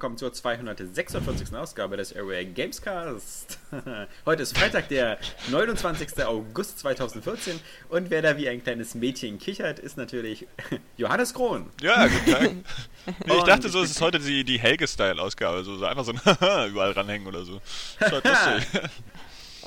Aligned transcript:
willkommen 0.00 0.16
zur 0.16 0.32
246. 0.32 1.54
Ausgabe 1.54 1.98
des 1.98 2.12
Airway 2.12 2.46
Gamescast. 2.46 3.58
Heute 4.24 4.44
ist 4.44 4.56
Freitag, 4.56 4.88
der 4.88 5.18
29. 5.50 6.24
August 6.24 6.78
2014 6.78 7.60
und 7.90 8.08
wer 8.08 8.22
da 8.22 8.38
wie 8.38 8.48
ein 8.48 8.62
kleines 8.62 8.94
Mädchen 8.94 9.38
kichert, 9.38 9.78
ist 9.78 9.98
natürlich 9.98 10.46
Johannes 10.96 11.34
Krohn. 11.34 11.66
Ja, 11.82 12.06
guten 12.06 12.30
Tag. 12.30 12.50
Nee, 13.26 13.36
ich 13.36 13.44
dachte 13.44 13.68
so, 13.68 13.82
es 13.82 13.90
ist 13.90 14.00
heute 14.00 14.18
die, 14.20 14.42
die 14.42 14.58
Helge-Style-Ausgabe, 14.58 15.64
so, 15.64 15.76
so 15.76 15.84
einfach 15.84 16.04
so 16.04 16.12
ein 16.12 16.70
überall 16.70 16.92
ranhängen 16.92 17.26
oder 17.26 17.44
so. 17.44 17.60
Das 17.98 18.10
lustig. 18.24 18.80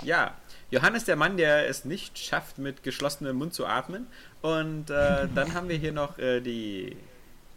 ja, 0.02 0.34
Johannes, 0.72 1.06
der 1.06 1.16
Mann, 1.16 1.38
der 1.38 1.70
es 1.70 1.86
nicht 1.86 2.18
schafft, 2.18 2.58
mit 2.58 2.82
geschlossenem 2.82 3.36
Mund 3.36 3.54
zu 3.54 3.68
atmen. 3.68 4.08
Und 4.42 4.90
äh, 4.90 5.28
dann 5.36 5.54
haben 5.54 5.70
wir 5.70 5.78
hier 5.78 5.92
noch 5.92 6.18
äh, 6.18 6.42
die, 6.42 6.98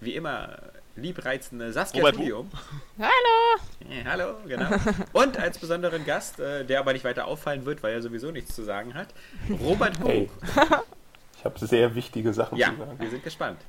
wie 0.00 0.14
immer, 0.14 0.58
liebreizende 0.96 1.72
Saskia 1.72 2.00
Robert 2.00 2.14
Studium. 2.16 2.50
Hallo! 2.98 3.90
Ja, 3.90 4.04
hallo, 4.10 4.34
genau. 4.46 4.70
Und 5.12 5.38
als 5.38 5.58
besonderen 5.58 6.04
Gast, 6.04 6.40
äh, 6.40 6.64
der 6.64 6.80
aber 6.80 6.92
nicht 6.92 7.04
weiter 7.04 7.26
auffallen 7.26 7.64
wird, 7.66 7.82
weil 7.82 7.92
er 7.94 8.02
sowieso 8.02 8.30
nichts 8.30 8.54
zu 8.54 8.62
sagen 8.64 8.94
hat, 8.94 9.08
Robert 9.60 9.98
Buch. 10.00 10.08
Hey. 10.08 10.30
Ich 11.38 11.44
habe 11.44 11.66
sehr 11.66 11.94
wichtige 11.94 12.32
Sachen 12.32 12.56
Ja, 12.58 12.70
zu 12.70 12.78
sagen. 12.78 12.98
wir 12.98 13.10
sind 13.10 13.22
gespannt. 13.22 13.60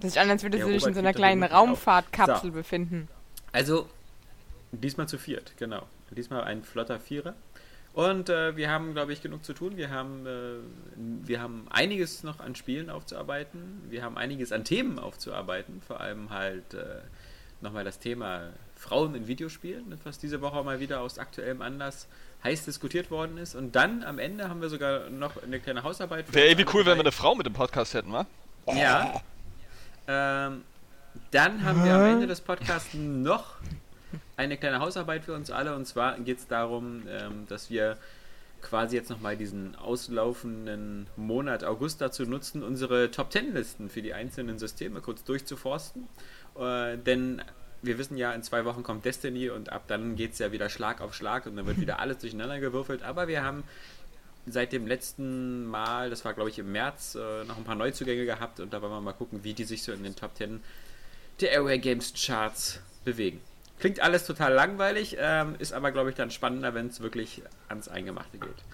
Das 0.00 0.10
ist 0.12 0.18
an, 0.18 0.30
als 0.30 0.42
würdest 0.42 0.60
Ja, 0.60 0.66
du 0.66 0.72
dich 0.72 0.86
in 0.86 0.94
so 0.94 1.00
einer 1.00 1.12
kleinen. 1.12 1.42
Raumfahrtkapsel 1.42 2.50
So. 2.50 2.56
befinden. 2.56 3.08
Also, 3.52 3.88
diesmal 4.72 5.08
zu 5.08 5.18
viert, 5.18 5.52
genau. 5.58 5.82
Diesmal 6.10 6.44
ein 6.44 6.62
flotter 6.62 7.00
Vierer. 7.00 7.34
Und 7.94 8.28
äh, 8.28 8.56
wir 8.56 8.70
haben, 8.70 8.92
glaube 8.92 9.12
ich, 9.12 9.22
genug 9.22 9.44
zu 9.44 9.54
tun. 9.54 9.76
Wir 9.76 9.90
haben, 9.90 10.26
äh, 10.26 10.58
wir 10.96 11.40
haben 11.40 11.66
einiges 11.70 12.24
noch 12.24 12.40
an 12.40 12.56
Spielen 12.56 12.90
aufzuarbeiten. 12.90 13.82
Wir 13.88 14.02
haben 14.02 14.18
einiges 14.18 14.50
an 14.50 14.64
Themen 14.64 14.98
aufzuarbeiten. 14.98 15.80
Vor 15.86 16.00
allem 16.00 16.30
halt 16.30 16.74
äh, 16.74 17.02
nochmal 17.60 17.84
das 17.84 18.00
Thema 18.00 18.50
Frauen 18.74 19.14
in 19.14 19.28
Videospielen, 19.28 19.98
was 20.02 20.18
diese 20.18 20.40
Woche 20.40 20.62
mal 20.64 20.80
wieder 20.80 21.00
aus 21.00 21.20
aktuellem 21.20 21.62
Anlass 21.62 22.08
heiß 22.42 22.64
diskutiert 22.64 23.12
worden 23.12 23.38
ist. 23.38 23.54
Und 23.54 23.76
dann 23.76 24.02
am 24.02 24.18
Ende 24.18 24.48
haben 24.48 24.60
wir 24.60 24.70
sogar 24.70 25.08
noch 25.10 25.40
eine 25.40 25.60
kleine 25.60 25.84
Hausarbeit. 25.84 26.32
Wäre 26.34 26.48
irgendwie 26.48 26.66
cool, 26.74 26.84
wenn 26.84 26.96
wir 26.96 27.00
eine 27.00 27.12
Frau 27.12 27.36
mit 27.36 27.46
dem 27.46 27.54
Podcast 27.54 27.94
hätten, 27.94 28.12
wa? 28.12 28.26
Ja. 28.66 29.22
Ähm, 30.08 30.62
dann 31.30 31.64
haben 31.64 31.84
wir 31.84 31.94
am 31.94 32.04
Ende 32.04 32.26
des 32.26 32.40
Podcasts 32.40 32.92
noch 32.94 33.54
eine 34.36 34.56
kleine 34.56 34.80
Hausarbeit 34.80 35.24
für 35.24 35.34
uns 35.34 35.50
alle. 35.50 35.74
Und 35.74 35.86
zwar 35.86 36.18
geht 36.20 36.38
es 36.38 36.46
darum, 36.46 37.02
ähm, 37.08 37.46
dass 37.48 37.70
wir 37.70 37.96
quasi 38.64 38.96
jetzt 38.96 39.10
nochmal 39.10 39.36
diesen 39.36 39.76
auslaufenden 39.76 41.06
Monat 41.16 41.64
August 41.64 42.00
dazu 42.00 42.24
nutzen, 42.24 42.62
unsere 42.62 43.10
Top 43.10 43.30
Ten 43.30 43.52
Listen 43.52 43.90
für 43.90 44.02
die 44.02 44.14
einzelnen 44.14 44.58
Systeme 44.58 45.00
kurz 45.00 45.22
durchzuforsten. 45.24 46.08
Äh, 46.58 46.96
denn 46.98 47.42
wir 47.82 47.98
wissen 47.98 48.16
ja, 48.16 48.32
in 48.32 48.42
zwei 48.42 48.64
Wochen 48.64 48.82
kommt 48.82 49.04
Destiny 49.04 49.50
und 49.50 49.70
ab 49.70 49.84
dann 49.86 50.16
geht 50.16 50.32
es 50.32 50.38
ja 50.38 50.50
wieder 50.50 50.70
Schlag 50.70 51.02
auf 51.02 51.14
Schlag 51.14 51.46
und 51.46 51.56
dann 51.56 51.66
wird 51.66 51.78
wieder 51.78 51.98
alles 52.00 52.18
durcheinander 52.18 52.58
gewürfelt. 52.58 53.02
Aber 53.02 53.28
wir 53.28 53.44
haben 53.44 53.64
seit 54.46 54.72
dem 54.72 54.86
letzten 54.86 55.66
Mal, 55.66 56.10
das 56.10 56.24
war 56.24 56.34
glaube 56.34 56.50
ich 56.50 56.58
im 56.58 56.72
März, 56.72 57.14
äh, 57.14 57.44
noch 57.44 57.58
ein 57.58 57.64
paar 57.64 57.74
Neuzugänge 57.74 58.24
gehabt 58.24 58.60
und 58.60 58.72
da 58.72 58.80
wollen 58.80 58.92
wir 58.92 59.00
mal 59.00 59.12
gucken, 59.12 59.44
wie 59.44 59.54
die 59.54 59.64
sich 59.64 59.82
so 59.82 59.92
in 59.92 60.02
den 60.02 60.16
Top 60.16 60.36
10 60.36 60.62
der 61.40 61.50
Airway 61.50 61.78
Games 61.78 62.12
Charts 62.14 62.80
bewegen. 63.04 63.40
Klingt 63.78 64.00
alles 64.00 64.26
total 64.26 64.52
langweilig, 64.52 65.16
ähm, 65.18 65.56
ist 65.58 65.72
aber 65.72 65.90
glaube 65.90 66.10
ich 66.10 66.16
dann 66.16 66.30
spannender, 66.30 66.74
wenn 66.74 66.86
es 66.88 67.00
wirklich 67.00 67.42
ans 67.68 67.88
Eingemachte 67.88 68.38
geht. 68.38 68.64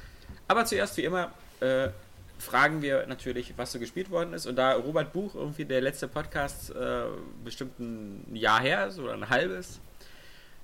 Aber 0.46 0.64
zuerst 0.64 0.96
wie 0.96 1.04
immer 1.04 1.32
äh, 1.60 1.88
fragen 2.38 2.82
wir 2.82 3.06
natürlich, 3.06 3.54
was 3.56 3.72
so 3.72 3.78
gespielt 3.78 4.10
worden 4.10 4.32
ist 4.32 4.46
und 4.46 4.56
da 4.56 4.72
Robert 4.72 5.12
Buch 5.12 5.34
irgendwie 5.34 5.64
der 5.64 5.80
letzte 5.80 6.08
Podcast 6.08 6.74
äh, 6.74 7.04
bestimmt 7.44 7.78
ein 7.78 8.34
Jahr 8.34 8.60
her 8.60 8.86
ist 8.86 8.98
oder 8.98 9.14
ein 9.14 9.28
halbes. 9.28 9.80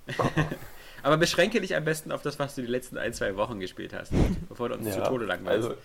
Aber 1.03 1.16
beschränke 1.18 1.60
dich 1.60 1.76
am 1.76 1.84
besten 1.84 2.10
auf 2.10 2.22
das, 2.22 2.38
was 2.38 2.54
du 2.54 2.62
die 2.62 2.68
letzten 2.68 2.98
ein, 2.98 3.12
zwei 3.12 3.36
Wochen 3.36 3.60
gespielt 3.60 3.94
hast, 3.94 4.12
bevor 4.48 4.68
du 4.68 4.76
uns 4.76 4.92
zu 4.92 5.03
Tode 5.03 5.26
langweilst. 5.26 5.68
also 5.68 5.80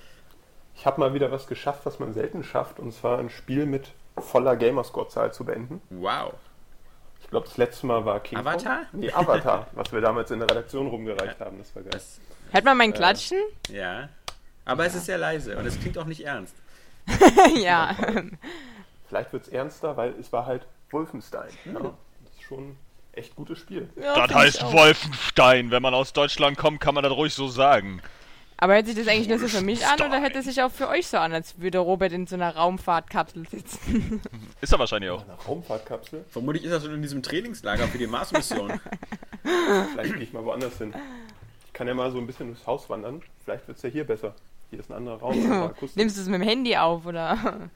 ich 0.75 0.85
habe 0.85 0.99
mal 0.99 1.13
wieder 1.13 1.31
was 1.31 1.47
geschafft, 1.47 1.85
was 1.85 1.99
man 1.99 2.13
selten 2.13 2.43
schafft, 2.43 2.79
und 2.79 2.93
zwar 2.93 3.19
ein 3.19 3.29
Spiel 3.29 3.65
mit 3.65 3.91
voller 4.17 4.55
Gamerscore-Zahl 4.55 5.33
zu 5.33 5.45
beenden. 5.45 5.81
wow. 5.89 6.33
Ich 7.31 7.33
glaube, 7.33 7.47
das 7.47 7.55
letzte 7.55 7.85
Mal 7.85 8.03
war 8.03 8.19
King 8.19 8.39
Avatar? 8.39 8.79
Kong. 8.91 8.99
Nee, 8.99 9.13
Avatar, 9.13 9.67
was 9.71 9.89
wir 9.93 10.01
damals 10.01 10.31
in 10.31 10.39
der 10.39 10.49
Redaktion 10.49 10.87
rumgereicht 10.87 11.39
haben. 11.39 11.59
Das 11.59 11.73
war 11.73 11.81
geil. 11.81 11.91
Das, 11.93 12.19
Hört 12.51 12.65
man 12.65 12.77
mein 12.77 12.91
Klatschen? 12.91 13.37
ja. 13.69 14.09
Aber 14.65 14.85
es 14.85 14.95
ist 14.95 15.05
sehr 15.05 15.17
leise 15.17 15.57
und 15.57 15.65
es 15.65 15.79
klingt 15.79 15.97
auch 15.97 16.05
nicht 16.05 16.25
ernst. 16.25 16.53
ja. 17.55 17.95
Vielleicht 19.07 19.31
wird 19.31 19.43
es 19.43 19.47
ernster, 19.47 19.95
weil 19.95 20.13
es 20.19 20.33
war 20.33 20.45
halt 20.45 20.67
Wolfenstein. 20.89 21.47
Ja, 21.63 21.79
das 21.79 22.33
ist 22.33 22.43
schon 22.43 22.71
ein 22.71 22.79
echt 23.13 23.33
gutes 23.37 23.59
Spiel. 23.59 23.87
ja 23.95 24.27
das 24.27 24.35
heißt. 24.35 24.63
Wolfenstein. 24.73 25.71
Wenn 25.71 25.81
man 25.81 25.93
aus 25.93 26.11
Deutschland 26.11 26.57
kommt, 26.57 26.81
kann 26.81 26.95
man 26.95 27.05
das 27.05 27.13
ruhig 27.13 27.33
so 27.33 27.47
sagen. 27.47 28.01
Aber 28.61 28.75
hört 28.75 28.85
sich 28.85 28.95
das 28.95 29.07
eigentlich 29.07 29.27
nur 29.27 29.39
so 29.39 29.47
für 29.47 29.61
mich 29.63 29.83
an 29.87 29.95
oder 29.95 30.21
hört 30.21 30.35
es 30.35 30.45
sich 30.45 30.61
auch 30.61 30.71
für 30.71 30.87
euch 30.87 31.07
so 31.07 31.17
an, 31.17 31.33
als 31.33 31.59
würde 31.59 31.79
Robert 31.79 32.11
in 32.11 32.27
so 32.27 32.35
einer 32.35 32.55
Raumfahrtkapsel 32.55 33.47
sitzen? 33.49 34.21
Ist 34.61 34.71
er 34.71 34.77
wahrscheinlich 34.77 35.09
auch. 35.09 35.23
Eine 35.23 35.33
Raumfahrtkapsel. 35.33 36.25
Vermutlich 36.29 36.63
ist 36.65 36.69
das 36.71 36.83
schon 36.83 36.93
in 36.93 37.01
diesem 37.01 37.23
Trainingslager 37.23 37.87
für 37.87 37.97
die 37.97 38.05
Mars-Mission. 38.05 38.79
Vielleicht 39.93 40.13
gehe 40.13 40.21
ich 40.21 40.31
mal 40.31 40.45
woanders 40.45 40.77
hin. 40.77 40.93
Ich 41.65 41.73
kann 41.73 41.87
ja 41.87 41.95
mal 41.95 42.11
so 42.11 42.19
ein 42.19 42.27
bisschen 42.27 42.49
durchs 42.49 42.67
Haus 42.67 42.87
wandern. 42.87 43.23
Vielleicht 43.43 43.67
wird 43.67 43.77
es 43.77 43.83
ja 43.83 43.89
hier 43.89 44.03
besser. 44.05 44.35
Hier 44.69 44.79
ist 44.79 44.91
ein 44.91 44.97
anderer 44.97 45.17
Raum. 45.17 45.51
Akustik. 45.63 45.95
Nimmst 45.97 46.17
du 46.17 46.21
es 46.21 46.27
mit 46.27 46.39
dem 46.39 46.47
Handy 46.47 46.77
auf 46.77 47.07
oder? 47.07 47.69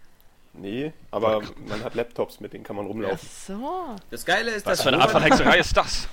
Nee, 0.54 0.94
aber 1.10 1.42
man 1.68 1.84
hat 1.84 1.96
Laptops, 1.96 2.40
mit 2.40 2.54
denen 2.54 2.64
kann 2.64 2.76
man 2.76 2.86
Ach 2.86 2.90
rumlaufen. 2.90 3.28
so. 3.48 3.96
Das 4.12 4.24
Geile 4.24 4.52
ist, 4.52 4.68
Was 4.68 4.78
dass 4.78 4.84
für 4.84 4.90
eine 4.94 5.02
Art 5.02 5.10
von 5.10 5.24
Hexerei 5.24 5.58
ist 5.58 5.76
das? 5.76 6.08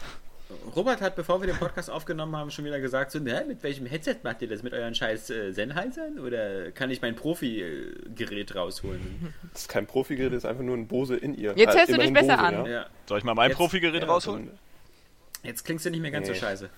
Robert 0.76 1.00
hat, 1.00 1.16
bevor 1.16 1.40
wir 1.40 1.46
den 1.48 1.56
Podcast 1.56 1.90
aufgenommen 1.90 2.34
haben, 2.36 2.50
schon 2.50 2.64
wieder 2.64 2.80
gesagt, 2.80 3.10
so, 3.10 3.18
na, 3.22 3.42
mit 3.44 3.62
welchem 3.62 3.86
Headset 3.86 4.16
macht 4.22 4.42
ihr 4.42 4.48
das? 4.48 4.62
Mit 4.62 4.72
euren 4.72 4.94
scheiß 4.94 5.30
äh, 5.30 5.52
Sennheisern? 5.52 6.18
Oder 6.18 6.70
kann 6.72 6.90
ich 6.90 7.00
mein 7.02 7.14
Profi-Gerät 7.14 8.54
rausholen? 8.54 9.32
Das 9.52 9.62
ist 9.62 9.68
kein 9.68 9.86
Profi-Gerät, 9.86 10.32
das 10.32 10.44
ist 10.44 10.48
einfach 10.48 10.62
nur 10.64 10.76
ein 10.76 10.86
Bose 10.88 11.16
in 11.16 11.34
ihr. 11.34 11.52
Jetzt 11.56 11.76
hörst 11.76 11.92
du 11.92 11.98
dich 11.98 12.12
besser 12.12 12.36
Bose, 12.36 12.46
an. 12.46 12.54
Ja? 12.66 12.70
Ja. 12.70 12.86
Soll 13.06 13.18
ich 13.18 13.24
mal 13.24 13.34
mein 13.34 13.50
Jetzt- 13.50 13.58
Profigerät 13.58 14.02
Ja, 14.02 14.08
rausholen? 14.08 14.50
Jetzt 15.42 15.64
klingst 15.64 15.84
du 15.86 15.90
nicht 15.90 16.00
mehr 16.00 16.10
ganz 16.10 16.26
so 16.28 16.32
Nee. 16.32 16.38
scheiße. 16.38 16.70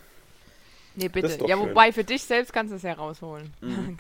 Nee, 0.97 1.05
Das 1.05 1.13
bitte. 1.13 1.27
ist 1.27 1.41
doch 1.41 1.49
Ja, 1.49 1.57
schön. 1.57 1.69
wobei 1.71 1.93
für 1.93 2.05
dich 2.05 2.23
selbst 2.23 2.53
kannst 2.53 2.73
du 2.73 2.77
es 2.77 2.83
ja 2.83 2.93
rausholen. 2.95 3.53
Hm? 3.61 3.97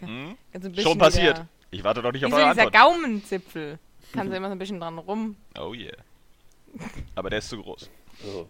Du 0.53 0.59
ein 0.59 0.61
bisschen 0.73 0.79
Schon 0.83 0.99
passiert. 0.99 1.37
Wieder, 1.39 1.49
Ich 1.71 1.83
warte 1.85 2.01
doch 2.03 2.13
nicht 2.13 2.25
auf 2.25 2.31
so 2.31 2.37
eure 2.37 2.51
dieser 2.51 2.67
Antwort. 2.67 2.83
Gaumenzipfel. 2.85 3.79
Kannst 4.13 4.33
du 4.33 4.37
immer 4.37 4.49
so 4.49 4.53
ein 4.53 4.59
bisschen 4.59 4.79
dran 4.81 4.99
rum. 4.99 5.37
Oh 5.59 5.75
yeah. 5.75 5.93
Aber 7.15 7.31
der 7.31 7.41
ist 7.41 7.49
zu 7.49 7.61
groß. 7.61 7.91
So. 8.23 8.49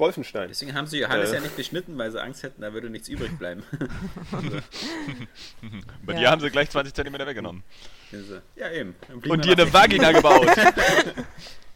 Wolfenstein. 0.00 0.48
Deswegen 0.48 0.74
haben 0.74 0.86
sie 0.88 0.98
Johannes 0.98 1.30
Äh. 1.30 1.34
ja 1.36 1.40
nicht 1.42 1.56
geschnitten, 1.56 1.96
weil 1.96 2.10
sie 2.10 2.20
Angst 2.20 2.42
hätten, 2.42 2.62
da 2.62 2.72
würde 2.72 2.90
nichts 2.90 3.08
übrig 3.08 3.38
bleiben. 3.38 3.62
Bei 6.02 6.14
Ja. 6.14 6.18
dir 6.18 6.30
haben 6.30 6.40
sie 6.40 6.50
gleich 6.50 6.70
20 6.70 6.94
cm 6.94 7.12
weggenommen. 7.26 7.62
Also, 8.12 8.38
ja, 8.56 8.70
eben. 8.70 8.96
Und 9.12 9.24
wir 9.24 9.36
dir 9.36 9.52
eine 9.62 9.72
Vagina 9.72 10.12
gebaut. 10.12 10.48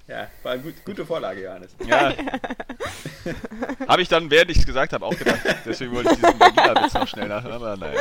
Ja, 0.06 0.28
war 0.42 0.52
eine 0.52 0.60
gut, 0.62 0.74
gute 0.84 1.06
Vorlage, 1.06 1.42
Johannes. 1.42 1.74
Ja. 1.86 2.12
habe 3.88 4.02
ich 4.02 4.08
dann, 4.10 4.30
während 4.30 4.50
ich 4.50 4.58
es 4.58 4.66
gesagt 4.66 4.92
habe, 4.92 5.02
auch 5.06 5.16
gedacht. 5.16 5.38
Deswegen 5.64 5.94
wollte 5.94 6.10
ich 6.10 6.16
diesen 6.16 6.38
Vagina-Witz 6.38 6.92
noch 6.92 7.08
schnell 7.08 7.26
nach. 7.28 7.42
Aber 7.42 7.74
naja. 7.78 7.98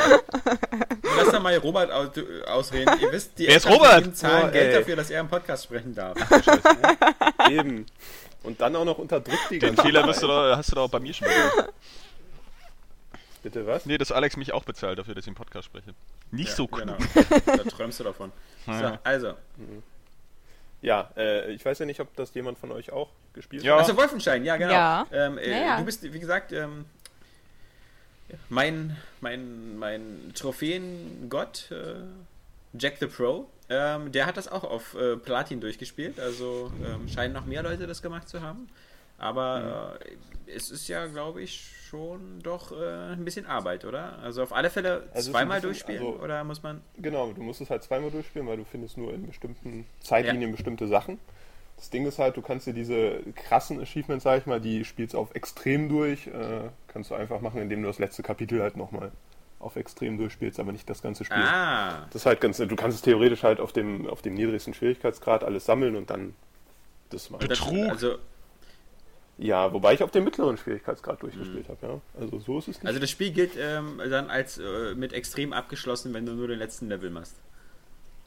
Lass 1.16 1.30
doch 1.32 1.40
mal 1.40 1.56
Robert 1.56 1.90
aus, 1.90 2.08
ausreden. 2.46 2.92
Ihr 3.00 3.10
wisst, 3.10 3.38
die 3.38 3.46
Wer 3.46 3.56
ist 3.56 3.64
Eltern 3.64 3.80
Robert? 3.80 4.16
zahlen 4.18 4.48
Oh, 4.50 4.52
Geld 4.52 4.76
dafür, 4.76 4.96
dass 4.96 5.08
er 5.08 5.20
im 5.22 5.28
Podcast 5.28 5.64
sprechen 5.64 5.94
darf. 5.94 6.18
Eben. 7.48 7.86
Und 8.44 8.60
dann 8.60 8.76
auch 8.76 8.84
noch 8.84 8.98
unterdrückt 8.98 9.50
die 9.50 9.58
Den 9.58 9.70
ganze 9.74 9.82
Fehler 9.82 10.06
wirst 10.06 10.22
du 10.22 10.26
doch, 10.26 10.56
hast 10.56 10.70
du 10.70 10.76
doch 10.76 10.82
auch 10.84 10.90
bei 10.90 11.00
mir 11.00 11.12
schon 11.14 11.26
gemacht. 11.28 11.72
Bitte 13.42 13.66
was? 13.66 13.84
Nee, 13.84 13.98
dass 13.98 14.10
Alex 14.12 14.36
mich 14.36 14.52
auch 14.54 14.64
bezahlt 14.64 14.98
dafür, 14.98 15.14
dass 15.14 15.24
ich 15.24 15.28
im 15.28 15.34
Podcast 15.34 15.66
spreche. 15.66 15.92
Nicht 16.30 16.50
Ja, 16.50 16.54
so 16.56 16.68
cool. 16.72 16.80
Genau. 16.80 16.96
Da 17.46 17.56
träumst 17.64 18.00
du 18.00 18.04
davon. 18.04 18.32
So, 18.66 18.72
Ja. 18.72 18.98
also. 19.04 19.34
Ja, 20.80 21.10
äh, 21.18 21.52
ich 21.52 21.62
weiß 21.64 21.78
ja 21.80 21.84
nicht, 21.86 22.00
ob 22.00 22.14
das 22.16 22.32
jemand 22.32 22.58
von 22.58 22.72
euch 22.72 22.90
auch 22.92 23.10
gespielt 23.34 23.62
Ja. 23.62 23.74
hat. 23.74 23.80
Also 23.80 23.96
Wolfenstein, 23.96 24.44
ja, 24.44 24.56
genau. 24.56 24.72
Ja. 24.72 25.06
Ähm, 25.12 25.36
äh, 25.38 25.50
Ja, 25.50 25.56
ja. 25.58 25.76
Du 25.78 25.84
bist, 25.84 26.02
wie 26.02 26.18
gesagt, 26.18 26.52
ähm, 26.52 26.86
mein, 28.48 28.96
mein, 29.20 29.76
mein 29.78 30.32
Trophäengott, 30.34 31.70
äh, 31.70 31.94
Jack 32.78 32.96
the 33.00 33.06
Pro, 33.06 33.48
ähm, 33.74 34.12
der 34.12 34.26
hat 34.26 34.36
das 34.36 34.48
auch 34.48 34.64
auf 34.64 34.94
äh, 34.94 35.16
Platin 35.16 35.60
durchgespielt. 35.60 36.18
Also 36.20 36.70
ähm, 36.86 37.08
scheinen 37.08 37.34
noch 37.34 37.44
mehr 37.46 37.62
Leute 37.62 37.86
das 37.86 38.02
gemacht 38.02 38.28
zu 38.28 38.40
haben. 38.42 38.68
Aber 39.18 39.98
äh, 40.46 40.52
es 40.56 40.70
ist 40.70 40.88
ja, 40.88 41.06
glaube 41.06 41.40
ich, 41.42 41.70
schon 41.88 42.40
doch 42.42 42.72
äh, 42.72 43.12
ein 43.12 43.24
bisschen 43.24 43.46
Arbeit, 43.46 43.84
oder? 43.84 44.18
Also 44.18 44.42
auf 44.42 44.52
alle 44.52 44.70
Fälle 44.70 45.08
ist 45.14 45.26
zweimal 45.26 45.58
bisschen- 45.60 45.68
durchspielen, 45.70 46.06
also- 46.06 46.20
oder 46.20 46.44
muss 46.44 46.62
man. 46.62 46.80
Genau, 46.98 47.32
du 47.32 47.42
musst 47.42 47.60
es 47.60 47.70
halt 47.70 47.82
zweimal 47.84 48.10
durchspielen, 48.10 48.46
weil 48.48 48.56
du 48.56 48.64
findest 48.64 48.96
nur 48.96 49.12
in 49.14 49.26
bestimmten 49.26 49.86
Zeitlinien 50.00 50.50
bestimmte 50.52 50.88
Sachen. 50.88 51.18
Das 51.76 51.90
Ding 51.90 52.06
ist 52.06 52.18
halt, 52.18 52.36
du 52.36 52.42
kannst 52.42 52.66
dir 52.66 52.72
diese 52.74 53.20
krassen 53.34 53.80
Achievements, 53.80 54.24
sag 54.24 54.38
ich 54.40 54.46
mal, 54.46 54.60
die 54.60 54.84
spielst 54.84 55.14
du 55.14 55.18
auf 55.18 55.34
extrem 55.34 55.88
durch, 55.88 56.26
äh, 56.28 56.68
kannst 56.88 57.10
du 57.10 57.14
einfach 57.14 57.40
machen, 57.40 57.60
indem 57.60 57.82
du 57.82 57.88
das 57.88 57.98
letzte 57.98 58.22
Kapitel 58.22 58.62
halt 58.62 58.76
nochmal 58.76 59.10
auf 59.64 59.76
extrem 59.76 60.18
durchspielst, 60.18 60.60
aber 60.60 60.72
nicht 60.72 60.88
das 60.88 61.02
ganze 61.02 61.24
Spiel. 61.24 61.38
Ah, 61.42 62.06
Das 62.12 62.22
ist 62.22 62.26
halt 62.26 62.40
ganz, 62.40 62.58
du 62.58 62.76
kannst 62.76 62.96
es 62.96 63.02
theoretisch 63.02 63.42
halt 63.42 63.60
auf 63.60 63.72
dem, 63.72 64.06
auf 64.08 64.22
dem 64.22 64.34
niedrigsten 64.34 64.74
Schwierigkeitsgrad 64.74 65.42
alles 65.44 65.64
sammeln 65.66 65.96
und 65.96 66.10
dann 66.10 66.34
Das 67.10 67.30
war 67.32 67.38
Betrug. 67.38 67.88
Also, 67.88 68.18
Ja, 69.38 69.72
wobei 69.72 69.94
ich 69.94 70.02
auf 70.02 70.10
dem 70.10 70.24
mittleren 70.24 70.56
Schwierigkeitsgrad 70.56 71.22
durchgespielt 71.22 71.68
habe, 71.68 71.78
ja. 71.86 72.00
Also 72.20 72.38
so 72.38 72.58
ist 72.58 72.68
es 72.68 72.76
nicht. 72.78 72.86
also 72.86 73.00
das 73.00 73.10
Spiel 73.10 73.30
gilt 73.32 73.52
ähm, 73.58 74.00
dann 74.08 74.30
als 74.30 74.58
äh, 74.58 74.94
mit 74.94 75.12
extrem 75.12 75.52
abgeschlossen, 75.52 76.14
wenn 76.14 76.24
du 76.26 76.32
nur 76.32 76.46
den 76.48 76.58
letzten 76.58 76.88
Level 76.88 77.10
machst. 77.10 77.34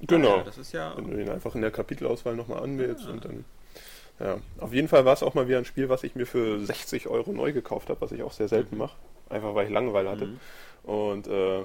genau. 0.01 0.37
Ja, 0.37 0.43
das 0.43 0.57
ist 0.57 0.73
ja. 0.73 0.93
Wenn 0.97 1.09
du 1.09 1.15
den 1.17 1.29
einfach 1.29 1.55
in 1.55 1.61
der 1.61 1.71
Kapitelauswahl 1.71 2.35
nochmal 2.35 2.63
anwählst 2.63 3.07
und 3.07 3.23
dann. 3.23 3.45
Ja, 4.19 4.39
auf 4.57 4.73
jeden 4.73 4.87
Fall 4.87 5.05
war 5.05 5.13
es 5.13 5.21
auch 5.21 5.35
mal 5.35 5.47
wieder 5.47 5.59
ein 5.59 5.65
Spiel, 5.65 5.89
was 5.89 6.03
ich 6.03 6.15
mir 6.15 6.25
für 6.25 6.59
60 6.59 7.07
Euro 7.07 7.31
neu 7.33 7.53
gekauft 7.53 7.89
habe, 7.89 8.01
was 8.01 8.11
ich 8.11 8.23
auch 8.23 8.31
sehr 8.31 8.47
selten 8.47 8.75
mache. 8.77 8.95
Einfach 9.29 9.55
weil 9.55 9.65
ich 9.65 9.71
Langeweile 9.71 10.09
hatte. 10.09 10.25
Mhm. 10.27 10.39
Und 10.83 11.27
äh, 11.27 11.63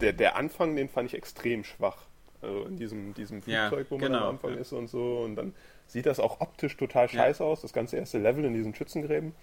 der, 0.00 0.12
der 0.12 0.36
Anfang, 0.36 0.76
den 0.76 0.88
fand 0.88 1.10
ich 1.10 1.14
extrem 1.14 1.64
schwach. 1.64 1.98
Also 2.42 2.64
in 2.64 2.76
diesem, 2.76 3.14
diesem 3.14 3.42
Ja, 3.46 3.68
Flugzeug, 3.68 3.86
wo 3.90 3.98
man 3.98 4.12
genau, 4.12 4.24
am 4.24 4.34
Anfang 4.34 4.54
ja. 4.54 4.60
ist 4.60 4.72
und 4.72 4.88
so. 4.88 5.20
Und 5.20 5.36
dann 5.36 5.54
sieht 5.86 6.06
das 6.06 6.20
auch 6.20 6.40
optisch 6.40 6.76
total 6.76 7.08
scheiße 7.08 7.42
aus, 7.42 7.62
das 7.62 7.72
ganze 7.72 7.96
erste 7.96 8.18
Level 8.18 8.44
in 8.44 8.54
diesen 8.54 8.74
Schützengräben. 8.74 9.34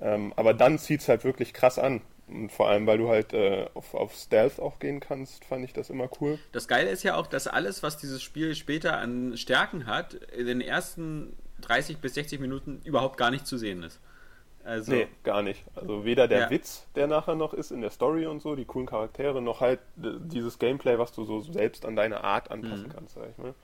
Ähm, 0.00 0.32
aber 0.36 0.54
dann 0.54 0.78
zieht 0.78 1.00
es 1.00 1.08
halt 1.08 1.24
wirklich 1.24 1.52
krass 1.52 1.78
an. 1.78 2.02
Und 2.28 2.50
vor 2.50 2.68
allem, 2.68 2.86
weil 2.86 2.98
du 2.98 3.08
halt 3.08 3.32
äh, 3.32 3.66
auf, 3.74 3.94
auf 3.94 4.14
Stealth 4.14 4.58
auch 4.58 4.80
gehen 4.80 4.98
kannst, 4.98 5.44
fand 5.44 5.64
ich 5.64 5.72
das 5.72 5.90
immer 5.90 6.08
cool. 6.20 6.38
Das 6.50 6.66
Geile 6.66 6.90
ist 6.90 7.04
ja 7.04 7.14
auch, 7.14 7.28
dass 7.28 7.46
alles, 7.46 7.82
was 7.82 7.98
dieses 7.98 8.20
Spiel 8.22 8.54
später 8.56 8.98
an 8.98 9.36
Stärken 9.36 9.86
hat, 9.86 10.14
in 10.14 10.46
den 10.46 10.60
ersten 10.60 11.36
30 11.60 11.98
bis 11.98 12.14
60 12.14 12.40
Minuten 12.40 12.80
überhaupt 12.84 13.16
gar 13.16 13.30
nicht 13.30 13.46
zu 13.46 13.56
sehen 13.56 13.82
ist. 13.82 14.00
Also, 14.66 14.92
Nee, 14.92 15.06
gar 15.22 15.42
nicht. 15.42 15.62
Also 15.76 16.04
weder 16.04 16.26
der 16.28 16.40
Ja. 16.40 16.50
Witz, 16.50 16.86
der 16.96 17.06
nachher 17.06 17.34
noch 17.36 17.54
ist 17.54 17.70
in 17.70 17.80
der 17.80 17.90
Story 17.90 18.26
und 18.26 18.40
so, 18.42 18.56
die 18.56 18.64
coolen 18.64 18.86
Charaktere, 18.86 19.40
noch 19.40 19.60
halt 19.60 19.78
äh, 20.02 20.08
dieses 20.20 20.58
Gameplay, 20.58 20.98
was 20.98 21.12
du 21.12 21.24
so 21.24 21.40
selbst 21.40 21.86
an 21.86 21.94
deine 21.96 22.24
Art 22.24 22.50
anpassen 22.50 22.88
Mhm. 22.88 22.92
kannst, 22.92 23.14
sag 23.14 23.28
ich 23.30 23.38
mal. 23.38 23.54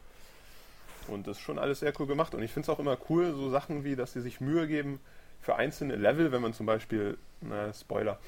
Und 1.09 1.27
das 1.27 1.37
ist 1.39 1.43
schon 1.43 1.59
alles 1.59 1.81
sehr 1.81 1.93
cool 1.99 2.07
gemacht. 2.07 2.35
Und 2.35 2.43
ich 2.43 2.53
finde 2.53 2.67
es 2.67 2.69
auch 2.71 2.79
immer 2.79 2.97
cool, 3.11 3.33
so 3.35 3.51
Sachen 3.51 3.85
wie, 3.85 3.97
dass 3.97 4.13
sie 4.13 4.21
sich 4.21 4.41
Mühe 4.41 4.67
geben 4.69 5.01
für 5.41 5.57
einzelne 5.57 5.97
Level, 5.97 6.31
wenn 6.31 6.41
man 6.43 6.55
zum 6.55 6.67
Beispiel, 6.67 7.19
na, 7.41 7.73
Spoiler, 7.73 8.19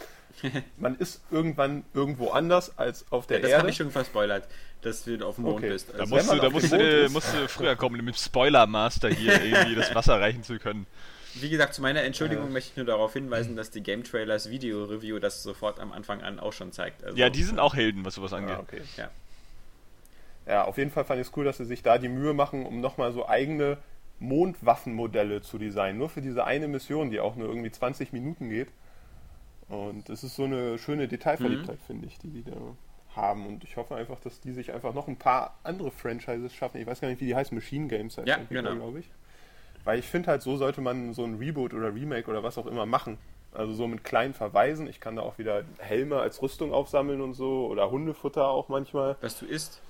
man 0.76 0.96
ist 0.96 1.22
irgendwann 1.30 1.84
irgendwo 1.94 2.30
anders 2.30 2.76
als 2.76 3.06
auf 3.12 3.26
der 3.28 3.38
das 3.40 3.50
Erde. 3.50 3.58
habe 3.60 3.70
ich 3.70 3.76
schon 3.76 3.90
verspoilert, 3.92 4.48
dass 4.82 5.04
du 5.04 5.24
auf 5.24 5.36
dem 5.36 5.44
Mond 5.44 5.56
Okay. 5.56 5.68
bist. 5.68 5.90
Da 5.96 5.98
Also, 6.00 6.06
musst 6.06 6.28
wenn 6.28 6.36
du, 6.36 6.40
da 6.40 6.46
auf 6.48 6.52
musst 6.52 6.72
du, 6.72 6.76
ist. 7.04 7.12
musst 7.12 7.32
du 7.32 7.48
früher 7.48 7.76
kommen, 7.76 7.96
mit 8.04 8.14
dem 8.16 8.18
Spoiler-Master 8.18 9.10
hier 9.10 9.40
irgendwie 9.40 9.74
das 9.76 9.94
Wasser 9.94 10.20
reichen 10.20 10.42
zu 10.42 10.58
können. 10.58 10.86
Wie 11.40 11.48
gesagt, 11.50 11.74
zu 11.74 11.82
meiner 11.82 12.02
Entschuldigung 12.02 12.52
möchte 12.52 12.70
ich 12.70 12.76
nur 12.76 12.86
darauf 12.86 13.12
hinweisen, 13.12 13.56
dass 13.56 13.70
die 13.70 13.82
Game 13.82 14.04
Trailers 14.04 14.50
Video 14.50 14.84
Review 14.84 15.18
das 15.18 15.42
sofort 15.42 15.80
am 15.80 15.92
Anfang 15.92 16.22
an 16.22 16.38
auch 16.40 16.52
schon 16.52 16.72
zeigt. 16.72 17.02
Also, 17.04 17.16
Ja, 17.18 17.30
die 17.30 17.42
sind 17.42 17.58
auch 17.58 17.74
Helden, 17.74 18.04
was 18.04 18.14
sowas 18.14 18.32
angeht. 18.32 18.56
Ah, 18.56 18.60
okay. 18.60 18.80
Ja. 18.96 19.10
Ja, 20.46 20.64
auf 20.64 20.76
jeden 20.78 20.90
Fall 20.90 21.04
fand 21.04 21.20
ich 21.20 21.28
es 21.28 21.36
cool, 21.36 21.44
dass 21.44 21.56
sie 21.56 21.64
sich 21.64 21.82
da 21.82 21.96
die 21.98 22.08
Mühe 22.08 22.34
machen, 22.34 22.66
um 22.66 22.80
nochmal 22.80 23.12
so 23.12 23.26
eigene 23.28 23.78
Mondwaffenmodelle 24.20 25.42
zu 25.42 25.58
designen. 25.58 25.98
Nur 25.98 26.08
für 26.08 26.20
diese 26.20 26.44
eine 26.44 26.68
Mission, 26.68 27.10
die 27.10 27.20
auch 27.20 27.36
nur 27.36 27.48
irgendwie 27.48 27.70
20 27.70 28.12
Minuten 28.12 28.50
geht. 28.50 28.68
Und 29.68 30.08
das 30.08 30.22
ist 30.24 30.36
so 30.36 30.44
eine 30.44 30.78
schöne 30.78 31.08
Detailverliebtheit, 31.08 31.78
Mhm. 31.80 31.84
finde 31.86 32.06
ich, 32.06 32.18
die 32.18 32.28
die 32.28 32.44
da 32.44 32.52
haben. 33.16 33.46
Und 33.46 33.64
ich 33.64 33.76
hoffe 33.76 33.94
einfach, 33.96 34.20
dass 34.20 34.40
die 34.40 34.52
sich 34.52 34.72
einfach 34.72 34.92
noch 34.92 35.08
ein 35.08 35.16
paar 35.16 35.58
andere 35.62 35.90
Franchises 35.90 36.52
schaffen. 36.54 36.80
Ich 36.80 36.86
weiß 36.86 37.00
gar 37.00 37.08
nicht, 37.08 37.20
wie 37.20 37.26
die 37.26 37.34
heißen, 37.34 37.56
Machine 37.56 37.88
Games 37.88 38.18
heißt 38.18 38.28
Ja, 38.28 38.38
genau. 38.48 38.74
glaube 38.74 39.00
ich. 39.00 39.10
Weil 39.84 39.98
ich 39.98 40.06
finde 40.06 40.30
halt, 40.30 40.42
so 40.42 40.56
sollte 40.56 40.80
man 40.80 41.12
so 41.12 41.24
ein 41.24 41.36
Reboot 41.36 41.74
oder 41.74 41.94
Remake 41.94 42.30
oder 42.30 42.42
was 42.42 42.58
auch 42.58 42.66
immer 42.66 42.86
machen. 42.86 43.18
Also 43.52 43.72
so 43.72 43.86
mit 43.86 44.02
kleinen 44.02 44.34
Verweisen. 44.34 44.88
Ich 44.88 45.00
kann 45.00 45.16
da 45.16 45.22
auch 45.22 45.38
wieder 45.38 45.64
Helme 45.78 46.18
als 46.18 46.42
Rüstung 46.42 46.72
aufsammeln 46.72 47.20
und 47.20 47.34
so. 47.34 47.66
Oder 47.66 47.90
Hundefutter 47.90 48.48
auch 48.48 48.68
manchmal. 48.68 49.16
Was 49.20 49.38
du 49.38 49.46
isst. 49.46 49.80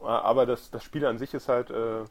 Aber 0.00 0.46
das, 0.46 0.70
das 0.70 0.82
Spiel 0.82 1.04
an 1.04 1.18
sich 1.18 1.34
ist 1.34 1.48
halt 1.48 1.70
äh, 1.70 2.04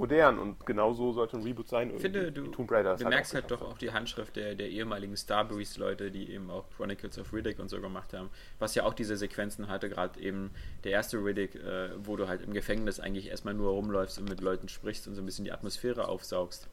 modern 0.00 0.38
und 0.38 0.66
genau 0.66 0.92
so 0.92 1.12
sollte 1.12 1.36
ein 1.36 1.42
Reboot 1.42 1.68
sein. 1.68 1.92
Ich 1.94 2.00
finde, 2.00 2.32
du, 2.32 2.46
Tomb 2.48 2.70
Raider 2.72 2.94
ist 2.94 3.02
du 3.02 3.08
merkst 3.08 3.32
auch 3.32 3.40
halt 3.40 3.50
doch 3.50 3.62
auch 3.62 3.78
die 3.78 3.92
Handschrift 3.92 4.34
der, 4.36 4.54
der 4.54 4.68
ehemaligen 4.70 5.16
Starbreeze-Leute, 5.16 6.10
die 6.10 6.30
eben 6.32 6.50
auch 6.50 6.64
Chronicles 6.76 7.18
of 7.18 7.32
Riddick 7.32 7.58
und 7.58 7.68
so 7.68 7.80
gemacht 7.80 8.12
haben, 8.12 8.30
was 8.58 8.74
ja 8.74 8.84
auch 8.84 8.94
diese 8.94 9.16
Sequenzen 9.16 9.68
hatte, 9.68 9.88
gerade 9.88 10.18
eben 10.20 10.50
der 10.84 10.92
erste 10.92 11.18
Riddick, 11.18 11.54
äh, 11.54 11.90
wo 12.04 12.16
du 12.16 12.26
halt 12.28 12.42
im 12.42 12.52
Gefängnis 12.52 12.98
eigentlich 12.98 13.28
erstmal 13.28 13.54
nur 13.54 13.70
rumläufst 13.72 14.18
und 14.18 14.28
mit 14.28 14.40
Leuten 14.40 14.68
sprichst 14.68 15.06
und 15.06 15.14
so 15.14 15.22
ein 15.22 15.26
bisschen 15.26 15.44
die 15.44 15.52
Atmosphäre 15.52 16.08
aufsaugst. 16.08 16.68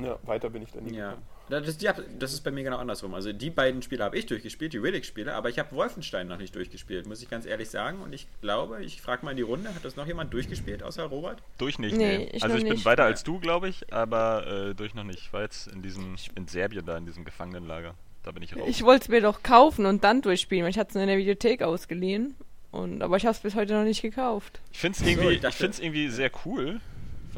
Ja, 0.00 0.18
weiter 0.22 0.50
bin 0.50 0.62
ich 0.62 0.72
da 0.72 0.80
nie 0.80 0.94
Ja. 0.94 1.10
gekommen. 1.10 1.26
Das 1.50 1.66
ist, 1.66 1.82
die, 1.82 1.88
das 2.18 2.32
ist 2.32 2.42
bei 2.42 2.50
mir 2.50 2.62
genau 2.64 2.78
andersrum. 2.78 3.14
Also 3.14 3.32
die 3.32 3.50
beiden 3.50 3.82
Spiele 3.82 4.04
habe 4.04 4.16
ich 4.18 4.26
durchgespielt, 4.26 4.72
die 4.72 4.78
Riddick-Spiele, 4.78 5.34
aber 5.34 5.48
ich 5.48 5.58
habe 5.58 5.74
Wolfenstein 5.74 6.28
noch 6.28 6.38
nicht 6.38 6.54
durchgespielt, 6.54 7.06
muss 7.06 7.22
ich 7.22 7.30
ganz 7.30 7.46
ehrlich 7.46 7.70
sagen. 7.70 8.00
Und 8.02 8.12
ich 8.12 8.26
glaube, 8.40 8.82
ich 8.84 9.00
frage 9.00 9.24
mal 9.24 9.30
in 9.32 9.36
die 9.38 9.42
Runde, 9.42 9.74
hat 9.74 9.84
das 9.84 9.96
noch 9.96 10.06
jemand 10.06 10.32
durchgespielt, 10.34 10.82
außer 10.82 11.04
Robert? 11.04 11.42
Durch 11.58 11.78
nicht, 11.78 11.96
Nee, 11.96 12.18
nee. 12.18 12.30
ich 12.32 12.42
also 12.42 12.56
ich 12.56 12.64
bin 12.64 12.72
nicht. 12.74 12.84
weiter 12.84 13.02
Ja. 13.04 13.08
als 13.08 13.24
du, 13.24 13.38
glaube 13.40 13.68
ich, 13.68 13.92
aber 13.92 14.46
äh, 14.70 14.74
durch 14.74 14.94
noch 14.94 15.04
nicht. 15.04 15.20
Ich 15.20 15.32
war 15.32 15.42
jetzt 15.42 15.68
in 15.68 15.82
diesem, 15.82 16.16
in 16.34 16.46
Serbien 16.48 16.84
da, 16.86 16.96
in 16.96 17.06
diesem 17.06 17.24
Gefangenenlager. 17.24 17.94
Da 18.24 18.32
bin 18.32 18.42
ich 18.42 18.54
raus. 18.56 18.64
Ich 18.68 18.82
wollte 18.82 19.02
es 19.04 19.08
mir 19.08 19.20
doch 19.22 19.42
kaufen 19.42 19.86
und 19.86 20.04
dann 20.04 20.20
durchspielen, 20.22 20.64
weil 20.64 20.70
ich 20.70 20.78
hatte 20.78 20.90
es 20.90 20.96
in 20.96 21.06
der 21.06 21.16
Videothek 21.18 21.62
ausgeliehen. 21.62 22.34
Und, 22.70 23.00
aber 23.02 23.16
ich 23.16 23.24
habe 23.24 23.32
es 23.34 23.40
bis 23.40 23.54
heute 23.54 23.72
noch 23.72 23.84
nicht 23.84 24.02
gekauft. 24.02 24.60
Ich 24.72 24.78
finde 24.80 24.96
es 24.98 25.02
So, 25.04 25.08
irgendwie, 25.10 25.28
ich 25.28 25.34
ich 25.36 25.40
dachte- 25.40 25.56
find's 25.56 25.78
irgendwie 25.78 26.08
sehr 26.08 26.30
cool, 26.44 26.80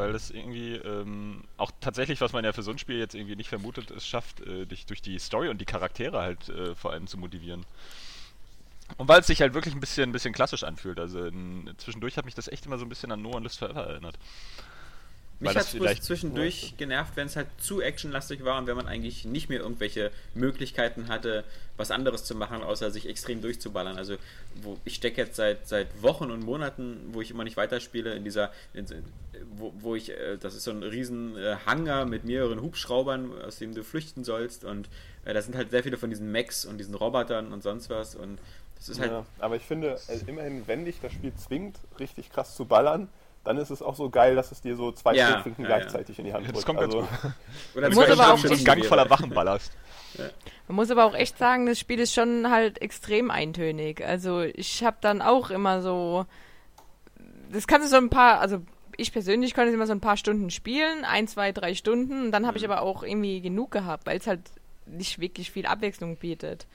weil 0.01 0.13
das 0.13 0.31
irgendwie 0.31 0.77
ähm, 0.77 1.45
auch 1.57 1.71
tatsächlich, 1.81 2.21
was 2.21 2.33
man 2.33 2.45
ja 2.45 2.53
für 2.53 2.63
so 2.63 2.71
ein 2.71 2.79
Spiel 2.79 2.99
jetzt 2.99 3.15
irgendwie 3.15 3.37
nicht 3.37 3.49
vermutet, 3.49 3.91
es 3.91 4.07
schafft, 4.07 4.41
äh, 4.41 4.67
dich 4.67 4.87
durch 4.87 5.03
die 5.03 5.19
Story 5.19 5.49
und 5.49 5.61
die 5.61 5.67
Charaktere 5.67 6.21
halt 6.21 6.49
äh, 6.49 6.75
vor 6.75 6.93
allem 6.93 7.07
zu 7.07 7.19
motivieren. 7.19 7.65
Und 8.97 9.09
weil 9.09 9.21
es 9.21 9.27
sich 9.27 9.41
halt 9.41 9.55
wirklich 9.55 9.75
ein 9.75 9.81
bisschen, 9.81 10.11
ein 10.11 10.13
bisschen 10.13 10.33
klassisch 10.35 10.65
anfühlt. 10.65 10.99
Also 10.99 11.25
in, 11.25 11.71
zwischendurch 11.77 12.17
hat 12.17 12.25
mich 12.25 12.35
das 12.35 12.49
echt 12.49 12.67
immer 12.67 12.79
so 12.79 12.85
ein 12.85 12.89
bisschen 12.89 13.13
an 13.13 13.23
No 13.23 13.31
One 13.31 13.43
Lives 13.43 13.57
Forever 13.57 13.87
erinnert. 13.87 14.19
Mich 15.41 15.55
hat 15.57 15.63
es 15.65 15.69
vielleicht- 15.71 16.05
zwischendurch 16.05 16.75
genervt, 16.77 17.13
wenn 17.17 17.27
es 17.27 17.35
halt 17.35 17.49
zu 17.59 17.81
actionlastig 17.81 18.45
war 18.45 18.59
und 18.59 18.67
wenn 18.67 18.77
man 18.77 18.87
eigentlich 18.87 19.25
nicht 19.25 19.49
mehr 19.49 19.61
irgendwelche 19.61 20.11
Möglichkeiten 20.35 21.09
hatte, 21.09 21.45
was 21.79 21.91
anderes 21.91 22.25
zu 22.25 22.35
machen, 22.35 22.63
außer 22.63 22.91
sich 22.91 23.09
extrem 23.09 23.41
durchzuballern. 23.41 23.97
Also 23.97 24.17
wo 24.63 24.79
ich 24.85 24.95
stecke 24.97 25.23
jetzt 25.23 25.37
seit 25.37 25.67
seit 25.67 26.03
Wochen 26.03 26.31
und 26.31 26.45
Monaten, 26.45 26.99
wo 27.13 27.23
ich 27.23 27.31
immer 27.31 27.45
nicht 27.45 27.57
weiterspiele, 27.57 28.13
in 28.15 28.25
dieser, 28.25 28.53
in, 28.75 28.85
wo, 29.57 29.73
wo 29.79 29.95
ich, 29.97 30.11
äh, 30.11 30.37
das 30.39 30.55
ist 30.55 30.65
so 30.65 30.73
ein 30.73 30.83
riesen 30.83 31.37
Hangar 31.65 32.05
mit 32.05 32.25
mehreren 32.25 32.61
Hubschraubern, 32.61 33.33
aus 33.43 33.57
dem 33.59 33.75
du 33.75 33.83
flüchten 33.83 34.25
sollst 34.25 34.65
und 34.65 34.89
äh, 35.25 35.33
da 35.33 35.41
sind 35.41 35.57
halt 35.57 35.71
sehr 35.71 35.83
viele 35.83 35.97
von 35.97 36.11
diesen 36.11 36.31
Mechs 36.31 36.67
und 36.67 36.77
diesen 36.77 36.95
Robotern 36.95 37.53
und 37.53 37.63
sonst 37.63 37.89
was 37.89 38.15
und 38.15 38.39
das 38.77 38.89
ist 38.91 39.01
halt 39.01 39.11
Ja, 39.11 39.27
aber 39.39 39.57
ich 39.57 39.63
finde, 39.63 39.99
äh, 40.09 40.19
immerhin, 40.27 40.67
wenn 40.67 40.85
dich 40.85 41.01
das 41.01 41.13
Spiel 41.13 41.33
zwingt, 41.35 41.77
richtig 41.99 42.31
krass 42.31 42.55
zu 42.57 42.67
ballern, 42.67 43.09
dann 43.45 43.57
ist 43.57 43.71
es 43.71 43.81
auch 43.83 43.95
so 43.95 44.11
geil, 44.11 44.35
dass 44.37 44.53
es 44.53 44.61
dir 44.61 44.77
so 44.77 44.93
zwei 44.93 45.15
Ja, 45.15 45.29
Schrotflinken 45.33 45.65
ja, 45.65 45.71
ja. 45.71 45.77
gleichzeitig 45.79 46.19
in 46.19 46.27
die 46.27 46.33
Hand 46.33 46.47
Das 46.47 46.53
drückt. 46.53 46.67
kommt 46.67 46.81
ganz 46.81 46.95
also, 46.95 47.09
oder 47.75 47.91
Muss 47.91 48.11
aber 48.11 48.35
auch 48.35 48.45
einen 48.45 48.65
Gang 48.65 48.85
voller 48.85 49.09
Wachen 49.11 49.31
ballerst. 49.31 49.73
Man 50.69 50.77
muss 50.77 50.91
aber 50.91 51.05
auch 51.05 51.15
echt 51.15 51.39
sagen, 51.39 51.67
das 51.67 51.79
Spiel 51.79 52.01
ist 52.01 52.13
schon 52.13 52.51
halt 52.51 52.83
extrem 52.83 53.31
eintönig. 53.31 54.05
Also 54.05 54.41
ich 54.43 54.85
habe 54.85 54.99
dann 55.01 55.23
auch 55.23 55.51
immer 55.51 55.81
so, 55.83 56.27
das 57.53 57.67
kannst 57.67 57.87
du 57.87 57.91
so 57.91 57.97
ein 57.97 58.11
paar, 58.11 58.41
also 58.41 58.61
ich 58.97 59.13
persönlich 59.13 59.55
konnte 59.55 59.69
es 59.71 59.75
immer 59.75 59.87
so 59.87 59.93
ein 59.93 60.01
paar 60.01 60.17
Stunden 60.17 60.51
spielen, 60.51 61.05
ein, 61.05 61.27
zwei, 61.29 61.53
drei 61.53 61.75
Stunden. 61.75 62.27
Und 62.27 62.33
dann 62.33 62.47
habe 62.47 62.59
ich 62.59 62.65
Mhm. 62.67 62.73
aber 62.73 62.83
auch 62.83 63.03
irgendwie 63.03 63.41
genug 63.41 63.71
gehabt, 63.71 64.07
weil 64.07 64.19
es 64.19 64.27
halt 64.27 64.41
nicht 64.87 65.21
wirklich 65.21 65.51
viel 65.51 65.67
Abwechslung 65.67 66.17
bietet. 66.17 66.67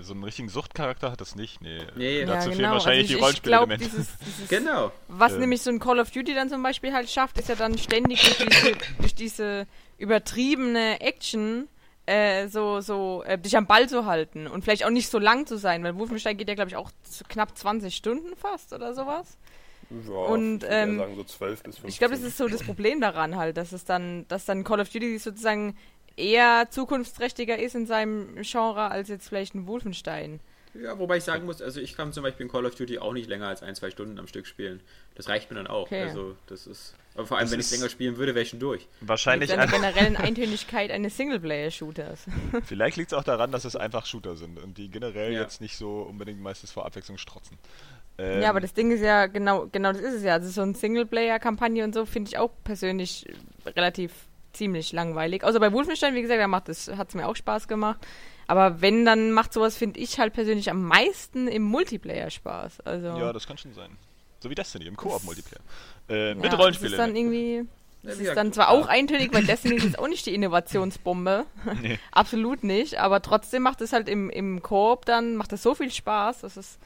So 0.00 0.12
einen 0.12 0.24
richtigen 0.24 0.48
Suchtcharakter 0.48 1.12
hat 1.12 1.20
das 1.20 1.36
nicht. 1.36 1.60
Nee, 1.62 1.78
Nee, 1.96 2.24
dazu 2.24 2.34
ja, 2.34 2.40
fehlen 2.42 2.56
genau. 2.58 2.72
wahrscheinlich 2.72 3.14
also 3.14 3.30
die 3.30 3.36
ich, 3.36 3.42
glaube, 3.42 3.74
Rollenspielelemente. 3.74 4.06
Genau. 4.48 4.92
Was 5.08 5.32
Ähm. 5.34 5.40
nämlich 5.40 5.62
so 5.62 5.70
ein 5.70 5.78
Call 5.78 6.00
of 6.00 6.10
Duty 6.10 6.34
dann 6.34 6.48
zum 6.48 6.62
Beispiel 6.62 6.92
halt 6.92 7.08
schafft, 7.08 7.38
ist 7.38 7.48
ja 7.48 7.54
dann 7.54 7.78
ständig 7.78 8.20
durch 8.22 8.48
diese, 8.48 8.72
durch 8.98 9.14
diese 9.14 9.66
übertriebene 9.98 11.00
Action 11.00 11.68
äh, 12.06 12.48
so, 12.48 12.80
so 12.80 13.22
äh, 13.24 13.38
dich 13.38 13.56
am 13.56 13.66
Ball 13.66 13.88
zu 13.88 14.04
halten 14.04 14.46
und 14.46 14.62
vielleicht 14.64 14.84
auch 14.84 14.90
nicht 14.90 15.08
so 15.08 15.18
lang 15.18 15.46
zu 15.46 15.56
sein, 15.56 15.82
weil 15.84 15.96
Wolfenstein 15.96 16.36
geht 16.36 16.48
ja, 16.48 16.54
glaube 16.54 16.68
ich, 16.70 16.76
auch 16.76 16.90
zu 17.04 17.24
knapp 17.24 17.56
20 17.56 17.94
Stunden 17.94 18.36
fast 18.36 18.72
oder 18.72 18.92
sowas. 18.94 19.38
ja, 19.90 20.12
Und, 20.12 20.64
ähm, 20.68 20.98
sagen 20.98 21.16
so 21.16 21.24
12 21.24 21.62
bis 21.62 21.76
15. 21.76 21.88
Ich 21.88 21.98
glaube, 21.98 22.14
das 22.14 22.22
ist 22.22 22.36
so 22.36 22.46
das 22.48 22.62
Problem 22.62 23.00
daran 23.00 23.36
halt, 23.36 23.56
dass 23.56 23.72
es 23.72 23.84
dann, 23.84 24.26
dass 24.28 24.44
dann 24.44 24.64
Call 24.64 24.80
of 24.80 24.90
Duty 24.90 25.18
sozusagen 25.18 25.76
eher 26.16 26.68
zukunftsträchtiger 26.70 27.58
ist 27.58 27.74
in 27.74 27.86
seinem 27.86 28.36
Genre 28.42 28.90
als 28.90 29.08
jetzt 29.08 29.28
vielleicht 29.28 29.54
ein 29.54 29.66
Wolfenstein. 29.66 30.40
Ja, 30.74 30.98
wobei 30.98 31.18
ich 31.18 31.24
sagen 31.24 31.44
muss, 31.46 31.62
also 31.62 31.80
ich 31.80 31.96
kann 31.96 32.12
zum 32.12 32.24
Beispiel 32.24 32.46
in 32.46 32.50
Call 32.50 32.66
of 32.66 32.74
Duty 32.74 32.98
auch 32.98 33.12
nicht 33.12 33.28
länger 33.28 33.46
als 33.46 33.62
ein, 33.62 33.76
zwei 33.76 33.90
Stunden 33.92 34.18
am 34.18 34.26
Stück 34.26 34.44
spielen. 34.44 34.80
Das 35.14 35.28
reicht 35.28 35.48
mir 35.50 35.56
dann 35.56 35.68
auch. 35.68 35.82
Okay. 35.86 36.02
Also 36.02 36.34
das 36.48 36.66
ist. 36.66 36.96
Aber 37.14 37.26
vor 37.28 37.36
allem, 37.38 37.44
Das 37.46 37.52
wenn 37.52 37.60
ich 37.60 37.70
länger 37.70 37.88
spielen 37.88 38.16
würde, 38.16 38.34
wäre 38.34 38.42
ich 38.42 38.48
schon 38.48 38.58
durch. 38.58 38.88
Wahrscheinlich, 39.00 39.50
seiner 39.50 39.62
ein, 39.62 39.70
generellen 39.70 40.16
Eintönigkeit 40.16 40.90
eines 40.90 41.16
Singleplayer-Shooters. 41.16 42.26
vielleicht 42.66 42.96
liegt 42.96 43.12
es 43.12 43.16
auch 43.16 43.22
daran, 43.22 43.52
dass 43.52 43.64
es 43.64 43.76
einfach 43.76 44.04
Shooter 44.04 44.34
sind 44.34 44.58
und 44.58 44.76
die 44.76 44.88
generell 44.90 45.32
Ja. 45.32 45.42
jetzt 45.42 45.60
nicht 45.60 45.76
so 45.76 46.02
unbedingt 46.02 46.40
meistens 46.40 46.72
vor 46.72 46.84
Abwechslung 46.84 47.18
strotzen. 47.18 47.56
Ähm, 48.18 48.42
Ja, 48.42 48.50
aber 48.50 48.60
das 48.60 48.74
Ding 48.74 48.90
ist 48.90 49.00
ja, 49.00 49.26
genau, 49.26 49.68
genau 49.70 49.92
das 49.92 50.02
ist 50.02 50.14
es 50.14 50.22
ja. 50.24 50.32
Also 50.34 50.50
so 50.50 50.62
eine 50.62 50.74
Singleplayer-Kampagne 50.74 51.84
und 51.84 51.94
so 51.94 52.04
finde 52.04 52.30
ich 52.30 52.38
auch 52.38 52.50
persönlich 52.64 53.26
relativ 53.76 54.10
ziemlich 54.54 54.92
langweilig. 54.92 55.44
Außer 55.44 55.60
bei 55.60 55.72
Wolfenstein, 55.72 56.14
wie 56.14 56.22
gesagt, 56.22 56.40
da 56.40 56.48
macht 56.48 56.68
es, 56.68 56.88
hat 56.88 57.08
es 57.08 57.14
mir 57.14 57.28
auch 57.28 57.36
Spaß 57.36 57.68
gemacht. 57.68 58.06
Aber 58.46 58.80
wenn, 58.80 59.04
dann 59.04 59.32
macht 59.32 59.52
sowas, 59.52 59.76
finde 59.76 60.00
ich 60.00 60.18
halt 60.18 60.32
persönlich 60.32 60.70
am 60.70 60.84
meisten 60.84 61.48
im 61.48 61.62
Multiplayer 61.62 62.30
Spaß. 62.30 62.80
Also, 62.80 63.06
Ja, 63.06 63.32
das 63.32 63.46
kann 63.46 63.56
schon 63.56 63.72
sein. 63.74 63.96
So 64.40 64.50
wie 64.50 64.54
Destiny 64.54 64.86
im 64.86 64.96
Koop-Multiplayer. 64.96 65.62
Äh, 66.08 66.28
ja, 66.28 66.34
mit 66.34 66.52
Das 66.52 66.82
ist 66.82 66.98
dann 66.98 67.16
irgendwie, 67.16 67.66
Das 68.02 68.18
ist 68.18 68.34
dann 68.34 68.52
zwar 68.52 68.68
auch 68.68 68.86
eintönig, 68.86 69.32
weil 69.32 69.44
Destiny 69.44 69.76
ist 69.76 69.84
jetzt 69.84 69.98
auch 69.98 70.08
nicht 70.08 70.26
die 70.26 70.34
Innovationsbombe. 70.34 71.46
Nee. 71.80 71.98
Absolut 72.12 72.62
nicht. 72.62 72.98
Aber 72.98 73.22
trotzdem 73.22 73.62
macht 73.62 73.80
es 73.80 73.92
halt 73.94 74.08
im, 74.08 74.28
im 74.28 74.62
Koop 74.62 75.06
dann, 75.06 75.36
macht 75.36 75.52
es 75.54 75.62
so 75.62 75.74
viel 75.74 75.90
Spaß, 75.90 76.40
dass 76.40 76.56
es. 76.56 76.78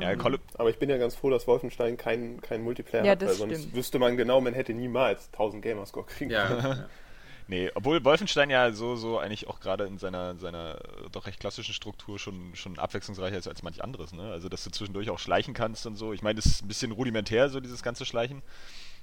Ja, 0.00 0.16
Call 0.16 0.34
of, 0.34 0.40
Aber 0.58 0.70
ich 0.70 0.78
bin 0.78 0.88
ja 0.90 0.96
ganz 0.98 1.14
froh, 1.14 1.30
dass 1.30 1.46
Wolfenstein 1.46 1.96
keinen 1.96 2.40
kein 2.40 2.62
Multiplayer 2.62 3.04
Ja, 3.04 3.10
hat, 3.12 3.20
weil 3.22 3.34
sonst 3.34 3.58
stimmt. 3.60 3.74
wüsste 3.76 3.98
man 3.98 4.16
genau, 4.16 4.40
man 4.40 4.54
hätte 4.54 4.74
niemals 4.74 5.26
1000 5.32 5.62
Gamerscore 5.62 6.06
kriegen 6.06 6.30
können. 6.30 6.60
ja. 6.62 6.88
nee, 7.48 7.70
obwohl 7.74 8.04
Wolfenstein 8.04 8.50
ja 8.50 8.72
so, 8.72 8.96
so 8.96 9.18
eigentlich 9.18 9.46
auch 9.46 9.60
gerade 9.60 9.84
in 9.84 9.98
seiner, 9.98 10.36
seiner 10.36 10.78
doch 11.12 11.26
recht 11.26 11.38
klassischen 11.38 11.72
Struktur 11.74 12.18
schon, 12.18 12.56
schon 12.56 12.78
abwechslungsreicher 12.78 13.36
ist 13.38 13.46
als 13.46 13.62
manch 13.62 13.82
anderes, 13.84 14.12
ne? 14.12 14.32
Also, 14.32 14.48
dass 14.48 14.64
du 14.64 14.70
zwischendurch 14.70 15.10
auch 15.10 15.18
schleichen 15.20 15.54
kannst 15.54 15.86
und 15.86 15.96
so. 15.96 16.12
Ich 16.12 16.22
meine, 16.22 16.36
das 16.36 16.46
ist 16.46 16.64
ein 16.64 16.68
bisschen 16.68 16.90
rudimentär, 16.92 17.48
so 17.48 17.60
dieses 17.60 17.82
ganze 17.82 18.04
Schleichen. 18.04 18.42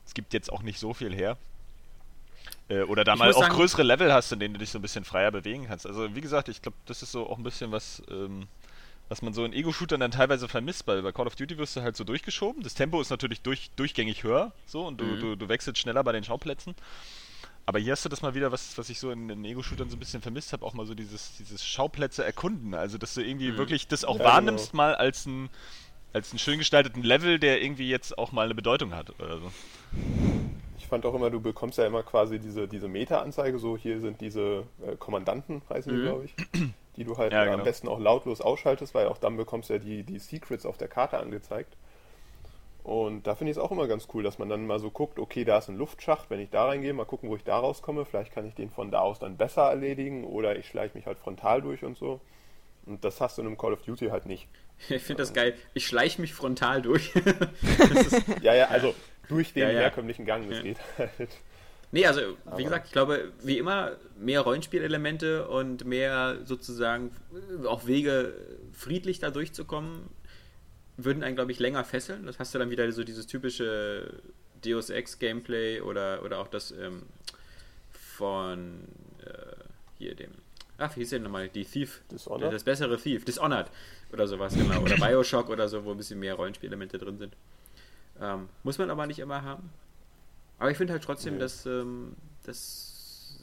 Es 0.06 0.14
gibt 0.14 0.34
jetzt 0.34 0.52
auch 0.52 0.64
nicht 0.64 0.80
so 0.80 0.94
viel 0.94 1.16
her. 1.16 1.38
Äh, 2.68 2.82
oder 2.82 3.04
da 3.06 3.14
Ich 3.14 3.20
mal 3.20 3.32
auch 3.34 3.40
sagen- 3.44 3.54
größere 3.56 3.84
Level 3.84 4.12
hast, 4.12 4.32
in 4.34 4.40
denen 4.40 4.54
du 4.56 4.60
dich 4.60 4.72
so 4.72 4.80
ein 4.80 4.82
bisschen 4.82 5.06
freier 5.06 5.32
bewegen 5.32 5.66
kannst. 5.68 5.88
Also, 5.88 6.14
wie 6.14 6.22
gesagt, 6.22 6.50
ich 6.50 6.62
glaube, 6.62 6.78
das 6.86 7.02
ist 7.04 7.12
so 7.14 7.30
auch 7.30 7.38
ein 7.38 7.44
bisschen 7.44 7.72
was, 7.72 8.02
ähm, 8.10 8.48
was 9.10 9.22
man 9.22 9.34
so 9.34 9.46
in 9.46 9.54
Ego-Shootern 9.54 10.00
dann 10.00 10.12
teilweise 10.12 10.48
vermisst, 10.48 10.88
weil 10.88 11.02
bei 11.04 11.12
Call 11.12 11.28
of 11.28 11.36
Duty 11.36 11.58
wirst 11.58 11.76
du 11.76 11.82
halt 11.82 11.96
so 11.96 12.04
durchgeschoben. 12.04 12.64
Das 12.64 12.74
Tempo 12.74 13.00
ist 13.02 13.10
natürlich 13.10 13.42
durch, 13.42 13.72
durchgängig 13.76 14.24
höher, 14.24 14.54
so, 14.66 14.86
und 14.88 15.00
du, 15.00 15.16
Mhm. 15.16 15.20
du, 15.20 15.36
du 15.36 15.50
wechselst 15.50 15.80
schneller 15.80 16.04
bei 16.04 16.12
den 16.12 16.24
Schauplätzen. 16.24 16.76
Aber 17.66 17.80
hier 17.80 17.94
hast 17.94 18.04
du 18.04 18.10
das 18.10 18.22
mal 18.22 18.36
wieder, 18.36 18.52
was, 18.52 18.78
was 18.78 18.90
ich 18.90 19.00
so 19.00 19.12
in, 19.12 19.30
in 19.30 19.46
Ego-Shootern 19.46 19.90
so 19.90 19.96
ein 19.96 20.00
bisschen 20.00 20.22
vermisst 20.22 20.52
habe, 20.52 20.66
auch 20.66 20.74
mal 20.74 20.86
so 20.86 20.96
dieses, 20.96 21.38
dieses 21.38 21.66
Schauplätze 21.66 22.24
erkunden. 22.26 22.74
Also, 22.74 22.98
dass 22.98 23.14
du 23.14 23.22
irgendwie 23.22 23.52
Mhm. 23.52 23.58
wirklich 23.58 23.88
das 23.88 24.04
auch 24.04 24.20
Ja, 24.20 24.26
wahrnimmst, 24.26 24.74
genau. 24.74 24.78
mal 24.78 24.96
als 24.96 25.26
ein 25.26 25.50
als 26.14 26.32
einen 26.32 26.40
schön 26.40 26.60
gestalteten 26.60 27.02
Level, 27.04 27.40
der 27.40 27.64
irgendwie 27.64 27.90
jetzt 27.90 28.18
auch 28.20 28.32
mal 28.32 28.46
eine 28.46 28.54
Bedeutung 28.56 28.94
hat 28.94 29.10
oder 29.20 29.40
so. 29.40 29.52
Ich 30.78 30.88
fand 30.88 31.06
auch 31.06 31.14
immer, 31.16 31.30
du 31.30 31.40
bekommst 31.40 31.78
ja 31.78 31.86
immer 31.88 32.04
quasi 32.04 32.40
diese, 32.40 32.68
diese 32.68 32.88
Meta-Anzeige, 32.88 33.58
so 33.58 33.78
hier 33.78 34.00
sind 34.00 34.22
diese 34.22 34.68
äh, 34.86 34.96
Kommandanten, 34.98 35.62
heißen 35.70 35.92
die, 35.92 35.98
Mhm. 35.98 36.02
glaube 36.02 36.26
ich, 36.26 36.36
die 36.98 37.04
du 37.04 37.18
halt 37.18 37.34
Ja, 37.34 37.44
äh, 37.44 37.50
am 37.50 37.52
genau. 37.52 37.64
besten 37.64 37.88
auch 37.88 38.00
lautlos 38.00 38.42
ausschaltest, 38.42 38.94
weil 38.96 39.08
auch 39.08 39.18
dann 39.18 39.38
bekommst 39.38 39.70
du 39.70 39.74
ja 39.74 39.80
die, 39.80 40.04
die 40.04 40.20
Secrets 40.20 40.66
auf 40.66 40.78
der 40.78 40.88
Karte 40.88 41.18
angezeigt. 41.20 41.76
Und 42.84 43.28
da 43.28 43.36
finde 43.36 43.52
ich 43.52 43.58
es 43.58 43.64
auch 43.64 43.72
immer 43.72 43.88
ganz 43.88 44.08
cool, 44.14 44.24
dass 44.24 44.40
man 44.40 44.50
dann 44.50 44.68
mal 44.68 44.80
so 44.80 44.92
guckt, 44.92 45.18
okay, 45.18 45.46
da 45.46 45.58
ist 45.58 45.70
ein 45.70 45.78
Luftschacht, 45.78 46.30
wenn 46.30 46.40
ich 46.42 46.50
da 46.50 46.66
reingehe, 46.66 46.94
mal 46.94 47.06
gucken, 47.06 47.30
wo 47.30 47.36
ich 47.38 47.44
da 47.46 47.58
rauskomme, 47.58 48.06
vielleicht 48.06 48.34
kann 48.34 48.46
ich 48.46 48.56
den 48.56 48.70
von 48.70 48.92
da 48.92 49.00
aus 49.00 49.20
dann 49.20 49.38
besser 49.38 49.64
erledigen 49.70 50.26
oder 50.26 50.58
ich 50.58 50.68
schleiche 50.68 50.98
mich 50.98 51.06
halt 51.08 51.18
frontal 51.18 51.62
durch 51.62 51.84
und 51.84 51.98
so. 51.98 52.20
Und 52.86 53.06
das 53.06 53.22
hast 53.22 53.38
du 53.38 53.44
in 53.44 53.48
einem 53.48 53.58
Call 53.58 53.74
of 53.74 53.84
Duty 53.84 54.08
halt 54.10 54.26
nicht. 54.26 54.48
Ich 54.90 55.04
finde 55.04 55.24
das 55.24 55.34
geil. 55.34 55.56
Ich 55.74 55.88
schleiche 55.88 56.20
mich 56.20 56.34
frontal 56.34 56.82
durch. 56.82 57.12
Ja, 58.42 58.54
ja, 58.54 58.68
also 58.68 58.94
durch 59.28 59.54
den 59.54 59.64
Ja, 59.64 59.70
ja. 59.72 59.80
herkömmlichen 59.82 60.26
Gang, 60.26 60.48
das 60.50 60.58
Ja. 60.58 60.64
geht 60.64 60.78
halt. 60.98 61.30
Nee, 61.94 62.08
also 62.08 62.22
wie 62.22 62.36
Aber- 62.48 62.64
gesagt, 62.64 62.88
ich 62.88 62.92
glaube, 62.92 63.32
wie 63.44 63.60
immer, 63.60 63.92
mehr 64.18 64.42
Rollenspielelemente 64.42 65.48
und 65.48 65.86
mehr 65.86 66.40
sozusagen 66.44 67.12
auch 67.66 67.86
Wege, 67.86 68.34
friedlich 68.72 69.20
da 69.20 69.30
durchzukommen, 69.30 70.10
würden 70.98 71.22
einen, 71.24 71.36
glaube 71.36 71.52
ich, 71.52 71.60
länger 71.60 71.84
fesseln. 71.84 72.26
Das 72.26 72.40
hast 72.40 72.54
du 72.56 72.58
dann 72.60 72.72
wieder 72.72 72.92
so 72.92 73.04
dieses 73.04 73.28
typische 73.28 74.12
Deus 74.66 74.90
Ex 74.90 75.20
Gameplay 75.20 75.82
oder, 75.82 76.24
oder 76.24 76.40
auch 76.40 76.48
das 76.48 76.72
ähm, 76.72 77.04
von 77.92 78.86
äh, 79.24 79.56
hier 80.00 80.16
dem. 80.16 80.32
Ach, 80.80 80.96
wie 80.96 81.02
hieß 81.02 81.12
der 81.12 81.20
nochmal? 81.20 81.50
Die 81.50 81.64
Thief. 81.64 82.02
Dishonored? 82.12 82.52
Das 82.52 82.64
bessere 82.64 82.98
Thief. 82.98 83.24
Dishonored 83.24 83.68
oder 84.12 84.28
sowas, 84.28 84.56
genau. 84.56 84.82
Oder 84.82 84.96
Bioshock 84.98 85.50
oder 85.50 85.70
so, 85.70 85.86
wo 85.86 85.92
ein 85.92 85.98
bisschen 85.98 86.20
mehr 86.20 86.34
Rollenspielelemente 86.34 86.98
drin 86.98 87.20
sind. 87.20 87.36
Ähm, 88.20 88.50
muss 88.64 88.80
man 88.80 88.90
aber 88.90 89.06
nicht 89.06 89.20
immer 89.20 89.44
haben. 89.44 89.70
Aber 90.64 90.72
ich 90.72 90.78
finde 90.78 90.94
halt 90.94 91.04
trotzdem, 91.04 91.34
Nee. 91.34 91.40
dass, 91.42 91.66
ähm, 91.66 92.16
dass, 92.46 93.38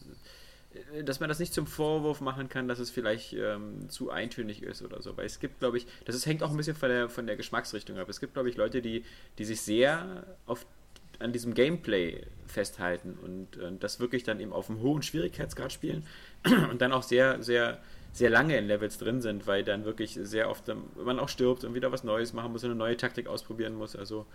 äh, 0.94 1.04
dass 1.04 1.20
man 1.20 1.28
das 1.28 1.38
nicht 1.38 1.52
zum 1.52 1.66
Vorwurf 1.66 2.22
machen 2.22 2.48
kann, 2.48 2.66
dass 2.66 2.78
es 2.78 2.90
vielleicht 2.90 3.34
ähm, 3.34 3.90
zu 3.90 4.08
eintönig 4.08 4.62
ist 4.62 4.80
oder 4.80 5.02
so. 5.02 5.14
Weil 5.18 5.26
es 5.26 5.38
gibt, 5.38 5.58
glaube 5.58 5.76
ich, 5.76 5.86
das 6.06 6.14
ist, 6.16 6.24
hängt 6.24 6.42
auch 6.42 6.50
ein 6.50 6.56
bisschen 6.56 6.76
von 6.76 6.88
der, 6.88 7.10
von 7.10 7.26
der 7.26 7.36
Geschmacksrichtung 7.36 7.98
ab. 7.98 8.08
Es 8.08 8.20
gibt, 8.20 8.32
glaube 8.32 8.48
ich, 8.48 8.56
Leute, 8.56 8.80
die, 8.80 9.04
die 9.36 9.44
sich 9.44 9.60
sehr 9.60 10.24
auf, 10.46 10.64
an 11.18 11.34
diesem 11.34 11.52
Gameplay 11.52 12.26
festhalten 12.46 13.18
und, 13.22 13.58
und 13.58 13.84
das 13.84 14.00
wirklich 14.00 14.22
dann 14.24 14.40
eben 14.40 14.54
auf 14.54 14.70
einem 14.70 14.80
hohen 14.80 15.02
Schwierigkeitsgrad 15.02 15.74
spielen 15.74 16.06
und 16.70 16.80
dann 16.80 16.90
auch 16.94 17.02
sehr, 17.02 17.42
sehr, 17.42 17.82
sehr 18.12 18.30
lange 18.30 18.56
in 18.56 18.66
Levels 18.66 18.98
drin 18.98 19.20
sind, 19.20 19.46
weil 19.46 19.64
dann 19.64 19.84
wirklich 19.84 20.18
sehr 20.20 20.50
oft 20.50 20.66
dann, 20.68 20.82
man 20.96 21.18
auch 21.18 21.28
stirbt 21.28 21.64
und 21.64 21.74
wieder 21.74 21.92
was 21.92 22.04
Neues 22.04 22.32
machen 22.32 22.52
muss 22.52 22.64
und 22.64 22.70
eine 22.70 22.78
neue 22.78 22.96
Taktik 22.96 23.28
ausprobieren 23.28 23.74
muss. 23.74 23.94
Also 23.94 24.26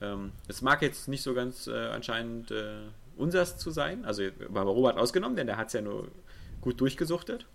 ähm, 0.00 0.32
es 0.48 0.62
mag 0.62 0.82
jetzt 0.82 1.08
nicht 1.08 1.22
so 1.22 1.34
ganz 1.34 1.66
äh, 1.66 1.72
anscheinend 1.72 2.50
äh, 2.50 2.80
unsers 3.16 3.58
zu 3.58 3.70
sein, 3.70 4.04
also 4.04 4.22
Robert 4.54 4.96
ausgenommen, 4.96 5.36
denn 5.36 5.46
der 5.46 5.56
hat 5.56 5.68
es 5.68 5.74
ja 5.74 5.80
nur 5.80 6.08
gut 6.60 6.80
durchgesuchtet. 6.80 7.46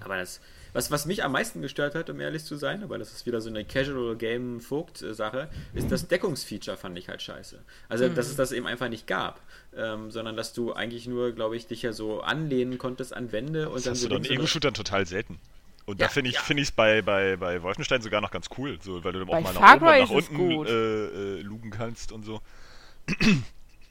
Aber 0.00 0.16
das, 0.16 0.40
was, 0.72 0.90
was 0.90 1.06
mich 1.06 1.24
am 1.24 1.32
meisten 1.32 1.62
gestört 1.62 1.94
hat, 1.94 2.10
um 2.10 2.20
ehrlich 2.20 2.44
zu 2.44 2.56
sein, 2.56 2.82
aber 2.82 2.98
das 2.98 3.12
ist 3.12 3.26
wieder 3.26 3.40
so 3.40 3.48
eine 3.48 3.64
Casual 3.64 4.16
Game 4.16 4.60
Vogt-Sache, 4.60 5.48
ist 5.74 5.90
das 5.90 6.08
Deckungsfeature, 6.08 6.76
fand 6.76 6.98
ich 6.98 7.08
halt 7.08 7.22
scheiße. 7.22 7.58
Also, 7.88 8.08
dass 8.08 8.28
es 8.28 8.36
das 8.36 8.52
eben 8.52 8.66
einfach 8.66 8.88
nicht 8.88 9.06
gab, 9.06 9.40
ähm, 9.76 10.10
sondern 10.10 10.36
dass 10.36 10.52
du 10.52 10.72
eigentlich 10.72 11.06
nur, 11.06 11.32
glaube 11.32 11.56
ich, 11.56 11.66
dich 11.66 11.82
ja 11.82 11.92
so 11.92 12.20
anlehnen 12.20 12.78
konntest 12.78 13.14
an 13.14 13.32
Wände 13.32 13.68
und 13.68 13.76
Das 13.76 13.84
dann 13.84 13.92
hast 13.92 14.00
so 14.02 14.08
du 14.08 14.18
dann 14.18 14.24
Ego-Shootern 14.24 14.74
total 14.74 15.06
selten. 15.06 15.38
Und 15.86 16.00
Ja, 16.00 16.06
da 16.06 16.12
finde 16.12 16.28
ich 16.28 16.36
ja. 16.36 16.42
finde 16.42 16.62
ich 16.62 16.68
es 16.68 16.72
bei, 16.72 17.00
bei, 17.00 17.36
bei 17.36 17.62
Wolfenstein 17.62 18.02
sogar 18.02 18.20
noch 18.20 18.30
ganz 18.30 18.48
cool, 18.58 18.78
so, 18.82 19.02
weil 19.04 19.12
du 19.12 19.20
dann 19.20 19.28
auch 19.28 19.32
Bei 19.32 19.40
mal 19.40 19.54
nach 19.54 19.60
Far 19.60 19.76
oben 19.76 19.98
nach 20.00 20.10
unten 20.10 20.66
äh, 20.66 21.38
äh, 21.38 21.40
lugen 21.40 21.70
kannst 21.70 22.12
und 22.12 22.24
so. 22.24 22.42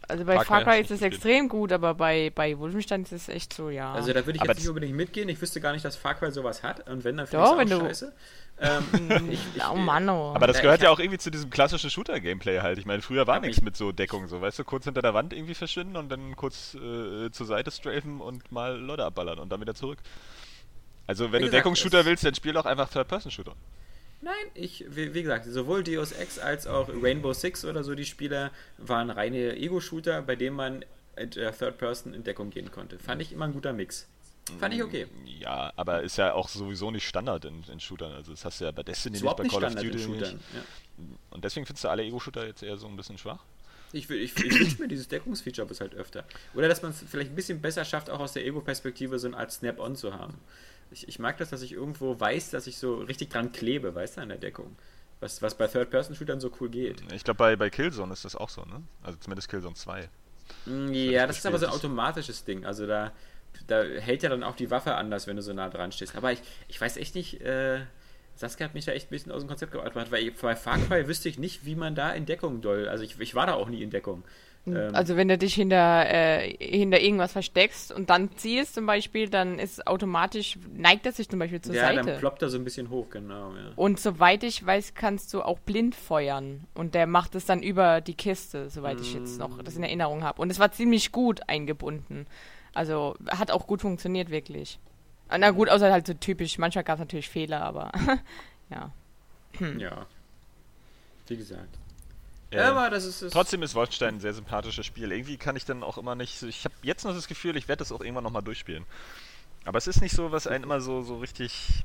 Also 0.09 0.23
bei 0.23 0.39
Far 0.39 0.63
Cry 0.63 0.79
ist 0.79 0.91
es 0.91 1.01
extrem 1.01 1.49
gut, 1.49 1.73
aber 1.73 1.93
bei, 1.93 2.31
bei 2.33 2.57
Wolfenstein 2.57 3.03
ist 3.03 3.11
es 3.11 3.27
echt 3.27 3.51
so, 3.53 3.69
ja. 3.69 3.91
Also 3.93 4.13
da 4.13 4.25
würde 4.25 4.37
ich 4.37 4.41
Aber 4.41 4.51
jetzt 4.51 4.59
nicht 4.59 4.69
unbedingt 4.69 4.95
mitgehen. 4.95 5.27
Ich 5.27 5.41
wüsste 5.41 5.59
gar 5.59 5.73
nicht, 5.73 5.83
dass 5.83 5.97
Far 5.97 6.15
Cry 6.15 6.31
sowas 6.31 6.63
hat. 6.63 6.87
Und 6.89 7.03
wenn, 7.03 7.17
dann 7.17 7.27
finde 7.27 7.45
Doch, 7.45 7.59
ich 7.59 7.63
es 7.65 7.69
wenn 7.69 7.77
auch 7.77 7.81
du- 7.81 7.87
scheiße. 7.87 8.13
Ähm, 8.59 9.29
ich, 9.29 9.39
ich, 9.55 9.63
oh 9.71 9.75
Mann, 9.75 10.09
oh. 10.09 10.33
Aber 10.33 10.47
das 10.47 10.59
gehört 10.63 10.81
ja 10.81 10.89
auch 10.89 10.97
irgendwie 10.97 11.19
zu 11.19 11.29
diesem 11.29 11.51
klassischen 11.51 11.91
Shooter-Gameplay 11.91 12.61
halt. 12.61 12.79
Ich 12.79 12.87
meine, 12.87 13.03
früher 13.03 13.27
war 13.27 13.39
nichts 13.39 13.57
ich- 13.57 13.63
mit 13.63 13.77
so 13.77 13.91
Deckung, 13.91 14.27
so, 14.27 14.41
weißt 14.41 14.57
du, 14.57 14.63
kurz 14.63 14.85
hinter 14.85 15.03
der 15.03 15.13
Wand 15.13 15.31
irgendwie 15.31 15.53
verschwinden 15.53 15.95
und 15.95 16.09
dann 16.09 16.35
kurz 16.35 16.73
äh, 16.73 17.29
zur 17.29 17.45
Seite 17.45 17.69
strafen 17.69 18.19
und 18.19 18.51
mal 18.51 18.75
Leute 18.79 19.05
abballern 19.05 19.37
und 19.37 19.49
dann 19.51 19.61
wieder 19.61 19.75
zurück. 19.75 19.99
Also, 21.05 21.31
wenn 21.31 21.41
Wie 21.41 21.45
du 21.45 21.51
Deckungsshooter 21.51 22.03
willst, 22.05 22.25
dann 22.25 22.33
spiel 22.33 22.53
doch 22.53 22.65
einfach 22.65 22.89
Third-Person-Shooter. 22.89 23.53
Nein, 24.21 24.33
ich, 24.55 24.85
wie, 24.89 25.13
wie 25.13 25.21
gesagt, 25.21 25.45
sowohl 25.45 25.83
Deus 25.83 26.11
Ex 26.11 26.39
als 26.39 26.65
auch 26.65 26.89
Rainbow 26.89 27.33
Six 27.33 27.65
oder 27.65 27.83
so, 27.83 27.93
die 27.93 28.05
Spieler 28.05 28.51
waren 28.77 29.09
reine 29.09 29.55
Ego-Shooter, 29.55 30.23
bei 30.23 30.35
denen 30.35 30.55
man 30.55 30.85
in 31.15 31.29
der 31.31 31.55
Third 31.55 31.77
Person 31.77 32.13
in 32.13 32.23
Deckung 32.23 32.49
gehen 32.49 32.71
konnte. 32.71 32.97
Fand 32.97 33.21
ich 33.21 33.31
immer 33.31 33.45
ein 33.45 33.53
guter 33.53 33.73
Mix. 33.73 34.07
Fand 34.59 34.73
ich 34.73 34.81
okay. 34.81 35.07
Ja, 35.25 35.73
aber 35.75 36.03
ist 36.03 36.17
ja 36.17 36.33
auch 36.33 36.47
sowieso 36.47 36.89
nicht 36.89 37.05
Standard 37.05 37.45
in, 37.45 37.63
in 37.71 37.79
Shootern. 37.79 38.13
Also, 38.13 38.31
das 38.31 38.45
hast 38.45 38.61
du 38.61 38.65
ja 38.65 38.71
bei 38.71 38.83
Destiny 38.83 39.21
nicht, 39.21 39.35
bei 39.35 39.43
nicht 39.43 39.51
Call 39.51 39.63
of 39.63 39.71
Standard 39.71 39.95
in 39.95 40.01
Duty 40.01 40.19
nicht. 40.19 40.31
Ja. 40.31 40.61
Und 41.31 41.43
deswegen 41.43 41.65
findest 41.65 41.83
du 41.83 41.89
alle 41.89 42.03
Ego-Shooter 42.03 42.47
jetzt 42.47 42.63
eher 42.63 42.77
so 42.77 42.87
ein 42.87 42.95
bisschen 42.95 43.17
schwach? 43.17 43.43
Ich, 43.93 44.09
ich, 44.09 44.35
ich 44.37 44.59
wünsche 44.59 44.81
mir 44.81 44.87
dieses 44.87 45.07
Deckungsfeature 45.07 45.67
bis 45.67 45.79
halt 45.79 45.93
öfter. 45.95 46.25
Oder 46.53 46.67
dass 46.67 46.81
man 46.81 46.91
es 46.91 47.03
vielleicht 47.07 47.31
ein 47.31 47.35
bisschen 47.35 47.61
besser 47.61 47.85
schafft, 47.85 48.09
auch 48.09 48.19
aus 48.19 48.33
der 48.33 48.45
Ego-Perspektive 48.45 49.19
so 49.19 49.27
eine 49.27 49.37
Art 49.37 49.51
Snap-on 49.51 49.95
zu 49.95 50.13
haben. 50.13 50.35
Ich, 50.91 51.07
ich 51.07 51.19
mag 51.19 51.37
das, 51.37 51.49
dass 51.49 51.61
ich 51.61 51.73
irgendwo 51.73 52.19
weiß, 52.19 52.51
dass 52.51 52.67
ich 52.67 52.77
so 52.77 52.95
richtig 52.95 53.29
dran 53.29 53.51
klebe, 53.51 53.93
weißt 53.93 54.17
du, 54.17 54.21
an 54.21 54.29
der 54.29 54.37
Deckung. 54.37 54.75
Was, 55.19 55.41
was 55.41 55.55
bei 55.55 55.67
Third-Person-Shootern 55.67 56.39
so 56.39 56.51
cool 56.61 56.69
geht. 56.69 57.01
Ich 57.11 57.23
glaube, 57.23 57.37
bei, 57.39 57.55
bei 57.55 57.69
Killzone 57.69 58.13
ist 58.13 58.23
das 58.23 58.35
auch 58.35 58.49
so, 58.49 58.61
ne? 58.65 58.83
Also 59.01 59.17
zumindest 59.17 59.49
Killzone 59.49 59.73
2. 59.75 60.09
Mm, 60.65 60.93
Ja, 60.93 61.25
das 61.25 61.39
ist 61.39 61.45
aber 61.45 61.57
so 61.57 61.65
ein 61.65 61.71
automatisches 61.71 62.45
Ding. 62.45 62.65
Also 62.65 62.85
da, 62.85 63.11
da 63.65 63.83
hält 63.83 64.21
ja 64.23 64.29
dann 64.29 64.43
auch 64.43 64.55
die 64.55 64.69
Waffe 64.69 64.93
anders, 64.95 65.25
wenn 65.27 65.35
du 65.35 65.41
so 65.41 65.53
nah 65.53 65.69
dran 65.69 65.91
stehst. 65.91 66.15
Aber 66.15 66.31
ich, 66.31 66.41
ich 66.67 66.79
weiß 66.79 66.97
echt 66.97 67.15
nicht, 67.15 67.41
äh, 67.41 67.79
Saskia 68.35 68.65
hat 68.67 68.75
mich 68.75 68.85
da 68.85 68.91
echt 68.91 69.07
ein 69.07 69.09
bisschen 69.09 69.31
aus 69.31 69.41
dem 69.41 69.47
Konzept 69.47 69.71
gebracht, 69.71 69.95
weil 69.95 70.05
bei 70.31 70.55
Far 70.55 70.77
Cry 70.77 71.07
wüsste 71.07 71.27
ich 71.29 71.39
nicht, 71.39 71.65
wie 71.65 71.75
man 71.75 71.95
da 71.95 72.11
in 72.11 72.27
Deckung 72.27 72.61
doll. 72.61 72.87
Also 72.87 73.03
ich, 73.03 73.19
ich 73.19 73.33
war 73.33 73.47
da 73.47 73.53
auch 73.53 73.69
nie 73.69 73.81
in 73.81 73.89
Deckung. 73.89 74.23
Ähm, 74.75 74.95
Also 74.95 75.15
wenn 75.15 75.27
du 75.27 75.37
dich 75.37 75.53
hinter, 75.53 76.05
äh, 76.09 76.55
hinter 76.59 76.99
irgendwas 76.99 77.31
versteckst 77.31 77.91
und 77.91 78.09
dann 78.09 78.35
zielst 78.37 78.75
zum 78.75 78.85
Beispiel, 78.85 79.29
dann 79.29 79.59
ist 79.59 79.87
automatisch, 79.87 80.57
neigt 80.73 81.05
er 81.05 81.11
sich 81.11 81.29
zum 81.29 81.39
Beispiel 81.39 81.61
zur 81.61 81.75
ja, 81.75 81.87
Seite. 81.87 82.03
dann 82.03 82.19
ploppt 82.19 82.41
er 82.41 82.49
so 82.49 82.57
ein 82.57 82.63
bisschen 82.63 82.89
hoch, 82.89 83.09
genau, 83.09 83.53
ja. 83.55 83.71
Und 83.75 83.99
soweit 83.99 84.43
ich 84.43 84.65
weiß, 84.65 84.93
kannst 84.93 85.33
du 85.33 85.41
auch 85.41 85.59
blind 85.59 85.95
feuern. 85.95 86.65
Und 86.73 86.95
der 86.95 87.07
macht 87.07 87.35
es 87.35 87.45
dann 87.45 87.63
über 87.63 88.01
die 88.01 88.15
Kiste, 88.15 88.69
soweit 88.69 88.99
ich 88.99 89.13
jetzt 89.13 89.39
noch 89.39 89.61
das 89.61 89.75
in 89.75 89.83
Erinnerung 89.83 90.23
habe. 90.23 90.41
Und 90.41 90.49
es 90.51 90.59
war 90.59 90.71
ziemlich 90.71 91.11
gut 91.11 91.41
eingebunden. 91.47 92.27
Also 92.73 93.15
hat 93.29 93.51
auch 93.51 93.65
gut 93.67 93.81
funktioniert, 93.81 94.29
wirklich. 94.29 94.79
Ah, 95.29 95.37
Na 95.37 95.51
gut, 95.51 95.69
außer 95.69 95.91
halt 95.91 96.07
so 96.07 96.13
typisch, 96.13 96.57
manchmal 96.57 96.83
gab 96.83 96.95
es 96.95 96.99
natürlich 96.99 97.29
Fehler, 97.29 97.61
aber 97.61 97.91
ja. 98.69 98.91
Ja. 99.77 100.05
Wie 101.27 101.35
gesagt. 101.37 101.77
Ja, 102.51 102.71
aber 102.71 102.89
das 102.89 103.05
ist. 103.05 103.21
ist 103.21 103.33
Trotzdem 103.33 103.61
ist 103.63 103.75
Wolfenstein 103.75 104.15
ein 104.15 104.19
sehr 104.19 104.33
sympathisches 104.33 104.85
Spiel. 104.85 105.11
Irgendwie 105.11 105.37
kann 105.37 105.55
ich 105.55 105.65
dann 105.65 105.83
auch 105.83 105.97
immer 105.97 106.15
nicht. 106.15 106.41
Ich 106.43 106.63
habe 106.65 106.75
jetzt 106.81 107.03
noch 107.03 107.13
das 107.13 107.27
Gefühl, 107.27 107.57
ich 107.57 107.67
werde 107.67 107.79
das 107.79 107.91
auch 107.91 108.01
irgendwann 108.01 108.23
nochmal 108.23 108.43
durchspielen. 108.43 108.85
Aber 109.65 109.77
es 109.77 109.87
ist 109.87 110.01
nicht 110.01 110.15
so, 110.15 110.31
was 110.31 110.47
einen 110.47 110.63
immer 110.63 110.79
so, 110.79 111.01
so 111.01 111.17
richtig 111.17 111.83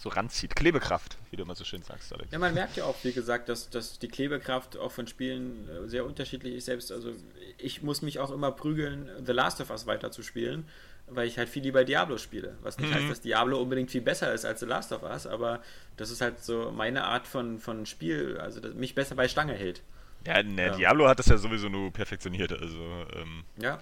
so 0.00 0.08
ranzieht. 0.10 0.54
Klebekraft, 0.54 1.16
wie 1.30 1.36
du 1.36 1.42
immer 1.42 1.54
so 1.56 1.64
schön 1.64 1.82
sagst, 1.82 2.12
Alex. 2.12 2.30
Ja, 2.30 2.38
man 2.38 2.54
merkt 2.54 2.76
ja 2.76 2.84
auch, 2.84 2.94
wie 3.02 3.12
gesagt, 3.12 3.48
dass, 3.48 3.70
dass 3.70 3.98
die 3.98 4.06
Klebekraft 4.08 4.76
auch 4.76 4.92
von 4.92 5.06
Spielen 5.08 5.68
äh, 5.68 5.88
sehr 5.88 6.04
unterschiedlich 6.06 6.54
ist. 6.54 6.66
Selbst, 6.66 6.92
also 6.92 7.10
ich 7.58 7.82
muss 7.82 8.02
mich 8.02 8.20
auch 8.20 8.30
immer 8.30 8.52
prügeln, 8.52 9.08
The 9.24 9.32
Last 9.32 9.60
of 9.60 9.70
Us 9.70 9.86
weiter 9.86 10.12
zu 10.12 10.22
spielen, 10.22 10.68
weil 11.08 11.26
ich 11.26 11.38
halt 11.38 11.48
viel 11.48 11.62
lieber 11.62 11.84
Diablo 11.84 12.18
spiele. 12.18 12.56
Was 12.62 12.78
nicht 12.78 12.90
Mhm. 12.90 12.94
heißt, 12.94 13.10
dass 13.10 13.20
Diablo 13.22 13.60
unbedingt 13.60 13.90
viel 13.90 14.02
besser 14.02 14.32
ist 14.32 14.44
als 14.44 14.60
The 14.60 14.66
Last 14.66 14.92
of 14.92 15.02
Us, 15.02 15.26
aber 15.26 15.60
das 15.96 16.10
ist 16.10 16.20
halt 16.20 16.44
so 16.44 16.70
meine 16.70 17.04
Art 17.04 17.26
von, 17.26 17.58
von 17.58 17.84
Spiel, 17.86 18.38
also 18.38 18.60
das 18.60 18.74
mich 18.74 18.94
besser 18.94 19.14
bei 19.16 19.26
Stange 19.26 19.54
hält. 19.54 19.82
Ja, 20.26 20.42
ne, 20.42 20.66
Ja. 20.66 20.76
Diablo 20.76 21.08
hat 21.08 21.18
das 21.18 21.26
ja 21.26 21.36
sowieso 21.36 21.68
nur 21.68 21.92
perfektioniert, 21.92 22.52
also 22.52 22.78
ähm, 23.16 23.44
Ja, 23.58 23.78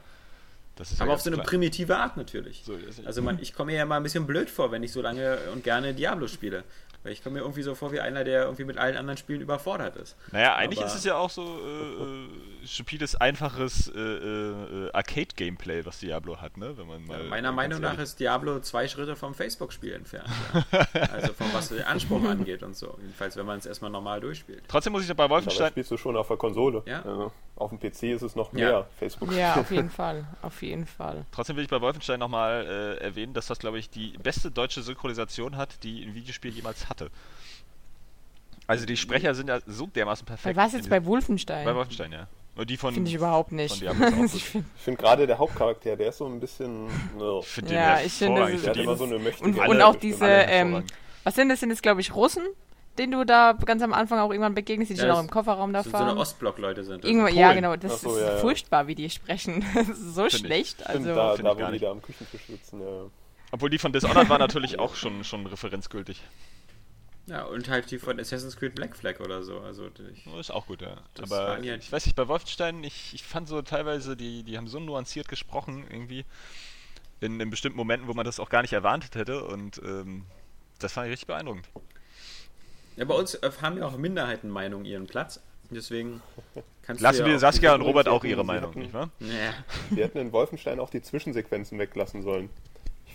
ist 0.90 0.98
ja 0.98 1.04
aber 1.04 1.14
auf 1.14 1.20
so 1.20 1.28
eine 1.30 1.36
klar. 1.36 1.46
primitive 1.46 1.96
Art 1.96 2.16
natürlich. 2.16 2.62
So. 2.64 2.76
Also 3.04 3.22
man, 3.22 3.38
ich 3.40 3.52
komme 3.54 3.72
mir 3.72 3.78
ja 3.78 3.84
mal 3.86 3.98
ein 3.98 4.02
bisschen 4.02 4.26
blöd 4.26 4.50
vor, 4.50 4.70
wenn 4.72 4.82
ich 4.82 4.90
so 4.92 5.00
lange 5.02 5.38
und 5.52 5.62
gerne 5.64 5.94
Diablo 5.94 6.26
spiele. 6.26 6.64
Weil 7.04 7.12
ich 7.12 7.22
komme 7.22 7.34
mir 7.34 7.40
irgendwie 7.40 7.62
so 7.62 7.74
vor 7.74 7.90
wie 7.92 8.00
einer, 8.00 8.22
der 8.24 8.42
irgendwie 8.44 8.64
mit 8.64 8.78
allen 8.78 8.96
anderen 8.96 9.16
Spielen 9.16 9.40
überfordert 9.40 9.96
ist. 9.96 10.16
Naja, 10.30 10.54
eigentlich 10.54 10.78
Aber- 10.78 10.86
ist 10.88 10.94
es 10.94 11.04
ja 11.04 11.16
auch 11.16 11.30
so 11.30 11.42
äh, 11.42 12.02
äh, 12.62 12.66
stupides, 12.66 13.16
einfaches 13.16 13.88
äh, 13.88 13.98
äh, 13.98 14.90
Arcade-Gameplay, 14.92 15.84
was 15.84 15.98
Diablo 15.98 16.40
hat, 16.40 16.56
ne? 16.56 16.76
Wenn 16.76 16.86
man 16.86 17.04
mal, 17.04 17.24
Meiner 17.24 17.48
ganz 17.48 17.56
Meinung 17.56 17.80
nach 17.80 17.98
ist 17.98 18.20
Diablo 18.20 18.60
zwei 18.60 18.86
Schritte 18.88 19.16
vom 19.16 19.34
Facebook-Spiel 19.34 19.92
entfernt. 19.94 20.28
Ja. 20.72 20.86
also 21.12 21.32
von 21.32 21.46
was 21.52 21.68
den 21.70 21.82
Anspruch 21.82 22.22
angeht 22.24 22.62
und 22.62 22.76
so. 22.76 22.96
Jedenfalls, 23.00 23.36
wenn 23.36 23.46
man 23.46 23.58
es 23.58 23.66
erstmal 23.66 23.90
normal 23.90 24.20
durchspielt. 24.20 24.62
Trotzdem 24.68 24.92
muss 24.92 25.08
ich 25.08 25.16
bei 25.16 25.24
Aber 25.24 25.34
Wolfenstein. 25.34 25.70
spielst 25.70 25.90
du 25.90 25.96
schon 25.96 26.16
auf 26.16 26.28
der 26.28 26.36
Konsole. 26.36 26.82
Ja. 26.86 27.02
Also, 27.02 27.32
auf 27.56 27.70
dem 27.70 27.78
PC 27.78 28.04
ist 28.14 28.22
es 28.22 28.34
noch 28.34 28.52
Ja. 28.52 28.58
mehr 28.58 28.86
Facebook. 28.98 29.32
Ja, 29.32 29.54
auf 29.56 29.70
jeden 29.72 29.90
Fall. 29.90 30.24
Auf 30.40 30.62
jeden 30.62 30.86
Fall. 30.86 31.26
Trotzdem 31.32 31.56
will 31.56 31.64
ich 31.64 31.70
bei 31.70 31.80
Wolfenstein 31.80 32.18
nochmal 32.20 32.64
äh, 32.66 33.04
erwähnen, 33.04 33.34
dass 33.34 33.46
das, 33.46 33.58
glaube 33.58 33.78
ich, 33.78 33.90
die 33.90 34.16
beste 34.22 34.50
deutsche 34.50 34.82
Synchronisation 34.82 35.56
hat, 35.56 35.82
die 35.82 36.02
ein 36.04 36.14
Videospiel 36.14 36.52
jemals 36.52 36.88
hatte. 36.92 37.10
Also 38.66 38.86
die 38.86 38.96
Sprecher 38.96 39.34
sind 39.34 39.48
ja 39.48 39.58
so 39.66 39.86
dermaßen 39.86 40.24
perfekt. 40.24 40.56
was 40.56 40.72
in 40.72 40.78
jetzt? 40.80 40.88
Bei 40.90 41.04
Wolfenstein? 41.04 41.64
Bei 41.64 41.74
Wolfenstein, 41.74 42.12
ja. 42.12 42.26
Und 42.54 42.68
die 42.70 42.76
von. 42.76 42.94
Finde 42.94 43.08
ich 43.08 43.16
überhaupt 43.16 43.50
nicht. 43.52 43.82
ich 44.34 44.44
find, 44.44 44.64
Ich 44.76 44.82
finde 44.82 45.00
gerade 45.02 45.26
der 45.26 45.38
Hauptcharakter, 45.38 45.96
der 45.96 46.08
ist 46.10 46.18
so 46.18 46.26
ein 46.26 46.38
bisschen. 46.38 46.84
Ne, 46.86 47.38
Ich 47.40 47.48
finde 47.48 47.74
Ja, 47.74 47.96
den 47.96 48.06
ich 48.06 48.12
finde, 48.12 48.40
das 48.42 48.60
der 48.62 48.70
hat 48.70 48.76
Ich 48.76 48.82
immer 48.84 48.96
find 48.96 49.10
so 49.10 49.16
eine 49.16 49.52
und, 49.54 49.58
Alle- 49.60 49.70
und 49.70 49.82
auch 49.82 49.96
diese, 49.96 50.26
ähm, 50.26 50.84
was 51.24 51.34
sind 51.34 51.48
das? 51.48 51.60
Sind 51.60 51.70
das, 51.70 51.80
glaube 51.82 52.02
ich, 52.02 52.14
Russen, 52.14 52.42
denen 52.98 53.12
du 53.12 53.24
da 53.24 53.54
ganz 53.64 53.82
am 53.82 53.92
Anfang 53.94 54.18
auch 54.20 54.30
irgendwann 54.30 54.54
begegnest, 54.54 54.90
die 54.90 54.94
Ja, 54.96 55.02
schon 55.02 55.10
auch 55.12 55.20
im 55.20 55.30
Kofferraum 55.30 55.72
da 55.72 55.82
So, 55.82 55.90
so 55.90 55.96
eine 55.96 56.06
fahren? 56.06 56.18
Ostblock-Leute 56.18 56.84
sind. 56.84 57.02
das. 57.04 57.10
Irgendwann, 57.10 57.34
ja, 57.34 57.52
genau. 57.54 57.74
Das 57.76 58.02
so, 58.02 58.14
ist 58.14 58.20
ja, 58.22 58.32
ja. 58.34 58.36
furchtbar, 58.38 58.86
wie 58.86 58.94
die 58.94 59.08
sprechen. 59.10 59.64
Das 59.74 59.88
ist 59.88 60.14
so 60.14 60.26
ich. 60.26 60.36
schlecht. 60.36 60.82
Stimmt, 60.82 60.88
Also, 60.88 61.14
da, 61.14 61.34
find 61.34 61.46
da 61.48 61.52
ich 61.52 61.58
wo 61.58 61.64
die 61.66 61.72
nicht. 61.72 61.84
da 61.84 61.90
am 61.90 62.02
Küchentisch 62.02 62.42
sitzen. 62.46 62.80
Ja. 62.80 62.86
Obwohl 63.50 63.70
die 63.70 63.78
von 63.78 63.92
Dishonored 63.92 64.28
war 64.28 64.38
natürlich 64.38 64.78
auch 64.78 64.94
schon, 64.94 65.24
schon 65.24 65.46
referenzgültig. 65.46 66.22
Ja, 67.26 67.44
und 67.44 67.68
halt 67.68 67.90
die 67.90 67.98
von 67.98 68.18
Assassin's 68.18 68.56
Creed 68.56 68.74
Black 68.74 68.96
Flag 68.96 69.20
oder 69.20 69.42
so. 69.44 69.60
Also 69.60 69.88
ich, 70.12 70.26
Oh, 70.26 70.38
Ist 70.40 70.50
auch 70.50 70.66
gut, 70.66 70.82
ja. 70.82 70.96
Das 71.14 71.30
Aber 71.30 71.60
ja- 71.62 71.76
ich 71.76 71.90
weiß 71.92 72.04
nicht, 72.06 72.16
bei 72.16 72.26
Wolfenstein, 72.26 72.82
ich, 72.82 73.14
ich 73.14 73.22
fand 73.22 73.46
so 73.48 73.62
teilweise, 73.62 74.16
die, 74.16 74.42
die 74.42 74.56
haben 74.56 74.66
so 74.68 74.80
nuanciert 74.80 75.28
gesprochen, 75.28 75.84
irgendwie. 75.88 76.24
In, 77.20 77.38
in 77.38 77.50
bestimmten 77.50 77.76
Momenten, 77.76 78.08
wo 78.08 78.14
man 78.14 78.24
das 78.24 78.40
auch 78.40 78.48
gar 78.50 78.62
nicht 78.62 78.72
erwartet 78.72 79.14
hätte. 79.14 79.44
Und 79.44 79.80
ähm, 79.84 80.24
das 80.80 80.92
fand 80.92 81.06
ich 81.06 81.12
richtig 81.12 81.28
beeindruckend. 81.28 81.68
ja, 82.96 83.04
bei 83.04 83.14
uns 83.14 83.34
äh, 83.36 83.50
haben 83.62 83.78
ja 83.78 83.86
auch 83.86 83.96
Minderheitenmeinungen 83.96 84.84
ihren 84.84 85.06
Platz. 85.06 85.40
Deswegen 85.70 86.20
kannst 86.82 87.00
Lassen 87.00 87.24
wir 87.24 87.38
Saskia 87.38 87.74
und 87.76 87.82
Robert 87.82 88.08
auch 88.08 88.24
ihre 88.24 88.38
hatten- 88.38 88.46
Meinung, 88.48 88.74
nicht 88.76 88.92
wahr? 88.92 89.10
Ja. 89.20 89.54
Die 89.90 90.02
hätten 90.02 90.18
in 90.18 90.32
Wolfenstein 90.32 90.80
auch 90.80 90.90
die 90.90 91.00
Zwischensequenzen 91.00 91.78
weglassen 91.78 92.22
sollen. 92.22 92.50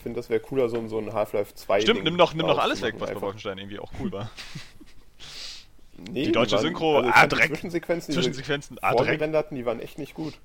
Finde, 0.08 0.20
das 0.20 0.30
wäre 0.30 0.40
cooler, 0.40 0.70
so, 0.70 0.78
ein- 0.78 0.88
so 0.90 0.98
ein 1.00 1.12
Half-Life 1.14 1.54
2. 1.56 1.82
Stimmt, 1.82 1.98
Ding 1.98 2.04
nimm 2.06 2.18
doch, 2.18 2.34
nimm 2.34 2.48
doch 2.48 2.58
alles 2.60 2.82
weg, 2.82 2.96
was 3.00 3.10
bei. 3.12 3.22
Wolfenstein 3.22 3.58
irgendwie 3.58 3.80
auch 3.80 3.92
cool 4.00 4.12
war. 4.12 4.30
Nee, 6.12 6.26
Die 6.26 6.32
deutsche 6.32 6.56
waren- 6.58 6.62
Synchro, 6.62 6.98
also 7.00 7.10
ah, 7.12 7.26
die 7.26 7.36
Dreck. 7.36 7.48
Zwischensequenzen, 7.48 8.12
diese 8.12 8.22
Zwischensequenzen, 8.22 8.78
ah, 8.84 8.94
Dreck. 8.94 9.20
die 9.50 9.66
waren 9.66 9.80
echt 9.80 9.98
nicht 9.98 10.14
gut. 10.14 10.36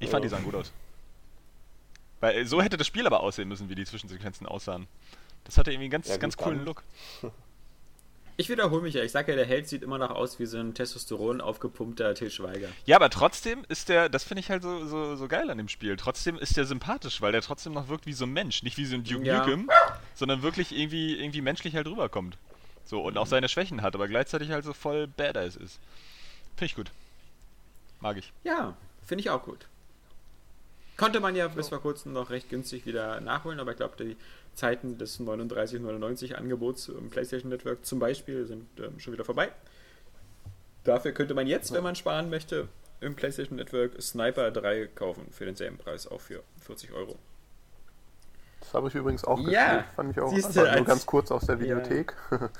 Ich 0.00 0.10
fand, 0.10 0.24
die 0.24 0.26
Ja. 0.26 0.30
sahen 0.36 0.42
gut 0.44 0.56
aus. 0.56 0.72
Weil 2.18 2.38
äh, 2.38 2.44
so 2.44 2.60
hätte 2.60 2.76
das 2.76 2.88
Spiel 2.88 3.06
aber 3.06 3.20
aussehen 3.20 3.46
müssen, 3.48 3.68
wie 3.68 3.76
die 3.76 3.84
Zwischensequenzen 3.84 4.48
aussahen. 4.48 4.88
Das 5.44 5.58
hatte 5.58 5.70
irgendwie 5.70 5.84
einen 5.84 5.92
ganz, 5.92 6.08
Ja, 6.08 6.16
ganz 6.16 6.36
coolen 6.36 6.56
dann- 6.58 6.66
Look. 6.66 6.82
Ich 8.40 8.48
wiederhole 8.48 8.80
mich 8.80 8.94
ja. 8.94 9.02
Ich 9.02 9.12
sage 9.12 9.32
ja, 9.32 9.36
der 9.36 9.44
Held 9.44 9.68
sieht 9.68 9.82
immer 9.82 9.98
noch 9.98 10.08
aus 10.08 10.38
wie 10.38 10.46
so 10.46 10.56
ein 10.56 10.72
Testosteron 10.72 11.42
aufgepumpter 11.42 12.14
Till 12.14 12.30
Schweiger. 12.30 12.68
Ja, 12.86 12.96
aber 12.96 13.10
trotzdem 13.10 13.66
ist 13.68 13.90
der, 13.90 14.08
das 14.08 14.24
finde 14.24 14.40
ich 14.40 14.48
halt 14.48 14.62
so, 14.62 14.86
so, 14.86 15.14
so 15.14 15.28
geil 15.28 15.50
an 15.50 15.58
dem 15.58 15.68
Spiel. 15.68 15.94
Trotzdem 15.98 16.38
ist 16.38 16.56
der 16.56 16.64
sympathisch, 16.64 17.20
weil 17.20 17.32
der 17.32 17.42
trotzdem 17.42 17.74
noch 17.74 17.88
wirkt 17.88 18.06
wie 18.06 18.14
so 18.14 18.24
ein 18.24 18.32
Mensch. 18.32 18.62
Nicht 18.62 18.78
wie 18.78 18.86
so 18.86 18.94
ein 18.94 19.04
Duke 19.04 19.26
Ja. 19.26 19.40
Nukem, 19.40 19.68
sondern 20.14 20.40
wirklich 20.40 20.72
irgendwie, 20.72 21.20
irgendwie 21.20 21.42
menschlich 21.42 21.76
halt 21.76 21.86
rüberkommt. 21.86 22.38
So, 22.86 23.02
und 23.02 23.18
auch 23.18 23.26
seine 23.26 23.50
Schwächen 23.50 23.82
hat, 23.82 23.94
aber 23.94 24.08
gleichzeitig 24.08 24.50
halt 24.50 24.64
so 24.64 24.72
voll 24.72 25.06
badass 25.06 25.56
ist. 25.56 25.78
Finde 26.56 26.64
ich 26.64 26.76
gut. 26.76 26.90
Mag 28.00 28.16
ich. 28.16 28.32
Ja, 28.42 28.74
finde 29.06 29.20
ich 29.20 29.28
auch 29.28 29.42
gut. 29.42 29.66
Konnte 30.96 31.20
man 31.20 31.36
ja 31.36 31.48
bis 31.48 31.68
vor 31.68 31.82
kurzem 31.82 32.14
noch 32.14 32.30
recht 32.30 32.48
günstig 32.48 32.86
wieder 32.86 33.20
nachholen, 33.20 33.60
aber 33.60 33.72
ich 33.72 33.76
glaube, 33.76 34.02
die 34.02 34.16
Zeiten 34.60 34.98
des 34.98 35.18
39,99 35.18 36.34
Angebots 36.34 36.88
im 36.88 37.08
PlayStation 37.08 37.48
Network 37.50 37.84
zum 37.86 37.98
Beispiel 37.98 38.44
sind 38.46 38.66
ähm, 38.78 39.00
schon 39.00 39.14
wieder 39.14 39.24
vorbei. 39.24 39.50
Dafür 40.84 41.12
könnte 41.12 41.32
man 41.34 41.46
jetzt, 41.46 41.72
wenn 41.72 41.82
man 41.82 41.94
sparen 41.96 42.28
möchte, 42.28 42.68
im 43.00 43.14
PlayStation 43.16 43.56
Network 43.56 44.00
Sniper 44.02 44.50
3 44.50 44.88
kaufen 44.94 45.26
für 45.30 45.46
denselben 45.46 45.78
Preis, 45.78 46.06
auch 46.06 46.20
für 46.20 46.42
40 46.60 46.92
Euro. 46.92 47.16
Das 48.60 48.74
habe 48.74 48.88
ich 48.88 48.94
übrigens 48.94 49.24
auch 49.24 49.38
Ja, 49.48 49.64
gespielt. 49.78 49.84
Fand 49.96 50.10
ich 50.10 50.20
auch 50.20 50.28
siehste, 50.30 50.48
einfach 50.60 50.62
nur 50.62 50.78
als- 50.80 50.86
ganz 50.86 51.06
kurz 51.06 51.30
aus 51.30 51.46
der 51.46 51.54
Ja. 51.56 51.60
Videothek. 51.62 52.14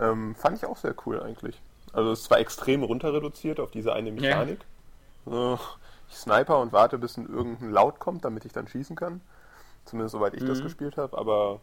ähm, 0.00 0.34
fand 0.36 0.56
ich 0.56 0.64
auch 0.64 0.78
sehr 0.78 0.94
cool 1.04 1.20
eigentlich. 1.22 1.60
Also 1.92 2.12
es 2.12 2.20
ist 2.20 2.24
zwar 2.26 2.38
extrem 2.38 2.82
runter 2.82 3.12
reduziert 3.12 3.60
auf 3.60 3.70
diese 3.70 3.92
eine 3.92 4.10
Mechanik. 4.10 4.60
Äh, 5.26 5.56
Ich 6.08 6.16
sniper 6.16 6.60
und 6.60 6.72
warte, 6.72 6.96
bis 6.98 7.16
ein 7.18 7.26
irgendein 7.28 7.72
Laut 7.72 7.98
kommt, 7.98 8.24
damit 8.24 8.44
ich 8.46 8.52
dann 8.52 8.68
schießen 8.68 8.94
kann. 8.96 9.20
Zumindest 9.86 10.12
soweit 10.14 10.34
ich 10.34 10.44
das 10.44 10.60
Mhm. 10.60 10.62
gespielt 10.62 10.98
habe. 10.98 11.18
Aber 11.18 11.60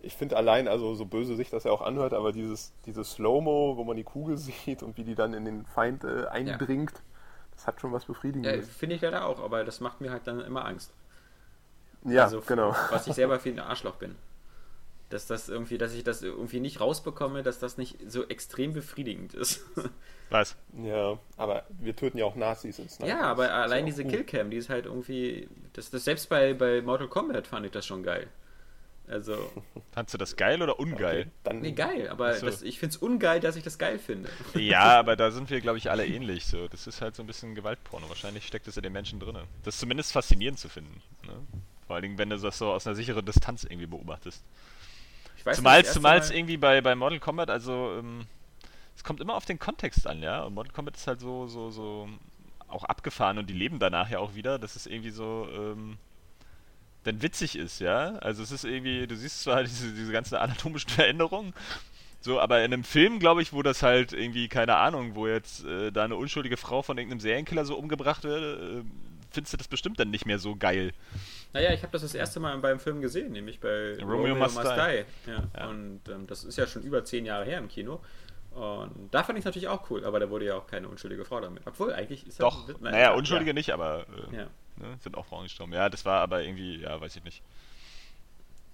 ich 0.00 0.16
finde 0.16 0.36
allein, 0.36 0.68
also 0.68 0.94
so 0.94 1.06
böse 1.06 1.36
sich 1.36 1.50
das 1.50 1.64
ja 1.64 1.72
auch 1.72 1.82
anhört, 1.82 2.14
aber 2.14 2.32
dieses, 2.32 2.72
dieses 2.86 3.12
Slow-Mo, 3.12 3.76
wo 3.76 3.84
man 3.84 3.96
die 3.96 4.04
Kugel 4.04 4.38
sieht 4.38 4.82
und 4.82 4.96
wie 4.98 5.04
die 5.04 5.14
dann 5.16 5.34
in 5.34 5.44
den 5.44 5.66
Feind 5.66 6.04
äh, 6.04 6.26
eindringt, 6.28 6.94
das 7.54 7.66
hat 7.66 7.80
schon 7.80 7.92
was 7.92 8.06
Ja, 8.42 8.52
Befriedigendes. 8.54 8.62
finde 8.62 8.96
ich 8.96 9.02
leider 9.02 9.26
auch, 9.26 9.40
aber 9.40 9.62
das 9.64 9.80
macht 9.80 10.00
mir 10.00 10.10
halt 10.10 10.26
dann 10.26 10.40
immer 10.40 10.64
Angst. 10.64 10.92
Ja, 12.04 12.24
also, 12.24 12.42
genau. 12.46 12.74
Was 12.88 13.06
ich 13.06 13.14
selber 13.14 13.38
für 13.40 13.50
ein 13.50 13.60
Arschloch 13.60 13.96
bin. 13.96 14.16
Dass 15.08 15.26
das 15.26 15.48
irgendwie, 15.48 15.78
dass 15.78 15.94
ich 15.94 16.02
das 16.02 16.22
irgendwie 16.22 16.58
nicht 16.58 16.80
rausbekomme, 16.80 17.44
dass 17.44 17.60
das 17.60 17.78
nicht 17.78 17.96
so 18.10 18.26
extrem 18.26 18.72
befriedigend 18.72 19.34
ist. 19.34 19.64
Was? 20.30 20.56
Ja, 20.82 21.18
aber 21.36 21.64
wir 21.78 21.94
töten 21.94 22.18
ja 22.18 22.24
auch 22.24 22.34
Nazis 22.34 22.80
in 22.80 22.88
Sniper. 22.88 23.08
ja, 23.08 23.20
aber 23.20 23.44
Das 23.44 23.52
allein 23.52 23.86
diese 23.86 24.02
gut. 24.02 24.12
Killcam, 24.12 24.50
die 24.50 24.56
ist 24.56 24.68
halt 24.68 24.86
irgendwie. 24.86 25.48
Das, 25.74 25.90
das 25.90 26.04
selbst 26.04 26.28
bei, 26.28 26.54
bei 26.54 26.82
Mortal 26.82 27.06
Kombat 27.06 27.46
fand 27.46 27.66
ich 27.66 27.72
das 27.72 27.86
schon 27.86 28.02
geil. 28.02 28.26
Also, 29.08 29.50
Fandst 29.92 30.14
du 30.14 30.18
das 30.18 30.34
geil 30.34 30.60
oder 30.62 30.80
ungeil? 30.80 31.20
Okay, 31.20 31.30
dann, 31.44 31.60
nee, 31.60 31.70
geil, 31.72 32.08
aber 32.08 32.34
so. 32.34 32.46
das, 32.46 32.62
ich 32.62 32.80
finde 32.80 32.96
es 32.96 32.96
ungeil, 32.96 33.38
dass 33.38 33.54
ich 33.54 33.62
das 33.62 33.78
geil 33.78 34.00
finde. 34.00 34.28
Ja, 34.54 34.80
aber 34.98 35.14
da 35.14 35.30
sind 35.30 35.48
wir, 35.48 35.60
glaube 35.60 35.78
ich, 35.78 35.90
alle 35.90 36.04
ähnlich. 36.04 36.46
So, 36.46 36.66
das 36.66 36.88
ist 36.88 37.00
halt 37.00 37.14
so 37.14 37.22
ein 37.22 37.26
bisschen 37.28 37.54
Gewaltporno. 37.54 38.08
Wahrscheinlich 38.08 38.46
steckt 38.46 38.66
es 38.66 38.76
in 38.76 38.82
den 38.82 38.92
Menschen 38.92 39.20
drin. 39.20 39.38
Das 39.62 39.74
ist 39.74 39.80
zumindest 39.80 40.10
faszinierend 40.12 40.58
zu 40.58 40.68
finden. 40.68 41.00
Ne? 41.24 41.34
Vor 41.86 41.94
allen 41.94 42.02
Dingen, 42.02 42.18
wenn 42.18 42.30
du 42.30 42.36
das 42.36 42.58
so 42.58 42.72
aus 42.72 42.84
einer 42.88 42.96
sicheren 42.96 43.24
Distanz 43.24 43.62
irgendwie 43.62 43.86
beobachtest. 43.86 44.42
Weiß 45.46 45.58
Zumal 45.58 45.80
nicht, 45.82 45.92
zumal 45.92 46.18
Mal- 46.18 46.30
irgendwie 46.32 46.56
bei, 46.56 46.80
bei 46.80 46.94
Mortal 46.94 47.20
Kombat, 47.20 47.50
also 47.50 47.94
ähm, 47.98 48.26
es 48.96 49.04
kommt 49.04 49.20
immer 49.20 49.34
auf 49.34 49.44
den 49.44 49.58
Kontext 49.58 50.06
an, 50.06 50.22
ja. 50.22 50.42
Und 50.42 50.54
Mortal 50.54 50.72
Kombat 50.72 50.96
ist 50.96 51.06
halt 51.06 51.20
so, 51.20 51.46
so, 51.46 51.70
so 51.70 52.08
auch 52.68 52.84
abgefahren 52.84 53.38
und 53.38 53.48
die 53.48 53.54
leben 53.54 53.78
danach 53.78 54.10
ja 54.10 54.18
auch 54.18 54.34
wieder, 54.34 54.58
dass 54.58 54.74
es 54.74 54.86
irgendwie 54.86 55.10
so 55.10 55.48
ähm, 55.52 55.98
dann 57.04 57.22
witzig 57.22 57.56
ist, 57.56 57.78
ja. 57.80 58.16
Also 58.16 58.42
es 58.42 58.50
ist 58.50 58.64
irgendwie, 58.64 59.06
du 59.06 59.16
siehst 59.16 59.42
zwar 59.42 59.62
diese, 59.62 59.92
diese 59.92 60.10
ganzen 60.12 60.34
anatomischen 60.34 60.90
Veränderungen, 60.90 61.54
so, 62.20 62.40
aber 62.40 62.64
in 62.64 62.72
einem 62.72 62.82
Film, 62.82 63.20
glaube 63.20 63.40
ich, 63.42 63.52
wo 63.52 63.62
das 63.62 63.84
halt 63.84 64.12
irgendwie, 64.12 64.48
keine 64.48 64.74
Ahnung, 64.76 65.14
wo 65.14 65.28
jetzt 65.28 65.64
äh, 65.64 65.92
da 65.92 66.02
eine 66.04 66.16
unschuldige 66.16 66.56
Frau 66.56 66.82
von 66.82 66.98
irgendeinem 66.98 67.20
Serienkiller 67.20 67.64
so 67.64 67.76
umgebracht 67.76 68.24
wird, 68.24 68.60
äh, 68.60 68.82
findest 69.30 69.52
du 69.52 69.58
das 69.58 69.68
bestimmt 69.68 70.00
dann 70.00 70.10
nicht 70.10 70.26
mehr 70.26 70.40
so 70.40 70.56
geil. 70.56 70.92
Naja, 71.56 71.72
ich 71.72 71.82
habe 71.82 71.92
das 71.92 72.02
das 72.02 72.14
erste 72.14 72.38
Mal 72.38 72.58
beim 72.58 72.78
Film 72.78 73.00
gesehen, 73.00 73.32
nämlich 73.32 73.60
bei 73.60 73.96
Romeo 74.02 74.34
Must 74.34 74.58
Die. 74.58 74.68
Ja. 74.68 75.04
Ja. 75.56 75.68
Und 75.68 76.02
ähm, 76.08 76.26
das 76.26 76.44
ist 76.44 76.58
ja 76.58 76.66
schon 76.66 76.82
über 76.82 77.02
zehn 77.02 77.24
Jahre 77.24 77.46
her 77.46 77.56
im 77.56 77.68
Kino. 77.68 78.00
Und 78.50 79.08
da 79.10 79.22
fand 79.24 79.38
ich 79.38 79.42
es 79.42 79.46
natürlich 79.46 79.68
auch 79.68 79.90
cool, 79.90 80.04
aber 80.04 80.20
da 80.20 80.28
wurde 80.28 80.44
ja 80.44 80.56
auch 80.56 80.66
keine 80.66 80.88
unschuldige 80.88 81.24
Frau 81.24 81.40
damit. 81.40 81.62
Obwohl, 81.66 81.94
eigentlich 81.94 82.26
ist 82.26 82.40
das. 82.40 82.44
Doch, 82.44 82.68
nein, 82.68 82.92
naja, 82.92 82.98
ja, 83.04 83.14
Unschuldige 83.14 83.54
nicht, 83.54 83.70
aber 83.72 84.04
äh, 84.32 84.36
Ja. 84.36 84.42
ne, 84.76 84.98
sind 85.00 85.16
auch 85.16 85.24
Frauen 85.24 85.44
gestorben. 85.44 85.72
Ja, 85.72 85.88
das 85.88 86.04
war 86.04 86.20
aber 86.20 86.42
irgendwie, 86.42 86.82
ja, 86.82 87.00
weiß 87.00 87.16
ich 87.16 87.24
nicht. 87.24 87.42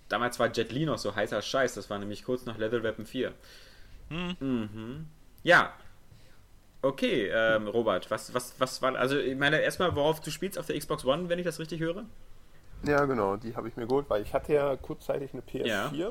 Damals 0.09 0.41
war 0.41 0.53
Jet 0.53 0.73
Li 0.73 0.85
noch 0.85 0.99
so 0.99 1.15
heißer 1.15 1.41
Scheiß, 1.41 1.75
das 1.75 1.89
war 1.89 2.01
nämlich 2.01 2.25
kurz 2.25 2.47
nach 2.47 2.59
Leather 2.59 2.83
Weapon 2.83 3.07
4. 3.07 3.33
Hm. 4.09 4.37
Mhm. 4.41 5.07
Ja. 5.45 5.73
Okay, 6.83 7.29
ähm, 7.33 7.69
Robert, 7.69 8.11
was, 8.11 8.35
was, 8.35 8.55
was 8.59 8.83
war. 8.83 8.97
Also, 8.97 9.17
ich 9.19 9.37
meine, 9.37 9.61
erstmal, 9.61 9.95
worauf 9.95 10.21
du 10.21 10.33
spielst 10.33 10.59
auf 10.59 10.67
der 10.67 10.77
Xbox 10.77 11.05
One, 11.05 11.29
wenn 11.29 11.39
ich 11.39 11.45
das 11.45 11.61
richtig 11.61 11.81
höre? 11.81 12.05
Ja, 12.85 13.05
genau, 13.05 13.37
die 13.37 13.55
habe 13.57 13.69
ich 13.69 13.77
mir 13.77 13.87
geholt, 13.87 14.07
weil 14.09 14.23
ich 14.23 14.35
hatte 14.35 14.53
ja 14.55 14.77
kurzzeitig 14.77 15.33
eine 15.33 15.43
PS4 15.43 15.95
Ja. 15.95 16.11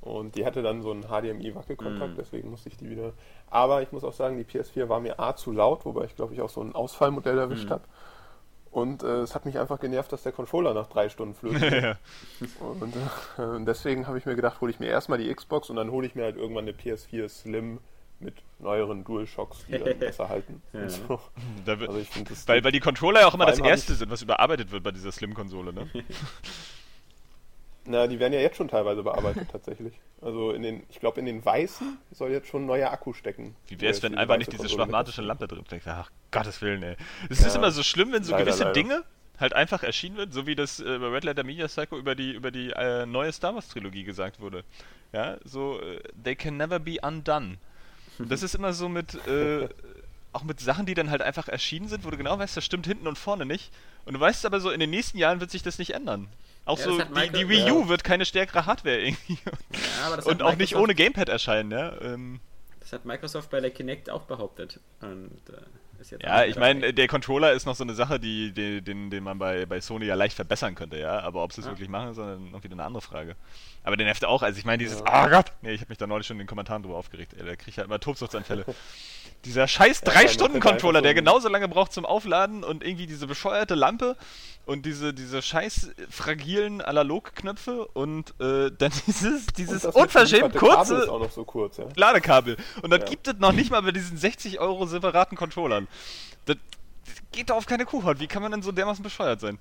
Und 0.00 0.36
die 0.36 0.44
hatte 0.44 0.62
dann 0.62 0.82
so 0.82 0.90
einen 0.90 1.04
HDMI-Wackelkontakt, 1.04 2.12
Mhm. 2.12 2.16
deswegen 2.18 2.50
musste 2.50 2.68
ich 2.68 2.76
die 2.76 2.90
wieder. 2.90 3.12
Aber 3.48 3.80
ich 3.80 3.90
muss 3.90 4.04
auch 4.04 4.12
sagen, 4.12 4.36
die 4.36 4.44
PS4 4.44 4.88
war 4.90 5.00
mir 5.00 5.18
A 5.18 5.34
zu 5.34 5.50
laut, 5.50 5.86
wobei 5.86 6.04
ich 6.04 6.14
glaube 6.16 6.34
ich 6.34 6.42
auch 6.42 6.50
so 6.50 6.60
ein 6.60 6.74
Ausfallmodell 6.74 7.38
erwischt 7.38 7.66
Mhm. 7.66 7.70
habe. 7.70 7.84
Und 8.70 9.02
äh, 9.04 9.20
es 9.20 9.34
hat 9.34 9.46
mich 9.46 9.58
einfach 9.58 9.78
genervt, 9.80 10.12
dass 10.12 10.24
der 10.24 10.32
Controller 10.32 10.74
nach 10.74 10.88
drei 10.88 11.08
Stunden 11.08 11.34
flöten 11.34 11.60
ja. 11.82 11.96
Und 12.58 12.94
äh, 13.38 13.42
und 13.42 13.64
deswegen 13.66 14.06
habe 14.06 14.18
ich 14.18 14.26
mir 14.26 14.34
gedacht, 14.36 14.60
hole 14.60 14.70
ich 14.70 14.80
mir 14.80 14.88
erstmal 14.88 15.18
die 15.18 15.32
Xbox 15.32 15.70
und 15.70 15.76
dann 15.76 15.90
hole 15.90 16.06
ich 16.06 16.14
mir 16.14 16.24
halt 16.24 16.36
irgendwann 16.36 16.64
eine 16.64 16.72
PS4 16.72 17.28
Slim 17.28 17.78
mit 18.24 18.34
neueren 18.58 19.04
DualShocks, 19.04 19.66
die 19.68 19.78
dann 19.78 19.98
besser 19.98 20.28
halten. 20.28 20.62
Ja. 20.72 20.88
So. 20.88 21.20
Da 21.64 21.72
Also 21.74 21.98
ich 21.98 22.08
finde 22.08 22.30
das 22.30 22.48
weil, 22.48 22.64
weil 22.64 22.72
die 22.72 22.80
Controller 22.80 23.20
ja 23.20 23.26
auch 23.26 23.34
immer 23.34 23.46
das 23.46 23.58
erste 23.60 23.94
sind, 23.94 24.10
was 24.10 24.22
überarbeitet 24.22 24.70
wird 24.72 24.82
bei 24.82 24.90
dieser 24.90 25.12
Slim-Konsole, 25.12 25.72
ne? 25.72 25.88
Na, 27.86 28.06
die 28.06 28.18
werden 28.18 28.32
ja 28.32 28.40
jetzt 28.40 28.56
schon 28.56 28.68
teilweise 28.68 29.02
bearbeitet 29.02 29.48
tatsächlich. 29.52 29.92
Also 30.22 30.52
in 30.52 30.62
den, 30.62 30.84
ich 30.88 31.00
glaube 31.00 31.20
in 31.20 31.26
den 31.26 31.44
weißen 31.44 31.98
soll 32.12 32.30
jetzt 32.30 32.48
schon 32.48 32.62
ein 32.62 32.66
neuer 32.66 32.90
Akku 32.90 33.12
stecken. 33.12 33.54
Wie 33.66 33.78
wäre 33.78 33.92
es, 33.92 34.02
wenn 34.02 34.16
einfach 34.16 34.38
nicht 34.38 34.50
diese 34.52 34.70
schwachmatische 34.70 35.20
Lampe 35.20 35.46
drin 35.46 35.64
steckt? 35.66 35.86
Ach, 35.86 36.10
Gottes 36.30 36.62
Willen, 36.62 36.82
ey. 36.82 36.96
Es 37.28 37.40
ist 37.40 37.52
Ja. 37.52 37.56
immer 37.56 37.70
so 37.70 37.82
schlimm, 37.82 38.10
wenn 38.12 38.24
so 38.24 38.32
Leider, 38.32 38.44
gewisse 38.44 38.62
leider. 38.64 38.72
Dinge 38.72 39.04
halt 39.38 39.52
einfach 39.52 39.82
erschienen 39.82 40.16
wird, 40.16 40.32
so 40.32 40.46
wie 40.46 40.54
das 40.54 40.80
äh, 40.80 40.98
bei 40.98 41.08
Red 41.08 41.24
Letter 41.24 41.44
Media 41.44 41.68
Cycle 41.68 41.98
über 41.98 42.14
die, 42.14 42.32
über 42.32 42.50
die 42.50 42.70
äh, 42.70 43.04
neue 43.04 43.32
Star 43.32 43.54
Wars 43.54 43.68
Trilogie 43.68 44.04
gesagt 44.04 44.40
wurde. 44.40 44.64
Ja, 45.12 45.36
so, 45.44 45.78
äh, 45.80 46.00
they 46.22 46.34
can 46.36 46.56
never 46.56 46.78
be 46.78 46.96
undone. 47.02 47.58
Das 48.18 48.42
ist 48.42 48.54
immer 48.54 48.72
so 48.72 48.88
mit, 48.88 49.14
äh, 49.26 49.68
auch 50.32 50.42
mit 50.44 50.60
Sachen, 50.60 50.86
die 50.86 50.94
dann 50.94 51.10
halt 51.10 51.22
einfach 51.22 51.48
erschienen 51.48 51.88
sind, 51.88 52.04
wo 52.04 52.10
du 52.10 52.16
genau 52.16 52.38
weißt, 52.38 52.56
das 52.56 52.64
stimmt 52.64 52.86
hinten 52.86 53.06
und 53.06 53.18
vorne 53.18 53.46
nicht. 53.46 53.70
Und 54.04 54.14
du 54.14 54.20
weißt 54.20 54.44
aber 54.46 54.60
so, 54.60 54.70
in 54.70 54.80
den 54.80 54.90
nächsten 54.90 55.18
Jahren 55.18 55.40
wird 55.40 55.50
sich 55.50 55.62
das 55.62 55.78
nicht 55.78 55.94
ändern. 55.94 56.28
Auch 56.64 56.78
Ja, 56.78 56.84
so, 56.84 56.98
die, 56.98 57.04
die 57.04 57.12
Michael- 57.12 57.48
Wii 57.48 57.70
U 57.72 57.80
ja. 57.82 57.88
wird 57.88 58.04
keine 58.04 58.24
stärkere 58.24 58.66
Hardware 58.66 58.98
irgendwie. 59.00 59.38
Ja, 59.44 60.06
aber 60.06 60.16
das 60.16 60.26
Und 60.26 60.42
auch 60.42 60.56
nicht 60.56 60.76
ohne 60.76 60.94
Gamepad 60.94 61.28
erscheinen, 61.28 61.70
ja. 61.70 62.00
Ähm, 62.00 62.40
Das 62.80 62.92
hat 62.92 63.04
Microsoft 63.04 63.50
bei 63.50 63.60
der 63.60 63.70
Kinect 63.70 64.10
auch 64.10 64.22
behauptet. 64.22 64.80
Und, 65.00 65.30
äh, 65.50 65.58
ist 66.04 66.10
jetzt 66.12 66.22
Ja, 66.24 66.44
ich 66.44 66.56
meine, 66.56 66.92
der 66.94 67.08
Controller 67.08 67.52
ist 67.52 67.66
noch 67.66 67.74
so 67.74 67.84
eine 67.84 67.94
Sache, 67.94 68.20
die, 68.20 68.52
die, 68.52 68.80
den, 68.82 69.10
den 69.10 69.24
man 69.24 69.38
bei, 69.38 69.66
bei 69.66 69.80
Sony 69.80 70.06
ja 70.06 70.14
leicht 70.14 70.34
verbessern 70.36 70.74
könnte, 70.74 70.98
ja. 70.98 71.20
Aber 71.20 71.42
ob 71.42 71.52
sie 71.52 71.60
es 71.60 71.66
Ja. 71.66 71.72
wirklich 71.72 71.88
machen, 71.88 72.10
ist 72.10 72.16
dann 72.18 72.50
noch 72.50 72.62
wieder 72.64 72.74
eine 72.74 72.84
andere 72.84 73.02
Frage. 73.02 73.36
Aber 73.82 73.96
den 73.96 74.06
nervt 74.06 74.24
auch. 74.24 74.42
Also 74.42 74.58
ich 74.58 74.64
meine, 74.64 74.78
dieses, 74.78 75.00
Ja. 75.00 75.26
oh 75.26 75.28
Gott, 75.30 75.52
nee, 75.62 75.72
ich 75.72 75.80
habe 75.80 75.88
mich 75.90 75.98
da 75.98 76.06
neulich 76.06 76.26
schon 76.26 76.36
in 76.36 76.40
den 76.40 76.46
Kommentaren 76.46 76.82
drüber 76.82 76.96
aufgeregt. 76.96 77.34
Ey, 77.38 77.44
da 77.44 77.56
kriege 77.56 77.70
ich 77.70 77.78
halt 77.78 77.86
immer 77.88 78.00
Tobsuchtsanfälle. 78.00 78.64
Dieser 79.44 79.68
scheiß 79.68 80.00
Ja, 80.04 80.10
vor 80.10 80.18
allem 80.18 80.26
3-Stunden-Controller, 80.28 80.98
macht 80.98 81.04
der 81.04 81.10
er 81.10 81.14
genauso 81.14 81.48
lange 81.48 81.68
braucht 81.68 81.92
zum 81.92 82.06
Aufladen 82.06 82.64
und 82.64 82.82
irgendwie 82.82 83.06
diese 83.06 83.26
bescheuerte 83.26 83.74
Lampe 83.74 84.16
und 84.66 84.86
diese, 84.86 85.12
diese 85.12 85.42
scheiß 85.42 85.90
fragilen 86.08 86.80
Analogknöpfe 86.80 87.86
und 87.88 88.30
äh, 88.40 88.70
dann 88.76 88.92
dieses, 89.06 89.46
dieses 89.46 89.82
das 89.82 89.94
unverschämt 89.94 90.54
kurze 90.54 91.06
so 91.30 91.44
kurz, 91.44 91.76
ja. 91.76 91.84
Ladekabel. 91.96 92.56
Und 92.82 92.90
dann 92.90 93.00
Ja. 93.00 93.06
gibt 93.06 93.28
es 93.28 93.34
noch 93.38 93.52
nicht 93.52 93.70
mal 93.70 93.82
bei 93.82 93.92
diesen 93.92 94.16
60 94.16 94.60
Euro 94.60 94.86
separaten 94.86 95.36
Controllern. 95.36 95.88
Das, 96.46 96.56
das 97.04 97.14
geht 97.32 97.50
doch 97.50 97.56
auf 97.56 97.66
keine 97.66 97.84
Kuhhaut. 97.84 98.20
Wie 98.20 98.26
kann 98.26 98.42
man 98.42 98.52
denn 98.52 98.62
so 98.62 98.72
dermaßen 98.72 99.02
bescheuert 99.02 99.40
sein? 99.40 99.58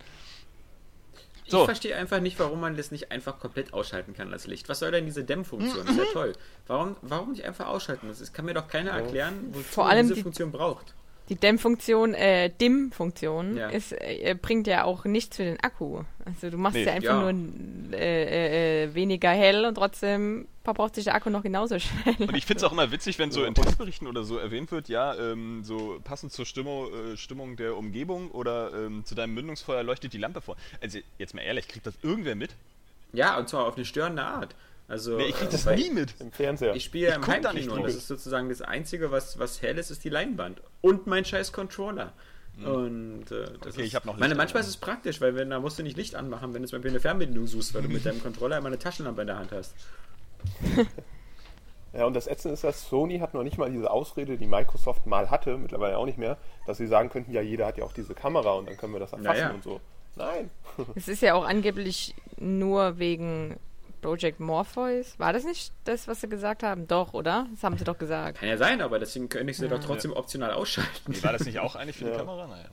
So. 1.47 1.59
Ich 1.59 1.65
verstehe 1.65 1.95
einfach 1.95 2.19
nicht, 2.19 2.39
warum 2.39 2.59
man 2.61 2.77
das 2.77 2.91
nicht 2.91 3.11
einfach 3.11 3.39
komplett 3.39 3.73
ausschalten 3.73 4.13
kann, 4.13 4.31
das 4.31 4.47
Licht. 4.47 4.69
Was 4.69 4.79
soll 4.79 4.91
denn 4.91 5.05
diese 5.05 5.23
Dämmfunktion? 5.23 5.85
Das 5.85 5.95
ist 5.95 5.97
ja 5.99 6.11
toll. 6.13 6.33
Warum, 6.67 6.95
warum 7.01 7.31
nicht 7.31 7.43
einfach 7.45 7.67
ausschalten? 7.67 8.07
Das 8.07 8.31
kann 8.33 8.45
mir 8.45 8.53
doch 8.53 8.67
keiner 8.67 8.91
erklären, 8.91 9.49
wozu 9.51 9.63
Vor 9.63 9.83
man 9.85 9.91
allem 9.93 10.03
diese 10.03 10.15
die- 10.15 10.21
Funktion 10.23 10.51
braucht. 10.51 10.93
Die 11.29 11.35
Dämmfunktion, 11.35 12.13
äh, 12.13 12.49
Dimm-Funktion 12.49 13.55
Ja. 13.55 13.69
ist, 13.69 13.93
äh, 13.93 14.35
bringt 14.39 14.67
ja 14.67 14.83
auch 14.83 15.05
nichts 15.05 15.37
für 15.37 15.43
den 15.43 15.59
Akku. 15.61 16.03
Also 16.25 16.49
du 16.49 16.57
machst 16.57 16.75
Nee, 16.75 16.83
ja 16.83 16.91
einfach 16.93 17.23
ja. 17.23 17.31
nur 17.31 17.93
äh, 17.93 18.23
äh, 18.23 18.83
äh, 18.83 18.93
weniger 18.93 19.29
hell 19.31 19.65
und 19.65 19.75
trotzdem 19.75 20.47
verbraucht 20.65 20.95
sich 20.95 21.05
der 21.05 21.15
Akku 21.15 21.29
noch 21.29 21.41
genauso 21.43 21.79
schnell. 21.79 22.15
Und 22.27 22.35
ich 22.35 22.45
finde 22.45 22.57
es 22.57 22.63
auch 22.65 22.73
immer 22.73 22.91
witzig, 22.91 23.19
wenn 23.19 23.31
so 23.31 23.45
in 23.45 23.53
Testberichten 23.55 24.07
oder 24.07 24.23
so 24.23 24.37
erwähnt 24.37 24.71
wird, 24.71 24.89
ja, 24.89 25.15
ähm, 25.15 25.63
so 25.63 25.99
passend 26.03 26.33
zur 26.33 26.45
Stimmung, 26.45 26.87
äh, 27.13 27.17
Stimmung 27.17 27.55
der 27.55 27.77
Umgebung 27.77 28.29
oder 28.31 28.71
ähm, 28.73 29.05
zu 29.05 29.15
deinem 29.15 29.33
Mündungsfeuer 29.33 29.83
leuchtet 29.83 30.11
die 30.13 30.17
Lampe 30.17 30.41
vor. 30.41 30.57
Also 30.81 30.99
jetzt 31.19 31.33
mal 31.33 31.41
ehrlich, 31.41 31.67
kriegt 31.69 31.85
das 31.87 31.95
irgendwer 32.03 32.35
mit? 32.35 32.51
Ja, 33.13 33.37
und 33.37 33.47
zwar 33.47 33.65
auf 33.65 33.75
eine 33.77 33.85
störende 33.85 34.23
Art. 34.23 34.55
Also, 34.87 35.17
Nee, 35.17 35.25
ich 35.27 35.35
krieg 35.35 35.47
äh, 35.47 35.51
das 35.51 35.65
nie 35.65 35.89
mit. 35.89 36.13
Im 36.19 36.31
Fernseher. 36.31 36.75
Ich 36.75 36.83
spiele 36.83 37.07
ja 37.09 37.15
im 37.15 37.21
guck 37.21 37.41
da 37.41 37.53
nicht 37.53 37.63
Heimkino 37.63 37.75
und 37.75 37.83
das 37.83 37.95
ist 37.95 38.07
sozusagen 38.07 38.49
das 38.49 38.61
Einzige, 38.61 39.11
was, 39.11 39.39
was 39.39 39.61
hell 39.61 39.77
ist, 39.77 39.89
ist 39.91 40.03
die 40.03 40.09
Leinwand. 40.09 40.61
Und 40.81 41.07
mein 41.07 41.23
scheiß 41.25 41.51
Controller. 41.53 42.13
Und 42.63 43.31
äh, 43.31 43.45
das 43.45 43.53
Okay, 43.55 43.69
ist, 43.69 43.77
ich 43.79 43.95
hab 43.95 44.05
noch 44.05 44.13
meine, 44.17 44.27
Licht 44.33 44.37
manchmal 44.37 44.61
an. 44.61 44.67
ist 44.67 44.75
es 44.75 44.77
praktisch, 44.77 45.19
weil 45.21 45.35
wenn, 45.35 45.49
da 45.49 45.59
musst 45.59 45.79
du 45.79 45.83
nicht 45.83 45.97
Licht 45.97 46.13
anmachen, 46.15 46.53
wenn 46.53 46.61
du 46.61 46.67
zum 46.67 46.77
Beispiel 46.77 46.91
eine 46.91 46.99
Fernbedienung 46.99 47.47
suchst, 47.47 47.73
weil 47.73 47.81
du 47.81 47.89
mit 47.89 48.05
deinem 48.05 48.21
Controller 48.21 48.57
immer 48.57 48.67
eine 48.67 48.77
Taschenlampe 48.77 49.21
in 49.21 49.27
der 49.27 49.39
Hand 49.39 49.51
hast. 49.51 49.73
Ja, 51.95 52.05
und 52.07 52.15
das 52.15 52.25
Ätzende 52.25 52.55
ist, 52.55 52.63
dass 52.63 52.89
Sony 52.89 53.19
hat 53.19 53.35
noch 53.35 53.43
nicht 53.43 53.59
mal 53.59 53.69
diese 53.71 53.91
Ausrede, 53.91 54.35
die 54.37 54.47
Microsoft 54.47 55.05
mal 55.05 55.29
hatte, 55.29 55.57
mittlerweile 55.59 55.95
auch 55.99 56.07
nicht 56.07 56.17
mehr, 56.17 56.37
dass 56.65 56.77
sie 56.79 56.87
sagen 56.87 57.09
könnten, 57.09 57.31
ja, 57.31 57.41
jeder 57.41 57.67
hat 57.67 57.77
ja 57.77 57.83
auch 57.83 57.93
diese 57.93 58.15
Kamera 58.15 58.53
und 58.53 58.67
dann 58.67 58.77
können 58.77 58.93
wir 58.93 58.99
das 58.99 59.11
erfassen 59.13 59.25
Naja. 59.41 59.51
und 59.51 59.63
so. 59.63 59.79
Nein. 60.15 60.49
Es 60.95 61.07
ist 61.07 61.21
ja 61.21 61.35
auch 61.35 61.45
angeblich 61.45 62.15
nur 62.37 62.97
wegen 62.97 63.57
Project 64.03 64.39
Morpheus. 64.39 65.17
War 65.19 65.33
das 65.33 65.43
nicht 65.43 65.71
das, 65.85 66.07
was 66.07 66.21
sie 66.21 66.29
gesagt 66.29 66.61
haben? 66.63 66.87
Doch, 66.87 67.13
oder? 67.13 67.47
Das 67.51 67.63
haben 67.63 67.77
sie 67.77 67.83
doch 67.83 67.97
gesagt. 67.97 68.39
Kann 68.39 68.49
ja 68.49 68.57
sein, 68.57 68.81
aber 68.81 68.99
deswegen 68.99 69.29
könnte 69.29 69.51
ich 69.51 69.57
sie 69.57 69.67
doch 69.67 69.79
trotzdem 69.79 70.13
optional 70.13 70.51
ausschalten. 70.51 70.91
Nee, 71.11 71.23
war 71.23 71.33
das 71.33 71.45
nicht 71.45 71.59
auch 71.59 71.75
eigentlich 71.75 71.97
für 71.97 72.05
die 72.05 72.11
Ja. 72.11 72.17
Kamera? 72.17 72.47
Naja. 72.47 72.67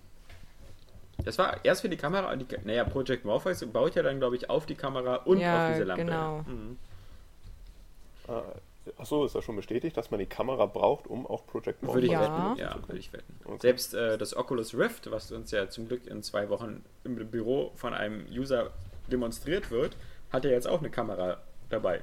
Das 1.25 1.37
war 1.39 1.65
erst 1.65 1.83
für 1.83 1.89
die 1.89 1.97
Kamera 1.97 2.33
und 2.33 2.51
die, 2.51 2.57
naja, 2.65 2.85
Project 2.85 3.25
Morpheus 3.25 3.65
baut 3.67 3.95
ja 3.95 4.03
dann, 4.03 4.19
glaube 4.19 4.37
ich, 4.37 4.49
auf 4.51 4.67
die 4.67 4.75
Kamera 4.75 5.17
und 5.17 5.39
Ja, 5.39 5.67
auf 5.67 5.73
diese 5.73 5.85
Lampe. 5.85 6.05
genau. 6.05 6.39
Mhm. 6.47 6.79
Achso, 8.99 9.25
ist 9.25 9.35
das 9.35 9.45
schon 9.45 9.57
bestätigt, 9.57 9.97
dass 9.97 10.11
man 10.11 10.19
die 10.21 10.27
Kamera 10.27 10.67
braucht, 10.67 11.07
um 11.07 11.27
auch 11.27 11.47
Project 11.47 11.83
Würde 11.83 12.07
ich 12.07 12.13
Ja. 12.13 12.55
Ja, 12.57 12.69
zu 12.69 12.73
können? 12.75 12.89
würde 12.89 12.99
ich 12.99 13.13
wetten. 13.13 13.35
Okay. 13.45 13.59
Selbst 13.61 13.95
äh, 13.95 14.17
das 14.19 14.35
Oculus 14.37 14.75
Rift, 14.75 15.11
was 15.11 15.31
uns 15.33 15.51
ja 15.51 15.69
zum 15.69 15.87
Glück 15.89 16.07
in 16.07 16.23
zwei 16.23 16.49
Wochen 16.49 16.83
im 17.05 17.17
Büro 17.31 17.73
von 17.77 17.93
einem 17.95 18.25
User 18.31 18.71
demonstriert 19.09 19.71
wird, 19.71 19.97
hat 20.33 20.45
ja 20.45 20.51
jetzt 20.51 20.67
auch 20.67 20.81
eine 20.81 20.91
Kamera 20.91 21.39
dabei, 21.69 22.03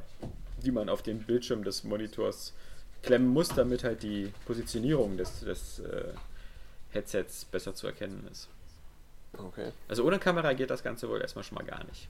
die 0.64 0.72
man 0.72 0.90
auf 0.90 1.02
den 1.02 1.24
Bildschirm 1.24 1.64
des 1.64 1.84
Monitors 1.84 2.54
klemmen 3.04 3.28
muss, 3.28 3.50
damit 3.50 3.84
halt 3.84 4.04
die 4.04 4.34
Positionierung 4.46 5.18
des, 5.18 5.42
des 5.42 5.80
äh, 5.80 6.06
Headsets 6.92 7.46
besser 7.46 7.76
zu 7.76 7.88
erkennen 7.88 8.28
ist. 8.32 8.48
Okay. 9.38 9.72
Also 9.88 10.04
ohne 10.06 10.20
Kamera 10.20 10.54
geht 10.54 10.70
das 10.70 10.84
Ganze 10.84 11.10
wohl 11.10 11.22
erstmal 11.22 11.44
schon 11.44 11.58
mal 11.58 11.66
gar 11.66 11.84
nicht. 11.86 12.08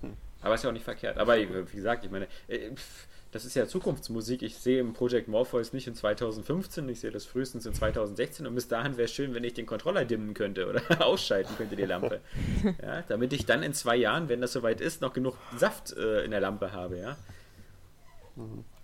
Hm. 0.00 0.16
Aber 0.42 0.54
ist 0.54 0.64
ja 0.64 0.70
auch 0.70 0.74
nicht 0.74 0.84
verkehrt. 0.84 1.18
Aber 1.18 1.36
wie 1.36 1.76
gesagt, 1.76 2.04
ich 2.04 2.10
meine, 2.10 2.26
äh, 2.48 2.70
pff, 2.70 3.06
das 3.30 3.44
ist 3.44 3.54
ja 3.54 3.66
Zukunftsmusik. 3.66 4.42
Ich 4.42 4.56
sehe 4.56 4.80
im 4.80 4.94
Project 4.94 5.28
Morpheus 5.28 5.72
nicht 5.72 5.86
in 5.86 5.94
2015, 5.94 6.88
ich 6.88 7.00
sehe 7.00 7.10
das 7.10 7.26
frühestens 7.26 7.66
in 7.66 7.74
2016 7.74 8.46
und 8.46 8.54
bis 8.54 8.68
dahin 8.68 8.96
wäre 8.96 9.04
es 9.04 9.12
schön, 9.12 9.34
wenn 9.34 9.44
ich 9.44 9.54
den 9.54 9.66
Controller 9.66 10.04
dimmen 10.04 10.34
könnte 10.34 10.68
oder 10.68 10.82
ausschalten 11.06 11.54
könnte, 11.56 11.76
die 11.76 11.84
Lampe. 11.84 12.20
ja, 12.82 13.02
damit 13.08 13.32
ich 13.32 13.44
dann 13.44 13.62
in 13.62 13.74
zwei 13.74 13.96
Jahren, 13.96 14.28
wenn 14.28 14.40
das 14.40 14.52
soweit 14.52 14.80
ist, 14.80 15.02
noch 15.02 15.12
genug 15.12 15.36
Saft 15.56 15.92
äh, 15.92 16.24
in 16.24 16.30
der 16.30 16.40
Lampe 16.40 16.72
habe, 16.72 16.98
ja. 16.98 17.16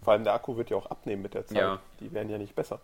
Vor 0.02 0.12
allem 0.12 0.24
der 0.24 0.35
Akku 0.35 0.57
wird 0.57 0.70
ja 0.70 0.76
auch 0.76 0.87
abnehmen 0.87 1.22
mit 1.22 1.35
der 1.35 1.46
Zeit. 1.46 1.57
Ja. 1.57 1.80
Die 2.00 2.12
werden 2.12 2.28
ja 2.28 2.38
nicht 2.38 2.54
besser. 2.54 2.80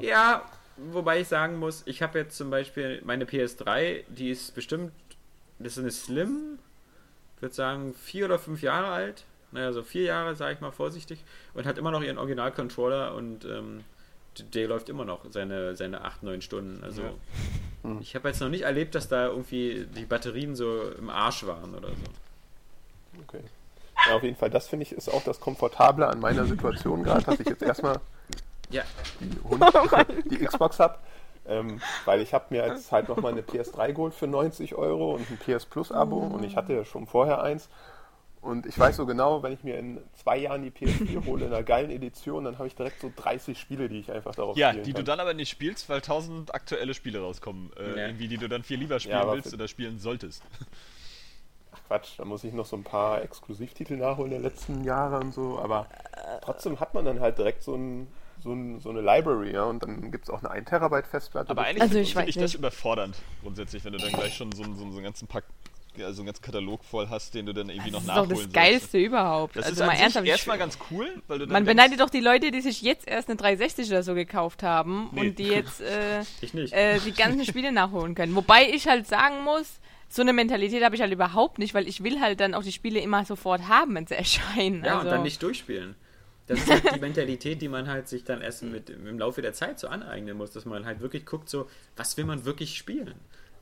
Ja, 0.00 0.42
wobei 0.76 1.20
ich 1.20 1.28
sagen 1.28 1.58
muss, 1.58 1.82
ich 1.86 2.02
habe 2.02 2.18
jetzt 2.18 2.36
zum 2.36 2.50
Beispiel 2.50 3.02
meine 3.04 3.24
PS3, 3.24 4.04
die 4.08 4.30
ist 4.30 4.54
bestimmt, 4.54 4.92
das 5.58 5.76
ist 5.76 5.78
eine 5.78 5.90
Slim, 5.90 6.58
ich 7.36 7.42
würde 7.42 7.54
sagen 7.54 7.94
vier 7.94 8.24
oder 8.24 8.38
fünf 8.38 8.62
Jahre 8.62 8.88
alt, 8.88 9.24
naja, 9.56 9.72
so 9.72 9.82
vier 9.82 10.04
Jahre, 10.04 10.36
sage 10.36 10.54
ich 10.54 10.60
mal 10.60 10.70
vorsichtig, 10.70 11.24
und 11.54 11.66
hat 11.66 11.78
immer 11.78 11.90
noch 11.90 12.02
ihren 12.02 12.18
Original-Controller 12.18 13.14
und 13.14 13.44
ähm, 13.46 13.84
der 14.38 14.68
läuft 14.68 14.90
immer 14.90 15.06
noch 15.06 15.20
seine, 15.30 15.74
seine 15.76 16.04
acht, 16.04 16.22
neun 16.22 16.42
Stunden. 16.42 16.84
Also 16.84 17.02
Ja. 17.02 17.10
Hm. 17.82 17.98
ich 18.02 18.14
habe 18.14 18.28
jetzt 18.28 18.40
noch 18.40 18.50
nicht 18.50 18.62
erlebt, 18.62 18.94
dass 18.94 19.08
da 19.08 19.28
irgendwie 19.28 19.86
die 19.96 20.04
Batterien 20.04 20.54
so 20.54 20.90
im 20.98 21.08
Arsch 21.08 21.46
waren 21.46 21.74
oder 21.74 21.88
so. 21.88 23.20
Okay. 23.22 23.40
Ja, 24.06 24.16
auf 24.16 24.22
jeden 24.22 24.36
Fall, 24.36 24.50
das 24.50 24.68
finde 24.68 24.82
ich 24.82 24.92
ist 24.92 25.08
auch 25.08 25.24
das 25.24 25.40
Komfortable 25.40 26.06
an 26.06 26.20
meiner 26.20 26.44
Situation 26.44 27.02
gerade, 27.02 27.24
dass 27.24 27.40
ich 27.40 27.46
jetzt 27.46 27.62
erstmal 27.62 27.98
Ja, 28.70 28.82
die, 29.20 29.40
Hund, 29.42 29.64
die 30.30 30.44
Xbox 30.44 30.78
habe. 30.78 30.98
Ähm, 31.48 31.80
weil 32.04 32.20
ich 32.20 32.34
habe 32.34 32.46
mir 32.50 32.66
jetzt 32.66 32.90
halt 32.90 33.08
nochmal 33.08 33.32
eine 33.32 33.40
PS3 33.40 33.92
geholt 33.92 34.14
für 34.14 34.26
90 34.26 34.74
Euro 34.74 35.14
und 35.14 35.30
ein 35.30 35.38
PS 35.38 35.64
Plus 35.64 35.92
Abo 35.92 36.18
und 36.18 36.42
ich 36.42 36.56
hatte 36.56 36.74
ja 36.74 36.84
schon 36.84 37.06
vorher 37.06 37.40
eins. 37.40 37.68
Und 38.46 38.64
ich 38.64 38.78
weiß 38.78 38.96
so 38.96 39.06
genau, 39.06 39.42
wenn 39.42 39.52
ich 39.52 39.64
mir 39.64 39.76
in 39.76 39.98
zwei 40.14 40.36
Jahren 40.38 40.62
die 40.62 40.70
PS4 40.70 41.24
hole 41.26 41.46
in 41.46 41.52
einer 41.52 41.64
geilen 41.64 41.90
Edition, 41.90 42.44
dann 42.44 42.58
habe 42.58 42.68
ich 42.68 42.76
direkt 42.76 43.00
so 43.00 43.12
30 43.14 43.58
Spiele, 43.58 43.88
die 43.88 43.98
ich 43.98 44.12
einfach 44.12 44.34
darauf 44.36 44.56
Ja, 44.56 44.70
spielen 44.70 44.84
die 44.84 44.92
kann. 44.92 44.98
du 45.00 45.04
dann 45.04 45.20
aber 45.20 45.34
nicht 45.34 45.50
spielst, 45.50 45.88
weil 45.88 46.00
tausend 46.00 46.54
aktuelle 46.54 46.94
Spiele 46.94 47.20
rauskommen. 47.20 47.72
Äh, 47.76 47.88
Ja. 47.90 47.96
Irgendwie, 48.06 48.28
die 48.28 48.38
du 48.38 48.48
dann 48.48 48.62
viel 48.62 48.78
lieber 48.78 49.00
spielen 49.00 49.16
Ja, 49.18 49.32
willst 49.32 49.52
oder 49.52 49.66
spielen 49.66 49.98
solltest. 49.98 50.42
Ach 51.72 51.80
Quatsch, 51.88 52.18
da 52.18 52.24
muss 52.24 52.44
ich 52.44 52.52
noch 52.54 52.66
so 52.66 52.76
ein 52.76 52.84
paar 52.84 53.20
Exklusivtitel 53.22 53.96
nachholen 53.96 54.30
der 54.30 54.40
letzten 54.40 54.84
Jahre 54.84 55.18
und 55.20 55.34
so, 55.34 55.58
aber 55.58 55.88
trotzdem 56.42 56.78
hat 56.80 56.94
man 56.94 57.04
dann 57.04 57.20
halt 57.20 57.38
direkt 57.38 57.62
so, 57.62 57.74
ein, 57.74 58.06
so, 58.40 58.52
ein, 58.52 58.80
so 58.80 58.90
eine 58.90 59.00
Library, 59.00 59.52
ja, 59.52 59.64
und 59.64 59.82
dann 59.82 60.10
gibt 60.10 60.24
es 60.24 60.30
auch 60.30 60.38
eine 60.38 60.50
1 60.50 60.68
Terabyte 60.68 61.06
Festplatte. 61.06 61.50
Aber 61.50 61.62
Das- 61.62 61.70
eigentlich 61.70 61.82
Also 61.82 61.92
finde 61.94 62.04
ich 62.08 62.14
find 62.14 62.28
ich 62.28 62.36
das 62.36 62.54
überfordernd, 62.54 63.16
grundsätzlich, 63.42 63.84
wenn 63.84 63.92
du 63.92 63.98
dann 63.98 64.12
gleich 64.12 64.34
schon 64.34 64.52
so, 64.52 64.62
so, 64.64 64.74
so 64.74 64.84
einen 64.84 65.02
ganzen 65.02 65.26
Pack 65.26 65.44
also 66.04 66.20
einen 66.22 66.26
ganzen 66.26 66.42
Katalog 66.42 66.84
voll 66.84 67.08
hast, 67.08 67.34
den 67.34 67.46
du 67.46 67.52
dann 67.52 67.68
irgendwie 67.68 67.90
Das 67.90 67.92
noch 67.92 68.00
ist 68.00 68.08
doch 68.08 68.14
nachholen 68.28 68.46
das 68.46 68.52
Geilste 68.52 68.98
überhaupt. 68.98 69.56
Das 69.56 69.66
also 69.66 69.82
ist 69.82 69.86
mal 69.86 69.94
ernsthaft. 69.94 70.24
ich- 70.26 70.30
erstmal 70.32 70.58
ganz 70.58 70.78
cool, 70.90 71.06
weil 71.28 71.38
du 71.38 71.46
dann 71.46 71.52
man 71.52 71.64
ganz- 71.64 71.76
beneidet 71.76 72.00
doch 72.00 72.10
die 72.10 72.20
Leute, 72.20 72.50
die 72.50 72.60
sich 72.60 72.82
jetzt 72.82 73.08
erst 73.08 73.28
eine 73.28 73.36
360 73.36 73.88
oder 73.90 74.02
so 74.02 74.14
gekauft 74.14 74.62
haben 74.62 75.08
Nee. 75.12 75.20
und 75.20 75.38
die 75.38 75.44
jetzt 75.48 75.80
äh, 75.80 76.20
äh, 76.70 77.00
die 77.00 77.12
ganzen 77.12 77.44
Spiele 77.46 77.72
nachholen 77.72 78.14
können. 78.14 78.34
Wobei 78.34 78.68
ich 78.70 78.86
halt 78.88 79.06
sagen 79.06 79.44
muss, 79.44 79.80
so 80.08 80.22
eine 80.22 80.32
Mentalität 80.32 80.84
habe 80.84 80.94
ich 80.94 81.00
halt 81.00 81.12
überhaupt 81.12 81.58
nicht, 81.58 81.74
weil 81.74 81.88
ich 81.88 82.02
will 82.04 82.20
halt 82.20 82.38
dann 82.40 82.54
auch 82.54 82.62
die 82.62 82.72
Spiele 82.72 83.00
immer 83.00 83.24
sofort 83.24 83.68
haben, 83.68 83.94
wenn 83.94 84.06
sie 84.06 84.14
erscheinen. 84.18 84.84
Ja, 84.84 84.94
also, 84.98 85.06
und 85.06 85.12
dann 85.12 85.22
nicht 85.22 85.42
durchspielen. 85.42 85.96
Das 86.48 86.60
ist 86.60 86.70
halt 86.70 86.94
die 86.94 87.00
Mentalität, 87.00 87.60
die 87.60 87.66
man 87.68 87.88
halt 87.88 88.06
sich 88.06 88.22
dann 88.22 88.40
erst 88.40 88.62
mit, 88.62 88.88
im 88.88 89.18
Laufe 89.18 89.42
der 89.42 89.52
Zeit 89.52 89.80
so 89.80 89.88
aneignen 89.88 90.36
muss, 90.36 90.52
dass 90.52 90.64
man 90.64 90.86
halt 90.86 91.00
wirklich 91.00 91.26
guckt, 91.26 91.48
so, 91.50 91.68
was 91.96 92.16
will 92.16 92.24
man 92.24 92.44
wirklich 92.44 92.76
spielen? 92.76 93.16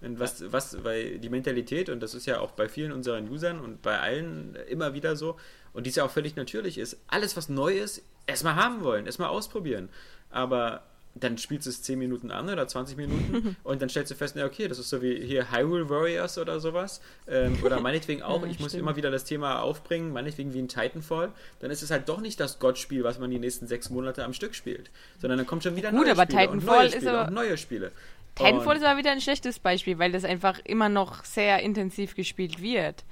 Und 0.04 0.18
was, 0.18 0.52
was, 0.52 0.84
weil 0.84 1.18
die 1.18 1.28
Mentalität, 1.28 1.88
und 1.88 2.00
das 2.00 2.14
ist 2.14 2.26
ja 2.26 2.40
auch 2.40 2.52
bei 2.52 2.68
vielen 2.68 2.92
unseren 2.92 3.28
Usern 3.30 3.58
und 3.60 3.82
bei 3.82 3.98
allen 3.98 4.56
immer 4.68 4.94
wieder 4.94 5.16
so, 5.16 5.36
und 5.72 5.84
die 5.86 5.90
ist 5.90 5.96
ja 5.96 6.04
auch 6.04 6.10
völlig 6.10 6.36
natürlich 6.36 6.78
ist, 6.78 6.98
alles 7.08 7.36
was 7.36 7.48
neu 7.48 7.76
ist, 7.78 8.02
erstmal 8.26 8.54
haben 8.56 8.84
wollen, 8.84 9.06
erstmal 9.06 9.28
ausprobieren. 9.28 9.88
Aber 10.30 10.82
dann 11.16 11.38
spielst 11.38 11.66
du 11.66 11.70
es 11.70 11.80
10 11.82 11.96
Minuten 11.98 12.32
an 12.32 12.48
oder 12.48 12.66
20 12.66 12.96
Minuten 12.96 13.56
und 13.62 13.80
dann 13.80 13.88
stellst 13.88 14.10
du 14.10 14.16
fest, 14.16 14.34
na 14.36 14.44
okay, 14.44 14.66
das 14.66 14.80
ist 14.80 14.88
so 14.88 15.00
wie 15.00 15.24
hier 15.24 15.52
Hyrule 15.52 15.88
Warriors 15.88 16.38
oder 16.38 16.58
sowas. 16.58 17.00
Ähm, 17.28 17.56
oder 17.62 17.78
meinetwegen 17.80 18.22
auch, 18.24 18.42
Ja, 18.42 18.48
ich 18.48 18.58
muss 18.58 18.70
stimmt. 18.70 18.82
immer 18.82 18.96
wieder 18.96 19.12
das 19.12 19.22
Thema 19.24 19.60
aufbringen, 19.60 20.12
meinetwegen 20.12 20.52
wie 20.54 20.58
ein 20.60 20.66
Titanfall, 20.68 21.30
dann 21.60 21.70
ist 21.70 21.82
es 21.82 21.90
halt 21.92 22.08
doch 22.08 22.20
nicht 22.20 22.40
das 22.40 22.58
Gott-Spiel, 22.58 23.04
was 23.04 23.20
man 23.20 23.30
die 23.30 23.38
nächsten 23.38 23.68
sechs 23.68 23.90
Monate 23.90 24.24
am 24.24 24.32
Stück 24.32 24.56
spielt, 24.56 24.90
sondern 25.20 25.38
dann 25.38 25.46
kommt 25.46 25.62
schon 25.62 25.76
wieder 25.76 25.90
Gut, 25.92 26.00
neue 26.02 26.10
aber 26.12 26.22
Spiele 26.24 26.48
und 26.50 26.60
Titanfall 26.60 26.76
neue 26.78 26.86
ist 26.88 26.94
Spiele 26.94 27.10
aber- 27.12 27.28
und 27.28 27.34
neue 27.34 27.56
Spiele. 27.58 27.92
Titanfall 28.34 28.76
ist 28.76 28.84
aber 28.84 28.98
wieder 28.98 29.10
ein 29.12 29.20
schlechtes 29.20 29.58
Beispiel, 29.58 29.98
weil 29.98 30.12
das 30.12 30.24
einfach 30.24 30.58
immer 30.64 30.88
noch 30.88 31.24
sehr 31.24 31.60
intensiv 31.60 32.14
gespielt 32.14 32.60
wird. 32.62 33.04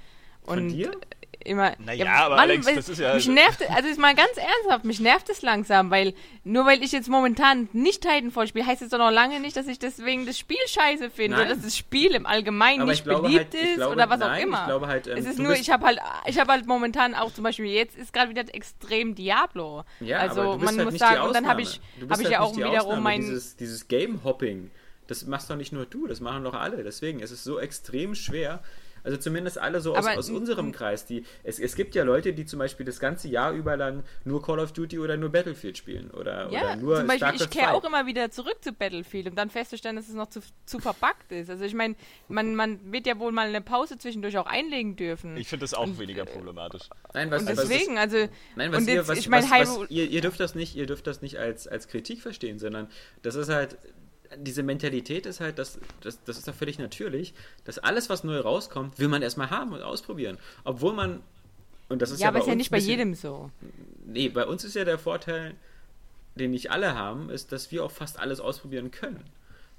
von 0.45 0.57
Und 0.59 0.67
dir? 0.69 0.91
immer. 1.45 1.73
Naja, 1.79 2.25
aber 2.25 2.37
Alex, 2.37 2.65
das 2.65 2.89
ist 2.89 2.99
ja- 2.99 3.15
Mich 3.15 3.27
nervt, 3.27 3.61
also 3.69 3.87
ist 3.89 3.97
mal 3.99 4.13
ganz 4.15 4.31
ernsthaft, 4.35 4.83
mich 4.85 4.99
nervt 4.99 5.29
es 5.29 5.41
langsam, 5.41 5.89
weil 5.89 6.13
nur 6.43 6.65
weil 6.65 6.81
ich 6.83 6.91
jetzt 6.93 7.07
momentan 7.09 7.67
nicht 7.73 8.01
Titanfall 8.01 8.47
spiele, 8.47 8.65
heißt 8.65 8.81
es 8.81 8.89
doch 8.89 8.97
noch 8.97 9.11
lange 9.11 9.39
nicht, 9.39 9.55
dass 9.55 9.67
ich 9.67 9.79
deswegen 9.79 10.25
das 10.25 10.37
Spiel 10.37 10.57
scheiße 10.67 11.09
finde 11.09 11.37
Nein. 11.37 11.45
oder 11.47 11.55
dass 11.55 11.63
das 11.63 11.77
Spiel 11.77 12.13
im 12.13 12.25
Allgemeinen 12.25 12.81
Aber 12.81 12.91
nicht 12.91 13.05
ich 13.05 13.13
beliebt 13.13 13.53
halt- 13.53 13.53
ich 13.55 13.61
ist 13.61 13.75
glaube- 13.75 13.93
oder 13.95 14.09
was 14.09 14.19
nein, 14.19 14.31
auch 14.31 14.37
ich 14.37 14.43
immer. 14.43 14.65
glaube 14.65 14.87
halt, 14.87 15.07
ähm, 15.07 15.17
es 15.17 15.25
ist 15.25 15.39
nur, 15.39 15.53
ich 15.53 15.69
habe 15.69 15.85
halt, 15.85 15.99
ich 16.27 16.39
habe 16.39 16.51
halt 16.51 16.65
momentan 16.65 17.13
auch 17.15 17.31
zum 17.33 17.43
Beispiel 17.45 17.65
jetzt 17.67 17.97
ist 17.97 18.11
gerade 18.13 18.29
wieder 18.29 18.43
extrem 18.53 19.15
Diablo. 19.15 19.83
Ja, 20.01 20.17
also 20.19 20.57
man 20.57 20.77
halt 20.77 20.91
muss 20.91 20.99
sagen, 20.99 21.21
und 21.27 21.33
dann 21.35 21.47
habe 21.47 21.61
ich, 21.61 21.79
habe 22.09 22.21
ich 22.21 22.27
halt 22.27 22.31
ja 22.31 22.39
nicht 22.39 22.39
auch 22.39 22.57
wiederum 22.57 23.01
mein 23.03 23.21
Dieses, 23.21 23.55
dieses 23.57 23.87
Game-Hopping, 23.87 24.71
das 25.07 25.25
machst 25.25 25.49
doch 25.49 25.55
nicht 25.55 25.73
nur 25.73 25.85
du, 25.85 26.07
das 26.07 26.19
machen 26.19 26.43
doch 26.43 26.53
alle. 26.53 26.83
Deswegen 26.83 27.19
ist 27.19 27.31
es 27.31 27.43
so 27.43 27.59
extrem 27.59 28.15
schwer. 28.15 28.61
Also 29.05 29.17
zumindest 29.17 29.57
alle 29.57 29.81
so 29.81 29.97
aus, 29.97 30.07
aus 30.07 30.29
unserem 30.29 30.71
Kreis. 30.71 31.05
Die, 31.05 31.25
es, 31.43 31.59
es 31.59 31.75
gibt 31.75 31.93
ja 31.93 32.05
Leute, 32.05 32.31
die 32.31 32.45
zum 32.45 32.59
Beispiel 32.59 32.85
das 32.85 33.01
ganze 33.01 33.27
Jahr 33.27 33.51
über 33.51 33.75
lang 33.75 34.03
nur 34.23 34.41
Call 34.41 34.59
of 34.59 34.71
Duty 34.71 34.97
oder 34.97 35.17
nur 35.17 35.29
Battlefield 35.29 35.77
spielen. 35.77 36.09
Oder, 36.11 36.49
Ja, 36.51 36.61
oder 36.61 36.75
nur 36.77 36.95
zum 36.99 37.07
Beispiel, 37.07 37.17
StarCraft 37.17 37.43
ich 37.43 37.49
kehre 37.49 37.65
2. 37.71 37.73
auch 37.73 37.83
immer 37.83 38.05
wieder 38.05 38.31
zurück 38.31 38.55
zu 38.61 38.71
Battlefield, 38.71 39.27
um 39.27 39.35
dann 39.35 39.49
festzustellen, 39.49 39.97
dass 39.97 40.07
es 40.07 40.13
noch 40.13 40.29
zu, 40.29 40.39
zu 40.65 40.79
verpackt 40.79 41.33
ist. 41.33 41.49
Also 41.49 41.65
ich 41.65 41.73
meine, 41.73 41.95
man, 42.29 42.55
man 42.55 42.93
wird 42.93 43.05
ja 43.05 43.19
wohl 43.19 43.33
mal 43.33 43.47
eine 43.47 43.59
Pause 43.59 43.97
zwischendurch 43.97 44.37
auch 44.37 44.45
einlegen 44.45 44.95
dürfen. 44.95 45.35
Ich 45.35 45.49
finde 45.49 45.63
das 45.65 45.73
auch 45.73 45.97
weniger 45.99 46.23
problematisch. 46.23 46.83
Nein, 47.13 47.29
was, 47.29 47.41
und 47.41 47.49
was 47.49 47.59
ist- 47.59 47.69
deswegen, 47.71 47.97
also, 47.97 48.29
Nein, 48.55 48.71
was 48.71 48.77
und 48.83 48.87
ihr, 48.87 48.93
jetzt, 48.95 49.09
was, 49.09 49.17
ich 49.19 49.27
meine, 49.27 49.45
was, 49.49 49.79
was, 49.81 49.89
ihr, 49.89 50.09
ihr 50.09 50.21
dürft 50.21 50.39
das 50.39 50.55
nicht, 50.55 50.77
ihr 50.77 50.85
dürft 50.85 51.07
das 51.07 51.21
nicht 51.21 51.37
als, 51.37 51.67
als 51.67 51.89
Kritik 51.89 52.21
verstehen, 52.21 52.57
sondern 52.57 52.87
das 53.21 53.35
ist 53.35 53.49
halt, 53.49 53.77
diese 54.37 54.63
Mentalität 54.63 55.25
ist 55.25 55.39
halt, 55.39 55.57
das, 55.59 55.79
das, 56.01 56.23
das 56.23 56.37
ist 56.37 56.47
doch 56.47 56.55
völlig 56.55 56.79
natürlich, 56.79 57.33
dass 57.65 57.79
alles, 57.79 58.09
was 58.09 58.23
neu 58.23 58.39
rauskommt, 58.39 58.99
will 58.99 59.07
man 59.07 59.21
erstmal 59.21 59.49
haben 59.49 59.73
und 59.73 59.81
ausprobieren. 59.81 60.37
Obwohl 60.63 60.93
man, 60.93 61.21
und 61.89 62.01
das 62.01 62.11
ist 62.11 62.19
ja, 62.19 62.25
ja, 62.25 62.29
aber 62.29 62.39
ist 62.39 62.47
ja 62.47 62.55
nicht 62.55 62.71
bei 62.71 62.77
bisschen- 62.77 62.89
jedem 62.91 63.13
so. 63.15 63.51
Nee, 64.05 64.29
bei 64.29 64.45
uns 64.45 64.63
ist 64.63 64.75
ja 64.75 64.85
der 64.85 64.97
Vorteil, 64.99 65.55
den 66.35 66.51
nicht 66.51 66.71
alle 66.71 66.95
haben, 66.95 67.29
ist, 67.29 67.51
dass 67.51 67.71
wir 67.71 67.83
auch 67.83 67.91
fast 67.91 68.19
alles 68.19 68.39
ausprobieren 68.39 68.91
können. 68.91 69.23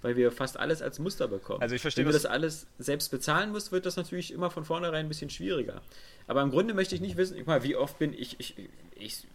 Weil 0.03 0.17
wir 0.17 0.31
fast 0.33 0.59
alles 0.59 0.83
als 0.83 0.99
Muster 0.99 1.29
bekommen. 1.29 1.63
Also 1.63 1.75
ich 1.75 1.81
verstehe 1.81 2.05
Wenn 2.05 2.13
du 2.13 2.19
das- 2.19 2.27
alles 2.27 2.67
selbst 2.79 3.11
bezahlen 3.11 3.51
musst, 3.53 3.73
wird 3.73 3.87
das 3.87 3.97
natürlich 3.97 4.33
immer 4.35 4.51
von 4.51 4.67
vornherein 4.67 5.07
ein 5.07 5.09
bisschen 5.09 5.31
schwieriger. 5.31 5.81
Aber 6.27 6.43
im 6.43 6.51
Grunde 6.51 6.75
möchte 6.75 6.95
ich 6.95 7.01
nicht 7.01 7.17
wissen, 7.17 7.39
guck 7.39 7.47
mal, 7.47 7.63
wie 7.63 7.75
oft 7.75 7.99
bin 7.99 8.13
ich, 8.13 8.39
ich, 8.39 8.55
ich 8.97 9.27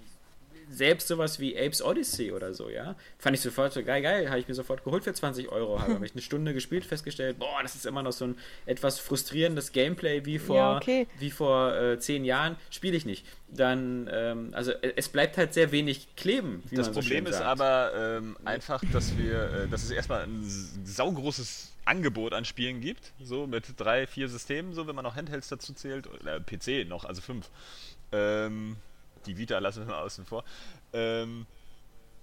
selbst 0.71 1.08
sowas 1.08 1.39
wie 1.39 1.58
Apes 1.58 1.82
Odyssey 1.82 2.32
oder 2.32 2.53
so, 2.53 2.69
ja, 2.69 2.95
fand 3.17 3.36
ich 3.36 3.41
sofort 3.41 3.73
so 3.73 3.84
geil, 3.84 4.01
geil, 4.03 4.29
habe 4.29 4.39
ich 4.39 4.47
mir 4.47 4.53
sofort 4.53 4.84
geholt 4.84 5.03
für 5.03 5.13
20 5.13 5.49
Euro, 5.49 5.82
habe 5.82 5.93
ich 6.05 6.12
eine 6.13 6.21
Stunde 6.21 6.53
gespielt, 6.53 6.86
festgestellt, 6.86 7.39
boah, 7.39 7.60
das 7.63 7.75
ist 7.75 7.86
immer 7.86 8.03
noch 8.03 8.12
so 8.12 8.25
ein 8.25 8.38
etwas 8.65 8.99
frustrierendes 8.99 9.71
Gameplay 9.71 10.25
wie 10.25 10.38
vor, 10.39 10.55
Ja, 10.55 10.77
okay. 10.77 11.08
wie 11.17 11.32
vor 11.32 11.75
äh, 11.75 11.99
zehn 11.99 12.23
Jahren, 12.23 12.55
spiele 12.69 12.95
ich 12.95 13.05
nicht. 13.05 13.25
Dann, 13.51 14.08
ähm, 14.13 14.49
also 14.53 14.71
äh, 14.71 14.93
es 14.95 15.10
bleibt 15.10 15.38
halt 15.38 15.53
sehr 15.55 15.71
wenig 15.71 16.15
kleben. 16.15 16.62
Wie 16.69 16.75
Das 16.75 16.86
man 16.86 16.93
so 16.93 16.99
Problem 16.99 17.23
schön 17.23 17.25
ist 17.25 17.39
sagt. 17.39 17.47
aber 17.47 17.91
ähm, 18.17 18.38
einfach, 18.45 18.84
dass 18.93 19.17
wir, 19.17 19.41
äh, 19.63 19.67
dass 19.67 19.84
es 19.84 19.89
erstmal 19.89 20.23
ein 20.23 20.43
saugroßes 20.86 21.73
Angebot 21.86 22.34
an 22.34 22.45
Spielen 22.45 22.82
gibt, 22.82 23.13
so 23.23 23.47
mit 23.47 23.65
drei, 23.77 24.05
vier 24.05 24.29
Systemen, 24.29 24.73
so 24.73 24.86
wenn 24.88 24.95
man 24.95 25.03
noch 25.03 25.15
Handhelds 25.15 25.47
dazu 25.47 25.73
zählt, 25.73 26.05
oder 26.05 26.39
PC 26.39 26.88
noch, 26.88 27.05
also 27.05 27.21
fünf. 27.21 27.49
Ähm, 28.12 28.75
die 29.25 29.38
Vita 29.38 29.58
lassen 29.60 29.86
wir 29.88 29.93
mal 29.93 30.01
außen 30.03 30.25
vor. 30.25 30.43
Ähm, 30.93 31.45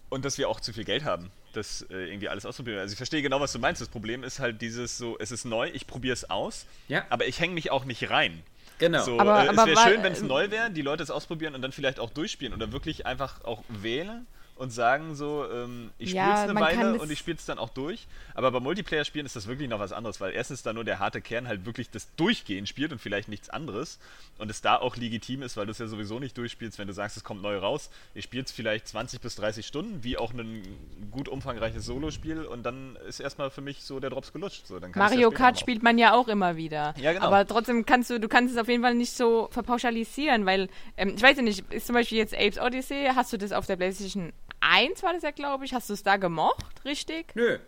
und 0.09 0.25
dass 0.25 0.39
wir 0.39 0.49
auch 0.49 0.61
zu 0.61 0.73
viel 0.73 0.85
Geld 0.85 1.05
haben, 1.05 1.31
das 1.53 1.83
äh, 1.91 2.09
irgendwie 2.09 2.29
alles 2.29 2.47
auszuprobieren. 2.47 2.81
Also 2.81 2.93
ich 2.93 2.97
verstehe 2.97 3.23
genau, 3.23 3.41
was 3.41 3.53
du 3.53 3.59
meinst. 3.59 3.81
Das 3.81 3.89
Problem 3.89 4.23
ist 4.23 4.39
halt 4.39 4.61
dieses 4.63 4.99
so, 4.99 5.17
es 5.19 5.33
ist 5.33 5.45
neu, 5.45 5.69
ich 5.73 5.87
probiere 5.87 6.13
es 6.13 6.31
aus, 6.31 6.67
Ja. 6.89 7.05
aber 7.11 7.27
ich 7.27 7.41
hänge 7.41 7.55
mich 7.55 7.71
auch 7.71 7.85
nicht 7.85 8.09
rein. 8.11 8.43
Genau. 8.79 9.03
So, 9.03 9.19
Aber- 9.19 9.45
äh, 9.45 9.49
aber 9.49 9.63
es 9.63 9.67
wäre 9.67 9.89
schön, 9.91 10.03
wenn 10.03 10.13
es 10.13 10.21
ähm, 10.21 10.29
neu 10.29 10.51
wäre, 10.51 10.71
die 10.71 10.83
Leute 10.83 11.03
es 11.03 11.11
ausprobieren 11.11 11.55
und 11.55 11.63
dann 11.63 11.73
vielleicht 11.73 11.99
auch 11.99 12.11
durchspielen 12.11 12.53
oder 12.55 12.73
wirklich 12.73 13.07
einfach 13.07 13.43
auch 13.45 13.63
wählen 13.69 14.27
und 14.57 14.73
sagen 14.73 15.15
so, 15.15 15.45
ähm, 15.51 15.91
ich 15.99 16.11
spiele 16.11 16.25
Ja, 16.25 16.45
es 16.45 16.51
eine 16.51 16.59
Weile 16.59 16.99
und 16.99 17.11
ich 17.11 17.19
spiele 17.19 17.37
es 17.37 17.45
dann 17.45 17.59
auch 17.59 17.69
durch. 17.69 18.07
Aber 18.35 18.51
bei 18.51 18.61
Multiplayer-Spielen 18.61 19.27
ist 19.27 19.37
das 19.37 19.47
wirklich 19.47 19.69
noch 19.69 19.79
was 19.79 19.93
anderes, 19.93 20.21
weil 20.21 20.33
erstens 20.33 20.63
da 20.63 20.73
nur 20.73 20.85
der 20.85 20.99
harte 20.99 21.21
Kern 21.21 21.47
halt 21.47 21.67
wirklich 21.67 21.91
das 21.91 22.09
Durchgehen 22.17 22.67
spielt 22.67 22.93
und 22.93 23.01
vielleicht 23.01 23.29
nichts 23.29 23.51
anderes 23.51 23.99
und 24.39 24.51
es 24.51 24.63
da 24.63 24.77
auch 24.77 24.97
legitim 24.97 25.43
ist, 25.43 25.57
weil 25.57 25.67
du 25.67 25.73
es 25.73 25.79
ja 25.79 25.87
sowieso 25.87 26.19
nicht 26.19 26.37
durchspielst, 26.39 26.79
wenn 26.79 26.89
du 26.89 26.95
sagst, 26.95 27.17
es 27.17 27.25
kommt 27.25 27.43
neu 27.43 27.59
raus. 27.59 27.91
Ich 28.15 28.25
spiele 28.25 28.45
es 28.45 28.53
vielleicht 28.53 28.89
20 28.89 29.21
bis 29.21 29.37
30 29.37 29.67
Stunden, 29.67 30.03
wie 30.03 30.17
auch 30.17 30.33
ein 30.33 30.63
gut 31.11 31.29
umfangreiches 31.29 31.85
Solospiel 31.85 32.45
und 32.45 32.63
dann 32.65 32.97
ist 33.07 33.21
erstmal 33.21 33.51
für 33.51 33.61
mich 33.61 33.83
so 33.83 34.01
der 34.01 34.11
Drops 34.11 34.33
gelutscht. 34.33 34.67
So, 34.67 34.79
ja 34.79 34.89
Mario 34.95 35.29
später 35.29 35.37
Kart 35.37 35.61
spielt 35.61 35.83
man 35.83 35.99
ja 35.99 36.15
auch 36.15 36.29
immer 36.29 36.57
wieder. 36.57 36.95
Ja, 36.99 37.13
genau. 37.13 37.27
Aber 37.27 37.47
trotzdem 37.47 37.85
kannst 37.85 38.09
du, 38.09 38.19
du 38.19 38.29
kannst 38.29 38.55
es 38.55 38.61
auf 38.61 38.69
jeden 38.69 38.83
Fall 38.83 38.95
nicht 38.95 39.13
so 39.13 39.49
verpauschalisieren, 39.51 40.47
weil, 40.47 40.69
ähm, 40.97 41.15
ich 41.17 41.23
weiß 41.23 41.37
ja 41.37 41.43
nicht, 41.43 41.71
ist 41.73 41.87
zum 41.87 41.95
Beispiel 41.95 42.19
jetzt 42.19 42.35
Apes 42.35 42.59
Odyssey, 42.59 43.11
hast 43.15 43.33
du 43.33 43.37
das 43.37 43.53
auf 43.53 43.67
der 43.67 43.77
PlayStation 43.77 44.33
1, 44.69 45.03
war 45.03 45.13
das 45.13 45.23
ja, 45.23 45.31
glaube 45.31 45.65
ich, 45.65 45.75
hast 45.75 45.89
du 45.89 45.95
es 45.95 46.03
da 46.03 46.17
gemocht, 46.17 46.85
richtig? 46.85 47.35
Nö. 47.35 47.59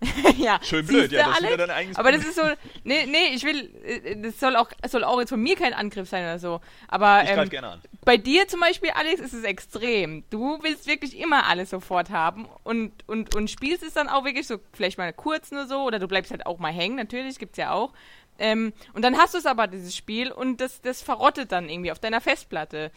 ja. 0.38 0.58
Schön 0.62 0.86
blöd, 0.86 1.12
ja, 1.12 1.24
das 1.24 1.28
ist 1.28 1.36
Alex? 1.36 1.54
wieder 1.54 1.66
dein 1.66 1.76
eigenes 1.76 1.98
Aber 1.98 2.12
das 2.12 2.24
ist 2.24 2.34
so, 2.34 2.42
nee, 2.84 3.04
nee, 3.06 3.34
ich 3.34 3.44
will, 3.44 3.70
äh, 3.84 4.16
das 4.16 4.40
soll 4.40 4.56
auch, 4.56 4.70
soll 4.88 5.04
auch 5.04 5.20
jetzt 5.20 5.28
von 5.28 5.42
mir 5.42 5.56
kein 5.56 5.74
Angriff 5.74 6.08
sein 6.08 6.24
oder 6.24 6.38
so. 6.38 6.60
Aber, 6.88 7.22
Ich 7.24 7.30
ähm, 7.30 7.48
gerne 7.50 7.68
an. 7.68 7.80
bei 8.04 8.16
dir 8.16 8.48
zum 8.48 8.60
Beispiel, 8.60 8.90
Alex, 8.90 9.20
ist 9.20 9.34
es 9.34 9.44
extrem. 9.44 10.24
Du 10.30 10.58
willst 10.62 10.86
wirklich 10.86 11.18
immer 11.18 11.46
alles 11.46 11.70
sofort 11.70 12.10
haben 12.10 12.48
und, 12.64 12.92
und, 13.08 13.34
und 13.34 13.50
spielst 13.50 13.82
es 13.82 13.92
dann 13.92 14.08
auch 14.08 14.24
wirklich 14.24 14.46
so, 14.46 14.58
vielleicht 14.72 14.96
mal 14.96 15.12
kurz 15.12 15.50
nur 15.50 15.66
so, 15.66 15.82
oder 15.82 15.98
du 15.98 16.08
bleibst 16.08 16.30
halt 16.30 16.46
auch 16.46 16.58
mal 16.58 16.72
hängen, 16.72 16.96
natürlich, 16.96 17.38
gibt's 17.38 17.58
ja 17.58 17.72
auch. 17.72 17.92
Ähm, 18.38 18.72
und 18.94 19.02
dann 19.02 19.18
hast 19.18 19.34
du 19.34 19.38
es 19.38 19.44
aber, 19.44 19.66
dieses 19.66 19.94
Spiel, 19.94 20.32
und 20.32 20.62
das, 20.62 20.80
das 20.80 21.02
verrottet 21.02 21.52
dann 21.52 21.68
irgendwie 21.68 21.92
auf 21.92 21.98
deiner 21.98 22.22
Festplatte. 22.22 22.90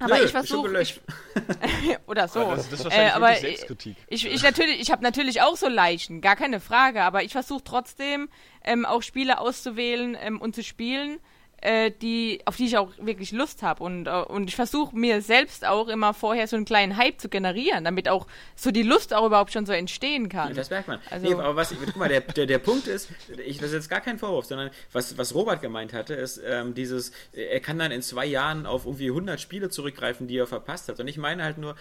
Aber 0.00 0.16
Nö, 0.16 0.24
ich 0.24 0.30
versuche, 0.30 0.68
oder 2.06 2.26
so. 2.26 2.40
Aber 2.40 2.56
das, 2.56 2.70
das 2.70 2.80
ist 2.80 2.84
wahrscheinlich 2.86 3.12
äh, 3.12 3.16
aber 3.16 3.34
Selbstkritik. 3.34 3.96
ich, 4.08 4.26
ich 4.26 4.42
natürlich, 4.42 4.80
ich 4.80 4.90
habe 4.90 5.02
natürlich 5.02 5.42
auch 5.42 5.56
so 5.56 5.68
Leichen, 5.68 6.22
gar 6.22 6.36
keine 6.36 6.58
Frage, 6.58 7.02
aber 7.02 7.22
ich 7.22 7.32
versuche 7.32 7.62
trotzdem 7.62 8.30
ähm, 8.64 8.86
auch 8.86 9.02
Spiele 9.02 9.38
auszuwählen 9.38 10.16
ähm, 10.18 10.40
und 10.40 10.54
zu 10.54 10.64
spielen, 10.64 11.20
äh, 11.60 11.90
die, 11.90 12.40
auf 12.44 12.56
die 12.56 12.66
ich 12.66 12.76
auch 12.78 12.90
wirklich 12.98 13.32
Lust 13.32 13.62
habe. 13.62 13.82
Und, 13.82 14.06
äh, 14.06 14.10
und 14.10 14.48
ich 14.48 14.56
versuche 14.56 14.96
mir 14.96 15.22
selbst 15.22 15.66
auch 15.66 15.88
immer 15.88 16.14
vorher 16.14 16.46
so 16.46 16.56
einen 16.56 16.64
kleinen 16.64 16.96
Hype 16.96 17.20
zu 17.20 17.28
generieren, 17.28 17.84
damit 17.84 18.08
auch 18.08 18.26
so 18.56 18.70
die 18.70 18.82
Lust 18.82 19.12
auch 19.14 19.26
überhaupt 19.26 19.52
schon 19.52 19.66
so 19.66 19.72
entstehen 19.72 20.28
kann. 20.28 20.54
Das 20.54 20.70
merkt 20.70 20.88
man. 20.88 21.00
Also- 21.10 21.26
nee, 21.26 21.34
aber 21.34 21.56
was, 21.56 21.74
guck 21.84 21.96
mal, 21.96 22.08
der, 22.08 22.20
der, 22.20 22.46
der 22.46 22.58
Punkt 22.58 22.86
ist, 22.86 23.10
ich, 23.44 23.58
das 23.58 23.68
ist 23.68 23.74
jetzt 23.74 23.90
gar 23.90 24.00
kein 24.00 24.18
Vorwurf, 24.18 24.46
sondern 24.46 24.70
was, 24.92 25.18
was 25.18 25.34
Robert 25.34 25.60
gemeint 25.60 25.92
hatte, 25.92 26.14
ist 26.14 26.40
ähm, 26.44 26.74
dieses, 26.74 27.12
er 27.32 27.60
kann 27.60 27.78
dann 27.78 27.90
in 27.92 28.02
zwei 28.02 28.26
Jahren 28.26 28.66
auf 28.66 28.86
irgendwie 28.86 29.08
100 29.08 29.40
Spiele 29.40 29.70
zurückgreifen, 29.70 30.26
die 30.28 30.38
er 30.38 30.46
verpasst 30.46 30.88
hat. 30.88 31.00
Und 31.00 31.08
ich 31.08 31.18
meine 31.18 31.44
halt 31.44 31.58
nur, 31.58 31.76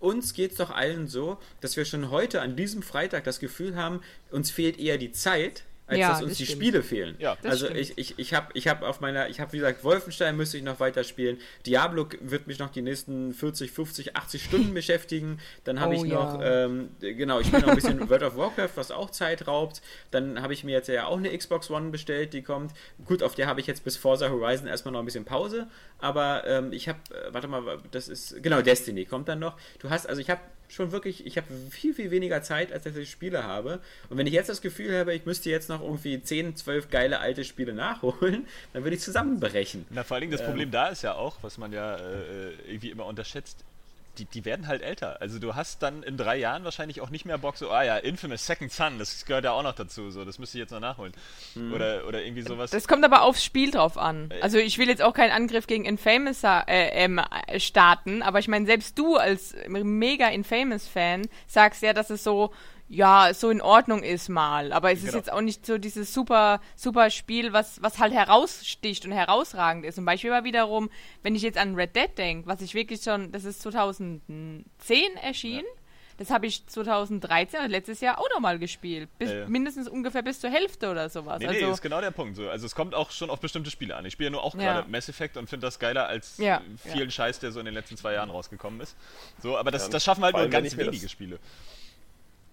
uns 0.00 0.32
geht 0.32 0.52
es 0.52 0.56
doch 0.58 0.70
allen 0.70 1.08
so, 1.08 1.38
dass 1.60 1.76
wir 1.76 1.84
schon 1.84 2.10
heute 2.10 2.40
an 2.40 2.56
diesem 2.56 2.82
Freitag 2.82 3.24
das 3.24 3.40
Gefühl 3.40 3.76
haben, 3.76 4.00
uns 4.30 4.50
fehlt 4.50 4.78
eher 4.78 4.96
die 4.96 5.12
Zeit, 5.12 5.64
als 5.88 5.98
Ja, 5.98 6.08
dass 6.10 6.20
uns 6.22 6.30
das 6.32 6.38
die 6.38 6.44
stimmt. 6.44 6.62
Spiele 6.62 6.82
fehlen. 6.82 7.16
Ja. 7.18 7.36
Also 7.42 7.64
stimmt. 7.66 7.80
ich, 7.80 7.98
ich, 7.98 8.18
ich 8.18 8.34
habe 8.34 8.48
ich 8.54 8.68
hab 8.68 8.82
auf 8.82 9.00
meiner, 9.00 9.28
ich 9.28 9.40
habe 9.40 9.52
wie 9.52 9.56
gesagt, 9.56 9.82
Wolfenstein 9.84 10.36
müsste 10.36 10.56
ich 10.58 10.62
noch 10.62 10.78
weiterspielen. 10.80 11.38
Diablo 11.66 12.06
wird 12.20 12.46
mich 12.46 12.58
noch 12.58 12.70
die 12.70 12.82
nächsten 12.82 13.32
40, 13.32 13.72
50, 13.72 14.16
80 14.16 14.44
Stunden 14.44 14.74
beschäftigen. 14.74 15.40
Dann 15.64 15.80
habe 15.80 15.96
Oh, 15.96 16.04
ich 16.04 16.10
noch, 16.12 16.40
ja. 16.40 16.66
ähm, 16.66 16.90
genau, 17.00 17.40
ich 17.40 17.46
spiele 17.46 17.62
noch 17.62 17.68
ein 17.70 17.74
bisschen 17.74 18.08
World 18.08 18.22
of 18.22 18.36
Warcraft, 18.36 18.70
was 18.76 18.90
auch 18.90 19.10
Zeit 19.10 19.46
raubt. 19.46 19.80
Dann 20.10 20.42
habe 20.42 20.52
ich 20.52 20.62
mir 20.62 20.72
jetzt 20.72 20.88
ja 20.88 21.06
auch 21.06 21.16
eine 21.16 21.36
Xbox 21.36 21.70
One 21.70 21.90
bestellt, 21.90 22.32
die 22.34 22.42
kommt. 22.42 22.72
Gut, 23.06 23.22
auf 23.22 23.34
der 23.34 23.46
habe 23.46 23.60
ich 23.60 23.66
jetzt 23.66 23.82
bis 23.84 23.96
Forza 23.96 24.28
Horizon 24.28 24.66
erstmal 24.66 24.92
noch 24.92 25.00
ein 25.00 25.06
bisschen 25.06 25.24
Pause. 25.24 25.66
Aber 25.98 26.46
ähm, 26.46 26.72
ich 26.72 26.88
habe, 26.88 26.98
äh, 27.10 27.32
warte 27.32 27.48
mal, 27.48 27.78
das 27.90 28.08
ist, 28.08 28.42
genau, 28.42 28.60
Destiny 28.62 29.06
kommt 29.06 29.28
dann 29.28 29.38
noch. 29.38 29.56
Du 29.78 29.90
hast, 29.90 30.06
also 30.08 30.20
ich 30.20 30.28
habe 30.30 30.40
schon 30.68 30.92
wirklich, 30.92 31.26
ich 31.26 31.36
habe 31.36 31.46
viel, 31.70 31.94
viel 31.94 32.10
weniger 32.10 32.42
Zeit, 32.42 32.72
als 32.72 32.84
dass 32.84 32.96
ich 32.96 33.10
Spiele 33.10 33.44
habe. 33.44 33.80
Und 34.08 34.18
wenn 34.18 34.26
ich 34.26 34.32
jetzt 34.32 34.48
das 34.48 34.60
Gefühl 34.60 34.96
habe, 34.98 35.14
ich 35.14 35.26
müsste 35.26 35.50
jetzt 35.50 35.68
noch 35.68 35.82
irgendwie 35.82 36.22
10, 36.22 36.56
12 36.56 36.90
geile 36.90 37.20
alte 37.20 37.44
Spiele 37.44 37.72
nachholen, 37.72 38.46
dann 38.72 38.84
würde 38.84 38.96
ich 38.96 39.02
zusammenbrechen. 39.02 39.86
Na, 39.90 40.04
vor 40.04 40.16
allen 40.16 40.22
Dingen 40.22 40.32
das 40.32 40.40
Ähm. 40.42 40.48
Problem 40.48 40.70
da 40.70 40.88
ist 40.88 41.02
ja 41.02 41.14
auch, 41.14 41.36
was 41.42 41.58
man 41.58 41.72
ja 41.72 41.96
äh, 41.96 42.52
irgendwie 42.66 42.90
immer 42.90 43.06
unterschätzt, 43.06 43.64
die, 44.18 44.24
die 44.24 44.44
werden 44.44 44.66
halt 44.66 44.82
älter. 44.82 45.20
Also 45.20 45.38
du 45.38 45.54
hast 45.54 45.82
dann 45.82 46.02
in 46.02 46.16
drei 46.16 46.36
Jahren 46.36 46.64
wahrscheinlich 46.64 47.00
auch 47.00 47.10
nicht 47.10 47.24
mehr 47.24 47.38
Bock, 47.38 47.56
so, 47.56 47.70
ah 47.70 47.82
ja, 47.82 47.96
Infamous 47.96 48.46
Second 48.46 48.72
Son, 48.72 48.98
das 48.98 49.24
gehört 49.24 49.44
ja 49.44 49.52
auch 49.52 49.62
noch 49.62 49.74
dazu, 49.74 50.10
so, 50.10 50.24
das 50.24 50.38
müsste 50.38 50.58
ich 50.58 50.62
jetzt 50.62 50.70
noch 50.70 50.80
nachholen. 50.80 51.12
Oder, 51.74 52.06
oder 52.06 52.22
irgendwie 52.22 52.42
sowas. 52.42 52.70
Das 52.70 52.88
kommt 52.88 53.04
aber 53.04 53.22
aufs 53.22 53.44
Spiel 53.44 53.70
drauf 53.70 53.96
an. 53.96 54.30
Also 54.40 54.58
ich 54.58 54.78
will 54.78 54.88
jetzt 54.88 55.02
auch 55.02 55.14
keinen 55.14 55.32
Angriff 55.32 55.66
gegen 55.66 55.84
Infamous 55.84 56.42
äh, 56.44 56.60
ähm, 56.66 57.20
äh, 57.46 57.60
starten, 57.60 58.22
aber 58.22 58.38
ich 58.38 58.48
meine, 58.48 58.66
selbst 58.66 58.98
du 58.98 59.16
als 59.16 59.54
mega 59.68 60.28
Infamous-Fan 60.28 61.28
sagst 61.46 61.82
ja, 61.82 61.92
dass 61.92 62.10
es 62.10 62.24
so, 62.24 62.52
ja, 62.88 63.34
so 63.34 63.50
in 63.50 63.60
Ordnung 63.60 64.02
ist 64.02 64.28
mal. 64.28 64.72
Aber 64.72 64.90
es 64.92 65.00
ist 65.00 65.06
Genau. 65.06 65.16
jetzt 65.18 65.32
auch 65.32 65.40
nicht 65.42 65.66
so 65.66 65.76
dieses 65.78 66.12
super, 66.14 66.60
super 66.76 67.10
Spiel, 67.10 67.52
was, 67.52 67.82
was 67.82 67.98
halt 67.98 68.12
heraussticht 68.14 69.04
und 69.04 69.12
herausragend 69.12 69.84
ist. 69.84 69.96
Zum 69.96 70.04
Beispiel 70.04 70.30
war 70.30 70.44
wiederum, 70.44 70.88
wenn 71.22 71.34
ich 71.34 71.42
jetzt 71.42 71.58
an 71.58 71.74
Red 71.74 71.94
Dead 71.96 72.10
denke, 72.16 72.46
was 72.48 72.60
ich 72.62 72.74
wirklich 72.74 73.02
schon, 73.02 73.30
das 73.32 73.44
ist 73.44 73.60
2010 73.62 74.62
erschienen. 75.22 75.66
Das 76.16 76.30
habe 76.30 76.46
ich 76.48 76.66
2013, 76.66 77.60
also 77.60 77.70
letztes 77.70 78.00
Jahr, 78.00 78.18
auch 78.18 78.28
nochmal 78.34 78.58
gespielt. 78.58 79.08
Bis, 79.18 79.30
Ja, 79.30 79.36
ja. 79.40 79.48
Mindestens 79.48 79.86
ungefähr 79.88 80.22
bis 80.22 80.40
zur 80.40 80.50
Hälfte 80.50 80.90
oder 80.90 81.08
sowas. 81.10 81.38
Nee, 81.38 81.46
also, 81.46 81.66
nee, 81.66 81.72
ist 81.72 81.80
genau 81.80 82.00
der 82.00 82.10
Punkt. 82.10 82.34
So. 82.34 82.48
Also 82.50 82.66
es 82.66 82.74
kommt 82.74 82.92
auch 82.96 83.12
schon 83.12 83.30
auf 83.30 83.38
bestimmte 83.38 83.70
Spiele 83.70 83.94
an. 83.94 84.04
Ich 84.04 84.14
spiele 84.14 84.26
ja 84.26 84.30
nur 84.32 84.42
auch 84.42 84.56
Ja. 84.56 84.72
gerade 84.74 84.90
Mass 84.90 85.08
Effect 85.08 85.36
und 85.36 85.48
finde 85.48 85.68
das 85.68 85.78
geiler 85.78 86.08
als 86.08 86.36
Ja, 86.38 86.56
äh, 86.56 86.90
vielen 86.92 87.12
Scheiß, 87.12 87.38
der 87.38 87.52
so 87.52 87.60
in 87.60 87.66
den 87.66 87.74
letzten 87.74 87.96
zwei 87.96 88.14
Jahren 88.14 88.30
rausgekommen 88.30 88.80
ist. 88.80 88.96
So, 89.40 89.56
aber 89.56 89.70
das, 89.70 89.84
Ja, 89.84 89.90
das 89.90 90.02
schaffen 90.02 90.24
halt 90.24 90.34
nur 90.34 90.48
ganz 90.48 90.76
wenige 90.76 91.02
das- 91.02 91.10
Spiele. 91.12 91.38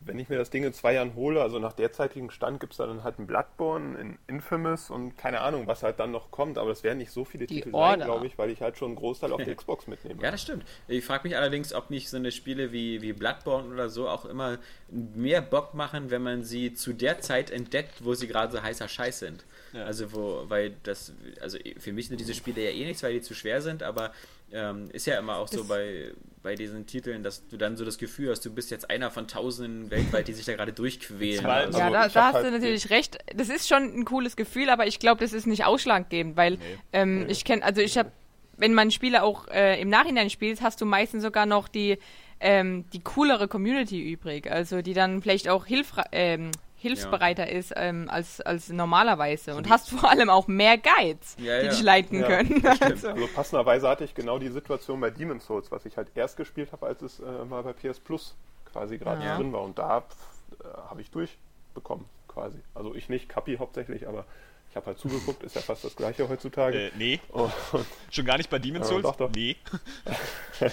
Wenn 0.05 0.19
ich 0.19 0.29
mir 0.29 0.37
das 0.37 0.51
Ding 0.51 0.63
in 0.63 0.71
zwei 0.73 0.93
Jahren 0.93 1.15
hole, 1.15 1.41
also 1.41 1.57
nach 1.59 1.73
derzeitigem 1.73 2.29
Stand 2.29 2.59
gibt 2.59 2.73
es 2.73 2.77
dann 2.77 3.03
halt 3.03 3.19
ein 3.19 3.25
Bloodborne, 3.27 3.97
ein 3.97 4.19
Infamous 4.27 4.89
und 4.89 5.17
keine 5.17 5.41
Ahnung, 5.41 5.65
was 5.67 5.83
halt 5.83 5.99
dann 5.99 6.11
noch 6.11 6.29
kommt, 6.31 6.57
aber 6.57 6.69
das 6.69 6.83
werden 6.83 6.99
nicht 6.99 7.11
so 7.11 7.25
viele 7.25 7.47
Die 7.47 7.55
Titel 7.55 7.71
sein, 7.71 7.75
Order. 7.75 8.05
glaube 8.05 8.27
ich, 8.27 8.37
weil 8.37 8.51
ich 8.51 8.61
halt 8.61 8.77
schon 8.77 8.89
einen 8.89 8.95
Großteil 8.97 9.33
auf 9.33 9.43
die 9.43 9.53
Xbox 9.55 9.87
mitnehme. 9.87 10.21
Ja, 10.21 10.31
das 10.31 10.41
stimmt. 10.41 10.63
Ich 10.87 11.03
frage 11.03 11.27
mich 11.27 11.35
allerdings, 11.35 11.73
ob 11.73 11.89
nicht 11.89 12.09
so 12.09 12.17
eine 12.17 12.31
Spiele 12.31 12.71
wie, 12.71 13.01
wie 13.01 13.13
Bloodborne 13.13 13.73
oder 13.73 13.89
so 13.89 14.07
auch 14.07 14.25
immer 14.25 14.59
mehr 14.89 15.41
Bock 15.41 15.73
machen, 15.73 16.11
wenn 16.11 16.21
man 16.21 16.43
sie 16.43 16.73
zu 16.73 16.93
der 16.93 17.19
Zeit 17.21 17.49
entdeckt, 17.49 18.03
wo 18.03 18.13
sie 18.13 18.27
gerade 18.27 18.51
so 18.51 18.61
heißer 18.61 18.87
Scheiß 18.87 19.19
sind. 19.19 19.43
Ja. 19.73 19.83
Also 19.85 20.13
wo, 20.13 20.43
weil 20.47 20.75
das, 20.83 21.13
also 21.41 21.57
für 21.77 21.91
mich 21.91 22.07
sind 22.07 22.19
diese 22.19 22.33
Spiele 22.33 22.63
ja 22.63 22.69
eh 22.69 22.85
nichts, 22.85 23.03
weil 23.03 23.13
die 23.13 23.21
zu 23.21 23.33
schwer 23.33 23.61
sind, 23.61 23.83
aber 23.83 24.11
ähm, 24.55 24.89
ist 24.93 25.05
ja 25.05 25.19
immer 25.19 25.35
auch 25.37 25.47
so 25.47 25.57
Das- 25.59 25.67
bei, 25.67 26.13
bei 26.41 26.55
diesen 26.55 26.85
Titeln, 26.85 27.23
dass 27.23 27.45
du 27.47 27.57
dann 27.57 27.75
so 27.75 27.83
das 27.83 27.97
Gefühl 27.97 28.29
hast, 28.31 28.45
du 28.45 28.53
bist 28.53 28.71
jetzt 28.71 28.89
einer 28.89 29.11
von 29.11 29.27
tausenden 29.27 29.89
weltweit, 29.91 30.27
die 30.27 30.33
sich 30.33 30.45
da 30.45 30.53
gerade 30.55 30.71
durchquälen. 30.73 31.45
Also, 31.45 31.77
Ja, 31.77 31.85
Also, 31.85 31.93
da, 31.93 32.05
ich 32.07 32.13
da 32.13 32.19
hab 32.19 32.27
hast 32.27 32.33
halt 32.35 32.45
du 32.47 32.51
natürlich 32.51 32.89
recht. 32.89 33.17
Das 33.35 33.49
ist 33.49 33.67
schon 33.67 33.83
ein 33.83 34.05
cooles 34.05 34.35
Gefühl, 34.35 34.69
aber 34.69 34.87
ich 34.87 34.99
glaube, 34.99 35.19
das 35.21 35.33
ist 35.33 35.47
nicht 35.47 35.65
ausschlaggebend, 35.65 36.37
weil 36.37 36.53
Nee. 36.53 36.59
ähm, 36.93 37.25
ich 37.27 37.43
kenne, 37.43 37.63
also 37.63 37.81
ich 37.81 37.97
habe, 37.97 38.11
wenn 38.57 38.73
man 38.73 38.91
Spiele 38.91 39.23
auch 39.23 39.47
äh, 39.49 39.81
im 39.81 39.89
Nachhinein 39.89 40.29
spielt, 40.29 40.61
hast 40.61 40.79
du 40.79 40.85
meistens 40.85 41.23
sogar 41.23 41.45
noch 41.45 41.67
die 41.67 41.97
ähm, 42.39 42.85
die 42.91 42.99
coolere 43.01 43.47
Community 43.47 44.11
übrig, 44.11 44.51
also 44.51 44.81
die 44.81 44.93
dann 44.93 45.21
vielleicht 45.21 45.47
auch 45.49 45.65
hilfre 45.65 46.03
ähm, 46.11 46.51
hilfsbereiter 46.85 47.49
ist 47.49 47.73
ähm, 47.75 48.09
als, 48.09 48.41
als 48.41 48.69
normalerweise 48.69 49.55
und 49.55 49.69
hast 49.69 49.89
vor 49.89 50.09
allem 50.09 50.29
auch 50.29 50.47
mehr 50.47 50.77
Guides, 50.77 51.35
Ja, 51.39 51.59
die 51.59 51.65
ja. 51.65 51.71
dich 51.71 51.81
leiten 51.81 52.19
Ja, 52.21 52.27
können. 52.27 52.63
Also, 52.79 53.09
Also 53.09 53.27
passenderweise 53.27 53.87
hatte 53.89 54.03
ich 54.03 54.13
genau 54.13 54.37
die 54.39 54.49
Situation 54.49 54.99
bei 54.99 55.09
Demon's 55.09 55.45
Souls, 55.45 55.71
was 55.71 55.85
ich 55.85 55.97
halt 55.97 56.09
erst 56.15 56.37
gespielt 56.37 56.71
habe, 56.71 56.85
als 56.85 57.01
es 57.01 57.19
äh, 57.19 57.45
mal 57.45 57.63
bei 57.63 57.73
PS 57.73 57.99
Plus 57.99 58.35
quasi 58.71 58.97
gerade 58.97 59.23
Ja. 59.23 59.35
drin 59.37 59.51
war. 59.53 59.61
Und 59.61 59.77
da 59.79 59.99
äh, 60.63 60.63
habe 60.89 61.01
ich 61.01 61.09
durchbekommen, 61.11 62.05
quasi. 62.27 62.57
Also 62.73 62.93
ich 62.95 63.09
nicht, 63.09 63.27
Kapi 63.29 63.57
hauptsächlich, 63.57 64.07
aber 64.07 64.25
ich 64.69 64.75
habe 64.75 64.87
halt 64.87 64.99
zugeguckt, 64.99 65.41
ist 65.43 65.55
ja 65.55 65.61
fast 65.61 65.83
das 65.85 65.95
gleiche 65.95 66.27
heutzutage. 66.29 66.87
Äh, 66.87 66.91
nee, 66.97 67.19
Und, 67.29 67.51
schon 68.11 68.25
gar 68.25 68.37
nicht 68.37 68.49
bei 68.49 68.59
Demon's 68.59 68.87
Ja, 68.87 68.93
Souls? 68.93 69.03
doch, 69.03 69.15
doch. 69.15 69.31
Nee. 69.33 69.55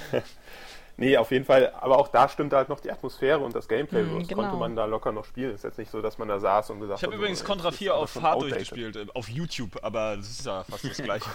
nee, 1.03 1.17
auf 1.17 1.31
jeden 1.31 1.45
Fall, 1.45 1.73
aber 1.81 1.99
auch 1.99 2.09
da 2.09 2.29
stimmte 2.29 2.57
halt 2.57 2.69
noch 2.69 2.81
die 2.81 2.91
Atmosphäre 2.91 3.41
und 3.41 3.55
das 3.55 3.69
Gameplay. 3.69 4.03
Mhm, 4.03 4.21
das 4.21 4.29
genau. 4.29 4.43
konnte 4.43 4.57
man 4.57 4.77
da 4.77 4.85
locker 4.85 5.13
noch 5.13 5.25
spielen. 5.25 5.55
Ist 5.55 5.65
jetzt 5.65 5.79
nicht 5.79 5.91
so, 5.91 6.01
dass 6.01 6.19
man 6.19 6.29
da 6.29 6.39
saß 6.39 6.71
und 6.71 6.81
gesagt 6.81 7.01
Ich 7.01 7.03
habe 7.05 7.15
hat, 7.15 7.19
übrigens 7.19 7.45
Contra 7.45 7.67
das 7.67 7.75
ist 7.75 7.79
4 7.79 7.93
aber 7.93 8.03
auf 8.03 8.23
Hard 8.23 8.43
durchgespielt, 8.43 8.97
äh, 8.97 9.07
auf 9.15 9.29
YouTube, 9.29 9.79
aber 9.83 10.17
das 10.17 10.31
ist 10.31 10.47
ja 10.47 10.65
fast 10.65 10.85
das 10.85 10.97
gleiche. 11.03 11.29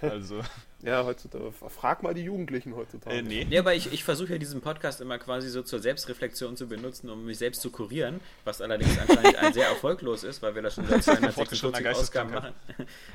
also, 0.00 0.40
Ja, 0.82 1.04
heutzutage. 1.04 1.52
Frag 1.68 2.02
mal 2.02 2.14
die 2.14 2.22
Jugendlichen 2.22 2.74
heutzutage. 2.74 3.16
äh, 3.16 3.22
nee. 3.22 3.46
Ja, 3.50 3.60
aber 3.60 3.74
ich, 3.74 3.92
ich 3.92 4.02
versuche 4.04 4.32
ja 4.32 4.38
diesen 4.38 4.60
Podcast 4.62 5.00
immer 5.00 5.18
quasi 5.18 5.48
so 5.50 5.62
zur 5.62 5.78
Selbstreflexion 5.80 6.56
zu 6.56 6.68
benutzen, 6.68 7.10
um 7.10 7.26
mich 7.26 7.38
selbst 7.38 7.60
zu 7.60 7.70
kurieren, 7.70 8.20
was 8.44 8.60
allerdings 8.62 8.98
anscheinend 8.98 9.36
ein 9.38 9.52
sehr 9.52 9.66
erfolglos 9.68 10.24
ist, 10.24 10.40
weil 10.42 10.54
wir 10.54 10.62
das 10.62 10.74
schon 10.76 10.86
seit 10.86 11.04
Fortgeschrittener 11.04 11.34
246 11.34 11.88
Ausgaben 11.96 12.30
machen. 12.32 12.54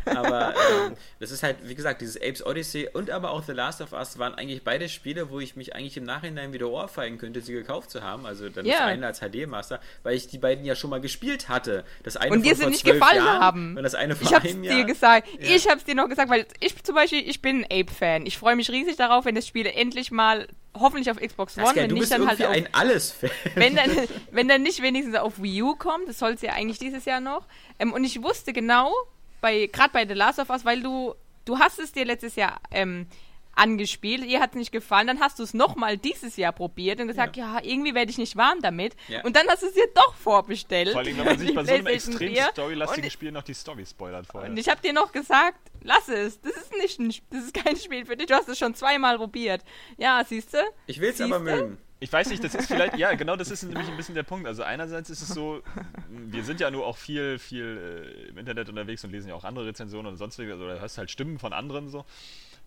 Aber 0.06 0.54
ähm, 0.86 0.94
das 1.20 1.32
ist 1.32 1.44
halt, 1.44 1.58
wie 1.64 1.76
gesagt, 1.76 2.02
dieses 2.02 2.18
Apes 2.18 2.46
Odyssey 2.46 2.88
und 2.94 3.10
aber 3.10 3.32
auch 3.32 3.44
The 3.44 3.54
Last 3.54 3.82
of 3.82 3.94
Us 3.94 4.20
waren 4.20 4.36
eigentlich 4.36 4.64
beide 4.64 4.88
Spiele, 4.90 5.30
wo 5.30 5.40
ich 5.40 5.56
mich 5.56 5.76
eigentlich 5.76 5.98
im 5.98 6.04
Nachhinein 6.04 6.54
wieder 6.54 6.70
ohrfeigen 6.70 7.18
könnte, 7.18 7.42
sie 7.42 7.54
gekauft 7.54 7.90
zu 7.90 8.04
haben. 8.04 8.26
Also 8.26 8.50
dann 8.50 8.66
das 8.66 8.74
Ja. 8.76 8.86
eine 8.86 9.08
als 9.08 9.20
HD-Master, 9.22 9.80
weil 10.04 10.16
ich 10.16 10.28
die 10.28 10.38
beiden 10.38 10.66
ja 10.66 10.76
schon 10.76 10.90
mal 10.92 11.02
gespielt 11.02 11.50
hatte. 11.50 11.84
Das 12.04 12.16
eine 12.18 12.32
Und 12.32 12.46
dir 12.46 12.56
sie 12.56 12.66
nicht 12.68 12.82
12 12.82 13.00
gefallen 13.00 13.18
Jahren 13.26 13.40
haben. 13.42 13.78
Und 13.78 13.84
das 13.84 13.96
eine 13.96 14.16
vor 14.16 14.28
Ich 14.28 14.34
hab's 14.36 14.46
einem 14.50 14.62
dir 14.62 14.78
Jahr. 14.78 14.84
gesagt. 14.86 15.28
Ja. 15.40 15.56
Ich 15.56 15.68
hab's 15.68 15.84
dir 15.84 15.96
noch 15.96 16.08
gesagt, 16.10 16.30
weil 16.30 16.46
ich 16.60 16.84
zum 16.84 16.94
Beispiel, 16.96 17.28
ich 17.28 17.42
bin 17.42 17.55
ein 17.60 17.66
Ape-Fan. 17.66 18.26
Ich 18.26 18.38
freue 18.38 18.56
mich 18.56 18.70
riesig 18.70 18.96
darauf, 18.96 19.26
wenn 19.26 19.36
das 19.36 19.48
Spiel 19.48 19.66
endlich 19.66 20.12
mal, 20.12 20.48
hoffentlich 20.74 21.10
auf 21.10 21.18
Xbox 21.18 21.58
One, 21.58 21.76
wenn 21.76 21.92
nicht 21.92 22.12
dann 22.12 22.28
halt 22.28 22.44
auf 22.44 22.50
ein 22.50 22.68
Alles-Fan. 22.74 23.30
wenn 23.56 23.76
dann, 23.76 23.92
wenn 24.32 24.48
dann 24.48 24.64
nicht 24.64 24.82
wenigstens 24.82 25.16
auf 25.16 25.42
Wii 25.42 25.62
U 25.64 25.76
kommt, 25.76 26.08
das 26.08 26.20
soll 26.20 26.34
es 26.34 26.42
ja 26.42 26.54
eigentlich 26.54 26.80
dieses 26.80 27.06
Jahr 27.06 27.20
noch. 27.20 27.46
Ähm, 27.80 27.94
und 27.94 28.04
ich 28.04 28.22
wusste 28.22 28.54
genau, 28.54 28.94
bei 29.42 29.68
gerade 29.68 29.92
bei 29.92 30.08
The 30.08 30.14
Last 30.14 30.40
of 30.40 30.50
Us, 30.50 30.66
weil 30.66 30.82
du, 30.82 31.16
du 31.46 31.60
hast 31.60 31.80
es 31.80 31.92
dir 31.92 32.06
letztes 32.06 32.36
Jahr 32.36 32.60
ähm, 32.72 33.08
angespielt, 33.56 34.26
ihr 34.26 34.40
hat 34.40 34.52
es 34.52 34.56
nicht 34.56 34.72
gefallen, 34.72 35.08
dann 35.08 35.20
hast 35.20 35.40
du 35.40 35.44
es 35.44 35.54
nochmal 35.54 35.98
dieses 35.98 36.38
Jahr 36.38 36.52
probiert 36.52 37.00
und 37.00 37.08
gesagt, 37.08 37.38
ja, 37.38 37.60
irgendwie 37.64 37.96
werde 37.96 38.12
ich 38.12 38.18
nicht 38.18 38.36
warm 38.36 38.62
damit. 38.62 38.96
Ja. 39.08 39.24
Und 39.24 39.36
dann 39.36 39.48
hast 39.48 39.64
du 39.64 39.68
es 39.68 39.74
dir 39.74 39.88
doch 39.94 40.14
vorbestellt. 40.16 40.90
Vor 40.90 41.02
allem, 41.02 41.18
wenn 41.18 41.26
man 41.26 41.40
sich 41.40 41.50
Die 41.50 41.56
bei 41.56 41.64
so 41.64 41.74
einem 41.74 41.88
extrem 41.88 42.34
4. 42.34 42.44
storylastigen 42.52 43.10
Spiel 43.10 43.32
noch 43.32 43.44
die 43.44 43.54
Story 43.54 43.86
spoilert 43.86 44.28
vorher. 44.28 44.50
Und 44.50 44.58
ich 44.58 44.70
habe 44.70 44.82
dir 44.82 44.94
noch 44.94 45.12
gesagt, 45.12 45.60
lass 45.82 46.08
es. 46.10 46.40
Das 46.42 46.56
ist 46.56 46.74
nicht 46.78 47.00
ein, 47.00 47.14
das 47.30 47.46
ist 47.46 47.54
kein 47.54 47.78
Spiel 47.78 48.06
für 48.06 48.18
dich. 48.18 48.28
Du 48.28 48.34
hast 48.34 48.50
es 48.50 48.58
schon 48.58 48.76
zweimal 48.76 49.18
probiert. 49.18 49.62
Ja, 49.98 50.24
siehst 50.28 50.54
du? 50.54 50.58
Ich 50.88 51.00
will 51.00 51.10
es 51.10 51.22
aber 51.22 51.40
mögen. 51.40 51.78
Ich 52.00 52.12
weiß 52.12 52.30
nicht, 52.30 52.44
das 52.44 52.54
ist 52.54 52.68
vielleicht, 52.68 52.98
ja, 52.98 53.14
genau, 53.16 53.38
das 53.38 53.50
ist 53.50 53.64
nämlich 53.64 53.88
ein 53.88 53.96
bisschen 53.96 54.16
der 54.16 54.24
Punkt. 54.24 54.48
Also 54.48 54.64
einerseits 54.64 55.10
ist 55.10 55.22
es 55.22 55.30
so, 55.30 55.62
wir 56.10 56.44
sind 56.44 56.60
ja 56.60 56.70
nur 56.70 56.86
auch 56.86 56.98
viel, 56.98 57.40
viel 57.40 58.26
äh, 58.28 58.30
im 58.30 58.38
Internet 58.38 58.68
unterwegs 58.68 59.04
und 59.06 59.12
lesen 59.12 59.30
ja 59.30 59.36
auch 59.36 59.46
andere 59.46 59.66
Rezensionen 59.66 60.12
und 60.12 60.18
sonstiges, 60.18 60.54
also 60.54 60.68
da 60.68 60.80
hörst 60.80 60.98
halt 60.98 61.10
Stimmen 61.10 61.40
von 61.40 61.54
anderen 61.54 61.88
so. 61.90 62.06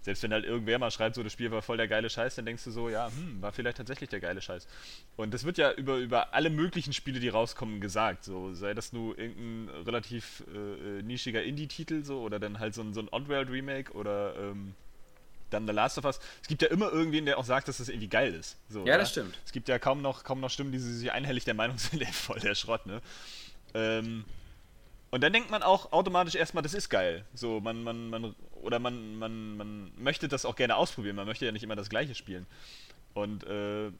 Selbst 0.01 0.23
wenn 0.23 0.33
halt 0.33 0.45
irgendwer 0.45 0.79
mal 0.79 0.91
schreibt, 0.91 1.17
so 1.17 1.23
das 1.23 1.33
Spiel 1.33 1.51
war 1.51 1.61
voll 1.61 1.77
der 1.77 1.89
geile 1.89 2.09
Scheiß, 2.09 2.37
dann 2.37 2.47
denkst 2.47 2.65
du 2.65 2.71
so, 2.71 2.89
ja, 2.89 3.09
hm, 3.09 3.43
war 3.43 3.53
vielleicht 3.53 3.79
tatsächlich 3.79 4.09
der 4.09 4.21
geile 4.21 4.41
Scheiß. 4.41 4.67
Und 5.17 5.35
das 5.35 5.45
wird 5.45 5.59
ja 5.59 5.73
über, 5.73 5.97
über 5.97 6.35
alle 6.35 6.51
möglichen 6.51 6.93
Spiele, 6.93 7.21
die 7.21 7.29
rauskommen, 7.29 7.81
gesagt. 7.81 8.25
So, 8.25 8.55
sei 8.55 8.75
das 8.75 8.93
nur 8.93 9.19
irgendein 9.19 9.69
relativ 9.85 10.45
äh, 10.55 10.99
äh, 10.99 11.03
nischiger 11.03 11.43
Indie-Titel 11.43 12.05
so 12.05 12.21
oder 12.21 12.39
dann 12.39 12.59
halt 12.59 12.75
so 12.75 12.83
ein, 12.83 12.95
so 12.95 13.01
ein 13.01 13.09
Oddworld-Remake 13.09 13.93
oder 13.93 14.35
ähm, 14.37 14.75
dann 15.51 15.67
The 15.67 15.73
Last 15.73 15.99
of 15.99 16.05
Us. 16.05 16.21
Es 16.43 16.49
gibt 16.49 16.63
ja 16.63 16.69
immer 16.69 16.93
irgendwen, 16.93 17.27
der 17.27 17.39
auch 17.39 17.45
sagt, 17.45 17.69
dass 17.69 17.79
das 17.79 17.89
irgendwie 17.89 18.09
geil 18.09 18.35
ist. 18.35 18.57
So, 18.69 18.87
Ja, 18.87 18.99
das 18.99 19.11
stimmt. 19.11 19.39
Es 19.45 19.53
gibt 19.53 19.69
ja 19.69 19.79
kaum 19.79 20.03
noch, 20.03 20.25
kaum 20.25 20.41
noch 20.41 20.51
Stimmen, 20.51 20.73
die 20.73 20.79
sich 20.79 21.11
einhellig 21.13 21.45
der 21.45 21.55
Meinung 21.55 21.79
sind, 21.79 22.03
ey, 22.03 22.13
voll 22.13 22.41
der 22.41 22.55
Schrott, 22.55 22.87
ne? 22.87 23.01
Ähm, 23.75 24.25
und 25.11 25.23
dann 25.23 25.33
denkt 25.33 25.51
man 25.51 25.63
auch 25.63 25.93
automatisch 25.93 26.35
erstmal, 26.35 26.63
das 26.63 26.75
ist 26.75 26.91
geil. 26.91 27.25
So, 27.33 27.61
man, 27.61 27.83
man, 27.83 28.11
man, 28.11 28.35
oder 28.69 28.79
man, 28.79 29.17
man, 29.17 29.57
man 29.57 29.93
möchte 29.97 30.29
das 30.29 30.45
auch 30.45 30.55
gerne 30.55 30.77
ausprobieren. 30.77 31.17
Man 31.17 31.27
möchte 31.27 31.47
ja 31.47 31.53
nicht 31.53 31.63
immer 31.63 31.75
das 31.75 31.89
Gleiche 31.89 32.15
spielen. 32.15 32.47
Und 33.15 33.45
äh, 33.45 33.91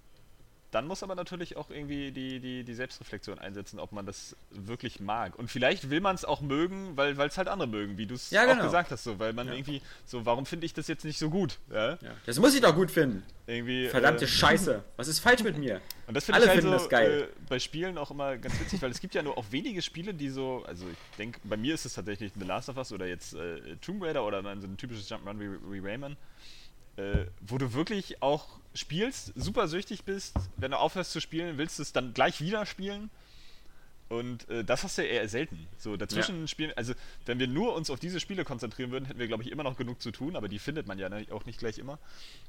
dann 0.71 0.87
muss 0.87 1.03
aber 1.03 1.15
natürlich 1.15 1.57
auch 1.57 1.71
irgendwie 1.71 2.13
die, 2.13 2.41
die, 2.41 2.63
die 2.65 2.75
Selbstreflexion 2.75 3.39
einsetzen, 3.39 3.79
ob 3.81 3.93
man 3.93 4.05
das 4.05 4.37
wirklich 4.51 5.01
mag. 5.01 5.39
Und 5.39 5.51
vielleicht 5.51 5.89
will 5.89 6.01
man 6.01 6.15
es 6.15 6.25
auch 6.25 6.43
mögen, 6.43 6.97
weil 6.97 7.19
es 7.19 7.39
halt 7.39 7.49
andere 7.49 7.69
mögen, 7.69 7.97
wie 7.97 8.07
du 8.07 8.15
es 8.15 8.31
Ja, 8.31 8.45
auch 8.45 8.49
genau. 8.49 8.65
gesagt 8.65 8.91
hast, 8.91 9.05
so, 9.05 9.19
weil 9.19 9.33
man 9.33 9.49
irgendwie 9.49 9.81
so, 10.05 10.27
warum 10.27 10.45
finde 10.45 10.67
ich 10.67 10.75
das 10.75 10.87
jetzt 10.89 11.05
nicht 11.05 11.19
so 11.19 11.31
gut? 11.31 11.59
Ja? 11.71 11.93
Ja. 11.93 11.99
Das 12.27 12.39
muss 12.39 12.55
ich 12.55 12.61
doch 12.61 12.75
gut 12.75 12.91
finden. 12.91 13.23
Irgendwie, 13.47 13.89
Verdammte 13.89 14.27
äh, 14.27 14.29
Scheiße. 14.29 14.85
Was 14.97 15.09
ist 15.09 15.21
falsch 15.21 15.43
mit 15.43 15.57
mir? 15.57 15.81
Und 16.07 16.15
das 16.15 16.27
finde 16.27 16.37
Alle 16.37 16.45
ich 16.45 16.51
halt 16.51 16.61
finden 16.63 16.79
so. 16.79 16.91
Äh, 16.91 17.29
bei 17.49 17.59
Spielen 17.59 17.97
auch 17.97 18.11
immer 18.11 18.37
ganz 18.37 18.61
witzig, 18.61 18.83
weil 18.83 18.91
es 18.91 19.01
gibt 19.01 19.15
ja 19.15 19.23
nur 19.23 19.39
auch 19.39 19.47
wenige 19.51 19.81
Spiele, 19.81 20.13
die 20.13 20.29
so, 20.29 20.65
also 20.67 20.87
ich 20.87 21.17
denke, 21.17 21.41
bei 21.45 21.57
mir 21.57 21.75
ist 21.75 21.87
es 21.87 21.95
tatsächlich 21.95 22.33
The 22.39 22.45
Last 22.45 22.69
of 22.69 22.77
Us 22.77 22.93
oder 22.93 23.07
jetzt 23.07 23.33
äh, 23.33 23.77
Tomb 23.77 24.03
Raider 24.03 24.27
oder 24.27 24.43
so 24.43 24.67
ein 24.67 24.77
typisches 24.77 25.11
Jump'n'Run 25.11 25.41
wie, 25.41 25.73
wie 25.73 25.79
Rayman, 25.79 26.19
äh, 26.99 27.27
wo 27.41 27.59
du 27.59 27.73
wirklich 27.73 28.23
auch 28.23 28.59
spielst, 28.75 29.33
super 29.35 29.69
süchtig 29.69 30.05
bist, 30.05 30.37
wenn 30.57 30.73
du 30.73 30.79
aufhörst 30.79 31.13
zu 31.13 31.21
spielen, 31.21 31.57
willst 31.59 31.79
du 31.79 31.83
es 31.83 31.93
dann 31.93 32.13
gleich 32.13 32.41
wieder 32.41 32.67
spielen. 32.67 33.11
Und 34.11 34.49
äh, 34.49 34.65
das 34.65 34.85
hast 34.85 34.97
du 34.97 35.03
ja 35.03 35.09
eher 35.09 35.29
selten. 35.29 35.67
So 35.77 35.97
dazwischen 35.99 36.49
spielen, 36.49 36.73
also 36.77 36.95
wenn 37.27 37.39
wir 37.39 37.47
nur 37.47 37.75
uns 37.75 37.91
auf 37.91 38.01
diese 38.01 38.21
Spiele 38.21 38.43
konzentrieren 38.43 38.91
würden, 38.91 39.05
hätten 39.05 39.19
wir, 39.19 39.27
glaube 39.27 39.43
ich, 39.43 39.51
immer 39.53 39.65
noch 39.65 39.77
genug 39.77 40.01
zu 40.01 40.11
tun, 40.11 40.35
aber 40.35 40.49
die 40.49 40.59
findet 40.59 40.87
man 40.87 40.99
ja 40.99 41.11
ne- 41.11 41.27
auch 41.31 41.45
nicht 41.45 41.59
gleich 41.59 41.77
immer. 41.77 41.99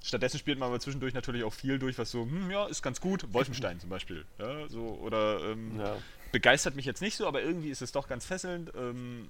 Stattdessen 0.01 0.39
spielt 0.39 0.57
man 0.57 0.69
aber 0.69 0.79
zwischendurch 0.79 1.13
natürlich 1.13 1.43
auch 1.43 1.53
viel 1.53 1.77
durch, 1.77 1.97
was 1.97 2.11
so, 2.11 2.21
hm, 2.21 2.49
ja, 2.49 2.65
ist 2.67 2.81
ganz 2.81 3.01
gut. 3.01 3.33
Wolfenstein 3.33 3.77
zum 3.81 3.89
Beispiel. 3.89 4.23
Ja, 4.39 4.69
so, 4.69 4.97
oder 5.01 5.41
ähm, 5.51 5.77
Ja. 5.79 5.97
begeistert 6.31 6.75
mich 6.77 6.85
jetzt 6.85 7.01
nicht 7.01 7.17
so, 7.17 7.27
aber 7.27 7.41
irgendwie 7.41 7.69
ist 7.71 7.81
es 7.81 7.91
doch 7.91 8.07
ganz 8.07 8.25
fesselnd. 8.25 8.71
Ähm, 8.77 9.27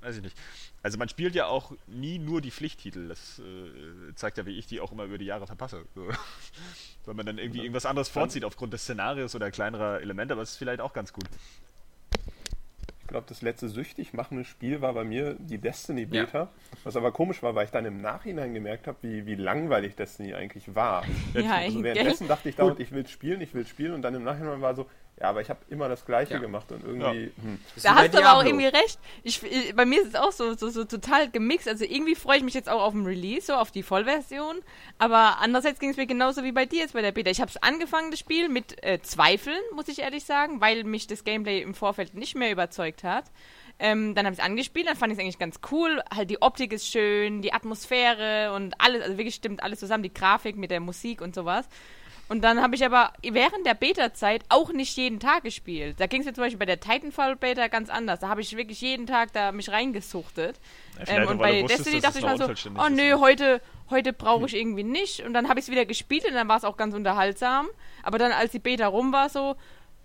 weiß 0.00 0.16
ich 0.16 0.22
nicht. 0.22 0.36
Also 0.82 0.98
man 0.98 1.08
spielt 1.08 1.34
ja 1.34 1.46
auch 1.46 1.72
nie 1.86 2.18
nur 2.18 2.40
die 2.40 2.50
Pflichttitel. 2.50 3.08
Das 3.08 3.40
äh, 3.40 4.14
zeigt 4.14 4.38
ja, 4.38 4.46
wie 4.46 4.58
ich 4.58 4.66
die 4.66 4.80
auch 4.80 4.92
immer 4.92 5.04
über 5.04 5.18
die 5.18 5.24
Jahre 5.24 5.46
verpasse. 5.46 5.84
So. 5.94 6.08
Weil 7.04 7.14
man 7.14 7.26
dann 7.26 7.38
irgendwie 7.38 7.60
irgendwas 7.60 7.86
anderes 7.86 8.08
vorzieht 8.08 8.44
aufgrund 8.44 8.72
des 8.72 8.82
Szenarios 8.82 9.34
oder 9.34 9.50
kleinerer 9.50 10.00
Elemente, 10.00 10.34
aber 10.34 10.42
es 10.42 10.50
ist 10.50 10.56
vielleicht 10.56 10.80
auch 10.80 10.92
ganz 10.92 11.12
gut. 11.12 11.24
Ich 13.08 13.10
glaube, 13.10 13.24
das 13.26 13.40
letzte 13.40 13.70
süchtig 13.70 14.12
machende 14.12 14.44
Spiel 14.44 14.82
war 14.82 14.92
bei 14.92 15.02
mir 15.02 15.34
die 15.38 15.56
Destiny 15.56 16.04
Beta. 16.04 16.50
Was 16.84 16.94
aber 16.94 17.10
komisch 17.10 17.42
war, 17.42 17.54
weil 17.54 17.64
ich 17.64 17.70
dann 17.70 17.86
im 17.86 18.02
Nachhinein 18.02 18.52
gemerkt 18.52 18.86
habe, 18.86 18.98
wie, 19.00 19.24
wie 19.24 19.34
langweilig 19.34 19.96
Destiny 19.96 20.34
eigentlich 20.34 20.74
war. 20.74 21.06
Ja, 21.32 21.54
Also 21.54 21.80
gell? 21.80 21.84
währenddessen 21.84 22.28
dachte 22.28 22.50
ich 22.50 22.56
dauernd, 22.56 22.80
ich 22.80 22.92
will 22.92 23.06
spielen, 23.06 23.40
ich 23.40 23.54
will 23.54 23.66
spielen 23.66 23.94
und 23.94 24.02
dann 24.02 24.14
im 24.14 24.24
Nachhinein 24.24 24.60
war 24.60 24.74
so, 24.74 24.84
ja, 25.20 25.30
aber 25.30 25.40
ich 25.40 25.50
habe 25.50 25.58
immer 25.68 25.88
das 25.88 26.04
Gleiche 26.04 26.34
Ja. 26.34 26.38
gemacht 26.38 26.70
und 26.70 26.84
irgendwie, 26.84 27.32
hm. 27.42 27.58
Das 27.68 27.76
ist 27.78 27.86
Da 27.86 27.96
hast 27.96 28.14
du 28.14 28.18
aber 28.18 28.38
auch 28.38 28.44
irgendwie 28.44 28.66
recht. 28.66 29.00
Ich, 29.24 29.42
ich, 29.42 29.74
bei 29.74 29.84
mir 29.84 30.00
ist 30.00 30.08
es 30.08 30.14
auch 30.14 30.30
so, 30.30 30.54
so, 30.54 30.68
so 30.68 30.84
total 30.84 31.28
gemixt. 31.28 31.66
Also 31.66 31.84
irgendwie 31.84 32.14
freue 32.14 32.36
ich 32.38 32.44
mich 32.44 32.54
jetzt 32.54 32.68
auch 32.68 32.80
auf 32.80 32.92
den 32.92 33.04
Release, 33.04 33.46
so 33.46 33.54
auf 33.54 33.72
die 33.72 33.82
Vollversion. 33.82 34.60
Aber 34.98 35.38
andererseits 35.40 35.80
ging 35.80 35.90
es 35.90 35.96
mir 35.96 36.06
genauso 36.06 36.44
wie 36.44 36.52
bei 36.52 36.66
dir 36.66 36.80
jetzt 36.80 36.92
bei 36.92 37.02
der 37.02 37.10
Beta. 37.10 37.30
Ich 37.30 37.40
habe 37.40 37.50
es 37.50 37.60
angefangen, 37.60 38.12
das 38.12 38.20
Spiel, 38.20 38.48
mit 38.48 38.80
äh, 38.84 39.00
Zweifeln, 39.02 39.58
muss 39.74 39.88
ich 39.88 40.00
ehrlich 40.00 40.24
sagen, 40.24 40.60
weil 40.60 40.84
mich 40.84 41.08
das 41.08 41.24
Gameplay 41.24 41.62
im 41.62 41.74
Vorfeld 41.74 42.14
nicht 42.14 42.36
mehr 42.36 42.52
überzeugt 42.52 42.97
hat. 43.04 43.24
Ähm, 43.78 44.14
dann 44.14 44.26
habe 44.26 44.34
ich 44.34 44.40
es 44.40 44.44
angespielt, 44.44 44.88
dann 44.88 44.96
fand 44.96 45.12
ich 45.12 45.18
es 45.18 45.22
eigentlich 45.22 45.38
ganz 45.38 45.60
cool. 45.70 46.02
Halt 46.12 46.30
die 46.30 46.42
Optik 46.42 46.72
ist 46.72 46.86
schön, 46.86 47.42
die 47.42 47.52
Atmosphäre 47.52 48.52
und 48.54 48.74
alles, 48.80 49.02
also 49.02 49.18
wirklich 49.18 49.36
stimmt 49.36 49.62
alles 49.62 49.78
zusammen, 49.78 50.02
die 50.02 50.12
Grafik 50.12 50.56
mit 50.56 50.70
der 50.70 50.80
Musik 50.80 51.20
und 51.20 51.34
sowas. 51.34 51.68
Und 52.28 52.42
dann 52.44 52.60
habe 52.60 52.74
ich 52.74 52.84
aber 52.84 53.12
während 53.22 53.64
der 53.64 53.74
Beta-Zeit 53.74 54.44
auch 54.50 54.70
nicht 54.72 54.96
jeden 54.98 55.18
Tag 55.18 55.44
gespielt. 55.44 55.98
Da 55.98 56.06
ging 56.06 56.20
es 56.20 56.26
mir 56.26 56.34
zum 56.34 56.44
Beispiel 56.44 56.58
bei 56.58 56.66
der 56.66 56.78
Titanfall-Beta 56.78 57.68
ganz 57.68 57.88
anders. 57.88 58.20
Da 58.20 58.28
habe 58.28 58.42
ich 58.42 58.54
wirklich 58.54 58.82
jeden 58.82 59.06
Tag 59.06 59.32
da 59.32 59.50
mich 59.50 59.70
reingesuchtet. 59.70 60.60
Ja, 61.06 61.22
Ähm, 61.22 61.28
und 61.28 61.38
bei 61.38 61.62
wusstest, 61.62 61.86
Destiny 61.86 62.02
dachte 62.02 62.18
ich 62.18 62.24
mal 62.24 62.36
so, 62.36 62.44
oh 62.44 62.86
ist. 62.86 62.90
nö, 62.90 63.18
heute, 63.18 63.62
heute 63.88 64.12
brauche 64.12 64.44
ich 64.44 64.54
irgendwie 64.54 64.84
nicht. 64.84 65.24
Und 65.24 65.32
dann 65.32 65.48
habe 65.48 65.58
ich 65.58 65.66
es 65.66 65.70
wieder 65.70 65.86
gespielt 65.86 66.26
und 66.26 66.34
dann 66.34 66.48
war 66.48 66.58
es 66.58 66.64
auch 66.64 66.76
ganz 66.76 66.94
unterhaltsam. 66.94 67.66
Aber 68.02 68.18
dann, 68.18 68.32
als 68.32 68.52
die 68.52 68.58
Beta 68.58 68.88
rum 68.88 69.10
war, 69.10 69.30
so, 69.30 69.56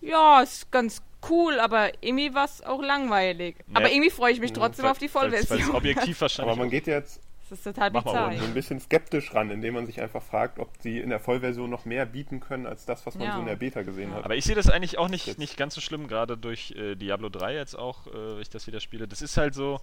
ja, 0.03 0.41
ist 0.41 0.71
ganz 0.71 1.01
cool, 1.29 1.59
aber 1.59 1.91
irgendwie 2.03 2.33
war 2.33 2.45
es 2.45 2.61
auch 2.63 2.81
langweilig. 2.81 3.55
Ja. 3.67 3.77
Aber 3.77 3.89
irgendwie 3.91 4.09
freue 4.09 4.33
ich 4.33 4.39
mich 4.39 4.51
trotzdem 4.53 4.83
Weil- 4.85 4.91
auf 4.91 4.97
die 4.97 5.13
weil's- 5.13 5.31
weil's 5.33 5.47
Vollversion. 5.47 5.75
objektiv 5.75 6.19
wahrscheinlich. 6.21 6.51
aber 6.51 6.59
man 6.61 6.69
geht 6.69 6.87
jetzt 6.87 7.21
Das 7.49 7.59
ist 7.59 7.63
total 7.65 7.91
bizarr. 7.91 8.33
So 8.37 8.45
ein 8.45 8.53
bisschen 8.53 8.79
skeptisch 8.79 9.33
ran, 9.33 9.51
indem 9.51 9.75
man 9.75 9.85
sich 9.85 10.01
einfach 10.01 10.23
fragt, 10.23 10.59
ob 10.59 10.69
sie 10.79 10.99
in 10.99 11.09
der 11.09 11.19
Vollversion 11.19 11.69
noch 11.69 11.85
mehr 11.85 12.05
bieten 12.05 12.39
können 12.39 12.65
als 12.65 12.85
das, 12.85 13.05
was 13.05 13.15
man 13.15 13.27
Ja. 13.27 13.33
so 13.35 13.39
in 13.41 13.45
der 13.45 13.55
Beta 13.57 13.83
gesehen 13.83 14.13
hat. 14.13 14.25
Aber 14.25 14.35
ich 14.35 14.43
sehe 14.43 14.55
das 14.55 14.69
eigentlich 14.69 14.97
auch 14.97 15.07
nicht, 15.09 15.27
Jetzt. 15.27 15.39
nicht 15.39 15.55
ganz 15.55 15.75
so 15.75 15.81
schlimm, 15.81 16.07
gerade 16.07 16.35
durch 16.37 16.71
äh, 16.71 16.95
Diablo 16.95 17.29
3 17.29 17.53
jetzt 17.55 17.77
auch, 17.77 18.07
äh, 18.07 18.11
wenn 18.35 18.41
ich 18.41 18.49
das 18.49 18.65
wieder 18.67 18.79
spiele. 18.79 19.07
Das 19.07 19.21
ist 19.21 19.37
halt 19.37 19.53
so, 19.53 19.79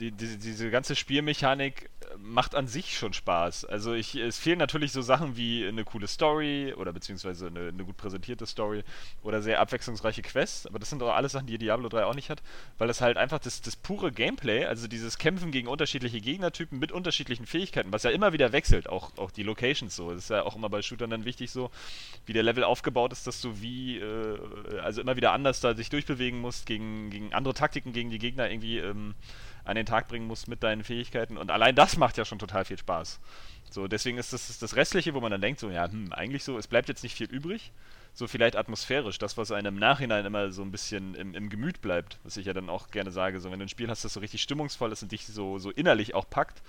die, 0.00 0.12
die, 0.12 0.38
diese 0.38 0.70
ganze 0.70 0.94
Spielmechanik 0.94 1.90
äh, 2.00 2.16
macht 2.18 2.54
an 2.54 2.66
sich 2.66 2.96
schon 2.96 3.12
Spaß. 3.12 3.64
Also 3.64 3.92
ich, 3.92 4.14
es 4.14 4.38
fehlen 4.38 4.58
natürlich 4.58 4.92
so 4.92 5.02
Sachen 5.02 5.36
wie 5.36 5.66
eine 5.66 5.84
coole 5.84 6.06
Story 6.06 6.74
oder 6.76 6.92
beziehungsweise 6.92 7.48
eine, 7.48 7.68
eine 7.68 7.84
gut 7.84 7.96
präsentierte 7.96 8.46
Story 8.46 8.84
oder 9.22 9.42
sehr 9.42 9.60
abwechslungsreiche 9.60 10.22
Quests, 10.22 10.66
aber 10.66 10.78
das 10.78 10.90
sind 10.90 11.00
doch 11.00 11.14
alles 11.14 11.32
Sachen, 11.32 11.46
die 11.46 11.58
Diablo 11.58 11.88
3 11.88 12.04
auch 12.04 12.14
nicht 12.14 12.30
hat, 12.30 12.42
weil 12.78 12.88
das 12.88 13.00
halt 13.00 13.16
einfach 13.16 13.38
das, 13.38 13.60
das 13.60 13.76
pure 13.76 14.12
Gameplay, 14.12 14.64
also 14.64 14.88
dieses 14.88 15.18
Kämpfen 15.18 15.50
gegen 15.50 15.68
unterschiedliche 15.68 16.20
Gegnertypen 16.20 16.78
mit 16.78 16.92
unterschiedlichen 16.92 17.46
Fähigkeiten, 17.46 17.92
was 17.92 18.04
ja 18.04 18.10
immer 18.10 18.32
wieder 18.32 18.52
wechselt, 18.52 18.88
auch, 18.88 19.16
auch 19.18 19.30
die 19.30 19.42
Locations 19.42 19.94
so. 19.94 20.10
Das 20.10 20.24
ist 20.24 20.30
ja 20.30 20.42
auch 20.42 20.56
immer 20.56 20.68
bei 20.68 20.82
Shootern 20.82 21.10
dann 21.10 21.24
wichtig 21.24 21.50
so, 21.50 21.70
wie 22.26 22.32
der 22.32 22.42
Level 22.42 22.64
aufgebaut 22.64 23.12
ist, 23.12 23.26
dass 23.26 23.40
du 23.40 23.60
wie, 23.60 23.98
äh, 23.98 24.38
also 24.82 25.00
immer 25.00 25.16
wieder 25.16 25.32
anders 25.32 25.60
da 25.60 25.74
sich 25.74 25.90
durchbewegen 25.90 26.40
musst, 26.40 26.66
gegen, 26.66 27.10
gegen 27.10 27.34
andere 27.34 27.54
Taktiken, 27.54 27.92
gegen 27.92 28.10
die 28.10 28.18
Gegner 28.18 28.50
irgendwie 28.50 28.78
ähm, 28.78 29.14
an 29.68 29.76
den 29.76 29.86
Tag 29.86 30.08
bringen 30.08 30.26
musst 30.26 30.48
mit 30.48 30.62
deinen 30.62 30.82
Fähigkeiten. 30.82 31.36
Und 31.36 31.50
allein 31.50 31.74
das 31.74 31.98
macht 31.98 32.16
ja 32.16 32.24
schon 32.24 32.38
total 32.38 32.64
viel 32.64 32.78
Spaß. 32.78 33.20
So, 33.70 33.86
deswegen 33.86 34.16
ist 34.16 34.32
das 34.32 34.58
das 34.58 34.76
Restliche, 34.76 35.12
wo 35.12 35.20
man 35.20 35.30
dann 35.30 35.42
denkt, 35.42 35.60
so, 35.60 35.68
ja, 35.68 35.90
hm, 35.90 36.10
eigentlich 36.12 36.42
so, 36.42 36.56
es 36.56 36.66
bleibt 36.66 36.88
jetzt 36.88 37.02
nicht 37.02 37.14
viel 37.14 37.28
übrig. 37.28 37.70
So 38.14 38.26
vielleicht 38.26 38.56
atmosphärisch, 38.56 39.18
das, 39.18 39.36
was 39.36 39.52
einem 39.52 39.74
im 39.74 39.78
Nachhinein 39.78 40.24
immer 40.24 40.50
so 40.50 40.62
ein 40.62 40.72
bisschen 40.72 41.14
im, 41.14 41.34
im 41.34 41.50
Gemüt 41.50 41.82
bleibt, 41.82 42.18
was 42.24 42.38
ich 42.38 42.46
ja 42.46 42.54
dann 42.54 42.70
auch 42.70 42.90
gerne 42.90 43.10
sage, 43.10 43.40
so 43.40 43.50
wenn 43.50 43.58
du 43.58 43.66
ein 43.66 43.68
Spiel 43.68 43.90
hast, 43.90 44.04
das 44.04 44.14
so 44.14 44.20
richtig 44.20 44.40
stimmungsvoll 44.42 44.90
ist 44.90 45.02
und 45.02 45.12
dich 45.12 45.26
so, 45.26 45.58
so 45.58 45.70
innerlich 45.70 46.14
auch 46.14 46.28
packt, 46.28 46.62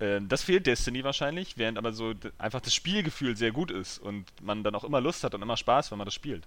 ähm, 0.00 0.28
das 0.28 0.44
fehlt 0.44 0.66
Destiny 0.66 1.02
wahrscheinlich, 1.02 1.58
während 1.58 1.76
aber 1.76 1.92
so 1.92 2.14
einfach 2.38 2.60
das 2.60 2.72
Spielgefühl 2.72 3.36
sehr 3.36 3.50
gut 3.50 3.72
ist 3.72 3.98
und 3.98 4.24
man 4.40 4.62
dann 4.62 4.76
auch 4.76 4.84
immer 4.84 5.00
Lust 5.00 5.24
hat 5.24 5.34
und 5.34 5.42
immer 5.42 5.56
Spaß, 5.56 5.90
wenn 5.90 5.98
man 5.98 6.06
das 6.06 6.14
spielt. 6.14 6.46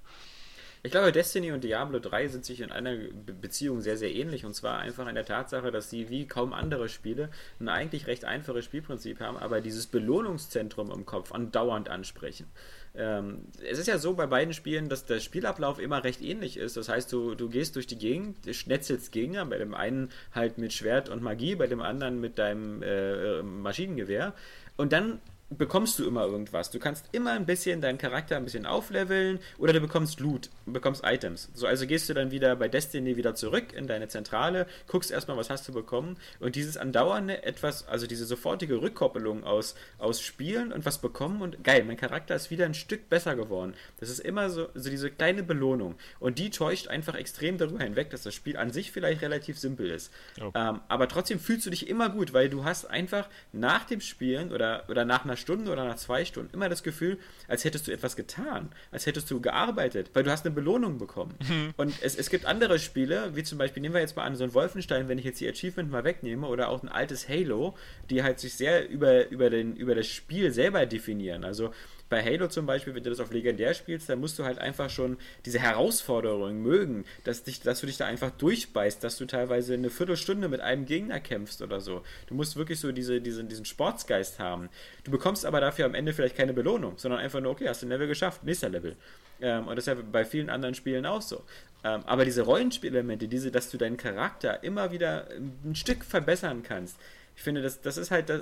Ich 0.88 0.91
glaube, 0.91 1.11
Destiny 1.11 1.51
und 1.51 1.65
Diablo 1.65 1.99
3 1.99 2.29
sind 2.29 2.45
sich 2.45 2.61
in 2.61 2.71
einer 2.71 2.95
Be 2.95 3.33
Beziehung 3.33 3.81
sehr, 3.81 3.97
sehr 3.97 4.15
ähnlich. 4.15 4.45
Und 4.45 4.53
zwar 4.53 4.79
einfach 4.79 5.05
in 5.09 5.15
der 5.15 5.25
Tatsache, 5.25 5.69
dass 5.69 5.89
sie 5.89 6.09
wie 6.09 6.27
kaum 6.27 6.53
andere 6.53 6.88
Spiele 6.88 7.29
ein 7.59 7.67
eigentlich 7.67 8.07
recht 8.07 8.23
einfaches 8.23 8.63
Spielprinzip 8.63 9.19
haben, 9.19 9.35
aber 9.35 9.59
dieses 9.59 9.88
Belohnungszentrum 9.88 10.89
im 10.91 11.05
Kopf 11.05 11.33
andauernd 11.33 11.89
ansprechen. 11.89 12.47
Ähm, 12.95 13.47
es 13.69 13.79
ist 13.79 13.88
ja 13.88 13.97
so 13.97 14.13
bei 14.13 14.27
beiden 14.27 14.53
Spielen, 14.53 14.88
dass 14.88 15.03
der 15.03 15.19
Spielablauf 15.19 15.77
immer 15.77 16.05
recht 16.05 16.21
ähnlich 16.21 16.55
ist. 16.55 16.77
Das 16.77 16.88
heißt, 16.88 17.11
du, 17.11 17.35
du 17.35 17.49
gehst 17.49 17.75
durch 17.75 17.88
die 17.88 17.97
Gegend, 17.97 18.38
schnetzelst 18.49 19.11
Gegner, 19.11 19.45
bei 19.45 19.57
dem 19.57 19.73
einen 19.73 20.09
halt 20.33 20.57
mit 20.57 20.71
Schwert 20.71 21.09
und 21.09 21.21
Magie, 21.21 21.55
bei 21.55 21.67
dem 21.67 21.81
anderen 21.81 22.21
mit 22.21 22.39
deinem 22.39 22.81
äh, 22.81 23.41
Maschinengewehr. 23.43 24.33
Und 24.77 24.93
dann 24.93 25.19
bekommst 25.49 25.97
du 25.97 26.05
immer 26.05 26.25
irgendwas. 26.25 26.71
Du 26.71 26.79
kannst 26.79 27.05
immer 27.13 27.31
ein 27.31 27.45
bisschen 27.45 27.79
deinen 27.79 27.97
Charakter 27.97 28.35
ein 28.35 28.43
bisschen 28.43 28.65
aufleveln 28.65 29.39
oder 29.57 29.71
du 29.71 29.79
bekommst 29.79 30.19
Loot, 30.19 30.49
du 30.65 30.73
bekommst 30.73 31.03
Items. 31.05 31.49
So, 31.53 31.67
also 31.67 31.87
gehst 31.87 32.09
du 32.09 32.13
dann 32.13 32.31
wieder 32.31 32.55
bei 32.57 32.67
Destiny 32.67 33.15
wieder 33.15 33.33
zurück 33.33 33.71
in 33.73 33.87
deine 33.87 34.09
Zentrale, 34.09 34.67
guckst 34.87 35.09
erstmal, 35.09 35.37
was 35.37 35.49
hast 35.49 35.67
du 35.67 35.73
bekommen 35.73 36.17
und 36.39 36.55
dieses 36.55 36.75
andauernde 36.75 37.43
etwas, 37.43 37.87
also 37.87 38.07
diese 38.07 38.25
sofortige 38.25 38.81
Rückkoppelung 38.81 39.45
aus, 39.45 39.75
aus 39.99 40.21
Spielen 40.21 40.73
und 40.73 40.85
was 40.85 40.99
bekommen 40.99 41.41
und 41.41 41.63
geil, 41.63 41.85
mein 41.85 41.97
Charakter 41.97 42.35
ist 42.35 42.51
wieder 42.51 42.65
ein 42.65 42.73
Stück 42.73 43.09
besser 43.09 43.35
geworden. 43.35 43.73
Das 43.99 44.09
ist 44.09 44.19
immer 44.19 44.49
so, 44.49 44.67
so 44.75 44.89
diese 44.89 45.09
kleine 45.09 45.43
Belohnung 45.43 45.95
und 46.19 46.39
die 46.39 46.49
täuscht 46.49 46.89
einfach 46.89 47.15
extrem 47.15 47.57
darüber 47.57 47.83
hinweg, 47.83 48.09
dass 48.09 48.23
das 48.23 48.33
Spiel 48.33 48.57
an 48.57 48.71
sich 48.71 48.91
vielleicht 48.91 49.21
relativ 49.21 49.57
simpel 49.57 49.89
ist. 49.91 50.11
Ja. 50.35 50.51
Ähm, 50.53 50.81
aber 50.89 51.07
trotzdem 51.07 51.39
fühlst 51.39 51.65
du 51.65 51.69
dich 51.69 51.87
immer 51.87 52.09
gut, 52.09 52.33
weil 52.33 52.49
du 52.49 52.65
hast 52.65 52.85
einfach 52.85 53.29
nach 53.53 53.85
dem 53.85 54.01
Spielen 54.01 54.51
oder, 54.51 54.83
oder 54.89 55.05
nach 55.05 55.23
einer 55.23 55.36
Stunde 55.38 55.71
oder 55.71 55.85
nach 55.85 55.95
zwei 55.95 56.25
Stunden 56.25 56.53
immer 56.53 56.69
das 56.69 56.83
Gefühl, 56.83 57.17
als 57.47 57.63
hättest 57.63 57.88
du 57.88 57.91
etwas 57.91 58.15
getan, 58.15 58.69
als 58.91 59.05
hättest 59.05 59.31
du 59.31 59.39
gearbeitet, 59.39 60.11
weil 60.13 60.23
du 60.23 60.31
hast 60.31 60.45
eine 60.45 60.53
Belohnung 60.53 60.97
bekommen. 60.97 61.35
Und 61.77 61.93
es, 62.01 62.15
es 62.15 62.29
gibt 62.29 62.45
andere 62.45 62.79
Spiele, 62.79 63.35
wie 63.35 63.43
zum 63.43 63.57
Beispiel, 63.57 63.81
nehmen 63.81 63.93
wir 63.93 64.01
jetzt 64.01 64.15
mal 64.15 64.23
an, 64.23 64.35
so 64.35 64.43
ein 64.43 64.53
Wolfenstein, 64.53 65.07
wenn 65.07 65.17
ich 65.17 65.25
jetzt 65.25 65.39
die 65.39 65.47
Achievement 65.47 65.89
mal 65.89 66.03
wegnehme, 66.03 66.47
oder 66.47 66.69
auch 66.69 66.83
ein 66.83 66.89
altes 66.89 67.29
Halo, 67.29 67.75
die 68.09 68.23
halt 68.23 68.39
sich 68.39 68.55
sehr 68.55 68.89
über, 68.89 69.29
über, 69.29 69.49
den, 69.49 69.75
über 69.75 69.95
das 69.95 70.07
Spiel 70.07 70.51
selber 70.51 70.85
definieren. 70.85 71.43
Also 71.43 71.71
bei 72.10 72.24
Halo 72.24 72.47
zum 72.47 72.66
Beispiel, 72.66 72.95
wenn 72.95 73.03
du 73.03 73.10
das 73.10 73.20
auf 73.20 73.32
legendär 73.32 73.74
spielst, 73.74 74.10
dann 74.10 74.20
musst 74.20 74.39
du 74.39 74.45
halt 74.45 74.60
einfach 74.60 74.89
schon 74.89 75.18
diese 75.45 75.60
Herausforderung 75.60 76.62
mögen, 76.62 77.05
dass, 77.24 77.43
dich, 77.43 77.62
dass 77.62 77.82
du 77.82 77.88
dich 77.88 77.97
da 77.97 78.05
einfach 78.05 78.32
durchbeißt, 78.32 79.03
dass 79.03 79.18
du 79.18 79.26
teilweise 79.26 79.74
eine 79.74 79.89
Viertelstunde 79.89 80.47
mit 80.47 80.62
einem 80.62 80.86
Gegner 80.86 81.20
kämpfst 81.20 81.62
oder 81.62 81.82
so. 81.82 82.03
Du 82.28 82.36
musst 82.36 82.55
wirklich 82.55 82.80
so 82.80 82.91
diese, 82.91 83.22
diese, 83.22 83.43
diesen 83.43 83.66
Sportsgeist 83.66 84.39
haben. 84.39 84.70
Du 85.03 85.12
bekommst 85.12 85.45
aber 85.45 85.60
dafür 85.60 85.86
am 85.86 85.95
Ende 85.95 86.14
vielleicht 86.14 86.38
keine 86.38 86.53
Belohnung, 86.53 86.93
sondern 86.97 87.20
einfach 87.20 87.41
nur, 87.41 87.51
okay, 87.51 87.68
hast 87.68 87.82
du 87.82 87.88
ein 87.88 87.89
Level 87.89 88.08
geschafft, 88.08 88.43
nächster 88.43 88.70
Level. 88.70 88.95
Ähm, 89.41 89.68
und 89.68 89.76
das 89.76 89.88
ist 89.88 89.88
ja 89.88 90.01
bei 90.12 90.26
vielen 90.26 90.49
anderen 90.49 90.76
Spielen 90.76 91.05
auch 91.05 91.22
so. 91.22 91.43
Ähm, 91.84 92.01
aber 92.05 92.26
diese 92.26 92.41
Rollenspielelemente, 92.43 93.28
diese, 93.28 93.51
dass 93.51 93.70
du 93.70 93.78
deinen 93.78 93.97
Charakter 93.97 94.64
immer 94.64 94.91
wieder 94.91 95.28
ein 95.32 95.76
Stück 95.76 96.03
verbessern 96.03 96.64
kannst, 96.64 96.97
ich 97.36 97.43
finde, 97.43 97.62
das, 97.62 97.82
das 97.82 97.97
ist 97.97 98.10
halt 98.10 98.30
das, 98.30 98.41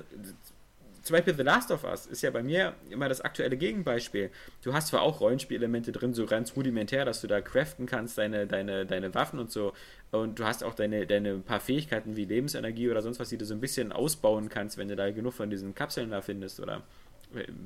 zum 1.06 1.14
Beispiel 1.14 1.36
The 1.36 1.44
Last 1.44 1.70
of 1.70 1.84
Us 1.84 2.08
ist 2.08 2.24
ja 2.24 2.32
bei 2.32 2.42
mir 2.42 2.74
immer 2.90 3.08
das 3.08 3.22
aktuelle 3.22 3.58
Gegenbeispiel. 3.58 4.32
Du 4.64 4.74
hast 4.74 4.88
zwar 4.88 5.04
auch 5.04 5.22
Rollenspielelemente 5.22 5.92
drin, 5.92 6.16
so 6.16 6.26
ganz 6.26 6.56
rudimentär, 6.56 7.06
dass 7.06 7.22
du 7.22 7.28
da 7.28 7.42
craften 7.42 7.86
kannst, 7.86 8.18
deine, 8.18 8.48
deine, 8.48 8.88
deine 8.88 9.14
Waffen 9.14 9.38
und 9.38 9.52
so. 9.52 9.74
Und 10.10 10.40
du 10.40 10.46
hast 10.46 10.64
auch 10.64 10.74
deine, 10.74 11.06
deine 11.06 11.36
paar 11.36 11.60
Fähigkeiten 11.60 12.16
wie 12.16 12.26
Lebensenergie 12.26 12.90
oder 12.90 13.04
sonst 13.04 13.20
was, 13.20 13.30
die 13.30 13.38
du 13.38 13.46
so 13.46 13.54
ein 13.54 13.62
bisschen 13.62 13.92
ausbauen 13.92 14.50
kannst, 14.50 14.80
wenn 14.80 14.88
du 14.88 14.96
da 14.96 15.12
genug 15.12 15.36
von 15.36 15.52
diesen 15.52 15.76
Kapseln 15.76 16.10
da 16.10 16.22
findest 16.22 16.60
oder 16.60 16.82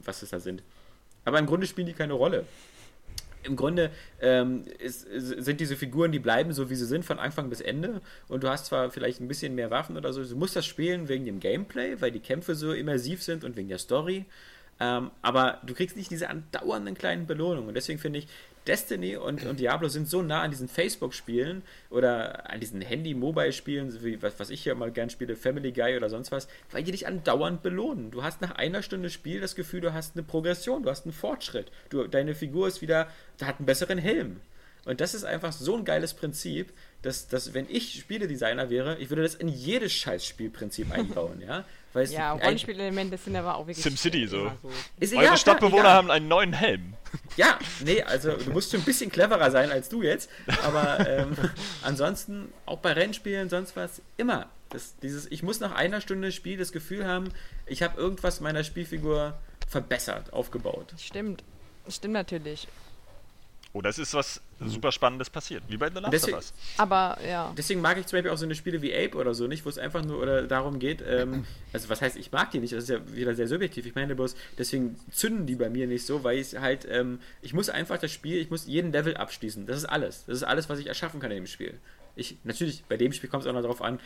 was 0.03 0.21
es 0.21 0.31
da 0.31 0.39
sind. 0.41 0.61
Aber 1.23 1.39
im 1.39 1.45
Grunde 1.45 1.65
spielen 1.65 1.87
die 1.87 1.93
keine 1.93 2.13
Rolle 2.13 2.45
im 3.43 3.55
Grunde 3.55 3.91
ähm, 4.21 4.65
ist, 4.79 5.07
sind 5.11 5.59
diese 5.59 5.75
Figuren, 5.75 6.11
die 6.11 6.19
bleiben 6.19 6.53
so, 6.53 6.69
wie 6.69 6.75
sie 6.75 6.85
sind, 6.85 7.05
von 7.05 7.19
Anfang 7.19 7.49
bis 7.49 7.61
Ende. 7.61 8.01
Und 8.27 8.43
du 8.43 8.49
hast 8.49 8.65
zwar 8.65 8.91
vielleicht 8.91 9.21
ein 9.21 9.27
bisschen 9.27 9.55
mehr 9.55 9.71
Waffen 9.71 9.97
oder 9.97 10.13
so. 10.13 10.23
Du 10.23 10.35
musst 10.35 10.55
das 10.55 10.65
spielen 10.65 11.07
wegen 11.07 11.25
dem 11.25 11.39
Gameplay, 11.39 11.99
weil 11.99 12.11
die 12.11 12.19
Kämpfe 12.19 12.55
so 12.55 12.73
immersiv 12.73 13.23
sind 13.23 13.43
und 13.43 13.55
wegen 13.55 13.69
der 13.69 13.77
Story. 13.77 14.25
Ähm, 14.81 15.11
aber 15.21 15.59
du 15.65 15.73
kriegst 15.73 15.97
nicht 15.97 16.09
diese 16.09 16.29
andauernden 16.29 16.95
kleinen 16.95 17.27
Belohnungen. 17.27 17.67
Und 17.67 17.75
deswegen 17.75 17.99
finde 17.99 18.19
ich, 18.19 18.27
Destiny 18.67 19.15
und, 19.15 19.45
und 19.45 19.59
Diablo 19.59 19.87
sind 19.87 20.07
so 20.07 20.21
nah 20.21 20.41
an 20.41 20.51
diesen 20.51 20.67
Facebook-Spielen 20.67 21.63
oder 21.89 22.49
an 22.49 22.59
diesen 22.59 22.81
Handy-Mobile-Spielen, 22.81 24.03
wie 24.03 24.21
was, 24.21 24.39
was 24.39 24.49
ich 24.49 24.65
ja 24.65 24.75
mal 24.75 24.91
gern 24.91 25.09
spiele, 25.09 25.35
Family 25.35 25.71
Guy 25.71 25.97
oder 25.97 26.09
sonst 26.09 26.31
was, 26.31 26.47
weil 26.71 26.83
die 26.83 26.91
dich 26.91 27.07
andauernd 27.07 27.61
belohnen. 27.61 28.11
Du 28.11 28.23
hast 28.23 28.41
nach 28.41 28.51
einer 28.51 28.83
Stunde 28.83 29.09
Spiel 29.09 29.41
das 29.41 29.55
Gefühl, 29.55 29.81
du 29.81 29.93
hast 29.93 30.15
eine 30.15 30.23
Progression, 30.23 30.83
du 30.83 30.89
hast 30.89 31.05
einen 31.05 31.13
Fortschritt. 31.13 31.71
Du, 31.89 32.07
deine 32.07 32.35
Figur 32.35 32.67
ist 32.67 32.81
wieder, 32.81 33.07
hat 33.41 33.59
einen 33.59 33.65
besseren 33.65 33.97
Helm. 33.97 34.41
Und 34.85 35.01
das 35.01 35.13
ist 35.13 35.23
einfach 35.23 35.51
so 35.51 35.75
ein 35.75 35.85
geiles 35.85 36.13
Prinzip, 36.13 36.73
dass, 37.01 37.27
dass 37.27 37.53
wenn 37.53 37.67
ich 37.69 37.99
Spieledesigner 37.99 38.69
wäre, 38.69 38.97
ich 38.97 39.09
würde 39.09 39.23
das 39.23 39.35
in 39.35 39.47
jedes 39.47 39.93
Scheiß-Spielprinzip 39.93 40.91
einbauen, 40.95 41.41
ja. 41.41 41.65
Weil 41.93 42.07
ja, 42.09 42.33
Rollenspielelemente 42.33 43.17
sind 43.17 43.35
aber 43.35 43.55
auch 43.55 43.65
wirklich. 43.65 43.83
SimCity 43.83 44.27
so. 44.27 44.51
so. 44.61 44.71
Ist 44.99 45.15
Eure 45.15 45.37
Stadtbewohner 45.37 45.81
egal. 45.81 45.93
haben 45.93 46.11
einen 46.11 46.27
neuen 46.27 46.53
Helm. 46.53 46.93
Ja, 47.35 47.57
nee, 47.83 48.03
also 48.03 48.33
du 48.33 48.51
musst 48.51 48.71
schon 48.71 48.81
ein 48.81 48.85
bisschen 48.85 49.09
cleverer 49.11 49.49
sein 49.49 49.71
als 49.71 49.89
du 49.89 50.03
jetzt. 50.03 50.29
Aber 50.63 51.07
ähm, 51.07 51.35
ansonsten, 51.81 52.53
auch 52.65 52.79
bei 52.79 52.93
Rennspielen, 52.93 53.49
sonst 53.49 53.75
was, 53.75 54.01
immer. 54.17 54.47
Das, 54.69 54.95
dieses, 54.99 55.25
ich 55.31 55.41
muss 55.41 55.59
nach 55.59 55.73
einer 55.73 55.99
Stunde 55.99 56.31
Spiel 56.31 56.57
das 56.57 56.71
Gefühl 56.71 57.07
haben, 57.07 57.29
ich 57.65 57.81
habe 57.81 57.99
irgendwas 57.99 58.39
meiner 58.39 58.63
Spielfigur 58.63 59.39
verbessert, 59.67 60.31
aufgebaut. 60.31 60.93
Stimmt. 60.99 61.43
Stimmt 61.87 62.13
natürlich. 62.13 62.67
Oder 63.71 63.91
es 63.91 63.99
ist 63.99 64.15
was 64.15 64.41
super 64.65 64.91
Spannendes 64.91 65.29
passiert, 65.29 65.63
wie 65.67 65.77
bei 65.77 65.89
The 65.89 65.99
Last 65.99 66.11
deswegen, 66.11 66.37
of 66.37 66.43
Us. 66.43 66.53
Aber 66.77 67.19
ja. 67.25 67.53
Deswegen 67.55 67.81
mag 67.81 67.99
ich 67.99 68.07
zum 68.07 68.17
Beispiel 68.17 68.31
auch 68.31 68.37
so 68.37 68.45
eine 68.45 68.55
Spiele 68.55 68.81
wie 68.81 68.93
Ape 68.95 69.15
oder 69.15 69.35
so 69.35 69.45
nicht, 69.45 69.63
wo 69.63 69.69
es 69.69 69.77
einfach 69.77 70.03
nur 70.03 70.19
oder 70.19 70.47
darum 70.47 70.79
geht, 70.79 71.03
ähm, 71.07 71.45
also 71.73 71.87
was 71.87 72.01
heißt, 72.01 72.17
ich 72.17 72.31
mag 72.31 72.49
die 72.49 72.59
nicht, 72.59 72.73
das 72.73 72.85
ist 72.85 72.89
ja 72.89 72.99
wieder 73.13 73.35
sehr 73.35 73.47
subjektiv. 73.47 73.85
Ich 73.85 73.93
meine 73.93 74.15
bloß, 74.15 74.35
deswegen 74.57 74.95
zünden 75.11 75.45
die 75.45 75.55
bei 75.55 75.69
mir 75.69 75.85
nicht 75.85 76.03
so, 76.03 76.23
weil 76.23 76.39
ich 76.39 76.55
halt, 76.55 76.87
ähm, 76.89 77.19
ich 77.43 77.53
muss 77.53 77.69
einfach 77.69 77.99
das 77.99 78.11
Spiel, 78.11 78.37
ich 78.37 78.49
muss 78.49 78.65
jeden 78.65 78.91
Level 78.91 79.15
abschließen. 79.15 79.67
Das 79.67 79.77
ist 79.77 79.85
alles. 79.85 80.25
Das 80.25 80.37
ist 80.37 80.43
alles, 80.43 80.67
was 80.67 80.79
ich 80.79 80.87
erschaffen 80.87 81.19
kann 81.19 81.29
in 81.29 81.37
dem 81.37 81.47
Spiel. 81.47 81.79
Ich, 82.15 82.37
natürlich, 82.43 82.83
bei 82.89 82.97
dem 82.97 83.13
Spiel 83.13 83.29
kommt 83.29 83.43
es 83.43 83.49
auch 83.49 83.53
noch 83.53 83.61
darauf 83.61 83.83
an, 83.83 83.99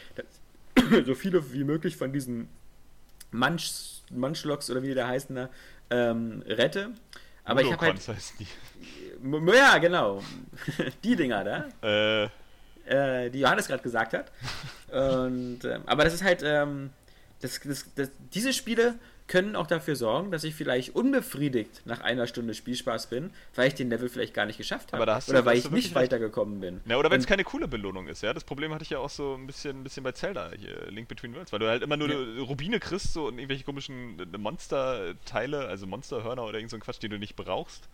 so 1.05 1.15
viele 1.15 1.53
wie 1.53 1.63
möglich 1.63 1.95
von 1.95 2.11
diesen 2.11 2.49
Munch, 3.31 4.01
Munchlocks 4.11 4.69
oder 4.69 4.83
wie 4.83 4.87
die 4.87 4.93
da 4.93 5.07
heißen, 5.07 5.35
da, 5.35 5.49
ähm, 5.89 6.43
rette. 6.45 6.91
Aber 7.43 7.61
ich 7.61 7.71
habe 7.71 7.85
halt. 7.85 8.07
Heißt 8.07 8.33
die. 8.39 8.47
Ja, 9.53 9.77
genau. 9.77 10.21
die 11.03 11.15
Dinger 11.15 11.43
da. 11.43 11.65
Äh. 11.81 12.29
Äh, 12.85 13.29
die 13.29 13.39
Johannes 13.39 13.67
gerade 13.67 13.81
gesagt 13.81 14.13
hat. 14.13 14.31
Und, 14.91 15.63
äh, 15.63 15.79
aber 15.85 16.03
das 16.03 16.13
ist 16.15 16.23
halt, 16.23 16.41
ähm, 16.43 16.89
das, 17.39 17.59
das, 17.61 17.85
das, 17.95 18.11
diese 18.33 18.51
Spiele 18.51 18.95
können 19.27 19.55
auch 19.55 19.67
dafür 19.67 19.95
sorgen, 19.95 20.31
dass 20.31 20.43
ich 20.43 20.53
vielleicht 20.53 20.95
unbefriedigt 20.95 21.81
nach 21.85 22.01
einer 22.01 22.27
Stunde 22.27 22.53
Spielspaß 22.53 23.07
bin, 23.07 23.31
weil 23.55 23.69
ich 23.69 23.75
den 23.75 23.89
Level 23.89 24.09
vielleicht 24.09 24.33
gar 24.33 24.45
nicht 24.45 24.57
geschafft 24.57 24.93
habe. 24.93 25.03
oder 25.03 25.19
du, 25.19 25.45
weil 25.45 25.57
ich 25.57 25.69
nicht 25.71 25.95
weitergekommen 25.95 26.59
bin. 26.59 26.81
Ja, 26.85 26.97
oder 26.97 27.09
wenn 27.09 27.19
es 27.19 27.27
keine 27.27 27.43
coole 27.43 27.67
Belohnung 27.67 28.07
ist, 28.07 28.21
ja. 28.21 28.33
Das 28.33 28.43
Problem 28.43 28.73
hatte 28.73 28.83
ich 28.83 28.89
ja 28.89 28.99
auch 28.99 29.09
so 29.09 29.35
ein 29.35 29.47
bisschen, 29.47 29.79
ein 29.79 29.83
bisschen 29.83 30.03
bei 30.03 30.11
Zelda, 30.11 30.51
hier, 30.57 30.87
Link 30.89 31.07
Between 31.07 31.33
Worlds, 31.35 31.51
weil 31.51 31.59
du 31.59 31.67
halt 31.67 31.83
immer 31.83 31.97
nur 31.97 32.09
ja. 32.09 32.43
Rubine 32.43 32.79
kriegst 32.79 33.13
so 33.13 33.27
und 33.27 33.37
irgendwelche 33.37 33.63
komischen 33.63 34.19
äh, 34.19 34.37
Monsterteile, 34.37 35.67
also 35.67 35.87
Monsterhörner 35.87 36.43
oder 36.43 36.57
irgend 36.57 36.71
so 36.71 36.77
ein 36.77 36.81
Quatsch, 36.81 37.01
den 37.01 37.11
du 37.11 37.19
nicht 37.19 37.35
brauchst. 37.35 37.87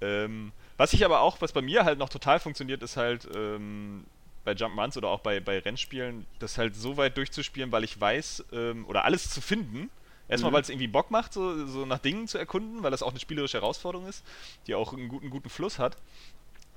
Ähm, 0.00 0.52
was 0.76 0.92
ich 0.92 1.04
aber 1.04 1.20
auch, 1.20 1.40
was 1.40 1.52
bei 1.52 1.62
mir 1.62 1.84
halt 1.84 1.98
noch 1.98 2.08
total 2.08 2.40
funktioniert, 2.40 2.82
ist 2.82 2.96
halt 2.96 3.28
ähm, 3.34 4.04
bei 4.44 4.52
Jump'n'Runs 4.52 4.96
oder 4.96 5.08
auch 5.08 5.20
bei, 5.20 5.40
bei 5.40 5.58
Rennspielen, 5.58 6.26
das 6.38 6.56
halt 6.56 6.74
so 6.74 6.96
weit 6.96 7.16
durchzuspielen, 7.16 7.70
weil 7.72 7.84
ich 7.84 8.00
weiß, 8.00 8.44
ähm, 8.52 8.86
oder 8.86 9.04
alles 9.04 9.30
zu 9.30 9.40
finden. 9.40 9.90
Erstmal, 10.28 10.50
mhm. 10.50 10.54
weil 10.56 10.62
es 10.62 10.68
irgendwie 10.68 10.88
Bock 10.88 11.10
macht, 11.10 11.32
so, 11.32 11.66
so 11.66 11.86
nach 11.86 11.98
Dingen 11.98 12.28
zu 12.28 12.38
erkunden, 12.38 12.82
weil 12.82 12.90
das 12.90 13.02
auch 13.02 13.10
eine 13.10 13.20
spielerische 13.20 13.58
Herausforderung 13.58 14.06
ist, 14.06 14.24
die 14.66 14.74
auch 14.74 14.92
einen 14.92 15.08
guten, 15.08 15.30
guten 15.30 15.48
Fluss 15.48 15.78
hat. 15.78 15.96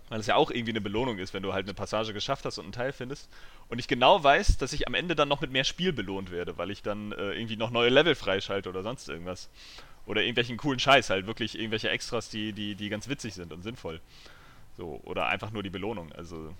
Weil 0.10 0.20
es 0.20 0.28
ja 0.28 0.36
auch 0.36 0.52
irgendwie 0.52 0.72
eine 0.72 0.82
Belohnung 0.82 1.20
ist, 1.20 1.34
wenn 1.34 1.44
du 1.44 1.54
halt 1.54 1.66
eine 1.66 1.74
Passage 1.74 2.14
geschafft 2.14 2.44
hast 2.44 2.58
und 2.58 2.66
einen 2.66 2.74
Teil 2.74 2.92
findest. 2.92 3.30
Und 3.70 3.80
ich 3.80 3.88
genau 3.88 4.22
weiß, 4.22 4.58
dass 4.58 4.74
ich 4.74 4.88
am 4.88 4.94
Ende 4.94 5.16
dann 5.16 5.30
noch 5.30 5.40
mit 5.40 5.52
mehr 5.52 5.64
Spiel 5.64 5.94
belohnt 5.94 6.32
werde, 6.32 6.58
weil 6.58 6.70
ich 6.70 6.82
dann 6.82 7.14
äh, 7.14 7.32
irgendwie 7.32 7.56
noch 7.56 7.72
neue 7.72 7.90
Level 7.90 8.16
freischalte 8.16 8.68
oder 8.68 8.84
sonst 8.84 9.08
irgendwas. 9.08 9.50
Oder 10.06 10.22
irgendwelchen 10.22 10.58
coolen 10.58 10.80
Scheiß, 10.80 11.10
halt 11.12 11.28
wirklich 11.28 11.58
irgendwelche 11.58 11.90
Extras, 11.90 12.30
die, 12.30 12.52
die, 12.52 12.76
die 12.76 12.90
ganz 12.90 13.08
witzig 13.08 13.36
sind 13.36 13.54
und 13.54 13.62
sinnvoll. 13.62 14.02
So, 14.76 15.00
oder 15.06 15.28
einfach 15.28 15.52
nur 15.52 15.64
die 15.64 15.70
Belohnung. 15.70 16.12
Also 16.12 16.54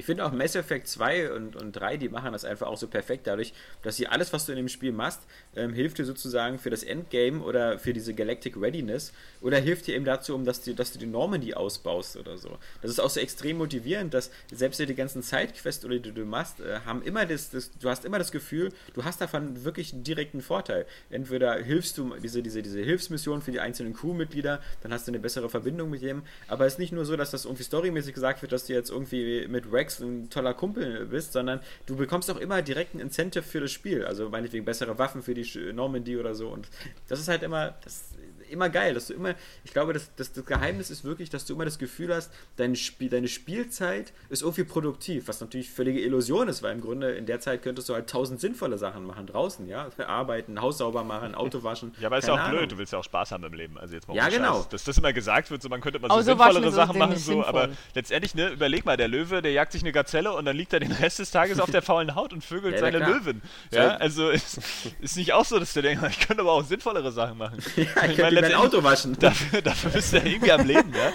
ich 0.00 0.06
finde 0.06 0.24
auch 0.24 0.32
Mass 0.32 0.54
Effect 0.54 0.88
2 0.88 1.30
und, 1.32 1.56
und 1.56 1.72
3, 1.72 1.98
die 1.98 2.08
machen 2.08 2.32
das 2.32 2.46
einfach 2.46 2.66
auch 2.68 2.78
so 2.78 2.88
perfekt 2.88 3.26
dadurch, 3.26 3.52
dass 3.82 3.96
sie 3.96 4.06
alles, 4.06 4.32
was 4.32 4.46
du 4.46 4.52
in 4.52 4.56
dem 4.56 4.68
Spiel 4.68 4.92
machst, 4.92 5.20
ähm, 5.54 5.74
hilft 5.74 5.98
dir 5.98 6.06
sozusagen 6.06 6.58
für 6.58 6.70
das 6.70 6.82
Endgame 6.82 7.42
oder 7.42 7.78
für 7.78 7.92
diese 7.92 8.14
Galactic 8.14 8.56
Readiness 8.56 9.12
oder 9.42 9.58
hilft 9.58 9.86
dir 9.86 9.96
eben 9.96 10.06
dazu, 10.06 10.34
um 10.34 10.46
dass 10.46 10.62
du, 10.62 10.74
dass 10.74 10.92
du 10.92 10.98
die 10.98 11.06
Normandy 11.06 11.52
ausbaust 11.52 12.16
oder 12.16 12.38
so. 12.38 12.56
Das 12.80 12.90
ist 12.90 12.98
auch 12.98 13.10
so 13.10 13.20
extrem 13.20 13.58
motivierend, 13.58 14.14
dass 14.14 14.30
selbst 14.50 14.80
die 14.80 14.94
ganzen 14.94 15.20
Sidequests 15.20 15.84
oder 15.84 15.98
die 15.98 16.12
du 16.12 16.24
machst, 16.24 16.60
äh, 16.60 16.80
haben 16.86 17.02
immer 17.02 17.26
das, 17.26 17.50
das, 17.50 17.70
du 17.78 17.90
hast 17.90 18.06
immer 18.06 18.18
das 18.18 18.32
Gefühl, 18.32 18.72
du 18.94 19.04
hast 19.04 19.20
davon 19.20 19.64
wirklich 19.64 19.92
einen 19.92 20.02
direkten 20.02 20.40
Vorteil. 20.40 20.86
Entweder 21.10 21.56
hilfst 21.56 21.98
du 21.98 22.14
diese, 22.16 22.42
diese, 22.42 22.62
diese 22.62 22.80
Hilfsmission 22.80 23.42
für 23.42 23.52
die 23.52 23.60
einzelnen 23.60 23.92
Crewmitglieder, 23.92 24.62
dann 24.82 24.94
hast 24.94 25.06
du 25.06 25.10
eine 25.10 25.20
bessere 25.20 25.50
Verbindung 25.50 25.90
mit 25.90 26.00
jedem, 26.00 26.22
aber 26.48 26.64
es 26.64 26.74
ist 26.74 26.78
nicht 26.78 26.92
nur 26.92 27.04
so, 27.04 27.18
dass 27.18 27.30
das 27.32 27.44
irgendwie 27.44 27.64
storymäßig 27.64 28.14
gesagt 28.14 28.40
wird, 28.40 28.52
dass 28.52 28.64
du 28.64 28.72
jetzt 28.72 28.88
irgendwie 28.88 29.46
mit 29.46 29.70
Rex 29.70 29.89
Rex 29.90 30.00
ein 30.00 30.30
toller 30.30 30.54
Kumpel 30.54 31.06
bist, 31.06 31.32
sondern 31.32 31.60
du 31.86 31.96
bekommst 31.96 32.30
auch 32.30 32.36
immer 32.36 32.62
direkt 32.62 32.94
ein 32.94 33.00
Incentive 33.00 33.42
für 33.42 33.60
das 33.60 33.72
Spiel. 33.72 34.04
Also 34.04 34.28
meinetwegen 34.28 34.64
bessere 34.64 34.98
Waffen 34.98 35.22
für 35.22 35.34
die 35.34 35.72
Normandy 35.72 36.16
oder 36.16 36.34
so. 36.34 36.48
Und 36.48 36.68
das 37.08 37.20
ist 37.20 37.28
halt 37.28 37.42
immer, 37.42 37.74
das 37.84 38.04
immer 38.50 38.68
geil, 38.68 38.94
dass 38.94 39.06
du 39.06 39.14
immer, 39.14 39.34
ich 39.64 39.72
glaube, 39.72 39.92
das, 39.92 40.10
das, 40.16 40.32
das 40.32 40.44
Geheimnis 40.44 40.90
ist 40.90 41.04
wirklich, 41.04 41.30
dass 41.30 41.44
du 41.46 41.54
immer 41.54 41.64
das 41.64 41.78
Gefühl 41.78 42.14
hast, 42.14 42.32
dein 42.56 42.76
Spiel, 42.76 43.08
deine 43.08 43.28
Spielzeit 43.28 44.12
ist 44.28 44.42
irgendwie 44.42 44.64
produktiv, 44.64 45.28
was 45.28 45.40
natürlich 45.40 45.70
völlige 45.70 46.00
Illusion 46.00 46.48
ist, 46.48 46.62
weil 46.62 46.74
im 46.74 46.80
Grunde 46.80 47.12
in 47.12 47.26
der 47.26 47.40
Zeit 47.40 47.62
könntest 47.62 47.88
du 47.88 47.94
halt 47.94 48.08
tausend 48.08 48.40
sinnvolle 48.40 48.78
Sachen 48.78 49.04
machen 49.04 49.26
draußen, 49.26 49.66
ja, 49.68 49.88
arbeiten, 50.06 50.60
Haus 50.60 50.78
sauber 50.78 51.04
machen, 51.04 51.34
Auto 51.34 51.62
waschen. 51.62 51.92
Ja, 52.00 52.08
aber 52.08 52.18
ist 52.18 52.28
ja 52.28 52.34
auch 52.34 52.38
Ahnung. 52.38 52.58
blöd, 52.58 52.72
du 52.72 52.78
willst 52.78 52.92
ja 52.92 52.98
auch 52.98 53.04
Spaß 53.04 53.32
haben 53.32 53.44
im 53.44 53.52
Leben, 53.52 53.78
also 53.78 53.94
jetzt 53.94 54.08
mal 54.08 54.16
Ja, 54.16 54.28
genau. 54.28 54.62
Scheiß. 54.62 54.68
Dass 54.68 54.84
das 54.84 54.98
immer 54.98 55.12
gesagt 55.12 55.50
wird, 55.50 55.62
so 55.62 55.68
man 55.68 55.80
könnte 55.80 55.98
mal 55.98 56.10
so 56.10 56.20
sinnvollere 56.22 56.72
Sachen 56.72 56.98
machen, 56.98 57.16
so, 57.16 57.44
aber 57.44 57.70
letztendlich, 57.94 58.34
ne, 58.34 58.50
überleg 58.50 58.84
mal, 58.84 58.96
der 58.96 59.08
Löwe, 59.08 59.42
der 59.42 59.52
jagt 59.52 59.72
sich 59.72 59.82
eine 59.82 59.92
Gazelle 59.92 60.32
und 60.32 60.44
dann 60.44 60.56
liegt 60.56 60.72
er 60.72 60.80
den 60.80 60.92
Rest 60.92 61.18
des 61.18 61.30
Tages 61.30 61.60
auf 61.60 61.70
der 61.70 61.82
faulen 61.90 62.14
Haut 62.14 62.32
und 62.32 62.44
vögelt 62.44 62.74
ja, 62.74 62.80
seine 62.80 62.98
klar. 62.98 63.10
Löwen. 63.10 63.42
Ja, 63.70 63.96
also 63.96 64.30
ist, 64.30 64.60
ist 65.00 65.16
nicht 65.16 65.32
auch 65.32 65.44
so, 65.44 65.58
dass 65.58 65.72
der 65.72 65.82
denkt, 65.82 66.04
ich 66.10 66.20
könnte 66.20 66.42
aber 66.42 66.52
auch 66.52 66.64
sinnvollere 66.64 67.12
Sachen 67.12 67.38
machen. 67.38 67.58
ja, 67.76 67.84
ich, 68.04 68.12
ich 68.12 68.18
meine, 68.18 68.39
dein 68.42 68.54
Auto 68.54 68.82
waschen. 68.82 69.16
Dafür, 69.20 69.62
dafür 69.62 69.90
bist 69.90 70.12
du 70.12 70.18
ja 70.18 70.24
irgendwie 70.24 70.52
am 70.52 70.66
Leben, 70.66 70.92
ja. 70.94 71.12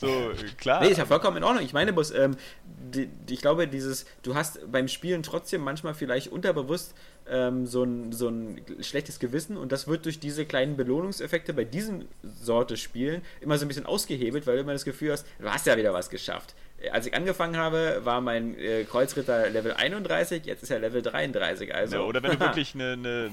So, 0.00 0.32
klar. 0.56 0.80
Nee, 0.82 0.88
ist 0.88 0.96
ja 0.96 1.04
vollkommen 1.04 1.36
in 1.36 1.44
Ordnung. 1.44 1.62
Ich 1.62 1.74
meine 1.74 1.92
bloß, 1.92 2.12
ähm, 2.12 2.36
die, 2.64 3.06
die, 3.06 3.34
ich 3.34 3.42
glaube, 3.42 3.68
dieses, 3.68 4.06
du 4.22 4.34
hast 4.34 4.72
beim 4.72 4.88
Spielen 4.88 5.22
trotzdem 5.22 5.60
manchmal 5.60 5.92
vielleicht 5.92 6.28
unterbewusst 6.28 6.94
ähm, 7.28 7.66
so, 7.66 7.84
ein, 7.84 8.10
so 8.12 8.28
ein 8.28 8.62
schlechtes 8.80 9.18
Gewissen 9.18 9.58
und 9.58 9.72
das 9.72 9.88
wird 9.88 10.06
durch 10.06 10.18
diese 10.18 10.46
kleinen 10.46 10.78
Belohnungseffekte 10.78 11.52
bei 11.52 11.64
diesen 11.64 12.08
Sorte 12.22 12.78
Spielen 12.78 13.20
immer 13.42 13.58
so 13.58 13.66
ein 13.66 13.68
bisschen 13.68 13.84
ausgehebelt, 13.84 14.46
weil 14.46 14.56
du 14.56 14.62
immer 14.62 14.72
das 14.72 14.86
Gefühl 14.86 15.12
hast, 15.12 15.26
du 15.38 15.50
hast 15.50 15.66
ja 15.66 15.76
wieder 15.76 15.92
was 15.92 16.08
geschafft. 16.08 16.54
Als 16.92 17.06
ich 17.06 17.14
angefangen 17.14 17.56
habe, 17.56 18.00
war 18.04 18.20
mein 18.20 18.58
äh, 18.58 18.84
Kreuzritter 18.84 19.50
Level 19.50 19.74
31, 19.74 20.46
jetzt 20.46 20.62
ist 20.62 20.70
er 20.70 20.78
Level 20.78 21.02
33. 21.02 21.74
Also. 21.74 21.96
Ja, 21.96 22.02
oder 22.02 22.22
wenn 22.22 22.32
du 22.32 22.40
wirklich 22.40 22.74
eine, 22.74 22.92
eine, 22.92 23.30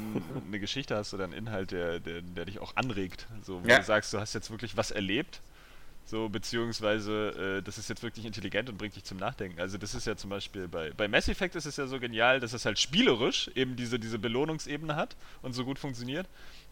eine, 0.47 0.59
Geschichte 0.59 0.95
hast 0.95 1.13
oder 1.13 1.23
einen 1.23 1.33
Inhalt, 1.33 1.71
der, 1.71 1.99
der, 1.99 2.21
der 2.21 2.45
dich 2.45 2.59
auch 2.59 2.75
anregt, 2.75 3.27
so 3.43 3.63
wo 3.63 3.67
ja. 3.67 3.77
du 3.77 3.83
sagst, 3.83 4.13
du 4.13 4.19
hast 4.19 4.33
jetzt 4.33 4.51
wirklich 4.51 4.75
was 4.75 4.91
erlebt 4.91 5.41
so, 6.07 6.29
beziehungsweise, 6.29 7.57
äh, 7.57 7.61
das 7.61 7.77
ist 7.77 7.89
jetzt 7.89 8.01
wirklich 8.01 8.25
intelligent 8.25 8.69
und 8.69 8.77
bringt 8.77 8.95
dich 8.95 9.03
zum 9.03 9.17
Nachdenken. 9.17 9.59
Also, 9.59 9.77
das 9.77 9.93
ist 9.93 10.07
ja 10.07 10.15
zum 10.15 10.29
Beispiel 10.29 10.69
bei, 10.69 10.91
bei 10.91 11.09
Mass 11.09 11.27
Effect 11.27 11.55
ist 11.55 11.65
es 11.65 11.75
ja 11.75 11.85
so 11.85 11.99
genial, 11.99 12.39
dass 12.39 12.53
es 12.53 12.65
halt 12.65 12.79
spielerisch 12.79 13.51
eben 13.55 13.75
diese, 13.75 13.99
diese 13.99 14.17
Belohnungsebene 14.17 14.95
hat 14.95 15.17
und 15.41 15.51
so 15.51 15.65
gut 15.65 15.77
funktioniert, 15.77 16.25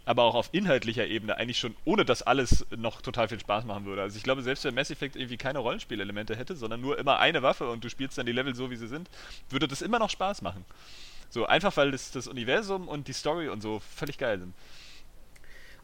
aber 0.06 0.24
auch 0.24 0.36
auf 0.36 0.50
inhaltlicher 0.52 1.08
Ebene 1.08 1.38
eigentlich 1.38 1.60
schon, 1.60 1.76
ohne 1.84 2.06
dass 2.06 2.22
alles 2.22 2.66
noch 2.76 3.02
total 3.02 3.28
viel 3.28 3.40
Spaß 3.40 3.66
machen 3.66 3.86
würde. 3.86 4.02
Also, 4.04 4.18
ich 4.18 4.24
glaube, 4.24 4.44
selbst 4.44 4.64
wenn 4.64 4.76
Mass 4.76 4.92
Effect 4.92 5.16
irgendwie 5.16 5.38
keine 5.38 5.60
Rollenspielelemente 5.60 6.36
hätte, 6.36 6.56
sondern 6.56 6.82
nur 6.82 6.98
immer 6.98 7.20
eine 7.20 7.42
Waffe 7.42 7.70
und 7.70 7.84
du 7.84 7.90
spielst 7.90 8.18
dann 8.18 8.26
die 8.26 8.32
Level 8.32 8.56
so, 8.56 8.70
wie 8.70 8.76
sie 8.76 8.88
sind, 8.88 9.10
würde 9.50 9.68
das 9.68 9.82
immer 9.82 10.00
noch 10.00 10.10
Spaß 10.10 10.42
machen. 10.42 10.64
So 11.30 11.46
einfach, 11.46 11.76
weil 11.76 11.92
das, 11.92 12.12
das 12.12 12.28
Universum 12.28 12.88
und 12.88 13.08
die 13.08 13.14
Story 13.14 13.50
und 13.50 13.62
so 13.62 13.82
völlig 13.96 14.18
geil 14.18 14.40
sind. 14.40 14.54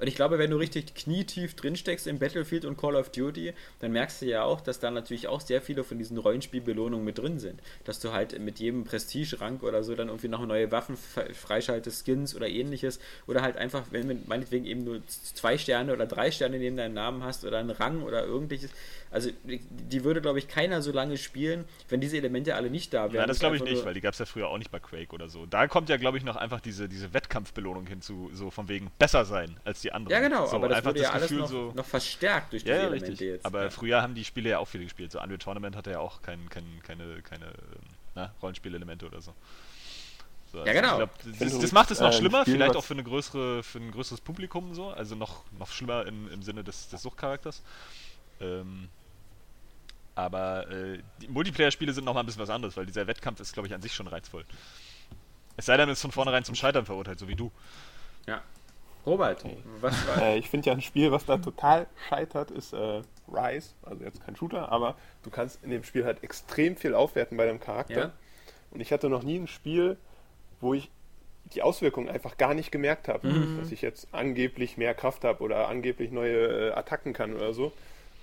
Und 0.01 0.07
ich 0.07 0.15
glaube, 0.15 0.39
wenn 0.39 0.49
du 0.49 0.57
richtig 0.57 0.95
knietief 0.95 1.53
drinsteckst 1.53 2.07
im 2.07 2.17
Battlefield 2.17 2.65
und 2.65 2.75
Call 2.75 2.95
of 2.95 3.11
Duty, 3.11 3.53
dann 3.81 3.91
merkst 3.91 4.23
du 4.23 4.25
ja 4.25 4.43
auch, 4.43 4.59
dass 4.59 4.79
da 4.79 4.89
natürlich 4.89 5.27
auch 5.27 5.41
sehr 5.41 5.61
viele 5.61 5.83
von 5.83 5.99
diesen 5.99 6.17
Rollenspielbelohnungen 6.17 7.05
mit 7.05 7.19
drin 7.19 7.37
sind. 7.37 7.61
Dass 7.83 7.99
du 7.99 8.11
halt 8.11 8.39
mit 8.39 8.59
jedem 8.59 8.83
Prestige-Rang 8.83 9.59
oder 9.59 9.83
so 9.83 9.93
dann 9.93 10.07
irgendwie 10.07 10.27
noch 10.27 10.43
neue 10.43 10.71
Waffen 10.71 10.97
freischaltest, 10.97 12.03
Skins 12.03 12.35
oder 12.35 12.49
ähnliches. 12.49 12.99
Oder 13.27 13.43
halt 13.43 13.57
einfach, 13.57 13.83
wenn 13.91 14.07
du 14.07 14.17
meinetwegen 14.25 14.65
eben 14.65 14.83
nur 14.83 15.03
zwei 15.05 15.59
Sterne 15.59 15.93
oder 15.93 16.07
drei 16.07 16.31
Sterne 16.31 16.57
neben 16.57 16.77
deinem 16.77 16.95
Namen 16.95 17.23
hast 17.23 17.45
oder 17.45 17.59
einen 17.59 17.69
Rang 17.69 18.01
oder 18.01 18.25
irgendwelches. 18.25 18.71
Also 19.11 19.29
die 19.43 20.03
würde, 20.05 20.21
glaube 20.21 20.39
ich, 20.39 20.47
keiner 20.47 20.81
so 20.81 20.93
lange 20.93 21.17
spielen, 21.17 21.65
wenn 21.89 21.99
diese 21.99 22.15
Elemente 22.15 22.55
alle 22.55 22.69
nicht 22.69 22.93
da 22.93 23.11
wären. 23.11 23.21
Ja, 23.21 23.27
das 23.27 23.39
glaube 23.39 23.57
ich 23.57 23.63
nicht, 23.63 23.83
weil 23.83 23.93
die 23.93 23.99
gab 23.99 24.13
es 24.13 24.19
ja 24.19 24.25
früher 24.25 24.47
auch 24.47 24.57
nicht 24.57 24.71
bei 24.71 24.79
Quake 24.79 25.13
oder 25.13 25.27
so. 25.27 25.45
Da 25.45 25.67
kommt 25.67 25.89
ja, 25.89 25.97
glaube 25.97 26.17
ich, 26.17 26.23
noch 26.23 26.37
einfach 26.37 26.61
diese, 26.61 26.87
diese 26.87 27.13
Wettkampfbelohnung 27.13 27.85
hinzu, 27.87 28.31
so 28.33 28.49
von 28.49 28.69
wegen 28.69 28.89
besser 28.97 29.25
sein 29.25 29.59
als 29.65 29.81
die 29.81 29.91
anderen. 29.91 30.13
Ja, 30.13 30.27
genau, 30.27 30.45
so, 30.45 30.55
aber 30.55 30.69
das 30.69 30.85
wurde 30.85 31.01
das 31.01 31.11
ja 31.11 31.19
Gefühl, 31.19 31.39
alles 31.39 31.51
noch, 31.51 31.59
so 31.59 31.73
noch, 31.75 31.85
verstärkt 31.85 32.53
durch 32.53 32.63
diese 32.63 32.75
ja, 32.75 32.81
Elemente 32.83 33.09
richtig. 33.09 33.27
jetzt. 33.27 33.45
Aber 33.45 33.63
ja. 33.63 33.69
früher 33.69 34.01
haben 34.01 34.15
die 34.15 34.23
Spiele 34.23 34.49
ja 34.49 34.59
auch 34.59 34.67
viele 34.67 34.85
gespielt. 34.85 35.11
So 35.11 35.19
Unreal 35.19 35.39
Tournament 35.39 35.75
hatte 35.75 35.91
ja 35.91 35.99
auch 35.99 36.21
kein, 36.21 36.49
kein, 36.49 36.63
keine, 36.81 37.21
keine 37.21 37.51
na, 38.15 38.33
Rollenspielelemente 38.41 39.05
oder 39.05 39.21
so. 39.21 39.33
So, 40.53 40.59
also 40.59 40.71
ja, 40.71 40.81
genau. 40.81 40.97
Glaub, 40.97 41.09
das, 41.37 41.59
das, 41.59 41.71
macht 41.73 41.91
es 41.91 41.99
noch 41.99 42.09
äh, 42.09 42.13
schlimmer, 42.13 42.41
Spiel, 42.43 42.55
vielleicht 42.55 42.75
auch 42.77 42.83
für, 42.83 42.93
eine 42.93 43.03
größere, 43.03 43.63
für 43.63 43.79
ein 43.79 43.91
größeres 43.91 44.21
Publikum 44.21 44.73
so, 44.73 44.87
also 44.87 45.15
noch, 45.15 45.43
noch 45.57 45.69
schlimmer 45.69 46.05
in, 46.05 46.29
im 46.29 46.43
Sinne 46.43 46.63
des, 46.63 46.89
des 46.89 47.01
Suchtcharakters. 47.01 47.61
Ähm, 48.39 48.89
aber 50.15 50.69
äh, 50.69 50.99
die 51.21 51.27
Multiplayer-Spiele 51.27 51.93
sind 51.93 52.05
nochmal 52.05 52.23
ein 52.23 52.25
bisschen 52.25 52.41
was 52.41 52.49
anderes, 52.49 52.75
weil 52.77 52.85
dieser 52.85 53.07
Wettkampf 53.07 53.39
ist, 53.39 53.53
glaube 53.53 53.67
ich, 53.67 53.73
an 53.73 53.81
sich 53.81 53.93
schon 53.93 54.07
reizvoll. 54.07 54.45
Es 55.57 55.65
sei 55.65 55.77
denn, 55.77 55.89
es 55.89 55.97
ist 55.97 56.01
von 56.01 56.11
vornherein 56.11 56.43
zum 56.43 56.55
Scheitern 56.55 56.85
verurteilt, 56.85 57.19
so 57.19 57.27
wie 57.27 57.35
du. 57.35 57.51
Ja. 58.27 58.41
Robert, 59.05 59.43
was 59.79 60.07
war. 60.07 60.21
Äh, 60.21 60.37
ich 60.37 60.49
finde 60.49 60.67
ja 60.67 60.73
ein 60.73 60.81
Spiel, 60.81 61.11
was 61.11 61.25
da 61.25 61.37
total 61.37 61.87
scheitert, 62.07 62.51
ist 62.51 62.73
äh, 62.73 63.01
Rise. 63.27 63.69
Also 63.83 64.03
jetzt 64.03 64.23
kein 64.23 64.35
Shooter, 64.35 64.71
aber 64.71 64.95
du 65.23 65.31
kannst 65.31 65.63
in 65.63 65.71
dem 65.71 65.83
Spiel 65.83 66.05
halt 66.05 66.23
extrem 66.23 66.77
viel 66.77 66.93
aufwerten 66.93 67.37
bei 67.37 67.45
deinem 67.45 67.59
Charakter. 67.59 67.99
Ja. 67.99 68.11
Und 68.69 68.79
ich 68.79 68.91
hatte 68.91 69.09
noch 69.09 69.23
nie 69.23 69.37
ein 69.37 69.47
Spiel, 69.47 69.97
wo 70.59 70.73
ich 70.73 70.89
die 71.53 71.63
Auswirkungen 71.63 72.09
einfach 72.09 72.37
gar 72.37 72.53
nicht 72.53 72.71
gemerkt 72.71 73.07
habe. 73.07 73.27
Mhm. 73.27 73.59
Dass 73.59 73.71
ich 73.71 73.81
jetzt 73.81 74.07
angeblich 74.11 74.77
mehr 74.77 74.93
Kraft 74.93 75.23
habe 75.23 75.43
oder 75.43 75.67
angeblich 75.67 76.11
neue 76.11 76.69
äh, 76.69 76.71
Attacken 76.73 77.13
kann 77.13 77.33
oder 77.33 77.53
so. 77.53 77.73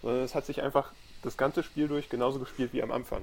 Sondern 0.03 0.23
es 0.23 0.35
hat 0.37 0.47
sich 0.47 0.63
einfach 0.63 0.93
das 1.23 1.37
ganze 1.37 1.63
Spiel 1.63 1.89
durch 1.89 2.09
genauso 2.09 2.39
gespielt 2.39 2.73
wie 2.73 2.83
am 2.83 2.91
Anfang. 2.91 3.23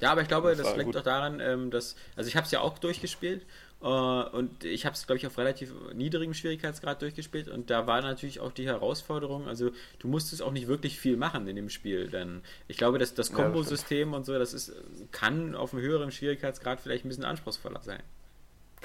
Ja, 0.00 0.12
aber 0.12 0.20
ich 0.20 0.28
glaube, 0.28 0.54
das, 0.54 0.66
das 0.66 0.76
liegt 0.76 0.86
gut. 0.86 0.96
auch 0.96 1.02
daran, 1.02 1.40
ähm, 1.40 1.70
dass, 1.70 1.96
also 2.16 2.28
ich 2.28 2.36
habe 2.36 2.44
es 2.44 2.50
ja 2.50 2.60
auch 2.60 2.78
durchgespielt 2.78 3.46
äh, 3.80 3.86
und 3.86 4.64
ich 4.64 4.84
habe 4.84 4.94
es, 4.94 5.06
glaube 5.06 5.18
ich, 5.18 5.26
auf 5.26 5.38
relativ 5.38 5.72
niedrigem 5.94 6.34
Schwierigkeitsgrad 6.34 7.00
durchgespielt 7.00 7.48
und 7.48 7.70
da 7.70 7.86
war 7.86 8.02
natürlich 8.02 8.40
auch 8.40 8.52
die 8.52 8.66
Herausforderung, 8.66 9.48
also 9.48 9.70
du 9.98 10.08
musstest 10.08 10.42
auch 10.42 10.52
nicht 10.52 10.68
wirklich 10.68 10.98
viel 10.98 11.16
machen 11.16 11.48
in 11.48 11.56
dem 11.56 11.70
Spiel, 11.70 12.08
denn 12.08 12.42
ich 12.68 12.76
glaube, 12.76 12.98
dass 12.98 13.14
das 13.14 13.32
Kombosystem 13.32 14.10
ja, 14.10 14.16
und 14.16 14.26
so, 14.26 14.38
das 14.38 14.52
ist, 14.52 14.72
kann 15.12 15.54
auf 15.54 15.72
einem 15.72 15.82
höheren 15.82 16.12
Schwierigkeitsgrad 16.12 16.80
vielleicht 16.80 17.04
ein 17.06 17.08
bisschen 17.08 17.24
anspruchsvoller 17.24 17.80
sein. 17.82 18.02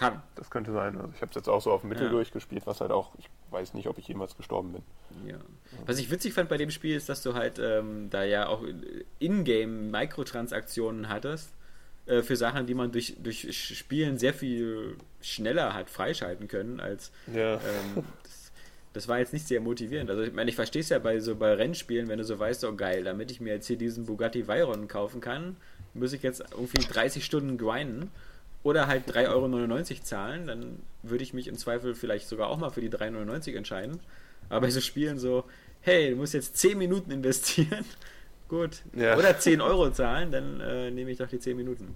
Kann. 0.01 0.19
Das 0.33 0.49
könnte 0.49 0.71
sein. 0.71 0.97
Also 0.97 1.11
ich 1.15 1.21
habe 1.21 1.29
es 1.29 1.35
jetzt 1.35 1.47
auch 1.47 1.61
so 1.61 1.71
auf 1.71 1.83
Mittel 1.83 2.07
ja. 2.07 2.09
durchgespielt, 2.09 2.65
was 2.65 2.81
halt 2.81 2.89
auch, 2.89 3.11
ich 3.19 3.29
weiß 3.51 3.75
nicht, 3.75 3.85
ob 3.85 3.99
ich 3.99 4.07
jemals 4.07 4.35
gestorben 4.35 4.73
bin. 4.73 4.81
Ja. 5.27 5.37
Was 5.85 5.99
ich 5.99 6.09
witzig 6.09 6.33
fand 6.33 6.49
bei 6.49 6.57
dem 6.57 6.71
Spiel 6.71 6.95
ist, 6.95 7.07
dass 7.07 7.21
du 7.21 7.35
halt 7.35 7.59
ähm, 7.59 8.09
da 8.09 8.23
ja 8.23 8.47
auch 8.47 8.63
in-game 9.19 9.91
Mikrotransaktionen 9.91 11.07
hattest 11.07 11.53
äh, 12.07 12.23
für 12.23 12.35
Sachen, 12.35 12.65
die 12.65 12.73
man 12.73 12.91
durch, 12.91 13.17
durch 13.21 13.55
Spielen 13.77 14.17
sehr 14.17 14.33
viel 14.33 14.95
schneller 15.21 15.75
hat 15.75 15.87
freischalten 15.87 16.47
können 16.47 16.79
als 16.79 17.11
ja. 17.31 17.57
ähm, 17.57 18.03
das, 18.23 18.51
das, 18.93 19.07
war 19.07 19.19
jetzt 19.19 19.33
nicht 19.33 19.47
sehr 19.47 19.61
motivierend. 19.61 20.09
Also 20.09 20.23
ich 20.23 20.33
meine, 20.33 20.49
ich 20.49 20.55
verstehe 20.55 20.81
es 20.81 20.89
ja 20.89 20.97
bei 20.97 21.19
so 21.19 21.35
bei 21.35 21.53
Rennspielen, 21.53 22.07
wenn 22.07 22.17
du 22.17 22.23
so 22.23 22.39
weißt, 22.39 22.65
oh 22.65 22.75
geil, 22.75 23.03
damit 23.03 23.29
ich 23.29 23.39
mir 23.39 23.53
jetzt 23.53 23.67
hier 23.67 23.77
diesen 23.77 24.07
Bugatti 24.07 24.47
Veyron 24.47 24.87
kaufen 24.87 25.21
kann, 25.21 25.57
muss 25.93 26.11
ich 26.11 26.23
jetzt 26.23 26.43
irgendwie 26.57 26.87
30 26.87 27.23
Stunden 27.23 27.59
grinden 27.59 28.09
oder 28.63 28.87
halt 28.87 29.09
3,99 29.09 29.27
Euro 29.29 30.03
zahlen, 30.03 30.47
dann 30.47 30.79
würde 31.03 31.23
ich 31.23 31.33
mich 31.33 31.47
im 31.47 31.57
Zweifel 31.57 31.95
vielleicht 31.95 32.27
sogar 32.27 32.49
auch 32.49 32.57
mal 32.57 32.69
für 32.69 32.81
die 32.81 32.89
3,99 32.89 33.47
Euro 33.49 33.57
entscheiden. 33.57 33.99
Aber 34.49 34.61
bei 34.61 34.69
so 34.69 34.81
Spielen 34.81 35.17
so, 35.17 35.45
hey, 35.81 36.11
du 36.11 36.17
musst 36.17 36.33
jetzt 36.33 36.57
10 36.57 36.77
Minuten 36.77 37.11
investieren, 37.11 37.85
gut. 38.47 38.81
Ja. 38.95 39.17
Oder 39.17 39.37
10 39.37 39.61
Euro 39.61 39.89
zahlen, 39.91 40.31
dann 40.31 40.59
äh, 40.59 40.91
nehme 40.91 41.11
ich 41.11 41.17
doch 41.17 41.27
die 41.27 41.39
10 41.39 41.57
Minuten. 41.57 41.95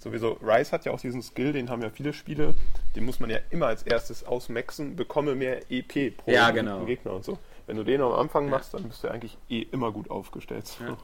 Sowieso, 0.00 0.32
Rise 0.42 0.72
hat 0.72 0.84
ja 0.84 0.92
auch 0.92 1.00
diesen 1.00 1.22
Skill, 1.22 1.52
den 1.52 1.70
haben 1.70 1.80
ja 1.80 1.90
viele 1.90 2.12
Spiele, 2.12 2.56
den 2.96 3.04
muss 3.04 3.20
man 3.20 3.30
ja 3.30 3.38
immer 3.50 3.66
als 3.66 3.84
erstes 3.84 4.24
ausmaxen, 4.24 4.96
bekomme 4.96 5.36
mehr 5.36 5.70
EP 5.70 6.16
pro 6.16 6.30
ja, 6.32 6.50
genau. 6.50 6.84
Gegner 6.84 7.12
und 7.12 7.24
so. 7.24 7.38
Wenn 7.66 7.76
du 7.76 7.84
den 7.84 8.00
am 8.00 8.12
Anfang 8.12 8.48
machst, 8.48 8.74
dann 8.74 8.88
bist 8.88 9.04
du 9.04 9.08
eigentlich 9.08 9.38
eh 9.48 9.62
immer 9.70 9.92
gut 9.92 10.10
aufgestellt. 10.10 10.76
Ja. 10.80 10.98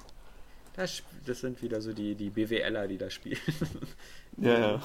Das, 0.74 1.02
das, 1.24 1.40
sind 1.40 1.62
wieder 1.62 1.80
so 1.80 1.92
die, 1.92 2.14
die 2.16 2.30
BWLer, 2.30 2.88
die 2.88 2.98
da 2.98 3.10
spielen. 3.10 3.38
Ja, 4.40 4.58
ja. 4.58 4.82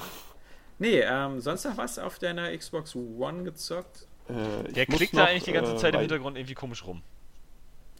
Nee, 0.78 1.00
ähm, 1.00 1.40
sonst 1.40 1.64
noch 1.64 1.76
was 1.76 1.98
auf 1.98 2.18
deiner 2.18 2.56
Xbox 2.56 2.94
One 2.96 3.44
gezockt? 3.44 4.06
Äh, 4.28 4.72
Der 4.72 4.86
klickt 4.86 5.16
da 5.16 5.26
eigentlich 5.26 5.44
die 5.44 5.52
ganze 5.52 5.74
äh, 5.74 5.76
Zeit 5.76 5.94
im 5.94 6.00
Hintergrund 6.00 6.36
irgendwie 6.36 6.54
komisch 6.54 6.84
rum. 6.84 7.02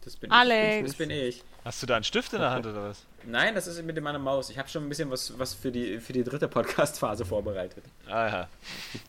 Das 0.03 0.15
bin 0.17 0.31
Alex. 0.31 0.77
Ich. 0.77 0.85
Das 0.85 0.95
bin 0.95 1.09
ich. 1.09 1.43
Hast 1.63 1.81
du 1.81 1.87
da 1.87 1.95
einen 1.95 2.03
Stift 2.03 2.33
in 2.33 2.39
der 2.39 2.51
Hand 2.51 2.65
oder 2.67 2.89
was? 2.89 3.03
Nein, 3.25 3.55
das 3.55 3.65
ist 3.65 3.81
mit 3.83 3.99
meiner 4.01 4.19
Maus. 4.19 4.49
Ich 4.51 4.59
habe 4.59 4.69
schon 4.69 4.83
ein 4.83 4.89
bisschen 4.89 5.09
was, 5.09 5.37
was 5.39 5.53
für, 5.55 5.71
die, 5.71 5.99
für 5.99 6.13
die 6.13 6.23
dritte 6.23 6.47
Podcast-Phase 6.47 7.25
vorbereitet. 7.25 7.83
Ah 8.07 8.27
ja. 8.27 8.47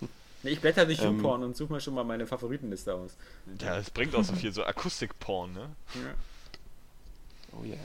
Nee, 0.42 0.52
ich 0.52 0.60
blätter 0.60 0.86
durch 0.86 1.02
ähm, 1.02 1.16
YouPorn 1.16 1.42
und 1.42 1.56
suche 1.56 1.72
mir 1.72 1.80
schon 1.80 1.94
mal 1.94 2.04
meine 2.04 2.24
Favoritenliste 2.24 2.94
aus. 2.94 3.16
Ja, 3.60 3.78
es 3.78 3.90
bringt 3.90 4.14
auch 4.14 4.22
so 4.22 4.32
viel, 4.34 4.52
so 4.52 4.62
Akustik-Porn, 4.62 5.52
ne? 5.54 5.70
Ja. 5.94 6.14
Oh 7.58 7.64
yeah. 7.64 7.78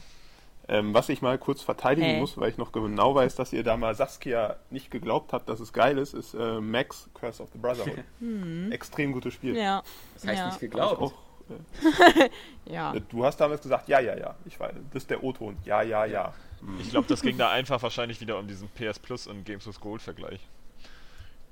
Ähm, 0.68 0.94
was 0.94 1.10
ich 1.10 1.22
mal 1.22 1.38
kurz 1.38 1.62
verteidigen 1.62 2.08
hey. 2.08 2.20
muss, 2.20 2.38
weil 2.38 2.50
ich 2.50 2.58
noch 2.58 2.72
genau 2.72 3.16
weiß, 3.16 3.36
dass 3.36 3.52
ihr 3.52 3.64
da 3.64 3.78
mal 3.78 3.96
Saskia 3.96 4.58
nicht 4.70 4.92
geglaubt 4.92 5.34
habt, 5.34 5.50
dass 5.50 5.60
es 5.60 5.74
geil 5.74 5.98
ist, 5.98 6.14
ist 6.14 6.34
äh, 6.34 6.62
Max 6.62 7.10
Curse 7.14 7.44
of 7.44 7.50
the 7.52 7.58
Brotherhood. 7.58 8.04
hm. 8.20 8.72
Extrem 8.72 9.12
gutes 9.12 9.34
Spiel. 9.34 9.58
Ja. 9.58 9.84
Das 10.14 10.28
heißt 10.28 10.40
ja. 10.40 10.48
nicht 10.48 10.60
geglaubt. 10.60 11.02
Auch, 11.02 11.14
äh, 12.20 12.30
ja. 12.72 12.94
Du 13.10 13.26
hast 13.26 13.38
damals 13.38 13.62
gesagt, 13.62 13.90
ja, 13.90 14.00
ja, 14.00 14.16
ja. 14.18 14.36
Ich 14.46 14.60
weiß, 14.60 14.74
das 14.94 15.04
ist 15.04 15.10
der 15.10 15.24
O-Ton. 15.24 15.58
Ja, 15.66 15.82
ja, 15.82 16.06
ja. 16.06 16.34
Ich 16.80 16.92
glaube, 16.92 17.08
das 17.08 17.22
ging 17.22 17.38
da 17.38 17.50
einfach 17.50 17.82
wahrscheinlich 17.82 18.22
wieder 18.22 18.38
um 18.38 18.48
diesen 18.48 18.70
PS 18.70 19.00
Plus 19.00 19.28
und 19.28 19.44
Games 19.46 19.66
with 19.66 19.80
Gold 19.80 20.02
Vergleich. 20.02 20.40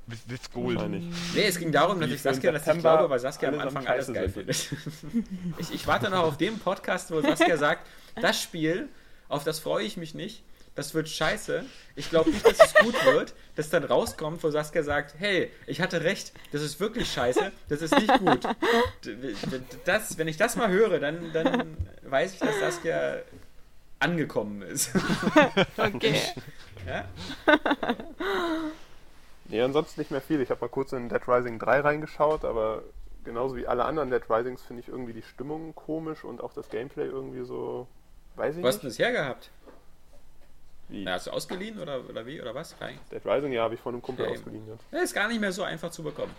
With, 0.05 0.23
with 0.27 0.51
Gold. 0.51 0.89
Nee, 0.89 1.11
es 1.35 1.59
ging 1.59 1.71
darum, 1.71 1.99
dass 1.99 2.09
ich 2.09 2.21
Saskia 2.21 2.51
das 2.51 2.65
nicht 2.65 2.79
glaube, 2.79 3.09
weil 3.09 3.19
Saskia 3.19 3.49
am 3.49 3.59
Anfang 3.59 3.85
alles 3.85 4.11
geil 4.11 4.29
findet. 4.29 4.71
ich, 5.57 5.73
ich 5.73 5.87
warte 5.87 6.09
noch 6.09 6.23
auf 6.23 6.37
den 6.37 6.57
Podcast, 6.59 7.11
wo 7.11 7.21
Saskia 7.21 7.57
sagt, 7.57 7.87
das 8.21 8.41
Spiel 8.41 8.89
auf 9.29 9.45
das 9.45 9.59
freue 9.59 9.85
ich 9.85 9.95
mich 9.95 10.13
nicht. 10.13 10.43
Das 10.75 10.93
wird 10.93 11.09
scheiße. 11.09 11.65
Ich 11.95 12.09
glaube 12.09 12.29
nicht, 12.29 12.45
dass 12.45 12.59
es 12.59 12.73
gut 12.75 12.93
wird, 13.05 13.33
dass 13.55 13.69
dann 13.69 13.83
rauskommt, 13.83 14.43
wo 14.43 14.49
Saskia 14.49 14.83
sagt, 14.83 15.15
hey, 15.17 15.51
ich 15.67 15.81
hatte 15.81 16.03
recht, 16.03 16.31
das 16.51 16.61
ist 16.61 16.79
wirklich 16.79 17.11
scheiße, 17.11 17.51
das 17.67 17.81
ist 17.81 17.97
nicht 17.97 18.17
gut. 18.19 18.47
Das, 19.85 20.17
wenn 20.17 20.27
ich 20.27 20.37
das 20.37 20.55
mal 20.55 20.69
höre, 20.69 20.99
dann, 20.99 21.33
dann 21.33 21.77
weiß 22.03 22.33
ich, 22.33 22.39
dass 22.39 22.59
Saskia 22.59 23.19
angekommen 23.99 24.61
ist. 24.61 24.91
okay. 25.77 26.15
Ja? 26.87 27.05
Nee, 29.49 29.61
ansonsten 29.61 29.99
nicht 29.99 30.11
mehr 30.11 30.21
viel. 30.21 30.41
Ich 30.41 30.49
habe 30.49 30.61
mal 30.61 30.69
kurz 30.69 30.93
in 30.93 31.09
Dead 31.09 31.27
Rising 31.27 31.59
3 31.59 31.81
reingeschaut, 31.81 32.45
aber 32.45 32.83
genauso 33.23 33.55
wie 33.57 33.67
alle 33.67 33.83
anderen 33.83 34.11
Dead 34.11 34.23
Risings 34.29 34.61
finde 34.61 34.81
ich 34.81 34.87
irgendwie 34.87 35.13
die 35.13 35.23
Stimmung 35.23 35.75
komisch 35.75 36.23
und 36.23 36.41
auch 36.41 36.53
das 36.53 36.69
Gameplay 36.69 37.05
irgendwie 37.05 37.43
so 37.43 37.87
Weiß 38.39 38.55
ich 38.55 38.63
Wo 38.63 38.67
hast 38.67 38.81
du 38.81 38.87
das 38.87 38.97
hergehabt? 38.97 39.49
Wie? 40.87 41.03
Na, 41.03 41.13
hast 41.13 41.27
du 41.27 41.31
ausgeliehen 41.31 41.77
oder, 41.77 42.01
oder 42.09 42.25
wie? 42.25 42.41
Oder 42.41 42.55
was? 42.55 42.73
Rein? 42.79 42.97
Dead 43.11 43.21
Rising, 43.25 43.51
ja, 43.51 43.63
habe 43.63 43.75
ich 43.75 43.81
von 43.81 43.93
einem 43.93 44.01
Kumpel 44.01 44.25
ja, 44.25 44.31
ausgeliehen. 44.31 44.63
Ja. 44.91 44.99
ist 45.01 45.13
gar 45.13 45.27
nicht 45.27 45.41
mehr 45.41 45.51
so 45.51 45.63
einfach 45.63 45.91
zu 45.91 46.03
bekommen. 46.03 46.33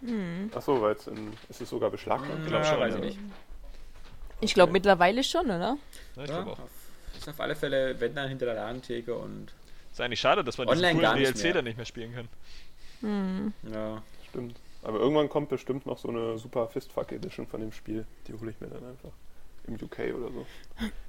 Hm. 0.00 0.50
Achso, 0.54 0.80
weil 0.80 0.94
es 0.94 1.06
ist 1.06 1.60
es 1.60 1.68
sogar 1.68 1.90
beschlagnahmt? 1.90 2.40
Ich 2.44 2.48
glaube 2.48 2.64
schon, 2.64 2.80
weiß 2.80 2.94
ich 2.94 3.00
nicht. 3.00 3.18
Ich 4.40 4.54
glaube 4.54 4.72
mittlerweile 4.72 5.22
schon, 5.22 5.44
oder? 5.44 5.76
Ja, 6.16 6.24
ich 6.24 6.30
ja, 6.30 6.44
auch. 6.44 6.58
ist 7.16 7.28
auf 7.28 7.40
alle 7.40 7.54
Fälle, 7.54 8.00
wenn 8.00 8.14
dann 8.14 8.30
hinter 8.30 8.46
der 8.46 8.54
Ladentheke 8.54 9.14
und. 9.14 9.52
Ist 9.92 10.00
eigentlich 10.00 10.20
schade, 10.20 10.42
dass 10.42 10.56
man 10.56 10.66
diesen 10.66 10.98
coolen 10.98 11.16
DLC 11.16 11.52
dann 11.52 11.64
nicht 11.64 11.76
mehr 11.76 11.86
spielen 11.86 12.14
kann. 12.14 12.28
Hm. 13.00 13.52
Ja. 13.70 14.02
Stimmt. 14.30 14.56
Aber 14.82 14.98
irgendwann 14.98 15.28
kommt 15.28 15.50
bestimmt 15.50 15.84
noch 15.84 15.98
so 15.98 16.08
eine 16.08 16.38
super 16.38 16.68
Fistfuck 16.68 17.12
Edition 17.12 17.46
von 17.46 17.60
dem 17.60 17.70
Spiel. 17.72 18.06
Die 18.26 18.32
hole 18.32 18.50
ich 18.50 18.60
mir 18.60 18.68
dann 18.68 18.84
einfach 18.84 19.12
im 19.66 19.74
UK 19.74 20.14
oder 20.16 20.30
so. 20.30 20.46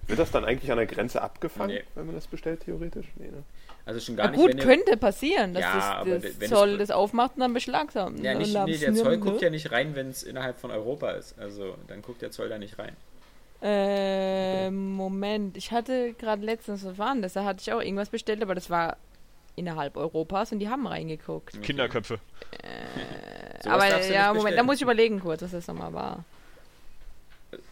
Wird 0.08 0.20
das 0.20 0.32
dann 0.32 0.46
eigentlich 0.46 0.72
an 0.72 0.78
der 0.78 0.86
Grenze 0.86 1.22
abgefangen, 1.22 1.76
nee. 1.76 1.84
wenn 1.96 2.06
man 2.06 2.16
das 2.16 2.28
bestellt, 2.28 2.62
theoretisch? 2.62 3.08
Nee, 3.16 3.28
ne? 3.28 3.44
Also 3.86 4.00
schon 4.00 4.16
gar 4.16 4.30
Na 4.30 4.36
gut, 4.36 4.56
nicht. 4.56 4.64
könnte 4.64 4.98
passieren, 4.98 5.54
dass 5.54 5.64
ja, 5.64 6.04
das, 6.04 6.40
das 6.40 6.50
Zoll 6.50 6.78
das 6.78 6.92
aufmacht 6.92 7.36
und 7.36 7.42
dann 7.42 7.54
beschlagnahmt. 7.54 8.20
Ja, 8.24 8.34
nicht, 8.34 8.54
nee, 8.66 8.78
der 8.78 8.94
Zoll 8.94 9.18
guckt 9.18 9.42
ja 9.42 9.50
nicht 9.50 9.72
rein, 9.72 9.96
wenn 9.96 10.10
es 10.10 10.24
innerhalb 10.24 10.58
von 10.58 10.72
Europa 10.72 11.12
ist. 11.12 11.38
Also 11.40 11.76
dann 11.88 12.02
guckt 12.02 12.22
der 12.22 12.32
Zoll 12.32 12.50
da 12.50 12.58
nicht 12.58 12.80
rein. 12.80 12.96
Äh, 13.62 14.70
Moment, 14.70 15.58
ich 15.58 15.72
hatte 15.72 16.14
gerade 16.14 16.44
letztens, 16.44 16.84
was 16.86 16.98
war 16.98 17.14
denn 17.14 17.22
das? 17.22 17.34
Da 17.34 17.46
hatte 17.46 17.62
ich 17.62 17.72
auch 17.72 17.82
irgendwas 17.82 18.10
bestellt, 18.10 18.42
aber 18.42 18.56
das 18.56 18.70
war 18.70 18.98
innerhalb 19.56 19.98
Europas 19.98 20.52
und 20.52 20.60
die 20.60 20.70
haben 20.70 20.86
reingeguckt. 20.86 21.62
Kinderköpfe. 21.62 22.20
Sowas 23.64 23.84
Aber 23.84 24.08
ja, 24.08 24.34
Moment, 24.34 24.58
da 24.58 24.64
muss 24.64 24.76
ich 24.76 24.82
überlegen 24.82 25.20
kurz, 25.20 25.42
was 25.42 25.52
das 25.52 25.68
nochmal 25.68 25.94
war. 25.94 26.26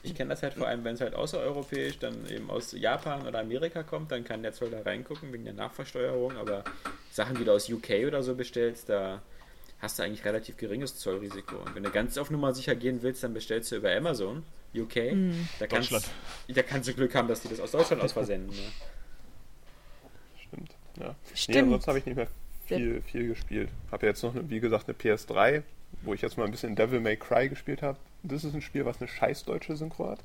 Ich 0.04 0.14
kenne 0.16 0.32
das 0.32 0.44
halt 0.44 0.54
vor 0.56 0.68
allem, 0.68 0.84
wenn 0.84 0.96
es 0.96 1.02
halt 1.02 1.16
außereuropäisch 1.16 1.98
dann 1.98 2.30
eben 2.30 2.50
aus 2.50 2.74
Japan 2.74 3.26
oder 3.26 3.40
Amerika 3.40 3.84
kommt, 3.84 4.12
dann 4.12 4.26
kann 4.26 4.44
der 4.44 4.52
Zoll 4.52 4.70
da 4.70 4.82
reingucken 4.82 5.32
wegen 5.32 5.46
der 5.46 5.54
Nachversteuerung, 5.54 6.36
aber 6.36 6.66
Sachen, 7.10 7.38
die 7.38 7.46
du 7.46 7.54
aus 7.54 7.70
UK 7.70 8.06
oder 8.06 8.22
so 8.22 8.36
bestellst, 8.36 8.90
da 8.90 9.22
hast 9.80 10.00
du 10.00 10.04
eigentlich 10.04 10.26
relativ 10.26 10.58
geringes 10.58 10.98
Zollrisiko. 10.98 11.58
Und 11.58 11.76
wenn 11.76 11.84
du 11.84 11.90
ganz 11.90 12.18
auf 12.18 12.32
Nummer 12.32 12.54
sicher 12.54 12.76
gehen 12.76 13.02
willst, 13.02 13.24
dann 13.24 13.34
bestellst 13.34 13.72
du 13.72 13.78
über 13.78 13.96
Amazon, 13.96 14.44
UK. 14.76 14.96
Da, 15.60 15.68
kannst, 15.68 15.92
Deutschland. 15.92 16.06
da 16.48 16.64
kannst 16.64 16.90
du 16.90 16.94
Glück 16.94 17.16
haben, 17.16 17.28
dass 17.28 17.42
die 17.42 17.50
das 17.50 17.60
aus 17.60 17.72
Deutschland 17.72 18.02
aus 18.02 18.12
versenden. 18.14 18.56
Ne? 18.56 18.64
Stimmt. 20.48 20.76
Ja. 21.00 21.08
Nee, 21.08 21.36
Stimmt. 21.36 21.58
ansonsten 21.58 21.88
habe 21.88 22.00
ich 22.00 22.06
nicht 22.06 22.16
mehr 22.16 22.28
viel, 22.66 23.02
viel 23.02 23.28
gespielt. 23.28 23.70
Habe 23.92 24.06
jetzt 24.06 24.24
noch, 24.24 24.36
eine, 24.36 24.50
wie 24.50 24.60
gesagt, 24.60 24.88
eine 24.88 24.98
PS3, 24.98 25.64
wo 26.02 26.14
ich 26.14 26.22
jetzt 26.22 26.38
mal 26.38 26.46
ein 26.46 26.52
bisschen 26.52 26.76
Devil 26.76 27.00
May 27.00 27.18
Cry 27.18 27.50
gespielt 27.50 27.82
habe. 27.82 27.98
Das 28.24 28.44
ist 28.44 28.54
ein 28.54 28.62
Spiel, 28.62 28.86
was 28.86 29.00
eine 29.02 29.08
scheiß 29.08 29.44
deutsche 29.46 29.76
Synchro 29.76 30.10
hat. 30.10 30.20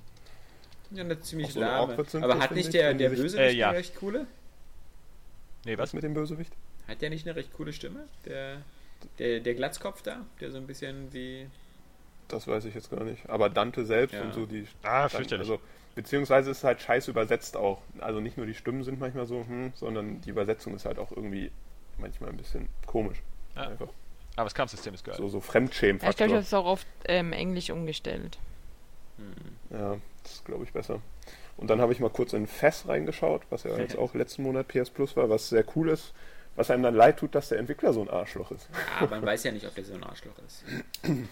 Ja, 0.91 1.03
eine 1.05 1.21
ziemlich 1.21 1.53
so 1.53 1.61
lahme. 1.61 1.97
Aber 2.23 2.39
hat 2.39 2.53
nicht 2.53 2.67
ich, 2.67 2.73
der, 2.73 2.95
der 2.95 3.11
Bösewicht 3.11 3.37
Äh, 3.37 3.53
ja. 3.53 3.69
eine 3.71 3.79
recht 3.79 3.97
coole? 3.97 4.27
Nee, 5.65 5.77
Was 5.77 5.89
was? 5.89 5.93
mit 5.95 6.03
dem 6.05 6.15
Bösewicht? 6.15 6.53
Hat 6.87 7.03
der 7.03 7.11
nicht 7.11 7.27
eine 7.27 7.37
recht 7.37 7.53
coole 7.53 7.73
Stimme? 7.73 8.05
Der, 8.25 8.63
der, 9.19 9.41
der 9.41 9.55
Glatzkopf 9.55 10.03
da, 10.03 10.25
der 10.41 10.51
so 10.51 10.57
ein 10.57 10.67
bisschen 10.67 11.13
wie. 11.13 11.47
Das 12.29 12.47
weiß 12.47 12.65
ich 12.67 12.75
jetzt 12.75 12.91
gar 12.91 13.05
nicht. 13.05 13.29
Aber 13.29 13.51
Dante 13.51 13.85
selbst 13.85 14.15
Ja. 14.15 14.23
und 14.23 14.33
so 14.35 14.47
die. 14.47 14.67
Ah, 14.83 15.09
fürchterlich. 15.09 15.49
also, 15.51 15.61
beziehungsweise 15.95 16.51
ist 16.51 16.59
es 16.59 16.65
halt 16.65 16.81
scheiße 16.81 17.11
übersetzt 17.11 17.57
auch. 17.57 17.83
Also 17.99 18.21
nicht 18.21 18.37
nur 18.37 18.47
die 18.47 18.55
Stimmen 18.55 18.85
sind 18.85 19.01
manchmal 19.01 19.27
so, 19.27 19.45
hm, 19.47 19.73
sondern 19.75 20.21
die 20.23 20.31
Übersetzung 20.31 20.75
ist 20.75 20.87
halt 20.87 20.99
auch 20.99 21.11
irgendwie 21.11 21.51
manchmal 21.99 22.31
ein 22.31 22.37
bisschen 22.37 22.69
komisch. 22.87 23.19
Ja. 23.57 23.69
Einfach. 23.69 23.89
Aber 24.39 24.45
das 24.45 24.55
Kampfsystem 24.55 24.95
ist 24.95 25.05
geil. 25.05 25.16
So, 25.16 25.28
so 25.28 25.41
Ja, 26.01 26.11
ich 26.11 26.16
glaube, 26.16 26.30
ich 26.30 26.34
habe 26.34 26.45
es 26.45 26.55
auch 26.55 26.64
auf 26.64 26.86
ähm, 27.07 27.32
Englisch 27.32 27.70
umgestellt. 27.70 28.39
Ja, 29.70 29.97
das 30.22 30.32
ist, 30.34 30.45
glaube 30.45 30.62
ich, 30.62 30.72
besser. 30.72 31.01
Und 31.57 31.70
dann 31.70 31.80
habe 31.80 31.93
ich 31.93 31.99
mal 31.99 32.09
kurz 32.09 32.34
in 32.34 32.47
Fess 32.47 32.86
reingeschaut, 32.86 33.43
was 33.51 33.64
ja 33.64 33.76
jetzt 33.76 33.99
auch 33.99 34.14
letzten 34.14 34.45
Monat 34.45 34.68
PS 34.68 34.91
Plus 34.91 35.16
war, 35.16 35.28
was 35.28 35.49
sehr 35.49 35.64
cool 35.74 35.89
ist. 35.89 36.14
Was 36.55 36.70
einem 36.70 36.84
dann 36.84 36.95
leid 36.95 37.18
tut, 37.18 37.34
dass 37.34 37.49
der 37.49 37.59
Entwickler 37.59 37.93
so 37.93 38.01
ein 38.01 38.09
Arschloch 38.09 38.53
ist. 38.53 38.68
Ja, 39.01 39.09
man 39.09 39.26
weiß 39.26 39.43
ja 39.43 39.51
nicht, 39.51 39.66
ob 39.66 39.74
der 39.74 39.84
so 39.84 39.95
ein 39.95 40.05
Arschloch 40.05 40.39
ist. 40.47 40.64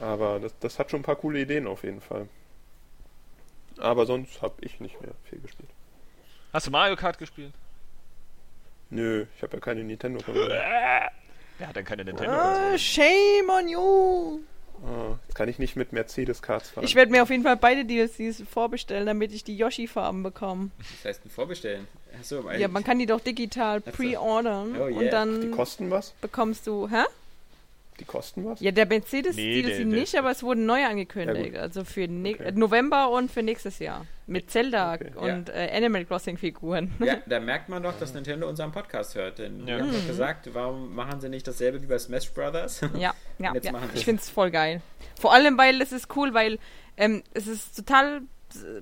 Aber 0.00 0.40
das, 0.40 0.58
das 0.58 0.80
hat 0.80 0.90
schon 0.90 1.00
ein 1.00 1.04
paar 1.04 1.14
coole 1.14 1.38
Ideen 1.40 1.68
auf 1.68 1.84
jeden 1.84 2.00
Fall. 2.00 2.28
Aber 3.78 4.04
sonst 4.04 4.42
habe 4.42 4.54
ich 4.62 4.80
nicht 4.80 5.00
mehr 5.00 5.12
viel 5.30 5.38
gespielt. 5.38 5.70
Hast 6.52 6.66
du 6.66 6.72
Mario 6.72 6.96
Kart 6.96 7.18
gespielt? 7.18 7.52
Nö, 8.90 9.26
ich 9.36 9.42
habe 9.44 9.54
ja 9.54 9.60
keine 9.60 9.84
Nintendo-Konsole. 9.84 10.60
Der 11.62 11.68
hat 11.68 11.76
dann 11.76 11.84
keine 11.84 12.04
Nintendo. 12.04 12.32
Ah, 12.32 12.76
shame 12.76 13.48
on 13.48 13.68
you! 13.68 14.40
Ah, 14.84 15.14
jetzt 15.28 15.36
kann 15.36 15.48
ich 15.48 15.60
nicht 15.60 15.76
mit 15.76 15.92
Mercedes-Cards 15.92 16.70
fahren. 16.70 16.82
Ich 16.84 16.96
werde 16.96 17.12
mir 17.12 17.22
auf 17.22 17.30
jeden 17.30 17.44
Fall 17.44 17.56
beide 17.56 17.84
DLCs 17.84 18.42
vorbestellen, 18.50 19.06
damit 19.06 19.32
ich 19.32 19.44
die 19.44 19.56
Yoshi-Farben 19.56 20.24
bekomme. 20.24 20.70
Das 21.04 21.04
heißt, 21.10 21.24
ein 21.24 21.30
Vorbestellen. 21.30 21.86
Achso, 22.18 22.50
Ja, 22.50 22.66
man 22.66 22.82
kann 22.82 22.98
die 22.98 23.06
doch 23.06 23.20
digital 23.20 23.80
pre-ordern 23.80 24.74
Oh, 24.76 24.86
yeah. 24.88 24.96
und 24.96 25.00
die 25.04 25.08
dann 25.10 25.50
kosten 25.52 25.88
was? 25.92 26.14
bekommst 26.20 26.66
du, 26.66 26.88
hä? 26.90 27.04
Die 28.02 28.06
kosten 28.08 28.44
was? 28.44 28.58
Ja, 28.60 28.72
der 28.72 28.86
Mercedes 28.86 29.36
Nee, 29.36 29.62
der- 29.62 29.84
nicht, 29.84 30.16
aber 30.18 30.32
es 30.32 30.42
wurden 30.42 30.66
neu 30.66 30.84
angekündigt. 30.84 31.54
Ja, 31.54 31.60
also 31.60 31.84
für 31.84 32.08
ne 32.08 32.34
Okay. 32.34 32.50
November 32.52 33.10
und 33.10 33.30
für 33.30 33.44
nächstes 33.44 33.78
Jahr. 33.78 34.04
Mit 34.26 34.50
Zelda 34.50 34.94
Okay. 34.94 35.12
und 35.14 35.50
äh, 35.50 35.70
Animal 35.72 36.04
Crossing 36.04 36.36
Figuren. 36.36 36.90
Ja, 36.98 37.18
da 37.26 37.38
merkt 37.38 37.68
man 37.68 37.80
doch, 37.84 37.96
dass 38.00 38.12
Nintendo 38.12 38.48
unseren 38.48 38.72
Podcast 38.72 39.14
hört. 39.14 39.38
Denn 39.38 39.60
Ja. 39.60 39.66
wir 39.76 39.82
haben 39.84 39.92
doch 39.92 40.06
gesagt, 40.08 40.48
warum 40.52 40.92
machen 40.96 41.20
sie 41.20 41.28
nicht 41.28 41.46
dasselbe 41.46 41.80
wie 41.80 41.86
bei 41.86 41.96
Smash 41.98 42.28
Brothers? 42.32 42.80
Ja, 42.98 43.14
ja, 43.38 43.54
ja. 43.62 43.70
machen 43.72 43.88
sie 43.92 43.98
ich 44.00 44.04
finde 44.04 44.20
es 44.20 44.28
voll 44.28 44.50
geil. 44.50 44.80
Vor 45.20 45.32
allem, 45.32 45.56
weil 45.58 45.80
es 45.80 45.92
ist 45.92 46.08
cool, 46.16 46.34
weil 46.34 46.58
ähm, 46.96 47.22
es 47.34 47.46
ist 47.46 47.76
total 47.76 48.22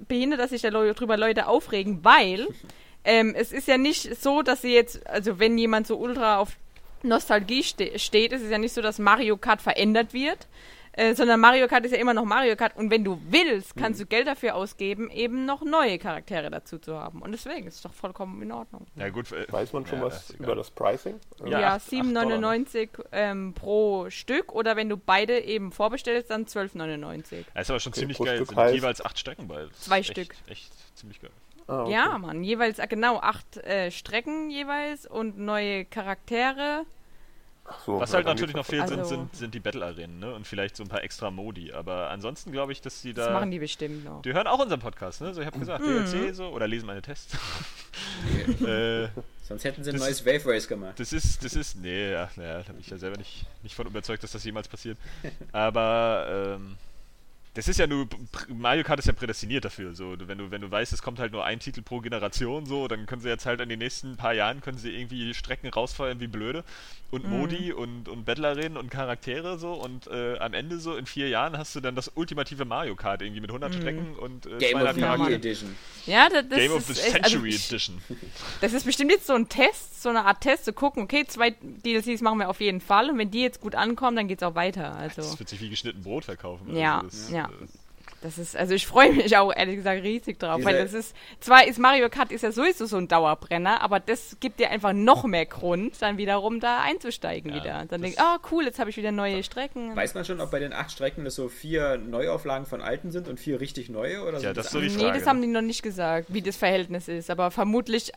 behindert, 0.09 0.41
dass 0.41 0.49
sich 0.51 0.63
da 0.63 0.71
Leute, 0.71 0.95
drüber 0.95 1.19
Leute 1.19 1.47
aufregen, 1.47 2.03
weil 2.05 2.49
ähm, 3.05 3.35
es 3.37 3.53
ist 3.53 3.69
ja 3.69 3.77
nicht 3.77 4.19
so, 4.23 4.41
dass 4.41 4.63
sie 4.63 4.73
jetzt, 4.73 5.07
also 5.07 5.39
wenn 5.39 5.59
jemand 5.59 5.87
so 5.87 5.97
ultra 5.99 6.39
auf 6.39 6.57
Nostalgie 7.03 7.63
ste 7.63 7.99
steht, 7.99 8.33
ist 8.33 8.43
es 8.43 8.51
ja 8.51 8.59
nicht 8.59 8.73
so, 8.73 8.83
dass 8.83 8.99
Mario 8.99 9.37
Kart 9.37 9.63
verändert 9.63 10.13
wird. 10.15 10.47
Äh, 10.93 11.15
sondern 11.15 11.39
Mario 11.39 11.69
Kart 11.69 11.85
ist 11.85 11.93
ja 11.93 11.99
immer 11.99 12.15
noch 12.15 12.25
Mario 12.25 12.57
Kart 12.57 12.77
und 12.77 12.91
wenn 12.91 13.05
du 13.05 13.21
willst, 13.29 13.77
kannst 13.77 14.01
du 14.01 14.07
Geld 14.07 14.27
dafür 14.27 14.57
ausgeben, 14.57 15.09
eben 15.09 15.47
noch 15.47 15.63
neue 15.63 16.01
Charaktere 16.01 16.51
dazu 16.51 16.79
zu 16.81 16.99
haben. 16.99 17.23
Und 17.23 17.31
deswegen 17.31 17.69
ist 17.69 17.77
es 17.77 17.83
doch 17.83 17.93
vollkommen 17.95 18.43
in 18.43 18.51
Ordnung. 18.51 18.89
Ja, 18.97 19.09
gut. 19.09 19.31
äh, 19.31 19.47
Weiß 19.53 19.73
man 19.73 19.87
schon 19.87 20.01
ja, 20.01 20.07
was 20.07 20.31
egal. 20.31 20.45
über 20.47 20.57
das 20.57 20.73
Pricing? 20.73 21.21
Ja, 21.45 21.61
Ja, 21.61 21.69
acht- 21.77 21.83
acht 21.85 21.91
7,99 21.93 22.89
ähm, 23.13 23.55
pro 23.55 24.11
Stück 24.11 24.53
oder 24.53 24.75
wenn 24.75 24.89
du 24.89 24.97
beide 24.97 25.39
eben 25.41 25.71
vorbestellst, 25.71 26.29
dann 26.29 26.47
12,99. 26.47 27.45
Das 27.55 27.63
ist 27.63 27.71
aber 27.71 27.79
schon 27.79 27.93
Okay, 27.93 28.01
ziemlich 28.01 28.19
geil. 28.19 28.37
Stück 28.45 28.49
sind 28.49 28.75
jeweils 28.75 29.05
acht 29.05 29.17
Strecken 29.17 29.47
bei. 29.47 29.67
Das 29.67 29.81
Zwei 29.83 30.01
echt, 30.01 30.11
Stück. 30.11 30.35
Echt 30.49 30.73
ziemlich 30.99 31.21
geil. 31.21 31.31
Ah, 31.71 31.83
okay. 31.85 31.93
Ja, 31.93 32.19
Mann, 32.19 32.43
jeweils, 32.43 32.79
äh, 32.79 32.87
genau, 32.89 33.19
acht 33.21 33.57
äh, 33.59 33.91
Strecken 33.91 34.51
jeweils 34.51 35.07
und 35.07 35.39
neue 35.39 35.85
Charaktere. 35.85 36.85
Ach 37.73 37.79
so, 37.87 38.01
Was 38.01 38.13
halt 38.13 38.27
natürlich 38.27 38.57
noch 38.57 38.67
fehlt, 38.67 38.83
Also- 38.83 38.97
sind, 38.97 39.07
sind, 39.07 39.37
sind 39.37 39.55
die 39.55 39.61
Battle-Arenen, 39.61 40.19
ne? 40.19 40.35
Und 40.35 40.45
vielleicht 40.47 40.75
so 40.77 40.83
ein 40.83 40.89
paar 40.89 41.05
extra 41.05 41.31
Modi. 41.31 41.73
Aber 41.73 42.11
ansonsten 42.11 42.51
glaube 42.51 42.73
ich, 42.73 42.81
dass 42.81 43.01
die 43.03 43.15
Das 43.15 43.27
da. 43.29 43.33
machen 43.33 43.53
die 43.53 43.61
bestimmt 43.61 44.05
noch. 44.05 44.23
Die 44.23 44.33
hören 44.33 44.49
auch 44.49 44.59
unseren 44.59 44.81
Podcast, 44.81 45.21
ne? 45.21 45.33
So, 45.33 45.41
ich 45.41 45.47
habe 45.47 45.59
gesagt, 45.61 45.85
Mhm. 45.85 46.05
DLC 46.11 46.35
so 46.35 46.49
oder 46.49 46.67
lesen 46.67 46.87
meine 46.87 47.01
Tests. 47.03 47.37
äh, 48.67 49.09
Sonst 49.43 49.65
hätten 49.65 49.85
sie 49.85 49.91
ein 49.91 49.95
Das 49.97 50.03
neues 50.03 50.25
Wave 50.27 50.47
Race 50.47 50.67
gemacht. 50.67 50.99
das 50.99 51.13
ist, 51.13 51.45
das 51.45 51.55
ist, 51.55 51.77
nee, 51.77 52.13
ja, 52.13 52.29
naja, 52.37 52.63
da 52.65 52.73
bin 52.73 52.81
ich 52.81 52.89
ja 52.91 52.99
selber 52.99 53.17
nicht, 53.19 53.47
nicht 53.63 53.75
von 53.75 53.87
überzeugt, 53.87 54.23
dass 54.23 54.33
das 54.33 54.43
jemals 54.45 54.67
passiert. 54.69 54.97
Aber 55.53 56.57
ähm, 56.57 56.77
das 57.55 57.67
ist 57.67 57.79
ja 57.79 57.87
nur, 57.89 58.07
Mario 58.49 58.85
Kart 58.85 59.01
ist 59.01 59.07
ja 59.07 59.13
prädestiniert 59.13 59.65
dafür. 59.65 59.95
So, 59.95 60.15
wenn 60.19 60.39
du, 60.39 60.51
wenn 60.53 60.61
du 60.61 60.71
weißt, 60.71 60.93
es 60.93 61.03
kommt 61.03 61.19
halt 61.19 61.33
nur 61.33 61.45
ein 61.45 61.59
Titel 61.59 61.83
pro 61.83 61.99
Generation, 62.01 62.65
so, 62.65 62.87
dann 62.87 63.07
können 63.07 63.21
sie 63.23 63.29
jetzt 63.29 63.45
halt 63.45 63.61
in 63.61 63.69
den 63.69 63.81
nächsten 63.81 64.17
paar 64.17 64.33
Jahren 64.35 64.61
können 64.61 64.79
sie 64.79 64.91
irgendwie 64.97 65.35
Strecken 65.35 65.69
rausfeuern 65.69 66.21
wie 66.21 66.29
blöde 66.29 66.63
und 67.11 67.25
Mhm. 67.25 67.31
Modi 67.31 67.73
und, 67.73 68.09
und 68.09 68.25
Battlerarenen 68.25 68.77
und 68.77 68.89
Charaktere 68.89 69.59
so 69.59 69.73
und 69.73 70.07
äh, 70.07 70.39
am 70.39 70.55
Ende 70.55 70.79
so 70.79 70.95
in 70.95 71.07
vier 71.07 71.29
Jahren 71.29 71.59
hast 71.59 71.75
du 71.75 71.81
dann 71.81 71.97
das 71.97 72.13
ultimative 72.15 72.65
Mario 72.65 72.95
Kart 72.95 73.21
irgendwie 73.21 73.41
mit 73.41 73.51
100 73.51 73.75
Strecken 73.75 74.15
und 74.15 74.47
äh, 74.47 74.59
Game 74.59 74.81
of 74.81 74.95
200 74.95 74.95
the 74.95 75.01
Ja, 75.01 75.07
Year 75.09 75.19
Mann. 75.19 75.27
Charakteren. 75.27 75.33
Edition. 75.35 75.77
Ja, 76.07 76.29
das, 76.29 76.45
das 76.49 76.59
Game 76.59 76.71
ist 76.71 76.77
of 76.91 76.97
the 76.97 77.03
echt, 77.03 77.15
also 77.25 77.29
Century 77.31 77.49
ich, 77.49 77.67
Edition. 77.69 78.01
Das 78.61 78.73
ist 78.73 78.85
bestimmt 78.87 79.11
jetzt 79.11 79.27
so 79.27 79.33
ein 79.35 79.49
Test, 79.49 80.01
so 80.03 80.09
eine 80.09 80.25
Art 80.25 80.41
Test, 80.41 80.67
zu 80.67 80.73
gucken, 80.73 81.03
okay, 81.03 81.25
zwei 81.27 81.51
DLCs 81.51 82.21
machen 82.21 82.39
wir 82.39 82.49
auf 82.49 82.61
jeden 82.61 82.81
Fall 82.81 83.11
und 83.11 83.19
wenn 83.19 83.33
die 83.33 83.43
jetzt 83.43 83.61
gut 83.61 83.75
ankommen, 83.75 84.17
dann 84.17 84.29
geht's 84.29 84.45
auch 84.45 84.55
weiter. 84.55 84.95
Also, 84.95 85.17
Das 85.23 85.37
wird 85.39 85.49
sich 85.49 85.61
wie 85.61 85.69
geschnitten 85.69 86.03
Brot 86.05 86.25
verkaufen. 86.27 86.77
Ja, 86.77 87.03
das, 87.03 87.31
ja. 87.33 87.50
Äh, 87.51 87.67
das 88.23 88.37
ist, 88.37 88.55
also 88.55 88.75
ich 88.75 88.87
freue 88.87 89.13
mich 89.15 89.35
auch 89.39 89.51
ehrlich 89.55 89.77
gesagt 89.77 90.03
riesig 90.03 90.39
drauf, 90.39 90.57
Diese- 90.57 90.69
weil 90.69 90.79
das 90.83 90.93
ist, 90.93 91.17
zwar 91.41 91.67
ist 91.67 91.79
Mario 91.79 92.11
Kart 92.11 92.31
ist 92.33 92.43
ja 92.43 92.53
sowieso 92.53 92.85
so 92.85 92.99
ein 92.99 93.09
Dauerbrenner, 93.09 93.81
aber 93.81 93.99
das 93.99 94.37
gibt 94.41 94.61
dir 94.61 94.69
einfach 94.71 94.93
noch 94.93 95.25
mehr 95.25 95.47
Grund, 95.47 95.95
dann 96.03 96.19
wiederum 96.19 96.61
da 96.61 96.81
einzusteigen 96.83 97.51
Ja, 97.55 97.57
wieder. 97.63 97.85
Dann 97.89 98.03
denkst 98.03 98.19
du, 98.19 98.23
ah 98.23 98.39
cool, 98.51 98.65
jetzt 98.65 98.79
habe 98.79 98.91
ich 98.91 98.99
wieder 98.99 99.11
neue 99.11 99.43
Strecken. 99.43 99.97
Weiß 99.97 100.13
man 100.13 100.27
schon, 100.27 100.41
ob 100.43 100.51
bei 100.51 100.59
den 100.59 100.75
acht 100.75 100.91
Strecken 100.93 101.25
das 101.25 101.35
so 101.35 101.49
vier 101.49 101.97
Neuauflagen 101.97 102.67
von 102.67 102.83
alten 102.83 103.11
sind 103.11 103.27
und 103.27 103.41
vier 103.41 103.59
richtig 103.59 103.89
neue? 103.89 104.21
Oder 104.23 104.35
Ja, 104.35 104.39
sind 104.41 104.57
das 104.59 104.67
ist 104.67 104.73
so 104.73 104.81
die 104.81 104.89
nee, 104.89 104.99
Frage. 105.05 105.19
das 105.19 105.27
haben 105.27 105.41
die 105.41 105.49
noch 105.49 105.63
nicht 105.63 105.83
gesagt, 105.83 106.27
wie 106.29 106.43
das 106.43 106.57
Verhältnis 106.59 107.09
ist, 107.09 107.31
aber 107.31 107.51
vermutlich 107.51 108.13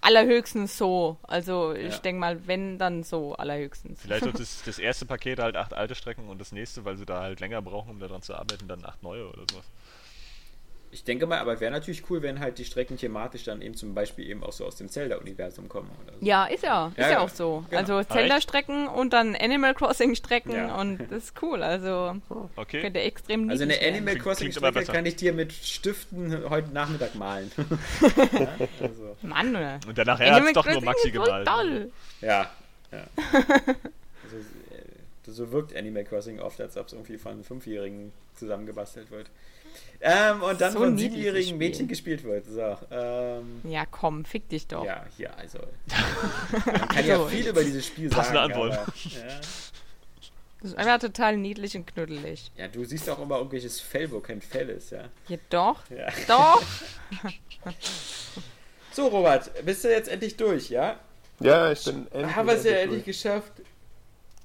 allerhöchstens 0.00 0.76
so. 0.78 1.18
Also 1.22 1.72
ich 1.72 1.94
Ja. 1.94 1.98
denke 2.00 2.20
mal, 2.20 2.46
wenn, 2.46 2.78
dann 2.78 3.02
so 3.02 3.34
allerhöchstens. 3.34 4.00
Vielleicht 4.00 4.24
wird 4.24 4.38
das, 4.40 4.62
das 4.64 4.78
erste 4.78 5.06
Paket 5.06 5.38
halt 5.38 5.56
acht 5.56 5.74
alte 5.74 5.94
Strecken 5.94 6.28
und 6.28 6.38
das 6.40 6.52
nächste, 6.52 6.84
weil 6.84 6.96
sie 6.96 7.06
da 7.06 7.20
halt 7.20 7.40
länger 7.40 7.62
brauchen, 7.62 7.90
um 7.90 8.00
daran 8.00 8.22
zu 8.22 8.34
arbeiten, 8.34 8.68
dann 8.68 8.84
acht 8.84 9.02
neue 9.02 9.28
oder 9.28 9.42
sowas. 9.50 9.64
Ich 10.90 11.04
denke 11.04 11.26
mal, 11.26 11.38
aber 11.38 11.60
wäre 11.60 11.70
natürlich 11.70 12.08
cool, 12.10 12.22
wenn 12.22 12.40
halt 12.40 12.56
die 12.58 12.64
Strecken 12.64 12.96
thematisch 12.96 13.44
dann 13.44 13.60
eben 13.60 13.74
zum 13.74 13.94
Beispiel 13.94 14.26
eben 14.28 14.42
auch 14.42 14.52
so 14.52 14.64
aus 14.64 14.76
dem 14.76 14.88
Zelda-Universum 14.88 15.68
kommen. 15.68 15.90
Oder 16.02 16.14
so. 16.18 16.24
Ja, 16.24 16.46
ist 16.46 16.62
ja. 16.62 16.86
Ist 16.88 16.96
Ja, 16.96 17.04
ja, 17.04 17.10
ja. 17.12 17.18
auch 17.20 17.28
so. 17.28 17.64
Genau. 17.68 17.80
Also 17.82 18.02
Zelda-Strecken 18.04 18.88
und 18.88 19.12
dann 19.12 19.36
Animal 19.36 19.74
Crossing-Strecken 19.74 20.52
Ja. 20.52 20.80
und 20.80 20.98
das 21.10 21.24
ist 21.24 21.42
cool. 21.42 21.62
Also 21.62 22.16
Okay. 22.56 22.80
könnte 22.80 23.00
extrem 23.00 23.50
Also 23.50 23.64
eine. 23.64 23.78
Animal 23.80 24.16
Crossing-Strecke 24.16 24.84
kann 24.86 25.04
ich 25.04 25.16
dir 25.16 25.34
mit 25.34 25.52
Stiften 25.52 26.48
heute 26.48 26.70
Nachmittag 26.70 27.14
malen. 27.16 27.52
ja, 27.58 28.48
also, 28.80 29.16
Mann, 29.22 29.50
oder? 29.54 29.80
Und 29.86 29.98
dann 29.98 30.06
nachher 30.06 30.34
hat 30.34 30.42
es 30.42 30.52
doch 30.54 30.66
nur 30.66 30.80
Maxi 30.80 31.10
gemalt. 31.10 31.46
toll. 31.46 31.90
ja. 32.22 32.50
ja. 32.92 33.04
Also, 34.24 34.36
äh, 34.70 35.30
so 35.30 35.52
wirkt 35.52 35.76
Animal 35.76 36.04
Crossing 36.04 36.40
oft, 36.40 36.60
als 36.60 36.76
ob 36.78 36.86
es 36.86 36.94
irgendwie 36.94 37.18
von 37.18 37.44
Fünfjährigen 37.44 38.12
zusammengebastelt 38.36 39.10
wird. 39.10 39.26
Ähm, 40.00 40.42
und 40.44 40.60
dann 40.60 40.72
So 40.72 40.78
von 40.78 40.96
siebenjährigen 40.96 41.42
Spiel. 41.48 41.56
Mädchen 41.58 41.88
gespielt 41.88 42.22
wird. 42.22 42.46
So, 42.46 42.76
ähm, 42.92 43.60
Ja, 43.64 43.84
komm, 43.86 44.24
fick 44.24 44.48
dich 44.48 44.66
doch. 44.68 44.84
ja, 44.84 45.04
hier, 45.16 45.36
also. 45.36 45.58
Man 46.66 46.88
kann 46.88 47.04
ja 47.06 47.16
So, 47.16 47.26
viel 47.26 47.48
über 47.48 47.64
dieses 47.64 47.86
Spiel 47.86 48.08
Passende 48.08 48.38
sagen. 48.40 48.52
Antwort. 48.52 48.72
Aber, 48.78 48.92
ja. 49.28 49.40
Das 50.60 50.70
ist 50.72 50.76
einfach 50.78 50.98
total 50.98 51.36
niedlich 51.36 51.76
und 51.76 51.86
knuddelig. 51.86 52.50
ja, 52.56 52.66
du 52.68 52.84
siehst 52.84 53.08
auch 53.10 53.20
immer 53.20 53.36
irgendwelches 53.38 53.80
Fell, 53.80 54.10
wo 54.10 54.20
kein 54.20 54.40
Fell 54.40 54.68
ist, 54.70 54.90
ja. 54.90 55.04
Ja, 55.28 55.36
doch. 55.50 55.82
ja. 55.90 56.06
Doch. 56.26 56.62
So, 58.92 59.06
Robert, 59.08 59.64
bist 59.64 59.84
du 59.84 59.90
jetzt 59.90 60.08
endlich 60.08 60.36
durch, 60.36 60.70
ja? 60.70 60.98
Ja, 61.40 61.70
ich 61.70 61.84
bin 61.84 62.08
endlich. 62.10 62.34
Haben 62.34 62.48
wir 62.48 62.54
es 62.54 62.64
ja 62.64 62.70
endlich 62.72 62.82
endlich 62.98 63.04
durch. 63.04 63.22
geschafft. 63.22 63.52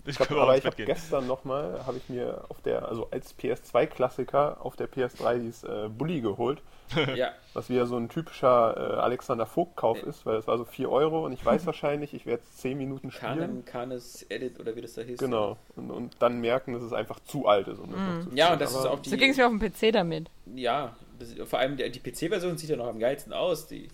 Ich 0.06 0.20
hab, 0.20 0.30
aber 0.32 0.58
ich 0.58 0.66
habe 0.66 0.76
gestern 0.76 1.28
nochmal, 1.28 1.86
habe 1.86 1.98
ich 1.98 2.10
mir 2.10 2.44
auf 2.50 2.62
der, 2.62 2.88
also 2.90 3.08
als 3.12 3.38
PS2-Klassiker 3.38 4.58
auf 4.64 4.76
der 4.76 4.90
PS3 4.90 5.40
dieses 5.40 5.64
äh, 5.64 5.88
Bully 5.90 6.22
geholt, 6.22 6.62
Ja. 7.16 7.32
was 7.54 7.70
wieder 7.70 7.86
so 7.86 7.96
ein 7.98 8.10
typischer 8.10 8.76
äh, 8.76 9.00
Alexander 9.00 9.46
Vogt-Kauf 9.46 10.04
ist, 10.04 10.26
weil 10.26 10.38
es 10.38 10.48
war 10.48 10.58
so 10.58 10.66
4 10.66 10.90
Euro 10.92 11.26
und 11.26 11.32
ich 11.32 11.46
weiß 11.46 11.66
wahrscheinlich, 11.66 12.14
ich 12.14 12.26
werde 12.26 12.44
10 12.56 12.78
Minuten 12.78 13.12
spielen. 13.12 13.40
Canem, 13.40 13.66
Canis 13.66 14.26
Edit 14.30 14.60
oder 14.60 14.76
wie 14.76 14.82
das 14.82 14.94
da 14.94 15.02
hieß. 15.04 15.20
Genau. 15.20 15.58
Und, 15.76 15.90
und 15.90 16.16
dann 16.20 16.42
merken, 16.42 16.74
dass 16.74 16.84
es 16.84 16.94
einfach 16.94 17.20
zu 17.22 17.48
alt 17.48 17.68
ist, 17.70 17.80
um 17.80 17.92
das 17.92 18.00
noch 18.00 18.30
zu. 18.30 18.36
Ja, 18.36 18.54
und 18.54 18.62
das 18.62 18.76
Aber 18.76 18.86
ist 18.86 18.92
auch 18.92 19.00
die. 19.00 19.10
So 19.10 19.18
ging 19.18 19.32
es 19.32 19.38
mir 19.38 19.46
auf 19.48 19.54
dem 19.58 19.60
PC 19.60 19.94
damit. 19.94 20.30
Ja, 20.54 20.96
das, 21.18 21.34
vor 21.48 21.60
allem 21.60 21.78
die, 21.78 21.90
die 21.90 22.00
PC-Version 22.00 22.58
sieht 22.58 22.70
ja 22.70 22.76
noch 22.76 22.88
am 22.88 23.00
geilsten 23.00 23.32
aus. 23.32 23.68
Die, 23.68 23.88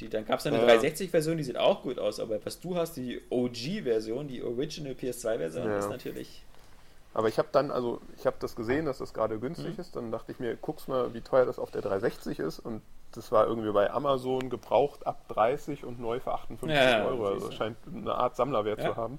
die, 0.00 0.08
dann 0.08 0.24
gab 0.24 0.38
es 0.40 0.46
eine 0.46 0.58
Ja. 0.58 0.64
360-Version, 0.66 1.36
die 1.36 1.44
sieht 1.44 1.56
auch 1.58 1.82
gut 1.82 1.98
aus, 1.98 2.20
aber 2.20 2.44
was 2.44 2.60
du 2.60 2.76
hast, 2.76 2.94
die 2.96 3.20
OG-Version, 3.30 4.28
die 4.28 4.42
Original 4.42 4.92
PS2-Version, 4.94 5.66
Ja. 5.66 5.78
ist 5.78 5.88
natürlich. 5.90 6.42
Aber 7.14 7.28
ich 7.28 7.38
habe 7.38 7.48
dann, 7.52 7.70
also 7.70 8.00
ich 8.16 8.26
habe 8.26 8.36
das 8.38 8.54
gesehen, 8.54 8.84
dass 8.84 8.98
das 8.98 9.12
gerade 9.14 9.38
günstig 9.38 9.74
Mhm. 9.74 9.80
ist. 9.80 9.96
Dann 9.96 10.12
dachte 10.12 10.30
ich 10.30 10.38
mir, 10.38 10.56
guck's 10.56 10.86
mal, 10.88 11.14
wie 11.14 11.20
teuer 11.20 11.46
das 11.46 11.58
auf 11.58 11.70
der 11.70 11.82
360 11.82 12.38
ist. 12.38 12.58
Und 12.60 12.82
das 13.12 13.32
war 13.32 13.46
irgendwie 13.46 13.72
bei 13.72 13.90
Amazon 13.90 14.50
gebraucht 14.50 15.06
ab 15.06 15.26
30 15.28 15.84
und 15.84 15.98
neu 15.98 16.20
für 16.20 16.32
58 16.32 16.76
Ja, 16.76 17.04
Euro. 17.06 17.26
Also 17.28 17.50
scheint 17.50 17.76
eine 17.92 18.14
Art 18.14 18.36
Sammlerwert 18.36 18.82
zu 18.82 18.96
haben. 18.96 19.18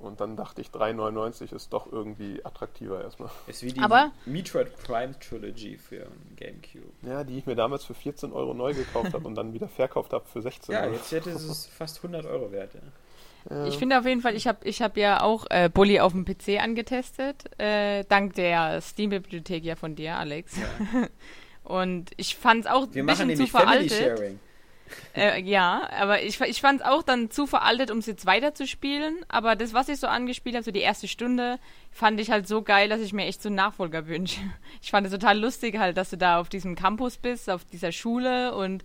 Und 0.00 0.20
dann 0.20 0.34
dachte 0.34 0.62
ich, 0.62 0.68
3,99 0.68 1.52
ist 1.54 1.72
doch 1.72 1.92
irgendwie 1.92 2.42
attraktiver 2.44 3.02
erstmal. 3.04 3.30
Ist 3.46 3.62
wie 3.62 3.72
die 3.72 3.80
Aber- 3.80 4.12
Metroid 4.24 4.74
Prime 4.82 5.14
Trilogy 5.20 5.76
für 5.76 6.06
ein 6.06 6.36
Gamecube. 6.36 6.88
Ja, 7.02 7.22
die 7.22 7.36
ich 7.38 7.44
mir 7.46 7.54
damals 7.54 7.84
für 7.84 7.92
14 7.94 8.32
Euro 8.32 8.54
neu 8.54 8.72
gekauft 8.72 9.12
habe 9.12 9.26
und 9.28 9.34
dann 9.34 9.52
wieder 9.52 9.68
verkauft 9.68 10.12
habe 10.14 10.24
für 10.24 10.40
16 10.40 10.72
Ja, 10.74 10.82
Euro. 10.84 10.94
jetzt 10.94 11.12
hätte 11.12 11.30
es 11.30 11.66
fast 11.66 11.98
100 11.98 12.24
Euro 12.26 12.50
wert. 12.50 12.72
Ja. 12.74 13.66
Ich 13.66 13.76
finde 13.78 13.98
auf 13.98 14.04
jeden 14.06 14.20
Fall, 14.20 14.34
ich 14.36 14.46
habe 14.46 14.58
ich 14.68 14.82
hab 14.82 14.96
ja 14.96 15.22
auch 15.22 15.46
äh, 15.50 15.68
Bully 15.72 16.00
auf 16.00 16.12
dem 16.12 16.24
PC 16.26 16.60
angetestet, 16.62 17.44
äh, 17.58 18.04
dank 18.08 18.34
der 18.34 18.80
Steam-Bibliothek 18.82 19.64
ja 19.64 19.76
von 19.76 19.94
dir, 19.96 20.16
Alex. 20.16 20.54
Und 21.64 22.10
ich 22.16 22.36
fand 22.36 22.64
es 22.64 22.70
auch 22.70 22.86
Wir 22.92 23.02
ein 23.02 23.06
machen 23.06 23.28
bisschen 23.28 23.46
zu 23.46 23.50
veraltet. 23.50 23.92
Sharing. 23.92 24.40
Äh, 25.14 25.40
ja, 25.42 25.88
aber 25.90 26.22
ich, 26.22 26.40
ich 26.40 26.60
fand 26.60 26.80
es 26.80 26.86
auch 26.86 27.02
dann 27.02 27.30
zu 27.30 27.46
veraltet, 27.46 27.90
um 27.90 27.98
es 27.98 28.06
jetzt 28.06 28.26
weiterzuspielen. 28.26 29.24
Aber 29.28 29.56
das, 29.56 29.72
was 29.72 29.88
ich 29.88 29.98
so 29.98 30.06
angespielt 30.06 30.54
habe, 30.54 30.64
so 30.64 30.70
die 30.70 30.80
erste 30.80 31.08
Stunde, 31.08 31.58
fand 31.90 32.20
ich 32.20 32.30
halt 32.30 32.46
so 32.46 32.62
geil, 32.62 32.88
dass 32.88 33.00
ich 33.00 33.12
mir 33.12 33.26
echt 33.26 33.42
so 33.42 33.48
einen 33.48 33.56
Nachfolger 33.56 34.06
wünsche. 34.06 34.40
Ich 34.82 34.90
fand 34.92 35.06
es 35.06 35.12
total 35.12 35.38
lustig 35.38 35.78
halt, 35.78 35.98
dass 35.98 36.10
du 36.10 36.16
da 36.16 36.40
auf 36.40 36.48
diesem 36.48 36.74
Campus 36.74 37.18
bist, 37.18 37.50
auf 37.50 37.64
dieser 37.64 37.92
Schule 37.92 38.54
und 38.54 38.82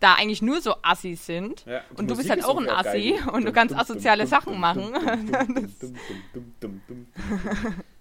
da 0.00 0.14
eigentlich 0.14 0.42
nur 0.42 0.60
so 0.60 0.74
Assis 0.82 1.24
sind. 1.24 1.64
Ja, 1.66 1.82
die 1.90 2.00
und 2.00 2.10
du 2.10 2.16
bist 2.16 2.28
halt 2.28 2.44
auch 2.44 2.58
ein 2.58 2.68
Assi 2.68 3.16
geil. 3.18 3.28
und 3.32 3.44
du 3.44 3.52
kannst 3.52 3.74
asoziale 3.76 4.26
Sachen 4.26 4.58
machen. 4.58 4.92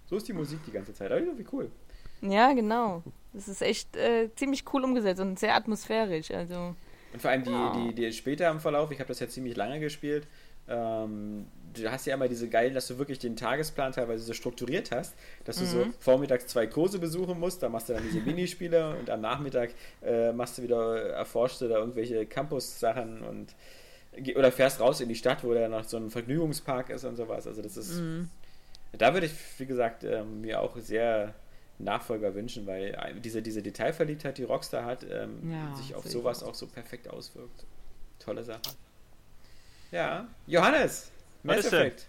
So 0.07 0.17
ist 0.17 0.27
die 0.27 0.33
Musik 0.33 0.59
die 0.65 0.71
ganze 0.71 0.93
Zeit. 0.93 1.11
Aber 1.11 1.21
wie 1.21 1.45
cool. 1.51 1.71
Ja, 2.21 2.53
genau. 2.53 3.03
Das 3.33 3.47
ist 3.47 3.61
echt 3.61 3.95
äh, 3.95 4.29
ziemlich 4.35 4.63
cool 4.73 4.83
umgesetzt 4.83 5.19
und 5.19 5.39
sehr 5.39 5.55
atmosphärisch. 5.55 6.31
Also, 6.31 6.75
Und 7.15 7.21
vor 7.21 7.31
allem 7.31 7.45
die, 7.45 7.93
die, 7.93 7.95
die 7.95 8.11
später 8.11 8.51
im 8.51 8.59
Verlauf, 8.59 8.91
ich 8.91 8.99
habe 8.99 9.07
das 9.07 9.21
ja 9.21 9.29
ziemlich 9.29 9.55
lange 9.55 9.79
gespielt, 9.79 10.27
ähm, 10.67 11.45
du 11.73 11.89
hast 11.89 12.05
ja 12.05 12.13
immer 12.13 12.27
diese 12.27 12.49
geilen, 12.49 12.73
dass 12.73 12.87
du 12.87 12.97
wirklich 12.97 13.19
den 13.19 13.37
Tagesplan 13.37 13.93
teilweise 13.93 14.25
so 14.25 14.33
strukturiert 14.33 14.91
hast, 14.91 15.15
dass 15.45 15.55
du 15.55 15.65
so 15.65 15.85
vormittags 15.99 16.47
zwei 16.47 16.67
Kurse 16.67 16.99
besuchen 16.99 17.39
musst, 17.39 17.63
da 17.63 17.69
machst 17.69 17.87
du 17.87 17.93
dann 17.93 18.03
diese 18.03 18.19
Minispiele 18.25 18.97
und 18.99 19.09
am 19.09 19.21
Nachmittag 19.21 19.69
äh, 20.03 20.33
machst 20.33 20.57
du 20.57 20.63
wieder, 20.63 21.11
erforschst 21.11 21.61
du 21.61 21.69
da 21.69 21.77
irgendwelche 21.77 22.25
Campus-Sachen 22.25 23.21
und 23.21 23.55
oder 24.35 24.51
fährst 24.51 24.81
raus 24.81 24.99
in 24.99 25.07
die 25.07 25.15
Stadt, 25.15 25.41
wo 25.41 25.53
da 25.53 25.69
noch 25.69 25.85
so 25.85 25.95
ein 25.95 26.09
Vergnügungspark 26.09 26.89
ist 26.89 27.05
und 27.05 27.15
sowas. 27.15 27.47
Also 27.47 27.61
das 27.61 27.77
ist, 27.77 28.01
da 28.91 29.13
würde 29.13 29.27
ich, 29.27 29.33
wie 29.57 29.67
gesagt, 29.67 30.03
ähm, 30.03 30.41
mir 30.41 30.59
auch 30.59 30.75
sehr 30.79 31.33
Nachfolger 31.79 32.33
wünschen, 32.35 32.65
weil 32.67 32.97
diese, 33.23 33.41
diese 33.41 33.61
Detailverliebtheit, 33.61 34.37
die 34.37 34.43
Rockstar 34.43 34.85
hat, 34.85 35.03
ähm, 35.09 35.51
Ja, 35.51 35.75
sich 35.75 35.93
auf 35.95 36.05
sowas 36.05 36.41
auch. 36.43 36.55
so 36.55 36.67
perfekt 36.67 37.09
auswirkt. 37.09 37.65
Tolle 38.19 38.43
Sache. 38.43 38.61
Ja, 39.91 40.27
Johannes, 40.47 41.11
Was 41.43 41.57
Mass 41.57 41.69
denn? 41.69 41.79
Effect. 41.81 42.07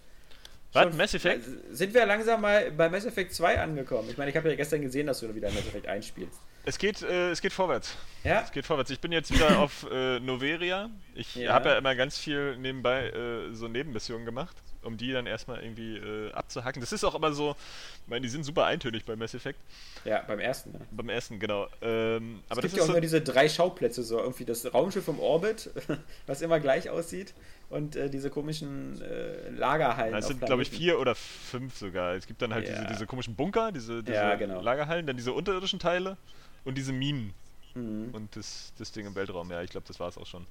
Was? 0.72 0.82
Schon- 0.84 0.96
Mass 0.96 1.14
Effect? 1.14 1.46
äh, 1.46 1.74
Sind 1.74 1.94
wir 1.94 2.06
langsam 2.06 2.40
mal 2.40 2.70
bei 2.72 2.88
Mass 2.88 3.04
Effect 3.06 3.32
2 3.34 3.60
angekommen? 3.60 4.08
Ich 4.10 4.16
meine, 4.18 4.30
ich 4.30 4.36
habe 4.36 4.48
ja 4.50 4.56
gestern 4.56 4.82
gesehen, 4.82 5.06
dass 5.06 5.20
du 5.20 5.34
wieder 5.34 5.48
Mass 5.50 5.66
Effect 5.66 5.86
1 5.86 6.06
spielst. 6.06 6.38
Es 6.64 6.78
geht, 6.78 7.02
äh, 7.02 7.30
es 7.30 7.40
geht 7.40 7.52
vorwärts. 7.52 7.96
Ja? 8.24 8.42
Es 8.42 8.50
geht 8.50 8.66
vorwärts. 8.66 8.90
Ich 8.90 9.00
bin 9.00 9.12
jetzt 9.12 9.32
wieder 9.32 9.58
auf 9.60 9.86
äh, 9.90 10.18
Noveria. 10.20 10.90
Ich 11.14 11.36
Ja. 11.36 11.52
habe 11.54 11.68
ja 11.70 11.78
immer 11.78 11.94
ganz 11.94 12.18
viel 12.18 12.56
nebenbei 12.56 13.08
äh, 13.10 13.54
so 13.54 13.68
Nebenmissionen 13.68 14.24
gemacht, 14.26 14.56
um 14.86 14.96
die 14.96 15.12
dann 15.12 15.26
erstmal 15.26 15.62
irgendwie 15.62 15.96
äh, 15.96 16.32
abzuhacken. 16.32 16.80
Das 16.80 16.92
ist 16.92 17.04
auch 17.04 17.14
immer 17.14 17.32
so, 17.32 17.56
ich 18.04 18.08
meine, 18.08 18.22
die 18.22 18.28
sind 18.28 18.44
super 18.44 18.64
eintönig 18.64 19.04
bei 19.04 19.16
Mass 19.16 19.34
Effect. 19.34 19.58
Ja, 20.04 20.22
beim 20.26 20.38
ersten. 20.38 20.72
Ne? 20.72 20.80
Beim 20.92 21.08
ersten, 21.08 21.38
genau. 21.38 21.66
Ähm, 21.82 22.40
aber 22.48 22.58
es 22.58 22.62
gibt 22.62 22.72
das 22.72 22.76
ja 22.78 22.82
auch 22.82 22.86
so, 22.86 22.92
nur 22.92 23.00
diese 23.00 23.20
drei 23.20 23.48
Schauplätze, 23.48 24.02
so 24.02 24.18
irgendwie 24.18 24.44
das 24.44 24.72
Raumschiff 24.72 25.08
im 25.08 25.18
Orbit, 25.18 25.70
was 26.26 26.40
immer 26.40 26.60
gleich 26.60 26.88
aussieht, 26.88 27.34
und 27.68 27.96
äh, 27.96 28.08
diese 28.08 28.30
komischen 28.30 29.00
äh, 29.02 29.50
Lagerhallen. 29.50 30.14
es 30.14 30.28
sind, 30.28 30.40
glaube 30.40 30.62
ich, 30.62 30.70
vier 30.70 31.00
oder 31.00 31.14
fünf 31.14 31.76
sogar. 31.76 32.14
Es 32.14 32.26
gibt 32.26 32.40
dann 32.40 32.54
halt 32.54 32.68
Ja. 32.68 32.74
diese, 32.74 32.86
diese 32.86 33.06
komischen 33.06 33.34
Bunker, 33.34 33.72
diese, 33.72 34.02
diese 34.02 34.16
Ja, 34.16 34.36
genau. 34.36 34.60
Lagerhallen, 34.62 35.06
dann 35.06 35.16
diese 35.16 35.32
unterirdischen 35.32 35.78
Teile 35.80 36.16
und 36.64 36.76
diese 36.78 36.92
Minen. 36.92 37.34
Mhm. 37.74 38.10
Und 38.12 38.36
das, 38.36 38.72
das 38.78 38.92
Ding 38.92 39.06
im 39.06 39.14
Weltraum, 39.14 39.50
ja, 39.50 39.62
ich 39.62 39.70
glaube, 39.70 39.86
das 39.86 39.98
war 39.98 40.08
es 40.08 40.16
auch 40.16 40.26
schon. 40.26 40.46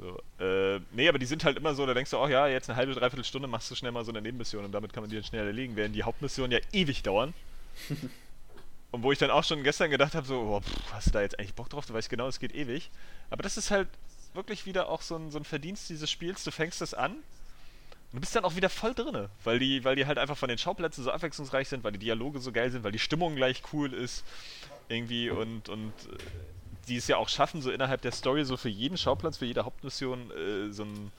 So, 0.00 0.18
äh, 0.42 0.80
nee, 0.92 1.08
aber 1.08 1.18
die 1.18 1.26
sind 1.26 1.44
halt 1.44 1.58
immer 1.58 1.74
so, 1.74 1.84
da 1.84 1.92
denkst 1.92 2.10
du, 2.10 2.16
oh 2.16 2.26
ja, 2.26 2.48
jetzt 2.48 2.70
eine 2.70 2.76
halbe, 2.76 2.94
dreiviertel 2.94 3.24
Stunde 3.24 3.46
machst 3.46 3.70
du 3.70 3.74
schnell 3.74 3.92
mal 3.92 4.02
so 4.02 4.10
eine 4.10 4.22
Nebenmission 4.22 4.64
und 4.64 4.72
damit 4.72 4.94
kann 4.94 5.02
man 5.02 5.10
die 5.10 5.16
dann 5.16 5.24
schnell 5.24 5.46
erledigen, 5.46 5.76
während 5.76 5.94
die 5.94 6.02
Hauptmissionen 6.02 6.52
ja 6.52 6.58
ewig 6.72 7.02
dauern. 7.02 7.34
und 8.92 9.02
wo 9.02 9.12
ich 9.12 9.18
dann 9.18 9.30
auch 9.30 9.44
schon 9.44 9.62
gestern 9.62 9.90
gedacht 9.90 10.14
habe, 10.14 10.26
so, 10.26 10.42
boah, 10.42 10.62
pff, 10.62 10.92
hast 10.92 11.08
du 11.08 11.10
da 11.10 11.20
jetzt 11.20 11.38
eigentlich 11.38 11.52
Bock 11.52 11.68
drauf? 11.68 11.84
Du 11.84 11.92
weißt 11.92 12.08
genau, 12.08 12.28
es 12.28 12.40
geht 12.40 12.54
ewig. 12.54 12.90
Aber 13.28 13.42
das 13.42 13.58
ist 13.58 13.70
halt 13.70 13.88
wirklich 14.32 14.64
wieder 14.64 14.88
auch 14.88 15.02
so 15.02 15.16
ein, 15.16 15.30
so 15.30 15.38
ein 15.38 15.44
Verdienst 15.44 15.90
dieses 15.90 16.10
Spiels. 16.10 16.44
Du 16.44 16.50
fängst 16.50 16.80
das 16.80 16.94
an 16.94 17.12
und 17.12 18.14
du 18.14 18.20
bist 18.20 18.34
dann 18.34 18.44
auch 18.44 18.56
wieder 18.56 18.70
voll 18.70 18.94
drinne, 18.94 19.28
weil 19.44 19.58
die, 19.58 19.84
weil 19.84 19.96
die 19.96 20.06
halt 20.06 20.16
einfach 20.16 20.38
von 20.38 20.48
den 20.48 20.56
Schauplätzen 20.56 21.04
so 21.04 21.10
abwechslungsreich 21.10 21.68
sind, 21.68 21.84
weil 21.84 21.92
die 21.92 21.98
Dialoge 21.98 22.40
so 22.40 22.52
geil 22.52 22.70
sind, 22.70 22.84
weil 22.84 22.92
die 22.92 22.98
Stimmung 22.98 23.36
gleich 23.36 23.62
cool 23.74 23.92
ist 23.92 24.24
irgendwie 24.88 25.28
und, 25.28 25.68
und 25.68 25.92
äh, 26.10 26.16
die 26.90 26.96
es 26.96 27.08
ja 27.08 27.16
auch 27.16 27.28
schaffen, 27.28 27.62
so 27.62 27.70
innerhalb 27.70 28.02
der 28.02 28.12
Story 28.12 28.44
so 28.44 28.56
für 28.56 28.68
jeden 28.68 28.98
Schauplatz, 28.98 29.38
für 29.38 29.46
jede 29.46 29.64
Hauptmission 29.64 30.30
äh, 30.32 30.72
so 30.72 30.84
ein 30.84 31.12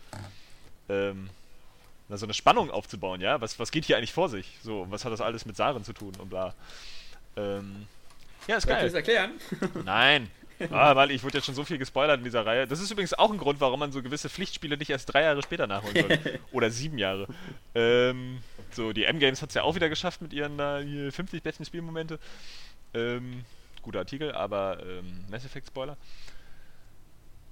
ähm, 0.89 1.29
na, 2.11 2.17
so 2.17 2.25
eine 2.25 2.33
Spannung 2.33 2.69
aufzubauen, 2.69 3.21
ja? 3.21 3.39
Was, 3.39 3.57
was 3.57 3.71
geht 3.71 3.85
hier 3.85 3.97
eigentlich 3.97 4.11
vor 4.11 4.27
sich? 4.27 4.57
So, 4.61 4.85
was 4.89 5.05
hat 5.05 5.13
das 5.13 5.21
alles 5.21 5.45
mit 5.45 5.55
Saren 5.55 5.85
zu 5.85 5.93
tun 5.93 6.11
und 6.19 6.29
bla. 6.29 6.53
Ähm, 7.37 7.87
ja, 8.47 8.57
ist 8.57 8.67
Soll 8.67 8.75
ich 8.85 8.91
das 8.91 8.93
geil. 8.93 8.95
erklären? 8.95 9.31
Nein. 9.85 10.29
Ah, 10.69 10.95
weil 10.95 11.09
ich 11.09 11.23
wurde 11.23 11.37
jetzt 11.37 11.45
schon 11.45 11.55
so 11.55 11.63
viel 11.63 11.77
gespoilert 11.77 12.19
in 12.19 12.23
dieser 12.23 12.45
Reihe. 12.45 12.67
Das 12.67 12.79
ist 12.79 12.91
übrigens 12.91 13.13
auch 13.13 13.31
ein 13.31 13.37
Grund, 13.37 13.59
warum 13.61 13.79
man 13.79 13.91
so 13.91 14.03
gewisse 14.03 14.29
Pflichtspiele 14.29 14.77
nicht 14.77 14.91
erst 14.91 15.11
drei 15.11 15.23
Jahre 15.23 15.41
später 15.41 15.65
nachholen 15.65 15.95
soll. 15.95 16.39
Oder 16.51 16.69
sieben 16.69 16.97
Jahre. 16.97 17.27
Ähm, 17.73 18.43
so, 18.71 18.93
die 18.93 19.05
M-Games 19.05 19.41
hat 19.41 19.49
es 19.49 19.55
ja 19.55 19.63
auch 19.63 19.73
wieder 19.73 19.89
geschafft 19.89 20.21
mit 20.21 20.33
ihren 20.33 20.57
hier 20.85 21.11
50 21.11 21.41
besten 21.41 21.65
Spielmomente. 21.65 22.19
Ähm, 22.93 23.43
guter 23.81 23.99
Artikel, 23.99 24.31
aber 24.33 24.77
ähm, 24.85 25.25
Mass 25.29 25.45
Effect 25.45 25.67
Spoiler. 25.67 25.97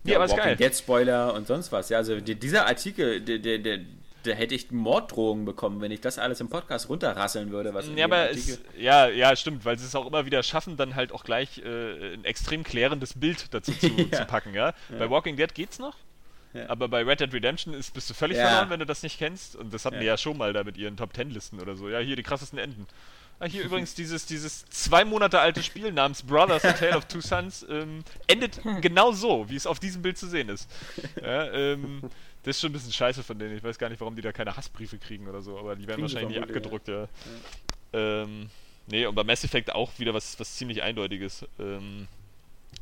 Nee, 0.03 0.15
aber 0.15 0.25
ist 0.25 0.31
Walking 0.31 0.45
geil. 0.45 0.55
Dead 0.55 0.75
Spoiler 0.75 1.33
und 1.33 1.47
sonst 1.47 1.71
was. 1.71 1.89
Ja, 1.89 1.97
also 1.97 2.19
die, 2.19 2.35
dieser 2.35 2.65
Artikel, 2.67 3.19
der, 3.21 3.39
der, 3.39 3.57
der, 3.59 3.79
da 4.23 4.31
hätte 4.31 4.55
ich 4.55 4.71
Morddrohungen 4.71 5.45
bekommen, 5.45 5.81
wenn 5.81 5.91
ich 5.91 6.01
das 6.01 6.19
alles 6.19 6.39
im 6.39 6.49
Podcast 6.49 6.89
runterrasseln 6.89 7.51
würde. 7.51 7.73
Was 7.73 7.87
Ja, 7.95 8.05
aber 8.05 8.29
es, 8.31 8.59
ja, 8.77 9.07
ja, 9.09 9.35
stimmt, 9.35 9.65
weil 9.65 9.77
sie 9.77 9.85
es 9.85 9.95
auch 9.95 10.05
immer 10.07 10.25
wieder 10.25 10.41
schaffen, 10.43 10.77
dann 10.77 10.95
halt 10.95 11.11
auch 11.11 11.23
gleich 11.23 11.57
äh, 11.59 12.13
ein 12.13 12.23
extrem 12.25 12.63
klärendes 12.63 13.13
Bild 13.19 13.53
dazu 13.53 13.71
zu, 13.73 13.87
Ja. 14.11 14.19
zu 14.19 14.25
packen, 14.25 14.53
ja? 14.53 14.73
Bei 14.97 15.09
Walking 15.09 15.35
Dead 15.35 15.53
geht's 15.53 15.79
noch, 15.79 15.95
Ja. 16.53 16.69
aber 16.69 16.87
bei 16.87 17.03
Red 17.03 17.19
Dead 17.19 17.33
Redemption 17.33 17.73
ist, 17.73 17.93
bist 17.93 18.09
du 18.09 18.13
völlig 18.13 18.37
Ja. 18.37 18.47
verloren, 18.47 18.69
wenn 18.69 18.79
du 18.79 18.85
das 18.85 19.03
nicht 19.03 19.17
kennst. 19.19 19.55
Und 19.57 19.73
das 19.73 19.83
hatten 19.85 19.95
Ja. 19.95 20.01
die 20.01 20.07
ja 20.07 20.17
schon 20.17 20.37
mal 20.37 20.53
da 20.53 20.63
mit 20.63 20.77
ihren 20.77 20.95
Top 20.97 21.13
Ten 21.13 21.29
Listen 21.29 21.59
oder 21.61 21.75
so. 21.75 21.89
Ja, 21.89 21.99
hier 21.99 22.15
die 22.15 22.23
krassesten 22.23 22.57
Enden. 22.59 22.87
Ah, 23.41 23.45
hier 23.45 23.63
übrigens 23.63 23.95
dieses, 23.95 24.25
dieses 24.25 24.65
zwei 24.65 25.05
Monate 25.05 25.39
alte 25.39 25.63
Spiel 25.63 25.93
namens 25.93 26.23
Brothers 26.23 26.65
A 26.65 26.73
Tale 26.73 26.97
of 26.97 27.05
Two 27.05 27.21
Sons 27.21 27.65
ähm, 27.69 28.03
endet 28.27 28.59
genau 28.81 29.13
so, 29.13 29.49
wie 29.49 29.55
es 29.55 29.65
auf 29.65 29.79
diesem 29.79 30.01
Bild 30.01 30.17
zu 30.17 30.27
sehen 30.27 30.49
ist. 30.49 30.69
Ja, 31.21 31.49
ähm, 31.51 32.01
das 32.43 32.57
ist 32.57 32.61
schon 32.61 32.71
ein 32.71 32.73
bisschen 32.73 32.91
scheiße 32.91 33.23
von 33.23 33.39
denen. 33.39 33.55
Ich 33.55 33.63
weiß 33.63 33.77
gar 33.77 33.89
nicht, 33.89 34.01
warum 34.01 34.15
die 34.15 34.21
da 34.21 34.33
keine 34.33 34.57
Hassbriefe 34.57 34.97
kriegen 34.97 35.27
oder 35.27 35.41
so, 35.41 35.57
aber 35.57 35.75
die 35.75 35.87
werden 35.87 36.01
Kriegen 36.01 36.13
wahrscheinlich 36.13 36.37
nicht 36.37 36.43
abgedruckt, 36.43 36.89
ja. 36.89 37.07
Ähm, 37.93 38.49
nee, 38.87 39.05
und 39.05 39.15
bei 39.15 39.23
Mass 39.23 39.43
Effect 39.45 39.73
auch 39.73 39.91
wieder 39.99 40.13
was, 40.13 40.37
was 40.39 40.55
ziemlich 40.55 40.83
Eindeutiges. 40.83 41.45
Ähm, 41.59 42.07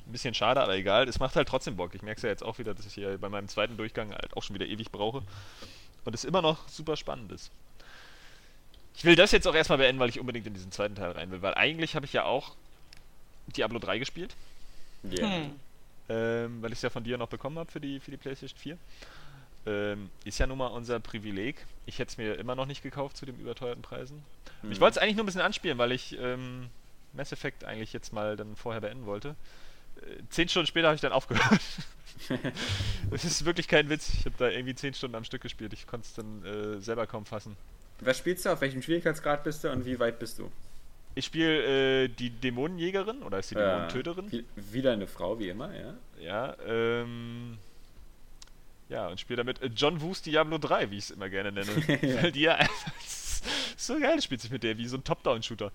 ein 0.08 0.12
bisschen 0.12 0.34
schade, 0.34 0.62
aber 0.62 0.76
egal. 0.76 1.08
Es 1.08 1.20
macht 1.20 1.36
halt 1.36 1.47
trotzdem 1.47 1.76
Bock. 1.76 1.93
Ich 1.93 2.01
merke 2.01 2.18
es 2.18 2.24
ja 2.24 2.30
jetzt 2.30 2.43
auch 2.43 2.58
wieder, 2.60 2.74
dass 2.74 2.86
ich 2.86 2.93
hier 2.93 3.18
bei 3.18 3.30
meinem 3.30 3.47
zweiten 3.47 3.78
Durchgang 3.78 4.12
halt 4.12 4.36
auch 4.36 4.43
schon 4.43 4.55
wieder 4.55 4.66
ewig 4.66 4.91
brauche. 4.91 5.22
Und 6.05 6.16
es 6.16 6.24
immer 6.24 6.41
noch 6.41 6.68
super 6.70 6.95
spannend 6.95 7.32
ist. 7.32 7.51
Ich 8.97 9.05
will 9.05 9.15
das 9.15 9.31
jetzt 9.31 9.47
auch 9.47 9.53
erstmal 9.53 9.77
beenden, 9.77 9.99
weil 9.99 10.09
ich 10.09 10.19
unbedingt 10.19 10.47
in 10.47 10.55
diesen 10.55 10.71
zweiten 10.71 10.95
Teil 10.95 11.11
rein 11.11 11.29
will. 11.29 11.43
Weil 11.43 11.53
eigentlich 11.53 11.95
habe 11.95 12.07
ich 12.07 12.13
ja 12.13 12.23
auch 12.23 12.55
Diablo 13.55 13.77
3 13.77 13.99
gespielt. 13.99 14.35
Ja. 15.03 15.29
Hm. 15.29 15.51
Ähm, 16.09 16.61
weil 16.61 16.71
ich 16.71 16.79
es 16.79 16.81
ja 16.81 16.89
von 16.89 17.03
dir 17.03 17.17
noch 17.17 17.27
bekommen 17.27 17.59
habe 17.59 17.71
für 17.71 17.79
die, 17.79 17.99
für 17.99 18.09
die 18.09 18.17
PlayStation 18.17 18.57
4. 18.57 18.77
Ähm, 19.67 20.09
ist 20.25 20.39
ja 20.39 20.47
nun 20.47 20.57
mal 20.57 20.67
unser 20.67 20.99
Privileg. 20.99 21.63
Ich 21.85 21.99
hätte 21.99 22.09
es 22.09 22.17
mir 22.17 22.35
immer 22.39 22.55
noch 22.55 22.65
nicht 22.65 22.81
gekauft 22.81 23.17
zu 23.17 23.25
den 23.25 23.39
überteuerten 23.39 23.83
Preisen. 23.83 24.23
Mhm. 24.63 24.71
Ich 24.71 24.79
wollte 24.79 24.97
es 24.97 25.03
eigentlich 25.03 25.15
nur 25.15 25.23
ein 25.23 25.27
bisschen 25.27 25.41
anspielen, 25.41 25.77
weil 25.77 25.91
ich 25.91 26.17
ähm, 26.17 26.69
Mass 27.13 27.31
Effect 27.31 27.65
eigentlich 27.65 27.93
jetzt 27.93 28.13
mal 28.13 28.35
dann 28.35 28.55
vorher 28.55 28.81
beenden 28.81 29.05
wollte. 29.05 29.35
Äh, 29.97 30.23
zehn 30.29 30.49
Stunden 30.49 30.67
später 30.67 30.87
habe 30.87 30.95
ich 30.95 31.01
dann 31.01 31.13
aufgehört. 31.13 31.61
Es 33.11 33.23
ist 33.23 33.45
wirklich 33.45 33.67
kein 33.67 33.89
Witz. 33.89 34.11
Ich 34.13 34.25
habe 34.25 34.35
da 34.39 34.49
irgendwie 34.49 34.73
zehn 34.73 34.93
Stunden 34.93 35.15
am 35.15 35.23
Stück 35.23 35.43
gespielt. 35.43 35.71
Ich 35.73 35.85
konnte 35.85 36.07
es 36.07 36.13
dann 36.15 36.43
äh, 36.43 36.81
selber 36.81 37.05
kaum 37.05 37.25
fassen. 37.25 37.55
Was 38.01 38.17
spielst 38.17 38.45
du? 38.45 38.49
Auf 38.51 38.61
welchem 38.61 38.81
Schwierigkeitsgrad 38.81 39.43
bist 39.43 39.63
du 39.63 39.71
und 39.71 39.85
wie 39.85 39.99
weit 39.99 40.19
bist 40.19 40.39
du? 40.39 40.51
Ich 41.15 41.25
spiele 41.25 42.03
äh, 42.03 42.07
die 42.09 42.29
Dämonenjägerin 42.29 43.23
oder 43.23 43.39
ist 43.39 43.49
die 43.51 43.55
Dämonentöterin? 43.55 44.31
Wie- 44.31 44.45
Wieder 44.71 44.91
eine 44.93 45.07
Frau, 45.07 45.39
wie 45.39 45.49
immer, 45.49 45.71
ja. 45.75 45.93
Ja, 46.19 46.55
ähm. 46.67 47.57
Ja, 48.89 49.07
und 49.07 49.19
spiele 49.19 49.37
damit 49.37 49.61
äh, 49.61 49.69
John 49.75 49.99
Woos 50.01 50.21
Diablo 50.21 50.57
3, 50.59 50.91
wie 50.91 50.97
ich 50.97 51.05
es 51.05 51.11
immer 51.11 51.27
gerne 51.29 51.51
nenne. 51.51 51.67
Weil 52.21 52.31
die 52.31 52.41
ja 52.41 52.55
einfach. 52.55 52.91
So 53.75 53.99
geil, 53.99 54.21
spielt 54.21 54.41
sich 54.41 54.51
mit 54.51 54.63
der 54.63 54.77
wie 54.77 54.87
so 54.87 54.97
ein 54.97 55.03
Top-Down-Shooter. 55.03 55.71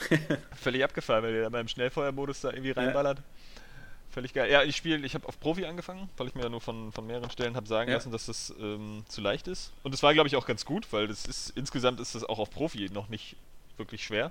Völlig 0.56 0.82
abgefahren, 0.84 1.22
weil 1.22 1.32
der 1.32 1.50
da 1.50 1.60
im 1.60 1.68
Schnellfeuermodus 1.68 2.40
da 2.40 2.50
irgendwie 2.50 2.70
reinballert. 2.70 3.18
Völlig 4.12 4.34
geil. 4.34 4.50
Ja, 4.50 4.62
ich 4.62 4.76
spiele, 4.76 5.04
ich 5.06 5.14
habe 5.14 5.26
auf 5.26 5.40
Profi 5.40 5.64
angefangen, 5.64 6.08
weil 6.18 6.28
ich 6.28 6.34
mir 6.34 6.42
ja 6.42 6.48
nur 6.50 6.60
von, 6.60 6.92
von 6.92 7.06
mehreren 7.06 7.30
Stellen 7.30 7.56
habe 7.56 7.66
sagen 7.66 7.88
Ja. 7.90 7.96
lassen, 7.96 8.12
dass 8.12 8.26
das 8.26 8.52
ähm, 8.60 9.04
zu 9.08 9.20
leicht 9.22 9.48
ist. 9.48 9.72
Und 9.82 9.94
das 9.94 10.02
war, 10.02 10.12
glaube 10.12 10.28
ich, 10.28 10.36
auch 10.36 10.46
ganz 10.46 10.64
gut, 10.66 10.86
weil 10.92 11.08
das 11.08 11.24
ist 11.24 11.50
insgesamt 11.56 11.98
ist 11.98 12.14
das 12.14 12.22
auch 12.24 12.38
auf 12.38 12.50
Profi 12.50 12.90
noch 12.92 13.08
nicht 13.08 13.36
wirklich 13.78 14.04
schwer. 14.04 14.30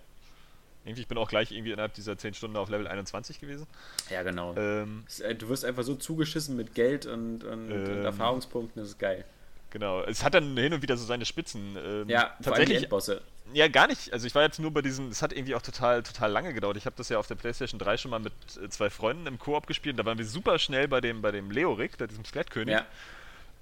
Irgendwie, 0.86 1.02
ich 1.02 1.08
bin 1.08 1.18
auch 1.18 1.30
gleich 1.30 1.52
irgendwie 1.52 1.72
innerhalb 1.72 1.94
dieser 1.96 2.18
10 2.18 2.34
Stunden 2.36 2.58
auf 2.58 2.70
Level 2.70 2.88
21 2.88 3.40
gewesen. 3.40 3.68
Ja, 4.10 4.24
genau. 4.24 4.56
Ähm, 4.56 5.04
Es, 5.08 5.20
äh, 5.20 5.34
Du 5.36 5.50
wirst 5.50 5.66
einfach 5.66 5.84
so 5.84 5.96
zugeschissen 5.96 6.56
mit 6.56 6.74
Geld 6.76 7.06
und, 7.08 7.44
und, 7.44 7.72
und 7.72 7.88
Ähm. 7.88 8.06
Erfahrungspunkten, 8.06 8.82
das 8.82 8.90
ist 8.92 9.00
geil. 9.00 9.26
genau. 9.72 10.02
Es 10.04 10.24
hat 10.24 10.34
dann 10.36 10.56
hin 10.58 10.74
und 10.74 10.82
wieder 10.82 10.98
so 10.98 11.06
seine 11.06 11.26
Spitzen. 11.26 11.76
Ähm, 11.76 12.10
Ja, 12.10 12.20
vor 12.20 12.28
allem 12.30 12.44
tatsächlich 12.44 12.78
Endbosse. 12.84 13.22
Ja, 13.54 13.68
gar 13.68 13.88
nicht. 13.88 14.14
Also 14.14 14.28
ich 14.28 14.36
war 14.36 14.44
jetzt 14.44 14.60
nur 14.60 14.72
bei 14.72 14.82
diesen, 14.82 15.10
es 15.10 15.22
hat 15.22 15.34
irgendwie 15.34 15.56
auch 15.56 15.62
total, 15.62 16.04
total 16.04 16.32
lange 16.32 16.54
gedauert. 16.54 16.78
Ich 16.78 16.86
habe 16.86 16.96
das 16.96 17.10
ja 17.10 17.18
auf 17.18 17.28
der 17.28 17.36
Playstation 17.36 17.80
3 17.80 17.98
schon 17.98 18.12
mal 18.12 18.20
mit 18.20 18.34
äh, 18.62 18.70
zwei 18.70 18.90
Freunden 18.90 19.28
im 19.28 19.40
Koop 19.40 19.68
gespielt. 19.68 20.00
Da 20.00 20.06
waren 20.06 20.18
wir 20.18 20.26
super 20.26 20.58
schnell 20.60 20.88
bei 20.88 21.02
dem, 21.02 21.22
bei 21.22 21.32
dem 21.32 21.52
Leorik, 21.52 21.98
bei 21.98 22.08
diesem 22.08 22.24
Skelettkönig. 22.24 22.76
Ja. 22.76 22.86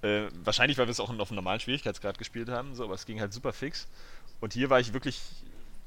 Äh, 0.02 0.28
wahrscheinlich, 0.44 0.78
weil 0.78 0.86
wir 0.86 0.92
es 0.92 1.00
auch 1.00 1.10
auf 1.10 1.30
einem 1.30 1.36
normalen 1.36 1.60
Schwierigkeitsgrad 1.60 2.18
gespielt 2.18 2.48
haben, 2.48 2.74
so, 2.74 2.84
aber 2.84 2.94
es 2.94 3.04
ging 3.04 3.20
halt 3.20 3.32
super 3.32 3.52
fix. 3.52 3.88
Und 4.40 4.54
hier 4.54 4.70
war 4.70 4.80
ich 4.80 4.94
wirklich 4.94 5.20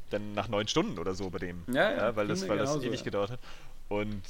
dann 0.10 0.34
nach 0.34 0.48
neun 0.48 0.68
Stunden 0.68 1.00
oder 1.00 1.16
so 1.16 1.30
bei 1.30 1.40
dem. 1.40 1.64
Ja, 1.68 1.92
ja, 1.92 2.16
weil 2.16 2.28
ging 2.28 2.36
das, 2.36 2.48
weil 2.48 2.58
das 2.58 2.70
genauso, 2.70 2.88
ewig 2.88 3.00
ja. 3.00 3.06
gedauert 3.06 3.32
hat. 3.32 3.40
Und 3.90 4.22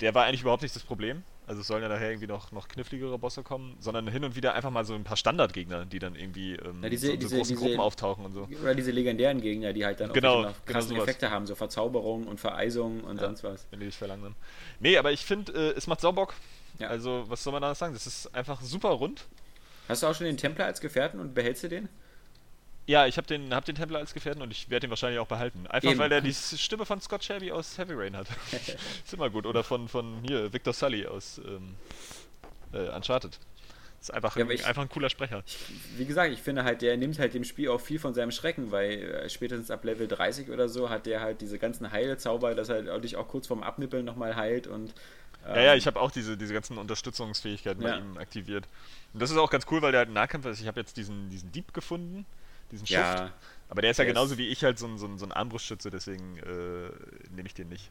der 0.00 0.14
war 0.14 0.24
eigentlich 0.24 0.40
überhaupt 0.40 0.62
nicht 0.62 0.74
das 0.74 0.82
Problem. 0.82 1.22
Also 1.50 1.62
es 1.62 1.66
sollen 1.66 1.82
ja 1.82 1.88
nachher 1.88 2.10
irgendwie 2.10 2.28
noch, 2.28 2.52
noch 2.52 2.68
kniffligere 2.68 3.18
Bosse 3.18 3.42
kommen, 3.42 3.74
sondern 3.80 4.06
hin 4.06 4.22
und 4.22 4.36
wieder 4.36 4.54
einfach 4.54 4.70
mal 4.70 4.84
so 4.84 4.94
ein 4.94 5.02
paar 5.02 5.16
Standardgegner, 5.16 5.84
die 5.84 5.98
dann 5.98 6.14
irgendwie 6.14 6.52
ähm, 6.54 6.80
Ja, 6.80 6.88
diese- 6.88 7.06
so, 7.08 7.12
so 7.14 7.18
diese- 7.18 7.36
großen 7.38 7.56
diese- 7.56 7.66
Gruppen 7.66 7.80
auftauchen 7.80 8.24
und 8.24 8.32
so. 8.34 8.48
Oder 8.62 8.76
diese 8.76 8.92
legendären 8.92 9.40
Gegner, 9.40 9.72
die 9.72 9.84
halt 9.84 9.98
dann 9.98 10.10
auch 10.10 10.14
Genau, 10.14 10.42
genau 10.42 10.52
krasse 10.64 10.88
sowas. 10.90 11.02
Effekte 11.02 11.32
haben, 11.32 11.46
so 11.48 11.56
Verzauberung 11.56 12.28
und 12.28 12.38
Vereisung 12.38 13.02
und 13.02 13.16
Ja. 13.16 13.24
sonst 13.26 13.42
was. 13.42 13.66
wenn 13.72 13.80
die 13.80 13.86
dich 13.86 13.96
verlangsamen. 13.96 14.36
Nee, 14.78 14.96
aber 14.96 15.10
ich 15.10 15.24
finde, 15.24 15.52
äh, 15.52 15.76
es 15.76 15.88
macht 15.88 16.00
Saubock. 16.00 16.34
Ja. 16.78 16.86
Also, 16.86 17.24
was 17.26 17.42
soll 17.42 17.52
man 17.52 17.62
da 17.62 17.74
sagen? 17.74 17.94
Das 17.94 18.06
ist 18.06 18.32
einfach 18.32 18.60
super 18.62 18.90
rund. 18.90 19.24
Hast 19.88 20.04
du 20.04 20.06
auch 20.06 20.14
schon 20.14 20.26
den 20.26 20.36
Templer 20.36 20.66
als 20.66 20.80
Gefährten 20.80 21.18
und 21.18 21.34
behältst 21.34 21.64
du 21.64 21.68
den? 21.68 21.88
Ja, 22.90 23.06
ich 23.06 23.16
habe 23.18 23.26
den, 23.28 23.54
hab 23.54 23.64
den 23.64 23.76
Templer 23.76 24.00
als 24.00 24.12
Gefährten 24.14 24.42
und 24.42 24.50
ich 24.50 24.68
werde 24.68 24.88
ihn 24.88 24.90
wahrscheinlich 24.90 25.20
auch 25.20 25.26
behalten. 25.28 25.64
Einfach 25.68 25.90
Eben. 25.90 26.00
weil 26.00 26.08
der 26.08 26.20
die 26.20 26.34
Stimme 26.34 26.84
von 26.84 27.00
Scott 27.00 27.22
Shelby 27.22 27.52
aus 27.52 27.78
Heavy 27.78 27.92
Rain 27.94 28.16
hat. 28.16 28.26
ist 28.52 29.12
immer 29.14 29.30
gut. 29.30 29.46
Oder 29.46 29.62
von, 29.62 29.86
von 29.88 30.22
hier, 30.26 30.52
Victor 30.52 30.72
Sully 30.72 31.06
aus 31.06 31.40
ähm, 31.46 31.76
äh, 32.72 32.88
Uncharted. 32.88 33.38
Ist 34.00 34.12
einfach, 34.12 34.36
Ja, 34.36 34.44
ein, 34.44 34.50
ich- 34.50 34.66
einfach 34.66 34.82
ein 34.82 34.88
cooler 34.88 35.08
Sprecher. 35.08 35.44
Wie 35.96 36.04
gesagt, 36.04 36.32
ich 36.32 36.40
finde 36.42 36.64
halt, 36.64 36.82
der 36.82 36.96
nimmt 36.96 37.18
halt 37.20 37.32
dem 37.34 37.44
Spiel 37.44 37.68
auch 37.68 37.80
viel 37.80 38.00
von 38.00 38.12
seinem 38.12 38.32
Schrecken, 38.32 38.72
weil 38.72 38.90
äh, 39.02 39.30
spätestens 39.30 39.70
ab 39.70 39.84
Level 39.84 40.08
30 40.08 40.50
oder 40.50 40.68
so 40.68 40.90
hat 40.90 41.06
der 41.06 41.20
halt 41.20 41.42
diese 41.42 41.60
ganzen 41.60 41.92
Heilzauber, 41.92 42.56
dass 42.56 42.70
er 42.70 42.98
dich 42.98 43.14
auch 43.14 43.28
kurz 43.28 43.46
vorm 43.46 43.62
Abnippeln 43.62 44.04
nochmal 44.04 44.34
heilt 44.34 44.66
und. 44.66 44.92
Ja, 45.46 45.60
ja, 45.60 45.72
ähm, 45.74 45.78
ich 45.78 45.86
habe 45.86 46.00
auch 46.00 46.10
diese, 46.10 46.36
diese 46.36 46.52
ganzen 46.54 46.76
Unterstützungsfähigkeiten 46.76 47.82
bei 47.84 47.90
Ja. 47.90 47.98
ihm 47.98 48.18
aktiviert. 48.18 48.66
Und 49.12 49.22
das 49.22 49.30
ist 49.30 49.36
auch 49.36 49.50
ganz 49.50 49.64
cool, 49.70 49.80
weil 49.80 49.92
der 49.92 50.00
halt 50.00 50.08
ein 50.10 50.14
Nahkämpfer 50.14 50.50
ist. 50.50 50.60
Ich 50.60 50.66
habe 50.66 50.80
jetzt 50.80 50.96
diesen, 50.96 51.30
diesen 51.30 51.52
Dieb 51.52 51.72
gefunden, 51.72 52.26
diesen 52.70 52.86
Schuft. 52.86 52.98
Ja, 52.98 53.30
Aber 53.68 53.82
der 53.82 53.90
ist 53.92 53.98
ja 53.98 54.04
Der 54.04 54.12
genauso 54.14 54.32
ist- 54.34 54.38
wie 54.38 54.48
ich 54.48 54.64
halt 54.64 54.78
so 54.78 54.86
ein, 54.86 54.98
so 54.98 55.06
ein, 55.06 55.18
so 55.18 55.26
ein 55.26 55.32
Armbrustschütze, 55.32 55.90
deswegen 55.90 56.38
äh, 56.38 56.90
nehme 57.34 57.46
ich 57.46 57.54
den 57.54 57.68
nicht. 57.68 57.90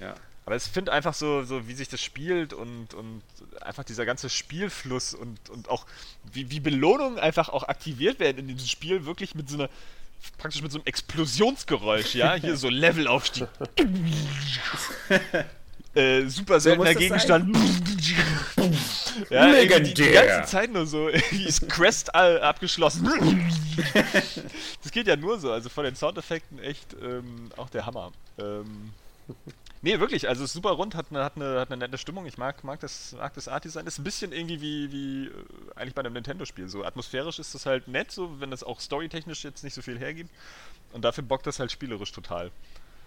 ja. 0.00 0.14
Aber 0.46 0.56
ich 0.56 0.62
finde 0.62 0.92
einfach 0.92 1.12
so, 1.12 1.42
so, 1.44 1.68
wie 1.68 1.74
sich 1.74 1.90
das 1.90 2.00
spielt 2.02 2.54
und, 2.54 2.94
und 2.94 3.20
einfach 3.60 3.84
dieser 3.84 4.06
ganze 4.06 4.30
Spielfluss 4.30 5.12
und, 5.12 5.50
und 5.50 5.68
auch 5.68 5.84
wie, 6.32 6.50
wie 6.50 6.58
Belohnungen 6.58 7.18
einfach 7.18 7.50
auch 7.50 7.64
aktiviert 7.64 8.18
werden 8.18 8.38
in 8.38 8.48
diesem 8.56 8.66
Spiel, 8.66 9.04
wirklich 9.04 9.34
mit 9.34 9.50
so 9.50 9.58
einer, 9.58 9.68
praktisch 10.38 10.62
mit 10.62 10.72
so 10.72 10.78
einem 10.78 10.86
Explosionsgeräusch, 10.86 12.14
ja? 12.14 12.32
Hier 12.36 12.56
so 12.56 12.70
Levelaufstieg. 12.70 13.46
äh, 15.94 16.26
super 16.28 16.60
seltener 16.60 16.94
Gegenstand. 16.94 17.54
Ja, 19.30 19.54
irgendwie 19.54 19.88
Die, 19.88 19.94
die 19.94 20.02
Legendär. 20.02 20.26
ganze 20.36 20.50
Zeit 20.50 20.72
nur 20.72 20.86
so, 20.86 21.08
ist 21.46 21.68
Quest 21.68 22.14
all 22.14 22.40
abgeschlossen. 22.40 23.08
das 24.82 24.92
geht 24.92 25.06
ja 25.06 25.16
nur 25.16 25.38
so, 25.38 25.52
also 25.52 25.68
von 25.68 25.84
den 25.84 25.96
Soundeffekten 25.96 26.58
echt 26.58 26.94
ähm, 27.02 27.50
auch 27.56 27.70
der 27.70 27.86
Hammer. 27.86 28.12
Ähm, 28.38 28.92
Nee, 29.80 30.00
wirklich, 30.00 30.28
also 30.28 30.42
ist 30.42 30.54
super 30.54 30.70
rund, 30.70 30.96
hat 30.96 31.06
eine, 31.10 31.22
hat 31.22 31.36
eine, 31.36 31.60
hat 31.60 31.70
eine 31.70 31.76
nette 31.76 31.98
Stimmung. 31.98 32.26
Ich 32.26 32.36
mag, 32.36 32.64
mag 32.64 32.80
das, 32.80 33.12
mag 33.12 33.32
das 33.34 33.46
Art-Design. 33.46 33.86
Ist 33.86 33.98
ein 33.98 34.04
bisschen 34.04 34.32
irgendwie 34.32 34.60
wie, 34.60 34.90
wie 34.92 35.26
äh, 35.26 35.30
eigentlich 35.76 35.94
bei 35.94 36.00
einem 36.00 36.14
Nintendo-Spiel. 36.14 36.68
So 36.68 36.84
atmosphärisch 36.84 37.38
ist 37.38 37.54
das 37.54 37.64
halt 37.64 37.86
nett, 37.86 38.10
so 38.10 38.40
wenn 38.40 38.50
das 38.50 38.64
auch 38.64 38.80
storytechnisch 38.80 39.44
jetzt 39.44 39.62
nicht 39.62 39.74
so 39.74 39.82
viel 39.82 39.98
hergibt. 39.98 40.30
Und 40.92 41.04
dafür 41.04 41.22
bockt 41.22 41.46
das 41.46 41.60
halt 41.60 41.70
spielerisch 41.70 42.10
total. 42.10 42.50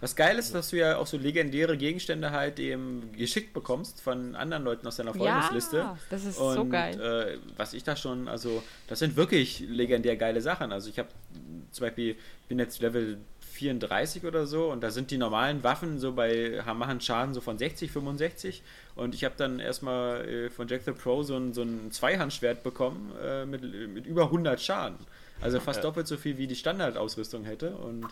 Was 0.02 0.16
geil 0.16 0.38
ist, 0.40 0.54
dass 0.56 0.72
du 0.72 0.78
ja 0.78 0.98
auch 0.98 1.06
so 1.08 1.18
legendäre 1.18 1.78
Gegenstände 1.78 2.32
halt 2.32 2.60
eben 2.60 3.12
geschickt 3.16 3.54
bekommst 3.54 4.02
von 4.02 4.36
anderen 4.36 4.64
Leuten 4.64 4.88
aus 4.88 4.96
deiner 4.98 5.14
Freundesliste. 5.14 5.78
Ja, 5.78 5.98
das 6.10 6.26
ist 6.26 6.38
Und 6.38 6.56
so 6.56 6.66
geil. 6.66 7.00
Äh, 7.00 7.38
was 7.56 7.74
ich 7.74 7.84
da 7.84 7.96
schon, 7.96 8.28
also 8.28 8.64
das 8.88 9.00
sind 9.00 9.16
wirklich 9.16 9.60
legendär 9.60 10.18
geile 10.18 10.42
Sachen. 10.42 10.72
Also 10.72 10.90
ich 10.90 10.98
habe 10.98 11.10
zum 11.72 11.86
Beispiel, 11.86 12.16
bin 12.50 12.58
jetzt 12.58 12.82
Level 12.82 13.20
34 13.54 14.26
oder 14.26 14.48
so 14.48 14.72
und 14.72 14.82
da 14.82 14.90
sind 14.90 15.12
die 15.12 15.18
normalen 15.18 15.64
Waffen 15.64 16.00
so 16.00 16.14
bei, 16.14 16.62
haben, 16.66 16.80
machen 16.80 17.00
Schaden 17.00 17.34
so 17.36 17.42
von 17.42 17.58
60, 17.60 17.92
65 17.92 18.64
und 18.96 19.14
ich 19.14 19.24
habe 19.24 19.36
dann 19.38 19.60
erstmal 19.60 20.28
äh, 20.28 20.50
von 20.50 20.68
Jack 20.68 20.82
the 20.86 20.94
Pro 20.94 21.22
so 21.22 21.36
ein, 21.38 21.54
so 21.54 21.62
ein 21.62 21.92
Zweihandschwert 21.92 22.64
bekommen 22.64 23.12
äh, 23.24 23.46
mit, 23.46 23.62
mit 23.94 24.08
über 24.08 24.24
100 24.26 24.60
Schaden. 24.60 24.98
Also 25.42 25.60
fast 25.60 25.78
Ja. 25.78 25.84
doppelt 25.84 26.08
so 26.08 26.18
viel 26.18 26.38
wie 26.38 26.48
die 26.48 26.56
Standardausrüstung 26.56 27.46
hätte 27.46 27.72
und 27.76 28.08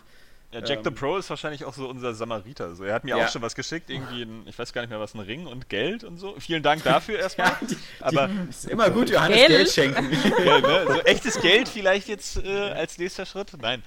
Ja, 0.52 0.64
Jack 0.64 0.80
the 0.82 0.88
Ähm, 0.88 0.94
Pro 0.96 1.16
ist 1.16 1.30
wahrscheinlich 1.30 1.64
auch 1.64 1.74
so 1.74 1.88
unser 1.88 2.12
Samariter. 2.12 2.74
So, 2.74 2.82
er 2.84 2.94
hat 2.94 3.04
mir 3.04 3.16
Ja. 3.16 3.24
auch 3.24 3.28
schon 3.30 3.42
was 3.42 3.54
geschickt, 3.54 3.88
irgendwie, 3.88 4.22
ein, 4.22 4.42
ich 4.46 4.58
weiß 4.58 4.72
gar 4.72 4.80
nicht 4.82 4.90
mehr 4.90 4.98
was, 4.98 5.14
ein 5.14 5.20
Ring 5.20 5.46
und 5.46 5.68
Geld 5.68 6.02
und 6.02 6.18
so. 6.18 6.34
Vielen 6.40 6.62
Dank 6.62 6.82
dafür 6.82 7.18
erstmal. 7.20 7.52
die, 7.62 7.76
Aber 8.00 8.28
ist 8.48 8.64
immer 8.68 8.90
gut, 8.90 9.10
Johannes 9.10 9.36
Geld? 9.36 9.48
Geld 9.48 9.68
schenken. 9.70 10.10
ja, 10.44 10.60
ne? 10.60 10.84
so 10.88 11.00
echtes 11.02 11.40
Geld 11.40 11.68
vielleicht 11.68 12.08
jetzt 12.08 12.36
äh, 12.44 12.48
als 12.70 12.98
nächster 12.98 13.26
Schritt? 13.26 13.52
Nein. 13.60 13.82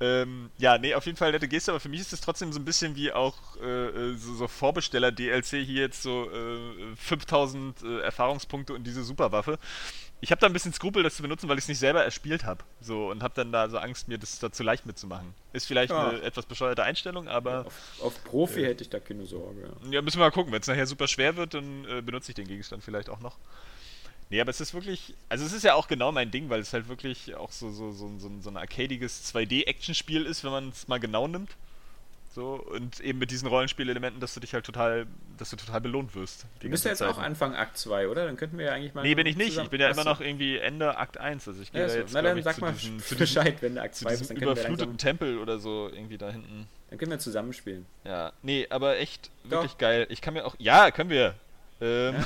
Ähm, 0.00 0.50
ja, 0.58 0.76
nee, 0.76 0.92
auf 0.94 1.06
jeden 1.06 1.16
Fall 1.16 1.30
nette 1.32 1.46
Geste, 1.48 1.70
aber 1.70 1.78
für 1.80 1.88
mich 1.88 2.00
ist 2.00 2.12
es 2.12 2.20
trotzdem 2.20 2.52
so 2.52 2.58
ein 2.58 2.64
bisschen 2.64 2.96
wie 2.96 3.12
auch 3.12 3.36
äh, 3.62 3.64
äh, 3.86 4.16
so, 4.16 4.34
so 4.34 4.48
Vorbesteller-DLC 4.48 5.46
hier 5.64 5.82
jetzt 5.82 6.02
so 6.02 6.28
äh, 6.30 6.96
5000 6.96 7.82
äh, 7.82 8.00
Erfahrungspunkte 8.00 8.74
und 8.74 8.84
diese 8.84 9.04
Superwaffe. 9.04 9.58
Ich 10.20 10.30
habe 10.30 10.40
da 10.40 10.46
ein 10.46 10.52
bisschen 10.54 10.72
Skrupel, 10.72 11.02
das 11.02 11.16
zu 11.16 11.22
benutzen, 11.22 11.48
weil 11.48 11.58
ich 11.58 11.64
es 11.64 11.68
nicht 11.68 11.78
selber 11.78 12.02
erspielt 12.02 12.44
habe. 12.44 12.64
So, 12.80 13.10
und 13.10 13.22
habe 13.22 13.34
dann 13.34 13.52
da 13.52 13.68
so 13.68 13.76
Angst, 13.78 14.08
mir 14.08 14.16
das 14.16 14.38
da 14.38 14.50
zu 14.50 14.62
leicht 14.62 14.86
mitzumachen. 14.86 15.34
Ist 15.52 15.66
vielleicht 15.66 15.92
Ja. 15.92 16.08
eine 16.08 16.22
etwas 16.22 16.46
bescheuerte 16.46 16.82
Einstellung, 16.82 17.28
aber 17.28 17.66
Auf, 17.66 17.74
auf 18.00 18.24
Profi 18.24 18.62
hätte 18.62 18.84
ich 18.84 18.90
da 18.90 19.00
keine 19.00 19.26
Sorge. 19.26 19.70
Ja. 19.84 19.90
ja, 19.90 20.02
müssen 20.02 20.18
wir 20.18 20.24
mal 20.24 20.30
gucken. 20.30 20.50
Wenn 20.52 20.62
es 20.62 20.66
nachher 20.66 20.86
super 20.86 21.08
schwer 21.08 21.36
wird, 21.36 21.52
dann 21.54 21.84
äh, 21.84 22.00
benutze 22.00 22.30
ich 22.30 22.36
den 22.36 22.46
Gegenstand 22.48 22.82
vielleicht 22.82 23.10
auch 23.10 23.20
noch. 23.20 23.36
Nee, 24.30 24.40
aber 24.40 24.48
es 24.50 24.60
ist 24.60 24.72
wirklich, 24.72 25.14
also 25.28 25.44
es 25.44 25.52
ist 25.52 25.62
ja 25.64 25.74
auch 25.74 25.86
genau 25.86 26.10
mein 26.10 26.30
Ding, 26.30 26.48
weil 26.48 26.60
es 26.60 26.72
halt 26.72 26.88
wirklich 26.88 27.34
auch 27.34 27.52
so, 27.52 27.70
so, 27.70 27.92
so, 27.92 28.18
so, 28.18 28.30
so 28.40 28.48
ein 28.48 28.56
arcadiges 28.56 29.30
2D-Action-Spiel 29.34 30.24
ist, 30.24 30.42
wenn 30.42 30.50
man 30.50 30.68
es 30.70 30.88
mal 30.88 30.98
genau 30.98 31.28
nimmt. 31.28 31.50
So, 32.34 32.54
und 32.54 32.98
eben 32.98 33.20
mit 33.20 33.30
diesen 33.30 33.46
Rollenspielelementen, 33.46 34.20
dass 34.20 34.34
du 34.34 34.40
dich 34.40 34.54
halt 34.54 34.66
total, 34.66 35.06
dass 35.38 35.50
du 35.50 35.56
total 35.56 35.80
belohnt 35.80 36.16
wirst. 36.16 36.46
Du 36.58 36.68
bist 36.68 36.84
ja 36.84 36.90
jetzt 36.90 36.98
Zeit. 36.98 37.08
auch 37.08 37.18
Anfang 37.18 37.54
Akt 37.54 37.78
2, 37.78 38.08
oder? 38.08 38.26
Dann 38.26 38.36
könnten 38.36 38.58
wir 38.58 38.66
ja 38.66 38.72
eigentlich 38.72 38.92
mal. 38.92 39.02
Nee, 39.02 39.14
bin 39.14 39.24
ich 39.26 39.36
nicht. 39.36 39.50
zusammen- 39.50 39.66
Ich 39.66 39.70
bin 39.70 39.80
ja 39.80 39.88
immer 39.88 40.02
noch 40.02 40.20
irgendwie 40.20 40.58
Ende 40.58 40.96
Akt 40.98 41.16
1. 41.16 41.46
Also 41.46 41.62
ich 41.62 41.70
gehe 41.70 41.82
Ja, 41.82 41.88
so. 41.88 41.96
jetzt, 41.98 42.12
Na 42.12 42.22
dann 42.22 42.36
ich, 42.36 42.42
sag 42.42 42.58
mal 42.60 42.72
diesem, 42.72 42.98
Bescheid, 43.18 43.58
wenn 43.60 43.78
Akt 43.78 43.94
zu 43.94 44.04
2 44.04 44.10
diesem 44.10 44.22
ist, 44.22 44.30
dann 44.30 44.36
können, 44.38 44.46
wir 44.48 44.52
überfluteten 44.54 44.92
langsam, 44.94 44.98
Tempel 44.98 45.38
oder 45.38 45.60
so 45.60 45.88
irgendwie 45.92 46.18
da 46.18 46.28
hinten. 46.30 46.66
dann 46.90 46.98
können 46.98 47.12
wir 47.12 47.20
zusammenspielen. 47.20 47.86
Ja, 48.02 48.32
nee, 48.42 48.66
aber 48.68 48.98
echt 48.98 49.30
wirklich 49.44 49.70
Doch. 49.72 49.78
geil. 49.78 50.06
Ich 50.10 50.20
kann 50.20 50.34
mir 50.34 50.44
auch. 50.44 50.56
Ja, 50.58 50.90
können 50.90 51.10
wir. 51.10 51.34
Ähm, 51.80 52.16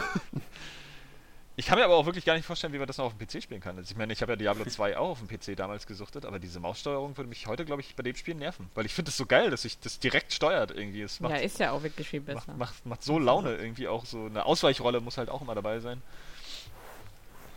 ich 1.58 1.66
kann 1.66 1.76
mir 1.76 1.84
aber 1.84 1.96
auch 1.96 2.06
wirklich 2.06 2.24
gar 2.24 2.34
nicht 2.34 2.46
vorstellen, 2.46 2.72
wie 2.72 2.78
man 2.78 2.86
das 2.86 2.98
noch 2.98 3.06
auf 3.06 3.14
dem 3.16 3.26
PC 3.26 3.42
spielen 3.42 3.60
kann. 3.60 3.76
Also 3.76 3.90
ich 3.90 3.96
meine, 3.96 4.12
ich 4.12 4.22
habe 4.22 4.32
ja 4.32 4.36
Diablo 4.36 4.64
2 4.68 4.96
auch 4.96 5.10
auf 5.10 5.18
dem 5.18 5.26
PC 5.28 5.56
damals 5.56 5.86
gesuchtet, 5.88 6.24
aber 6.24 6.38
diese 6.38 6.60
Maussteuerung 6.60 7.16
würde 7.16 7.28
mich 7.28 7.48
heute, 7.48 7.64
glaube 7.64 7.82
ich, 7.82 7.96
bei 7.96 8.04
dem 8.04 8.14
Spiel 8.14 8.36
nerven. 8.36 8.70
Weil 8.76 8.86
ich 8.86 8.94
finde 8.94 9.10
es 9.10 9.16
so 9.16 9.26
geil, 9.26 9.50
dass 9.50 9.62
sich 9.62 9.78
das 9.80 9.98
direkt 9.98 10.32
steuert 10.32 10.70
irgendwie. 10.70 11.02
Es 11.02 11.18
macht, 11.18 11.32
Ja, 11.32 11.38
ist 11.38 11.58
ja 11.58 11.72
auch 11.72 11.82
wirklich 11.82 12.08
viel 12.08 12.20
besser. 12.20 12.44
macht, 12.46 12.58
macht, 12.58 12.86
macht 12.86 13.02
so 13.02 13.18
Laune 13.18 13.56
irgendwie 13.56 13.88
auch 13.88 14.04
so. 14.04 14.26
Eine 14.26 14.46
Ausweichrolle 14.46 15.00
muss 15.00 15.18
halt 15.18 15.30
auch 15.30 15.42
immer 15.42 15.56
dabei 15.56 15.80
sein. 15.80 16.00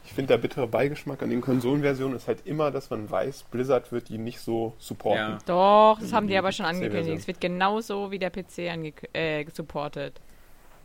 Ich 0.04 0.14
finde, 0.14 0.30
der 0.34 0.40
bittere 0.40 0.68
Beigeschmack 0.68 1.22
an 1.22 1.30
den 1.30 1.40
Konsolenversionen 1.40 2.18
ist 2.18 2.28
halt 2.28 2.46
immer, 2.46 2.70
dass 2.72 2.90
man 2.90 3.10
weiß, 3.10 3.44
Blizzard 3.44 3.92
wird 3.94 4.10
die 4.10 4.18
nicht 4.18 4.42
so 4.42 4.74
supporten. 4.78 5.34
Ja. 5.34 5.40
Doch, 5.46 6.00
das 6.02 6.12
haben 6.12 6.28
die 6.28 6.38
aber 6.38 6.52
schon 6.52 6.66
angekündigt. 6.66 7.20
Es 7.20 7.28
wird 7.28 7.40
genauso 7.40 8.12
wie 8.12 8.20
der 8.20 8.30
PC 8.30 8.70
ange 8.70 8.94
äh, 9.14 9.46
supported. 9.54 10.20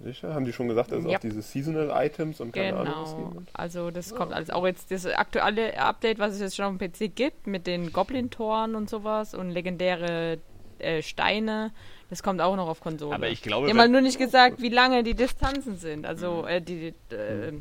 Sicher? 0.02 0.34
Haben 0.34 0.44
die 0.44 0.52
schon 0.52 0.68
gesagt, 0.68 0.92
dass 0.92 1.04
es 1.04 1.10
Ja. 1.10 1.16
auch 1.16 1.20
diese 1.20 1.40
Seasonal-Items 1.42 2.40
und 2.40 2.52
keine 2.52 2.76
Ahnung 2.76 2.94
was 3.02 3.10
Genau. 3.14 3.24
geben 3.28 3.34
wird? 3.36 3.48
Also 3.54 3.90
das 3.90 4.14
kommt 4.14 4.32
alles 4.32 4.50
auch 4.50 4.66
jetzt 4.66 4.90
das 4.90 5.06
aktuelle 5.06 5.78
Update, 5.78 6.18
was 6.18 6.34
es 6.34 6.40
jetzt 6.40 6.56
schon 6.56 6.66
auf 6.66 6.76
dem 6.76 6.92
PC 6.92 7.08
gibt, 7.14 7.46
mit 7.46 7.66
den 7.66 7.92
Goblin-Toren 7.92 8.74
und 8.74 8.90
sowas 8.90 9.34
und 9.34 9.50
legendäre 9.50 10.38
äh, 10.78 11.00
Steine. 11.02 11.72
Das 12.10 12.22
kommt 12.22 12.40
auch 12.42 12.54
noch 12.56 12.68
auf 12.68 12.80
Konsole. 12.80 13.14
Aber 13.14 13.28
ich 13.28 13.42
glaube, 13.42 13.66
Die 13.66 13.72
haben 13.72 13.80
halt 13.80 13.90
nur 13.90 14.02
nicht 14.02 14.18
gesagt, 14.18 14.60
wie 14.60 14.68
lange 14.68 15.02
die 15.02 15.14
Distanzen 15.14 15.76
sind. 15.78 16.04
Also 16.06 16.46
äh, 16.46 16.60
die, 16.60 16.88
äh, 17.10 17.52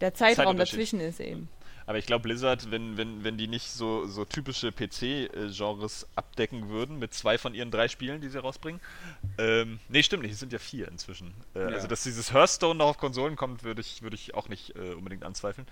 der 0.00 0.14
Zeitraum 0.14 0.56
dazwischen 0.56 1.00
ist 1.00 1.18
eben. 1.20 1.48
Aber 1.86 1.98
ich 1.98 2.06
glaube, 2.06 2.22
Blizzard, 2.22 2.70
wenn, 2.70 2.96
wenn, 2.96 3.24
wenn 3.24 3.36
die 3.36 3.48
nicht 3.48 3.70
so, 3.70 4.06
so 4.06 4.24
typische 4.24 4.72
PC-Genres 4.72 6.06
abdecken 6.14 6.68
würden, 6.68 6.98
mit 6.98 7.14
zwei 7.14 7.38
von 7.38 7.54
ihren 7.54 7.70
drei 7.70 7.88
Spielen, 7.88 8.20
die 8.20 8.28
sie 8.28 8.38
rausbringen. 8.38 8.80
Ähm, 9.38 9.80
nee, 9.88 10.02
stimmt 10.02 10.22
nicht, 10.22 10.32
es 10.32 10.40
sind 10.40 10.52
ja 10.52 10.58
vier 10.58 10.88
inzwischen. 10.88 11.34
Äh, 11.54 11.60
Ja. 11.60 11.66
Also, 11.68 11.88
dass 11.88 12.02
dieses 12.02 12.32
Hearthstone 12.32 12.76
noch 12.76 12.86
auf 12.86 12.98
Konsolen 12.98 13.36
kommt, 13.36 13.64
würde 13.64 13.80
ich, 13.80 14.02
würde 14.02 14.14
ich 14.14 14.34
auch 14.34 14.48
nicht 14.48 14.76
äh, 14.76 14.94
unbedingt 14.94 15.24
anzweifeln. 15.24 15.66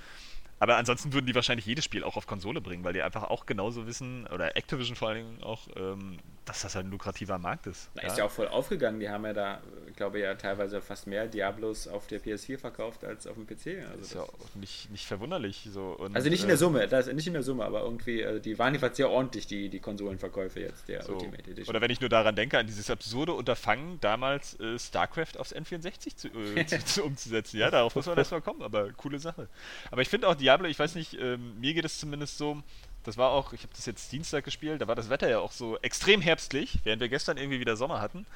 Aber 0.58 0.76
ansonsten 0.76 1.12
würden 1.14 1.26
die 1.26 1.34
wahrscheinlich 1.34 1.64
jedes 1.64 1.84
Spiel 1.86 2.04
auch 2.04 2.16
auf 2.16 2.26
Konsole 2.26 2.60
bringen, 2.60 2.84
weil 2.84 2.92
die 2.92 3.00
einfach 3.02 3.24
auch 3.24 3.46
genauso 3.46 3.86
wissen, 3.86 4.26
oder 4.26 4.56
Activision 4.56 4.94
vor 4.94 5.08
allen 5.08 5.26
Dingen 5.26 5.42
auch, 5.42 5.68
ähm, 5.74 6.18
dass 6.50 6.62
das 6.62 6.74
ein 6.74 6.90
lukrativer 6.90 7.38
Markt 7.38 7.68
ist. 7.68 7.90
Da 7.94 8.02
ist 8.02 8.18
ja 8.18 8.24
auch 8.24 8.30
voll 8.30 8.48
aufgegangen. 8.48 8.98
Die 8.98 9.08
haben 9.08 9.24
ja 9.24 9.32
da, 9.32 9.60
ich 9.86 9.94
glaube 9.94 10.18
ja, 10.18 10.34
teilweise 10.34 10.82
fast 10.82 11.06
mehr 11.06 11.28
Diablos 11.28 11.86
auf 11.86 12.08
der 12.08 12.20
PS4 12.20 12.58
verkauft 12.58 13.04
als 13.04 13.28
auf 13.28 13.36
dem 13.36 13.46
PC. 13.46 13.86
Also, 13.86 13.98
Das 13.98 14.06
ist 14.08 14.14
ja 14.14 14.22
auch 14.22 14.54
nicht, 14.56 14.90
nicht 14.90 15.06
verwunderlich. 15.06 15.68
So. 15.72 15.96
Und, 15.96 16.16
also 16.16 16.28
nicht 16.28 16.40
in 16.40 16.46
äh, 16.46 16.48
der 16.48 16.56
Summe, 16.56 16.88
das, 16.88 17.06
nicht 17.06 17.28
in 17.28 17.34
der 17.34 17.44
Summe, 17.44 17.64
aber 17.64 17.82
irgendwie, 17.82 18.22
äh, 18.22 18.40
die 18.40 18.58
waren 18.58 18.72
jedenfalls 18.72 18.96
sehr 18.96 19.10
ordentlich, 19.10 19.46
die, 19.46 19.68
die 19.68 19.78
Konsolenverkäufe 19.78 20.58
jetzt, 20.58 20.88
der 20.88 21.04
So. 21.04 21.12
Ultimate 21.12 21.48
Edition. 21.48 21.68
Oder 21.68 21.80
wenn 21.80 21.90
ich 21.92 22.00
nur 22.00 22.10
daran 22.10 22.34
denke, 22.34 22.58
an 22.58 22.66
dieses 22.66 22.90
absurde 22.90 23.32
Unterfangen, 23.32 24.00
damals 24.00 24.58
äh, 24.58 24.76
StarCraft 24.76 25.38
aufs 25.38 25.54
N64 25.54 26.16
zu, 26.16 26.28
äh, 26.28 26.66
zu, 26.66 26.84
zu, 26.84 27.04
umzusetzen. 27.04 27.58
Ja, 27.58 27.70
darauf 27.70 27.94
muss 27.94 28.06
man 28.06 28.18
erstmal 28.18 28.42
kommen, 28.42 28.62
aber 28.62 28.90
coole 28.94 29.20
Sache. 29.20 29.48
Aber 29.92 30.02
ich 30.02 30.08
finde 30.08 30.26
auch 30.26 30.34
Diablo, 30.34 30.66
ich 30.66 30.78
weiß 30.78 30.96
nicht, 30.96 31.14
ähm, 31.14 31.60
mir 31.60 31.74
geht 31.74 31.84
es 31.84 32.00
zumindest 32.00 32.38
so, 32.38 32.60
das 33.04 33.16
war 33.16 33.30
auch, 33.30 33.52
ich 33.52 33.62
habe 33.62 33.72
das 33.74 33.86
jetzt 33.86 34.12
Dienstag 34.12 34.44
gespielt, 34.44 34.80
da 34.80 34.88
war 34.88 34.94
das 34.94 35.08
Wetter 35.08 35.28
ja 35.28 35.38
auch 35.38 35.52
so 35.52 35.78
extrem 35.78 36.20
herbstlich, 36.20 36.78
während 36.84 37.00
wir 37.00 37.08
gestern 37.08 37.36
irgendwie 37.36 37.60
wieder 37.60 37.76
Sommer 37.76 38.00
hatten. 38.00 38.26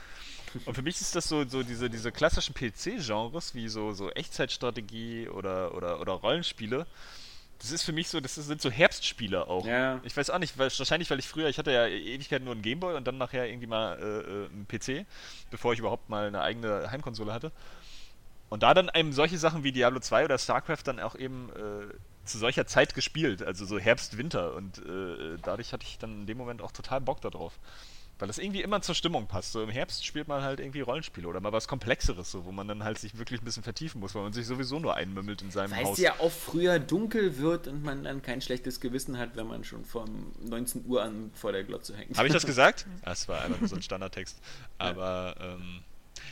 Und 0.65 0.75
für 0.75 0.83
mich 0.83 1.01
ist 1.01 1.17
das 1.17 1.29
so, 1.29 1.47
so 1.47 1.63
diese, 1.63 1.91
diese 1.91 2.13
klassischen 2.13 2.55
PC-Genres, 2.55 3.55
wie 3.55 3.69
so, 3.69 3.93
so 3.93 4.11
Echtzeitstrategie 4.11 5.29
oder, 5.29 5.75
oder, 5.75 6.01
oder 6.01 6.13
Rollenspiele. 6.13 6.87
Das 7.59 7.71
ist 7.71 7.83
für 7.83 7.93
mich 7.93 8.09
so, 8.09 8.21
das 8.21 8.35
sind 8.35 8.61
so 8.61 8.71
Herbstspiele 8.71 9.47
auch. 9.47 9.67
Ja. 9.67 10.01
Ich 10.05 10.17
weiß 10.17 10.31
auch 10.31 10.39
nicht, 10.39 10.59
weil, 10.59 10.71
wahrscheinlich, 10.77 11.11
weil 11.11 11.19
ich 11.19 11.29
früher, 11.29 11.49
ich 11.49 11.59
hatte 11.59 11.73
ja 11.73 11.87
Ewigkeiten 11.87 12.45
nur 12.45 12.55
einen 12.55 12.63
Gameboy 12.63 12.95
und 12.95 13.07
dann 13.07 13.19
nachher 13.19 13.49
irgendwie 13.49 13.67
mal 13.67 13.99
äh, 13.99 14.03
äh, 14.03 14.47
einen 14.47 14.67
PC, 14.69 15.07
bevor 15.51 15.73
ich 15.73 15.79
überhaupt 15.79 16.09
mal 16.09 16.27
eine 16.27 16.41
eigene 16.41 16.91
Heimkonsole 16.91 17.33
hatte. 17.33 17.53
Und 18.51 18.63
da 18.63 18.75
dann 18.75 18.91
eben 18.95 19.13
solche 19.13 19.39
Sachen 19.39 19.65
wie 19.65 19.73
Diablo 19.73 20.01
2 20.01 20.27
oder 20.27 20.39
StarCraft 20.39 20.83
dann 20.85 21.01
auch 21.01 21.17
eben 21.17 21.51
äh, 21.51 21.95
zu 22.25 22.39
solcher 22.39 22.67
Zeit 22.67 22.95
gespielt, 22.95 23.43
also 23.43 23.65
so 23.65 23.79
Herbst, 23.79 24.17
Winter. 24.19 24.55
Und 24.55 24.79
äh, 24.79 25.37
dadurch 25.43 25.73
hatte 25.73 25.85
ich 25.87 25.99
dann 25.99 26.21
in 26.21 26.27
dem 26.27 26.39
Moment 26.39 26.63
auch 26.63 26.73
total 26.73 27.01
Bock 27.01 27.21
darauf. 27.21 27.59
Weil 28.21 28.29
das 28.29 28.39
irgendwie 28.39 28.63
immer 28.63 28.81
zur 28.81 28.95
Stimmung 28.95 29.27
passt. 29.27 29.51
So 29.51 29.61
im 29.61 29.71
Herbst 29.71 30.07
spielt 30.07 30.29
man 30.29 30.43
halt 30.43 30.61
irgendwie 30.61 30.83
Rollenspiele 30.83 31.27
oder 31.27 31.41
mal 31.41 31.51
was 31.53 31.67
Komplexeres, 31.67 32.31
so, 32.31 32.45
wo 32.45 32.53
man 32.53 32.69
dann 32.69 32.85
halt 32.85 32.97
sich 32.99 33.19
wirklich 33.19 33.43
ein 33.43 33.45
bisschen 33.45 33.65
vertiefen 33.65 34.01
muss, 34.01 34.15
weil 34.15 34.23
man 34.23 34.33
sich 34.33 34.47
sowieso 34.47 34.79
nur 34.79 34.95
einmümmelt 34.95 35.43
in 35.43 35.51
seinem 35.51 35.73
Weil 35.73 35.83
es 35.83 35.89
Haus. 35.89 35.99
ja 35.99 36.15
auch 36.21 36.31
früher 36.31 36.79
dunkel 36.79 37.39
wird 37.39 37.67
und 37.67 37.83
man 37.83 38.05
dann 38.05 38.23
kein 38.23 38.41
schlechtes 38.41 38.79
Gewissen 38.79 39.19
hat, 39.19 39.35
wenn 39.35 39.49
man 39.49 39.65
schon 39.65 39.85
vom 39.85 40.33
19 40.49 40.87
Uhr 40.87 41.03
an 41.03 41.33
vor 41.35 41.51
der 41.51 41.65
Glotze 41.65 41.97
hängt. 41.97 42.17
Habe 42.17 42.29
ich 42.29 42.33
das 42.33 42.47
gesagt? 42.47 42.87
Das 43.05 43.29
war 43.29 43.43
einfach 43.43 43.59
nur 43.59 43.69
so 43.69 43.75
ein 43.75 43.83
Standardtext. 43.83 44.39
Aber, 44.79 45.35
ähm, 45.41 45.81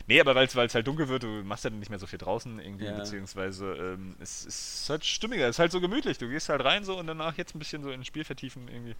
nee, 0.06 0.20
aber 0.20 0.34
weil 0.34 0.46
es 0.46 0.74
halt 0.74 0.86
dunkel 0.86 1.08
wird, 1.08 1.22
du 1.22 1.28
machst 1.44 1.64
ja 1.64 1.70
dann 1.70 1.78
nicht 1.78 1.88
mehr 1.90 1.98
so 1.98 2.06
viel 2.06 2.18
draußen 2.18 2.58
irgendwie, 2.60 2.84
Ja. 2.86 2.92
beziehungsweise 2.92 3.72
ähm, 3.74 4.16
es 4.20 4.44
ist 4.44 4.88
halt 4.90 5.04
stimmiger, 5.04 5.44
es 5.48 5.56
ist 5.56 5.58
halt 5.60 5.72
so 5.72 5.80
gemütlich. 5.80 6.18
Du 6.18 6.28
gehst 6.28 6.48
halt 6.48 6.64
rein 6.64 6.84
so 6.84 6.98
und 6.98 7.06
danach 7.06 7.36
jetzt 7.38 7.54
ein 7.54 7.58
bisschen 7.58 7.82
so 7.82 7.90
in 7.90 8.00
ein 8.00 8.04
Spiel 8.04 8.24
vertiefen 8.24 8.68
irgendwie. 8.68 8.94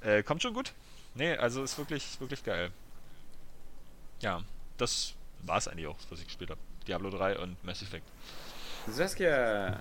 Äh, 0.00 0.22
kommt 0.22 0.42
schon 0.42 0.54
gut. 0.54 0.72
Nee, 1.14 1.36
also 1.36 1.62
ist 1.62 1.76
wirklich, 1.78 2.20
wirklich 2.20 2.44
geil. 2.44 2.70
Ja, 4.20 4.42
das 4.76 5.14
war 5.42 5.58
es 5.58 5.68
eigentlich 5.68 5.86
auch, 5.86 5.96
was 6.10 6.20
ich 6.20 6.26
gespielt 6.26 6.50
habe. 6.50 6.60
Diablo 6.86 7.10
3 7.10 7.38
und 7.38 7.62
Mass 7.64 7.82
Effect. 7.82 8.04
Saskia, 8.88 9.80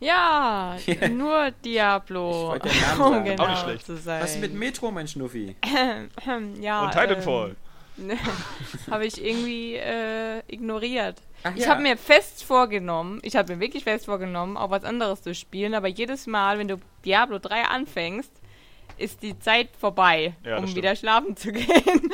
Ja, 0.00 0.76
nur 1.10 1.50
Diablo. 1.64 2.56
Ich 2.56 2.80
Namen 2.82 3.00
um 3.18 3.24
genau 3.24 3.44
Auch 3.44 3.48
nicht 3.50 3.62
schlecht. 3.62 3.86
zu 3.86 3.96
sein. 3.96 4.22
was 4.22 4.34
ist 4.34 4.40
mit 4.40 4.54
Metro, 4.54 4.90
mein 4.90 5.08
Schnuffi? 5.08 5.56
ja, 6.60 6.82
und 6.84 6.92
Titanfall. 6.92 7.56
habe 8.90 9.06
ich 9.06 9.22
irgendwie 9.24 9.74
äh, 9.74 10.40
ignoriert. 10.48 11.20
Ach 11.42 11.52
Ich 11.54 11.64
ja. 11.64 11.70
habe 11.70 11.82
mir 11.82 11.96
fest 11.96 12.44
vorgenommen, 12.44 13.20
ich 13.22 13.36
habe 13.36 13.54
mir 13.54 13.60
wirklich 13.60 13.84
fest 13.84 14.06
vorgenommen, 14.06 14.56
auch 14.56 14.70
was 14.70 14.84
anderes 14.84 15.22
zu 15.22 15.34
spielen, 15.34 15.74
aber 15.74 15.88
jedes 15.88 16.26
Mal, 16.26 16.58
wenn 16.58 16.68
du 16.68 16.76
Diablo 17.04 17.38
3 17.38 17.64
anfängst, 17.64 18.32
ist 18.96 19.22
die 19.22 19.38
Zeit 19.38 19.68
vorbei, 19.78 20.34
Ja, 20.44 20.56
um 20.58 20.64
stimmt. 20.64 20.76
wieder 20.76 20.96
schlafen 20.96 21.36
zu 21.36 21.52
gehen. 21.52 22.10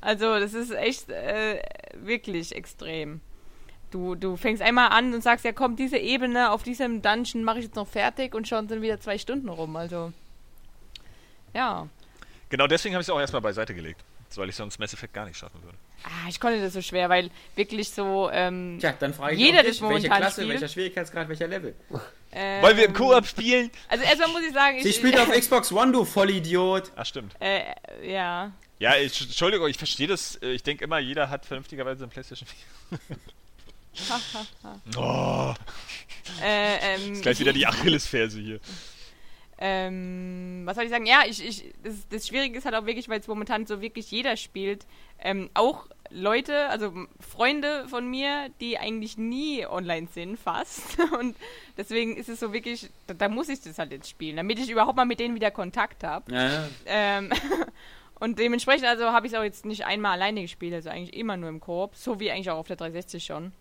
Also, 0.00 0.38
das 0.40 0.52
ist 0.54 0.72
echt 0.72 1.08
äh, 1.10 1.62
wirklich 1.94 2.54
extrem. 2.54 3.20
Du, 3.90 4.14
du 4.16 4.36
fängst 4.36 4.60
einmal 4.60 4.88
an 4.88 5.14
und 5.14 5.22
sagst, 5.22 5.44
ja 5.44 5.52
komm, 5.52 5.74
diese 5.76 5.96
Ebene 5.96 6.50
auf 6.50 6.62
diesem 6.62 7.00
Dungeon 7.02 7.42
mache 7.44 7.58
ich 7.60 7.64
jetzt 7.66 7.76
noch 7.76 7.86
fertig 7.88 8.34
und 8.34 8.46
schon 8.46 8.68
sind 8.68 8.82
wieder 8.82 9.00
zwei 9.00 9.16
Stunden 9.16 9.48
rum. 9.48 9.76
Also, 9.76 10.12
ja. 11.54 11.86
Genau 12.50 12.66
deswegen 12.66 12.94
habe 12.94 13.02
ich 13.02 13.06
es 13.08 13.10
auch 13.10 13.20
erstmal 13.20 13.42
beiseite 13.42 13.74
gelegt. 13.74 14.02
Weil 14.36 14.48
ich 14.48 14.56
sonst 14.56 14.78
Mass 14.78 14.92
Effect 14.92 15.12
gar 15.14 15.24
nicht 15.26 15.36
schaffen 15.38 15.62
würde. 15.62 15.76
Ah, 16.04 16.28
ich 16.28 16.38
konnte 16.38 16.60
das 16.60 16.72
so 16.74 16.82
schwer, 16.82 17.08
weil 17.08 17.30
wirklich 17.56 17.90
so. 17.90 18.30
Ähm, 18.32 18.78
Tja, 18.80 18.94
dann 19.00 19.12
frage 19.14 19.34
ich 19.34 19.40
Jeder 19.40 19.62
dich, 19.62 19.72
das 19.72 19.80
momentan 19.80 20.02
welche 20.10 20.16
Klasse, 20.20 20.40
spielt. 20.42 20.52
welcher 20.60 20.68
Schwierigkeitsgrad, 20.72 21.28
welcher 21.28 21.48
Level. 21.48 21.74
ähm, 22.32 22.62
Weil 22.62 22.76
wir 22.76 22.84
im 22.86 22.92
Koop 22.92 23.26
spielen! 23.26 23.70
Also 23.88 24.04
erstmal 24.04 24.28
muss 24.28 24.42
ich 24.46 24.52
sagen, 24.54 24.80
Sie 24.82 24.90
ich. 24.90 24.96
spielt 24.96 25.18
auf 25.18 25.30
Xbox 25.30 25.72
One, 25.72 25.90
du 25.92 26.04
Vollidiot. 26.04 26.92
Ach, 26.94 27.04
stimmt. 27.06 27.34
Äh, 27.40 27.62
ja. 28.02 28.52
Ja, 28.78 28.96
ich, 28.96 29.20
Entschuldigung, 29.20 29.66
ich 29.68 29.76
verstehe 29.76 30.06
das. 30.06 30.36
äh, 30.36 30.52
Ich 30.52 30.62
denke 30.62 30.84
immer, 30.84 31.00
jeder 31.00 31.30
hat 31.30 31.44
vernünftigerweise 31.44 32.04
ein 32.04 32.10
PlayStation 32.10 32.48
4. 32.90 32.98
oh, 34.96 35.54
Äh, 36.42 36.94
ähm, 36.94 37.12
ist 37.14 37.22
gleich 37.22 37.40
wieder 37.40 37.52
die 37.52 37.66
Achillesferse 37.66 38.38
hier. 38.40 38.60
Ähm, 39.60 40.62
was 40.64 40.76
soll 40.76 40.84
ich 40.84 40.90
sagen? 40.90 41.06
Ja, 41.06 41.22
ich, 41.26 41.44
ich, 41.44 41.74
das, 41.82 42.08
das 42.08 42.28
Schwierige 42.28 42.56
ist 42.58 42.64
halt 42.64 42.76
auch 42.76 42.86
wirklich, 42.86 43.08
weil 43.08 43.20
es 43.20 43.26
momentan 43.26 43.66
so 43.66 43.80
wirklich 43.80 44.10
jeder 44.10 44.36
spielt. 44.36 44.86
Ähm, 45.18 45.50
auch 45.54 45.86
Leute, 46.10 46.68
also 46.68 46.92
Freunde 47.20 47.86
von 47.88 48.08
mir, 48.08 48.50
die 48.60 48.78
eigentlich 48.78 49.18
nie 49.18 49.66
online 49.66 50.06
sind, 50.12 50.38
fast. 50.38 50.98
Und 51.18 51.36
deswegen 51.76 52.16
ist 52.16 52.28
es 52.28 52.40
so 52.40 52.52
wirklich, 52.52 52.88
da, 53.08 53.14
da 53.14 53.28
muss 53.28 53.48
ich 53.48 53.60
das 53.60 53.78
halt 53.78 53.90
jetzt 53.90 54.08
spielen, 54.08 54.36
damit 54.36 54.58
ich 54.60 54.70
überhaupt 54.70 54.96
mal 54.96 55.04
mit 55.04 55.18
denen 55.20 55.34
wieder 55.34 55.50
Kontakt 55.50 56.04
habe. 56.04 56.32
Ja, 56.32 56.68
Ähm, 56.86 57.30
und 58.20 58.38
dementsprechend 58.38 58.86
also 58.86 59.06
habe 59.06 59.26
ich 59.26 59.32
es 59.32 59.38
auch 59.38 59.44
jetzt 59.44 59.66
nicht 59.66 59.86
einmal 59.86 60.12
alleine 60.12 60.42
gespielt, 60.42 60.74
also 60.74 60.88
eigentlich 60.88 61.14
immer 61.14 61.36
nur 61.36 61.48
im 61.48 61.60
Koop, 61.60 61.94
so 61.94 62.20
wie 62.20 62.30
eigentlich 62.30 62.50
auch 62.50 62.58
auf 62.58 62.66
der 62.68 62.76
360 62.76 63.24
schon. 63.24 63.52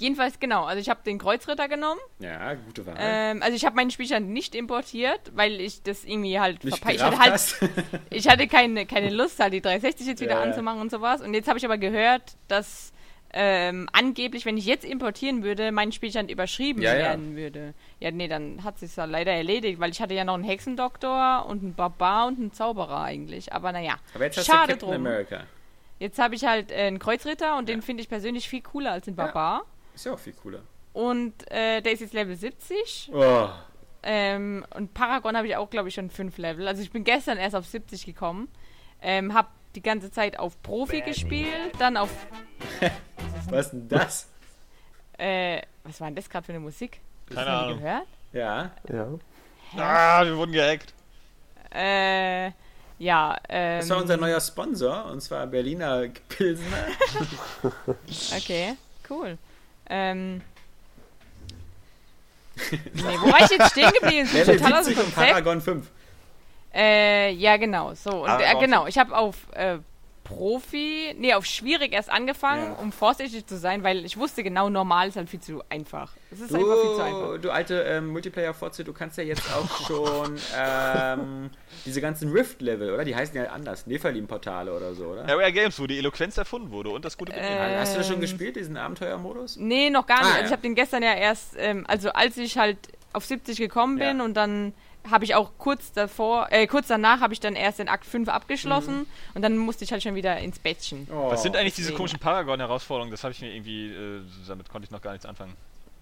Jedenfalls 0.00 0.40
genau, 0.40 0.64
also 0.64 0.80
ich 0.80 0.88
habe 0.90 1.00
den 1.06 1.18
Kreuzritter 1.18 1.68
genommen. 1.68 2.00
ja 2.18 2.54
gute 2.54 2.84
Wahl. 2.84 2.96
Ähm, 2.98 3.42
also 3.42 3.54
ich 3.54 3.64
habe 3.64 3.76
meinen 3.76 3.90
Spielstand 3.92 4.28
nicht 4.28 4.54
importiert, 4.56 5.20
weil 5.34 5.60
ich 5.60 5.82
das 5.82 6.04
irgendwie 6.04 6.40
halt 6.40 6.60
verpeilt. 6.62 6.96
Ich 6.96 7.02
hatte 7.02 7.18
halt, 7.18 7.54
ich 8.10 8.28
hatte 8.28 8.48
keine, 8.48 8.86
keine 8.86 9.10
Lust, 9.14 9.38
halt 9.38 9.52
die 9.52 9.60
360 9.60 10.06
jetzt 10.08 10.20
wieder 10.20 10.32
Ja, 10.32 10.38
ja. 10.40 10.44
anzumachen 10.46 10.80
und 10.80 10.90
sowas. 10.90 11.20
Und 11.22 11.32
jetzt 11.34 11.46
habe 11.48 11.58
ich 11.58 11.64
aber 11.64 11.78
gehört, 11.78 12.32
dass 12.48 12.92
ähm, 13.36 13.88
angeblich, 13.92 14.46
wenn 14.46 14.56
ich 14.56 14.66
jetzt 14.66 14.84
importieren 14.84 15.42
würde, 15.44 15.70
mein 15.72 15.90
Spielstand 15.92 16.30
überschrieben 16.30 16.82
Ja, 16.82 16.92
ja. 16.92 16.98
werden 16.98 17.36
würde. 17.36 17.74
Ja, 18.00 18.10
nee, 18.10 18.28
dann 18.28 18.62
hat 18.64 18.78
sich 18.80 18.94
ja 18.96 19.04
leider 19.06 19.32
erledigt, 19.32 19.78
weil 19.80 19.90
ich 19.90 20.00
hatte 20.00 20.14
ja 20.14 20.24
noch 20.24 20.34
einen 20.34 20.44
Hexendoktor 20.44 21.46
und 21.48 21.62
einen 21.62 21.74
Barbar 21.74 22.26
und 22.26 22.38
einen 22.38 22.52
Zauberer 22.52 23.02
eigentlich. 23.02 23.52
Aber 23.52 23.70
naja, 23.72 23.94
Aber 24.14 24.24
jetzt 24.24 24.38
hast 24.38 24.46
schade 24.46 24.72
du 24.74 24.78
Captain 24.78 24.88
drum. 24.90 25.06
America. 25.06 25.44
Jetzt 26.00 26.18
habe 26.18 26.34
ich 26.34 26.44
halt 26.44 26.70
äh, 26.72 26.86
einen 26.86 26.98
Kreuzritter 26.98 27.56
und 27.56 27.68
den 27.68 27.78
Ja. 27.80 27.84
finde 27.84 28.02
ich 28.02 28.08
persönlich 28.08 28.48
viel 28.48 28.60
cooler 28.62 28.92
als 28.92 29.04
den 29.06 29.14
Ja. 29.16 29.24
Barbar. 29.26 29.64
Ist 29.94 30.06
ja 30.06 30.12
auch 30.12 30.18
viel 30.18 30.32
cooler. 30.34 30.60
Und 30.92 31.50
äh, 31.50 31.80
der 31.80 31.92
ist 31.92 32.00
jetzt 32.00 32.14
Level 32.14 32.36
70. 32.36 33.10
Oh. 33.12 33.48
Ähm, 34.02 34.64
und 34.74 34.94
Paragon 34.94 35.36
habe 35.36 35.46
ich 35.46 35.56
auch, 35.56 35.70
glaube 35.70 35.88
ich, 35.88 35.94
schon 35.94 36.10
5 36.10 36.36
Level. 36.38 36.68
Also 36.68 36.82
ich 36.82 36.90
bin 36.90 37.04
gestern 37.04 37.38
erst 37.38 37.56
auf 37.56 37.66
70 37.66 38.04
gekommen. 38.06 38.48
Ähm, 39.00 39.34
hab 39.34 39.50
die 39.74 39.82
ganze 39.82 40.10
Zeit 40.10 40.38
auf 40.38 40.60
Profi 40.62 41.00
gespielt, 41.00 41.72
dann 41.78 41.96
auf. 41.96 42.10
Was 43.50 43.70
denn 43.70 43.88
das? 43.88 44.28
Äh, 45.18 45.62
was 45.84 46.00
war 46.00 46.08
denn 46.08 46.16
das 46.16 46.28
gerade 46.28 46.44
für 46.44 46.52
eine 46.52 46.60
Musik? 46.60 47.00
Hast 47.28 47.36
Keine 47.36 47.50
du 47.50 47.50
die 47.50 47.64
Ahnung. 47.64 47.78
gehört? 47.78 48.06
Ja. 48.32 48.70
Ja. 48.88 49.08
Ah, 49.76 50.24
wir 50.24 50.36
wurden 50.36 50.52
gehackt. 50.52 50.92
Äh, 51.72 52.50
ja, 52.98 53.36
ähm. 53.48 53.80
Das 53.80 53.90
war 53.90 53.98
unser 53.98 54.16
neuer 54.16 54.40
Sponsor, 54.40 55.04
und 55.06 55.20
zwar 55.20 55.46
Berliner 55.46 56.08
Pilsener. 56.28 56.86
Okay, 58.36 58.76
cool. 59.10 59.38
Ähm, 59.88 60.40
Nee, 62.70 63.18
wo 63.20 63.32
war 63.32 63.40
ich 63.40 63.50
jetzt 63.50 63.70
stehen 63.72 63.90
geblieben? 64.00 64.28
Das 64.32 64.48
ist 64.48 64.58
total 64.62 64.78
aus 64.80 64.84
70 64.86 65.04
dem. 65.06 65.12
Paragon 65.12 65.60
5. 65.60 65.90
Äh, 66.72 67.32
ja, 67.32 67.56
genau. 67.56 67.94
So, 67.94 68.22
und 68.24 68.30
Aber 68.30 68.44
äh, 68.44 68.54
genau, 68.60 68.86
ich 68.86 68.98
habe 68.98 69.16
auf 69.16 69.36
äh, 69.52 69.78
Profi, 70.24 71.14
nee, 71.18 71.34
auf 71.34 71.44
schwierig 71.46 71.92
erst 71.92 72.10
angefangen, 72.10 72.64
Ja. 72.72 72.78
um 72.82 72.90
vorsichtig 72.92 73.46
zu 73.46 73.56
sein, 73.58 73.84
weil 73.84 74.04
ich 74.04 74.16
wusste 74.16 74.42
genau, 74.42 74.68
normal 74.70 75.08
ist 75.08 75.16
halt 75.16 75.28
viel 75.30 75.40
zu 75.40 75.62
einfach. 75.68 76.12
Es 76.32 76.40
ist 76.40 76.54
einfach 76.54 76.80
viel 76.80 76.94
zu 76.96 77.02
einfach. 77.02 77.32
Du, 77.34 77.38
du 77.38 77.50
alte 77.52 77.82
ähm, 77.82 78.08
Multiplayer-Fotze, 78.08 78.82
du 78.84 78.92
kannst 78.92 79.18
ja 79.18 79.24
jetzt 79.24 79.42
auch 79.54 79.86
schon 79.86 80.36
ähm, 80.58 81.50
diese 81.84 82.00
ganzen 82.00 82.32
Rift-Level, 82.32 82.92
oder? 82.92 83.04
Die 83.04 83.14
heißen 83.14 83.36
ja 83.36 83.44
anders. 83.50 83.86
Nephalin-Portale 83.86 84.72
oder 84.74 84.94
so, 84.94 85.04
oder? 85.08 85.28
Area 85.28 85.50
Games, 85.50 85.78
wo 85.78 85.86
die 85.86 85.98
Eloquenz 85.98 86.36
erfunden 86.38 86.70
wurde 86.72 86.90
und 86.90 87.04
das 87.04 87.16
gute 87.16 87.32
Benehmen. 87.32 87.56
Äh, 87.56 87.78
Hast 87.78 87.94
du 87.94 87.98
das 87.98 88.06
schon 88.06 88.16
ähm, 88.16 88.20
gespielt, 88.22 88.56
diesen 88.56 88.76
Abenteuermodus? 88.76 89.56
Nee, 89.56 89.90
noch 89.90 90.06
gar 90.06 90.18
nicht. 90.18 90.26
Ah, 90.26 90.30
also 90.30 90.40
ja. 90.40 90.46
ich 90.46 90.52
habe 90.52 90.62
den 90.62 90.74
gestern 90.74 91.02
ja 91.02 91.14
erst, 91.14 91.54
ähm, 91.58 91.84
also 91.86 92.10
als 92.10 92.36
ich 92.38 92.58
halt 92.58 92.78
auf 93.12 93.24
70 93.24 93.58
gekommen 93.58 93.98
bin 93.98 94.18
Ja. 94.18 94.24
und 94.24 94.34
dann 94.34 94.72
habe 95.10 95.24
ich 95.24 95.34
auch 95.34 95.50
kurz 95.58 95.92
davor, 95.92 96.48
äh, 96.50 96.66
kurz 96.66 96.88
danach 96.88 97.20
habe 97.20 97.32
ich 97.34 97.40
dann 97.40 97.54
erst 97.56 97.78
den 97.78 97.88
Akt 97.88 98.04
5 98.06 98.28
abgeschlossen 98.28 99.00
Mhm. 99.00 99.06
und 99.34 99.42
dann 99.42 99.58
musste 99.58 99.84
ich 99.84 99.92
halt 99.92 100.02
schon 100.02 100.14
wieder 100.14 100.38
ins 100.38 100.58
Bettchen. 100.58 101.06
Oh, 101.12 101.30
Was 101.30 101.42
sind 101.42 101.56
eigentlich 101.56 101.74
diese 101.74 101.92
komischen 101.92 102.18
Paragon-Herausforderungen? 102.18 103.10
Das 103.10 103.22
habe 103.24 103.32
ich 103.32 103.40
mir 103.40 103.52
irgendwie, 103.54 103.88
äh, 103.92 104.20
damit 104.48 104.68
konnte 104.68 104.86
ich 104.86 104.90
noch 104.90 105.02
gar 105.02 105.12
nichts 105.12 105.26
anfangen. 105.26 105.54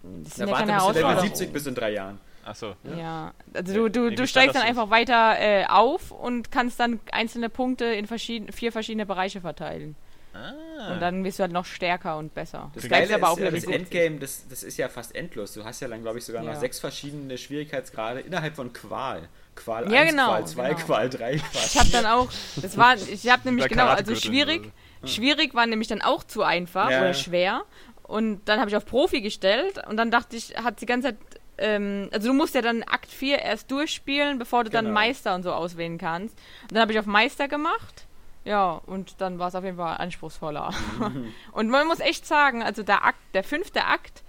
Das 0.03 0.31
Da 0.31 0.37
sind 0.37 0.49
ja 0.49 0.53
warte 0.55 0.67
keine 0.67 0.79
Level 0.79 0.95
Herausforderungen. 1.03 1.29
70 1.37 1.53
bis 1.53 1.67
in 1.67 1.75
drei 1.75 1.91
Jahren. 1.93 2.19
Achso. 2.45 2.75
Ja, 2.99 3.33
also 3.55 3.73
du, 3.73 3.89
du, 3.89 4.11
du 4.17 4.27
steigst 4.27 4.57
dann 4.57 4.65
einfach 4.65 4.91
weiter 4.91 5.37
äh, 5.39 5.65
auf 5.67 6.11
und 6.11 6.51
kannst 6.51 6.81
dann 6.81 6.99
einzelne 7.13 7.49
Punkte 7.49 7.85
in 7.85 8.09
verschieden, 8.09 8.51
vier 8.51 8.73
verschiedene 8.73 9.07
Bereiche 9.07 9.41
verteilen. 9.41 9.95
Ah. 10.35 10.93
Und 10.93 11.01
dann 11.01 11.23
wirst 11.25 11.39
du 11.39 11.43
halt 11.43 11.53
noch 11.53 11.65
stärker 11.67 12.17
und 12.17 12.35
besser. 12.35 12.71
Das 12.75 12.85
Du 12.85 12.89
Geile 12.89 13.15
aber 13.15 13.33
ist, 13.33 13.39
äh, 13.39 13.45
Level 13.45 13.61
das 13.61 13.69
70. 13.69 13.75
Endgame, 13.95 14.19
das, 14.21 14.49
das 14.49 14.63
ist 14.63 14.77
ja 14.79 14.89
fast 14.89 15.15
endlos. 15.15 15.53
Du 15.53 15.65
hast 15.65 15.81
ja 15.81 15.89
dann, 15.89 16.03
glaube 16.03 16.19
ich, 16.19 16.25
sogar 16.25 16.43
noch 16.43 16.55
Ja. 16.55 16.59
sechs 16.61 16.79
verschiedene 16.81 17.37
Schwierigkeitsgrade 17.39 18.21
innerhalb 18.21 18.57
von 18.57 18.73
Qual. 18.73 19.29
Qual 19.55 19.93
Ja, 19.93 20.01
1, 20.01 20.11
genau, 20.11 20.29
Qual 20.29 20.47
2, 20.47 20.69
genau. 20.75 20.81
Qual 20.87 21.11
3, 21.11 21.37
Qual 21.37 21.65
Ich 21.67 21.79
habe 21.79 21.91
dann 21.91 22.07
auch, 22.07 22.29
das 22.57 22.77
war, 22.79 22.97
ich 22.97 23.31
habe 23.31 23.43
nämlich 23.45 23.69
genau, 23.69 23.87
also 23.89 24.15
schwierig, 24.15 24.73
schwierig 25.05 25.55
war 25.55 25.67
nämlich 25.67 25.89
dann 25.89 26.01
auch 26.01 26.25
zu 26.25 26.43
einfach 26.43 26.91
Ja. 26.91 27.01
oder 27.01 27.15
schwer. 27.15 27.63
Und 28.03 28.41
dann 28.47 28.59
habe 28.61 28.71
ich 28.71 28.77
auf 28.77 28.87
Profi 28.87 29.21
gestellt 29.21 29.81
und 29.89 29.97
dann 29.99 30.11
dachte 30.11 30.37
ich, 30.37 30.55
hat 30.57 30.81
die 30.81 30.87
ganze 30.87 31.09
Zeit, 31.09 31.17
ähm, 31.59 32.09
also 32.13 32.29
du 32.29 32.35
musst 32.35 32.55
ja 32.55 32.63
dann 32.63 32.83
Akt 32.83 33.11
4 33.11 33.39
erst 33.41 33.71
durchspielen, 33.71 34.39
bevor 34.39 34.65
du 34.65 34.71
dann 34.71 34.87
Genau. 34.87 34.95
Meister 34.95 35.35
und 35.35 35.43
so 35.43 35.53
auswählen 35.53 35.99
kannst. 35.99 36.37
Und 36.63 36.73
dann 36.73 36.81
habe 36.81 36.93
ich 36.93 36.99
auf 36.99 37.07
Meister 37.07 37.49
gemacht. 37.49 38.07
Ja, 38.45 38.81
und 38.87 39.21
dann 39.21 39.39
war 39.39 39.49
es 39.49 39.55
auf 39.55 39.65
jeden 39.65 39.77
Fall 39.77 39.97
anspruchsvoller. 39.99 40.73
Mhm. 40.99 41.33
und 41.53 41.69
man 41.69 41.87
muss 41.87 42.01
echt 42.01 42.27
sagen, 42.27 42.63
also 42.63 42.83
der 42.83 43.05
Akt, 43.05 43.19
der 43.35 43.45
fünfte 43.45 43.85
Akt 43.85 44.23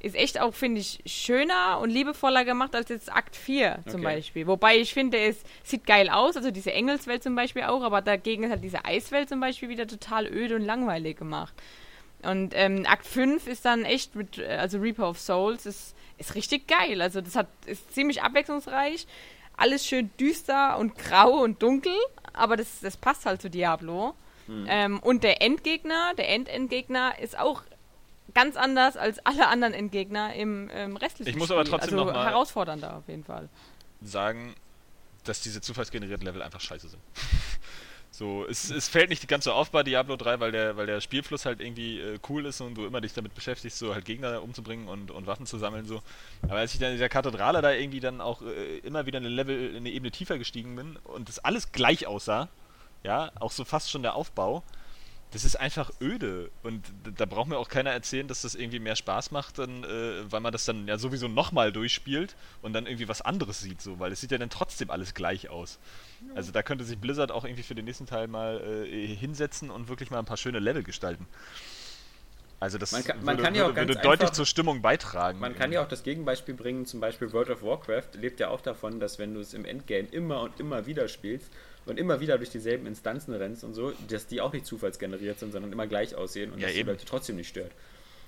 ist 0.00 0.14
echt 0.14 0.40
auch, 0.40 0.54
finde 0.54 0.80
ich, 0.80 1.00
schöner 1.06 1.80
und 1.80 1.90
liebevoller 1.90 2.44
gemacht 2.44 2.74
als 2.76 2.88
jetzt 2.88 3.12
Akt 3.12 3.34
4 3.34 3.80
zum 3.86 4.00
Okay. 4.00 4.14
Beispiel. 4.14 4.46
Wobei 4.46 4.76
ich 4.76 4.94
finde, 4.94 5.18
es 5.18 5.42
sieht 5.64 5.86
geil 5.86 6.08
aus, 6.08 6.36
also 6.36 6.52
diese 6.52 6.72
Engelswelt 6.72 7.22
zum 7.24 7.34
Beispiel 7.34 7.64
auch, 7.64 7.82
aber 7.82 8.00
dagegen 8.00 8.44
ist 8.44 8.50
halt 8.50 8.62
diese 8.62 8.84
Eiswelt 8.84 9.28
zum 9.28 9.40
Beispiel 9.40 9.68
wieder 9.68 9.88
total 9.88 10.26
öde 10.26 10.54
und 10.54 10.62
langweilig 10.62 11.18
gemacht. 11.18 11.52
Und 12.22 12.52
ähm, 12.54 12.84
Akt 12.86 13.06
5 13.06 13.46
ist 13.46 13.64
dann 13.64 13.84
echt 13.84 14.14
mit, 14.14 14.38
äh, 14.38 14.56
also 14.60 14.78
Reaper 14.78 15.08
of 15.08 15.18
Souls 15.18 15.66
ist, 15.66 15.96
ist 16.16 16.34
richtig 16.34 16.66
geil. 16.68 17.00
Also 17.00 17.20
das 17.20 17.36
hat, 17.36 17.48
ist 17.66 17.92
ziemlich 17.92 18.22
abwechslungsreich. 18.22 19.06
Alles 19.58 19.84
schön 19.86 20.10
düster 20.18 20.78
und 20.78 20.96
grau 20.96 21.42
und 21.42 21.62
dunkel, 21.62 21.92
aber 22.32 22.56
das, 22.56 22.80
das 22.80 22.96
passt 22.96 23.26
halt 23.26 23.42
zu 23.42 23.50
Diablo. 23.50 24.14
Ähm, 24.66 24.98
und 25.00 25.24
der 25.24 25.42
Endgegner, 25.42 26.14
der 26.16 26.30
Endendgegner 26.30 27.18
ist 27.18 27.38
auch 27.38 27.62
ganz 28.32 28.56
anders 28.56 28.96
als 28.96 29.18
alle 29.26 29.46
anderen 29.48 29.74
Endgegner 29.74 30.32
im 30.34 30.70
ähm, 30.72 30.96
restlichen 30.96 31.28
Ich 31.28 31.36
muss 31.36 31.48
Spiel. 31.48 31.56
aber 31.58 31.68
trotzdem 31.68 31.98
also 31.98 32.04
noch 32.06 32.14
mal- 32.14 32.24
herausfordernder 32.24 32.96
auf 32.96 33.08
jeden 33.08 33.24
Fall. 33.24 33.50
sagen, 34.00 34.54
dass 35.24 35.42
diese 35.42 35.60
zufallsgenerierten 35.60 36.24
Level 36.24 36.40
einfach 36.40 36.60
scheiße 36.62 36.88
sind. 36.88 37.02
So, 38.18 38.44
es, 38.46 38.68
es 38.68 38.88
fällt 38.88 39.10
nicht 39.10 39.28
ganz 39.28 39.44
so 39.44 39.52
auf 39.52 39.70
bei 39.70 39.84
Diablo 39.84 40.16
3, 40.16 40.40
weil 40.40 40.50
der, 40.50 40.76
weil 40.76 40.86
der 40.86 41.00
Spielfluss 41.00 41.46
halt 41.46 41.60
irgendwie 41.60 42.00
äh, 42.00 42.18
cool 42.28 42.46
ist 42.46 42.60
und 42.60 42.74
du 42.74 42.84
immer 42.84 43.00
dich 43.00 43.12
damit 43.12 43.32
beschäftigst, 43.32 43.78
so 43.78 43.94
halt 43.94 44.04
Gegner 44.04 44.42
umzubringen 44.42 44.88
und, 44.88 45.12
und 45.12 45.28
Waffen 45.28 45.46
zu 45.46 45.56
sammeln, 45.56 45.86
so. 45.86 46.02
Aber 46.42 46.56
als 46.56 46.74
ich 46.74 46.80
dann 46.80 46.88
in 46.88 46.96
dieser 46.96 47.08
Kathedrale 47.08 47.62
da 47.62 47.70
irgendwie 47.70 48.00
dann 48.00 48.20
auch 48.20 48.42
äh, 48.42 48.78
immer 48.78 49.06
wieder 49.06 49.18
eine 49.18 49.28
Level, 49.28 49.76
eine 49.76 49.88
Ebene 49.88 50.10
tiefer 50.10 50.36
gestiegen 50.36 50.74
bin 50.74 50.96
und 51.04 51.28
das 51.28 51.38
alles 51.38 51.70
gleich 51.70 52.08
aussah, 52.08 52.48
ja, 53.04 53.30
auch 53.38 53.52
so 53.52 53.64
fast 53.64 53.88
schon 53.88 54.02
der 54.02 54.16
Aufbau, 54.16 54.64
das 55.32 55.44
ist 55.44 55.56
einfach 55.56 55.90
öde 56.00 56.50
und 56.62 56.82
da 57.16 57.26
braucht 57.26 57.48
mir 57.48 57.58
auch 57.58 57.68
keiner 57.68 57.90
erzählen, 57.90 58.26
dass 58.28 58.42
das 58.42 58.54
irgendwie 58.54 58.78
mehr 58.78 58.96
Spaß 58.96 59.30
macht, 59.30 59.58
dann, 59.58 59.84
äh, 59.84 60.30
weil 60.32 60.40
man 60.40 60.52
das 60.52 60.64
dann 60.64 60.88
ja 60.88 60.96
sowieso 60.96 61.28
nochmal 61.28 61.70
durchspielt 61.70 62.34
und 62.62 62.72
dann 62.72 62.86
irgendwie 62.86 63.08
was 63.08 63.20
anderes 63.20 63.60
sieht, 63.60 63.82
so, 63.82 63.98
weil 63.98 64.10
es 64.12 64.20
sieht 64.22 64.30
ja 64.30 64.38
dann 64.38 64.48
trotzdem 64.50 64.90
alles 64.90 65.12
gleich 65.14 65.50
aus. 65.50 65.78
Also 66.34 66.50
da 66.50 66.62
könnte 66.62 66.84
sich 66.84 66.98
Blizzard 66.98 67.30
auch 67.30 67.44
irgendwie 67.44 67.62
für 67.62 67.74
den 67.74 67.84
nächsten 67.84 68.06
Teil 68.06 68.26
mal 68.26 68.60
äh, 68.86 69.06
hinsetzen 69.06 69.70
und 69.70 69.88
wirklich 69.88 70.10
mal 70.10 70.18
ein 70.18 70.24
paar 70.24 70.36
schöne 70.38 70.60
Level 70.60 70.82
gestalten. 70.82 71.26
Also 72.60 72.76
das 72.76 72.90
Man 72.90 73.04
kann- 73.04 73.18
man 73.24 73.36
würde, 73.36 73.42
kann 73.44 73.54
ja 73.54 73.62
auch 73.62 73.66
würde, 73.68 73.74
ganz 73.76 73.88
würde 73.90 74.00
deutlich 74.00 74.20
einfach- 74.22 74.32
zur 74.34 74.46
Stimmung 74.46 74.82
beitragen. 74.82 75.38
Man 75.38 75.54
kann 75.54 75.70
ja 75.70 75.80
auch 75.82 75.88
das 75.88 76.02
Gegenbeispiel 76.02 76.54
bringen, 76.54 76.86
zum 76.86 76.98
Beispiel 76.98 77.32
World 77.32 77.50
of 77.50 77.62
Warcraft 77.62 78.14
lebt 78.14 78.40
ja 78.40 78.48
auch 78.48 78.60
davon, 78.60 78.98
dass 78.98 79.18
wenn 79.20 79.32
du 79.34 79.40
es 79.40 79.54
im 79.54 79.64
Endgame 79.64 80.08
immer 80.10 80.40
und 80.40 80.58
immer 80.58 80.86
wieder 80.86 81.06
spielst 81.06 81.52
und 81.90 81.98
immer 81.98 82.20
wieder 82.20 82.36
durch 82.38 82.50
dieselben 82.50 82.86
Instanzen 82.86 83.34
rennst 83.34 83.64
und 83.64 83.74
so, 83.74 83.92
dass 84.08 84.26
die 84.26 84.40
auch 84.40 84.52
nicht 84.52 84.66
zufallsgeneriert 84.66 85.38
sind, 85.38 85.52
sondern 85.52 85.72
immer 85.72 85.86
gleich 85.86 86.14
aussehen 86.14 86.52
und 86.52 86.58
Ja, 86.58 86.66
dass 86.66 86.74
die 86.74 86.80
eben. 86.80 86.88
Leute 86.90 87.04
trotzdem 87.04 87.36
nicht 87.36 87.48
stört. 87.48 87.72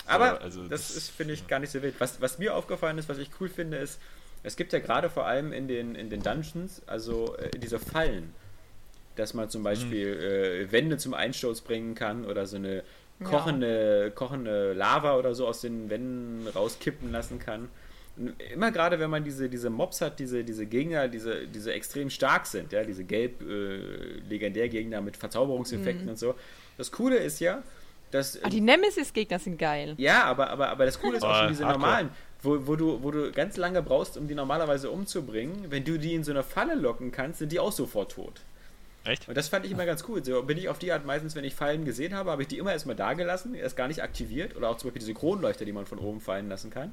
Aber 0.06 0.40
also 0.40 0.62
das, 0.62 0.88
das- 0.88 0.96
ist, 0.96 1.10
finde 1.10 1.34
ich, 1.34 1.46
gar 1.46 1.58
nicht 1.58 1.70
so 1.70 1.82
wild. 1.82 1.94
Was, 1.98 2.20
was 2.20 2.38
mir 2.38 2.54
aufgefallen 2.54 2.98
ist, 2.98 3.08
was 3.08 3.18
ich 3.18 3.30
cool 3.40 3.48
finde, 3.48 3.76
ist, 3.78 4.00
es 4.42 4.56
gibt 4.56 4.72
ja 4.72 4.78
gerade 4.78 5.10
vor 5.10 5.26
allem 5.26 5.52
in 5.52 5.68
den, 5.68 5.94
in 5.94 6.08
den 6.10 6.22
Dungeons, 6.22 6.82
also 6.86 7.36
äh, 7.36 7.50
diese 7.58 7.78
Fallen, 7.78 8.32
dass 9.16 9.34
man 9.34 9.50
zum 9.50 9.62
Beispiel 9.62 10.08
äh, 10.68 10.72
Wände 10.72 10.96
zum 10.96 11.12
Einsturz 11.14 11.60
bringen 11.60 11.94
kann 11.94 12.24
oder 12.24 12.46
so 12.46 12.56
eine 12.56 12.82
kochende, 13.22 14.10
kochende 14.14 14.72
Lava 14.72 15.16
oder 15.18 15.34
so 15.34 15.46
aus 15.46 15.60
den 15.60 15.90
Wänden 15.90 16.46
rauskippen 16.48 17.12
lassen 17.12 17.38
kann. 17.38 17.68
Immer 18.52 18.70
gerade, 18.70 18.98
wenn 19.01 19.09
man 19.10 19.24
diese, 19.24 19.48
diese 19.48 19.70
Mobs 19.70 20.01
hat, 20.01 20.18
diese, 20.18 20.44
diese 20.44 20.66
Gegner, 20.66 21.09
diese, 21.09 21.47
diese 21.47 21.72
extrem 21.72 22.10
stark 22.10 22.47
sind, 22.47 22.72
ja, 22.72 22.84
diese 22.84 23.05
gelb 23.05 23.40
äh, 23.42 23.76
Legendärgegner 24.28 25.01
mit 25.01 25.16
Verzauberungseffekten 25.16 26.09
und 26.09 26.18
so. 26.18 26.34
Das 26.76 26.92
Coole 26.92 27.16
ist 27.16 27.40
ja, 27.40 27.62
dass 28.10 28.42
Ah, 28.42 28.48
die 28.51 28.60
Nemesis-Gegner 28.60 29.38
sind 29.38 29.59
geil. 29.59 29.94
ja, 29.97 30.24
aber, 30.24 30.51
aber, 30.51 30.68
aber 30.68 30.84
das 30.84 31.01
Coole 31.01 31.16
ist 31.16 31.22
auch 31.22 31.30
Oh, 31.30 31.38
schon 31.38 31.48
diese 31.48 31.62
normalen, 31.64 32.10
wo, 32.42 32.66
wo, 32.66 32.76
du, 32.76 33.02
wo 33.02 33.10
du 33.10 33.30
ganz 33.32 33.56
lange 33.56 33.82
brauchst, 33.82 34.16
um 34.16 34.26
die 34.28 34.34
normalerweise 34.34 34.90
umzubringen. 34.90 35.66
Wenn 35.70 35.84
du 35.84 35.98
die 35.98 36.14
in 36.14 36.24
so 36.24 36.32
eine 36.32 36.42
Falle 36.42 36.74
locken 36.74 37.12
kannst, 37.12 37.38
sind 37.38 37.52
die 37.52 37.60
auch 37.60 37.72
sofort 37.72 38.12
tot. 38.12 38.40
Echt? 39.05 39.28
Und 39.28 39.36
das 39.36 39.48
fand 39.48 39.64
ich 39.64 39.70
immer 39.70 39.86
ganz 39.86 40.05
cool. 40.09 40.22
So 40.22 40.42
bin 40.42 40.59
ich 40.59 40.68
auf 40.68 40.78
die 40.78 40.92
Art 40.92 41.06
meistens, 41.06 41.34
wenn 41.36 41.44
ich 41.44 41.55
Fallen 41.55 41.86
gesehen 41.86 42.14
habe, 42.14 42.30
habe 42.30 42.42
ich 42.42 42.48
die 42.48 42.59
immer 42.59 42.72
erstmal 42.72 42.97
da 42.97 43.14
gelassen, 43.14 43.55
erst 43.55 43.76
gar 43.76 43.88
nicht 43.88 44.02
aktiviert. 44.02 44.56
Oder 44.56 44.68
auch 44.68 44.76
zum 44.76 44.88
Beispiel 44.88 45.01
diese 45.01 45.14
Kronleuchter, 45.14 45.64
die 45.64 45.72
man 45.72 45.86
von 45.86 45.98
oben 45.98 46.20
fallen 46.20 46.48
lassen 46.51 46.70
kann. 46.70 46.92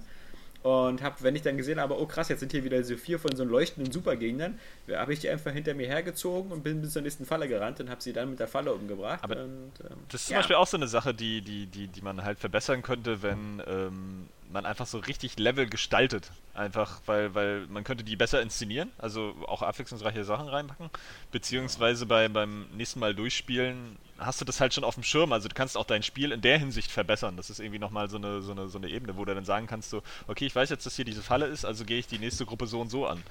Und 0.64 1.02
hab, 1.02 1.22
wenn 1.24 1.36
ich 1.36 1.44
dann 1.44 1.58
gesehen 1.58 1.80
habe, 1.80 2.00
oh 2.00 2.06
krass, 2.06 2.30
jetzt 2.30 2.40
sind 2.40 2.52
hier 2.52 2.64
wieder 2.64 2.78
diese 2.78 2.98
vier 2.98 3.20
von 3.20 3.36
so 3.36 3.44
leuchtenden 3.44 3.92
Supergegnern, 3.92 4.60
habe 4.92 5.14
ich 5.14 5.20
die 5.20 5.30
einfach 5.30 5.52
hinter 5.52 5.74
mir 5.74 5.88
hergezogen 5.88 6.52
und 6.52 6.64
bin 6.64 6.82
bis 6.82 6.94
zur 6.94 7.02
nächsten 7.02 7.26
Falle 7.26 7.48
gerannt 7.48 7.80
und 7.80 7.90
habe 7.90 8.02
sie 8.02 8.14
dann 8.14 8.30
mit 8.32 8.40
der 8.40 8.48
Falle 8.48 8.74
umgebracht. 8.74 9.24
Aber 9.24 9.44
und, 9.44 9.72
ähm, 9.82 9.98
Das 10.10 10.22
ist 10.22 10.28
zum 10.28 10.34
ja. 10.34 10.40
Beispiel 10.40 10.56
auch 10.56 10.68
so 10.68 10.78
eine 10.78 10.88
Sache, 10.88 11.14
die, 11.14 11.42
die, 11.42 11.68
die, 11.68 11.88
die 11.88 12.02
man 12.02 12.24
halt 12.24 12.40
verbessern 12.40 12.82
könnte, 12.82 13.22
wenn 13.22 13.62
ähm, 13.68 14.28
man 14.52 14.66
einfach 14.66 14.88
so 14.88 15.00
richtig 15.00 15.38
Level 15.40 15.68
gestaltet. 15.68 16.32
Einfach, 16.54 17.02
weil, 17.06 17.36
weil 17.36 17.68
man 17.68 17.84
könnte 17.84 18.04
die 18.04 18.16
besser 18.16 18.42
inszenieren, 18.42 18.92
also 18.98 19.36
auch 19.48 19.62
abwechslungsreiche 19.62 20.24
Sachen 20.24 20.48
reinpacken. 20.48 20.90
Beziehungsweise 21.32 22.06
bei, 22.06 22.28
beim 22.30 22.66
nächsten 22.74 23.00
Mal 23.00 23.14
durchspielen 23.14 23.98
hast 24.18 24.42
du 24.42 24.46
das 24.46 24.60
halt 24.60 24.74
schon 24.74 24.84
auf 24.84 24.96
dem 24.96 25.04
Schirm. 25.04 25.32
Also 25.34 25.48
du 25.48 25.54
kannst 25.54 25.78
auch 25.78 25.86
dein 25.86 26.02
Spiel 26.02 26.32
in 26.32 26.42
der 26.42 26.58
Hinsicht 26.58 26.92
verbessern. 26.92 27.38
Das 27.38 27.50
ist 27.50 27.60
irgendwie 27.60 27.78
nochmal 27.80 28.10
so 28.10 28.18
eine, 28.18 28.42
so, 28.42 28.52
eine, 28.54 28.70
so 28.70 28.80
eine 28.80 28.90
Ebene, 28.90 29.16
wo 29.18 29.26
du 29.26 29.36
dann 29.36 29.46
sagen 29.46 29.68
kannst, 29.68 29.90
so, 29.92 30.02
okay, 30.28 30.46
ich 30.48 30.56
weiß 30.56 30.70
jetzt, 30.70 30.86
dass 30.86 30.96
hier 30.96 31.06
diese 31.06 31.22
Falle 31.22 31.46
ist, 31.46 31.66
also 31.66 31.86
gehe 31.86 32.00
ich 32.00 32.08
die 32.08 32.18
nächste 32.18 32.46
Gruppe 32.46 32.66
so 32.66 32.82
und 32.82 32.90
so 32.90 33.06
an. 33.06 33.22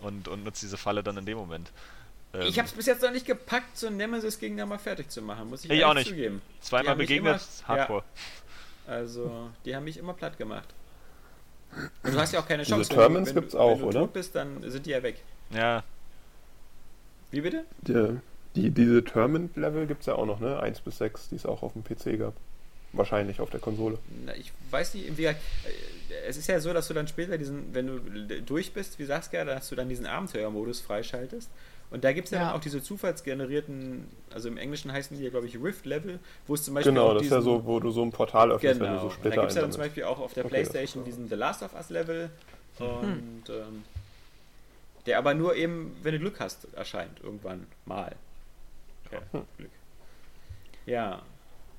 Und, 0.00 0.28
und 0.28 0.44
nutze 0.44 0.62
diese 0.64 0.76
Falle 0.78 1.02
dann 1.02 1.16
in 1.18 1.26
dem 1.26 1.36
Moment. 1.36 1.70
Ähm, 2.32 2.42
Ich 2.42 2.58
habe 2.58 2.68
es 2.68 2.74
bis 2.74 2.86
jetzt 2.86 3.02
noch 3.02 3.10
nicht 3.10 3.26
gepackt, 3.26 3.76
so 3.76 3.90
Nemesis-Gegner 3.90 4.64
mal 4.66 4.78
fertig 4.78 5.10
zu 5.10 5.20
machen, 5.20 5.50
muss 5.50 5.64
ich, 5.64 5.70
Ich 5.70 5.84
auch 5.84 5.94
nicht. 5.94 6.08
zugeben. 6.08 6.40
Zweimal 6.60 6.96
begegnet, 6.96 7.40
Hardcore. 7.68 8.04
Also, 8.86 9.50
die 9.64 9.74
haben 9.74 9.84
mich 9.84 9.96
immer 9.96 10.12
platt 10.14 10.36
gemacht. 10.38 10.68
Und 12.02 12.14
du 12.14 12.18
hast 12.20 12.32
ja 12.32 12.40
auch 12.40 12.46
keine 12.46 12.62
Diese 12.62 12.76
Chance. 12.76 12.90
Termins 12.90 13.28
wenn 13.28 13.34
du, 13.34 13.40
gibt's 13.40 13.54
wenn 13.54 13.60
auch, 13.60 13.78
du 13.78 13.84
oder? 13.86 14.00
tot 14.00 14.12
bist, 14.12 14.34
dann 14.34 14.62
sind 14.70 14.86
die 14.86 14.90
ja 14.90 15.02
weg. 15.02 15.16
Ja, 15.50 15.82
Wie 17.30 17.40
bitte? 17.40 17.64
Die, 17.82 18.18
die, 18.54 18.70
diese 18.70 19.02
Termin-Level 19.04 19.86
gibt 19.86 20.00
es 20.00 20.06
ja 20.06 20.14
auch 20.14 20.26
noch, 20.26 20.38
ne? 20.40 20.60
1 20.60 20.80
bis 20.80 20.98
6, 20.98 21.30
die 21.30 21.36
es 21.36 21.46
auch 21.46 21.62
auf 21.62 21.72
dem 21.72 21.82
PC 21.82 22.18
gab. 22.18 22.34
Wahrscheinlich 22.92 23.40
auf 23.40 23.50
der 23.50 23.58
Konsole. 23.58 23.98
Na, 24.24 24.36
ich 24.36 24.52
weiß 24.70 24.94
nicht, 24.94 25.16
wie 25.16 25.22
gesagt, 25.22 25.40
äh, 25.66 26.28
es 26.28 26.36
ist 26.36 26.46
ja 26.46 26.60
so, 26.60 26.72
dass 26.72 26.86
du 26.86 26.94
dann 26.94 27.08
später 27.08 27.36
diesen, 27.38 27.74
wenn 27.74 27.86
du 27.88 28.42
durch 28.42 28.72
bist, 28.72 28.98
wie 29.00 29.04
Saskia, 29.04 29.44
dass 29.44 29.68
du 29.68 29.74
dann 29.74 29.88
diesen 29.88 30.06
Abenteuermodus 30.06 30.80
freischaltest. 30.80 31.50
Und 31.94 32.02
da 32.02 32.12
gibt 32.12 32.26
es 32.26 32.32
ja, 32.32 32.38
Ja. 32.40 32.46
dann 32.48 32.56
auch 32.56 32.60
diese 32.60 32.82
zufallsgenerierten, 32.82 34.08
also 34.32 34.48
im 34.48 34.56
Englischen 34.56 34.90
heißen 34.90 35.16
die 35.16 35.22
ja, 35.22 35.30
glaube 35.30 35.46
ich, 35.46 35.56
Rift-Level, 35.62 36.18
wo 36.48 36.54
es 36.54 36.64
zum 36.64 36.74
Beispiel 36.74 36.92
Genau, 36.92 37.10
auch 37.10 37.14
das 37.14 37.22
ist 37.22 37.30
ja 37.30 37.36
diesen, 37.38 37.52
so, 37.52 37.64
wo 37.64 37.78
du 37.78 37.92
so 37.92 38.02
ein 38.02 38.10
Portal 38.10 38.50
öffnest, 38.50 38.80
wenn 38.80 38.86
du 38.88 38.98
Genau. 38.98 38.98
so 38.98 39.06
Und 39.06 39.10
da 39.12 39.14
Splitter 39.14 39.36
gibt 39.42 39.50
es 39.50 39.54
ja 39.54 39.62
dann 39.62 39.70
zum. 39.72 39.80
Beispiel 39.80 40.02
auch 40.02 40.18
auf 40.18 40.34
der 40.34 40.44
Okay, 40.44 40.54
Playstation 40.54 41.04
diesen 41.04 41.28
The 41.28 41.36
Last 41.36 41.62
of 41.62 41.72
Us 41.74 41.90
Level 41.90 42.30
Hm. 42.78 42.84
und 42.84 43.42
ähm, 43.48 43.84
der 45.06 45.18
aber 45.18 45.34
nur 45.34 45.54
eben, 45.54 45.96
wenn 46.02 46.14
du 46.14 46.18
Glück 46.18 46.40
hast, 46.40 46.66
erscheint 46.74 47.20
irgendwann 47.22 47.68
mal. 47.86 48.16
Ja, 49.12 49.18
Hm. 49.30 49.44
Glück. 49.56 49.70
Ja, 50.86 51.22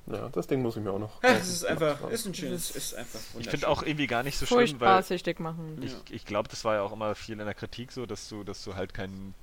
Ja, 0.07 0.29
das 0.29 0.47
Ding 0.47 0.61
muss 0.61 0.77
ich 0.77 0.83
mir 0.83 0.91
auch 0.91 0.99
noch. 0.99 1.21
es 1.23 1.49
ist 1.49 1.65
einfach, 1.65 1.99
machen. 1.99 2.13
ist 2.13 2.25
ein 2.25 2.33
schönes, 2.35 2.71
ist 2.71 2.93
einfach 2.95 3.19
Ich 3.37 3.49
finde 3.49 3.67
auch 3.67 3.83
irgendwie 3.83 4.07
gar 4.07 4.23
nicht 4.23 4.37
so 4.37 4.45
schlimm, 4.45 4.59
Furchtbar 4.59 5.03
weil 5.09 5.33
machen. 5.39 5.79
ich, 5.83 5.91
Ja. 5.91 5.97
ich 6.11 6.25
glaube, 6.25 6.47
das 6.47 6.63
war 6.63 6.75
ja 6.75 6.83
auch 6.83 6.93
immer 6.93 7.15
viel 7.15 7.37
in 7.37 7.43
der 7.45 7.53
Kritik 7.53 7.91
so, 7.91 8.05
dass 8.05 8.29
du, 8.29 8.45
dass 8.45 8.63
du 8.63 8.75
halt 8.75 8.93
keinen 8.93 9.33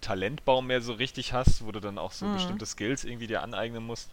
Talentbaum 0.00 0.66
mehr 0.66 0.80
so 0.80 0.92
richtig 0.94 1.32
hast, 1.32 1.64
wo 1.64 1.72
du 1.72 1.80
dann 1.80 1.98
auch 1.98 2.12
so 2.12 2.26
Mhm. 2.26 2.32
bestimmte 2.32 2.66
Skills 2.66 3.04
irgendwie 3.04 3.26
dir 3.26 3.42
aneignen 3.42 3.84
musst, 3.84 4.10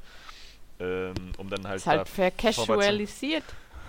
ähm, 0.79 1.13
um 1.37 1.49
dann 1.49 1.67
halt 1.67 1.77
Ist 1.77 1.87
halt 1.87 2.01
da 2.01 2.05
vercasualisiert. 2.05 3.43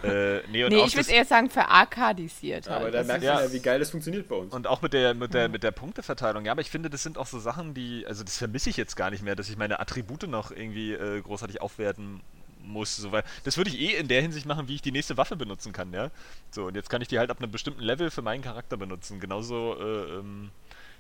Äh, 0.05 0.43
nee, 0.53 0.63
und 0.63 0.71
Nee, 0.73 0.81
auch 0.83 0.87
ich 0.87 0.95
würde 0.95 1.11
eher 1.11 1.25
sagen 1.25 1.51
verarkadisiert. 1.51 2.69
Halt. 2.69 2.77
aber 2.83 2.91
da 2.93 2.99
Das 2.99 3.07
merkt 3.09 3.23
ist- 3.25 3.29
man 3.29 3.39
ja. 3.39 3.45
ja, 3.47 3.53
wie 3.53 3.59
geil 3.59 3.81
das 3.81 3.91
funktioniert 3.91 4.29
bei 4.29 4.37
uns. 4.37 4.55
und 4.55 4.69
auch 4.69 4.81
mit 4.81 4.93
der 4.93 5.13
mit 5.15 5.35
der 5.35 5.49
mit 5.49 5.65
der 5.65 5.73
Punkteverteilung. 5.73 6.45
Ja, 6.45 6.53
aber 6.53 6.61
ich 6.61 6.71
finde, 6.71 6.89
das 6.89 7.03
sind 7.03 7.19
auch 7.19 7.27
so 7.27 7.41
Sachen, 7.41 7.75
die 7.75 8.07
also 8.07 8.23
das 8.23 8.39
vermisse 8.39 8.71
ich 8.71 8.77
jetzt 8.77 8.95
gar 8.95 9.11
nicht 9.11 9.25
mehr, 9.25 9.35
dass 9.35 9.49
ich 9.49 9.57
meine 9.57 9.81
Attribute 9.81 10.29
noch 10.29 10.53
irgendwie 10.53 10.93
äh, 10.93 11.21
großartig 11.21 11.61
aufwerten 11.61 12.21
muss, 12.63 12.97
so, 12.97 13.11
weil 13.13 13.25
das 13.45 13.57
würde 13.57 13.71
ich 13.71 13.81
eh 13.81 13.97
in 13.97 14.07
der 14.09 14.21
Hinsicht 14.23 14.47
machen, 14.47 14.69
wie 14.69 14.75
ich 14.77 14.83
die 14.83 14.93
nächste 14.93 15.17
Waffe 15.17 15.35
benutzen 15.37 15.73
kann, 15.73 15.93
ja. 15.93 16.11
So 16.53 16.67
und 16.67 16.77
jetzt 16.77 16.91
kann 16.91 17.03
ich 17.03 17.09
die 17.09 17.19
halt 17.19 17.31
ab 17.31 17.39
einem 17.41 17.51
bestimmten 17.51 17.83
Level 17.83 18.11
für 18.13 18.23
meinen 18.23 18.43
Charakter 18.43 18.77
benutzen. 18.77 19.19
Genauso 19.19 19.75
äh, 19.81 20.19
ähm, 20.19 20.51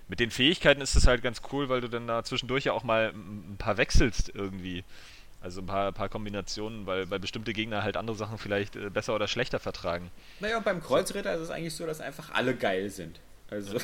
mit 0.09 0.21
den 0.21 0.31
Fähigkeiten 0.31 0.81
ist 0.81 0.97
es 0.97 1.07
halt 1.07 1.23
ganz 1.23 1.43
cool, 1.53 1.69
weil 1.69 1.81
du 1.81 1.89
dann 1.89 2.07
da 2.07 2.25
zwischendurch 2.25 2.65
ja 2.65 2.73
auch 2.73 2.83
mal 2.83 3.13
ein 3.15 3.57
paar 3.59 3.77
wechselst 3.77 4.33
irgendwie. 4.35 4.85
Also 5.41 5.61
ein 5.61 5.67
paar, 5.67 5.93
paar 5.93 6.09
Kombinationen, 6.09 6.87
weil, 6.87 7.09
weil 7.11 7.21
bestimmte 7.21 7.53
Gegner 7.53 7.85
halt 7.85 7.97
andere 7.97 8.17
Sachen 8.17 8.39
vielleicht 8.39 8.75
äh, 8.75 8.91
besser 8.91 9.15
oder 9.15 9.29
schlechter 9.29 9.61
vertragen. 9.61 10.11
Naja, 10.41 10.59
und 10.59 10.65
beim 10.65 10.83
Kreuzritter 10.83 11.33
ist 11.35 11.43
es 11.43 11.51
eigentlich 11.51 11.75
so, 11.75 11.87
dass 11.87 12.01
einfach 12.01 12.31
alle 12.35 12.57
geil 12.57 12.91
sind. 12.91 13.21
Also, 13.51 13.79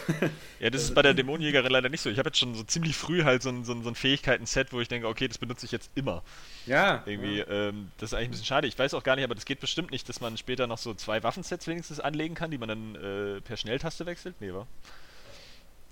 Ja, 0.60 0.70
das 0.70 0.82
ist 0.82 0.94
bei 0.94 1.02
der 1.02 1.14
Dämonenjägerin 1.14 1.70
leider 1.70 1.88
nicht 1.88 2.01
so. 2.01 2.10
Ich 2.10 2.18
habe 2.18 2.28
jetzt 2.28 2.38
schon 2.38 2.55
so 2.55 2.64
ziemlich 2.64 2.96
früh 2.96 3.22
halt 3.22 3.42
so 3.42 3.48
ein, 3.48 3.64
so 3.64 3.72
ein, 3.72 3.82
so 3.82 3.88
ein 3.88 3.94
Fähigkeiten-Set, 3.94 4.72
wo 4.72 4.80
ich 4.80 4.88
denke, 4.88 5.06
okay, 5.09 5.28
das 5.28 5.38
benutze 5.38 5.64
ich 5.64 5.72
jetzt 5.72 5.90
immer. 5.94 6.22
ja. 6.66 7.02
Irgendwie, 7.06 7.40
ähm, 7.40 7.90
das 7.98 8.10
ist 8.10 8.14
eigentlich 8.14 8.28
ein 8.28 8.30
bisschen 8.32 8.46
schade. 8.46 8.66
Ich 8.66 8.78
weiß 8.78 8.92
auch 8.94 9.05
gar 9.05 9.16
nicht, 9.16 9.24
aber 9.24 9.34
das 9.34 9.44
geht 9.44 9.60
bestimmt 9.60 9.90
nicht, 9.90 10.09
dass 10.09 10.20
man 10.20 10.36
später 10.36 10.66
noch 10.66 10.78
so 10.78 10.92
zwei 10.92 11.22
Waffensets 11.22 11.66
wenigstens 11.66 12.01
anlegen 12.01 12.34
kann, 12.34 12.51
die 12.51 12.59
man 12.59 12.68
dann 12.68 12.94
äh, 12.96 13.40
per 13.40 13.56
Schnelltaste 13.56 14.06
wechselt. 14.06 14.34
Nee, 14.40 14.52
wa? 14.52 14.66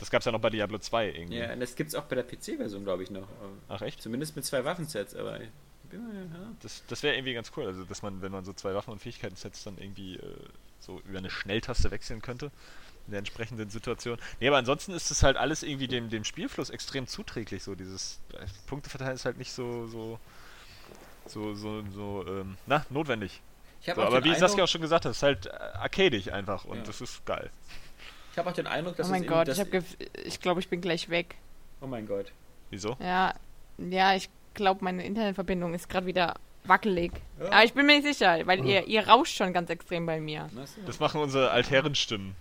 Das 0.03 0.11
gab 0.11 0.19
es 0.19 0.27
ja 0.27 0.33
noch 0.33 0.41
bei 0.41 0.51
Diablo 0.51 0.79
2 0.79 1.11
irgendwie. 1.13 1.37
Ja, 1.39 1.53
und 1.53 1.61
das 1.61 1.77
gibt 1.77 1.91
es 1.91 1.95
auch 1.95 2.03
bei 2.07 2.17
der 2.17 2.25
PC-Version, 2.25 2.83
glaube 2.83 3.05
ich, 3.05 3.11
noch. 3.13 3.29
Ach 3.69 3.83
echt? 3.83 4.03
Zumindest 4.03 4.35
mit 4.35 4.45
zwei 4.45 4.65
Waffensets, 4.65 5.15
aber. 5.15 5.39
Das, 6.61 6.83
das 6.89 7.05
wäre 7.05 7.15
irgendwie 7.15 7.35
ganz 7.35 7.53
cool, 7.57 7.67
also 7.67 7.85
dass 7.85 8.03
man, 8.03 8.21
wenn 8.21 8.33
man 8.33 8.45
so 8.45 8.53
zwei 8.53 8.75
Waffen- 8.75 8.91
und 8.91 8.99
Fähigkeiten-Sets 9.01 9.63
dann 9.63 9.79
irgendwie 9.79 10.17
äh, 10.17 10.23
so 10.81 11.01
über 11.07 11.19
eine 11.19 11.31
Schnelltaste 11.31 11.93
wechseln 11.93 12.21
könnte 12.21 12.47
in 13.07 13.13
der 13.13 13.19
entsprechenden 13.19 13.71
Situation. 13.71 14.19
Nee, 14.41 14.49
aber 14.49 14.57
ansonsten 14.57 14.91
ist 14.93 15.13
es 15.13 15.23
halt 15.23 15.37
alles 15.37 15.63
irgendwie 15.63 15.87
dem, 15.87 16.11
dem 16.11 16.25
Spielfluss 16.25 16.71
extrem 16.71 17.07
zuträglich. 17.07 17.63
So 17.63 17.77
dieses 17.77 18.21
äh, 18.33 18.45
Punkteverteilen 18.67 19.15
ist 19.15 19.25
halt 19.25 19.39
nicht 19.39 19.53
so 19.53 19.87
so 19.87 20.19
so 21.27 21.55
so, 21.55 21.85
so 21.95 22.25
ähm, 22.27 22.57
na 22.67 22.85
notwendig. 22.91 23.41
So, 23.85 23.93
aber 23.93 24.25
wie 24.25 24.35
Saskia 24.35 24.65
auch 24.65 24.69
schon 24.69 24.81
gesagt 24.81 25.05
hat, 25.05 25.11
es 25.13 25.19
ist 25.19 25.23
halt 25.23 25.47
äh, 25.47 25.51
arcadig 25.51 26.33
einfach 26.33 26.65
und 26.65 26.79
Ja. 26.79 26.83
das 26.85 27.01
ist 27.01 27.25
geil. 27.27 27.51
Ich 28.33 28.39
hab 28.39 28.47
auch 28.47 28.53
den 28.53 28.67
Eindruck, 28.67 28.97
dass 28.97 29.09
Oh 29.09 29.11
mein 29.11 29.23
es 29.23 29.29
Gott, 29.29 29.49
eben, 29.49 29.53
ich, 29.53 29.59
dass, 29.59 29.67
hab 29.67 29.73
gef- 29.73 30.27
ich 30.27 30.41
glaube, 30.41 30.61
ich 30.61 30.69
bin 30.69 30.81
gleich 30.81 31.09
weg. 31.11 31.37
Oh 31.81 31.87
mein 31.87 32.07
Gott. 32.07 32.33
Wieso? 32.71 32.97
Ja, 33.01 33.35
ja, 33.79 34.15
ich 34.15 34.29
glaube, 34.55 34.85
meine 34.85 35.05
Internetverbindung 35.05 35.75
ist 35.75 35.89
gerade 35.89 36.07
wieder 36.07 36.35
wackelig. 36.65 37.13
Ja. 37.41 37.47
Aber 37.47 37.65
ich 37.65 37.73
bin 37.75 37.87
mir 37.87 37.97
nicht 38.01 38.07
sicher, 38.19 38.39
weil 38.47 38.65
ihr, 38.65 38.87
ihr 38.87 39.07
rauscht 39.09 39.37
schon 39.37 39.53
ganz 39.53 39.69
extrem 39.71 40.07
bei 40.07 40.21
mir. 40.21 40.49
Das 40.87 41.01
machen 41.01 41.21
unsere 41.21 41.51
Altherrenstimmen. 41.51 42.35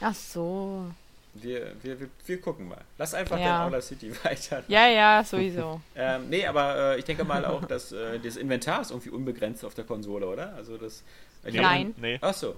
Ach 0.00 0.14
so. 0.14 0.86
Wir, 1.34 1.72
wir, 1.82 2.00
wir, 2.00 2.08
wir 2.26 2.40
gucken 2.40 2.68
mal. 2.68 2.80
Lass 2.98 3.14
einfach 3.14 3.38
Ja. 3.38 3.44
den 3.66 3.72
Aula 3.72 3.80
City 3.80 4.12
weiter. 4.24 4.64
Ja, 4.66 4.88
ja, 4.88 5.22
sowieso. 5.22 5.80
Ähm, 5.94 6.28
nee, 6.28 6.44
aber 6.46 6.94
äh, 6.94 6.98
ich 6.98 7.04
denke 7.04 7.22
mal 7.24 7.44
auch, 7.44 7.64
dass 7.66 7.92
äh, 7.92 8.18
das 8.18 8.36
Inventar 8.36 8.80
ist 8.80 8.90
irgendwie 8.90 9.10
unbegrenzt 9.10 9.64
auf 9.64 9.74
der 9.74 9.84
Konsole, 9.84 10.26
oder? 10.26 10.54
Also 10.56 10.76
das. 10.76 11.04
Ich 11.44 11.56
hab- 11.56 11.62
Nein. 11.62 11.94
Nee, 11.98 12.18
Ach 12.20 12.34
so. 12.34 12.56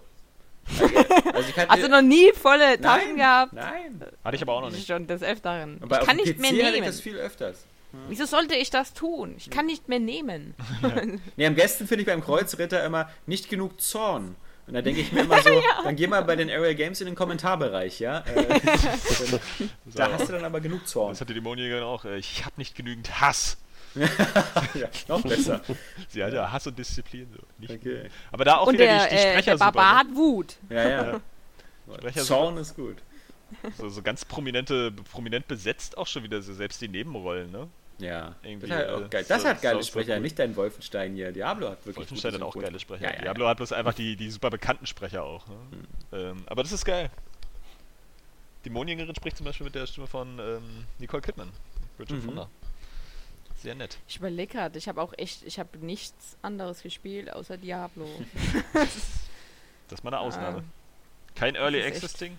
Also 1.34 1.48
Hast 1.68 1.82
du 1.82 1.88
noch 1.88 2.02
nie 2.02 2.32
volle 2.32 2.80
Taschen 2.80 3.08
nein, 3.08 3.16
gehabt? 3.16 3.52
Nein. 3.52 4.02
hatte 4.24 4.36
ich 4.36 4.42
aber 4.42 4.52
auch 4.52 4.60
noch 4.60 4.70
nicht. 4.70 4.86
Schon 4.86 5.06
des 5.06 5.22
Öfteren. 5.22 5.78
Aber 5.82 6.00
ich 6.00 6.06
kann 6.06 6.16
nicht 6.16 6.36
PC 6.36 6.40
mehr 6.40 6.50
hatte 6.50 6.60
ich 6.66 6.72
nehmen. 6.72 6.86
das 6.86 7.00
viel 7.00 7.16
öfters. 7.16 7.66
Wieso 8.08 8.24
sollte 8.24 8.54
ich 8.54 8.70
das 8.70 8.94
tun? 8.94 9.34
Ich 9.36 9.50
kann 9.50 9.66
nicht 9.66 9.88
mehr 9.88 10.00
nehmen. 10.00 10.54
Nee, 11.36 11.46
am 11.46 11.54
besten 11.54 11.86
finde 11.86 12.02
ich 12.02 12.06
beim 12.06 12.22
Kreuzritter 12.22 12.84
immer 12.84 13.10
nicht 13.26 13.48
genug 13.48 13.80
Zorn. 13.80 14.36
Und 14.66 14.74
da 14.74 14.82
denke 14.82 15.00
ich 15.00 15.12
mir 15.12 15.22
immer 15.22 15.42
so, 15.42 15.62
dann 15.82 15.96
geh 15.96 16.06
mal 16.06 16.22
bei 16.22 16.36
den 16.36 16.48
Area 16.50 16.72
Games 16.72 17.00
in 17.00 17.06
den 17.06 17.14
Kommentarbereich, 17.14 18.00
ja? 18.00 18.24
Äh, 18.34 19.68
da 19.94 20.12
hast 20.12 20.28
du 20.28 20.32
dann 20.32 20.44
aber 20.44 20.60
genug 20.60 20.86
Zorn. 20.86 21.10
Das 21.10 21.20
hat 21.20 21.28
die 21.28 21.34
Dämonenjägerin 21.34 21.82
auch. 21.82 22.04
Äh, 22.04 22.18
ich 22.18 22.44
habe 22.44 22.54
nicht 22.56 22.74
genügend 22.74 23.20
Hass. 23.20 23.58
Ja, 24.74 24.88
noch 25.08 25.22
besser. 25.22 25.60
Sie 26.08 26.22
hat 26.24 26.32
ja 26.32 26.50
Hass 26.50 26.66
und 26.66 26.78
Disziplin. 26.78 27.28
So. 27.32 27.42
Nicht 27.58 27.72
Okay. 27.74 28.08
Aber 28.30 28.44
da 28.44 28.56
auch 28.56 28.66
Und 28.66 28.74
wieder 28.74 28.86
der, 28.86 29.04
die, 29.04 29.10
die 29.10 29.14
äh, 29.16 29.30
Sprecher 29.32 29.50
der 29.52 29.58
Barbar 29.58 29.84
super, 29.84 29.98
hat 30.10 30.16
Wut. 30.16 30.56
Ja, 30.70 30.88
ja. 31.12 31.20
Sprecher 31.98 32.22
Zorn 32.22 32.56
ist 32.58 32.74
gut. 32.76 32.96
ne? 33.62 33.72
so, 33.76 33.88
so 33.88 34.02
ganz 34.02 34.24
prominente, 34.24 34.90
prominent 34.92 35.46
besetzt 35.48 35.98
auch 35.98 36.06
schon 36.06 36.22
wieder 36.22 36.40
so 36.42 36.54
selbst 36.54 36.80
die 36.80 36.88
Nebenrollen, 36.88 37.50
ne? 37.50 37.68
Ja, 37.98 38.34
Irgendwie, 38.42 38.66
das, 38.68 38.78
hat 38.78 38.86
äh, 38.86 38.90
auch 38.90 39.10
geil. 39.10 39.22
so- 39.24 39.28
das 39.34 39.44
hat 39.44 39.62
geile 39.62 39.76
so- 39.76 39.82
so 39.82 39.88
Sprecher, 39.90 40.14
gut. 40.14 40.22
nicht 40.22 40.38
dein 40.38 40.56
Wolfenstein 40.56 41.14
hier. 41.14 41.30
Diablo 41.30 41.68
hat 41.68 41.78
wirklich 41.84 41.96
Wolfenstein 41.98 42.34
hat 42.34 42.42
auch 42.42 42.54
geile 42.54 42.78
Sprecher. 42.80 43.04
Ja, 43.04 43.14
ja, 43.14 43.20
Diablo 43.22 43.46
hat 43.46 43.58
bloß 43.58 43.72
einfach 43.72 43.94
die, 43.94 44.16
die 44.16 44.30
super 44.30 44.50
bekannten 44.50 44.86
Sprecher 44.86 45.22
auch. 45.22 45.46
Ne? 45.46 45.54
Ähm, 46.12 46.42
aber 46.46 46.62
das 46.62 46.72
ist 46.72 46.84
geil. 46.84 47.10
Die 48.64 48.68
Dämonenjägerin 48.70 49.14
spricht 49.14 49.36
zum 49.36 49.44
Beispiel 49.46 49.64
mit 49.64 49.74
der 49.74 49.86
Stimme 49.86 50.06
von 50.06 50.38
ähm, 50.38 50.62
Nicole 50.98 51.20
Kidman. 51.22 51.50
Bridget 51.96 52.16
Mhm. 52.18 52.22
Fonda. 52.22 52.48
Sehr 53.62 53.74
nett. 53.76 53.96
Ich 54.08 54.16
überlege 54.16 54.52
gerade, 54.54 54.76
ich 54.76 54.88
habe 54.88 55.00
auch 55.00 55.12
echt, 55.16 55.44
ich 55.44 55.58
habe 55.60 55.78
nichts 55.78 56.36
anderes 56.42 56.82
gespielt 56.82 57.32
außer 57.32 57.56
Diablo. 57.56 58.06
Das 59.88 59.98
ist 59.98 60.04
mal 60.04 60.14
eine 60.14 60.20
Ausnahme. 60.20 60.58
Ah, 60.66 61.32
Kein 61.34 61.54
Early 61.54 61.82
Access 61.82 62.14
Ding? 62.14 62.38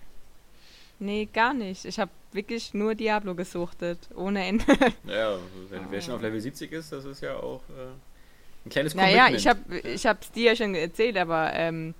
nee, 0.98 1.30
gar 1.32 1.54
nicht. 1.54 1.86
Ich 1.86 2.00
habe 2.00 2.10
wirklich 2.32 2.74
nur 2.74 2.96
Diablo 2.96 3.36
gesuchtet. 3.36 4.00
Ohne 4.16 4.44
Ende. 4.44 4.66
Ja, 5.06 5.38
wenn, 5.70 5.92
wer 5.92 6.02
schon 6.02 6.16
auf 6.16 6.22
Level 6.24 6.40
70 6.42 6.72
ist, 6.72 6.92
das 6.92 7.06
ist 7.06 7.22
ja 7.22 7.36
auch 7.36 7.62
äh, 7.70 8.66
ein 8.66 8.70
kleines 8.72 8.96
naja, 8.96 9.26
Commitment. 9.28 9.40
ich 9.40 9.48
habe 9.48 9.90
ich 9.90 10.06
hab's 10.08 10.32
dir 10.32 10.52
ja 10.52 10.56
schon 10.56 10.74
erzählt, 10.74 11.16
aber 11.18 11.54
ähm, 11.54 11.94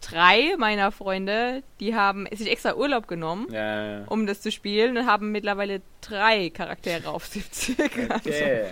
drei 0.00 0.56
meiner 0.58 0.92
Freunde, 0.92 1.62
die 1.80 1.94
haben 1.94 2.26
sich 2.32 2.50
extra 2.50 2.74
Urlaub 2.74 3.08
genommen, 3.08 3.46
Ja, 3.50 3.98
ja. 4.00 4.04
um 4.08 4.26
das 4.26 4.40
zu 4.40 4.50
spielen 4.52 4.96
und 4.96 5.06
haben 5.06 5.32
mittlerweile 5.32 5.82
drei 6.00 6.50
Charaktere 6.50 7.08
auf 7.10 7.26
70. 7.26 7.76
Also, 8.10 8.28
Okay. 8.30 8.64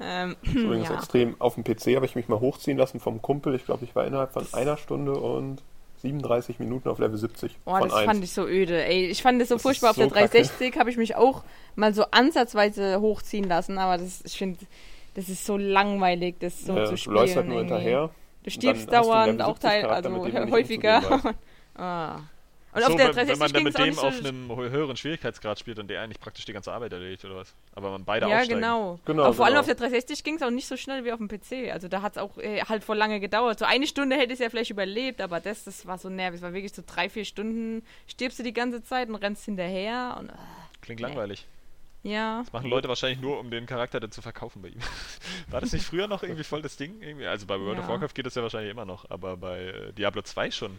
ähm, 0.00 0.36
Das 0.44 0.54
ist 0.54 0.60
übrigens 0.60 0.88
ja. 0.88 0.94
extrem. 0.96 1.36
Auf 1.40 1.54
dem 1.56 1.64
PC 1.64 1.96
habe 1.96 2.06
ich 2.06 2.14
mich 2.14 2.28
mal 2.28 2.40
hochziehen 2.40 2.78
lassen 2.78 3.00
vom 3.00 3.20
Kumpel. 3.20 3.54
Ich 3.54 3.64
glaube, 3.64 3.84
ich 3.84 3.94
war 3.96 4.06
innerhalb 4.06 4.32
von 4.32 4.46
einer 4.52 4.76
Stunde 4.76 5.12
und 5.12 5.62
37 6.02 6.60
Minuten 6.60 6.88
auf 6.88 7.00
Level 7.00 7.18
70. 7.18 7.56
Oh, 7.64 7.72
von 7.76 7.88
das 7.88 7.98
1. 7.98 8.06
fand 8.06 8.22
ich 8.24 8.32
so 8.32 8.46
öde. 8.46 8.84
Ey, 8.84 9.06
ich 9.06 9.20
fand 9.20 9.42
es 9.42 9.48
so 9.48 9.56
Das 9.56 9.62
furchtbar. 9.62 9.90
Auf 9.90 9.96
so 9.96 10.02
der 10.02 10.10
360 10.10 10.78
habe 10.78 10.90
ich 10.90 10.96
mich 10.96 11.16
auch 11.16 11.42
mal 11.74 11.92
so 11.92 12.04
ansatzweise 12.12 13.00
hochziehen 13.00 13.44
lassen, 13.48 13.78
aber 13.78 13.98
das, 13.98 14.22
ich 14.24 14.38
finde, 14.38 14.58
das 15.14 15.28
ist 15.28 15.44
so 15.44 15.56
langweilig, 15.56 16.36
das 16.38 16.62
so 16.64 16.76
äh, 16.78 16.84
zu 16.84 16.90
du 16.92 16.96
spielen. 16.96 17.14
läufst 17.16 17.34
halt 17.36 17.48
nur 17.48 17.56
irgendwie. 17.56 17.74
hinterher. 17.74 18.10
Du 18.44 18.50
stirbst 18.50 18.90
dauernd, 18.92 19.42
auch 19.42 19.56
70 19.56 19.70
teil, 19.70 19.86
also 19.86 20.10
häufiger. 20.50 21.34
ah. 21.76 22.20
Und 22.70 22.82
so, 22.82 22.90
auf 22.92 22.96
der 22.96 23.16
wenn, 23.16 23.28
wenn 23.28 23.38
man 23.38 23.50
360 23.50 23.52
dann 23.52 23.64
mit 23.64 23.78
dem 23.78 23.98
auf 23.98 24.18
einem 24.18 24.50
hö- 24.52 24.70
höheren 24.70 24.96
Schwierigkeitsgrad 24.96 25.58
spielt 25.58 25.78
und 25.78 25.88
der 25.88 26.02
eigentlich 26.02 26.20
praktisch 26.20 26.44
die 26.44 26.52
ganze 26.52 26.70
Arbeit 26.70 26.92
erledigt 26.92 27.24
oder 27.24 27.36
was? 27.36 27.54
Aber 27.74 27.90
man 27.90 28.04
beide 28.04 28.28
Ja, 28.28 28.36
aufsteigen. 28.38 28.60
genau. 28.60 29.00
Genau, 29.06 29.24
Aber 29.24 29.32
vor 29.32 29.46
allem 29.46 29.52
genau. 29.54 29.60
auf 29.60 29.66
der 29.66 29.74
360 29.74 30.22
ging 30.22 30.36
es 30.36 30.42
auch 30.42 30.50
nicht 30.50 30.68
so 30.68 30.76
schnell 30.76 31.04
wie 31.04 31.10
auf 31.10 31.18
dem 31.18 31.28
PC. 31.28 31.72
Also 31.72 31.88
da 31.88 32.02
hat 32.02 32.12
es 32.12 32.18
auch 32.18 32.36
äh, 32.38 32.60
halt 32.60 32.84
voll 32.84 32.96
lange 32.98 33.20
gedauert. 33.20 33.58
So 33.58 33.64
eine 33.64 33.86
Stunde 33.86 34.16
hätte 34.16 34.34
es 34.34 34.38
ja 34.38 34.50
vielleicht 34.50 34.70
überlebt, 34.70 35.20
aber 35.22 35.40
das, 35.40 35.64
das 35.64 35.86
war 35.86 35.96
so 35.98 36.10
nervig. 36.10 36.36
Es 36.38 36.42
war 36.42 36.52
wirklich 36.52 36.72
so 36.74 36.82
drei, 36.86 37.08
vier 37.08 37.24
Stunden, 37.24 37.82
stirbst 38.06 38.38
du 38.38 38.42
die 38.42 38.52
ganze 38.52 38.84
Zeit 38.84 39.08
und 39.08 39.14
rennst 39.16 39.46
hinterher. 39.46 40.16
Und, 40.20 40.28
äh, 40.28 40.32
Klingt 40.82 41.00
Nee. 41.00 41.06
langweilig. 41.06 41.46
Ja. 42.02 42.40
Das 42.42 42.52
machen 42.52 42.70
Leute 42.70 42.88
wahrscheinlich 42.88 43.20
nur, 43.20 43.38
um 43.38 43.50
den 43.50 43.66
Charakter 43.66 44.00
dann 44.00 44.10
zu 44.12 44.22
verkaufen 44.22 44.62
bei 44.62 44.68
ihm. 44.68 44.80
War 45.50 45.60
das 45.60 45.72
nicht 45.72 45.84
früher 45.84 46.06
noch 46.08 46.22
irgendwie 46.22 46.44
voll 46.44 46.62
das 46.62 46.76
Ding? 46.76 47.00
Irgendwie? 47.02 47.26
Also 47.26 47.46
bei 47.46 47.58
World 47.60 47.78
of 47.78 47.84
Ja. 47.84 47.90
Warcraft 47.90 48.14
geht 48.14 48.26
das 48.26 48.34
ja 48.34 48.42
wahrscheinlich 48.42 48.70
immer 48.70 48.84
noch, 48.84 49.08
aber 49.10 49.36
bei 49.36 49.60
äh, 49.66 49.92
Diablo 49.92 50.22
2 50.22 50.50
schon. 50.50 50.78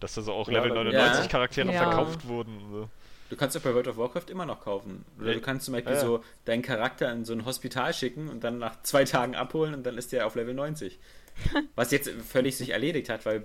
Dass 0.00 0.14
da 0.14 0.22
so 0.22 0.32
auch 0.32 0.48
Ja, 0.48 0.54
Level 0.62 0.68
da- 0.70 0.84
99 0.84 1.24
Ja. 1.24 1.28
Charaktere 1.30 1.72
Ja. 1.72 1.82
verkauft 1.90 2.26
wurden. 2.28 2.56
und 2.58 2.70
So. 2.72 2.88
Du 3.30 3.36
kannst 3.36 3.56
auch 3.56 3.60
bei 3.60 3.74
World 3.74 3.88
of 3.88 3.96
Warcraft 3.98 4.30
immer 4.30 4.46
noch 4.46 4.60
kaufen. 4.60 5.04
Oder 5.18 5.28
Ja. 5.28 5.34
du 5.34 5.40
kannst 5.40 5.64
zum 5.66 5.72
Beispiel 5.74 5.92
Ja, 5.92 5.98
ja. 5.98 6.04
so 6.04 6.24
deinen 6.44 6.62
Charakter 6.62 7.10
in 7.12 7.24
so 7.24 7.32
ein 7.34 7.44
Hospital 7.44 7.92
schicken 7.92 8.28
und 8.28 8.44
dann 8.44 8.58
nach 8.58 8.80
zwei 8.82 9.04
Tagen 9.04 9.34
abholen 9.34 9.74
und 9.74 9.84
dann 9.84 9.98
ist 9.98 10.12
der 10.12 10.26
auf 10.26 10.34
Level 10.34 10.54
90. 10.54 10.98
Was 11.74 11.90
jetzt 11.90 12.08
völlig 12.10 12.56
sich 12.56 12.70
erledigt 12.70 13.08
hat, 13.10 13.26
weil 13.26 13.44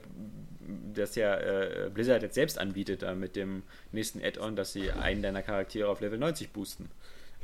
das 0.94 1.16
ja 1.16 1.36
äh, 1.36 1.90
Blizzard 1.94 2.22
jetzt 2.24 2.36
selbst 2.36 2.58
anbietet, 2.60 3.02
da 3.02 3.14
mit 3.16 3.36
dem 3.36 3.64
nächsten 3.92 4.22
Add-on, 4.24 4.56
dass 4.56 4.74
sie 4.74 4.92
einen 4.92 5.22
deiner 5.22 5.42
Charaktere 5.42 5.88
auf 5.90 6.02
Level 6.02 6.18
90 6.20 6.52
boosten. 6.52 6.90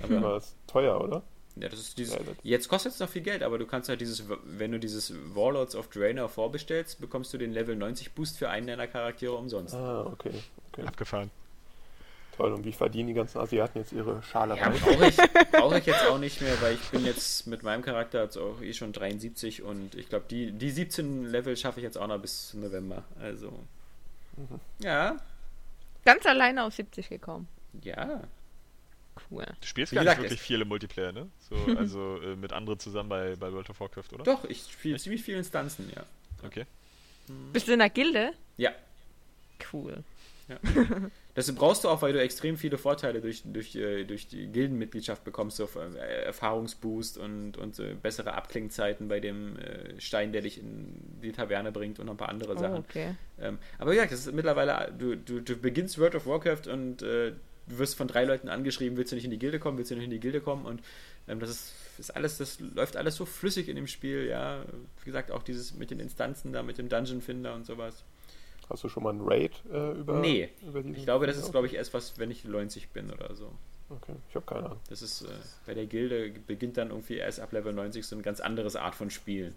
Aber 0.02 0.18
Aber 0.18 0.34
das 0.36 0.46
ist 0.48 0.56
teuer, 0.68 1.00
oder? 1.02 1.24
ja, 1.56 1.68
das 1.70 1.80
ist 1.80 1.98
dieses. 1.98 2.14
Ja, 2.16 2.20
das- 2.22 2.36
Jetzt 2.44 2.70
kostet 2.70 2.94
es 2.94 3.00
noch 3.00 3.10
viel 3.10 3.22
Geld, 3.22 3.44
aber 3.44 3.58
du 3.58 3.66
kannst 3.66 3.90
halt 3.90 4.00
dieses, 4.02 4.24
wenn 4.46 4.72
du 4.72 4.80
dieses 4.80 5.14
Warlords 5.36 5.76
of 5.76 5.90
Draenor 5.90 6.30
vorbestellst, 6.30 7.02
bekommst 7.02 7.34
du 7.34 7.38
den 7.38 7.52
Level 7.52 7.76
90 7.76 8.14
Boost 8.14 8.38
für 8.38 8.50
einen 8.50 8.68
deiner 8.68 8.88
Charaktere 8.88 9.34
umsonst. 9.34 9.74
Ah, 9.76 10.04
okay. 10.06 10.32
okay. 10.72 10.84
Abgefahren. 10.88 11.32
Toll. 12.40 12.54
Und 12.54 12.66
wie 12.66 12.72
verdienen 12.72 13.08
die 13.10 13.14
ganzen 13.14 13.38
Asiaten 13.40 13.78
jetzt 13.80 13.92
ihre 13.92 14.24
Schale 14.24 14.58
Ja, 14.58 14.70
brauche 14.70 15.08
ich, 15.08 15.18
brauch 15.52 15.76
ich 15.76 15.86
jetzt 15.86 16.06
auch 16.08 16.18
nicht 16.18 16.42
mehr, 16.42 16.60
weil 16.62 16.76
ich 16.76 16.90
bin 16.90 17.06
jetzt 17.06 17.48
mit 17.48 17.64
meinem 17.64 17.82
Charakter 17.84 18.24
jetzt 18.24 18.38
auch 18.38 18.62
eh 18.62 18.74
schon 18.74 18.94
73 18.94 19.62
und 19.62 19.96
ich 19.96 20.10
glaube, 20.10 20.26
die, 20.30 20.52
die 20.52 20.72
17 20.72 21.26
Level 21.26 21.56
schaffe 21.58 21.80
ich 21.80 21.84
jetzt 21.84 21.98
auch 21.98 22.08
noch 22.08 22.20
bis 22.20 22.54
November. 22.54 23.04
Also. 23.22 23.52
Ja, 24.80 25.18
Ganz 26.06 26.26
alleine 26.26 26.64
auf 26.64 26.74
70 26.74 27.10
gekommen. 27.10 27.48
ja. 27.84 28.22
Cool. 29.30 29.46
Du 29.60 29.68
spielst 29.68 29.92
Wie 29.92 29.96
gar 29.98 30.06
nicht 30.06 30.18
wirklich 30.18 30.40
es- 30.40 30.46
viel 30.46 30.62
im 30.62 30.70
Multiplayer, 30.70 31.12
ne? 31.12 31.28
So, 31.50 31.56
also 31.78 32.22
äh, 32.22 32.38
mit 32.38 32.54
anderen 32.54 32.80
zusammen 32.80 33.10
bei, 33.10 33.36
bei 33.36 33.52
World 33.52 33.70
of 33.70 33.78
Warcraft, 33.82 34.14
oder? 34.14 34.24
Doch, 34.24 34.46
ich 34.46 34.64
spiele 34.72 34.98
ziemlich 34.98 35.22
viele 35.22 35.40
Instanzen, 35.40 35.92
ja. 35.94 36.04
Okay. 36.46 36.66
Bist 37.52 37.68
du 37.68 37.74
in 37.74 37.80
der 37.80 37.90
Gilde? 37.90 38.32
Ja. 38.56 38.72
Cool. 39.74 40.06
Das 41.40 41.56
brauchst 41.56 41.86
du 41.86 41.88
auch, 41.88 42.02
weil 42.02 42.12
du 42.12 42.22
extrem 42.22 42.58
viele 42.58 42.78
Vorteile 42.78 43.22
durch, 43.22 43.44
durch, 43.46 43.74
äh, 43.74 44.04
durch 44.04 44.28
die 44.28 44.48
Gildenmitgliedschaft 44.48 45.24
bekommst, 45.24 45.56
so 45.56 45.70
äh, 45.80 46.24
Erfahrungsboost 46.26 47.18
und, 47.18 47.56
und 47.56 47.76
so 47.76 47.84
bessere 48.02 48.34
Abklingzeiten 48.34 49.08
bei 49.08 49.22
dem 49.22 49.56
äh, 49.58 50.02
Stein, 50.02 50.34
der 50.34 50.42
dich 50.42 50.58
in 50.58 50.94
die 51.24 51.32
Taverne 51.32 51.72
bringt 51.72 51.98
und 52.00 52.08
noch 52.08 52.14
ein 52.16 52.18
paar 52.18 52.28
andere 52.28 52.56
Oh, 52.56 52.60
Sachen. 52.60 52.76
okay. 52.76 53.16
Ähm, 53.40 53.58
aber 53.78 53.92
wie 53.92 53.96
gesagt, 53.96 54.12
das 54.12 54.28
ist 54.28 54.34
mittlerweile, 54.34 54.94
du, 54.98 55.16
du, 55.16 55.40
du 55.40 55.56
beginnst 55.56 55.98
World 55.98 56.16
of 56.16 56.26
Warcraft 56.26 56.68
und 56.70 57.02
äh, 57.04 57.32
du 57.68 57.78
wirst 57.78 57.96
von 57.96 58.10
drei 58.10 58.26
Leuten 58.26 58.50
angeschrieben, 58.50 58.98
willst 58.98 59.14
du 59.14 59.16
nicht 59.16 59.24
in 59.26 59.32
die 59.32 59.40
Gilde 59.40 59.60
kommen, 59.60 59.78
willst 59.78 59.92
du 59.92 59.96
nicht 59.96 60.04
in 60.04 60.12
die 60.12 60.20
Gilde 60.20 60.42
kommen 60.42 60.66
und 60.66 60.82
ähm, 61.30 61.40
das 61.40 61.52
ist, 61.52 61.74
ist 62.00 62.16
alles, 62.18 62.38
das 62.38 62.60
läuft 62.60 62.98
alles 62.98 63.16
so 63.16 63.26
flüssig 63.26 63.70
in 63.70 63.78
dem 63.78 63.88
Spiel, 63.88 64.26
ja. 64.28 64.66
Wie 65.00 65.06
gesagt, 65.06 65.32
auch 65.32 65.44
dieses 65.44 65.74
mit 65.74 65.90
den 65.90 66.02
Instanzen 66.02 66.52
da, 66.52 66.64
mit 66.64 66.78
dem 66.78 66.90
Dungeon 66.90 67.22
Finder 67.22 67.56
und 67.56 67.66
sowas. 67.66 68.04
Hast 68.70 68.84
du 68.84 68.90
schon 68.90 69.04
mal 69.04 69.10
einen 69.10 69.22
Raid 69.28 69.52
äh, 69.72 69.92
über, 70.00 70.20
Nee. 70.20 70.50
über 70.68 70.80
Ich 70.86 71.04
glaube, 71.04 71.26
das 71.28 71.38
ist, 71.38 71.52
glaube 71.52 71.68
ich, 71.68 71.74
erst 71.74 71.94
was, 71.94 72.18
wenn 72.20 72.30
ich 72.32 72.46
90 72.46 72.90
bin 72.90 73.12
oder 73.12 73.34
so. 73.36 73.52
Okay, 73.90 74.14
ich 74.30 74.36
habe 74.36 74.46
keine 74.46 74.66
Ahnung. 74.66 74.80
Das 74.90 75.02
ist, 75.02 75.24
äh, 75.24 75.28
bei 75.66 75.74
der 75.74 75.88
Gilde 75.88 76.30
beginnt 76.46 76.78
dann 76.78 76.92
irgendwie 76.92 77.16
erst 77.16 77.40
ab 77.40 77.52
Level 77.52 77.74
90 77.74 78.06
so 78.06 78.16
eine 78.16 78.22
ganz 78.24 78.40
anderes 78.40 78.76
Art 78.76 78.94
von 78.94 79.10
Spielen. 79.10 79.56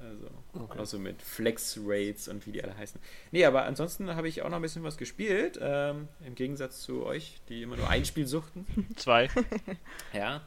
Also, 0.00 0.64
Okay. 0.64 0.78
auch 0.78 0.86
so 0.86 1.00
mit 1.00 1.20
Flex-Rates 1.20 2.28
und 2.28 2.46
wie 2.46 2.52
die 2.52 2.62
alle 2.62 2.76
heißen. 2.76 3.00
Nee, 3.32 3.44
aber 3.44 3.64
ansonsten 3.64 4.14
habe 4.14 4.28
ich 4.28 4.42
auch 4.42 4.48
noch 4.48 4.56
ein 4.56 4.62
bisschen 4.62 4.84
was 4.84 4.96
gespielt. 4.96 5.58
Ähm, 5.60 6.06
Im 6.24 6.36
Gegensatz 6.36 6.82
zu 6.82 7.04
euch, 7.04 7.40
die 7.48 7.62
immer 7.62 7.76
nur 7.76 7.88
ein 7.90 8.04
Spiel 8.04 8.28
suchten. 8.28 8.64
Zwei. 8.94 9.28
Ja. 10.12 10.42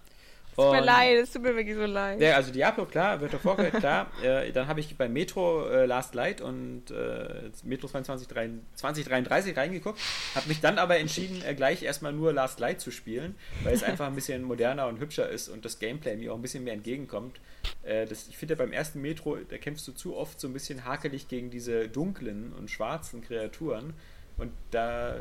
Tut 0.56 0.72
mir 0.72 0.82
leid, 0.82 1.18
es 1.18 1.32
tut 1.32 1.44
mir 1.44 1.56
wirklich 1.56 1.76
so 1.76 1.86
leid. 1.86 2.22
Ja, 2.22 2.36
also 2.36 2.52
Diablo, 2.52 2.86
klar, 2.86 3.20
World 3.22 3.34
of 3.36 3.46
Warcraft, 3.46 3.80
klar. 3.80 4.08
Äh, 4.22 4.52
dann 4.52 4.68
habe 4.68 4.80
ich 4.80 4.96
bei 4.98 5.10
Metro 5.10 5.68
äh, 5.68 5.86
Last 5.86 6.14
Light 6.14 6.42
und 6.42 6.92
äh, 6.92 7.50
Metro 7.64 7.88
2033 7.88 8.62
2033 8.76 9.58
reingeguckt, 9.58 10.00
habe 10.36 10.48
mich 10.48 10.60
dann 10.60 10.78
aber 10.78 10.98
entschieden, 10.98 11.42
äh, 11.44 11.56
gleich 11.56 11.82
erstmal 11.82 12.14
nur 12.14 12.34
Last 12.34 12.60
Light 12.60 12.82
zu 12.82 12.92
spielen, 12.92 13.36
weil 13.64 13.74
es 13.74 13.84
einfach 13.92 14.08
ein 14.08 14.16
bisschen 14.16 14.44
moderner 14.44 14.88
und 14.88 15.00
hübscher 15.00 15.30
ist 15.30 15.50
und 15.50 15.66
das 15.66 15.80
Gameplay 15.80 16.16
mir 16.18 16.34
auch 16.34 16.36
ein 16.36 16.42
bisschen 16.42 16.64
mehr 16.64 16.74
entgegenkommt. 16.74 17.40
Äh, 17.84 18.06
das, 18.06 18.28
ich 18.28 18.38
finde, 18.38 18.56
beim 18.56 18.72
ersten 18.72 19.02
Metro, 19.02 19.38
da 19.38 19.58
kämpfst 19.58 19.88
du 19.88 19.92
zu 19.94 20.16
oft 20.16 20.40
so 20.40 20.48
ein 20.48 20.54
bisschen 20.54 20.86
hakelig 20.86 21.28
gegen 21.28 21.50
diese 21.50 21.88
dunklen 21.88 22.54
und 22.54 22.70
schwarzen 22.70 23.24
Kreaturen 23.24 23.94
und 24.38 24.52
da 24.72 25.16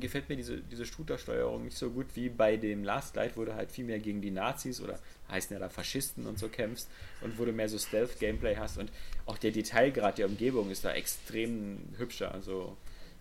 gefällt 0.00 0.28
mir 0.28 0.36
diese, 0.36 0.58
diese 0.58 0.86
Shooter-Steuerung 0.86 1.64
nicht 1.64 1.76
so 1.76 1.90
gut 1.90 2.06
wie 2.14 2.28
bei 2.28 2.56
dem 2.56 2.84
Last 2.84 3.16
Light, 3.16 3.36
wo 3.36 3.44
du 3.44 3.54
halt 3.54 3.72
viel 3.72 3.84
mehr 3.84 3.98
gegen 3.98 4.20
die 4.20 4.30
Nazis 4.30 4.80
oder 4.80 4.98
heißen 5.30 5.54
ja 5.54 5.60
da 5.60 5.68
Faschisten 5.68 6.26
und 6.26 6.38
so 6.38 6.48
kämpfst 6.48 6.88
und 7.20 7.38
wo 7.38 7.44
du 7.44 7.52
mehr 7.52 7.68
so 7.68 7.78
Stealth-Gameplay 7.78 8.56
hast 8.56 8.78
und 8.78 8.90
auch 9.26 9.38
der 9.38 9.50
Detailgrad 9.50 10.18
der 10.18 10.26
Umgebung 10.26 10.70
ist 10.70 10.84
da 10.84 10.92
extrem 10.92 11.78
hübscher. 11.98 12.32
Also 12.32 12.76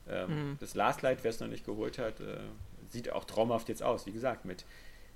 ähm, 0.08 0.28
Hm. 0.30 0.58
das 0.60 0.76
Last 0.76 1.02
Light, 1.02 1.20
wer 1.24 1.32
es 1.32 1.40
noch 1.40 1.48
nicht 1.48 1.66
geholt 1.66 1.98
hat, 1.98 2.20
äh, 2.20 2.38
sieht 2.90 3.12
auch 3.12 3.26
traumhaft 3.26 3.70
jetzt 3.70 3.84
aus, 3.84 4.06
wie 4.06 4.12
gesagt, 4.12 4.46
mit 4.46 4.64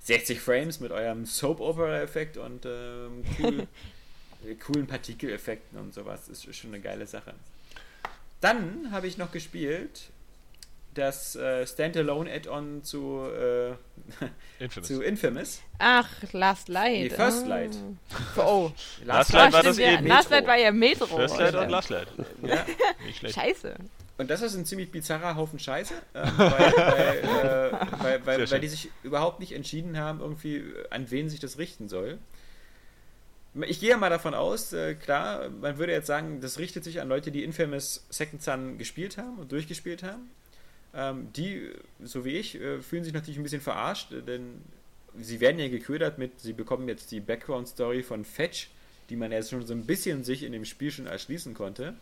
60 0.00 0.40
Frames, 0.40 0.80
mit 0.80 0.92
eurem 0.92 1.26
Soap-Opera-Effekt 1.26 2.36
und 2.36 2.64
ähm, 2.66 3.22
cool, 3.38 3.66
äh, 4.46 4.54
coolen 4.54 4.86
Partikeleffekten 4.86 5.78
und 5.78 5.94
sowas. 5.94 6.28
Ist 6.28 6.54
schon 6.56 6.70
eine 6.70 6.82
geile 6.82 7.06
Sache. 7.06 7.34
Dann 8.40 8.90
habe 8.90 9.06
ich 9.06 9.18
noch 9.18 9.30
gespielt 9.30 10.10
das 10.94 11.36
äh, 11.36 11.66
Standalone-Add-on 11.66 12.82
zu, 12.82 13.22
äh, 13.26 13.70
Infamous. 14.58 14.88
zu 14.88 15.02
Infamous. 15.02 15.62
Ach, 15.78 16.08
Last 16.32 16.68
Light. 16.68 16.92
Nee, 16.92 17.10
First 17.10 17.44
ah. 17.44 17.48
Light. 17.48 17.76
Oh, 18.36 18.70
Last 19.04 19.34
Ah, 19.34 19.44
Light 19.44 19.52
war 19.52 19.62
das 19.62 19.78
ja. 19.78 19.92
eben. 19.94 20.06
Last 20.06 20.30
Light 20.30 20.46
war 20.46 20.56
ja 20.56 20.72
Metro. 20.72 21.06
First 21.06 21.38
Light 21.38 21.54
und 21.54 21.68
Last 21.68 21.90
Light. 21.90 22.08
Ja. 22.42 22.64
Nicht 23.06 23.18
schlecht. 23.18 23.34
Scheiße. 23.34 23.74
Und 24.18 24.28
das 24.28 24.42
ist 24.42 24.54
ein 24.54 24.66
ziemlich 24.66 24.90
bizarrer 24.90 25.34
Haufen 25.36 25.58
Scheiße, 25.58 25.94
ähm, 26.14 26.30
weil, 26.36 26.50
weil, 26.50 27.18
äh, 27.18 27.72
weil, 28.02 28.26
weil, 28.26 28.50
weil 28.50 28.60
die 28.60 28.68
sich 28.68 28.90
überhaupt 29.02 29.40
nicht 29.40 29.52
entschieden 29.52 29.96
haben, 29.98 30.20
irgendwie, 30.20 30.56
äh, 30.56 30.84
an 30.90 31.10
wen 31.10 31.30
sich 31.30 31.40
das 31.40 31.56
richten 31.56 31.88
soll. 31.88 32.18
Ich 33.66 33.80
gehe 33.80 33.88
ja 33.90 33.96
mal 33.96 34.10
davon 34.10 34.34
aus, 34.34 34.74
äh, 34.74 34.94
klar, 34.94 35.48
man 35.48 35.78
würde 35.78 35.92
jetzt 35.92 36.06
sagen, 36.06 36.40
das 36.42 36.58
richtet 36.58 36.84
sich 36.84 37.00
an 37.00 37.08
Leute, 37.08 37.30
die 37.30 37.42
Infamous 37.42 38.04
Second 38.10 38.42
Son 38.42 38.76
gespielt 38.76 39.16
haben 39.16 39.38
und 39.38 39.52
durchgespielt 39.52 40.02
haben. 40.02 40.30
Ähm, 40.92 41.32
die, 41.34 41.70
so 42.02 42.24
wie 42.24 42.36
ich, 42.36 42.60
äh, 42.60 42.80
fühlen 42.80 43.04
sich 43.04 43.12
natürlich 43.12 43.38
ein 43.38 43.44
bisschen 43.44 43.60
verarscht, 43.60 44.12
äh, 44.12 44.22
denn 44.22 44.62
sie 45.18 45.40
werden 45.40 45.58
ja 45.60 45.68
geködert 45.68 46.18
mit, 46.18 46.40
sie 46.40 46.52
bekommen 46.52 46.88
jetzt 46.88 47.12
die 47.12 47.20
Background-Story 47.20 48.02
von 48.02 48.24
Fetch, 48.24 48.70
die 49.08 49.16
man 49.16 49.32
jetzt 49.32 49.50
schon 49.50 49.66
so 49.66 49.74
ein 49.74 49.86
bisschen 49.86 50.24
sich 50.24 50.42
in 50.42 50.52
dem 50.52 50.64
Spiel 50.64 50.90
schon 50.90 51.06
erschließen 51.06 51.54
konnte. 51.54 51.94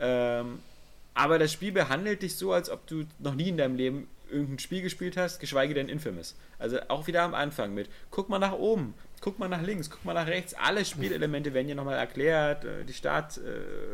Ähm, 0.00 0.58
aber 1.14 1.38
das 1.38 1.52
Spiel 1.52 1.72
behandelt 1.72 2.22
dich 2.22 2.36
so, 2.36 2.52
als 2.52 2.68
ob 2.68 2.86
du 2.86 3.04
noch 3.18 3.34
nie 3.34 3.48
in 3.48 3.56
deinem 3.56 3.76
Leben 3.76 4.08
irgendein 4.30 4.58
Spiel 4.58 4.82
gespielt 4.82 5.16
hast, 5.16 5.40
geschweige 5.40 5.72
denn 5.74 5.88
Infamous. 5.88 6.34
Also 6.58 6.78
auch 6.88 7.06
wieder 7.06 7.22
am 7.22 7.34
Anfang 7.34 7.74
mit, 7.74 7.88
guck 8.10 8.28
mal 8.28 8.38
nach 8.38 8.52
oben, 8.52 8.94
guck 9.20 9.38
mal 9.38 9.48
nach 9.48 9.62
links, 9.62 9.90
guck 9.90 10.04
mal 10.04 10.14
nach 10.14 10.26
rechts, 10.26 10.54
alle 10.54 10.84
Spielelemente 10.84 11.54
werden 11.54 11.66
hier 11.66 11.74
nochmal 11.74 11.98
erklärt, 11.98 12.64
äh, 12.64 12.84
die 12.84 12.92
Start, 12.92 13.38
äh, 13.38 13.40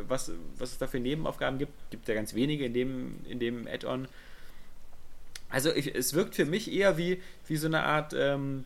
was, 0.09 0.33
was 0.59 0.73
es 0.73 0.79
da 0.79 0.87
für 0.87 1.01
Nebenaufgaben 1.01 1.59
gibt, 1.59 1.73
gibt 1.91 2.09
ja 2.09 2.15
ganz 2.15 2.35
wenige 2.35 2.65
in 2.65 2.75
dem, 2.75 3.17
in 3.29 3.39
dem 3.39 3.67
Add-on. 3.67 4.09
Also 5.49 5.73
ich, 5.73 5.95
es 5.95 6.15
wirkt 6.15 6.35
für 6.35 6.47
mich 6.47 6.73
eher 6.73 6.97
wie, 6.97 7.23
wie 7.47 7.57
so 7.57 7.67
eine 7.67 7.83
Art 7.83 8.15
ähm, 8.17 8.65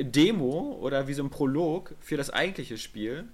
Demo 0.00 0.78
oder 0.80 1.08
wie 1.08 1.14
so 1.14 1.22
ein 1.22 1.30
Prolog 1.30 1.94
für 2.00 2.16
das 2.16 2.30
eigentliche 2.30 2.78
Spiel. 2.78 3.24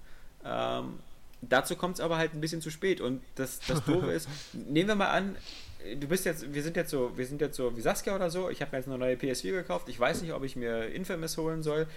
Ähm, 0.43 0.99
dazu 1.41 1.75
kommt 1.75 1.95
es 1.95 2.01
aber 2.01 2.17
halt 2.17 2.33
ein 2.33 2.41
bisschen 2.41 2.61
zu 2.61 2.71
spät. 2.71 2.99
Und 3.01 3.21
das, 3.35 3.59
das 3.67 3.83
Doofe 3.85 4.11
ist, 4.11 4.27
nehmen 4.53 4.89
wir 4.89 4.95
mal 4.95 5.09
an, 5.09 5.35
du 5.99 6.07
bist 6.07 6.25
jetzt, 6.25 6.53
wir 6.53 6.63
sind 6.63 6.75
jetzt 6.75 6.89
so, 6.89 7.15
wir 7.15 7.25
sind 7.25 7.41
jetzt 7.41 7.55
so 7.55 7.75
wie 7.77 7.81
Saskia 7.81 8.15
oder 8.15 8.29
so, 8.29 8.49
ich 8.49 8.61
habe 8.61 8.71
mir 8.71 8.79
jetzt 8.79 8.87
eine 8.87 8.97
neue 8.97 9.15
PS4 9.15 9.51
gekauft, 9.51 9.87
ich 9.89 9.99
weiß 9.99 10.21
nicht, 10.21 10.33
ob 10.33 10.43
ich 10.43 10.55
mir 10.55 10.87
Infamous 10.87 11.37
holen 11.37 11.63
soll. 11.63 11.87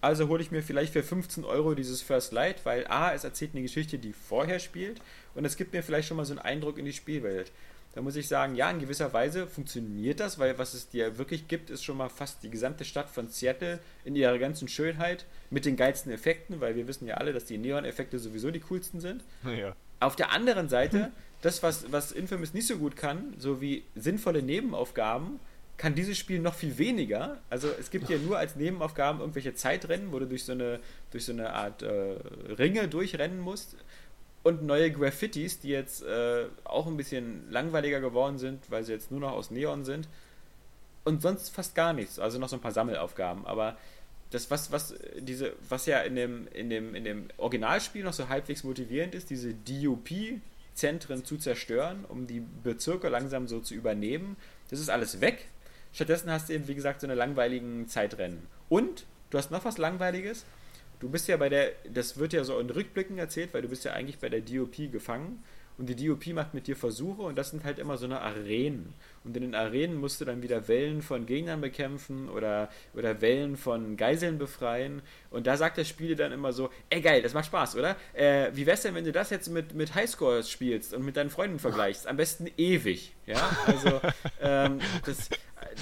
Also 0.00 0.28
hole 0.28 0.42
ich 0.42 0.50
mir 0.50 0.62
vielleicht 0.62 0.92
für 0.92 1.02
15 1.02 1.44
Euro 1.44 1.74
dieses 1.74 2.00
First 2.00 2.32
Light, 2.32 2.64
weil 2.64 2.86
A, 2.86 3.12
es 3.12 3.24
erzählt 3.24 3.50
eine 3.52 3.62
Geschichte, 3.62 3.98
die 3.98 4.12
vorher 4.12 4.58
spielt 4.58 5.00
und 5.34 5.44
es 5.44 5.56
gibt 5.56 5.72
mir 5.72 5.82
vielleicht 5.82 6.08
schon 6.08 6.16
mal 6.16 6.24
so 6.24 6.32
einen 6.32 6.40
Eindruck 6.40 6.78
in 6.78 6.86
die 6.86 6.92
Spielwelt. 6.92 7.52
Da 7.94 8.02
muss 8.02 8.14
ich 8.14 8.28
sagen, 8.28 8.54
ja, 8.54 8.70
in 8.70 8.78
gewisser 8.78 9.12
Weise 9.12 9.48
funktioniert 9.48 10.20
das, 10.20 10.38
weil 10.38 10.58
was 10.58 10.74
es 10.74 10.88
dir 10.88 11.18
wirklich 11.18 11.48
gibt, 11.48 11.70
ist 11.70 11.82
schon 11.82 11.96
mal 11.96 12.08
fast 12.08 12.42
die 12.44 12.50
gesamte 12.50 12.84
Stadt 12.84 13.10
von 13.10 13.28
Seattle 13.28 13.80
in 14.04 14.14
ihrer 14.14 14.38
ganzen 14.38 14.68
Schönheit 14.68 15.26
mit 15.50 15.64
den 15.64 15.76
geilsten 15.76 16.12
Effekten, 16.12 16.60
weil 16.60 16.76
wir 16.76 16.86
wissen 16.86 17.06
ja 17.06 17.16
alle, 17.16 17.32
dass 17.32 17.46
die 17.46 17.58
Neon-Effekte 17.58 18.18
sowieso 18.18 18.50
die 18.50 18.60
coolsten 18.60 19.00
sind. 19.00 19.24
Ja. 19.50 19.74
Auf 19.98 20.16
der 20.16 20.30
anderen 20.30 20.68
Seite, 20.68 21.10
das, 21.42 21.62
was, 21.62 21.90
was 21.92 22.12
Infamous 22.12 22.54
nicht 22.54 22.66
so 22.66 22.78
gut 22.78 22.96
kann, 22.96 23.34
so 23.36 23.60
wie 23.60 23.82
sinnvolle 23.96 24.42
Nebenaufgaben, 24.42 25.40
kann 25.80 25.94
dieses 25.94 26.18
Spiel 26.18 26.40
noch 26.40 26.52
viel 26.52 26.76
weniger. 26.76 27.38
Also 27.48 27.68
es 27.80 27.90
gibt 27.90 28.08
hier 28.08 28.18
nur 28.18 28.36
als 28.36 28.54
Nebenaufgaben 28.54 29.20
irgendwelche 29.20 29.54
Zeitrennen, 29.54 30.12
wo 30.12 30.18
du 30.18 30.26
durch 30.26 30.44
so 30.44 30.52
eine, 30.52 30.78
durch 31.10 31.24
so 31.24 31.32
eine 31.32 31.54
Art 31.54 31.80
äh, 31.80 32.16
Ringe 32.58 32.86
durchrennen 32.86 33.40
musst 33.40 33.76
und 34.42 34.62
neue 34.62 34.92
Graffitis, 34.92 35.58
die 35.58 35.70
jetzt 35.70 36.02
äh, 36.02 36.44
auch 36.64 36.86
ein 36.86 36.98
bisschen 36.98 37.50
langweiliger 37.50 37.98
geworden 38.00 38.36
sind, 38.36 38.70
weil 38.70 38.84
sie 38.84 38.92
jetzt 38.92 39.10
nur 39.10 39.20
noch 39.20 39.32
aus 39.32 39.50
Neon 39.50 39.86
sind. 39.86 40.06
Und 41.04 41.22
sonst 41.22 41.48
fast 41.48 41.74
gar 41.74 41.94
nichts. 41.94 42.18
Also 42.18 42.38
noch 42.38 42.50
so 42.50 42.56
ein 42.56 42.60
paar 42.60 42.72
Sammelaufgaben. 42.72 43.46
Aber 43.46 43.78
das, 44.28 44.50
was, 44.50 44.70
was, 44.70 44.94
diese, 45.18 45.54
was 45.66 45.86
ja 45.86 46.00
in 46.00 46.14
dem, 46.14 46.46
in, 46.48 46.68
dem, 46.68 46.94
in 46.94 47.04
dem 47.04 47.28
Originalspiel 47.38 48.04
noch 48.04 48.12
so 48.12 48.28
halbwegs 48.28 48.64
motivierend 48.64 49.14
ist, 49.14 49.30
diese 49.30 49.54
DUP-Zentren 49.54 51.24
zu 51.24 51.38
zerstören, 51.38 52.04
um 52.06 52.26
die 52.26 52.42
Bezirke 52.62 53.08
langsam 53.08 53.48
so 53.48 53.60
zu 53.60 53.72
übernehmen, 53.72 54.36
das 54.68 54.78
ist 54.78 54.90
alles 54.90 55.22
weg. 55.22 55.46
Stattdessen 55.92 56.30
hast 56.30 56.48
du 56.48 56.54
eben, 56.54 56.68
wie 56.68 56.74
gesagt, 56.74 57.00
so 57.00 57.06
eine 57.06 57.14
langweiligen 57.14 57.86
Zeitrennen. 57.88 58.46
Und 58.68 59.06
du 59.30 59.38
hast 59.38 59.50
noch 59.50 59.64
was 59.64 59.78
Langweiliges. 59.78 60.44
Du 61.00 61.08
bist 61.08 61.28
ja 61.28 61.36
bei 61.36 61.48
der, 61.48 61.72
das 61.92 62.18
wird 62.18 62.32
ja 62.32 62.44
so 62.44 62.58
in 62.58 62.68
Rückblicken 62.70 63.18
erzählt, 63.18 63.54
weil 63.54 63.62
du 63.62 63.68
bist 63.68 63.84
ja 63.84 63.92
eigentlich 63.92 64.18
bei 64.18 64.28
der 64.28 64.40
DOP 64.40 64.92
gefangen. 64.92 65.42
und 65.78 65.88
die 65.88 65.96
DOP 65.96 66.26
macht 66.34 66.52
mit 66.52 66.66
dir 66.66 66.76
Versuche 66.76 67.22
und 67.22 67.38
das 67.38 67.50
sind 67.50 67.64
halt 67.64 67.78
immer 67.78 67.96
so 67.96 68.04
eine 68.04 68.20
Arenen. 68.20 68.92
Und 69.24 69.34
in 69.34 69.42
den 69.42 69.54
Arenen 69.54 69.96
musst 69.96 70.20
du 70.20 70.26
dann 70.26 70.42
wieder 70.42 70.68
Wellen 70.68 71.00
von 71.00 71.24
Gegnern 71.24 71.62
bekämpfen 71.62 72.28
oder, 72.28 72.68
oder 72.92 73.22
Wellen 73.22 73.56
von 73.56 73.96
Geiseln 73.96 74.36
befreien. 74.36 75.00
Und 75.30 75.46
da 75.46 75.56
sagt 75.56 75.78
das 75.78 75.88
Spiel 75.88 76.16
dann 76.16 76.32
immer 76.32 76.52
so, 76.52 76.68
ey 76.90 77.00
geil, 77.00 77.22
das 77.22 77.32
macht 77.32 77.46
Spaß, 77.46 77.76
oder? 77.76 77.96
Äh, 78.12 78.50
wie 78.52 78.66
wär's 78.66 78.82
denn, 78.82 78.94
wenn 78.94 79.06
du 79.06 79.12
das 79.12 79.30
jetzt 79.30 79.48
mit, 79.48 79.74
mit 79.74 79.94
Highscores 79.94 80.50
spielst 80.50 80.92
und 80.92 81.02
mit 81.02 81.16
deinen 81.16 81.30
Freunden 81.30 81.58
vergleichst? 81.58 82.06
Am 82.06 82.18
besten 82.18 82.48
ewig, 82.58 83.14
ja? 83.24 83.40
Also, 83.66 84.02
ähm, 84.42 84.80
das, 85.06 85.30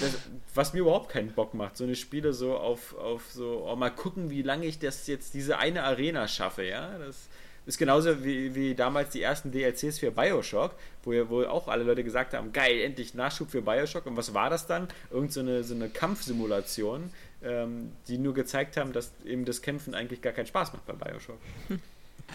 das, 0.01 0.19
was 0.55 0.73
mir 0.73 0.81
überhaupt 0.81 1.11
keinen 1.11 1.33
Bock 1.33 1.55
macht, 1.55 1.77
so 1.77 1.85
eine 1.85 1.97
Spiele 1.97 2.33
so 2.33 2.57
auf, 2.57 2.97
auf 2.97 3.31
so, 3.31 3.67
oh, 3.69 3.77
mal 3.77 3.91
gucken, 3.91 4.31
wie 4.31 4.43
lange 4.43 4.67
ich 4.67 4.79
das 4.79 5.07
jetzt, 5.07 5.35
diese 5.35 5.59
eine 5.59 5.85
Arena 5.85 6.29
schaffe, 6.29 6.65
ja? 6.65 6.99
Das 6.99 7.29
ist 7.67 7.79
genauso 7.79 8.25
wie, 8.25 8.55
wie 8.55 8.75
damals 8.75 9.11
die 9.11 9.21
ersten 9.21 9.53
DLCs 9.53 9.99
für 9.99 10.11
Bioshock, 10.11 10.73
wo, 11.05 11.13
wo 11.29 11.43
auch 11.45 11.69
alle 11.69 11.85
Leute 11.85 12.03
gesagt 12.03 12.33
haben, 12.33 12.53
geil, 12.53 12.81
endlich 12.81 13.13
Nachschub 13.15 13.51
für 13.51 13.61
Bioshock. 13.61 14.07
Und 14.07 14.17
was 14.17 14.33
war 14.33 14.49
das 14.49 14.67
dann? 14.67 14.89
Irgend 15.11 15.33
so 15.33 15.41
eine, 15.41 15.63
so 15.63 15.75
eine 15.75 15.91
Kampfsimulation, 15.91 17.11
ähm, 17.43 17.93
die 18.09 18.17
nur 18.17 18.33
gezeigt 18.33 18.79
haben, 18.79 18.95
dass 18.95 19.13
eben 19.25 19.45
das 19.45 19.61
Kämpfen 19.61 19.95
eigentlich 19.95 20.23
gar 20.23 20.33
keinen 20.33 20.47
Spaß 20.47 20.73
macht 20.73 20.87
bei 20.87 20.95
Bioshock. 20.95 21.39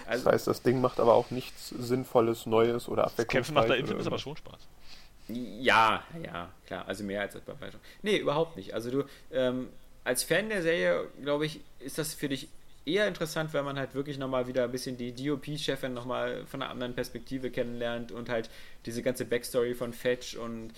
Also, 0.08 0.26
das 0.26 0.34
heißt, 0.34 0.48
das 0.48 0.62
Ding 0.62 0.82
macht 0.82 1.00
aber 1.00 1.14
auch 1.14 1.30
nichts 1.30 1.70
Sinnvolles, 1.70 2.46
Neues 2.46 2.88
oder 2.88 3.06
abwechslungsreiches. 3.06 3.28
Kämpfen 3.28 3.54
macht 3.54 3.70
da 3.70 3.76
Infamous 3.76 4.08
aber 4.08 4.18
schon 4.18 4.38
Spaß. 4.38 4.60
Ja, 5.28 6.04
ja, 6.24 6.50
klar. 6.66 6.88
Also 6.88 7.04
mehr 7.04 7.22
als 7.22 7.36
bei 7.36 7.54
Bioshock. 7.54 7.82
Nee, 8.02 8.18
überhaupt 8.18 8.58
nicht. 8.58 8.74
Also 8.74 8.92
du, 8.92 9.04
ähm, 9.32 9.70
als 10.04 10.24
Fan 10.24 10.50
der 10.50 10.62
Serie, 10.62 11.08
glaube 11.22 11.46
ich, 11.46 11.62
ist 11.80 11.98
das 11.98 12.14
für 12.14 12.30
dich 12.30 12.50
eher 12.86 13.08
interessant, 13.08 13.54
wenn 13.54 13.64
man 13.64 13.78
halt 13.78 13.96
wirklich 13.96 14.18
nochmal 14.18 14.48
wieder 14.48 14.66
ein 14.66 14.72
bisschen 14.72 14.98
die 14.98 15.14
DOP-Chefin 15.14 15.94
nochmal 15.94 16.46
von 16.46 16.62
einer 16.62 16.72
anderen 16.72 16.94
Perspektive 16.94 17.50
kennenlernt 17.50 18.12
und 18.12 18.30
halt 18.30 18.50
diese 18.86 19.02
ganze 19.02 19.26
Backstory 19.26 19.74
von 19.74 19.94
Fetch 19.94 20.36
und 20.36 20.72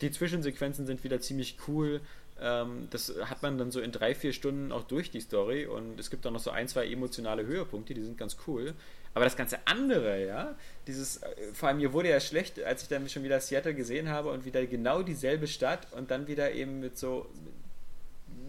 die 0.00 0.10
Zwischensequenzen 0.10 0.86
sind 0.86 1.04
wieder 1.04 1.20
ziemlich 1.20 1.56
cool. 1.68 2.00
Ähm, 2.40 2.88
das 2.90 3.14
hat 3.26 3.42
man 3.42 3.58
dann 3.58 3.70
so 3.70 3.80
in 3.80 3.92
drei, 3.92 4.14
vier 4.14 4.32
Stunden 4.32 4.72
auch 4.72 4.82
durch 4.82 5.12
die 5.12 5.20
Story 5.20 5.66
und 5.66 6.00
es 6.00 6.10
gibt 6.10 6.26
auch 6.26 6.32
noch 6.32 6.40
so 6.40 6.50
ein, 6.50 6.66
zwei 6.66 6.86
emotionale 6.86 7.46
Höhepunkte, 7.46 7.94
die 7.94 8.02
sind 8.02 8.18
ganz 8.18 8.36
cool. 8.48 8.74
Aber 9.14 9.24
das 9.24 9.36
ganze 9.36 9.64
andere, 9.66 10.26
ja, 10.26 10.54
dieses, 10.86 11.18
äh, 11.18 11.52
vor 11.52 11.68
allem 11.68 11.78
mir 11.78 11.92
wurde 11.92 12.10
ja 12.10 12.20
schlecht, 12.20 12.62
als 12.62 12.82
ich 12.82 12.88
dann 12.88 13.08
schon 13.08 13.22
wieder 13.22 13.40
Seattle 13.40 13.74
gesehen 13.74 14.08
habe 14.08 14.30
und 14.30 14.44
wieder 14.44 14.66
genau 14.66 15.02
dieselbe 15.02 15.46
Stadt 15.46 15.86
und 15.92 16.10
dann 16.10 16.26
wieder 16.26 16.52
eben 16.52 16.80
mit 16.80 16.98
so, 16.98 17.30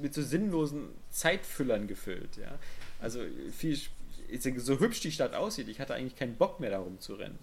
mit 0.02 0.14
so 0.14 0.24
sinnlosen 0.24 0.90
Zeitfüllern 1.12 1.88
gefüllt, 1.88 2.38
ja. 2.38 2.58
Also 3.00 3.20
viel, 3.56 3.80
so 4.58 4.80
hübsch 4.80 5.02
die 5.02 5.12
Stadt 5.12 5.36
aussieht, 5.36 5.68
ich 5.68 5.80
hatte 5.80 5.94
eigentlich 5.94 6.16
keinen 6.16 6.36
Bock 6.36 6.60
mehr 6.60 6.72
darum 6.72 7.00
zu 7.00 7.14
rennen. 7.14 7.38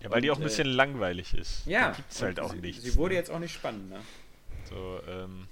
Ja, 0.00 0.10
weil 0.10 0.16
und, 0.16 0.22
die 0.22 0.30
auch 0.30 0.36
ein 0.36 0.42
bisschen 0.42 0.68
äh, 0.68 0.72
langweilig 0.72 1.34
ist. 1.34 1.66
Ja. 1.66 1.90
Da 1.90 1.96
gibt's 1.96 2.22
halt 2.22 2.40
auch 2.40 2.52
sie, 2.52 2.60
nichts. 2.60 2.84
Sie 2.84 2.94
wurde 2.96 3.14
jetzt 3.14 3.30
auch 3.30 3.38
nicht 3.38 3.52
spannend, 3.52 3.90
ne? 3.90 4.00
So, 4.68 5.00
ähm. 5.08 5.48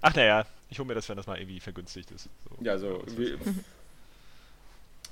Ach 0.00 0.14
naja, 0.14 0.44
ich 0.68 0.78
hole 0.78 0.88
mir 0.88 0.94
das, 0.94 1.08
wenn 1.08 1.16
das 1.16 1.26
mal 1.26 1.38
irgendwie 1.38 1.60
vergünstigt 1.60 2.10
ist. 2.10 2.28
So, 2.44 2.64
ja, 2.64 2.78
so. 2.78 3.02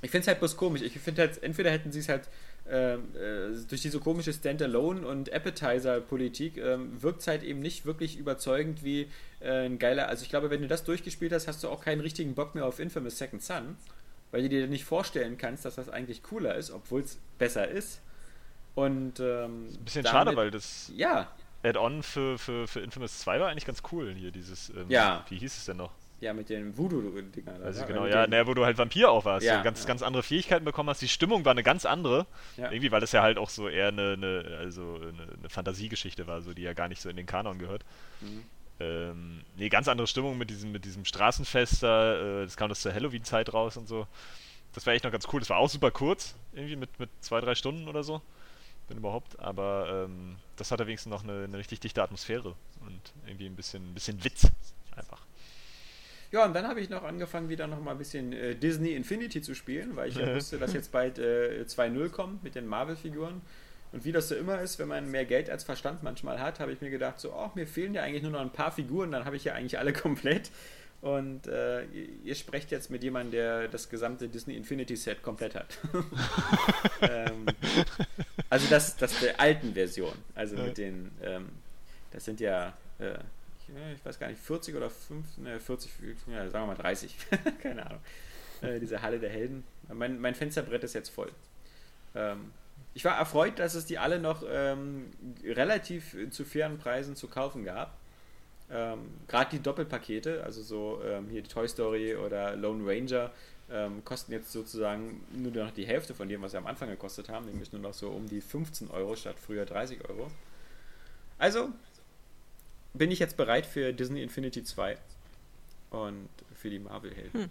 Ich 0.01 0.11
finde 0.11 0.21
es 0.23 0.27
halt 0.27 0.39
bloß 0.39 0.57
komisch. 0.57 0.81
Ich 0.81 0.93
finde 0.99 1.23
halt, 1.23 1.41
entweder 1.41 1.71
hätten 1.71 1.91
sie 1.91 1.99
es 1.99 2.09
halt 2.09 2.29
ähm, 2.69 3.15
äh, 3.15 3.55
durch 3.67 3.81
diese 3.81 3.99
komische 3.99 4.31
Standalone- 4.31 5.05
und 5.05 5.31
Appetizer-Politik 5.31 6.57
ähm, 6.57 7.01
wirkt 7.01 7.21
es 7.21 7.27
halt 7.27 7.43
eben 7.43 7.61
nicht 7.61 7.85
wirklich 7.85 8.17
überzeugend 8.17 8.83
wie 8.83 9.07
äh, 9.39 9.65
ein 9.65 9.79
geiler. 9.79 10.09
Also 10.09 10.23
ich 10.23 10.29
glaube, 10.29 10.49
wenn 10.49 10.61
du 10.61 10.67
das 10.67 10.83
durchgespielt 10.83 11.31
hast, 11.31 11.47
hast 11.47 11.63
du 11.63 11.69
auch 11.69 11.81
keinen 11.81 12.01
richtigen 12.01 12.35
Bock 12.35 12.55
mehr 12.55 12.65
auf 12.65 12.79
Infamous 12.79 13.17
Second 13.17 13.41
Son, 13.41 13.77
weil 14.31 14.43
du 14.43 14.49
dir 14.49 14.67
nicht 14.67 14.83
vorstellen 14.83 15.37
kannst, 15.37 15.65
dass 15.65 15.75
das 15.75 15.89
eigentlich 15.89 16.23
cooler 16.23 16.55
ist, 16.55 16.71
obwohl 16.71 17.01
es 17.01 17.17
besser 17.37 17.67
ist. 17.67 18.01
Und 18.75 19.19
ähm, 19.19 19.69
ein 19.69 19.85
bisschen 19.85 20.03
damit, 20.03 20.11
schade, 20.11 20.35
weil 20.35 20.51
das 20.51 20.91
ja. 20.93 21.31
Add-on 21.63 22.03
für, 22.03 22.37
für, 22.37 22.67
für 22.67 22.81
Infamous 22.81 23.19
2 23.19 23.39
war 23.39 23.49
eigentlich 23.49 23.65
ganz 23.65 23.81
cool 23.91 24.13
hier, 24.13 24.31
dieses, 24.31 24.69
ähm, 24.69 24.85
ja. 24.89 25.25
wie 25.29 25.37
hieß 25.37 25.57
es 25.57 25.65
denn 25.65 25.77
noch? 25.77 25.91
Ja, 26.19 26.33
mit 26.33 26.49
den 26.49 26.75
Voodoo-Dingern. 26.75 27.61
Also 27.61 27.85
genau, 27.85 28.07
ja, 28.07 28.25
ne, 28.25 28.47
wo 28.47 28.55
du 28.55 28.65
halt 28.65 28.77
Vampir 28.77 29.11
auch 29.11 29.23
warst, 29.25 29.45
ja, 29.45 29.61
ganz, 29.61 29.81
ja. 29.81 29.87
ganz 29.87 30.01
andere 30.01 30.23
Fähigkeiten 30.23 30.65
bekommen 30.65 30.89
hast. 30.89 31.01
Die 31.01 31.07
Stimmung 31.07 31.45
war 31.45 31.51
eine 31.51 31.61
ganz 31.61 31.85
andere. 31.85 32.25
Ja. 32.57 32.71
Irgendwie, 32.71 32.91
weil 32.91 33.03
es 33.03 33.11
ja 33.11 33.21
halt 33.21 33.37
auch 33.37 33.49
so 33.49 33.69
eher 33.69 33.89
eine, 33.89 34.13
eine 34.13 34.57
also 34.57 34.95
eine, 34.95 35.33
eine, 35.37 35.49
Fantasiegeschichte 35.49 36.25
war, 36.25 36.41
so 36.41 36.53
die 36.53 36.63
ja 36.63 36.73
gar 36.73 36.87
nicht 36.87 37.01
so 37.01 37.09
in 37.09 37.17
den 37.17 37.27
Kanon 37.27 37.59
gehört. 37.59 37.85
Mhm. 38.21 38.43
Ähm, 38.79 39.41
nee, 39.57 39.69
ganz 39.69 39.87
andere 39.87 40.07
Stimmung 40.07 40.39
mit 40.39 40.49
diesem, 40.49 40.71
mit 40.71 40.85
diesem 40.85 41.05
Straßenfest 41.05 41.83
da. 41.83 42.41
Äh, 42.41 42.43
das 42.45 42.57
kam 42.57 42.69
das 42.69 42.81
zur 42.81 42.93
Halloween-Zeit 42.93 43.53
raus 43.53 43.77
und 43.77 43.87
so. 43.87 44.07
Das 44.73 44.87
war 44.87 44.93
echt 44.93 45.03
noch 45.03 45.11
ganz 45.11 45.27
cool. 45.31 45.39
Das 45.39 45.51
war 45.51 45.57
auch 45.57 45.69
super 45.69 45.91
kurz, 45.91 46.35
irgendwie 46.53 46.75
mit, 46.75 46.99
mit 46.99 47.09
zwei, 47.21 47.41
drei 47.41 47.53
Stunden 47.53 47.87
oder 47.87 48.03
so. 48.03 48.21
Wenn 48.87 48.97
überhaupt. 48.97 49.39
Aber 49.39 50.05
ähm, 50.07 50.37
das 50.55 50.71
hatte 50.71 50.87
wenigstens 50.87 51.11
noch 51.11 51.23
eine, 51.23 51.43
eine 51.43 51.57
richtig 51.59 51.79
dichte 51.79 52.01
Atmosphäre 52.01 52.55
und 52.81 53.13
irgendwie 53.27 53.45
ein 53.45 53.55
bisschen, 53.55 53.91
ein 53.91 53.93
bisschen 53.93 54.23
Witz 54.23 54.47
einfach. 54.95 55.26
Ja, 56.31 56.45
und 56.45 56.53
dann 56.53 56.67
habe 56.67 56.81
ich 56.81 56.89
noch 56.89 57.03
angefangen, 57.03 57.49
wieder 57.49 57.67
noch 57.67 57.81
mal 57.81 57.91
ein 57.91 57.97
bisschen 57.97 58.33
äh, 58.33 58.55
Disney 58.55 58.93
Infinity 58.93 59.41
zu 59.41 59.55
spielen, 59.55 59.95
weil 59.95 60.09
ich 60.09 60.15
ja 60.15 60.35
wusste, 60.35 60.57
dass 60.57 60.73
jetzt 60.73 60.91
bald 60.91 61.19
äh, 61.19 61.63
2.0 61.65 62.09
kommt 62.09 62.43
mit 62.43 62.55
den 62.55 62.67
Marvel-Figuren. 62.67 63.41
Und 63.93 64.03
wie 64.03 64.11
das 64.11 64.27
so 64.27 64.35
immer 64.35 64.61
ist, 64.61 64.79
wenn 64.79 64.89
man 64.89 65.09
mehr 65.09 65.25
Geld 65.25 65.49
als 65.49 65.63
Verstand 65.63 66.03
manchmal 66.03 66.39
hat, 66.39 66.59
habe 66.59 66.73
ich 66.73 66.81
mir 66.81 66.89
gedacht, 66.89 67.19
so, 67.19 67.31
oh, 67.33 67.51
mir 67.55 67.65
fehlen 67.65 67.93
ja 67.93 68.03
eigentlich 68.03 68.23
nur 68.23 68.31
noch 68.31 68.41
ein 68.41 68.51
paar 68.51 68.71
Figuren, 68.71 69.11
dann 69.11 69.23
habe 69.23 69.37
ich 69.37 69.45
ja 69.45 69.53
eigentlich 69.53 69.79
alle 69.79 69.93
komplett. 69.93 70.51
Und 70.99 71.47
äh, 71.47 71.83
ihr 72.23 72.35
sprecht 72.35 72.71
jetzt 72.71 72.89
mit 72.89 73.03
jemandem, 73.03 73.31
der 73.31 73.67
das 73.67 73.87
gesamte 73.87 74.27
Disney 74.27 74.55
Infinity 74.55 74.95
Set 74.95 75.21
komplett 75.21 75.55
hat. 75.55 75.77
ähm, 77.01 77.45
also 78.49 78.67
das, 78.69 78.97
das 78.97 79.19
der 79.19 79.39
alten 79.39 79.73
Version. 79.73 80.13
Also 80.33 80.57
mit 80.57 80.77
den, 80.77 81.11
ähm, 81.23 81.49
das 82.11 82.25
sind 82.25 82.39
ja 82.39 82.73
äh, 82.99 83.13
ich 83.95 84.05
weiß 84.05 84.19
gar 84.19 84.27
nicht, 84.27 84.41
40 84.41 84.75
oder 84.75 84.89
5, 84.89 85.37
ne, 85.37 85.59
40, 85.59 85.91
ja, 86.27 86.49
sagen 86.49 86.65
wir 86.65 86.75
mal 86.75 86.81
30, 86.81 87.15
keine 87.61 87.85
Ahnung. 87.85 88.01
Äh, 88.61 88.79
diese 88.79 89.01
Halle 89.01 89.19
der 89.19 89.29
Helden. 89.29 89.63
Mein, 89.93 90.19
mein 90.19 90.35
Fensterbrett 90.35 90.83
ist 90.83 90.93
jetzt 90.93 91.09
voll. 91.09 91.31
Ähm, 92.15 92.51
ich 92.93 93.05
war 93.05 93.17
erfreut, 93.17 93.59
dass 93.59 93.75
es 93.75 93.85
die 93.85 93.99
alle 93.99 94.19
noch 94.19 94.43
ähm, 94.49 95.11
relativ 95.43 96.15
zu 96.31 96.45
fairen 96.45 96.79
Preisen 96.79 97.15
zu 97.15 97.27
kaufen 97.27 97.63
gab. 97.63 97.95
Ähm, 98.71 98.99
Gerade 99.27 99.51
die 99.51 99.61
Doppelpakete, 99.61 100.43
also 100.43 100.61
so 100.61 101.01
ähm, 101.05 101.29
hier 101.29 101.41
die 101.41 101.49
Toy 101.49 101.67
Story 101.67 102.15
oder 102.15 102.55
Lone 102.55 102.83
Ranger, 102.85 103.31
ähm, 103.69 104.03
kosten 104.03 104.31
jetzt 104.31 104.51
sozusagen 104.51 105.23
nur 105.31 105.51
noch 105.51 105.71
die 105.71 105.85
Hälfte 105.85 106.13
von 106.13 106.27
dem, 106.27 106.41
was 106.41 106.51
sie 106.51 106.57
am 106.57 106.67
Anfang 106.67 106.89
gekostet 106.89 107.29
haben, 107.29 107.45
nämlich 107.45 107.71
nur 107.71 107.81
noch 107.81 107.93
so 107.93 108.09
um 108.09 108.27
die 108.27 108.41
15 108.41 108.89
Euro 108.89 109.15
statt 109.15 109.35
früher 109.39 109.65
30 109.65 110.09
Euro. 110.09 110.31
Also, 111.37 111.69
bin 112.97 113.11
ich 113.11 113.19
jetzt 113.19 113.37
bereit 113.37 113.65
für 113.65 113.93
Disney 113.93 114.21
Infinity 114.21 114.63
2 114.63 114.97
und 115.91 116.29
für 116.55 116.69
die 116.69 116.79
Marvel-Helden. 116.79 117.43
Hm. 117.43 117.49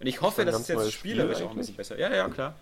Und 0.00 0.06
ich 0.06 0.20
hoffe, 0.20 0.44
das, 0.44 0.60
ist 0.60 0.68
jetzt 0.68 0.92
spielerisch 0.92 1.38
Spiel 1.38 1.46
auch 1.46 1.52
ein 1.52 1.56
bisschen 1.56 1.76
besser. 1.76 1.98
Ja, 1.98 2.12
ja, 2.14 2.28
klar. 2.28 2.54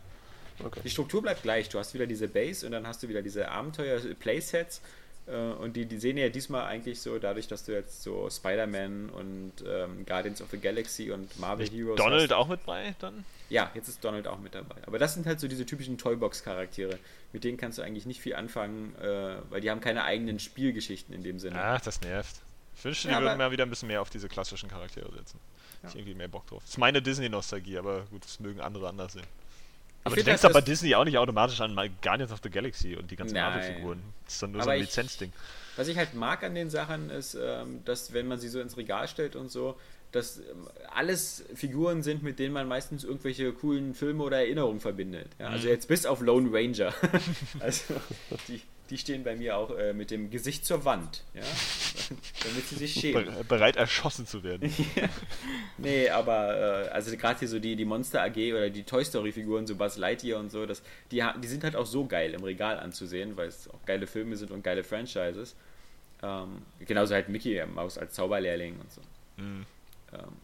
Okay. 0.64 0.80
Die 0.84 0.90
Struktur 0.90 1.22
bleibt 1.22 1.42
gleich. 1.42 1.68
Du 1.68 1.78
hast 1.78 1.94
wieder 1.94 2.06
diese 2.06 2.28
Base 2.28 2.64
und 2.64 2.72
dann 2.72 2.86
hast 2.86 3.02
du 3.02 3.08
wieder 3.08 3.22
diese 3.22 3.50
Abenteuer-Playsets. 3.50 4.80
Äh, 5.26 5.36
und 5.36 5.76
die, 5.76 5.86
die 5.86 5.98
sehen 5.98 6.16
ja 6.18 6.28
diesmal 6.28 6.66
eigentlich 6.66 7.00
so, 7.00 7.18
dadurch, 7.18 7.48
dass 7.48 7.64
du 7.64 7.72
jetzt 7.72 8.02
so 8.02 8.28
Spider-Man 8.28 9.10
und 9.10 9.52
ähm, 9.66 10.04
Guardians 10.06 10.42
of 10.42 10.50
the 10.50 10.58
Galaxy 10.58 11.10
und 11.10 11.38
Marvel 11.40 11.68
Heroes. 11.68 11.96
Donald 11.96 12.30
hast. 12.30 12.32
auch 12.32 12.48
mit 12.48 12.64
bei 12.66 12.94
dann? 13.00 13.24
Ja, 13.52 13.70
jetzt 13.74 13.86
ist 13.86 14.02
Donald 14.02 14.26
auch 14.26 14.38
mit 14.38 14.54
dabei. 14.54 14.76
Aber 14.86 14.98
das 14.98 15.12
sind 15.12 15.26
halt 15.26 15.38
so 15.38 15.46
diese 15.46 15.66
typischen 15.66 15.98
Toybox-Charaktere. 15.98 16.98
Mit 17.34 17.44
denen 17.44 17.58
kannst 17.58 17.76
du 17.76 17.82
eigentlich 17.82 18.06
nicht 18.06 18.22
viel 18.22 18.34
anfangen, 18.34 18.96
äh, 18.96 19.36
weil 19.50 19.60
die 19.60 19.70
haben 19.70 19.82
keine 19.82 20.04
eigenen 20.04 20.38
Spielgeschichten 20.38 21.14
in 21.14 21.22
dem 21.22 21.38
Sinne. 21.38 21.62
Ach, 21.62 21.80
das 21.82 22.00
nervt. 22.00 22.36
Ich 22.74 22.82
wünschte, 22.82 23.08
die 23.08 23.12
ja, 23.12 23.20
würden 23.20 23.36
mal 23.36 23.50
wieder 23.50 23.64
ein 23.64 23.68
bisschen 23.68 23.88
mehr 23.88 24.00
auf 24.00 24.08
diese 24.08 24.30
klassischen 24.30 24.70
Charaktere 24.70 25.12
setzen. 25.12 25.38
Ja. 25.82 25.90
Ich 25.90 25.96
irgendwie 25.96 26.14
mehr 26.14 26.28
Bock 26.28 26.46
drauf. 26.46 26.62
Das 26.62 26.70
ist 26.70 26.78
meine 26.78 27.02
Disney-Nostalgie, 27.02 27.76
aber 27.76 28.06
gut, 28.10 28.24
das 28.24 28.40
mögen 28.40 28.58
andere 28.62 28.88
anders 28.88 29.12
sehen. 29.12 29.26
Aber 30.04 30.16
du 30.16 30.24
denkst 30.24 30.46
aber 30.46 30.62
Disney 30.62 30.94
auch 30.94 31.04
nicht 31.04 31.18
automatisch 31.18 31.60
an 31.60 31.76
Guardians 32.00 32.32
of 32.32 32.40
the 32.42 32.48
Galaxy 32.48 32.96
und 32.96 33.10
die 33.10 33.16
ganzen 33.16 33.34
Marvel-Figuren. 33.34 34.02
Das 34.24 34.32
ist 34.32 34.42
dann 34.42 34.52
nur 34.52 34.62
aber 34.62 34.70
so 34.70 34.74
ein 34.76 34.80
Lizenzding. 34.80 35.30
Was 35.76 35.88
ich 35.88 35.98
halt 35.98 36.14
mag 36.14 36.42
an 36.42 36.54
den 36.54 36.70
Sachen 36.70 37.10
ist, 37.10 37.34
ähm, 37.34 37.84
dass 37.84 38.14
wenn 38.14 38.28
man 38.28 38.38
sie 38.38 38.48
so 38.48 38.60
ins 38.60 38.78
Regal 38.78 39.06
stellt 39.08 39.36
und 39.36 39.50
so, 39.50 39.78
dass 40.12 40.38
ähm, 40.38 40.68
alles 40.94 41.44
Figuren 41.54 42.02
sind, 42.02 42.22
mit 42.22 42.38
denen 42.38 42.52
man 42.52 42.68
meistens 42.68 43.02
irgendwelche 43.02 43.52
coolen 43.52 43.94
Filme 43.94 44.22
oder 44.22 44.38
Erinnerungen 44.38 44.80
verbindet. 44.80 45.28
Ja, 45.38 45.48
also 45.48 45.66
mhm. 45.66 45.72
jetzt 45.72 45.88
bis 45.88 46.06
auf 46.06 46.20
Lone 46.20 46.50
Ranger. 46.52 46.94
also 47.60 47.94
die, 48.48 48.60
die 48.90 48.98
stehen 48.98 49.24
bei 49.24 49.34
mir 49.34 49.56
auch 49.56 49.70
äh, 49.70 49.94
mit 49.94 50.10
dem 50.10 50.30
Gesicht 50.30 50.66
zur 50.66 50.84
Wand, 50.84 51.24
ja? 51.32 51.40
damit 52.44 52.66
sie 52.68 52.74
sich 52.76 52.92
schämen. 52.92 53.26
Bereit 53.48 53.76
erschossen 53.76 54.26
zu 54.26 54.44
werden. 54.44 54.70
nee, 55.78 56.10
aber 56.10 56.88
äh, 56.88 56.88
also 56.90 57.16
gerade 57.16 57.38
hier 57.38 57.48
so 57.48 57.58
die, 57.58 57.74
die 57.74 57.86
Monster 57.86 58.22
AG 58.22 58.36
oder 58.36 58.68
die 58.68 58.82
Toy 58.82 59.04
Story 59.04 59.32
Figuren, 59.32 59.66
so 59.66 59.76
Buzz 59.76 59.96
Lightyear 59.96 60.38
und 60.38 60.50
so, 60.50 60.66
das, 60.66 60.82
die, 61.10 61.24
die 61.42 61.48
sind 61.48 61.64
halt 61.64 61.74
auch 61.74 61.86
so 61.86 62.04
geil 62.04 62.34
im 62.34 62.44
Regal 62.44 62.78
anzusehen, 62.78 63.36
weil 63.38 63.48
es 63.48 63.66
auch 63.70 63.82
geile 63.86 64.06
Filme 64.06 64.36
sind 64.36 64.50
und 64.50 64.62
geile 64.62 64.84
Franchises. 64.84 65.56
Ähm, 66.22 66.62
genauso 66.80 67.14
halt 67.14 67.30
Mickey 67.30 67.64
Maus 67.74 67.96
als 67.96 68.12
Zauberlehrling 68.12 68.78
und 68.78 68.92
so. 68.92 69.00
Mhm. 69.38 69.64
Ähm, 70.12 70.36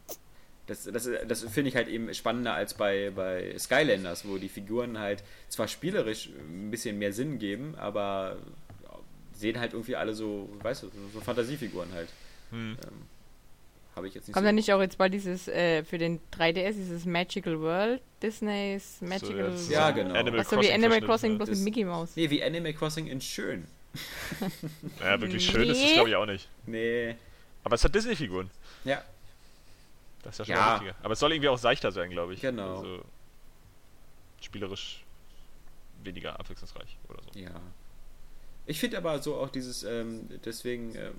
Das, 0.66 0.84
das, 0.84 1.08
das 1.26 1.44
finde 1.44 1.70
ich 1.70 1.76
halt 1.76 1.88
eben 1.88 2.12
spannender 2.12 2.52
als 2.52 2.74
bei, 2.74 3.10
bei 3.10 3.58
Skylanders, 3.58 4.28
wo 4.28 4.36
die 4.36 4.50
Figuren 4.50 4.98
halt 4.98 5.24
zwar 5.48 5.66
spielerisch 5.66 6.28
ein 6.28 6.70
bisschen 6.70 6.98
mehr 6.98 7.14
Sinn 7.14 7.38
geben, 7.38 7.74
aber 7.76 8.36
sehen 9.38 9.58
halt 9.58 9.72
irgendwie 9.72 9.96
alle 9.96 10.14
so, 10.14 10.48
weißt 10.62 10.82
du, 10.82 10.90
so 11.12 11.20
Fantasiefiguren 11.20 11.92
halt. 11.92 12.08
Hm. 12.50 12.76
Ähm, 12.82 12.92
Habe 13.94 14.08
ich 14.08 14.14
jetzt 14.14 14.26
nicht 14.26 14.34
Kommt 14.34 14.44
so 14.44 14.48
da 14.48 14.52
nicht 14.52 14.72
auch 14.72 14.80
jetzt 14.80 14.98
bald 14.98 15.14
dieses, 15.14 15.48
äh, 15.48 15.84
für 15.84 15.98
den 15.98 16.20
3DS, 16.36 16.72
dieses 16.72 17.06
Magical 17.06 17.60
World, 17.60 18.02
Disney's 18.22 19.00
Magical 19.00 19.56
so, 19.56 19.72
Ja, 19.72 19.90
genau. 19.90 20.14
Animal 20.14 20.40
Was 20.40 20.50
so 20.50 20.60
wie 20.60 20.72
Animal 20.72 21.00
Crossing, 21.00 21.36
bloß 21.36 21.50
mit 21.50 21.60
Mickey 21.60 21.84
Mouse. 21.84 22.16
Nee, 22.16 22.28
wie 22.30 22.42
Animal 22.42 22.72
Crossing 22.72 23.06
in 23.06 23.20
schön. 23.20 23.64
ja, 25.00 25.20
wirklich 25.20 25.46
schön 25.46 25.62
nee. 25.62 25.70
ist 25.70 25.82
es, 25.82 25.92
glaube 25.94 26.10
ich, 26.10 26.16
auch 26.16 26.26
nicht. 26.26 26.48
Nee. 26.66 27.16
Aber 27.64 27.74
es 27.74 27.84
hat 27.84 27.94
Disney-Figuren. 27.94 28.50
Ja. 28.84 29.02
Das 30.22 30.38
ist 30.38 30.46
ja 30.48 30.56
schon 30.56 30.64
ja. 30.64 30.74
wichtiger. 30.74 30.94
Aber 31.02 31.12
es 31.12 31.20
soll 31.20 31.32
irgendwie 31.32 31.48
auch 31.48 31.58
seichter 31.58 31.92
sein, 31.92 32.10
glaube 32.10 32.34
ich. 32.34 32.40
Genau. 32.40 32.78
Also, 32.78 33.04
spielerisch 34.40 35.04
weniger 36.02 36.38
abwechslungsreich 36.38 36.96
oder 37.08 37.22
so. 37.22 37.38
Ja. 37.38 37.60
Ich 38.66 38.78
finde 38.80 38.98
aber 38.98 39.20
so 39.22 39.36
auch 39.36 39.48
dieses, 39.48 39.82
ähm, 39.82 40.28
deswegen 40.44 40.94
ähm, 40.94 41.14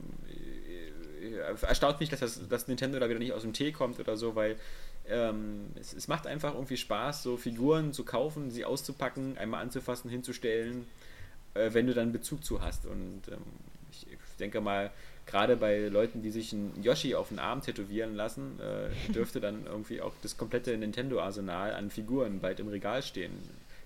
äh, 1.22 1.66
erstaunt 1.66 2.00
mich, 2.00 2.10
dass 2.10 2.20
das 2.20 2.48
dass 2.48 2.68
Nintendo 2.68 3.00
da 3.00 3.10
wieder 3.10 3.20
nicht 3.20 3.34
aus 3.34 3.42
dem 3.42 3.54
Tee 3.54 3.72
kommt 3.72 4.00
oder 4.00 4.18
so, 4.18 4.36
weil 4.36 4.56
ähm, 5.08 5.72
es, 5.80 5.94
es, 5.94 6.08
macht 6.08 6.28
einfach 6.28 6.54
irgendwie 6.54 6.78
Spaß, 6.78 7.24
so 7.24 7.38
Figuren 7.38 7.92
zu 7.92 8.06
kaufen, 8.06 8.52
sie 8.52 8.66
auszupacken, 8.66 9.38
einmal 9.38 9.62
anzufassen, 9.64 10.12
hinzustellen, 10.12 10.86
äh, 11.56 11.74
wenn 11.74 11.88
du 11.88 11.94
dann 11.96 12.12
Bezug 12.12 12.44
zu 12.44 12.62
hast. 12.62 12.86
Und 12.86 13.24
ähm, 13.32 13.42
ich, 13.92 14.06
ich 14.12 14.20
denke 14.38 14.62
mal, 14.62 14.92
gerade 15.30 15.56
bei 15.56 15.88
Leuten, 15.88 16.22
die 16.22 16.32
sich 16.32 16.54
einen 16.54 16.82
Yoshi 16.82 17.16
auf 17.16 17.30
den 17.30 17.40
Arm 17.40 17.62
tätowieren 17.62 18.16
lassen, 18.16 18.60
äh, 18.60 19.12
dürfte 19.12 19.40
dann 19.40 19.66
irgendwie 19.66 20.02
auch 20.02 20.14
das 20.22 20.38
komplette 20.38 20.78
Nintendo-Arsenal 20.78 21.74
an 21.74 21.90
Figuren 21.90 22.40
bald 22.40 22.60
im 22.60 22.68
Regal 22.68 23.02
stehen. 23.04 23.32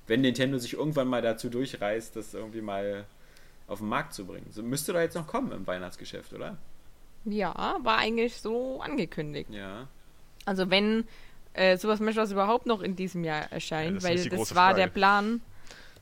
Wenn 0.08 0.22
Nintendo 0.22 0.58
sich 0.58 0.74
irgendwann 0.74 1.08
mal 1.08 1.22
dazu 1.22 1.50
durchreißt, 1.50 2.16
das 2.16 2.34
irgendwie 2.34 2.62
mal 2.62 3.06
auf 3.68 3.80
den 3.80 3.88
Markt 3.88 4.14
zu 4.14 4.26
bringen. 4.26 4.48
So 4.52 4.62
müsste 4.62 4.94
da 4.94 5.02
jetzt 5.02 5.16
noch 5.16 5.28
kommen 5.28 5.52
im 5.52 5.66
Weihnachtsgeschäft, 5.66 6.34
oder? 6.34 6.58
Ja, 7.26 7.78
war 7.82 7.98
eigentlich 7.98 8.36
so 8.36 8.82
angekündigt. 8.82 9.50
Ja. 9.50 9.88
Also 10.46 10.70
wenn 10.70 11.06
äh, 11.54 11.78
sowas 11.78 12.00
Measures 12.00 12.32
überhaupt 12.32 12.66
noch 12.66 12.82
in 12.82 12.96
diesem 12.96 13.24
Jahr 13.24 13.52
erscheint, 13.52 14.02
ja, 14.04 14.10
das 14.10 14.20
weil 14.26 14.30
das 14.30 14.56
war 14.56 14.72
Frage. 14.72 14.82
der 14.82 14.88
Plan, 14.88 15.42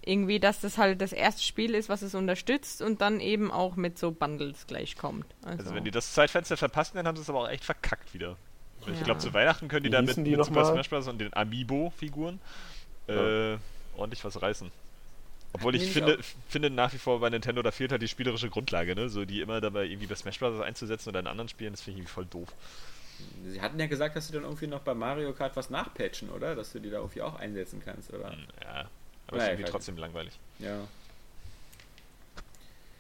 irgendwie, 0.03 0.40
dass 0.40 0.61
das 0.61 0.78
halt 0.78 1.02
das 1.02 1.14
erste 1.14 1.44
Spiel 1.44 1.76
ist, 1.76 1.90
was 1.90 2.02
es 2.02 2.15
unterstützt 2.15 2.82
und 2.82 3.02
dann 3.02 3.19
eben 3.19 3.52
auch 3.52 3.76
mit 3.76 3.99
so 3.99 4.11
Bundles 4.11 4.65
gleich 4.68 4.95
kommt. 4.98 5.26
Also, 5.44 5.60
also 5.64 5.76
wenn 5.76 5.84
die 5.84 5.91
das 5.91 6.14
Zeitfenster 6.14 6.57
verpassen, 6.57 6.98
dann 6.98 7.07
haben 7.07 7.15
sie 7.15 7.22
es 7.22 7.30
aber 7.30 7.41
auch 7.41 7.49
echt 7.49 7.64
verkackt 7.64 8.14
wieder. 8.14 8.38
Ja. 8.86 8.94
Ich 8.94 9.03
glaube, 9.03 9.19
zu 9.19 9.34
Weihnachten 9.34 9.68
können 9.68 9.84
die 9.84 9.91
da 9.91 10.02
mit, 10.02 10.18
mit 10.18 10.44
Super 10.44 10.65
Smash 10.65 10.90
Bros. 10.90 11.07
und 11.07 11.19
den 11.19 11.34
Amiibo-Figuren 11.34 12.40
äh, 13.07 13.57
ordentlich 13.95 14.23
was 14.26 14.41
reißen. 14.41 14.72
Obwohl 15.53 15.76
ich 15.76 15.91
finde, 15.91 16.18
finde 16.48 16.69
nach 16.69 16.94
wie 16.94 16.98
vor 16.98 17.19
bei 17.19 17.30
Nintendo, 17.30 17.61
da 17.61 17.72
fehlt 17.72 17.91
halt 17.91 18.02
die 18.02 18.07
spielerische 18.07 18.49
Grundlage, 18.49 18.95
ne? 18.95 19.10
So 19.10 19.26
die 19.26 19.41
immer 19.41 19.60
dabei 19.60 19.86
irgendwie 19.86 20.07
bei 20.07 20.15
Smash 20.15 20.40
Bros. 20.40 20.61
einzusetzen 20.61 21.10
oder 21.10 21.19
in 21.19 21.28
anderen 21.28 21.49
Spielen, 21.49 21.73
das 21.73 21.82
finde 21.82 21.99
ich 21.99 22.06
irgendwie 22.06 22.14
voll 22.14 22.26
doof. 22.26 22.49
Sie 23.45 23.61
hatten 23.61 23.80
ja 23.80 23.86
gesagt, 23.86 24.15
dass 24.15 24.28
sie 24.28 24.34
dann 24.34 24.44
irgendwie 24.44 24.65
noch 24.65 24.80
bei 24.80 24.95
Mario 24.95 25.34
Kart 25.34 25.56
was 25.56 25.69
nachpatchen, 25.69 26.30
oder? 26.30 26.56
Dass 26.56 26.72
du 26.72 26.80
die 26.80 26.90
da 26.90 26.98
irgendwie 26.98 27.22
auch 27.22 27.36
einsetzen 27.36 27.82
kannst, 27.84 28.11
oder? 28.11 28.32
Hm, 28.32 28.48
ja, 28.64 28.90
aber 29.31 29.39
naja, 29.39 29.51
ist 29.51 29.59
irgendwie 29.59 29.71
trotzdem 29.71 29.97
langweilig. 29.97 30.37
Ja. 30.59 30.87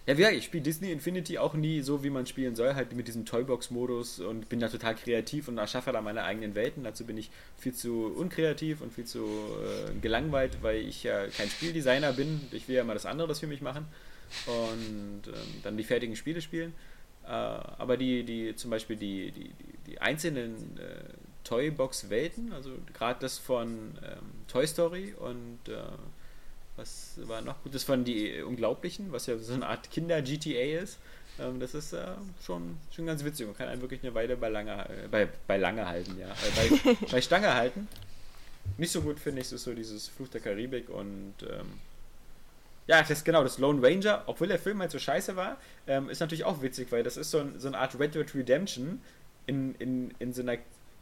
Ja, 0.07 0.17
wie 0.17 0.21
gesagt, 0.21 0.37
ich 0.37 0.45
spiele 0.45 0.63
Disney 0.63 0.91
Infinity 0.91 1.37
auch 1.37 1.53
nie 1.53 1.81
so, 1.81 2.03
wie 2.03 2.09
man 2.09 2.25
spielen 2.25 2.55
soll, 2.55 2.73
halt 2.73 2.93
mit 2.93 3.07
diesem 3.07 3.23
Toybox-Modus 3.23 4.19
und 4.19 4.49
bin 4.49 4.59
da 4.59 4.67
total 4.67 4.95
kreativ 4.95 5.47
und 5.47 5.59
erschaffe 5.59 5.91
da 5.91 6.01
meine 6.01 6.23
eigenen 6.23 6.55
Welten. 6.55 6.83
Dazu 6.83 7.05
bin 7.05 7.17
ich 7.17 7.29
viel 7.59 7.73
zu 7.73 8.07
unkreativ 8.17 8.81
und 8.81 8.91
viel 8.91 9.05
zu 9.05 9.23
äh, 9.23 9.93
gelangweilt, 10.01 10.57
weil 10.63 10.77
ich 10.77 11.03
ja 11.03 11.27
kein 11.27 11.49
Spieldesigner 11.49 12.13
bin. 12.13 12.41
Ich 12.51 12.67
will 12.67 12.75
ja 12.75 12.83
mal 12.83 12.95
das 12.95 13.05
andere 13.05 13.27
das 13.27 13.39
für 13.39 13.47
mich 13.47 13.61
machen 13.61 13.85
und 14.47 15.27
ähm, 15.27 15.33
dann 15.61 15.77
die 15.77 15.83
fertigen 15.83 16.15
Spiele 16.15 16.41
spielen. 16.41 16.73
Äh, 17.23 17.29
aber 17.29 17.95
die, 17.95 18.23
die, 18.23 18.55
zum 18.55 18.71
Beispiel 18.71 18.95
die, 18.95 19.31
die, 19.31 19.49
die, 19.49 19.91
die 19.91 20.01
einzelnen 20.01 20.55
äh, 20.77 21.13
Toybox-Welten, 21.43 22.53
also 22.53 22.71
gerade 22.93 23.19
das 23.19 23.37
von 23.37 23.97
ähm, 24.03 24.31
Toy 24.47 24.65
Story 24.65 25.13
und 25.19 25.59
äh, 25.67 25.75
was 26.81 27.13
war 27.27 27.41
noch 27.41 27.61
gut? 27.63 27.75
Das 27.75 27.87
waren 27.87 28.03
die 28.03 28.41
Unglaublichen, 28.41 29.11
was 29.11 29.27
ja 29.27 29.37
so 29.37 29.53
eine 29.53 29.67
Art 29.67 29.91
Kinder-GTA 29.91 30.81
ist. 30.81 30.97
Ähm, 31.39 31.59
das 31.59 31.73
ist 31.73 31.93
äh, 31.93 32.05
schon, 32.43 32.77
schon 32.91 33.05
ganz 33.05 33.23
witzig. 33.23 33.45
Man 33.45 33.55
kann 33.55 33.67
einen 33.67 33.81
wirklich 33.81 34.01
eine 34.03 34.13
Weile 34.13 34.35
bei 34.35 34.49
Lange, 34.49 34.89
äh, 34.89 35.07
bei, 35.09 35.27
bei 35.47 35.57
Lange 35.57 35.87
halten, 35.87 36.17
ja. 36.19 36.29
Äh, 36.29 36.79
bei, 36.83 36.95
bei 37.11 37.21
Stange 37.21 37.53
halten. 37.53 37.87
Nicht 38.77 38.91
so 38.91 39.01
gut 39.01 39.19
finde 39.19 39.41
ich 39.41 39.51
ist 39.51 39.63
so 39.63 39.73
dieses 39.73 40.07
Fluch 40.07 40.27
der 40.29 40.41
Karibik 40.41 40.89
und 40.89 41.33
ähm, 41.43 41.79
ja, 42.87 43.01
das 43.03 43.23
genau, 43.23 43.43
das 43.43 43.57
Lone 43.57 43.81
Ranger, 43.81 44.23
obwohl 44.25 44.47
der 44.47 44.59
Film 44.59 44.79
halt 44.79 44.91
so 44.91 44.99
scheiße 44.99 45.35
war, 45.35 45.57
ähm, 45.87 46.09
ist 46.09 46.19
natürlich 46.19 46.43
auch 46.43 46.61
witzig, 46.61 46.91
weil 46.91 47.03
das 47.03 47.17
ist 47.17 47.31
so, 47.31 47.39
ein, 47.39 47.59
so 47.59 47.67
eine 47.67 47.77
Art 47.77 47.99
Red 47.99 48.15
Dead 48.15 48.35
Redemption 48.35 49.01
in, 49.45 49.75
in, 49.75 50.13
in 50.19 50.33
so 50.33 50.41
einer 50.41 50.57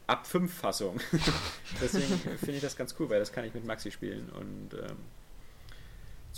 ab 0.08 0.26
5 0.26 0.54
Fassung. 0.54 1.00
Deswegen 1.82 2.20
finde 2.38 2.54
ich 2.54 2.62
das 2.62 2.76
ganz 2.76 2.96
cool, 3.00 3.10
weil 3.10 3.20
das 3.20 3.32
kann 3.32 3.46
ich 3.46 3.54
mit 3.54 3.66
Maxi 3.66 3.92
spielen 3.92 4.30
und 4.30 4.74
ähm, 4.74 4.98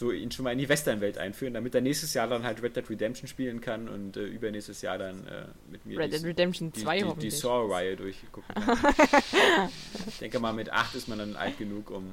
so 0.02 0.11
ihn 0.11 0.32
schon 0.32 0.45
mal 0.45 0.52
in 0.52 0.57
die 0.57 0.68
Western-Welt 0.68 1.19
einführen, 1.19 1.53
damit 1.53 1.76
er 1.76 1.82
nächstes 1.82 2.15
Jahr 2.15 2.28
dann 2.28 2.44
halt 2.44 2.64
Red 2.64 2.76
Dead 2.76 2.90
Redemption 2.90 3.28
spielen 3.28 3.61
kann 3.61 3.88
und 3.88 4.18
äh, 4.18 4.22
übernächstes 4.23 4.82
Jahr 4.82 4.98
dann 4.98 5.28
äh, 5.28 5.44
mit 5.69 5.86
mir 5.86 5.99
Red 5.99 6.11
Dead 6.11 6.23
Redemption 6.23 6.73
2 6.73 6.98
die, 6.98 7.03
die, 7.03 7.19
die 7.19 7.30
Saw-Reihe 7.30 7.95
durchgucken 7.95 8.56
kann. 8.56 8.80
ich 10.07 10.18
denke 10.18 10.40
mal, 10.40 10.53
mit 10.53 10.72
8 10.72 10.95
ist 10.95 11.07
man 11.07 11.19
dann 11.19 11.36
alt 11.36 11.60
genug, 11.60 11.91
um 11.91 12.11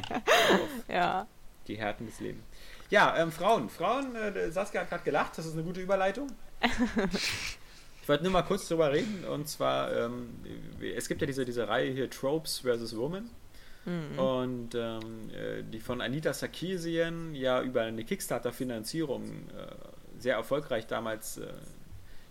ja. 0.88 1.28
die 1.68 1.76
Härten 1.76 2.06
des 2.06 2.18
Lebens. 2.18 2.42
Ja, 2.90 3.16
ähm, 3.16 3.30
Frauen. 3.30 3.68
Frauen, 3.70 4.16
äh, 4.16 4.50
Saskia 4.50 4.80
hat 4.80 4.88
gerade 4.88 5.04
gelacht, 5.04 5.38
das 5.38 5.46
ist 5.46 5.52
eine 5.52 5.62
gute 5.62 5.80
Überleitung. 5.80 6.26
ich 8.02 8.08
wollte 8.08 8.24
nur 8.24 8.32
mal 8.32 8.42
kurz 8.42 8.66
drüber 8.66 8.90
reden 8.90 9.24
und 9.26 9.48
zwar, 9.48 9.96
ähm, 9.96 10.40
es 10.96 11.06
gibt 11.06 11.20
ja 11.20 11.28
diese, 11.28 11.44
diese 11.44 11.68
Reihe 11.68 11.92
hier 11.92 12.10
Tropes 12.10 12.58
vs. 12.58 12.96
Women. 12.96 13.30
Mhm. 13.84 14.18
Und 14.18 14.74
ähm, 14.74 15.30
äh, 15.30 15.62
die 15.62 15.80
von 15.80 16.00
Anita 16.00 16.32
Sarkeesian 16.32 17.34
ja 17.34 17.62
über 17.62 17.82
eine 17.82 18.04
Kickstarter-Finanzierung 18.04 19.24
äh, 19.24 20.20
sehr 20.20 20.34
erfolgreich 20.34 20.86
damals 20.86 21.38
äh, 21.38 21.46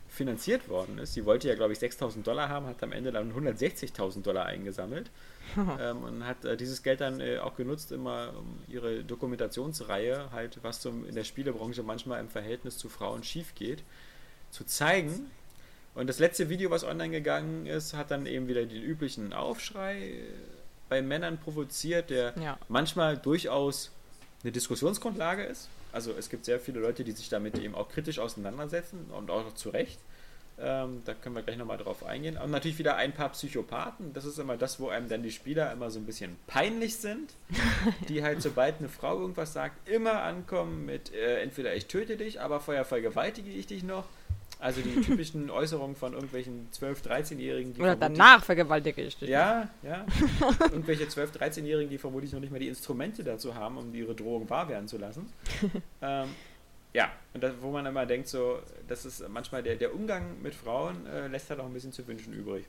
finanziert 0.09 0.69
worden 0.69 0.97
ist. 0.97 1.13
Sie 1.13 1.25
wollte 1.25 1.47
ja, 1.47 1.55
glaube 1.55 1.73
ich, 1.73 1.79
6000 1.79 2.25
Dollar 2.25 2.49
haben, 2.49 2.65
hat 2.65 2.81
am 2.83 2.91
Ende 2.91 3.11
dann 3.11 3.31
160.000 3.33 4.23
Dollar 4.23 4.45
eingesammelt 4.45 5.09
ähm, 5.79 6.03
und 6.03 6.25
hat 6.25 6.45
äh, 6.45 6.57
dieses 6.57 6.83
Geld 6.83 7.01
dann 7.01 7.19
äh, 7.19 7.37
auch 7.37 7.55
genutzt, 7.55 7.91
immer 7.91 8.33
um 8.37 8.59
ihre 8.67 9.03
Dokumentationsreihe, 9.03 10.31
halt, 10.31 10.59
was 10.63 10.81
zum, 10.81 11.07
in 11.07 11.15
der 11.15 11.23
Spielebranche 11.23 11.83
manchmal 11.83 12.19
im 12.19 12.29
Verhältnis 12.29 12.77
zu 12.77 12.89
Frauen 12.89 13.23
schief 13.23 13.55
geht, 13.55 13.83
zu 14.49 14.65
zeigen. 14.65 15.29
Und 15.95 16.07
das 16.07 16.19
letzte 16.19 16.49
Video, 16.49 16.71
was 16.71 16.83
online 16.83 17.11
gegangen 17.11 17.65
ist, 17.65 17.93
hat 17.93 18.11
dann 18.11 18.25
eben 18.25 18.47
wieder 18.47 18.65
den 18.65 18.81
üblichen 18.81 19.33
Aufschrei 19.33 20.13
bei 20.89 21.01
Männern 21.01 21.37
provoziert, 21.37 22.09
der 22.09 22.33
ja. 22.41 22.57
manchmal 22.67 23.17
durchaus 23.17 23.91
eine 24.43 24.51
Diskussionsgrundlage 24.51 25.43
ist. 25.43 25.69
Also 25.91 26.11
es 26.11 26.29
gibt 26.29 26.45
sehr 26.45 26.59
viele 26.59 26.79
Leute, 26.79 27.03
die 27.03 27.11
sich 27.11 27.29
damit 27.29 27.57
eben 27.57 27.75
auch 27.75 27.89
kritisch 27.89 28.19
auseinandersetzen 28.19 29.09
und 29.15 29.31
auch 29.31 29.53
zu 29.53 29.69
Recht. 29.69 29.99
Ähm, 30.61 31.01
da 31.05 31.13
können 31.13 31.35
wir 31.35 31.41
gleich 31.41 31.57
nochmal 31.57 31.77
drauf 31.77 32.05
eingehen. 32.05 32.37
Und 32.37 32.51
natürlich 32.51 32.77
wieder 32.77 32.97
ein 32.97 33.13
paar 33.13 33.29
Psychopathen. 33.29 34.13
Das 34.13 34.25
ist 34.25 34.39
immer 34.39 34.57
das, 34.57 34.79
wo 34.79 34.89
einem 34.89 35.07
dann 35.07 35.23
die 35.23 35.31
Spieler 35.31 35.71
immer 35.71 35.89
so 35.89 35.99
ein 35.99 36.05
bisschen 36.05 36.37
peinlich 36.47 36.97
sind. 36.97 37.33
die 38.09 38.23
halt, 38.23 38.41
sobald 38.41 38.79
eine 38.79 38.89
Frau 38.89 39.19
irgendwas 39.21 39.53
sagt, 39.53 39.87
immer 39.87 40.21
ankommen 40.21 40.85
mit 40.85 41.13
äh, 41.13 41.41
entweder 41.41 41.75
ich 41.75 41.85
töte 41.85 42.17
dich, 42.17 42.41
aber 42.41 42.59
vorher 42.59 42.83
vergewaltige 42.83 43.49
ich 43.49 43.67
dich 43.67 43.83
noch 43.83 44.05
also 44.59 44.81
die 44.81 45.01
typischen 45.01 45.49
Äußerungen 45.49 45.95
von 45.95 46.13
irgendwelchen 46.13 46.67
12-, 46.71 47.07
13-Jährigen. 47.07 47.81
Oder 47.81 47.95
danach 47.95 48.43
vergewaltige 48.43 49.01
ich 49.01 49.17
dich. 49.17 49.29
Ja, 49.29 49.69
ja. 49.81 50.05
Irgendwelche 50.71 51.05
12-, 51.05 51.37
13-Jährigen, 51.37 51.89
die 51.89 51.97
vermutlich 51.97 52.33
noch 52.33 52.41
nicht 52.41 52.51
mal 52.51 52.59
die 52.59 52.67
Instrumente 52.67 53.23
dazu 53.23 53.55
haben, 53.55 53.77
um 53.77 53.93
ihre 53.95 54.13
Drohung 54.13 54.49
wahr 54.49 54.67
werden 54.67 54.87
zu 54.87 54.97
lassen. 54.97 55.31
ähm, 56.01 56.27
ja, 56.93 57.11
und 57.33 57.41
das, 57.41 57.53
wo 57.61 57.71
man 57.71 57.85
immer 57.85 58.05
denkt, 58.05 58.27
so, 58.27 58.59
das 58.87 59.05
ist 59.05 59.27
manchmal 59.29 59.63
der, 59.63 59.75
der 59.75 59.95
Umgang 59.95 60.41
mit 60.41 60.53
Frauen 60.53 61.05
äh, 61.05 61.27
lässt 61.27 61.49
halt 61.49 61.59
auch 61.59 61.65
ein 61.65 61.73
bisschen 61.73 61.93
zu 61.93 62.05
wünschen 62.07 62.33
übrig. 62.33 62.65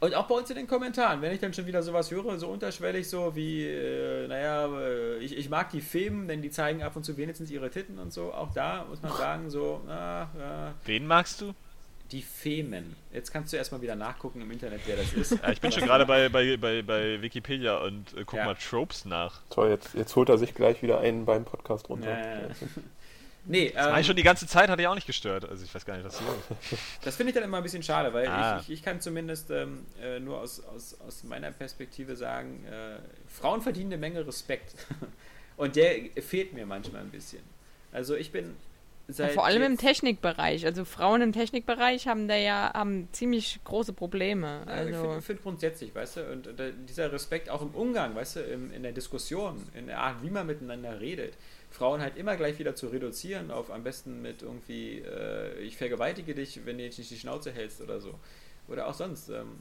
Und 0.00 0.14
auch 0.14 0.26
bei 0.26 0.34
uns 0.34 0.48
in 0.48 0.56
den 0.56 0.66
Kommentaren, 0.66 1.20
wenn 1.20 1.32
ich 1.32 1.40
dann 1.40 1.52
schon 1.52 1.66
wieder 1.66 1.82
sowas 1.82 2.10
höre, 2.10 2.38
so 2.38 2.48
unterschwellig, 2.48 3.06
so 3.06 3.36
wie, 3.36 3.66
äh, 3.66 4.26
naja, 4.28 4.66
äh, 4.66 5.18
ich, 5.18 5.36
ich 5.36 5.50
mag 5.50 5.68
die 5.70 5.82
Femen, 5.82 6.26
denn 6.26 6.40
die 6.40 6.50
zeigen 6.50 6.82
ab 6.82 6.96
und 6.96 7.04
zu 7.04 7.18
wenigstens 7.18 7.50
ihre 7.50 7.70
Titten 7.70 7.98
und 7.98 8.10
so. 8.10 8.32
Auch 8.32 8.50
da 8.54 8.86
muss 8.88 9.02
man 9.02 9.12
sagen, 9.12 9.50
so, 9.50 9.82
na, 9.86 10.30
ja. 10.38 10.74
Wen 10.86 11.06
magst 11.06 11.42
du? 11.42 11.52
Die 12.12 12.22
Femen. 12.22 12.96
Jetzt 13.12 13.30
kannst 13.30 13.52
du 13.52 13.58
erstmal 13.58 13.82
wieder 13.82 13.94
nachgucken 13.94 14.40
im 14.40 14.50
Internet, 14.50 14.80
wer 14.86 14.96
das 14.96 15.12
ist. 15.12 15.32
Ja, 15.42 15.50
ich 15.50 15.60
bin 15.60 15.70
schon 15.70 15.84
gerade 15.84 16.06
bei, 16.06 16.30
bei, 16.30 16.56
bei, 16.56 16.80
bei 16.80 17.20
Wikipedia 17.20 17.76
und 17.76 18.16
äh, 18.16 18.24
guck 18.24 18.38
ja. 18.38 18.46
mal 18.46 18.56
Tropes 18.56 19.04
nach. 19.04 19.42
Toll, 19.50 19.68
jetzt, 19.68 19.94
jetzt 19.94 20.16
holt 20.16 20.30
er 20.30 20.38
sich 20.38 20.54
gleich 20.54 20.82
wieder 20.82 21.00
einen 21.00 21.26
beim 21.26 21.44
Podcast 21.44 21.90
runter. 21.90 22.10
Ja, 22.10 22.48
Nee, 23.50 23.70
Das 23.74 23.86
war 23.86 23.94
ähm, 23.94 24.00
ich 24.00 24.06
schon 24.06 24.16
die 24.16 24.22
ganze 24.22 24.46
Zeit, 24.46 24.68
hat 24.70 24.78
ich 24.80 24.86
auch 24.86 24.94
nicht 24.94 25.06
gestört. 25.06 25.48
Also 25.48 25.64
ich 25.64 25.74
weiß 25.74 25.84
gar 25.84 25.96
nicht, 25.96 26.04
was 26.06 26.18
hier 26.18 26.28
ist. 26.70 26.80
Das 27.02 27.16
finde 27.16 27.30
ich 27.30 27.34
dann 27.34 27.44
immer 27.44 27.56
ein 27.58 27.62
bisschen 27.62 27.82
schade, 27.82 28.12
weil 28.12 28.26
Ah. 28.28 28.58
ich, 28.58 28.68
ich, 28.68 28.74
ich 28.78 28.82
kann 28.82 29.00
zumindest 29.00 29.50
ähm, 29.50 29.84
äh, 30.02 30.20
nur 30.20 30.40
aus, 30.40 30.62
aus, 30.64 30.96
aus 31.06 31.24
meiner 31.24 31.50
Perspektive 31.50 32.16
sagen, 32.16 32.64
äh, 32.66 32.96
Frauen 33.28 33.60
verdienen 33.62 33.92
eine 33.92 33.98
Menge 34.00 34.26
Respekt. 34.26 34.74
Und 35.56 35.76
der 35.76 35.94
fehlt 36.22 36.52
mir 36.54 36.64
manchmal 36.64 37.02
ein 37.02 37.10
bisschen. 37.10 37.42
Also 37.92 38.14
ich 38.14 38.30
bin 38.32 38.54
Ja, 39.08 39.14
seit 39.14 39.32
vor 39.32 39.44
allem 39.44 39.62
im 39.62 39.76
Technikbereich. 39.76 40.64
Also 40.64 40.84
Frauen 40.84 41.20
im 41.20 41.32
Technikbereich 41.32 42.06
haben 42.06 42.28
da 42.28 42.36
ja 42.36 42.70
haben 42.72 43.08
ziemlich 43.12 43.58
große 43.64 43.92
Probleme. 43.92 44.62
Ja, 44.66 44.72
ich 44.86 44.94
Also 44.94 45.02
finde 45.02 45.22
find 45.22 45.42
grundsätzlich, 45.42 45.94
weißt 45.94 46.16
du, 46.18 46.32
und 46.32 46.46
äh, 46.60 46.72
dieser 46.88 47.12
Respekt 47.12 47.50
auch 47.50 47.62
im 47.62 47.74
Umgang, 47.74 48.14
weißt 48.14 48.36
du, 48.36 48.40
im, 48.40 48.72
in 48.72 48.82
der 48.84 48.92
Diskussion, 48.92 49.60
in 49.74 49.88
der 49.88 49.98
Art, 49.98 50.22
wie 50.22 50.30
man 50.30 50.46
miteinander 50.46 50.98
redet, 51.00 51.34
Frauen 51.70 52.00
halt 52.00 52.16
immer 52.16 52.36
gleich 52.36 52.58
wieder 52.58 52.74
zu 52.74 52.88
reduzieren 52.88 53.50
auf 53.50 53.70
am 53.70 53.84
besten 53.84 54.22
mit 54.22 54.42
irgendwie, 54.42 54.98
äh, 54.98 55.58
ich 55.60 55.76
vergewaltige 55.76 56.34
dich, 56.34 56.60
wenn 56.66 56.78
du 56.78 56.84
jetzt 56.84 56.98
nicht 56.98 57.10
die 57.10 57.18
Schnauze 57.18 57.52
hältst 57.52 57.80
oder 57.80 58.00
so. 58.00 58.14
Oder 58.68 58.88
auch 58.88 58.94
sonst. 58.94 59.28
Ähm, 59.28 59.60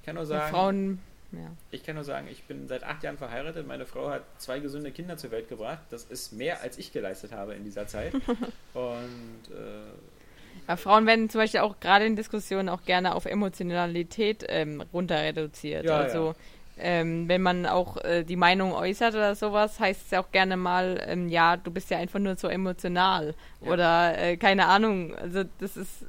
ich 0.00 0.06
kann 0.06 0.14
nur 0.14 0.24
ja, 0.24 0.28
sagen, 0.28 0.50
Frauen, 0.50 0.98
ja. 1.32 1.50
ich 1.70 1.84
kann 1.84 1.96
nur 1.96 2.04
sagen, 2.04 2.28
ich 2.30 2.44
bin 2.44 2.66
seit 2.66 2.82
acht 2.82 3.02
Jahren 3.02 3.18
verheiratet, 3.18 3.66
meine 3.66 3.84
Frau 3.84 4.10
hat 4.10 4.22
zwei 4.38 4.58
gesunde 4.60 4.90
Kinder 4.90 5.18
zur 5.18 5.30
Welt 5.30 5.48
gebracht. 5.48 5.80
Das 5.90 6.04
ist 6.04 6.32
mehr, 6.32 6.62
als 6.62 6.78
ich 6.78 6.92
geleistet 6.92 7.32
habe 7.32 7.54
in 7.54 7.64
dieser 7.64 7.86
Zeit. 7.86 8.14
und 8.74 9.54
äh, 9.54 10.66
Ja, 10.66 10.76
Frauen 10.76 11.06
werden 11.06 11.28
zum 11.28 11.42
Beispiel 11.42 11.60
auch 11.60 11.78
gerade 11.78 12.06
in 12.06 12.16
Diskussionen 12.16 12.70
auch 12.70 12.84
gerne 12.84 13.14
auf 13.14 13.26
Emotionalität 13.26 14.46
ähm, 14.48 14.82
runter 14.92 15.16
reduziert. 15.16 15.84
Ja, 15.84 15.98
also 15.98 16.34
Ähm, 16.80 17.28
wenn 17.28 17.42
man 17.42 17.66
auch 17.66 17.96
äh, 18.04 18.24
die 18.24 18.36
Meinung 18.36 18.72
äußert 18.72 19.14
oder 19.14 19.34
sowas, 19.34 19.80
heißt 19.80 20.02
es 20.06 20.10
ja 20.10 20.20
auch 20.20 20.30
gerne 20.30 20.56
mal, 20.56 21.02
ähm, 21.06 21.28
ja, 21.28 21.56
du 21.56 21.70
bist 21.70 21.90
ja 21.90 21.98
einfach 21.98 22.18
nur 22.18 22.36
so 22.36 22.48
emotional. 22.48 23.34
Ja. 23.60 23.70
Oder 23.70 24.18
äh, 24.18 24.36
keine 24.36 24.66
Ahnung. 24.66 25.14
Also 25.16 25.44
das 25.58 25.76
ist, 25.76 26.06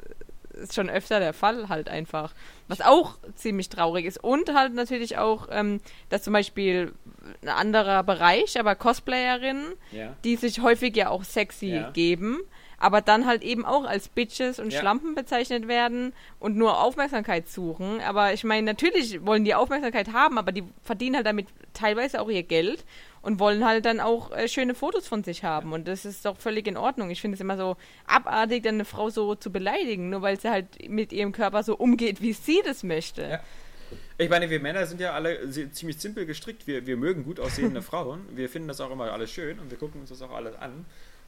ist 0.53 0.75
schon 0.75 0.89
öfter 0.89 1.19
der 1.19 1.33
Fall 1.33 1.69
halt 1.69 1.89
einfach. 1.89 2.33
Was 2.67 2.81
auch 2.81 3.17
ziemlich 3.35 3.69
traurig 3.69 4.05
ist. 4.05 4.23
Und 4.23 4.53
halt 4.53 4.73
natürlich 4.73 5.17
auch, 5.17 5.47
ähm, 5.51 5.81
dass 6.09 6.23
zum 6.23 6.33
Beispiel 6.33 6.93
ein 7.41 7.49
anderer 7.49 8.03
Bereich, 8.03 8.59
aber 8.59 8.75
Cosplayerinnen, 8.75 9.73
ja. 9.91 10.15
die 10.23 10.35
sich 10.35 10.61
häufig 10.61 10.95
ja 10.95 11.09
auch 11.09 11.23
sexy 11.23 11.67
Ja. 11.75 11.89
geben, 11.91 12.39
aber 12.79 13.01
dann 13.01 13.25
halt 13.25 13.43
eben 13.43 13.65
auch 13.65 13.83
als 13.85 14.07
Bitches 14.07 14.59
und 14.59 14.71
Ja. 14.71 14.79
Schlampen 14.79 15.15
bezeichnet 15.15 15.67
werden 15.67 16.13
und 16.39 16.55
nur 16.55 16.81
Aufmerksamkeit 16.81 17.47
suchen. 17.49 18.01
Aber 18.01 18.33
ich 18.33 18.43
meine, 18.43 18.65
natürlich 18.65 19.25
wollen 19.25 19.43
die 19.43 19.53
Aufmerksamkeit 19.55 20.13
haben, 20.13 20.37
aber 20.37 20.51
die 20.51 20.63
verdienen 20.83 21.17
halt 21.17 21.25
damit 21.25 21.47
teilweise 21.73 22.21
auch 22.21 22.29
ihr 22.29 22.43
Geld 22.43 22.85
und 23.21 23.39
wollen 23.39 23.65
halt 23.65 23.85
dann 23.85 23.99
auch 23.99 24.31
äh, 24.31 24.47
schöne 24.47 24.75
Fotos 24.75 25.07
von 25.07 25.23
sich 25.23 25.43
haben. 25.43 25.73
Und 25.73 25.87
das 25.87 26.05
ist 26.05 26.25
doch 26.25 26.37
völlig 26.37 26.67
in 26.67 26.77
Ordnung. 26.77 27.09
Ich 27.09 27.19
finde 27.21 27.35
es 27.35 27.41
immer 27.41 27.57
so 27.57 27.75
abartig, 28.07 28.63
dann 28.63 28.75
eine 28.75 28.85
Frau 28.85 29.09
so 29.09 29.35
zu 29.35 29.51
beleidigen, 29.51 30.09
nur 30.09 30.21
weil 30.21 30.39
sie 30.39 30.49
halt 30.49 30.89
mit 30.89 31.11
ihrem 31.11 31.33
Körper 31.33 31.63
so 31.63 31.75
umgeht, 31.75 32.21
wie 32.21 32.33
sie 32.33 32.61
das 32.63 32.83
möchte. 32.83 33.23
Ja. 33.23 33.39
Ich 34.17 34.29
meine, 34.29 34.49
wir 34.49 34.59
Männer 34.59 34.85
sind 34.85 35.01
ja 35.01 35.13
alle 35.13 35.49
ziemlich 35.71 35.97
simpel 35.97 36.25
gestrickt. 36.25 36.67
Wir, 36.67 36.85
wir 36.85 36.95
mögen 36.95 37.23
gut 37.23 37.39
aussehende 37.39 37.81
Frauen. 37.81 38.21
Wir 38.35 38.47
finden 38.47 38.67
das 38.67 38.79
auch 38.81 38.91
immer 38.91 39.11
alles 39.11 39.31
schön 39.31 39.59
und 39.59 39.71
wir 39.71 39.77
gucken 39.77 40.01
uns 40.01 40.09
das 40.09 40.21
auch 40.21 40.31
alles 40.31 40.55
an. 40.55 40.85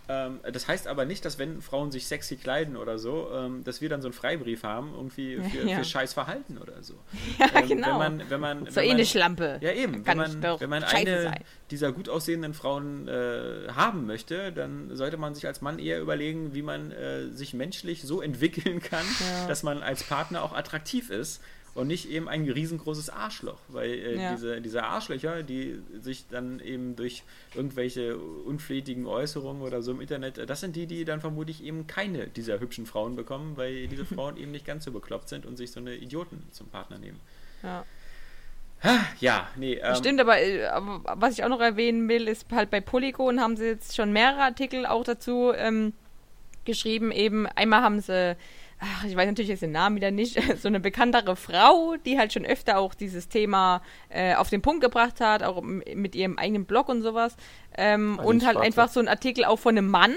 Ähm, 0.09 0.39
das 0.51 0.67
heißt 0.67 0.87
aber 0.87 1.05
nicht, 1.05 1.23
dass 1.25 1.37
wenn 1.39 1.61
Frauen 1.61 1.91
sich 1.91 2.07
sexy 2.07 2.35
kleiden 2.35 2.75
oder 2.75 2.97
so, 2.97 3.29
ähm, 3.33 3.63
dass 3.63 3.81
wir 3.81 3.89
dann 3.89 4.01
so 4.01 4.07
einen 4.07 4.13
Freibrief 4.13 4.63
haben, 4.63 4.91
irgendwie 4.95 5.37
für, 5.49 5.67
Ja. 5.67 5.77
für 5.77 5.85
scheiß 5.85 6.13
Verhalten 6.13 6.57
oder 6.57 6.81
so. 6.83 6.95
Ja, 7.39 7.47
Ähm, 7.61 7.67
genau. 7.67 7.87
Wenn 7.99 8.17
man, 8.17 8.29
wenn 8.29 8.39
man, 8.39 8.65
so 8.65 8.75
wenn 8.77 8.83
eh 8.83 8.87
man, 8.87 8.95
eine 8.97 9.05
Schlampe. 9.05 9.57
Ja, 9.61 9.71
eben. 9.71 10.03
Kann 10.03 10.19
Wenn 10.19 10.39
man, 10.41 10.59
wenn 10.59 10.69
man 10.69 10.83
eine 10.83 11.23
sein. 11.23 11.43
dieser 11.69 11.91
gut 11.91 12.09
aussehenden 12.09 12.53
Frauen 12.53 13.07
äh, 13.07 13.67
haben 13.75 14.05
möchte, 14.05 14.51
dann 14.51 14.95
sollte 14.95 15.17
man 15.17 15.33
sich 15.35 15.47
als 15.47 15.61
Mann 15.61 15.79
eher 15.79 16.01
überlegen, 16.01 16.53
wie 16.53 16.61
man 16.61 16.91
äh, 16.91 17.27
sich 17.29 17.53
menschlich 17.53 18.01
so 18.03 18.21
entwickeln 18.21 18.81
kann, 18.81 19.05
Ja. 19.19 19.47
dass 19.47 19.63
man 19.63 19.81
als 19.83 20.03
Partner 20.03 20.43
auch 20.43 20.53
attraktiv 20.53 21.09
ist 21.09 21.41
und 21.73 21.87
nicht 21.87 22.09
eben 22.09 22.27
ein 22.27 22.43
riesengroßes 22.49 23.09
Arschloch. 23.09 23.59
Weil 23.69 23.91
äh, 23.91 24.21
Ja. 24.21 24.31
diese, 24.33 24.61
diese 24.61 24.83
Arschlöcher, 24.83 25.43
die 25.43 25.79
sich 26.01 26.25
dann 26.29 26.59
eben 26.59 26.95
durch 26.95 27.23
irgendwelche 27.55 28.17
unflätigen 28.17 29.05
Äußerungen 29.05 29.61
oder 29.61 29.81
so 29.81 29.91
im 29.91 30.01
Internet, 30.01 30.37
äh, 30.37 30.45
das 30.45 30.59
sind 30.59 30.75
die, 30.75 30.85
die 30.87 31.05
dann 31.05 31.21
vermutlich 31.21 31.63
eben 31.63 31.87
keine 31.87 32.27
dieser 32.27 32.59
hübschen 32.59 32.85
Frauen 32.85 33.15
bekommen, 33.15 33.55
weil 33.55 33.87
diese 33.87 34.05
Frauen 34.15 34.37
eben 34.37 34.51
nicht 34.51 34.65
ganz 34.65 34.83
so 34.85 34.91
bekloppt 34.91 35.29
sind 35.29 35.45
und 35.45 35.55
sich 35.57 35.71
so 35.71 35.79
eine 35.79 35.95
Idioten 35.95 36.43
zum 36.51 36.67
Partner 36.67 36.97
nehmen. 36.97 37.19
Ja. 37.63 37.85
Ja, 39.19 39.47
nee. 39.57 39.75
Ähm, 39.75 39.95
Stimmt, 39.95 40.19
aber, 40.19 40.39
äh, 40.41 40.65
aber 40.65 41.01
was 41.19 41.33
ich 41.33 41.43
auch 41.43 41.49
noch 41.49 41.61
erwähnen 41.61 42.09
will, 42.09 42.27
ist 42.27 42.47
halt 42.51 42.71
bei 42.71 42.81
Polygon 42.81 43.39
haben 43.39 43.55
sie 43.55 43.65
jetzt 43.65 43.95
schon 43.95 44.11
mehrere 44.11 44.41
Artikel 44.41 44.87
auch 44.87 45.03
dazu 45.03 45.51
ähm, 45.55 45.93
geschrieben. 46.65 47.11
Eben 47.11 47.45
einmal 47.45 47.81
haben 47.81 48.01
sie, 48.01 48.35
ach, 48.81 49.05
ich 49.05 49.15
weiß 49.15 49.27
natürlich 49.27 49.49
jetzt 49.49 49.61
den 49.61 49.71
Namen 49.71 49.95
wieder 49.95 50.11
nicht, 50.11 50.41
so 50.61 50.67
eine 50.67 50.79
bekanntere 50.79 51.35
Frau, 51.35 51.95
die 52.05 52.17
halt 52.17 52.33
schon 52.33 52.45
öfter 52.45 52.79
auch 52.79 52.93
dieses 52.93 53.29
Thema 53.29 53.81
äh, 54.09 54.35
auf 54.35 54.49
den 54.49 54.61
Punkt 54.61 54.81
gebracht 54.81 55.21
hat, 55.21 55.43
auch 55.43 55.61
mit 55.61 56.15
ihrem 56.15 56.37
eigenen 56.37 56.65
Blog 56.65 56.89
und 56.89 57.01
sowas. 57.01 57.35
Ähm, 57.77 58.19
und 58.19 58.43
halt 58.45 58.55
Schwarze. 58.55 58.65
einfach 58.65 58.89
so 58.89 58.99
ein 58.99 59.07
Artikel 59.07 59.45
auch 59.45 59.59
von 59.59 59.77
einem 59.77 59.89
Mann, 59.89 60.15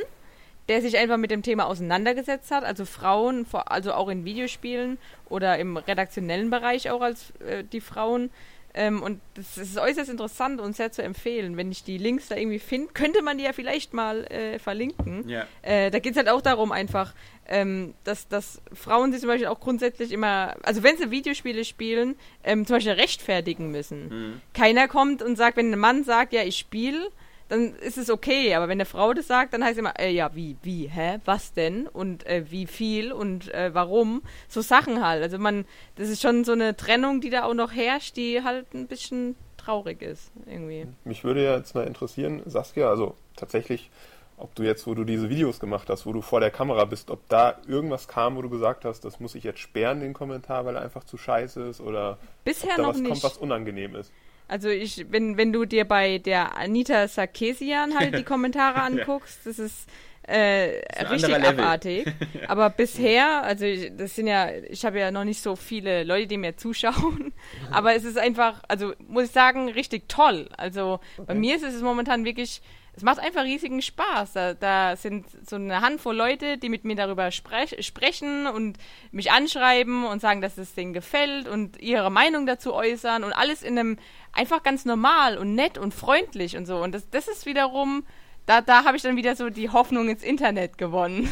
der 0.69 0.81
sich 0.81 0.97
einfach 0.97 1.19
mit 1.19 1.31
dem 1.31 1.43
Thema 1.43 1.67
auseinandergesetzt 1.67 2.51
hat, 2.51 2.65
also 2.65 2.87
Frauen, 2.87 3.47
also 3.67 3.93
auch 3.93 4.09
in 4.09 4.25
Videospielen 4.25 4.97
oder 5.29 5.59
im 5.59 5.77
redaktionellen 5.77 6.49
Bereich 6.49 6.91
auch 6.91 7.03
als 7.03 7.33
äh, 7.41 7.65
die 7.65 7.83
Frauen. 7.83 8.31
Ähm, 8.77 9.03
und 9.03 9.21
das 9.35 9.57
ist 9.57 9.79
äußerst 9.79 10.11
interessant 10.11 10.61
und 10.61 10.75
sehr 10.75 10.91
zu 10.91 11.03
empfehlen. 11.03 11.57
Wenn 11.57 11.71
ich 11.71 11.85
die 11.85 11.97
Links 11.97 12.29
da 12.29 12.37
irgendwie 12.37 12.59
finde, 12.59 12.93
könnte 12.93 13.23
man 13.23 13.39
die 13.39 13.45
ja 13.45 13.53
vielleicht 13.53 13.95
mal 13.95 14.25
äh, 14.25 14.59
verlinken. 14.59 15.29
Ja. 15.29 15.47
Äh, 15.63 15.93
da 15.93 16.01
geht 16.01 16.13
es 16.13 16.17
halt 16.17 16.29
auch 16.29 16.43
darum 16.43 16.73
einfach, 16.73 17.15
ähm, 17.47 17.95
dass, 18.03 18.27
dass 18.27 18.61
Frauen 18.73 19.13
sich 19.13 19.21
zum 19.21 19.29
Beispiel 19.29 19.47
auch 19.47 19.61
grundsätzlich 19.61 20.11
immer, 20.11 20.57
also 20.63 20.83
wenn 20.83 20.97
sie 20.97 21.11
Videospiele 21.11 21.65
spielen, 21.65 22.17
ähm, 22.43 22.67
zum 22.67 22.77
Beispiel 22.77 22.93
rechtfertigen 22.93 23.71
müssen. 23.71 24.09
Mhm. 24.09 24.41
Keiner 24.55 24.89
kommt 24.89 25.23
und 25.23 25.37
sagt, 25.37 25.57
wenn 25.57 25.73
ein 25.73 25.79
Mann 25.79 26.03
sagt, 26.03 26.33
ja, 26.33 26.43
ich 26.43 26.59
spiele, 26.59 27.11
dann 27.55 27.75
ist 27.77 27.99
es 27.99 28.11
okay. 28.11 28.55
Aber 28.55 28.67
wenn 28.69 28.77
eine 28.77 28.85
Frau 28.85 29.13
das 29.15 29.27
sagt, 29.27 29.55
dann 29.55 29.63
heißt 29.63 29.75
es 29.75 29.79
immer, 29.79 29.99
äh, 29.99 30.11
ja, 30.11 30.35
wie, 30.35 30.57
wie, 30.63 30.89
hä, 30.89 31.19
was 31.25 31.53
denn? 31.53 31.87
Und 31.87 32.27
äh, 32.27 32.45
wie 32.51 32.67
viel 32.67 33.13
und 33.13 33.53
äh, 33.55 33.73
warum? 33.73 34.23
So 34.49 34.61
Sachen 34.61 35.05
halt. 35.05 35.23
Also 35.23 35.39
man, 35.39 35.65
das 35.97 36.09
ist 36.09 36.21
schon 36.23 36.45
so 36.45 36.53
eine 36.53 36.77
Trennung, 36.77 37.21
die 37.21 37.31
da 37.31 37.45
auch 37.45 37.55
noch 37.55 37.73
herrscht, 37.73 38.17
die 38.17 38.43
halt 38.43 38.75
ein 38.75 38.87
bisschen 38.87 39.37
traurig 39.57 40.03
ist, 40.03 40.31
irgendwie. 40.47 40.87
Mich 41.05 41.25
würde 41.25 41.43
ja 41.43 41.57
jetzt 41.57 41.75
mal 41.75 41.87
interessieren, 41.87 42.43
Saskia, 42.45 42.91
also 42.91 43.15
tatsächlich, 43.35 43.91
ob 44.37 44.55
du 44.55 44.63
jetzt, 44.63 44.87
wo 44.87 44.95
du 44.95 45.05
diese 45.05 45.31
Videos 45.31 45.59
gemacht 45.59 45.89
hast, 45.89 46.05
wo 46.05 46.13
du 46.13 46.21
vor 46.21 46.41
der 46.41 46.51
Kamera 46.51 46.85
bist, 46.85 47.11
ob 47.11 47.27
da 47.29 47.59
irgendwas 47.67 48.07
kam, 48.09 48.37
wo 48.37 48.43
du 48.43 48.51
gesagt 48.51 48.85
hast, 48.85 49.05
das 49.05 49.21
muss 49.21 49.35
ich 49.35 49.45
jetzt 49.45 49.61
sperren, 49.61 50.01
den 50.01 50.13
Kommentar, 50.13 50.67
weil 50.67 50.77
er 50.77 50.83
einfach 50.83 51.05
zu 51.05 51.17
scheiße 51.17 51.63
ist 51.63 51.81
oder 51.81 52.19
Bisher 52.45 52.73
ob 52.73 52.77
da 52.77 52.83
noch 52.83 52.89
was 52.91 52.99
nicht. 52.99 53.11
kommt, 53.11 53.23
was 53.23 53.39
unangenehm 53.39 53.95
ist. 53.97 54.13
Also 54.47 54.69
ich, 54.69 55.07
wenn, 55.11 55.37
wenn 55.37 55.53
du 55.53 55.65
dir 55.65 55.85
bei 55.85 56.19
der 56.19 56.57
Anita 56.57 57.09
Sarkeesian 57.09 57.99
halt 57.99 58.17
die 58.17 58.23
Kommentare 58.25 58.83
anguckst, 58.83 59.41
das 59.45 59.59
ist 59.59 59.89
äh, 60.27 60.81
richtig 61.11 61.35
abartig. 61.35 62.07
Aber 62.49 62.71
bisher, 62.71 63.43
also 63.43 63.65
ich, 63.65 63.93
das 63.97 64.15
sind 64.15 64.27
ja, 64.27 64.51
ich 64.51 64.85
habe 64.85 64.99
ja 64.99 65.11
noch 65.11 65.25
nicht 65.25 65.43
so 65.43 65.57
viele 65.57 66.05
Leute, 66.05 66.27
die 66.27 66.39
mir 66.39 66.57
zuschauen, 66.57 67.33
aber 67.71 67.95
es 67.95 68.05
ist 68.05 68.19
einfach, 68.19 68.63
also 68.69 68.95
muss 69.07 69.25
ich 69.25 69.31
sagen, 69.31 69.69
richtig 69.69 70.09
toll. 70.09 70.49
Also 70.57 71.01
bei 71.27 71.35
mir 71.35 71.57
ist 71.57 71.63
es 71.63 71.83
momentan 71.83 72.25
wirklich, 72.25 72.63
es 72.97 73.03
macht 73.03 73.19
einfach 73.19 73.43
riesigen 73.43 73.83
Spaß. 73.83 74.33
Da, 74.35 74.55
da 74.55 74.97
sind 74.97 75.27
so 75.49 75.57
eine 75.57 75.81
Handvoll 75.81 76.17
Leute, 76.17 76.59
die 76.59 76.69
mit 76.69 76.85
mir 76.85 76.95
darüber 76.95 77.31
sprech, 77.31 77.77
sprechen 77.85 78.47
und 78.47 78.79
mich 79.11 79.33
anschreiben 79.33 80.05
und 80.05 80.21
sagen, 80.21 80.41
dass 80.41 80.59
es 80.59 80.75
denen 80.75 80.93
gefällt 80.93 81.49
und 81.49 81.81
ihre 81.81 82.11
Meinung 82.11 82.47
dazu 82.47 82.73
äußern 82.73 83.25
und 83.25 83.33
alles 83.33 83.63
in 83.63 83.79
einem 83.79 83.99
einfach 84.33 84.63
ganz 84.63 84.85
normal 84.85 85.39
und 85.39 85.55
nett 85.55 85.79
und 85.79 85.93
freundlich 85.93 86.57
und 86.57 86.67
so. 86.67 86.77
Und 86.77 86.95
das, 86.95 87.09
das 87.11 87.27
ist 87.27 87.47
wiederum, 87.47 88.05
da, 88.47 88.61
da 88.61 88.85
habe 88.85 88.97
ich 88.97 89.03
dann 89.03 89.17
wieder 89.17 89.35
so 89.37 89.51
die 89.51 89.71
Hoffnung 89.71 90.09
ins 90.09 90.23
Internet 90.23 90.79
gewonnen. 90.79 91.29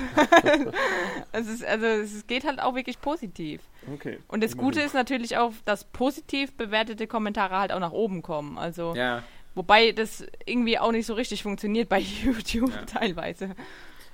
es 1.32 1.46
ist, 1.46 1.64
also 1.64 1.86
es 1.86 2.26
geht 2.26 2.44
halt 2.44 2.60
auch 2.60 2.74
wirklich 2.74 3.00
positiv. 3.00 3.60
Okay. 3.94 4.18
Und 4.28 4.42
das 4.42 4.56
Gute 4.56 4.80
ist 4.80 4.94
natürlich 4.94 5.36
auch, 5.36 5.52
dass 5.64 5.84
positiv 5.84 6.52
bewertete 6.56 7.06
Kommentare 7.06 7.58
halt 7.58 7.72
auch 7.72 7.80
nach 7.80 7.92
oben 7.92 8.22
kommen. 8.22 8.56
Also 8.56 8.94
Ja, 8.94 9.22
Wobei 9.54 9.92
das 9.92 10.24
irgendwie 10.46 10.78
auch 10.78 10.92
nicht 10.92 11.06
so 11.06 11.14
richtig 11.14 11.42
funktioniert 11.42 11.88
bei 11.88 11.98
YouTube 12.24 12.70
Ja. 12.70 12.84
teilweise. 12.84 13.54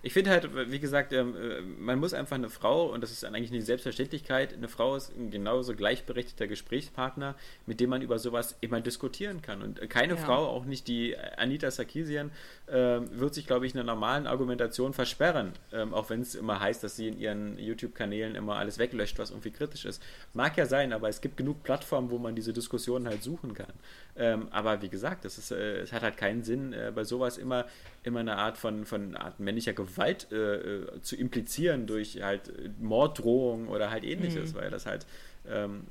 Ich 0.01 0.12
finde 0.12 0.31
halt, 0.31 0.70
wie 0.70 0.78
gesagt, 0.78 1.12
ähm, 1.12 1.35
äh, 1.35 1.60
man 1.60 1.98
muss 1.98 2.15
einfach 2.15 2.36
eine 2.36 2.48
Frau, 2.51 2.86
und 2.86 3.01
das 3.02 3.10
ist 3.10 3.24
eigentlich 3.24 3.51
eine 3.51 3.60
Selbstverständlichkeit, 3.62 4.55
eine 4.55 4.69
Frau 4.69 4.94
ist 4.94 5.10
ein 5.16 5.32
genauso 5.32 5.74
gleichberechtigter 5.74 6.47
Gesprächspartner, 6.47 7.35
mit 7.66 7.81
dem 7.81 7.90
man 7.90 8.01
über 8.01 8.20
sowas 8.20 8.56
immer 8.60 8.81
diskutieren 8.81 9.43
kann. 9.43 9.60
Und 9.60 9.90
keine 9.90 10.15
Ja. 10.15 10.20
Frau, 10.20 10.47
auch 10.47 10.65
nicht 10.66 10.86
die 10.86 11.16
Anita 11.36 11.69
Sarkeesian, 11.73 12.31
ähm, 12.70 13.09
wird 13.19 13.35
sich, 13.35 13.48
glaube 13.48 13.66
ich, 13.66 13.74
in 13.74 13.81
einer 13.81 13.93
normalen 13.93 14.28
Argumentation 14.28 14.93
versperren, 14.93 15.52
ähm, 15.73 15.93
auch 15.93 16.10
wenn 16.10 16.20
es 16.20 16.36
immer 16.36 16.60
heißt, 16.60 16.85
dass 16.85 16.94
sie 16.94 17.09
in 17.09 17.19
ihren 17.19 17.59
YouTube-Kanälen 17.59 18.36
immer 18.36 18.55
alles 18.56 18.78
weglöscht, 18.78 19.19
was 19.19 19.31
irgendwie 19.31 19.51
kritisch 19.51 19.85
ist. 19.85 20.01
Mag 20.32 20.56
ja 20.56 20.66
sein, 20.66 20.93
aber 20.93 21.09
es 21.09 21.20
gibt 21.20 21.36
genug 21.36 21.65
Plattformen, 21.65 22.12
wo 22.12 22.19
man 22.19 22.36
diese 22.36 22.52
Diskussionen 22.52 23.09
halt 23.09 23.24
suchen 23.24 23.52
kann. 23.52 23.73
Ähm, 24.18 24.48
aber 24.50 24.82
wie 24.82 24.88
gesagt, 24.88 25.24
das 25.24 25.38
ist, 25.38 25.52
äh, 25.52 25.80
es 25.80 25.92
hat 25.92 26.02
halt 26.02 26.16
keinen 26.16 26.42
Sinn, 26.42 26.72
äh, 26.72 26.92
bei 26.94 27.04
sowas 27.04 27.38
immer, 27.38 27.66
immer 28.02 28.20
eine 28.20 28.36
Art 28.36 28.58
von, 28.58 28.84
von 28.84 29.16
Art 29.16 29.38
männlicher 29.38 29.72
Gewalt 29.72 30.30
äh, 30.32 30.56
äh 30.56 31.00
zu 31.02 31.16
implizieren 31.16 31.86
durch 31.86 32.20
halt 32.20 32.52
Morddrohungen 32.80 33.68
oder 33.68 33.90
halt 33.90 34.04
ähnliches, 34.04 34.52
mhm. 34.52 34.58
weil 34.58 34.70
das 34.70 34.86
halt 34.86 35.06
ähm, 35.48 35.86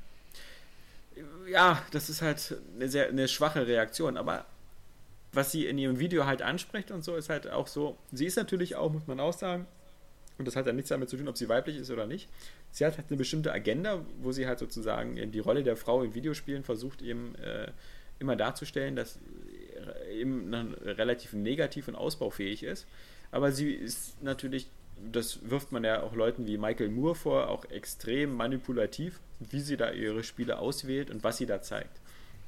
ja, 1.50 1.82
das 1.90 2.08
ist 2.10 2.22
halt 2.22 2.56
eine 2.74 2.88
sehr 2.88 3.08
eine 3.08 3.28
schwache 3.28 3.66
Reaktion, 3.66 4.16
aber 4.16 4.44
was 5.32 5.50
sie 5.50 5.66
in 5.66 5.78
ihrem 5.78 5.98
Video 5.98 6.26
halt 6.26 6.42
anspricht 6.42 6.90
und 6.90 7.04
so, 7.04 7.16
ist 7.16 7.28
halt 7.28 7.50
auch 7.50 7.66
so, 7.66 7.96
sie 8.12 8.26
ist 8.26 8.36
natürlich 8.36 8.76
auch, 8.76 8.92
muss 8.92 9.06
man 9.06 9.20
auch 9.20 9.32
sagen, 9.32 9.66
und 10.38 10.46
das 10.46 10.56
hat 10.56 10.66
ja 10.66 10.72
nichts 10.72 10.88
damit 10.88 11.08
zu 11.08 11.16
tun, 11.16 11.28
ob 11.28 11.36
sie 11.36 11.48
weiblich 11.48 11.76
ist 11.76 11.90
oder 11.90 12.06
nicht. 12.06 12.28
Sie 12.70 12.86
hat 12.86 12.96
halt 12.96 13.08
eine 13.08 13.16
bestimmte 13.16 13.52
Agenda, 13.52 14.04
wo 14.22 14.30
sie 14.30 14.46
halt 14.46 14.60
sozusagen 14.60 15.16
eben 15.16 15.32
die 15.32 15.40
Rolle 15.40 15.64
der 15.64 15.76
Frau 15.76 16.02
in 16.02 16.14
Videospielen 16.14 16.62
versucht, 16.62 17.02
eben 17.02 17.34
äh, 17.36 17.68
immer 18.18 18.36
darzustellen, 18.36 18.96
dass 18.96 19.18
eben 20.10 20.52
relativ 20.84 21.32
negativ 21.32 21.88
und 21.88 21.94
ausbaufähig 21.94 22.62
ist. 22.62 22.86
Aber 23.30 23.52
sie 23.52 23.72
ist 23.72 24.22
natürlich, 24.22 24.68
das 25.12 25.48
wirft 25.48 25.72
man 25.72 25.84
ja 25.84 26.02
auch 26.02 26.14
Leuten 26.14 26.46
wie 26.46 26.58
Michael 26.58 26.88
Moore 26.88 27.14
vor, 27.14 27.48
auch 27.48 27.64
extrem 27.66 28.34
manipulativ, 28.34 29.20
wie 29.38 29.60
sie 29.60 29.76
da 29.76 29.90
ihre 29.90 30.24
Spiele 30.24 30.58
auswählt 30.58 31.10
und 31.10 31.22
was 31.24 31.36
sie 31.36 31.46
da 31.46 31.62
zeigt. 31.62 32.00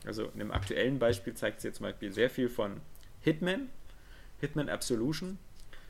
Also 0.05 0.27
in 0.33 0.39
dem 0.39 0.51
aktuellen 0.51 0.99
Beispiel 0.99 1.35
zeigt 1.35 1.61
sie 1.61 1.73
zum 1.73 1.85
Beispiel 1.85 2.13
sehr 2.13 2.31
viel 2.31 2.49
von 2.49 2.81
Hitman, 3.21 3.69
Hitman 4.41 4.69
Absolution 4.69 5.39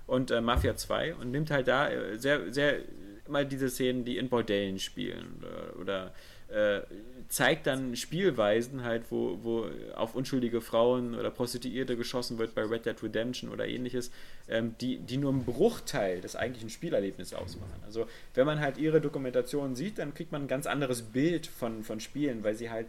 und 0.06 0.32
äh, 0.32 0.40
Mafia 0.40 0.74
2 0.74 1.14
und 1.14 1.30
nimmt 1.30 1.50
halt 1.50 1.68
da 1.68 1.88
äh, 1.88 2.18
sehr, 2.18 2.52
sehr 2.52 2.80
immer 3.26 3.44
diese 3.44 3.70
Szenen, 3.70 4.04
die 4.04 4.18
in 4.18 4.28
Bordellen 4.28 4.80
spielen 4.80 5.36
oder, 5.38 5.76
oder 5.80 6.14
äh, 6.48 6.82
zeigt 7.30 7.68
dann 7.68 7.94
Spielweisen 7.94 8.82
halt, 8.82 9.04
wo, 9.10 9.38
wo 9.42 9.66
auf 9.94 10.16
unschuldige 10.16 10.60
Frauen 10.60 11.14
oder 11.14 11.30
Prostituierte 11.30 11.96
geschossen 11.96 12.38
wird 12.38 12.56
bei 12.56 12.62
Red 12.62 12.86
Dead 12.86 13.00
Redemption 13.00 13.50
oder 13.50 13.68
ähnliches, 13.68 14.10
ähm, 14.48 14.74
die, 14.80 14.98
die 14.98 15.16
nur 15.16 15.32
einen 15.32 15.44
Bruchteil 15.44 16.20
des 16.20 16.34
eigentlichen 16.34 16.70
Spielerlebnisses 16.70 17.32
ausmachen. 17.32 17.80
Also 17.86 18.08
wenn 18.34 18.46
man 18.46 18.58
halt 18.58 18.78
ihre 18.78 19.00
Dokumentation 19.00 19.76
sieht, 19.76 19.98
dann 19.98 20.12
kriegt 20.12 20.32
man 20.32 20.42
ein 20.42 20.48
ganz 20.48 20.66
anderes 20.66 21.02
Bild 21.02 21.46
von, 21.46 21.84
von 21.84 22.00
Spielen, 22.00 22.42
weil 22.42 22.56
sie 22.56 22.68
halt 22.68 22.88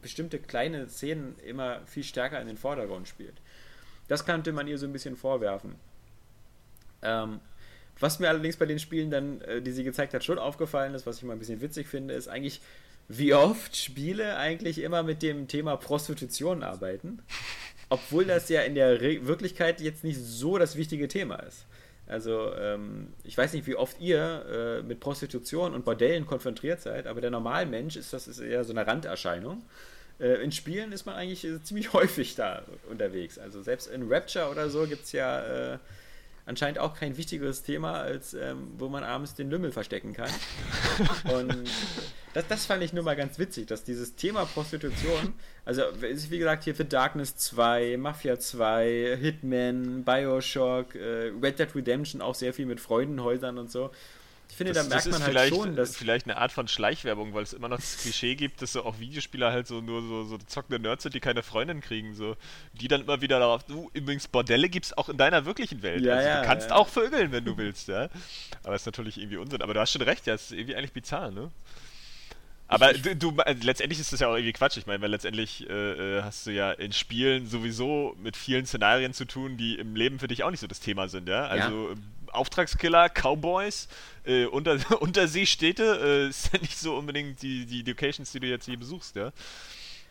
bestimmte 0.00 0.38
kleine 0.38 0.88
Szenen 0.88 1.34
immer 1.44 1.82
viel 1.84 2.04
stärker 2.04 2.40
in 2.40 2.46
den 2.46 2.56
Vordergrund 2.56 3.06
spielt. 3.06 3.34
Das 4.08 4.24
könnte 4.24 4.52
man 4.52 4.66
ihr 4.66 4.78
so 4.78 4.86
ein 4.86 4.94
bisschen 4.94 5.14
vorwerfen. 5.14 5.74
Ähm, 7.02 7.40
was 8.00 8.18
mir 8.18 8.30
allerdings 8.30 8.56
bei 8.56 8.66
den 8.66 8.78
Spielen 8.78 9.10
dann, 9.10 9.42
äh, 9.42 9.60
die 9.60 9.72
sie 9.72 9.84
gezeigt 9.84 10.14
hat, 10.14 10.24
schon 10.24 10.38
aufgefallen 10.38 10.94
ist, 10.94 11.04
was 11.04 11.18
ich 11.18 11.24
mal 11.24 11.34
ein 11.34 11.38
bisschen 11.38 11.60
witzig 11.60 11.86
finde, 11.86 12.14
ist 12.14 12.28
eigentlich, 12.28 12.62
wie 13.08 13.34
oft 13.34 13.76
Spiele 13.76 14.36
eigentlich 14.36 14.80
immer 14.80 15.02
mit 15.02 15.22
dem 15.22 15.48
Thema 15.48 15.76
Prostitution 15.76 16.62
arbeiten. 16.62 17.22
Obwohl 17.90 18.24
das 18.24 18.48
ja 18.48 18.62
in 18.62 18.74
der 18.74 19.00
Re 19.00 19.26
Wirklichkeit 19.26 19.80
jetzt 19.80 20.04
nicht 20.04 20.18
so 20.18 20.58
das 20.58 20.76
wichtige 20.76 21.06
Thema 21.06 21.36
ist. 21.36 21.66
Also, 22.06 22.52
ähm, 22.54 23.08
ich 23.24 23.36
weiß 23.36 23.52
nicht, 23.54 23.66
wie 23.66 23.76
oft 23.76 24.00
ihr 24.00 24.44
äh, 24.50 24.82
mit 24.82 25.00
Prostitution 25.00 25.74
und 25.74 25.84
Bordellen 25.84 26.26
konfrontiert 26.26 26.80
seid, 26.80 27.06
aber 27.06 27.20
der 27.20 27.30
Normalmensch 27.30 27.96
ist 27.96 28.12
das 28.12 28.28
ist 28.28 28.40
eher 28.40 28.64
so 28.64 28.72
eine 28.72 28.86
Randerscheinung. 28.86 29.64
Äh, 30.20 30.42
in 30.42 30.52
Spielen 30.52 30.92
ist 30.92 31.06
man 31.06 31.14
eigentlich 31.14 31.44
äh, 31.44 31.62
ziemlich 31.62 31.92
häufig 31.92 32.34
da 32.34 32.62
unterwegs. 32.90 33.38
Also, 33.38 33.62
selbst 33.62 33.86
in 33.86 34.10
Rapture 34.12 34.50
oder 34.50 34.68
so 34.68 34.86
gibt 34.86 35.04
es 35.04 35.12
ja 35.12 35.74
äh, 35.74 35.78
anscheinend 36.46 36.78
auch 36.78 36.94
kein 36.94 37.16
wichtigeres 37.16 37.62
Thema, 37.62 38.00
als 38.00 38.34
ähm, 38.34 38.72
wo 38.76 38.88
man 38.88 39.02
abends 39.02 39.34
den 39.34 39.50
Lümmel 39.50 39.72
verstecken 39.72 40.12
kann. 40.12 40.30
Und 41.32 41.68
das, 42.34 42.46
das 42.48 42.66
fand 42.66 42.82
ich 42.82 42.92
nur 42.92 43.04
mal 43.04 43.16
ganz 43.16 43.38
witzig, 43.38 43.66
dass 43.66 43.84
dieses 43.84 44.14
Thema 44.16 44.44
Prostitution, 44.44 45.34
also 45.64 45.82
wie 46.00 46.38
gesagt, 46.38 46.64
hier 46.64 46.74
für 46.74 46.84
Darkness 46.84 47.36
2, 47.36 47.96
Mafia 47.96 48.38
2, 48.38 49.18
Hitman, 49.20 50.04
Bioshock, 50.04 50.94
äh, 50.94 51.32
Red 51.42 51.58
Dead 51.58 51.74
Redemption 51.74 52.20
auch 52.20 52.34
sehr 52.34 52.52
viel 52.52 52.66
mit 52.66 52.80
Freudenhäusern 52.80 53.58
und 53.58 53.70
so. 53.70 53.90
Ich 54.50 54.56
finde, 54.56 54.72
das, 54.72 54.88
da 54.88 54.94
merkt 54.94 55.10
man 55.10 55.22
halt 55.22 55.48
schon, 55.48 55.74
dass. 55.74 55.96
vielleicht 55.96 56.26
eine 56.26 56.36
Art 56.36 56.52
von 56.52 56.68
Schleichwerbung, 56.68 57.34
weil 57.34 57.42
es 57.42 57.52
immer 57.52 57.68
noch 57.68 57.78
das 57.78 57.98
Klischee 57.98 58.36
gibt, 58.36 58.62
dass 58.62 58.72
so 58.72 58.84
auch 58.84 59.00
Videospieler 59.00 59.50
halt 59.50 59.66
so 59.66 59.80
nur 59.80 60.02
so, 60.02 60.24
so 60.24 60.38
zockende 60.38 60.78
Nerds 60.78 61.02
sind, 61.02 61.14
die 61.14 61.20
keine 61.20 61.42
Freundin 61.42 61.80
kriegen, 61.80 62.14
so. 62.14 62.36
Die 62.74 62.86
dann 62.86 63.00
immer 63.00 63.20
wieder 63.20 63.40
darauf, 63.40 63.64
du, 63.64 63.90
übrigens, 63.94 64.28
Bordelle 64.28 64.68
gibt 64.68 64.86
es 64.86 64.96
auch 64.96 65.08
in 65.08 65.16
deiner 65.16 65.44
wirklichen 65.44 65.82
Welt. 65.82 66.04
Ja, 66.04 66.14
also, 66.14 66.28
ja, 66.28 66.40
du 66.40 66.46
kannst 66.46 66.70
ja. 66.70 66.76
auch 66.76 66.88
vögeln, 66.88 67.32
wenn 67.32 67.44
du 67.44 67.56
willst, 67.56 67.88
ja. 67.88 68.08
Aber 68.62 68.76
ist 68.76 68.86
natürlich 68.86 69.18
irgendwie 69.18 69.38
Unsinn. 69.38 69.60
Aber 69.60 69.74
du 69.74 69.80
hast 69.80 69.90
schon 69.90 70.02
recht, 70.02 70.26
ja, 70.26 70.34
ist 70.34 70.52
irgendwie 70.52 70.76
eigentlich 70.76 70.92
bizarr, 70.92 71.30
ne? 71.30 71.50
Aber 72.66 72.92
du, 72.92 73.14
du, 73.14 73.36
äh, 73.44 73.54
letztendlich 73.62 74.00
ist 74.00 74.12
das 74.12 74.20
ja 74.20 74.28
auch 74.28 74.34
irgendwie 74.34 74.52
Quatsch. 74.52 74.76
Ich 74.76 74.86
meine, 74.86 75.02
weil 75.02 75.10
letztendlich 75.10 75.68
äh, 75.68 76.18
äh, 76.18 76.22
hast 76.22 76.46
du 76.46 76.50
ja 76.50 76.72
in 76.72 76.92
Spielen 76.92 77.46
sowieso 77.46 78.16
mit 78.18 78.36
vielen 78.36 78.66
Szenarien 78.66 79.12
zu 79.12 79.26
tun, 79.26 79.56
die 79.56 79.74
im 79.74 79.94
Leben 79.94 80.18
für 80.18 80.28
dich 80.28 80.44
auch 80.44 80.50
nicht 80.50 80.60
so 80.60 80.66
das 80.66 80.80
Thema 80.80 81.08
sind, 81.08 81.28
ja. 81.28 81.46
Also 81.46 81.90
ja. 81.90 81.94
Auftragskiller, 82.34 83.08
Cowboys, 83.08 83.88
äh, 84.24 84.46
unter, 84.46 84.78
Unterseestädte, 85.00 85.98
äh, 86.02 86.28
ist 86.28 86.52
ja 86.52 86.58
nicht 86.60 86.78
so 86.78 86.96
unbedingt 86.96 87.42
die, 87.42 87.66
die 87.66 87.82
Locations, 87.82 88.30
die 88.32 88.40
du 88.40 88.46
jetzt 88.46 88.66
hier 88.66 88.78
besuchst, 88.78 89.16
ja. 89.16 89.32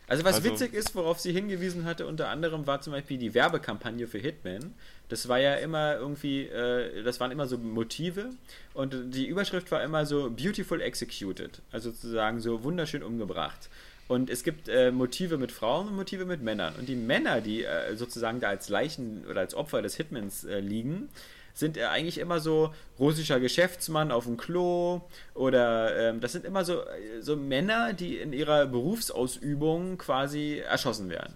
Also 0.08 0.26
was 0.26 0.36
also, 0.36 0.50
witzig 0.50 0.74
ist, 0.74 0.96
worauf 0.96 1.20
sie 1.20 1.32
hingewiesen 1.32 1.86
hatte, 1.86 2.06
unter 2.06 2.28
anderem 2.30 2.68
war 2.68 2.82
zum 2.82 2.92
Beispiel 2.92 3.18
die 3.18 3.34
Werbekampagne 3.34 4.06
für 4.08 4.18
Hitman. 4.18 4.74
Das 5.08 5.28
war 5.30 5.40
ja 5.40 5.56
immer 5.56 5.96
irgendwie, 5.96 6.42
äh, 6.42 7.04
das 7.04 7.20
waren 7.20 7.32
immer 7.32 7.48
so 7.48 7.58
Motive 7.58 8.30
und 8.74 8.96
die 9.14 9.26
Überschrift 9.26 9.72
war 9.72 9.82
immer 9.82 10.06
so 10.06 10.30
Beautiful 10.30 10.82
Executed, 10.82 11.62
also 11.72 11.92
sozusagen 11.92 12.42
so 12.42 12.64
wunderschön 12.64 13.02
umgebracht. 13.02 13.70
Und 14.08 14.30
es 14.30 14.44
gibt 14.44 14.68
äh, 14.68 14.92
Motive 14.92 15.38
mit 15.38 15.52
Frauen 15.52 15.88
und 15.88 15.96
Motive 15.96 16.26
mit 16.26 16.42
Männern. 16.42 16.76
Und 16.78 16.90
die 16.90 16.96
Männer, 16.96 17.40
die 17.40 17.64
äh, 17.64 17.96
sozusagen 17.96 18.42
da 18.42 18.50
als 18.50 18.68
Leichen 18.68 19.26
oder 19.30 19.40
als 19.40 19.56
Opfer 19.56 19.82
des 19.82 19.96
Hitmans 19.96 20.44
äh, 20.44 20.60
liegen, 20.60 21.10
sind 21.54 21.78
eigentlich 21.78 22.18
immer 22.18 22.40
so 22.40 22.74
russischer 23.00 23.40
Geschäftsmann 23.40 24.12
auf 24.12 24.26
dem 24.26 24.38
Klo 24.38 25.02
oder 25.34 26.10
ähm, 26.10 26.20
das 26.20 26.32
sind 26.32 26.46
immer 26.46 26.66
so, 26.66 26.82
so 27.22 27.36
Männer, 27.36 27.94
die 27.94 28.18
in 28.18 28.34
ihrer 28.34 28.66
Berufsausübung 28.66 29.98
quasi 29.98 30.60
erschossen 30.60 31.10
werden. 31.10 31.34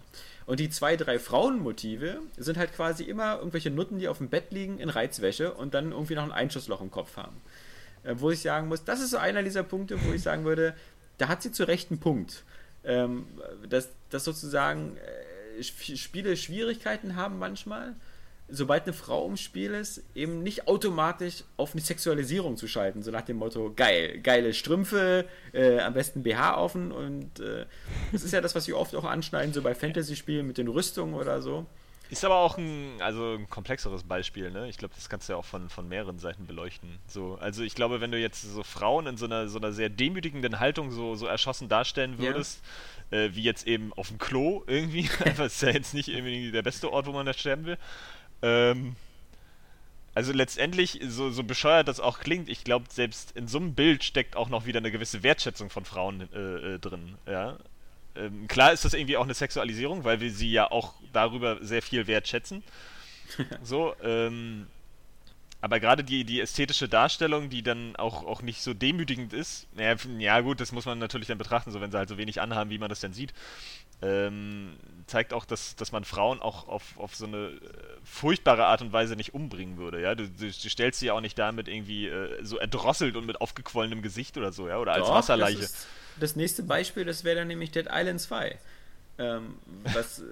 Und 0.48 0.60
die 0.60 0.70
zwei, 0.70 0.96
drei 0.96 1.20
Frauenmotive 1.20 2.20
sind 2.38 2.58
halt 2.58 2.74
quasi 2.74 3.04
immer 3.04 3.38
irgendwelche 3.38 3.70
Nutten, 3.70 4.00
die 4.00 4.08
auf 4.08 4.18
dem 4.20 4.30
Bett 4.30 4.52
liegen 4.52 4.80
in 4.80 4.90
Reizwäsche 4.90 5.54
und 5.54 5.74
dann 5.74 5.92
irgendwie 5.92 6.16
noch 6.16 6.24
ein 6.24 6.32
Einschussloch 6.32 6.82
im 6.82 6.90
Kopf 6.90 7.18
haben. 7.18 7.36
Äh, 8.04 8.16
wo 8.18 8.32
ich 8.32 8.42
sagen 8.42 8.68
muss, 8.70 8.84
das 8.84 9.02
ist 9.02 9.12
so 9.12 9.18
einer 9.18 9.44
dieser 9.44 9.64
Punkte, 9.64 10.04
wo 10.04 10.14
ich 10.14 10.24
sagen 10.24 10.46
würde, 10.46 10.74
da 11.18 11.28
hat 11.28 11.44
sie 11.44 11.52
zu 11.52 11.68
Recht 11.68 11.92
einen 11.92 12.00
Punkt. 12.00 12.44
Ähm, 12.84 13.28
dass, 13.68 13.90
dass 14.10 14.24
sozusagen 14.24 14.98
äh, 14.98 15.64
Spiele 15.64 16.38
Schwierigkeiten 16.38 17.16
haben 17.16 17.40
manchmal 17.40 17.96
sobald 18.50 18.84
eine 18.84 18.94
Frau 18.94 19.28
im 19.28 19.38
Spiel 19.38 19.74
ist, 19.74 20.04
eben 20.16 20.42
nicht 20.42 20.68
automatisch 20.68 21.44
auf 21.58 21.74
eine 21.74 21.82
Sexualisierung 21.82 22.58
zu 22.58 22.68
schalten, 22.68 23.04
so 23.04 23.12
nach 23.12 23.22
dem 23.22 23.38
Motto, 23.38 23.74
geil, 23.76 24.20
geile 24.20 24.54
Strümpfe, 24.54 25.26
äh, 25.54 25.80
am 25.80 25.94
besten 25.94 26.24
BH 26.24 26.58
offen 26.58 26.92
und 26.92 27.40
äh, 27.40 27.66
das 28.12 28.24
ist 28.24 28.32
ja 28.32 28.42
das, 28.42 28.56
was 28.56 28.66
sie 28.66 28.74
oft 28.74 28.96
auch 28.96 29.04
anschneiden, 29.04 29.54
so 29.54 29.62
bei 29.62 29.76
Fantasy-Spielen 29.76 30.48
mit 30.48 30.58
den 30.58 30.68
Rüstungen 30.68 31.14
oder 31.14 31.42
so. 31.42 31.66
Ist 32.10 32.24
aber 32.24 32.38
auch 32.38 32.58
ein, 32.58 33.02
also 33.02 33.34
ein 33.34 33.50
komplexeres 33.50 34.04
Beispiel, 34.04 34.50
ne? 34.50 34.70
Ich 34.70 34.78
glaube, 34.78 34.94
das 34.96 35.10
kannst 35.10 35.28
du 35.28 35.34
ja 35.34 35.40
auch 35.40 35.46
von, 35.46 35.70
von 35.70 35.90
mehreren 35.90 36.20
Seiten 36.20 36.48
beleuchten. 36.48 37.00
So, 37.06 37.38
also 37.42 37.64
ich 37.64 37.76
glaube, 37.76 38.00
wenn 38.00 38.12
du 38.12 38.18
jetzt 38.18 38.42
so 38.42 38.64
Frauen 38.64 39.08
in 39.08 39.18
so 39.18 39.26
einer, 39.26 39.50
so 39.50 39.60
einer 39.60 39.74
sehr 39.74 39.90
demütigenden 39.90 40.60
Haltung 40.60 40.92
so, 40.92 41.16
so 41.16 41.26
erschossen 41.26 41.68
darstellen 41.68 42.18
würdest, 42.18 42.62
ja. 43.12 43.18
äh, 43.18 43.36
wie 43.36 43.44
jetzt 43.44 43.68
eben 43.68 43.92
auf 43.94 44.08
dem 44.08 44.20
Klo 44.20 44.64
irgendwie, 44.68 45.10
das 45.38 45.56
ist 45.56 45.62
ja 45.62 45.72
jetzt 45.72 45.94
nicht 45.94 46.08
irgendwie 46.08 46.52
der 46.52 46.62
beste 46.62 46.94
Ort, 46.94 47.08
wo 47.08 47.12
man 47.12 47.26
das 47.26 47.38
sterben 47.38 47.66
will, 47.66 47.78
ähm, 48.42 48.96
also 50.18 50.34
letztendlich, 50.34 51.00
so, 51.08 51.30
so 51.30 51.44
bescheuert 51.44 51.88
das 51.88 52.00
auch 52.00 52.20
klingt, 52.20 52.50
ich 52.50 52.64
glaube, 52.64 52.86
selbst 52.90 53.38
in 53.38 53.48
so 53.48 53.60
einem 53.60 53.76
Bild 53.76 54.04
steckt 54.04 54.36
auch 54.36 54.50
noch 54.50 54.66
wieder 54.66 54.80
eine 54.80 54.92
gewisse 54.92 55.22
Wertschätzung 55.22 55.70
von 55.70 55.86
Frauen 55.86 56.28
äh, 56.34 56.76
äh, 56.76 56.80
drin. 56.80 57.20
Ja? 57.28 57.58
Ähm, 58.16 58.48
klar 58.48 58.74
ist 58.74 58.84
das 58.84 58.96
irgendwie 58.96 59.18
auch 59.18 59.26
eine 59.26 59.36
Sexualisierung, 59.36 60.06
weil 60.06 60.20
wir 60.20 60.32
sie 60.32 60.52
ja 60.52 60.72
auch 60.72 60.96
darüber 61.14 61.64
sehr 61.64 61.84
viel 61.84 62.08
wertschätzen. 62.08 62.64
so, 63.64 63.94
ähm, 64.02 64.66
aber 65.62 65.80
gerade 65.80 66.04
die, 66.04 66.24
die 66.24 66.42
ästhetische 66.42 66.90
Darstellung, 66.90 67.50
die 67.50 67.62
dann 67.62 67.96
auch, 67.96 68.24
auch 68.26 68.42
nicht 68.42 68.62
so 68.62 68.74
demütigend 68.74 69.34
ist, 69.34 69.68
ja, 69.78 69.96
ja 70.18 70.40
gut, 70.42 70.60
das 70.62 70.72
muss 70.72 70.86
man 70.86 70.98
natürlich 70.98 71.28
dann 71.28 71.38
betrachten, 71.38 71.72
so 71.72 71.80
wenn 71.80 71.92
sie 71.92 71.98
halt 71.98 72.10
so 72.10 72.18
wenig 72.18 72.42
anhaben, 72.42 72.72
wie 72.72 72.80
man 72.80 72.90
das 72.90 73.02
denn 73.02 73.14
sieht 73.14 73.34
ähm, 74.02 74.78
zeigt 75.08 75.34
auch, 75.34 75.46
dass, 75.46 75.76
dass 75.76 75.92
man 75.92 76.04
Frauen 76.04 76.42
auch 76.42 76.68
auf, 76.68 76.98
auf 76.98 77.16
so 77.16 77.26
eine 77.26 77.48
äh, 77.48 77.60
furchtbare 78.04 78.66
Art 78.66 78.82
und 78.82 78.94
Weise 78.94 79.16
nicht 79.16 79.34
umbringen 79.34 79.78
würde, 79.78 80.02
ja. 80.02 80.16
Du, 80.16 80.28
du, 80.28 80.46
du 80.46 80.52
stellst 80.52 81.00
sie 81.00 81.08
ja 81.08 81.14
auch 81.14 81.22
nicht 81.22 81.40
damit 81.40 81.68
irgendwie 81.68 82.08
äh, 82.08 82.44
so 82.44 82.58
erdrosselt 82.58 83.16
und 83.16 83.26
mit 83.26 83.42
aufgequollenem 83.42 84.02
Gesicht 84.02 84.38
oder 84.38 84.52
so, 84.52 84.68
ja, 84.68 84.78
oder 84.78 84.94
als 84.94 85.08
Doch, 85.08 85.16
Wasserleiche. 85.16 85.62
Das, 85.62 85.88
das, 86.20 86.36
nächste 86.36 86.64
Beispiel, 86.64 87.06
das 87.06 87.24
wäre 87.24 87.38
dann 87.38 87.48
nämlich 87.48 87.72
Dead 87.72 87.88
Island 87.92 88.22
2. 88.22 88.60
Ähm, 89.20 89.56
was, 89.94 90.20
äh, 90.20 90.24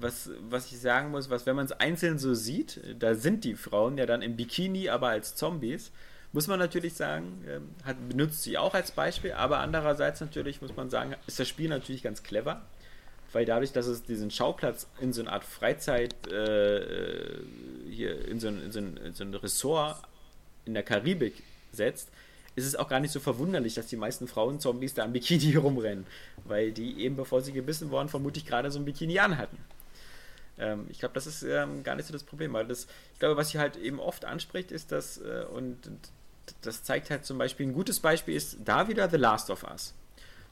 was, 0.00 0.30
was 0.48 0.72
ich 0.72 0.80
sagen 0.80 1.10
muss, 1.10 1.30
was, 1.30 1.46
wenn 1.46 1.54
man 1.54 1.66
es 1.66 1.72
einzeln 1.72 2.18
so 2.18 2.34
sieht, 2.34 2.80
da 2.98 3.14
sind 3.14 3.44
die 3.44 3.54
Frauen 3.54 3.98
ja 3.98 4.06
dann 4.06 4.20
im 4.20 4.36
Bikini, 4.36 4.88
aber 4.88 5.08
als 5.08 5.36
Zombies 5.36 5.92
muss 6.32 6.48
man 6.48 6.58
natürlich 6.58 6.94
sagen, 6.94 7.44
ähm, 7.46 7.68
hat, 7.84 8.08
benutzt 8.08 8.42
sie 8.42 8.58
auch 8.58 8.74
als 8.74 8.90
Beispiel, 8.90 9.32
aber 9.32 9.60
andererseits 9.60 10.20
natürlich 10.20 10.60
muss 10.60 10.74
man 10.74 10.90
sagen, 10.90 11.14
ist 11.26 11.38
das 11.38 11.46
Spiel 11.46 11.68
natürlich 11.68 12.02
ganz 12.02 12.24
clever 12.24 12.62
weil 13.32 13.44
dadurch, 13.44 13.72
dass 13.72 13.86
es 13.86 14.02
diesen 14.02 14.30
Schauplatz 14.30 14.86
in 15.00 15.12
so 15.12 15.22
eine 15.22 15.32
Art 15.32 15.44
Freizeit, 15.44 16.14
äh, 16.30 16.78
äh, 16.78 17.38
hier 17.90 18.26
in 18.28 18.40
so, 18.40 18.48
ein, 18.48 18.62
in, 18.62 18.72
so 18.72 18.78
ein, 18.78 18.96
in 18.98 19.14
so 19.14 19.24
ein 19.24 19.34
Ressort 19.34 20.02
in 20.64 20.74
der 20.74 20.82
Karibik 20.82 21.42
setzt, 21.72 22.10
ist 22.54 22.66
es 22.66 22.76
auch 22.76 22.88
gar 22.88 23.00
nicht 23.00 23.12
so 23.12 23.20
verwunderlich, 23.20 23.74
dass 23.74 23.86
die 23.86 23.96
meisten 23.96 24.28
Frauen-Zombies 24.28 24.94
da 24.94 25.04
am 25.04 25.12
Bikini 25.12 25.56
rumrennen, 25.56 26.06
weil 26.44 26.72
die 26.72 27.00
eben, 27.02 27.16
bevor 27.16 27.40
sie 27.40 27.52
gebissen 27.52 27.90
wurden, 27.90 28.08
vermutlich 28.08 28.44
gerade 28.44 28.70
so 28.70 28.78
ein 28.78 28.84
Bikini 28.84 29.18
anhatten. 29.18 29.58
Ähm, 30.58 30.86
ich 30.90 30.98
glaube, 30.98 31.14
das 31.14 31.26
ist 31.26 31.42
ähm, 31.42 31.82
gar 31.82 31.96
nicht 31.96 32.06
so 32.06 32.12
das 32.12 32.24
Problem, 32.24 32.52
weil 32.52 32.66
das, 32.66 32.86
ich 33.14 33.18
glaube, 33.18 33.36
was 33.36 33.50
sie 33.50 33.58
halt 33.58 33.76
eben 33.76 34.00
oft 34.00 34.24
anspricht, 34.24 34.70
ist, 34.70 34.92
dass, 34.92 35.18
äh, 35.18 35.44
und 35.52 35.78
das 36.60 36.82
zeigt 36.82 37.10
halt 37.10 37.24
zum 37.24 37.38
Beispiel, 37.38 37.66
ein 37.66 37.72
gutes 37.72 38.00
Beispiel 38.00 38.34
ist 38.34 38.58
da 38.64 38.88
wieder 38.88 39.08
The 39.08 39.16
Last 39.16 39.50
of 39.50 39.64
Us. 39.64 39.94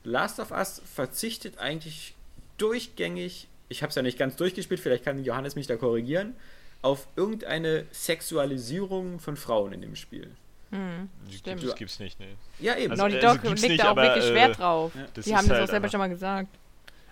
The 0.04 0.10
Last 0.10 0.40
of 0.40 0.50
Us 0.50 0.80
verzichtet 0.84 1.58
eigentlich 1.58 2.14
durchgängig, 2.60 3.48
ich 3.68 3.82
habe 3.82 3.90
es 3.90 3.96
ja 3.96 4.02
nicht 4.02 4.18
ganz 4.18 4.36
durchgespielt, 4.36 4.80
vielleicht 4.80 5.04
kann 5.04 5.24
Johannes 5.24 5.56
mich 5.56 5.66
da 5.66 5.76
korrigieren, 5.76 6.34
auf 6.82 7.06
irgendeine 7.16 7.86
Sexualisierung 7.92 9.20
von 9.20 9.36
Frauen 9.36 9.72
in 9.72 9.82
dem 9.82 9.96
Spiel. 9.96 10.30
Hm, 10.70 11.08
stimmt. 11.30 11.64
Das 11.64 11.74
gibt's 11.74 11.98
nicht, 11.98 12.20
ne. 12.20 12.26
Ja, 12.60 12.76
eben. 12.76 12.92
Also, 12.92 13.02
Naughty 13.02 13.20
Dog 13.20 13.44
also 13.44 13.66
legt 13.66 13.82
da 13.82 13.90
auch 13.90 13.96
wirklich 13.96 14.24
Schwert 14.24 14.50
äh, 14.50 14.54
drauf. 14.54 14.92
Ja. 14.94 15.22
Die 15.22 15.36
haben 15.36 15.48
das 15.48 15.56
halt 15.56 15.68
auch 15.68 15.70
selber 15.70 15.88
schon 15.88 15.98
mal 15.98 16.08
gesagt. 16.08 16.48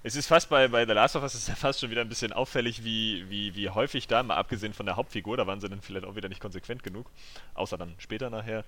Es 0.09 0.17
ist 0.17 0.27
fast 0.27 0.49
bei, 0.49 0.69
bei 0.69 0.87
The 0.87 0.93
Last 0.93 1.17
of 1.17 1.23
Us 1.23 1.35
ist 1.35 1.49
ja 1.49 1.55
fast 1.55 1.81
schon 1.81 1.91
wieder 1.91 2.01
ein 2.01 2.09
bisschen 2.09 2.33
auffällig, 2.33 2.83
wie, 2.83 3.27
wie, 3.29 3.55
wie 3.55 3.69
häufig 3.69 4.07
da, 4.07 4.23
mal 4.23 4.37
abgesehen 4.37 4.73
von 4.73 4.87
der 4.87 4.97
Hauptfigur, 4.97 5.37
da 5.37 5.47
waren 5.47 5.61
sie 5.61 5.69
dann 5.69 5.83
vielleicht 5.83 6.07
auch 6.07 6.17
wieder 6.17 6.31
nicht 6.31 6.41
konsequent 6.41 6.83
genug, 6.83 7.11
außer 7.53 7.77
dann 7.77 7.95
später 7.99 8.31
nachher, 8.31 8.65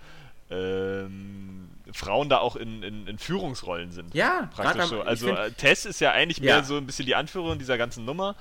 ähm, 0.51 1.71
Frauen 1.95 2.29
da 2.29 2.39
auch 2.39 2.57
in, 2.57 2.83
in, 2.83 3.07
in, 3.07 3.19
Führungsrollen 3.19 3.91
sind. 3.91 4.15
Ja, 4.15 4.51
praktisch 4.55 4.85
so. 4.85 5.01
Also 5.01 5.35
find, 5.35 5.57
Tess 5.57 5.87
ist 5.87 6.01
ja 6.01 6.13
eigentlich 6.13 6.43
mehr 6.43 6.57
ja. 6.57 6.63
so 6.63 6.77
ein 6.77 6.85
bisschen 6.85 7.07
die 7.07 7.15
Anführerin 7.15 7.59
dieser 7.59 7.79
ganzen 7.79 8.05
Nummer. 8.05 8.37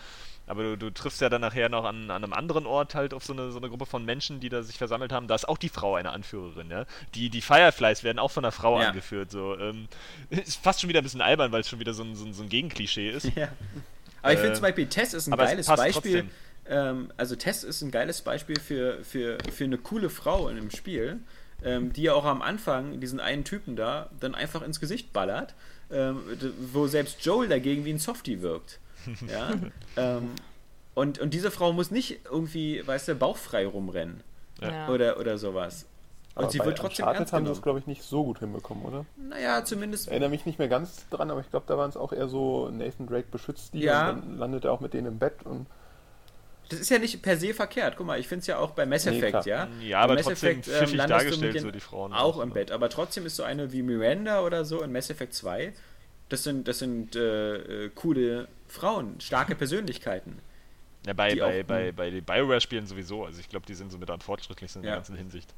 Aber 0.49 0.63
du, 0.63 0.77
du 0.77 0.89
triffst 0.89 1.21
ja 1.21 1.30
dann 1.30 1.41
nachher 1.41 1.69
noch 1.69 1.85
an, 1.85 2.09
an, 2.09 2.23
einem 2.23 2.34
anderen 2.34 2.65
Ort 2.65 2.95
halt 2.95 3.13
auf 3.13 3.23
so 3.23 3.34
eine, 3.34 3.51
so 3.51 3.59
eine 3.59 3.69
Gruppe 3.69 3.85
von 3.85 4.03
Menschen, 4.03 4.39
die 4.39 4.49
da 4.49 4.63
sich 4.63 4.80
versammelt 4.80 5.11
haben. 5.11 5.27
Da 5.27 5.35
ist 5.35 5.47
auch 5.47 5.59
die 5.59 5.69
Frau 5.69 5.93
eine 5.93 6.09
Anführerin, 6.09 6.71
ja. 6.71 6.85
Die, 7.13 7.30
die 7.30 7.41
Fireflies 7.41 8.03
werden 8.03 8.17
auch 8.17 8.31
von 8.31 8.43
einer 8.43 8.51
Frau 8.51 8.81
ja. 8.81 8.88
angeführt. 8.88 9.30
So. 9.30 9.55
Ähm, 9.59 9.88
ist 10.31 10.57
fast 10.57 10.81
schon 10.81 10.89
wieder 10.89 11.01
ein 11.01 11.03
bisschen 11.03 11.21
albern, 11.21 11.51
weil 11.51 11.61
es 11.61 11.69
schon 11.69 11.80
wieder 11.80 11.93
so 11.93 12.01
ein, 12.01 12.15
so 12.15 12.26
ein, 12.26 12.34
so 12.34 12.41
ein 12.41 12.49
Gegenklischee 12.49 13.11
ist. 13.11 13.30
Ja. 13.35 13.49
Aber 14.23 14.34
ich 14.34 14.39
finde 14.39 14.55
zum 14.55 14.63
Beispiel, 14.63 14.88
Tess 14.88 15.13
ist 15.13 15.27
ein 15.27 15.38
geiles 15.38 15.67
Beispiel. 15.67 16.26
Ähm, 16.67 17.11
also 17.15 17.35
Tess 17.35 17.63
ist 17.63 17.84
ein 17.84 17.91
geiles 17.91 18.21
Beispiel 18.21 18.59
für, 18.59 19.03
für, 19.03 19.38
für 19.51 19.63
eine 19.63 19.77
coole 19.77 20.09
Frau 20.09 20.49
in 20.49 20.57
einem 20.57 20.71
Spiel, 20.71 21.19
ähm, 21.63 21.93
die 21.93 22.03
ja 22.03 22.13
auch 22.13 22.26
am 22.26 22.41
Anfang 22.41 22.99
diesen 22.99 23.19
einen 23.19 23.43
Typen 23.43 23.76
da 23.76 24.09
dann 24.19 24.34
einfach 24.34 24.63
ins 24.63 24.80
Gesicht 24.80 25.13
ballert, 25.13 25.53
ähm, 25.91 26.21
wo 26.73 26.88
selbst 26.88 27.23
Joel 27.23 27.49
dagegen 27.49 27.85
wie 27.85 27.91
ein 27.91 27.99
Softie 27.99 28.41
wirkt. 28.41 28.80
Ja? 29.27 29.51
ähm, 29.97 30.31
und, 30.95 31.19
und 31.19 31.34
diese 31.34 31.51
Frau 31.51 31.71
muss 31.71 31.91
nicht 31.91 32.26
irgendwie, 32.26 32.85
weißt 32.85 33.07
du, 33.07 33.15
bauchfrei 33.15 33.65
rumrennen. 33.65 34.21
Ja. 34.61 34.89
Oder, 34.89 35.19
oder 35.19 35.38
sowas. 35.38 35.85
Und 36.35 36.43
aber 36.43 36.51
sie 36.51 36.59
wird 36.59 36.77
trotzdem 36.77 37.03
Uncharted 37.03 37.19
ernst 37.19 37.34
haben 37.34 37.45
sie 37.45 37.51
das, 37.51 37.61
glaube 37.61 37.80
ich, 37.80 37.88
nicht 37.88 38.03
so 38.03 38.23
gut 38.23 38.39
hinbekommen, 38.39 38.85
oder? 38.85 39.05
Naja, 39.17 39.63
zumindest. 39.65 40.05
Ich 40.05 40.11
erinnere 40.11 40.30
mich 40.30 40.45
nicht 40.45 40.59
mehr 40.59 40.67
ganz 40.67 41.07
dran, 41.09 41.31
aber 41.31 41.41
ich 41.41 41.49
glaube, 41.49 41.65
da 41.67 41.77
waren 41.77 41.89
es 41.89 41.97
auch 41.97 42.13
eher 42.13 42.27
so, 42.27 42.69
Nathan 42.69 43.07
Drake 43.07 43.27
beschützt 43.31 43.73
die 43.73 43.80
ja. 43.80 44.11
und 44.11 44.21
dann 44.21 44.38
landet 44.38 44.65
er 44.65 44.71
auch 44.71 44.80
mit 44.80 44.93
denen 44.93 45.07
im 45.07 45.19
Bett 45.19 45.43
und. 45.43 45.67
Das 46.69 46.80
ist 46.80 46.89
ja 46.91 46.99
nicht 46.99 47.23
per 47.23 47.35
se 47.35 47.53
verkehrt. 47.53 47.95
Guck 47.97 48.05
mal, 48.05 48.19
ich 48.19 48.27
finde 48.27 48.41
es 48.41 48.47
ja 48.47 48.59
auch 48.59 48.71
bei 48.71 48.85
Mass 48.85 49.07
Effect, 49.07 49.45
nee, 49.45 49.51
ja. 49.51 49.67
Ja, 49.81 50.01
aber 50.01 50.13
Mass 50.13 50.26
trotzdem 50.26 50.59
Effect, 50.59 50.91
ähm, 50.91 50.97
dargestellt, 51.07 51.61
so 51.61 51.71
die 51.71 51.80
Frauen. 51.80 52.13
Auch 52.13 52.39
im 52.39 52.51
Bett. 52.51 52.71
Aber 52.71 52.89
trotzdem 52.89 53.26
ist 53.26 53.38
so 53.38 53.43
eine 53.43 53.71
wie 53.71 53.81
Miranda 53.81 54.41
oder 54.41 54.63
so 54.65 54.84
in 54.84 54.91
Mass 54.91 55.09
Effect 55.09 55.34
2, 55.34 55.73
das 56.30 56.43
sind, 56.43 56.68
das 56.68 56.80
sind 56.80 57.15
äh, 57.15 57.85
äh, 57.85 57.89
coole 57.89 58.47
Frauen, 58.68 59.19
starke 59.19 59.56
Persönlichkeiten. 59.56 60.39
Ja, 61.06 61.14
bei, 61.14 61.35
bei, 61.35 61.64
bei, 61.64 61.91
bei 61.91 62.10
den 62.10 62.23
Bioware-Spielen 62.23 62.85
sowieso. 62.85 63.26
Also 63.26 63.39
ich 63.39 63.49
glaube, 63.49 63.65
die 63.65 63.73
sind 63.73 63.91
so 63.91 63.97
mit 63.97 64.10
an 64.10 64.22
fortschrittlich 64.22 64.76
in 64.76 64.84
ja. 64.84 64.89
der 64.89 64.95
ganzen 64.97 65.15
Hinsicht. 65.15 65.53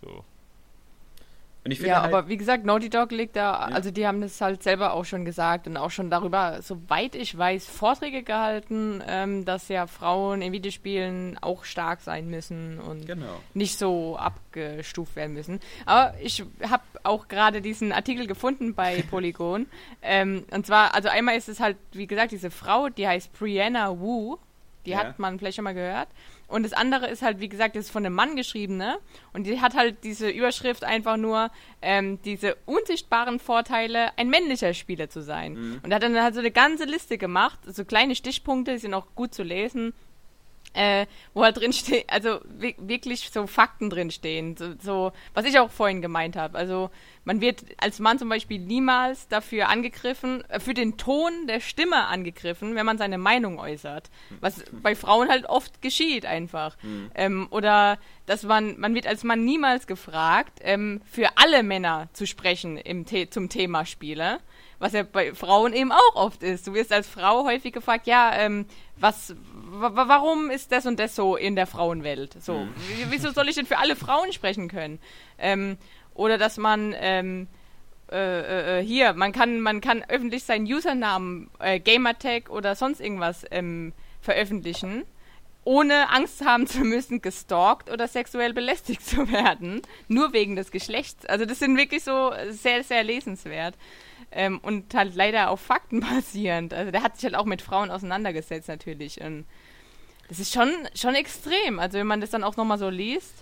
So. 0.00 0.24
Ja, 1.66 2.02
halt 2.02 2.14
aber 2.14 2.28
wie 2.28 2.36
gesagt, 2.36 2.64
Naughty 2.64 2.90
Dog 2.90 3.12
legt 3.12 3.36
da, 3.36 3.68
ja. 3.68 3.74
also 3.74 3.90
die 3.90 4.06
haben 4.06 4.20
das 4.20 4.40
halt 4.40 4.62
selber 4.62 4.92
auch 4.92 5.04
schon 5.04 5.24
gesagt 5.24 5.66
und 5.66 5.76
auch 5.76 5.90
schon 5.90 6.10
darüber, 6.10 6.60
soweit 6.62 7.14
ich 7.14 7.36
weiß, 7.36 7.66
Vorträge 7.68 8.22
gehalten, 8.22 9.02
ähm, 9.06 9.44
dass 9.44 9.68
ja 9.68 9.86
Frauen 9.86 10.42
in 10.42 10.52
Videospielen 10.52 11.38
auch 11.40 11.64
stark 11.64 12.00
sein 12.00 12.28
müssen 12.28 12.78
und 12.78 13.06
genau. 13.06 13.40
nicht 13.54 13.78
so 13.78 14.16
abgestuft 14.16 15.16
werden 15.16 15.34
müssen. 15.34 15.60
Aber 15.84 16.14
ich 16.20 16.44
habe 16.68 16.84
auch 17.02 17.28
gerade 17.28 17.60
diesen 17.60 17.92
Artikel 17.92 18.26
gefunden 18.26 18.74
bei 18.74 19.02
Polygon. 19.10 19.66
ähm, 20.02 20.44
und 20.50 20.66
zwar, 20.66 20.94
also 20.94 21.08
einmal 21.08 21.36
ist 21.36 21.48
es 21.48 21.60
halt, 21.60 21.76
wie 21.92 22.06
gesagt, 22.06 22.32
diese 22.32 22.50
Frau, 22.50 22.88
die 22.88 23.06
heißt 23.06 23.32
Brianna 23.32 23.98
Wu 23.98 24.38
die 24.86 24.92
ja. 24.92 24.98
hat 24.98 25.18
man 25.18 25.38
vielleicht 25.38 25.56
schon 25.56 25.64
mal 25.64 25.74
gehört. 25.74 26.08
Und 26.48 26.62
das 26.62 26.72
andere 26.72 27.08
ist 27.08 27.22
halt, 27.22 27.40
wie 27.40 27.48
gesagt, 27.48 27.74
das 27.74 27.86
ist 27.86 27.90
von 27.90 28.06
einem 28.06 28.14
Mann 28.14 28.36
geschrieben, 28.36 28.76
ne? 28.76 28.98
Und 29.32 29.46
die 29.46 29.60
hat 29.60 29.74
halt 29.74 30.04
diese 30.04 30.28
Überschrift 30.28 30.84
einfach 30.84 31.16
nur, 31.16 31.50
ähm, 31.82 32.20
diese 32.22 32.56
unsichtbaren 32.66 33.40
Vorteile, 33.40 34.16
ein 34.16 34.28
männlicher 34.28 34.72
Spieler 34.74 35.08
zu 35.08 35.22
sein. 35.22 35.54
Mhm. 35.54 35.80
Und 35.82 35.90
er 35.90 35.96
hat 35.96 36.02
dann 36.02 36.22
halt 36.22 36.34
so 36.34 36.40
eine 36.40 36.52
ganze 36.52 36.84
Liste 36.84 37.18
gemacht, 37.18 37.58
so 37.66 37.84
kleine 37.84 38.14
Stichpunkte, 38.14 38.72
die 38.72 38.78
sind 38.78 38.94
auch 38.94 39.06
gut 39.14 39.34
zu 39.34 39.42
lesen 39.42 39.92
äh, 40.76 41.06
wo 41.34 41.42
halt 41.42 41.56
drin 41.56 41.72
steht, 41.72 42.04
also 42.08 42.40
wirklich 42.58 43.30
so 43.32 43.46
Fakten 43.46 43.90
drin 43.90 44.10
stehen, 44.10 44.56
so, 44.56 44.74
so 44.82 45.12
was 45.34 45.46
ich 45.46 45.58
auch 45.58 45.70
vorhin 45.70 46.02
gemeint 46.02 46.36
habe. 46.36 46.56
Also 46.56 46.90
man 47.24 47.40
wird 47.40 47.64
als 47.78 47.98
Mann 47.98 48.18
zum 48.18 48.28
Beispiel 48.28 48.58
niemals 48.60 49.26
dafür 49.28 49.68
angegriffen, 49.68 50.44
äh, 50.50 50.60
für 50.60 50.74
den 50.74 50.98
Ton 50.98 51.46
der 51.48 51.60
Stimme 51.60 52.06
angegriffen, 52.06 52.74
wenn 52.74 52.86
man 52.86 52.98
seine 52.98 53.18
Meinung 53.18 53.58
äußert, 53.58 54.10
was 54.40 54.64
bei 54.70 54.94
Frauen 54.94 55.28
halt 55.28 55.46
oft 55.46 55.80
geschieht 55.80 56.26
einfach. 56.26 56.76
Mhm. 56.82 57.10
Ähm, 57.14 57.46
oder 57.50 57.98
dass 58.26 58.42
man, 58.42 58.78
man 58.78 58.94
wird 58.94 59.06
als 59.06 59.24
Mann 59.24 59.44
niemals 59.44 59.86
gefragt, 59.86 60.60
ähm, 60.62 61.00
für 61.10 61.30
alle 61.36 61.62
Männer 61.62 62.08
zu 62.12 62.26
sprechen 62.26 62.76
im 62.76 63.06
The 63.06 63.30
zum 63.30 63.48
Thema 63.48 63.86
Spiele 63.86 64.40
was 64.78 64.92
ja 64.92 65.02
bei 65.02 65.34
Frauen 65.34 65.72
eben 65.72 65.92
auch 65.92 66.14
oft 66.14 66.42
ist. 66.42 66.66
Du 66.66 66.74
wirst 66.74 66.92
als 66.92 67.08
Frau 67.08 67.44
häufig 67.44 67.72
gefragt, 67.72 68.06
ja, 68.06 68.32
ähm, 68.34 68.66
was, 68.96 69.34
warum 69.68 70.50
ist 70.50 70.72
das 70.72 70.86
und 70.86 70.98
das 70.98 71.14
so 71.14 71.36
in 71.36 71.56
der 71.56 71.66
Frauenwelt? 71.66 72.40
So, 72.42 72.60
mhm. 72.60 72.74
wieso 73.08 73.30
soll 73.30 73.48
ich 73.48 73.56
denn 73.56 73.66
für 73.66 73.78
alle 73.78 73.96
Frauen 73.96 74.32
sprechen 74.32 74.68
können? 74.68 74.98
Ähm, 75.38 75.76
oder 76.14 76.38
dass 76.38 76.56
man 76.56 76.94
ähm, 76.98 77.48
äh, 78.10 78.18
äh, 78.18 78.78
äh, 78.78 78.84
hier, 78.84 79.14
man 79.14 79.32
kann, 79.32 79.60
man 79.60 79.80
kann 79.80 80.04
öffentlich 80.06 80.44
seinen 80.44 80.66
Usernamen, 80.66 81.50
äh, 81.58 81.80
Gamertag 81.80 82.50
oder 82.50 82.76
sonst 82.76 83.00
irgendwas 83.00 83.44
ähm, 83.50 83.92
veröffentlichen, 84.20 85.04
ohne 85.66 86.10
Angst 86.10 86.44
haben 86.44 86.66
zu 86.68 86.78
müssen, 86.78 87.20
gestalkt 87.20 87.90
oder 87.90 88.06
sexuell 88.06 88.54
belästigt 88.54 89.04
zu 89.04 89.30
werden, 89.30 89.82
nur 90.06 90.32
wegen 90.32 90.54
des 90.54 90.70
Geschlechts. 90.70 91.26
Also 91.26 91.44
das 91.44 91.58
sind 91.58 91.76
wirklich 91.76 92.04
so 92.04 92.32
sehr, 92.50 92.84
sehr 92.84 93.02
lesenswert. 93.02 93.74
Ähm, 94.30 94.60
und 94.62 94.94
halt 94.94 95.16
leider 95.16 95.50
auf 95.50 95.60
Fakten 95.60 96.00
basierend. 96.14 96.72
Also 96.72 96.92
der 96.92 97.02
hat 97.02 97.16
sich 97.16 97.24
halt 97.24 97.34
auch 97.34 97.46
mit 97.46 97.62
Frauen 97.62 97.90
auseinandergesetzt 97.90 98.68
natürlich. 98.68 99.20
Und 99.20 99.44
das 100.28 100.38
ist 100.38 100.54
schon, 100.54 100.70
schon 100.94 101.16
extrem. 101.16 101.80
Also 101.80 101.98
wenn 101.98 102.06
man 102.06 102.20
das 102.20 102.30
dann 102.30 102.44
auch 102.44 102.56
nochmal 102.56 102.78
so 102.78 102.88
liest. 102.88 103.34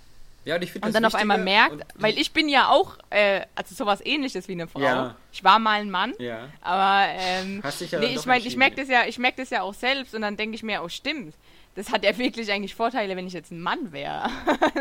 Ja, 0.47 0.57
und 0.57 0.63
ich 0.63 0.73
finde 0.73 0.89
Und 0.89 0.95
dann 0.95 1.05
auf 1.05 1.15
einmal 1.15 1.39
merkt, 1.39 1.87
weil 1.95 2.19
ich 2.19 2.33
bin 2.33 2.49
ja 2.49 2.69
auch, 2.69 2.99
äh, 3.11 3.43
also 3.55 3.75
sowas 3.75 4.01
ähnliches 4.03 4.49
wie 4.49 4.53
eine 4.53 4.67
Frau. 4.67 4.81
Ja. 4.81 5.17
Ich 5.33 5.45
war 5.45 5.59
mal 5.59 5.81
ein 5.81 5.91
Mann. 5.91 6.15
Ja. 6.19 6.49
Aber 6.63 7.07
ähm, 7.19 7.61
Hast 7.63 7.83
dich 7.83 7.91
ja 7.91 7.99
nee, 7.99 8.15
ich 8.15 8.25
meine, 8.25 8.47
ich 8.47 8.57
merke 8.57 8.77
das 8.77 8.89
ja, 8.89 9.05
ich 9.07 9.19
merke 9.19 9.43
das 9.43 9.51
ja 9.51 9.63
auch 9.63 9.75
selbst 9.75 10.15
und 10.15 10.23
dann 10.23 10.39
denke 10.39 10.55
ich 10.55 10.63
mir, 10.63 10.83
oh 10.83 10.89
stimmt 10.89 11.35
das 11.75 11.91
hat 11.91 12.05
ja 12.05 12.17
wirklich 12.17 12.51
eigentlich 12.53 12.75
Vorteile, 12.75 13.17
wenn 13.17 13.27
ich 13.27 13.33
jetzt 13.33 13.51
ein 13.51 13.61
Mann 13.61 13.93
wäre. 13.93 14.31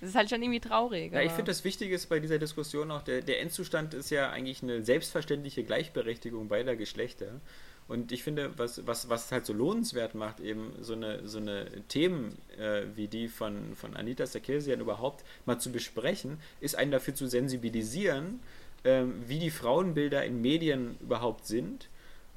das 0.00 0.10
ist 0.10 0.14
halt 0.14 0.28
schon 0.30 0.42
irgendwie 0.42 0.60
traurig. 0.60 1.12
Ja, 1.12 1.22
ich 1.22 1.30
finde 1.30 1.50
das 1.50 1.64
Wichtige 1.64 1.94
ist 1.94 2.08
bei 2.08 2.18
dieser 2.18 2.38
Diskussion 2.38 2.90
auch, 2.90 3.02
der, 3.02 3.22
der 3.22 3.40
Endzustand 3.40 3.94
ist 3.94 4.10
ja 4.10 4.30
eigentlich 4.30 4.62
eine 4.62 4.82
selbstverständliche 4.82 5.62
Gleichberechtigung 5.62 6.48
beider 6.48 6.76
Geschlechter. 6.76 7.40
Und 7.86 8.12
ich 8.12 8.22
finde, 8.22 8.50
was, 8.58 8.86
was, 8.86 9.08
was 9.08 9.32
halt 9.32 9.46
so 9.46 9.54
lohnenswert 9.54 10.14
macht, 10.14 10.40
eben 10.40 10.72
so 10.80 10.92
eine, 10.92 11.26
so 11.26 11.38
eine 11.38 11.66
Themen 11.88 12.36
äh, 12.58 12.82
wie 12.94 13.08
die 13.08 13.28
von, 13.28 13.74
von 13.76 13.96
Anita 13.96 14.26
Sarkeesian 14.26 14.80
überhaupt 14.80 15.24
mal 15.46 15.58
zu 15.58 15.72
besprechen, 15.72 16.38
ist 16.60 16.76
einen 16.76 16.90
dafür 16.90 17.14
zu 17.14 17.28
sensibilisieren, 17.28 18.40
äh, 18.82 19.04
wie 19.26 19.38
die 19.38 19.50
Frauenbilder 19.50 20.22
in 20.24 20.42
Medien 20.42 20.98
überhaupt 21.00 21.46
sind 21.46 21.88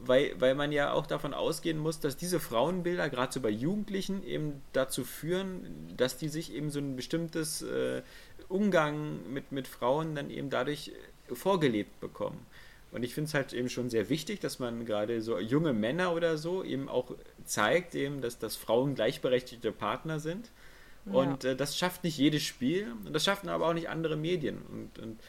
weil, 0.06 0.34
weil 0.40 0.56
man 0.56 0.72
ja 0.72 0.94
auch 0.94 1.06
davon 1.06 1.34
ausgehen 1.34 1.78
muss, 1.78 2.00
dass 2.00 2.18
diese 2.18 2.40
Frauenbilder, 2.40 3.10
gerade 3.10 3.32
so 3.32 3.40
bei 3.40 3.50
Jugendlichen, 3.50 4.24
eben 4.24 4.62
dazu 4.74 5.04
führen, 5.04 5.94
dass 5.96 6.18
die 6.18 6.30
sich 6.30 6.54
eben 6.54 6.70
so 6.70 6.80
ein 6.80 6.96
bestimmtes 6.96 7.62
äh, 7.62 8.02
Umgang 8.50 9.32
mit, 9.32 9.52
mit 9.52 9.68
Frauen 9.68 10.16
dann 10.16 10.30
eben 10.30 10.50
dadurch 10.50 10.92
vorgelebt 11.32 12.00
bekommen. 12.00 12.46
Und 12.92 13.04
ich 13.04 13.14
finde 13.14 13.30
es 13.30 13.34
halt 13.34 13.54
eben 13.54 13.70
schon 13.70 13.90
sehr 13.90 14.10
wichtig, 14.10 14.42
dass 14.42 14.60
man 14.60 14.86
gerade 14.86 15.22
so 15.22 15.40
junge 15.40 15.72
Männer 15.72 16.14
oder 16.14 16.38
so 16.38 16.64
eben 16.64 16.90
auch 16.90 17.16
zeigt, 17.46 17.96
eben, 17.96 18.22
dass, 18.22 18.38
dass 18.38 18.58
Frauen 18.58 18.96
gleichberechtigte 18.96 19.72
Partner 19.72 20.20
sind. 20.20 20.52
Ja. 21.06 21.14
Und 21.14 21.46
äh, 21.46 21.56
das 21.56 21.78
schafft 21.78 22.04
nicht 22.04 22.18
jedes 22.18 22.44
Spiel 22.44 22.94
und 23.06 23.14
das 23.14 23.24
schaffen 23.24 23.50
aber 23.50 23.68
auch 23.68 23.74
nicht 23.74 23.90
andere 23.90 24.18
Medien. 24.18 24.58
Und, 24.70 25.00
und 25.00 25.20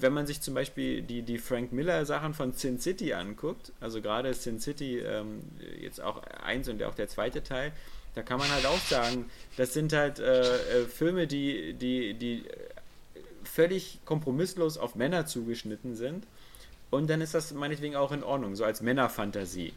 wenn 0.00 0.12
man 0.12 0.26
sich 0.26 0.40
zum 0.40 0.54
Beispiel 0.54 1.02
die, 1.02 1.22
die 1.22 1.38
Frank 1.38 1.72
Miller 1.72 2.06
Sachen 2.06 2.34
von 2.34 2.52
Sin 2.52 2.80
City 2.80 3.12
anguckt, 3.12 3.72
also 3.80 4.00
gerade 4.00 4.32
Sin 4.32 4.58
City, 4.58 4.98
ähm, 4.98 5.42
jetzt 5.80 6.00
auch 6.00 6.22
eins 6.42 6.68
und 6.68 6.82
auch 6.82 6.94
der 6.94 7.08
zweite 7.08 7.42
Teil, 7.42 7.72
da 8.14 8.22
kann 8.22 8.38
man 8.38 8.50
halt 8.50 8.64
auch 8.64 8.80
sagen, 8.80 9.30
das 9.58 9.74
sind 9.74 9.92
halt 9.92 10.18
äh, 10.18 10.40
äh, 10.40 10.86
Filme, 10.86 11.26
die, 11.26 11.74
die, 11.74 12.14
die 12.14 12.44
völlig 13.44 14.00
kompromisslos 14.06 14.78
auf 14.78 14.94
Männer 14.94 15.26
zugeschnitten 15.26 15.94
sind. 15.96 16.26
Und 16.90 17.10
dann 17.10 17.20
ist 17.20 17.34
das 17.34 17.52
meinetwegen 17.52 17.96
auch 17.96 18.12
in 18.12 18.22
Ordnung, 18.22 18.56
so 18.56 18.64
als 18.64 18.80
Männerfantasie. 18.80 19.74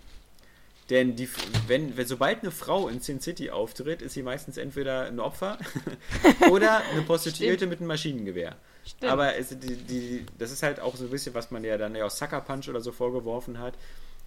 Denn 0.89 1.15
die, 1.17 1.27
wenn, 1.67 1.97
wenn, 1.97 2.07
sobald 2.07 2.41
eine 2.41 2.51
Frau 2.51 2.87
in 2.87 3.01
Sin 3.01 3.19
City 3.19 3.51
auftritt, 3.51 4.01
ist 4.01 4.13
sie 4.13 4.23
meistens 4.23 4.57
entweder 4.57 5.05
ein 5.05 5.19
Opfer 5.19 5.57
oder 6.49 6.77
eine 6.91 7.01
Prostituierte 7.01 7.67
mit 7.67 7.79
einem 7.79 7.87
Maschinengewehr. 7.87 8.55
Stimmt. 8.89 9.11
Aber 9.11 9.35
es, 9.35 9.49
die, 9.49 9.75
die, 9.75 10.25
das 10.37 10.51
ist 10.51 10.63
halt 10.63 10.79
auch 10.79 10.95
so 10.95 11.05
ein 11.05 11.11
bisschen, 11.11 11.33
was 11.35 11.51
man 11.51 11.63
ja 11.63 11.77
dann 11.77 11.95
ja 11.95 12.05
aus 12.05 12.17
Sucker 12.17 12.41
Punch 12.41 12.69
oder 12.69 12.81
so 12.81 12.91
vorgeworfen 12.91 13.59
hat. 13.59 13.75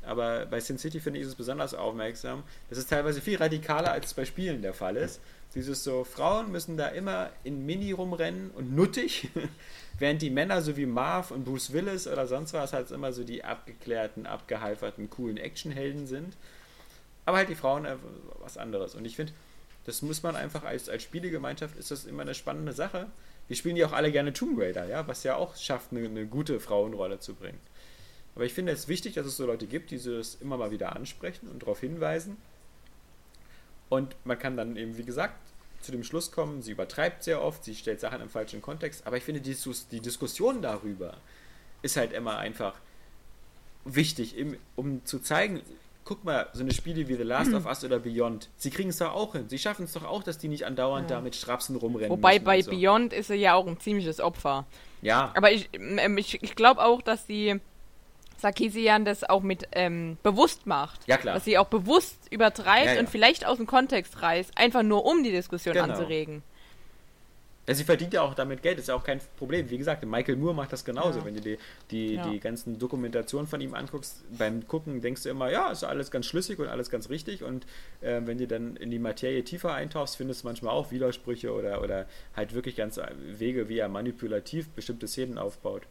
Aber 0.04 0.46
bei 0.46 0.60
Sin 0.60 0.78
City 0.78 1.00
finde 1.00 1.20
ich 1.20 1.26
es 1.26 1.34
besonders 1.34 1.74
aufmerksam. 1.74 2.42
Das 2.68 2.78
ist 2.78 2.90
teilweise 2.90 3.20
viel 3.20 3.36
radikaler, 3.38 3.92
als 3.92 4.06
es 4.06 4.14
bei 4.14 4.24
Spielen 4.24 4.62
der 4.62 4.74
Fall 4.74 4.96
ist. 4.96 5.20
Dieses 5.54 5.84
so, 5.84 6.04
Frauen 6.04 6.50
müssen 6.50 6.76
da 6.76 6.88
immer 6.88 7.30
in 7.44 7.66
Mini 7.66 7.92
rumrennen 7.92 8.50
und 8.52 8.74
nuttig, 8.74 9.28
während 9.98 10.22
die 10.22 10.30
Männer, 10.30 10.62
so 10.62 10.76
wie 10.76 10.86
Marv 10.86 11.30
und 11.30 11.44
Bruce 11.44 11.72
Willis 11.72 12.06
oder 12.08 12.26
sonst 12.26 12.52
was, 12.52 12.72
halt 12.72 12.90
immer 12.90 13.12
so 13.12 13.22
die 13.22 13.44
abgeklärten, 13.44 14.26
abgehalferten, 14.26 15.10
coolen 15.10 15.36
Actionhelden 15.36 16.06
sind. 16.06 16.36
Aber 17.26 17.36
halt 17.36 17.48
die 17.48 17.54
Frauen 17.54 17.84
äh, 17.84 17.96
was 18.40 18.56
anderes. 18.56 18.94
Und 18.94 19.04
ich 19.04 19.16
finde, 19.16 19.32
das 19.84 20.02
muss 20.02 20.22
man 20.22 20.36
einfach 20.36 20.64
als, 20.64 20.88
als 20.88 21.02
Spielegemeinschaft, 21.02 21.76
ist 21.76 21.90
das 21.90 22.04
immer 22.04 22.22
eine 22.22 22.34
spannende 22.34 22.72
Sache. 22.72 23.08
Wir 23.52 23.56
spielen 23.58 23.76
ja 23.76 23.86
auch 23.86 23.92
alle 23.92 24.10
gerne 24.10 24.32
Tomb 24.32 24.58
Raider, 24.58 24.86
ja, 24.86 25.06
was 25.06 25.24
ja 25.24 25.36
auch 25.36 25.54
schafft, 25.56 25.92
eine, 25.92 26.06
eine 26.06 26.24
gute 26.24 26.58
Frauenrolle 26.58 27.20
zu 27.20 27.34
bringen. 27.34 27.60
Aber 28.34 28.46
ich 28.46 28.54
finde 28.54 28.72
es 28.72 28.88
wichtig, 28.88 29.12
dass 29.12 29.26
es 29.26 29.36
so 29.36 29.44
Leute 29.44 29.66
gibt, 29.66 29.90
die 29.90 30.02
das 30.02 30.36
immer 30.36 30.56
mal 30.56 30.70
wieder 30.70 30.96
ansprechen 30.96 31.48
und 31.48 31.60
darauf 31.60 31.78
hinweisen. 31.80 32.38
Und 33.90 34.16
man 34.24 34.38
kann 34.38 34.56
dann 34.56 34.78
eben, 34.78 34.96
wie 34.96 35.04
gesagt, 35.04 35.36
zu 35.82 35.92
dem 35.92 36.02
Schluss 36.02 36.32
kommen, 36.32 36.62
sie 36.62 36.72
übertreibt 36.72 37.24
sehr 37.24 37.42
oft, 37.42 37.62
sie 37.62 37.74
stellt 37.74 38.00
Sachen 38.00 38.22
im 38.22 38.30
falschen 38.30 38.62
Kontext. 38.62 39.06
Aber 39.06 39.18
ich 39.18 39.22
finde, 39.22 39.42
die, 39.42 39.54
die 39.90 40.00
Diskussion 40.00 40.62
darüber 40.62 41.18
ist 41.82 41.98
halt 41.98 42.14
immer 42.14 42.38
einfach 42.38 42.76
wichtig, 43.84 44.34
um 44.76 45.04
zu 45.04 45.18
zeigen, 45.18 45.60
guck 46.04 46.24
mal, 46.24 46.48
so 46.52 46.62
eine 46.62 46.72
Spiele 46.72 47.08
wie 47.08 47.14
The 47.14 47.22
Last 47.22 47.52
of 47.54 47.66
Us 47.66 47.84
oder 47.84 47.98
Beyond, 47.98 48.48
sie 48.56 48.70
kriegen 48.70 48.90
es 48.90 48.98
doch 48.98 49.14
auch 49.14 49.32
hin. 49.32 49.48
Sie 49.48 49.58
schaffen 49.58 49.84
es 49.84 49.92
doch 49.92 50.04
auch, 50.04 50.22
dass 50.22 50.38
die 50.38 50.48
nicht 50.48 50.64
andauernd 50.64 51.10
ja. 51.10 51.16
da 51.16 51.22
mit 51.22 51.34
Strapsen 51.36 51.76
rumrennen. 51.76 52.10
Wobei 52.10 52.38
bei 52.38 52.62
so. 52.62 52.70
Beyond 52.70 53.12
ist 53.12 53.30
er 53.30 53.36
ja 53.36 53.54
auch 53.54 53.66
ein 53.66 53.78
ziemliches 53.80 54.20
Opfer. 54.20 54.66
Ja. 55.00 55.32
Aber 55.34 55.52
ich, 55.52 55.68
ähm, 55.72 56.18
ich, 56.18 56.42
ich 56.42 56.54
glaube 56.54 56.84
auch, 56.84 57.02
dass 57.02 57.26
die 57.26 57.60
Sarkisian 58.38 59.04
das 59.04 59.24
auch 59.24 59.42
mit 59.42 59.68
ähm, 59.72 60.18
bewusst 60.22 60.66
macht. 60.66 61.06
Ja, 61.06 61.16
klar. 61.16 61.34
Dass 61.34 61.44
sie 61.44 61.58
auch 61.58 61.68
bewusst 61.68 62.18
übertreibt 62.30 62.86
ja, 62.86 62.94
ja. 62.94 63.00
und 63.00 63.08
vielleicht 63.08 63.46
aus 63.46 63.56
dem 63.56 63.66
Kontext 63.66 64.20
reißt, 64.20 64.58
einfach 64.58 64.82
nur 64.82 65.04
um 65.04 65.22
die 65.22 65.30
Diskussion 65.30 65.74
genau. 65.74 65.88
anzuregen. 65.88 66.42
Ja, 67.68 67.74
sie 67.74 67.84
verdient 67.84 68.12
ja 68.12 68.22
auch 68.22 68.34
damit 68.34 68.60
Geld, 68.60 68.80
ist 68.80 68.88
ja 68.88 68.96
auch 68.96 69.04
kein 69.04 69.20
Problem. 69.36 69.70
Wie 69.70 69.78
gesagt, 69.78 70.04
Michael 70.04 70.34
Moore 70.36 70.54
macht 70.54 70.72
das 70.72 70.84
genauso. 70.84 71.20
Ja. 71.20 71.24
Wenn 71.24 71.34
du 71.34 71.40
die, 71.40 71.58
die, 71.92 72.14
ja. 72.14 72.28
die 72.28 72.40
ganzen 72.40 72.76
Dokumentationen 72.80 73.46
von 73.46 73.60
ihm 73.60 73.74
anguckst, 73.74 74.24
beim 74.36 74.66
Gucken 74.66 75.00
denkst 75.00 75.22
du 75.22 75.28
immer, 75.28 75.48
ja, 75.48 75.70
ist 75.70 75.84
alles 75.84 76.10
ganz 76.10 76.26
schlüssig 76.26 76.58
und 76.58 76.66
alles 76.66 76.90
ganz 76.90 77.08
richtig. 77.08 77.44
Und 77.44 77.64
äh, 78.00 78.20
wenn 78.24 78.38
du 78.38 78.48
dann 78.48 78.74
in 78.76 78.90
die 78.90 78.98
Materie 78.98 79.44
tiefer 79.44 79.74
eintauchst, 79.74 80.16
findest 80.16 80.42
du 80.42 80.48
manchmal 80.48 80.74
auch 80.74 80.90
Widersprüche 80.90 81.52
oder, 81.52 81.82
oder 81.82 82.06
halt 82.34 82.52
wirklich 82.52 82.74
ganz 82.74 82.98
Wege, 83.38 83.68
wie 83.68 83.78
er 83.78 83.88
manipulativ 83.88 84.68
bestimmte 84.70 85.06
Szenen 85.06 85.38
aufbaut. 85.38 85.82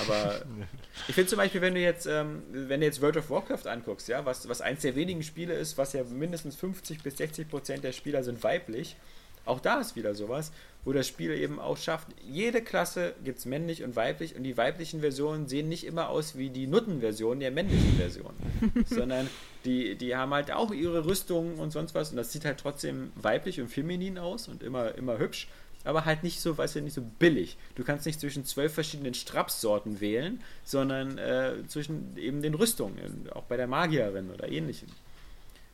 Aber 0.00 0.40
ich 1.08 1.14
finde 1.14 1.28
zum 1.28 1.36
Beispiel, 1.36 1.60
wenn 1.60 1.74
du 1.74 1.80
jetzt, 1.80 2.06
ähm, 2.06 2.42
wenn 2.52 2.80
du 2.80 2.86
jetzt 2.86 3.02
World 3.02 3.18
of 3.18 3.28
Warcraft 3.28 3.66
anguckst, 3.66 4.08
ja, 4.08 4.24
was, 4.24 4.48
was 4.48 4.62
eins 4.62 4.80
der 4.80 4.96
wenigen 4.96 5.22
Spiele 5.22 5.52
ist, 5.52 5.76
was 5.76 5.92
ja 5.92 6.04
mindestens 6.04 6.56
50 6.56 7.02
bis 7.02 7.18
60 7.18 7.50
Prozent 7.50 7.84
der 7.84 7.92
Spieler 7.92 8.24
sind 8.24 8.42
weiblich, 8.42 8.96
auch 9.44 9.60
da 9.60 9.80
ist 9.80 9.96
wieder 9.96 10.14
sowas, 10.14 10.52
wo 10.84 10.92
das 10.92 11.06
Spiel 11.06 11.32
eben 11.32 11.58
auch 11.58 11.76
schafft, 11.76 12.08
jede 12.22 12.62
Klasse 12.62 13.14
gibt 13.24 13.38
es 13.38 13.44
männlich 13.44 13.84
und 13.84 13.96
weiblich 13.96 14.36
und 14.36 14.44
die 14.44 14.56
weiblichen 14.56 15.00
Versionen 15.00 15.46
sehen 15.46 15.68
nicht 15.68 15.84
immer 15.84 16.08
aus 16.08 16.36
wie 16.38 16.50
die 16.50 16.66
Nuttenversion 16.66 17.40
der 17.40 17.50
männlichen 17.50 17.96
Version, 17.96 18.32
sondern 18.86 19.28
die, 19.64 19.94
die 19.96 20.16
haben 20.16 20.32
halt 20.32 20.50
auch 20.52 20.72
ihre 20.72 21.04
Rüstungen 21.04 21.58
und 21.58 21.70
sonst 21.70 21.94
was 21.94 22.10
und 22.10 22.16
das 22.16 22.32
sieht 22.32 22.44
halt 22.44 22.58
trotzdem 22.58 23.12
weiblich 23.16 23.60
und 23.60 23.68
feminin 23.68 24.18
aus 24.18 24.48
und 24.48 24.62
immer, 24.62 24.94
immer 24.94 25.18
hübsch 25.18 25.48
aber 25.84 26.04
halt 26.04 26.22
nicht 26.22 26.40
so, 26.40 26.56
weißt 26.58 26.76
du, 26.76 26.82
nicht 26.82 26.94
so 26.94 27.02
billig. 27.18 27.56
Du 27.74 27.84
kannst 27.84 28.04
nicht 28.04 28.20
zwischen 28.20 28.44
zwölf 28.44 28.74
verschiedenen 28.74 29.14
Strapssorten 29.14 30.00
wählen, 30.00 30.42
sondern 30.62 31.16
äh, 31.18 31.54
zwischen 31.68 32.16
eben 32.16 32.42
den 32.42 32.54
Rüstungen, 32.54 33.28
auch 33.32 33.44
bei 33.44 33.56
der 33.56 33.66
Magierin 33.66 34.30
oder 34.30 34.48
ähnlichem. 34.48 34.88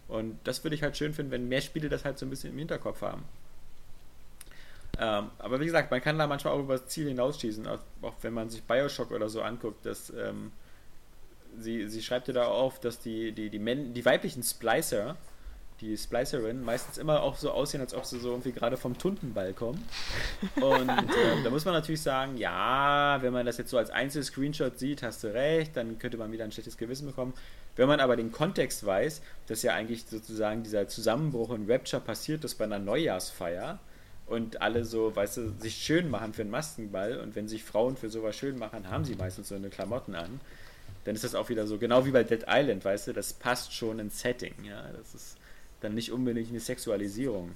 Und 0.09 0.39
das 0.45 0.63
würde 0.63 0.77
ich 0.77 0.83
halt 0.83 0.97
schön 0.97 1.13
finden, 1.13 1.33
wenn 1.33 1.49
mehr 1.49 1.61
Spiele 1.61 1.89
das 1.89 2.05
halt 2.05 2.19
so 2.19 2.27
ein 2.27 2.31
bisschen 2.31 2.53
im 2.53 2.59
Hinterkopf 2.59 3.03
haben. 3.03 3.25
Ähm, 4.99 5.31
aber 5.39 5.61
wie 5.61 5.67
gesagt, 5.67 5.91
man 5.91 6.01
kann 6.01 6.19
da 6.19 6.27
manchmal 6.27 6.55
auch 6.55 6.61
über 6.61 6.79
das 6.79 6.87
Ziel 6.87 7.09
hinausschießen, 7.09 7.67
auch, 7.67 7.81
auch 8.03 8.15
wenn 8.23 8.33
man 8.33 8.49
sich 8.49 8.63
Bioshock 8.63 9.11
oder 9.11 9.29
so 9.29 9.43
anguckt, 9.43 9.85
dass 9.85 10.11
ähm, 10.11 10.53
sie, 11.59 11.89
sie 11.89 12.03
schreibt 12.03 12.29
ja 12.29 12.35
da 12.35 12.47
auf, 12.47 12.81
dass 12.81 13.01
die, 13.01 13.33
die, 13.33 13.51
die, 13.51 13.59
Men 13.59 13.95
die 13.95 14.05
weiblichen 14.05 14.43
Splicer 14.43 15.17
die 15.81 15.97
Splicerin 15.97 16.63
meistens 16.63 16.97
immer 16.97 17.23
auch 17.23 17.37
so 17.37 17.51
aussehen, 17.51 17.81
als 17.81 17.93
ob 17.95 18.07
sie 18.07 18.19
so 18.19 18.31
irgendwie 18.31 18.53
gerade 18.53 18.77
vom 18.77 18.97
Tuntenball 18.97 19.53
kommen. 19.53 19.87
Und 20.57 20.89
äh, 20.89 21.43
da 21.45 21.51
muss 21.51 21.65
man 21.65 21.75
natürlich 21.75 22.01
sagen, 22.01 22.39
ja, 22.39 23.19
wenn 23.21 23.33
man 23.33 23.45
das 23.45 23.59
jetzt 23.59 23.71
so 23.71 23.77
als 23.77 23.91
Einzel-Screenshot 23.91 24.79
sieht, 24.79 25.03
hast 25.03 25.23
du 25.25 25.35
recht, 25.35 25.77
dann 25.77 25.99
könnte 25.99 26.17
man 26.17 26.33
wieder 26.33 26.45
ein 26.45 26.53
schlechtes 26.53 26.79
Gewissen 26.79 27.07
bekommen. 27.07 27.35
Wenn 27.77 27.89
man 27.89 28.01
aber 28.01 28.17
den 28.17 28.33
Kontext 28.33 28.87
weiß, 28.87 29.21
dass 29.49 29.63
ja 29.63 29.75
eigentlich 29.75 30.07
sozusagen 30.07 30.63
dieser 30.63 30.89
Zusammenbruch 30.89 31.51
in 31.51 31.71
Rapture 31.71 32.01
passiert 32.01 32.43
ist 32.45 32.55
bei 32.55 32.65
einer 32.65 32.79
Neujahrsfeier 32.79 33.79
und 34.27 34.61
alle 34.61 34.85
so, 34.85 35.15
weißt 35.15 35.37
du, 35.37 35.53
sich 35.59 35.77
schön 35.77 36.11
machen 36.11 36.33
für 36.33 36.43
einen 36.43 36.51
Maskenball 36.51 37.19
und 37.21 37.37
wenn 37.37 37.49
sich 37.49 37.65
Frauen 37.65 37.97
für 37.97 38.11
sowas 38.11 38.37
schön 38.37 38.59
machen, 38.59 38.91
haben 38.91 39.05
sie 39.05 39.15
meistens 39.15 39.49
so 39.49 39.55
eine 39.55 39.71
Klamotten 39.71 40.15
an. 40.15 40.41
Dann 41.05 41.15
ist 41.15 41.23
das 41.23 41.37
auch 41.37 41.49
wieder 41.49 41.67
so, 41.67 41.79
genau 41.79 42.05
wie 42.05 42.11
bei 42.11 42.25
Dead 42.25 42.45
Island, 42.49 42.85
weißt 42.85 43.09
du, 43.09 43.13
das 43.13 43.33
passt 43.33 43.73
schon 43.73 44.01
ins 44.01 44.21
Setting, 44.21 44.55
ja, 44.65 44.91
das 44.93 45.15
ist 45.15 45.37
dann 45.81 45.95
nicht 45.95 46.11
unbedingt 46.11 46.51
eine 46.51 46.61
Sexualisierung. 46.61 47.53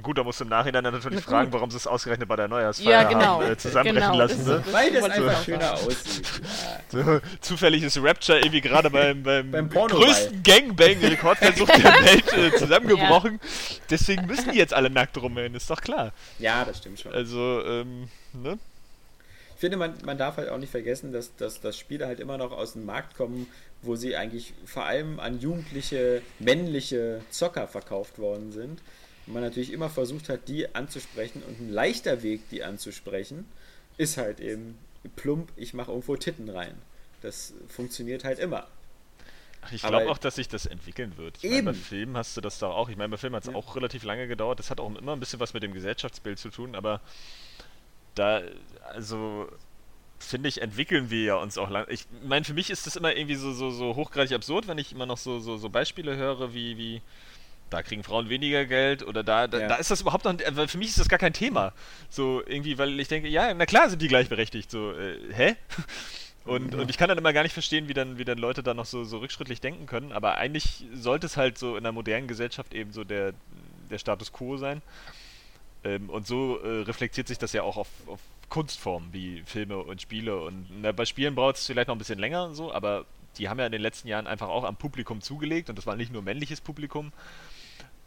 Gut, 0.00 0.16
da 0.16 0.24
musst 0.24 0.40
du 0.40 0.44
im 0.44 0.50
Nachhinein 0.50 0.82
dann 0.82 0.94
natürlich 0.94 1.22
fragen, 1.22 1.52
warum 1.52 1.70
sie 1.70 1.76
es 1.76 1.86
ausgerechnet 1.86 2.26
bei 2.26 2.36
der 2.36 2.48
Neujahrsfeier 2.48 2.90
ja, 2.90 3.02
genau. 3.02 3.42
haben 3.42 3.52
äh, 3.52 3.56
zusammenbrechen 3.58 4.12
genau. 4.12 4.24
lassen. 4.24 4.46
Ne? 4.46 4.64
Weil 4.70 4.90
das 4.90 5.04
einfach 5.04 5.44
schöner 5.44 5.74
aussieht. 5.74 6.32
Ja. 6.92 7.04
So, 7.04 7.20
zufällig 7.42 7.82
ist 7.82 7.98
Rapture 8.02 8.38
irgendwie 8.38 8.62
gerade 8.62 8.88
beim, 8.88 9.22
beim, 9.22 9.50
beim 9.50 9.68
größten 9.68 10.42
Gangbang-Rekordversuch 10.42 11.66
der 11.66 12.04
Welt 12.04 12.32
äh, 12.32 12.56
zusammengebrochen. 12.56 13.32
Ja. 13.42 13.76
Deswegen 13.90 14.26
müssen 14.26 14.52
die 14.52 14.58
jetzt 14.58 14.72
alle 14.72 14.88
nackt 14.88 15.20
rumrennen, 15.20 15.54
ist 15.54 15.68
doch 15.68 15.82
klar. 15.82 16.12
Ja, 16.38 16.64
das 16.64 16.78
stimmt 16.78 17.00
schon. 17.00 17.12
Also, 17.12 17.62
ähm, 17.66 18.08
ne? 18.32 18.58
Ich 19.54 19.60
finde, 19.60 19.76
man, 19.76 19.94
man 20.06 20.16
darf 20.16 20.38
halt 20.38 20.48
auch 20.48 20.58
nicht 20.58 20.70
vergessen, 20.70 21.12
dass, 21.12 21.36
dass, 21.36 21.60
dass 21.60 21.78
Spiele 21.78 22.06
halt 22.06 22.18
immer 22.18 22.38
noch 22.38 22.52
aus 22.52 22.72
dem 22.72 22.86
Markt 22.86 23.14
kommen, 23.14 23.46
wo 23.82 23.94
sie 23.94 24.16
eigentlich 24.16 24.54
vor 24.64 24.84
allem 24.84 25.20
an 25.20 25.38
jugendliche, 25.38 26.22
männliche 26.38 27.20
Zocker 27.30 27.68
verkauft 27.68 28.18
worden 28.18 28.52
sind. 28.52 28.80
Und 29.26 29.34
man 29.34 29.42
natürlich 29.42 29.72
immer 29.72 29.88
versucht 29.88 30.28
hat, 30.28 30.48
die 30.48 30.74
anzusprechen 30.74 31.42
und 31.42 31.60
ein 31.60 31.70
leichter 31.70 32.22
Weg, 32.22 32.48
die 32.50 32.64
anzusprechen, 32.64 33.46
ist 33.96 34.16
halt 34.16 34.40
eben 34.40 34.78
plump, 35.16 35.52
ich 35.56 35.74
mache 35.74 35.90
irgendwo 35.90 36.16
Titten 36.16 36.48
rein. 36.48 36.74
Das 37.20 37.54
funktioniert 37.68 38.24
halt 38.24 38.38
immer. 38.38 38.66
Ach, 39.62 39.70
ich 39.70 39.82
glaube 39.82 40.10
auch, 40.10 40.18
dass 40.18 40.34
sich 40.34 40.48
das 40.48 40.66
entwickeln 40.66 41.16
wird. 41.16 41.36
Ich 41.38 41.44
eben. 41.44 41.66
Meine, 41.66 41.78
bei 41.78 41.84
Filmen 41.84 42.16
hast 42.16 42.36
du 42.36 42.40
das 42.40 42.58
doch 42.58 42.74
auch. 42.74 42.88
Ich 42.88 42.96
meine, 42.96 43.10
bei 43.10 43.16
Filmen 43.16 43.36
hat 43.36 43.44
es 43.44 43.50
ja. 43.50 43.54
auch 43.54 43.76
relativ 43.76 44.02
lange 44.02 44.26
gedauert. 44.26 44.58
Das 44.58 44.70
hat 44.70 44.80
auch 44.80 44.92
immer 44.92 45.12
ein 45.12 45.20
bisschen 45.20 45.38
was 45.38 45.54
mit 45.54 45.62
dem 45.62 45.72
Gesellschaftsbild 45.72 46.38
zu 46.38 46.50
tun, 46.50 46.74
aber 46.74 47.00
da, 48.16 48.42
also 48.92 49.48
finde 50.18 50.48
ich, 50.48 50.60
entwickeln 50.60 51.10
wir 51.10 51.22
ja 51.22 51.34
uns 51.36 51.58
auch 51.58 51.70
lang. 51.70 51.86
Ich 51.88 52.06
meine, 52.24 52.44
für 52.44 52.54
mich 52.54 52.70
ist 52.70 52.86
das 52.86 52.96
immer 52.96 53.14
irgendwie 53.14 53.36
so, 53.36 53.52
so, 53.52 53.70
so 53.70 53.94
hochgradig 53.94 54.34
absurd, 54.34 54.66
wenn 54.66 54.78
ich 54.78 54.92
immer 54.92 55.06
noch 55.06 55.18
so, 55.18 55.38
so, 55.38 55.56
so 55.56 55.68
Beispiele 55.68 56.16
höre, 56.16 56.54
wie, 56.54 56.76
wie 56.76 57.02
da 57.72 57.82
kriegen 57.82 58.02
Frauen 58.02 58.28
weniger 58.28 58.64
Geld 58.64 59.02
oder 59.06 59.22
da, 59.22 59.46
da, 59.46 59.60
ja. 59.60 59.68
da 59.68 59.74
ist 59.76 59.90
das 59.90 60.00
überhaupt 60.00 60.24
noch, 60.24 60.34
weil 60.52 60.68
für 60.68 60.78
mich 60.78 60.88
ist 60.88 61.00
das 61.00 61.08
gar 61.08 61.18
kein 61.18 61.32
Thema. 61.32 61.72
So 62.10 62.42
irgendwie, 62.46 62.78
weil 62.78 62.98
ich 63.00 63.08
denke, 63.08 63.28
ja, 63.28 63.52
na 63.54 63.66
klar 63.66 63.88
sind 63.88 64.02
die 64.02 64.08
gleichberechtigt. 64.08 64.70
So, 64.70 64.92
äh, 64.92 65.18
hä? 65.32 65.56
Und, 66.44 66.74
ja. 66.74 66.80
und 66.80 66.90
ich 66.90 66.98
kann 66.98 67.08
dann 67.08 67.18
immer 67.18 67.32
gar 67.32 67.44
nicht 67.44 67.52
verstehen, 67.52 67.86
wie 67.86 67.94
dann, 67.94 68.18
wie 68.18 68.24
dann 68.24 68.36
Leute 68.36 68.64
da 68.64 68.74
noch 68.74 68.84
so, 68.84 69.04
so 69.04 69.18
rückschrittlich 69.18 69.60
denken 69.60 69.86
können. 69.86 70.10
Aber 70.10 70.38
eigentlich 70.38 70.84
sollte 70.92 71.26
es 71.26 71.36
halt 71.36 71.56
so 71.56 71.76
in 71.76 71.84
einer 71.84 71.92
modernen 71.92 72.26
Gesellschaft 72.26 72.74
eben 72.74 72.92
so 72.92 73.04
der, 73.04 73.32
der 73.90 73.98
Status 73.98 74.32
quo 74.32 74.56
sein. 74.56 74.82
Ähm, 75.84 76.10
und 76.10 76.26
so 76.26 76.58
äh, 76.58 76.82
reflektiert 76.82 77.28
sich 77.28 77.38
das 77.38 77.52
ja 77.52 77.62
auch 77.62 77.76
auf, 77.76 77.86
auf 78.08 78.18
Kunstformen 78.48 79.12
wie 79.12 79.44
Filme 79.46 79.78
und 79.78 80.02
Spiele. 80.02 80.40
Und 80.40 80.66
na, 80.82 80.90
bei 80.90 81.04
Spielen 81.04 81.36
braucht 81.36 81.58
es 81.58 81.66
vielleicht 81.66 81.86
noch 81.86 81.94
ein 81.94 81.98
bisschen 81.98 82.18
länger 82.18 82.46
und 82.46 82.54
so, 82.54 82.72
aber 82.72 83.06
die 83.38 83.48
haben 83.48 83.58
ja 83.58 83.66
in 83.66 83.72
den 83.72 83.80
letzten 83.80 84.08
Jahren 84.08 84.26
einfach 84.26 84.48
auch 84.48 84.64
am 84.64 84.76
Publikum 84.76 85.20
zugelegt 85.20 85.70
und 85.70 85.76
das 85.76 85.86
war 85.86 85.96
nicht 85.96 86.12
nur 86.12 86.22
männliches 86.22 86.60
Publikum 86.60 87.12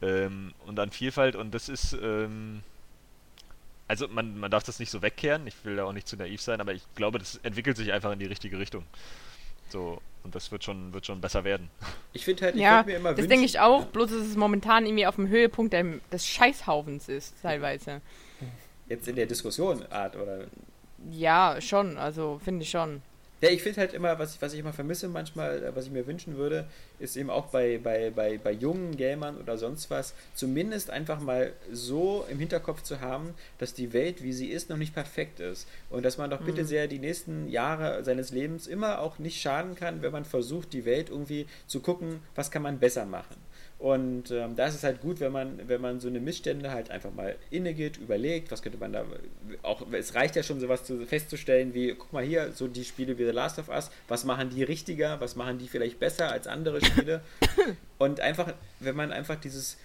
ähm, 0.01 0.53
und 0.65 0.79
an 0.79 0.89
Vielfalt 0.91 1.35
und 1.35 1.53
das 1.53 1.69
ist 1.69 1.93
ähm, 1.93 2.61
also 3.87 4.07
man, 4.07 4.37
man 4.37 4.49
darf 4.49 4.63
das 4.63 4.79
nicht 4.79 4.89
so 4.89 5.01
wegkehren, 5.01 5.45
ich 5.47 5.55
will 5.63 5.75
da 5.75 5.85
auch 5.85 5.93
nicht 5.93 6.07
zu 6.07 6.17
naiv 6.17 6.41
sein, 6.41 6.59
aber 6.59 6.73
ich 6.73 6.83
glaube, 6.95 7.19
das 7.19 7.39
entwickelt 7.43 7.77
sich 7.77 7.91
einfach 7.93 8.11
in 8.11 8.19
die 8.19 8.25
richtige 8.25 8.57
Richtung. 8.57 8.83
So, 9.69 10.01
und 10.23 10.33
das 10.33 10.51
wird 10.51 10.63
schon, 10.63 10.93
wird 10.93 11.05
schon 11.05 11.21
besser 11.21 11.43
werden. 11.43 11.69
Ich 12.13 12.25
finde 12.25 12.45
halt, 12.45 12.55
ich 12.55 12.61
Ja, 12.61 12.83
mir 12.83 12.97
immer 12.97 13.13
das 13.13 13.27
denke 13.27 13.45
ich 13.45 13.59
auch, 13.59 13.85
bloß 13.85 14.09
dass 14.09 14.21
es 14.21 14.35
momentan 14.35 14.85
irgendwie 14.85 15.05
auf 15.05 15.15
dem 15.15 15.27
Höhepunkt 15.27 15.73
des 15.73 16.27
Scheißhaufens 16.27 17.09
ist, 17.09 17.35
teilweise. 17.41 18.01
Jetzt 18.87 19.07
in 19.07 19.15
der 19.15 19.25
Diskussion 19.25 19.85
Art 19.91 20.15
oder. 20.15 20.45
Ja, 21.11 21.59
schon, 21.61 21.97
also 21.97 22.39
finde 22.43 22.63
ich 22.63 22.69
schon. 22.69 23.01
Ja, 23.41 23.49
ich 23.49 23.61
finde 23.61 23.81
halt 23.81 23.93
immer, 23.93 24.17
was 24.17 24.35
ich, 24.35 24.41
was 24.41 24.53
ich 24.53 24.59
immer 24.59 24.71
vermisse 24.71 25.09
manchmal, 25.09 25.61
äh, 25.61 25.75
was 25.75 25.85
ich 25.85 25.91
mir 25.91 26.07
wünschen 26.07 26.37
würde, 26.37 26.65
ist 26.99 27.17
eben 27.17 27.29
auch 27.29 27.47
bei, 27.47 27.79
bei, 27.83 28.09
bei, 28.09 28.37
bei 28.37 28.51
jungen 28.51 28.95
Gamern 28.95 29.37
oder 29.37 29.57
sonst 29.57 29.89
was, 29.89 30.13
zumindest 30.35 30.89
einfach 30.89 31.19
mal 31.19 31.51
so 31.71 32.25
im 32.29 32.39
Hinterkopf 32.39 32.81
zu 32.81 33.01
haben, 33.01 33.33
dass 33.57 33.73
die 33.73 33.91
Welt, 33.91 34.23
wie 34.23 34.31
sie 34.31 34.47
ist, 34.47 34.69
noch 34.69 34.77
nicht 34.77 34.93
perfekt 34.93 35.41
ist. 35.41 35.67
Und 35.89 36.03
dass 36.03 36.17
man 36.17 36.29
doch 36.29 36.41
bitte 36.41 36.63
sehr 36.65 36.87
die 36.87 36.99
nächsten 36.99 37.49
Jahre 37.49 38.03
seines 38.05 38.31
Lebens 38.31 38.67
immer 38.67 38.99
auch 38.99 39.19
nicht 39.19 39.41
schaden 39.41 39.75
kann, 39.75 40.01
wenn 40.01 40.13
man 40.13 40.23
versucht, 40.25 40.71
die 40.71 40.85
Welt 40.85 41.09
irgendwie 41.09 41.45
zu 41.67 41.81
gucken, 41.81 42.21
was 42.35 42.51
kann 42.51 42.61
man 42.61 42.79
besser 42.79 43.05
machen. 43.05 43.35
Und 43.85 44.31
ähm, 44.31 44.55
da 44.55 44.65
ist 44.65 44.73
es 44.73 44.83
halt 44.83 44.99
gut, 44.99 45.19
wenn 45.19 45.31
man, 45.31 45.59
wenn 45.69 45.79
man 45.79 45.99
so 45.99 46.07
eine 46.07 46.19
Missstände 46.19 46.71
halt 46.71 46.89
einfach 46.89 47.13
mal 47.13 47.35
innegeht, 47.51 47.97
überlegt, 47.97 48.49
was 48.49 48.63
könnte 48.63 48.79
man 48.79 48.91
da 48.91 49.05
auch, 49.61 49.83
es 49.91 50.15
reicht 50.15 50.35
ja 50.35 50.41
schon 50.41 50.59
sowas 50.59 50.83
zu, 50.83 51.05
festzustellen 51.05 51.75
wie, 51.75 51.93
guck 51.93 52.11
mal 52.11 52.23
hier, 52.23 52.51
so 52.51 52.67
die 52.67 52.83
Spiele 52.83 53.19
wie 53.19 53.25
The 53.25 53.31
Last 53.31 53.59
of 53.59 53.69
Us, 53.69 53.91
was 54.07 54.25
machen 54.25 54.49
die 54.49 54.63
richtiger, 54.63 55.21
was 55.21 55.35
machen 55.35 55.59
die 55.59 55.67
vielleicht 55.67 55.99
besser 55.99 56.31
als 56.31 56.47
andere 56.47 56.83
Spiele? 56.83 57.21
Und 57.99 58.21
einfach, 58.21 58.55
wenn 58.79 58.95
man 58.95 59.11
einfach 59.11 59.35
dieses, 59.35 59.77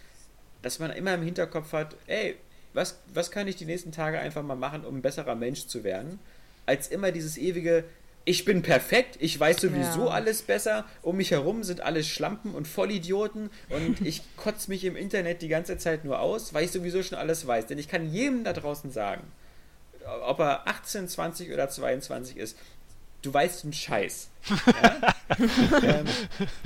dass 0.62 0.78
man 0.78 0.92
immer 0.92 1.12
im 1.12 1.22
Hinterkopf 1.22 1.74
hat, 1.74 1.94
ey, 2.06 2.36
was, 2.72 3.00
was 3.12 3.30
kann 3.30 3.48
ich 3.48 3.56
die 3.56 3.66
nächsten 3.66 3.92
Tage 3.92 4.18
einfach 4.18 4.42
mal 4.42 4.56
machen, 4.56 4.86
um 4.86 4.96
ein 4.96 5.02
besserer 5.02 5.34
Mensch 5.34 5.66
zu 5.66 5.84
werden, 5.84 6.20
als 6.64 6.88
immer 6.88 7.12
dieses 7.12 7.36
ewige, 7.36 7.84
ich 8.24 8.44
bin 8.44 8.62
perfekt, 8.62 9.16
ich 9.18 9.38
weiß 9.40 9.60
sowieso 9.60 10.06
Ja. 10.06 10.10
alles 10.12 10.42
besser, 10.42 10.84
um 11.02 11.16
mich 11.16 11.30
herum 11.30 11.62
sind 11.64 11.80
alles 11.80 12.06
Schlampen 12.06 12.54
und 12.54 12.68
Vollidioten 12.68 13.50
und 13.70 14.00
ich 14.06 14.22
kotze 14.36 14.70
mich 14.70 14.84
im 14.84 14.94
Internet 14.96 15.42
die 15.42 15.48
ganze 15.48 15.78
Zeit 15.78 16.04
nur 16.04 16.20
aus, 16.20 16.52
weil 16.54 16.64
ich 16.64 16.70
sowieso 16.70 17.02
schon 17.02 17.18
alles 17.18 17.46
weiß. 17.46 17.66
Denn 17.66 17.78
ich 17.78 17.88
kann 17.88 18.12
jedem 18.12 18.44
da 18.44 18.52
draußen 18.52 18.90
sagen, 18.92 19.22
ob 20.26 20.38
er 20.40 20.66
18, 20.68 21.08
20 21.08 21.52
oder 21.52 21.68
22 21.68 22.36
ist, 22.36 22.56
du 23.22 23.32
weißt 23.32 23.64
einen 23.64 23.72
Scheiß. 23.72 24.28
Ja? 24.82 25.14
ähm, 25.82 26.06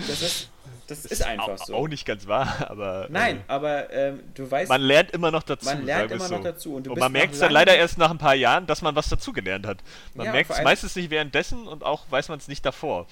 das 0.09 0.23
ist, 0.23 0.49
das 0.87 1.05
ist 1.05 1.23
einfach 1.25 1.49
Au- 1.61 1.65
so. 1.65 1.75
Auch 1.75 1.89
nicht 1.89 2.05
ganz 2.07 2.27
wahr, 2.27 2.67
aber. 2.71 3.07
Nein, 3.11 3.39
äh, 3.39 3.41
aber 3.49 3.93
ähm, 3.93 4.21
du 4.35 4.51
weißt, 4.51 4.69
man 4.69 4.81
lernt 4.81 5.11
immer 5.13 5.31
noch 5.31 5.43
dazu. 5.43 5.67
Man 5.67 5.85
lernt 5.85 6.11
immer 6.11 6.25
es 6.25 6.31
noch 6.31 6.43
dazu 6.43 6.75
und 6.75 6.89
und 6.89 6.99
man 6.99 7.13
merkt 7.13 7.35
es 7.35 7.41
dann 7.41 7.53
leider 7.53 7.77
erst 7.77 7.99
nach 7.99 8.11
ein 8.11 8.19
paar 8.19 8.35
Jahren, 8.35 8.67
dass 8.67 8.83
man 8.83 8.95
was 8.97 9.09
dazugelernt 9.09 9.67
hat. 9.67 9.79
Man 10.15 10.27
Ja, 10.27 10.33
merkt 10.33 10.51
es 10.51 10.63
meistens 10.63 10.97
nicht 10.97 11.11
währenddessen 11.11 11.67
und 11.67 11.85
auch 11.85 12.05
weiß 12.11 12.29
man 12.29 12.39
es 12.39 12.49
nicht 12.49 12.65
davor. 12.67 13.07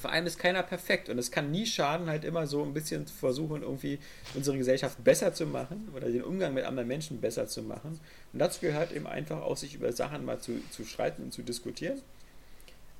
vor 0.00 0.12
allem 0.12 0.26
ist 0.26 0.38
keiner 0.38 0.62
perfekt 0.62 1.08
und 1.08 1.18
es 1.18 1.30
kann 1.30 1.50
nie 1.50 1.64
schaden, 1.66 2.08
halt 2.10 2.24
immer 2.24 2.46
so 2.46 2.62
ein 2.62 2.74
bisschen 2.74 3.06
zu 3.06 3.14
versuchen, 3.14 3.62
irgendwie 3.62 3.98
unsere 4.34 4.58
Gesellschaft 4.58 5.02
besser 5.02 5.32
zu 5.32 5.46
machen 5.46 5.88
oder 5.96 6.08
den 6.08 6.22
Umgang 6.22 6.52
mit 6.52 6.64
anderen 6.64 6.86
Menschen 6.88 7.20
besser 7.22 7.46
zu 7.48 7.62
machen. 7.62 7.98
Und 8.32 8.38
dazu 8.38 8.60
gehört 8.60 8.92
eben 8.92 9.06
einfach 9.06 9.40
auch, 9.40 9.56
sich 9.56 9.74
über 9.74 9.92
Sachen 9.92 10.24
mal 10.26 10.38
zu, 10.40 10.60
zu 10.70 10.84
streiten 10.84 11.22
und 11.22 11.32
zu 11.32 11.42
diskutieren. 11.42 12.02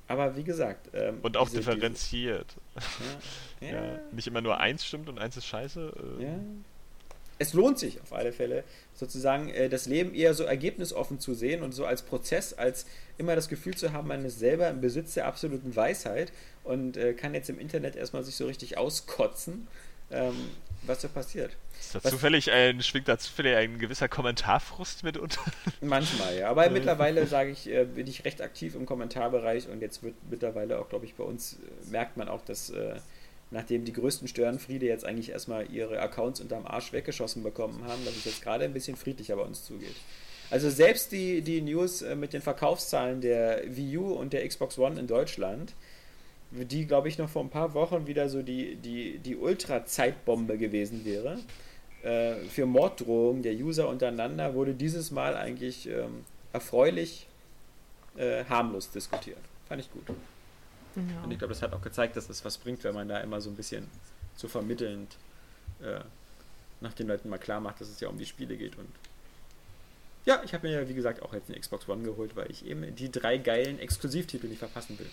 Aber 0.07 0.35
wie 0.35 0.43
gesagt. 0.43 0.89
Ähm, 0.93 1.19
Und 1.23 1.35
auch 1.37 1.49
diese- 1.49 1.61
differenziert. 1.61 2.55
Diese, 3.61 3.71
Ja. 3.73 3.83
ja, 3.85 3.99
Nicht 4.11 4.27
immer 4.27 4.41
nur 4.41 4.59
eins 4.59 4.85
stimmt 4.85 5.09
und 5.09 5.17
eins 5.17 5.37
ist 5.37 5.45
scheiße. 5.47 5.93
Äh, 6.19 6.23
ja. 6.23 6.35
Es 7.37 7.53
lohnt 7.53 7.79
sich 7.79 7.99
auf 8.01 8.13
alle 8.13 8.31
Fälle, 8.31 8.63
sozusagen 8.93 9.49
äh, 9.49 9.67
das 9.67 9.87
Leben 9.87 10.13
eher 10.13 10.33
so 10.33 10.43
ergebnisoffen 10.43 11.19
zu 11.19 11.33
sehen 11.33 11.63
und 11.63 11.73
so 11.73 11.85
als 11.85 12.01
Prozess, 12.03 12.53
als 12.53 12.85
immer 13.17 13.35
das 13.35 13.49
Gefühl 13.49 13.75
zu 13.75 13.91
haben, 13.91 14.07
man 14.07 14.23
ist 14.23 14.39
selber 14.39 14.69
im 14.69 14.79
Besitz 14.79 15.15
der 15.15 15.25
absoluten 15.25 15.75
Weisheit 15.75 16.31
und 16.63 16.95
äh, 16.95 17.13
kann 17.13 17.33
jetzt 17.33 17.49
im 17.49 17.59
Internet 17.59 17.95
erstmal 17.97 18.23
sich 18.23 18.35
so 18.37 18.45
richtig 18.45 18.77
auskotzen, 18.77 19.67
ähm, 20.11 20.35
was 20.87 21.01
da 21.01 21.07
passiert. 21.07 21.55
Ist 21.79 21.95
da 21.95 22.03
Was- 22.03 22.11
zufällig 22.11 22.51
ein, 22.51 22.81
schwingt 22.81 23.07
da 23.07 23.17
zufällig 23.17 23.55
ein 23.55 23.79
gewisser 23.79 24.07
Kommentarfrust 24.07 25.03
mit 25.03 25.17
unter? 25.17 25.41
Manchmal, 25.81 26.37
ja. 26.37 26.49
Aber 26.49 26.69
mittlerweile 26.69 27.25
sage 27.27 27.51
ich, 27.51 27.67
äh, 27.69 27.85
bin 27.85 28.07
ich 28.07 28.25
recht 28.25 28.41
aktiv 28.41 28.75
im 28.75 28.85
Kommentarbereich 28.85 29.67
und 29.69 29.81
jetzt 29.81 30.03
wird 30.03 30.15
mittlerweile 30.29 30.79
auch, 30.79 30.89
glaube 30.89 31.05
ich, 31.05 31.15
bei 31.15 31.23
uns 31.23 31.53
äh, 31.53 31.89
merkt 31.91 32.17
man 32.17 32.27
auch, 32.29 32.41
dass 32.43 32.69
äh, 32.69 32.95
nachdem 33.51 33.85
die 33.85 33.93
größten 33.93 34.27
Störenfriede 34.27 34.85
jetzt 34.85 35.05
eigentlich 35.05 35.29
erstmal 35.29 35.71
ihre 35.71 35.99
Accounts 35.99 36.41
unterm 36.41 36.65
Arsch 36.65 36.91
weggeschossen 36.93 37.43
bekommen 37.43 37.83
haben, 37.87 38.03
dass 38.05 38.15
es 38.15 38.25
jetzt 38.25 38.41
gerade 38.41 38.65
ein 38.65 38.73
bisschen 38.73 38.95
friedlicher 38.97 39.35
bei 39.35 39.43
uns 39.43 39.63
zugeht. 39.65 39.95
Also 40.51 40.69
selbst 40.69 41.11
die, 41.11 41.41
die 41.41 41.61
News 41.61 42.01
äh, 42.01 42.15
mit 42.15 42.33
den 42.33 42.41
Verkaufszahlen 42.41 43.21
der 43.21 43.63
Wii 43.67 43.97
U 43.97 44.13
und 44.13 44.33
der 44.33 44.47
Xbox 44.47 44.77
One 44.77 44.99
in 44.99 45.07
Deutschland, 45.07 45.73
die, 46.63 46.85
glaube 46.85 47.07
ich, 47.07 47.17
noch 47.17 47.29
vor 47.29 47.43
ein 47.43 47.49
paar 47.49 47.73
Wochen 47.73 48.07
wieder 48.07 48.29
so 48.29 48.41
die, 48.41 48.75
die, 48.75 49.17
die 49.17 49.35
Ultra-Zeitbombe 49.35 50.57
gewesen 50.57 51.05
wäre, 51.05 51.39
äh, 52.03 52.35
für 52.49 52.65
Morddrohungen 52.65 53.43
der 53.43 53.53
User 53.53 53.89
untereinander, 53.89 54.53
wurde 54.53 54.73
dieses 54.73 55.11
Mal 55.11 55.35
eigentlich 55.35 55.87
ähm, 55.87 56.23
erfreulich 56.53 57.27
äh, 58.15 58.45
harmlos 58.45 58.91
diskutiert. 58.91 59.39
Fand 59.67 59.81
ich 59.81 59.91
gut. 59.91 60.03
Und 61.23 61.31
ich 61.31 61.37
glaube, 61.37 61.53
das 61.53 61.61
hat 61.61 61.73
auch 61.73 61.81
gezeigt, 61.81 62.15
dass 62.15 62.29
es 62.29 62.45
was 62.45 62.57
bringt, 62.57 62.83
wenn 62.85 62.93
man 62.93 63.09
da 63.09 63.19
immer 63.19 63.41
so 63.41 63.49
ein 63.49 63.55
bisschen 63.55 63.87
so 64.35 64.47
vermittelnd 64.47 65.17
äh, 65.81 65.99
nach 66.79 66.93
den 66.93 67.07
Leuten 67.07 67.27
mal 67.29 67.37
klar 67.37 67.59
macht, 67.59 67.81
dass 67.81 67.89
es 67.89 67.99
ja 67.99 68.07
um 68.07 68.17
die 68.17 68.25
Spiele 68.25 68.55
geht. 68.55 68.77
Und 68.77 68.87
ja, 70.25 70.41
ich 70.43 70.53
habe 70.53 70.67
mir 70.67 70.81
ja, 70.81 70.89
wie 70.89 70.93
gesagt, 70.93 71.21
auch 71.21 71.33
jetzt 71.33 71.49
eine 71.49 71.59
Xbox 71.59 71.89
One 71.89 72.03
geholt, 72.03 72.35
weil 72.35 72.49
ich 72.49 72.65
eben 72.65 72.95
die 72.95 73.11
drei 73.11 73.37
geilen 73.37 73.79
Exklusivtitel 73.79 74.47
nicht 74.47 74.59
verpassen 74.59 74.97
will. 74.97 75.09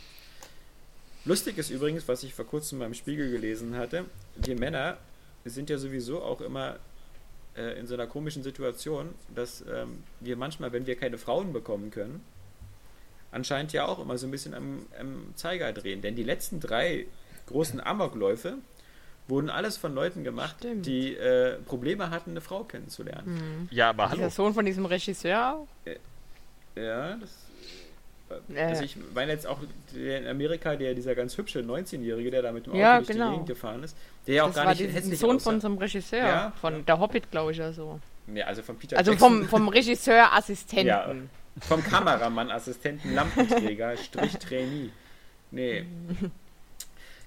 Lustig 1.24 1.58
ist 1.58 1.70
übrigens, 1.70 2.08
was 2.08 2.22
ich 2.24 2.34
vor 2.34 2.46
kurzem 2.46 2.80
beim 2.80 2.94
Spiegel 2.94 3.30
gelesen 3.30 3.76
hatte, 3.76 4.06
wir 4.36 4.58
Männer 4.58 4.96
sind 5.44 5.70
ja 5.70 5.78
sowieso 5.78 6.22
auch 6.22 6.40
immer 6.40 6.76
äh, 7.56 7.78
in 7.78 7.86
so 7.86 7.94
einer 7.94 8.06
komischen 8.06 8.42
Situation, 8.42 9.14
dass 9.34 9.64
ähm, 9.72 10.02
wir 10.20 10.36
manchmal, 10.36 10.72
wenn 10.72 10.86
wir 10.86 10.96
keine 10.96 11.18
Frauen 11.18 11.52
bekommen 11.52 11.90
können, 11.90 12.22
anscheinend 13.30 13.72
ja 13.72 13.86
auch 13.86 14.00
immer 14.00 14.18
so 14.18 14.26
ein 14.26 14.30
bisschen 14.30 14.54
am, 14.54 14.86
am 14.98 15.32
Zeiger 15.36 15.72
drehen. 15.72 16.02
Denn 16.02 16.16
die 16.16 16.24
letzten 16.24 16.60
drei 16.60 17.06
großen 17.46 17.80
Amokläufe 17.80 18.54
wurden 19.28 19.50
alles 19.50 19.76
von 19.76 19.94
Leuten 19.94 20.24
gemacht, 20.24 20.56
Stimmt. 20.58 20.86
die 20.86 21.14
äh, 21.14 21.58
Probleme 21.62 22.10
hatten, 22.10 22.30
eine 22.30 22.40
Frau 22.40 22.64
kennenzulernen. 22.64 23.68
Ja, 23.70 23.90
aber 23.90 24.10
hallo. 24.10 24.20
Der 24.20 24.30
Sohn 24.30 24.54
von 24.54 24.64
diesem 24.64 24.86
Regisseur. 24.86 25.66
Ja, 26.74 27.16
das. 27.16 27.30
Äh, 28.54 28.60
Also 28.62 28.84
ich 28.84 28.96
meine 29.14 29.32
jetzt 29.32 29.46
auch 29.46 29.58
der 29.94 30.18
in 30.18 30.26
Amerika, 30.26 30.76
der 30.76 30.94
dieser 30.94 31.14
ganz 31.14 31.36
hübsche 31.36 31.60
19-Jährige, 31.60 32.30
der 32.30 32.42
da 32.42 32.52
mit 32.52 32.66
dem 32.66 32.72
Auto 32.72 32.80
Ja, 32.80 32.96
durch 32.98 33.08
genau. 33.08 33.26
die 33.26 33.32
Gegend 33.32 33.48
gefahren 33.48 33.82
ist, 33.84 33.96
der 34.26 34.34
ja 34.36 34.42
auch 34.44 34.46
das 34.48 34.56
gar 34.56 34.64
war 34.66 34.74
nicht 34.74 34.92
hässlich 34.94 35.18
Sohn 35.18 35.36
aussah. 35.36 35.50
von 35.50 35.60
so 35.60 35.66
einem 35.68 35.78
Regisseur. 35.78 36.18
Ja, 36.26 36.52
von 36.60 36.74
ja. 36.74 36.80
der 36.80 36.98
Hobbit, 37.00 37.30
glaube 37.30 37.52
ich, 37.52 37.58
oder 37.58 37.72
so. 37.72 38.00
Ja, 38.32 38.46
also 38.46 38.62
von 38.62 38.76
Peter 38.78 38.96
Also 38.96 39.12
Jackson. 39.12 39.40
vom, 39.40 39.48
vom 39.48 39.68
Regisseur-Assistenten. 39.68 40.86
Ja, 40.86 41.14
vom 41.60 41.82
Kameramann, 41.84 42.50
Assistenten, 42.50 43.14
Lampenträger, 43.14 43.96
Strich 43.96 44.38
Trainee. 44.38 44.90
Nee. 45.50 45.84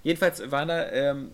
Jedenfalls 0.03 0.49
waren 0.51 0.67
da 0.67 0.89
ähm, 0.91 1.31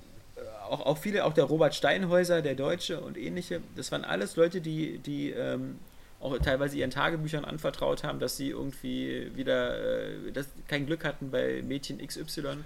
auch, 0.70 0.86
auch 0.86 0.98
viele, 0.98 1.26
auch 1.26 1.34
der 1.34 1.46
Robert 1.46 1.76
Steinhäuser, 1.76 2.42
der 2.42 2.56
Deutsche 2.56 3.00
und 3.02 3.18
ähnliche, 3.18 3.62
das 3.76 3.92
waren 3.92 4.04
alles 4.06 4.36
Leute, 4.36 4.62
die, 4.62 4.98
die 5.00 5.32
ähm, 5.32 5.78
auch 6.22 6.38
teilweise 6.40 6.78
ihren 6.78 6.92
Tagebüchern 6.92 7.46
anvertraut 7.46 8.04
haben, 8.04 8.20
dass 8.20 8.38
sie 8.38 8.50
irgendwie 8.50 9.32
wieder 9.36 10.06
äh, 10.28 10.32
das, 10.32 10.48
kein 10.68 10.86
Glück 10.86 11.04
hatten 11.04 11.32
bei 11.32 11.62
Mädchen 11.64 12.06
XY. 12.06 12.58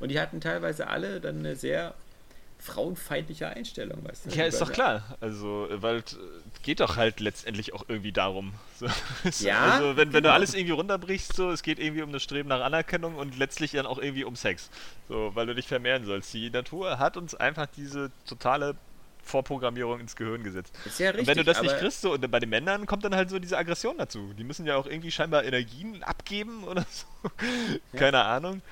Und 0.00 0.08
die 0.08 0.18
hatten 0.18 0.40
teilweise 0.40 0.88
alle 0.88 1.20
dann 1.20 1.38
eine 1.38 1.54
sehr 1.54 1.94
frauenfeindliche 2.58 3.48
Einstellung, 3.48 4.04
weißt 4.04 4.26
du? 4.26 4.30
Ja, 4.36 4.44
ist 4.44 4.60
doch 4.60 4.72
klar. 4.72 5.16
Also, 5.20 5.68
äh, 5.68 5.82
weil 5.82 5.96
es 5.96 6.16
geht 6.62 6.78
doch 6.80 6.96
halt 6.96 7.18
letztendlich 7.18 7.74
auch 7.74 7.84
irgendwie 7.88 8.12
darum. 8.12 8.54
So, 9.24 9.46
Ja, 9.46 9.72
also, 9.72 9.96
wenn, 9.96 10.12
wenn 10.12 10.24
du 10.24 10.32
alles 10.32 10.54
irgendwie 10.54 10.72
runterbrichst, 10.72 11.34
so, 11.34 11.50
es 11.50 11.62
geht 11.62 11.78
irgendwie 11.78 12.02
um 12.02 12.12
das 12.12 12.22
Streben 12.22 12.48
nach 12.48 12.60
Anerkennung 12.60 13.16
und 13.16 13.36
letztlich 13.38 13.72
dann 13.72 13.86
auch 13.86 13.98
irgendwie 13.98 14.24
um 14.24 14.34
Sex. 14.36 14.70
So, 15.08 15.30
weil 15.34 15.46
du 15.46 15.54
dich 15.54 15.68
vermehren 15.68 16.04
sollst. 16.04 16.32
Die 16.34 16.50
Natur 16.50 16.98
hat 16.98 17.16
uns 17.16 17.34
einfach 17.34 17.66
diese 17.66 18.10
totale 18.26 18.76
Vorprogrammierung 19.22 20.00
ins 20.00 20.16
Gehirn 20.16 20.42
gesetzt. 20.42 20.74
Ist 20.84 20.98
ja 20.98 21.10
richtig, 21.10 21.20
und 21.20 21.26
wenn 21.28 21.38
du 21.38 21.44
das 21.44 21.62
nicht 21.62 21.76
kriegst, 21.78 22.00
so, 22.00 22.12
und 22.12 22.30
bei 22.30 22.40
den 22.40 22.50
Männern 22.50 22.86
kommt 22.86 23.04
dann 23.04 23.14
halt 23.14 23.30
so 23.30 23.38
diese 23.38 23.56
Aggression 23.56 23.98
dazu. 23.98 24.32
Die 24.34 24.44
müssen 24.44 24.66
ja 24.66 24.76
auch 24.76 24.86
irgendwie 24.86 25.10
scheinbar 25.10 25.44
Energien 25.44 26.02
abgeben 26.02 26.64
oder 26.64 26.84
so. 26.90 27.30
Keine 27.96 28.24
Ahnung. 28.24 28.62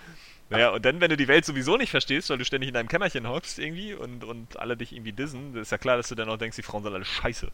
Naja, 0.50 0.70
und 0.70 0.84
dann, 0.84 1.00
wenn 1.00 1.10
du 1.10 1.16
die 1.16 1.28
Welt 1.28 1.44
sowieso 1.44 1.76
nicht 1.76 1.90
verstehst, 1.90 2.28
weil 2.28 2.38
du 2.38 2.44
ständig 2.44 2.68
in 2.68 2.74
deinem 2.74 2.88
Kämmerchen 2.88 3.28
hockst 3.28 3.60
irgendwie 3.60 3.94
und, 3.94 4.24
und 4.24 4.58
alle 4.58 4.76
dich 4.76 4.92
irgendwie 4.92 5.12
dissen, 5.12 5.56
ist 5.56 5.70
ja 5.70 5.78
klar, 5.78 5.96
dass 5.96 6.08
du 6.08 6.16
dann 6.16 6.28
auch 6.28 6.38
denkst, 6.38 6.56
die 6.56 6.62
Frauen 6.62 6.82
sind 6.82 6.92
alle 6.92 7.04
scheiße. 7.04 7.52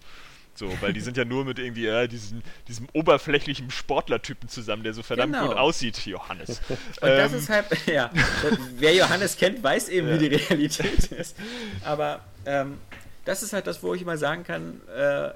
So, 0.57 0.73
weil 0.81 0.93
die 0.93 1.01
sind 1.01 1.17
ja 1.17 1.25
nur 1.25 1.45
mit 1.45 1.59
irgendwie 1.59 1.87
äh, 1.87 2.09
diesem, 2.09 2.43
diesem 2.67 2.89
oberflächlichen 2.95 3.71
Sportlertypen 3.71 4.49
zusammen, 4.49 4.83
der 4.83 4.95
so 4.95 5.03
verdammt 5.03 5.35
Genau. 5.35 5.49
gut 5.49 5.57
aussieht, 5.57 6.05
Johannes. 6.07 6.61
Und 6.69 6.79
das 7.03 7.33
Ähm, 7.33 7.39
ist 7.39 7.49
halt, 7.51 7.67
ja, 7.87 8.11
das- 8.43 8.59
wer 8.79 8.95
Johannes 8.95 9.37
kennt, 9.37 9.63
weiß 9.63 9.89
eben, 9.91 10.11
wie 10.11 10.19
die 10.29 10.35
Realität 10.35 11.07
ist. 11.13 11.37
Aber 11.85 12.21
ähm, 12.47 12.79
das 13.25 13.43
ist 13.43 13.53
halt 13.53 13.67
das, 13.67 13.83
wo 13.83 13.93
ich 13.95 14.03
immer 14.03 14.17
sagen 14.17 14.45
kann, 14.45 14.81
äh, 14.97 15.31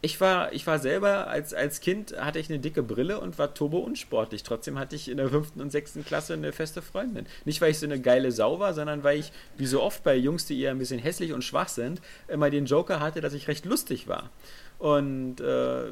Ich 0.00 0.20
war, 0.20 0.52
ich 0.52 0.64
war 0.64 0.78
selber, 0.78 1.26
als, 1.26 1.52
als 1.52 1.80
Kind 1.80 2.16
hatte 2.16 2.38
ich 2.38 2.48
eine 2.48 2.60
dicke 2.60 2.84
Brille 2.84 3.18
und 3.18 3.36
war 3.36 3.52
turbo 3.52 3.78
unsportlich. 3.78 4.44
Trotzdem 4.44 4.78
hatte 4.78 4.94
ich 4.94 5.08
in 5.08 5.16
der 5.16 5.28
fünften 5.28 5.60
und 5.60 5.72
sechsten 5.72 6.04
Klasse 6.04 6.34
eine 6.34 6.52
feste 6.52 6.82
Freundin. 6.82 7.26
Nicht, 7.44 7.60
weil 7.60 7.72
ich 7.72 7.80
so 7.80 7.86
eine 7.86 8.00
geile 8.00 8.30
Sau 8.30 8.60
war, 8.60 8.74
sondern 8.74 9.02
weil 9.02 9.18
ich, 9.18 9.32
wie 9.56 9.66
so 9.66 9.82
oft 9.82 10.04
bei 10.04 10.14
Jungs, 10.14 10.46
die 10.46 10.60
eher 10.60 10.70
ein 10.70 10.78
bisschen 10.78 11.00
hässlich 11.00 11.32
und 11.32 11.42
schwach 11.42 11.68
sind, 11.68 12.00
immer 12.28 12.48
den 12.48 12.66
Joker 12.66 13.00
hatte, 13.00 13.20
dass 13.20 13.32
ich 13.32 13.48
recht 13.48 13.64
lustig 13.64 14.06
war. 14.06 14.30
Und 14.78 15.40
äh, 15.40 15.86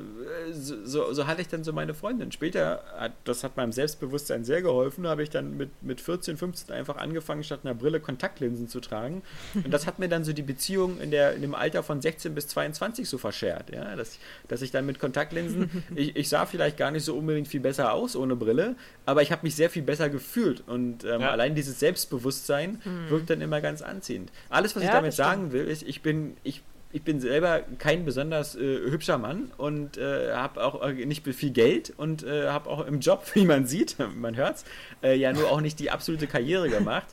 so, 0.52 1.12
so, 1.12 1.26
hatte 1.26 1.40
ich 1.40 1.48
dann 1.48 1.64
so 1.64 1.72
meine 1.72 1.92
Freundin. 1.92 2.30
Später, 2.30 2.84
hat, 2.96 3.12
das 3.24 3.42
hat 3.42 3.56
meinem 3.56 3.72
Selbstbewusstsein 3.72 4.44
sehr 4.44 4.62
geholfen, 4.62 5.08
habe 5.08 5.24
ich 5.24 5.30
dann 5.30 5.56
mit, 5.56 5.70
mit 5.82 6.00
14, 6.00 6.36
15 6.36 6.72
einfach 6.72 6.96
angefangen, 6.96 7.42
statt 7.42 7.60
einer 7.64 7.74
Brille 7.74 7.98
Kontaktlinsen 7.98 8.68
zu 8.68 8.78
tragen. 8.78 9.22
Und 9.54 9.72
das 9.72 9.88
hat 9.88 9.98
mir 9.98 10.08
dann 10.08 10.22
so 10.22 10.32
die 10.32 10.42
Beziehung 10.42 11.00
in, 11.00 11.10
der, 11.10 11.34
in 11.34 11.42
dem 11.42 11.56
Alter 11.56 11.82
von 11.82 12.00
16 12.00 12.32
bis 12.36 12.46
22 12.46 13.08
so 13.08 13.18
verschert. 13.18 13.70
Ja? 13.70 13.96
Dass, 13.96 14.20
dass 14.46 14.62
ich 14.62 14.70
dann 14.70 14.86
mit 14.86 15.00
Kontaktlinsen, 15.00 15.82
ich, 15.96 16.14
ich 16.14 16.28
sah 16.28 16.46
vielleicht 16.46 16.76
gar 16.76 16.92
nicht 16.92 17.04
so 17.04 17.16
unbedingt 17.16 17.48
viel 17.48 17.60
besser 17.60 17.92
aus 17.92 18.14
ohne 18.14 18.36
Brille, 18.36 18.76
aber 19.04 19.20
ich 19.22 19.32
habe 19.32 19.42
mich 19.42 19.56
sehr 19.56 19.68
viel 19.68 19.82
besser 19.82 20.10
gefühlt. 20.10 20.62
Und 20.64 21.02
ähm, 21.02 21.22
ja. 21.22 21.30
allein 21.32 21.56
dieses 21.56 21.80
Selbstbewusstsein 21.80 22.80
mhm. 22.84 23.10
wirkt 23.10 23.30
dann 23.30 23.40
immer 23.40 23.60
ganz 23.60 23.82
anziehend. 23.82 24.30
Alles, 24.48 24.76
was 24.76 24.84
ja, 24.84 24.90
ich 24.90 24.94
damit 24.94 25.12
sagen 25.12 25.50
will, 25.50 25.66
ist, 25.66 25.82
ich 25.82 26.02
bin, 26.02 26.36
ich 26.44 26.62
ich 26.96 27.02
bin 27.02 27.20
selber 27.20 27.60
kein 27.78 28.06
besonders 28.06 28.56
äh, 28.56 28.90
hübscher 28.90 29.18
Mann 29.18 29.52
und 29.58 29.98
äh, 29.98 30.32
habe 30.32 30.64
auch 30.64 30.82
äh, 30.82 31.04
nicht 31.04 31.28
viel 31.28 31.50
Geld 31.50 31.92
und 31.94 32.22
äh, 32.22 32.48
habe 32.48 32.70
auch 32.70 32.86
im 32.86 33.00
Job, 33.00 33.22
wie 33.34 33.44
man 33.44 33.66
sieht, 33.66 33.96
man 34.16 34.34
hört's, 34.34 34.64
äh, 35.02 35.14
ja 35.14 35.34
nur 35.34 35.50
auch 35.50 35.60
nicht 35.60 35.78
die 35.78 35.90
absolute 35.90 36.26
Karriere 36.26 36.70
gemacht. 36.70 37.08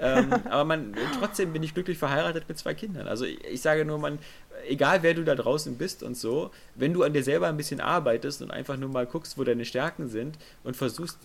ähm, 0.00 0.32
aber 0.50 0.64
man, 0.64 0.92
trotzdem 1.20 1.52
bin 1.52 1.62
ich 1.62 1.72
glücklich 1.72 1.98
verheiratet 1.98 2.48
mit 2.48 2.58
zwei 2.58 2.74
Kindern. 2.74 3.06
Also 3.06 3.26
ich, 3.26 3.44
ich, 3.44 3.60
sage 3.60 3.84
nur, 3.84 3.98
man, 3.98 4.18
egal 4.68 5.04
wer 5.04 5.14
du 5.14 5.22
da 5.22 5.36
draußen 5.36 5.78
bist 5.78 6.02
und 6.02 6.16
so, 6.16 6.50
wenn 6.74 6.92
du 6.92 7.04
an 7.04 7.12
dir 7.12 7.22
selber 7.22 7.46
ein 7.46 7.56
bisschen 7.56 7.80
arbeitest 7.80 8.42
und 8.42 8.50
einfach 8.50 8.76
nur 8.76 8.88
mal 8.88 9.06
guckst, 9.06 9.38
wo 9.38 9.44
deine 9.44 9.64
Stärken 9.64 10.08
sind 10.08 10.36
und 10.64 10.76
versuchst 10.76 11.18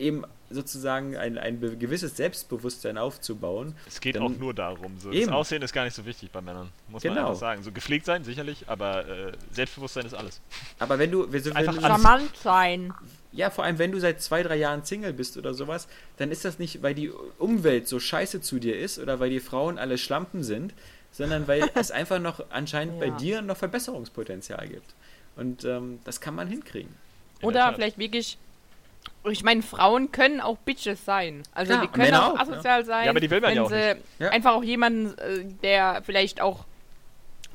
eben 0.00 0.24
sozusagen 0.50 1.16
ein, 1.16 1.38
ein 1.38 1.60
gewisses 1.78 2.16
Selbstbewusstsein 2.16 2.98
aufzubauen. 2.98 3.74
Es 3.86 4.00
geht 4.00 4.18
auch 4.18 4.30
nur 4.30 4.52
darum. 4.52 4.98
So. 4.98 5.12
Das 5.12 5.28
Aussehen 5.28 5.62
ist 5.62 5.72
gar 5.72 5.84
nicht 5.84 5.94
so 5.94 6.04
wichtig 6.04 6.30
bei 6.32 6.40
Männern, 6.40 6.70
muss 6.88 7.02
genau. 7.02 7.14
man 7.14 7.24
einfach 7.26 7.38
sagen. 7.38 7.62
So 7.62 7.70
gepflegt 7.70 8.04
sein, 8.06 8.24
sicherlich, 8.24 8.64
aber 8.66 9.08
äh, 9.08 9.32
Selbstbewusstsein 9.52 10.06
ist 10.06 10.14
alles. 10.14 10.40
Aber 10.80 10.98
wenn 10.98 11.10
du... 11.12 11.30
Wenn 11.30 11.52
einfach 11.54 11.74
du, 11.74 11.80
charmant 11.80 12.36
sein. 12.36 12.92
Ja, 13.32 13.50
vor 13.50 13.62
allem, 13.62 13.78
wenn 13.78 13.92
du 13.92 14.00
seit 14.00 14.20
zwei, 14.20 14.42
drei 14.42 14.56
Jahren 14.56 14.84
Single 14.84 15.12
bist 15.12 15.36
oder 15.36 15.54
sowas, 15.54 15.86
dann 16.16 16.32
ist 16.32 16.44
das 16.44 16.58
nicht, 16.58 16.82
weil 16.82 16.94
die 16.94 17.12
Umwelt 17.38 17.86
so 17.86 18.00
scheiße 18.00 18.40
zu 18.40 18.58
dir 18.58 18.76
ist 18.76 18.98
oder 18.98 19.20
weil 19.20 19.30
die 19.30 19.38
Frauen 19.38 19.78
alle 19.78 19.98
Schlampen 19.98 20.42
sind, 20.42 20.74
sondern 21.12 21.46
weil 21.46 21.70
es 21.74 21.92
einfach 21.92 22.18
noch 22.18 22.44
anscheinend 22.50 23.00
ja. 23.00 23.08
bei 23.08 23.16
dir 23.16 23.42
noch 23.42 23.56
Verbesserungspotenzial 23.56 24.66
gibt. 24.66 24.94
Und 25.36 25.64
ähm, 25.64 26.00
das 26.02 26.20
kann 26.20 26.34
man 26.34 26.48
hinkriegen. 26.48 26.92
Oder 27.40 27.72
vielleicht 27.72 27.98
wirklich 27.98 28.36
ich 29.24 29.42
meine, 29.42 29.62
Frauen 29.62 30.12
können 30.12 30.40
auch 30.40 30.56
Bitches 30.58 31.04
sein. 31.04 31.42
Also 31.52 31.72
Klar, 31.72 31.86
die 31.86 31.92
können 31.92 32.14
auch, 32.14 32.34
auch 32.34 32.38
asozial 32.40 32.80
ja. 32.80 32.86
sein. 32.86 33.04
Ja, 33.04 33.10
aber 33.10 33.20
die 33.20 33.30
will 33.30 33.40
man 33.40 33.54
ja 33.54 33.62
auch 33.62 33.70
nicht. 33.70 33.96
Ja. 34.18 34.28
Einfach 34.30 34.52
auch 34.52 34.64
jemanden, 34.64 35.16
äh, 35.18 35.44
der 35.62 36.02
vielleicht 36.04 36.40
auch 36.40 36.64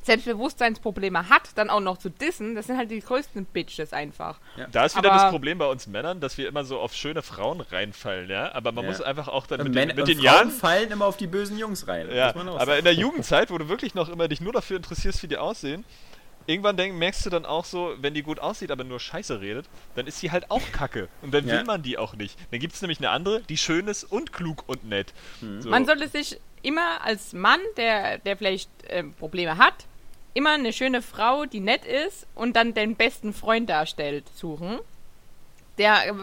Selbstbewusstseinsprobleme 0.06 1.28
hat, 1.28 1.50
dann 1.56 1.68
auch 1.68 1.80
noch 1.80 1.98
zu 1.98 2.08
dissen, 2.08 2.54
das 2.54 2.68
sind 2.68 2.78
halt 2.78 2.90
die 2.90 3.00
größten 3.00 3.44
Bitches 3.46 3.92
einfach. 3.92 4.38
Ja. 4.56 4.68
Da 4.70 4.84
ist 4.84 4.96
wieder 4.96 5.12
aber 5.12 5.22
das 5.22 5.30
Problem 5.30 5.58
bei 5.58 5.66
uns 5.66 5.88
Männern, 5.88 6.20
dass 6.20 6.38
wir 6.38 6.48
immer 6.48 6.64
so 6.64 6.78
auf 6.78 6.94
schöne 6.94 7.22
Frauen 7.22 7.60
reinfallen, 7.60 8.30
ja. 8.30 8.54
Aber 8.54 8.72
man 8.72 8.84
ja. 8.84 8.90
muss 8.90 9.02
einfach 9.02 9.28
auch 9.28 9.46
dann 9.46 9.64
mit, 9.64 9.74
den, 9.74 9.94
mit 9.94 10.06
den 10.06 10.20
Jahren 10.20 10.50
fallen 10.50 10.90
immer 10.92 11.06
auf 11.06 11.16
die 11.16 11.26
bösen 11.26 11.58
Jungs 11.58 11.88
rein. 11.88 12.08
Ja. 12.14 12.34
aber 12.34 12.78
in 12.78 12.84
der 12.84 12.94
Jugendzeit, 12.94 13.50
wo 13.50 13.58
du 13.58 13.68
wirklich 13.68 13.94
noch 13.94 14.08
immer 14.08 14.28
dich 14.28 14.40
nur 14.40 14.52
dafür 14.52 14.76
interessierst, 14.76 15.22
wie 15.24 15.28
die 15.28 15.38
aussehen, 15.38 15.84
irgendwann 16.46 16.76
denk, 16.76 16.94
merkst 16.94 17.26
du 17.26 17.30
dann 17.30 17.44
auch 17.44 17.64
so, 17.64 17.94
wenn 18.00 18.14
die 18.14 18.22
gut 18.22 18.38
aussieht, 18.38 18.70
aber 18.70 18.84
nur 18.84 19.00
Scheiße 19.00 19.40
redet, 19.40 19.66
dann 19.94 20.06
ist 20.06 20.20
sie 20.20 20.30
halt 20.30 20.50
auch 20.50 20.62
kacke. 20.72 21.08
Und 21.22 21.34
dann 21.34 21.46
ja. 21.46 21.54
will 21.54 21.64
man 21.64 21.82
die 21.82 21.98
auch 21.98 22.14
nicht. 22.14 22.38
Dann 22.50 22.60
gibt 22.60 22.74
es 22.74 22.82
nämlich 22.82 22.98
eine 22.98 23.10
andere, 23.10 23.42
die 23.42 23.56
schön 23.56 23.88
ist 23.88 24.04
und 24.04 24.32
klug 24.32 24.64
und 24.66 24.84
nett. 24.88 25.12
Mhm. 25.40 25.62
So. 25.62 25.70
Man 25.70 25.86
sollte 25.86 26.08
sich 26.08 26.40
immer 26.62 27.04
als 27.04 27.32
Mann, 27.32 27.60
der, 27.76 28.18
der 28.18 28.36
vielleicht 28.36 28.70
äh, 28.88 29.04
Probleme 29.04 29.58
hat, 29.58 29.86
immer 30.34 30.52
eine 30.52 30.72
schöne 30.72 31.00
Frau, 31.00 31.46
die 31.46 31.60
nett 31.60 31.84
ist 31.84 32.26
und 32.34 32.56
dann 32.56 32.74
den 32.74 32.96
besten 32.96 33.32
Freund 33.32 33.70
darstellt, 33.70 34.24
suchen. 34.34 34.80
Der 35.78 36.14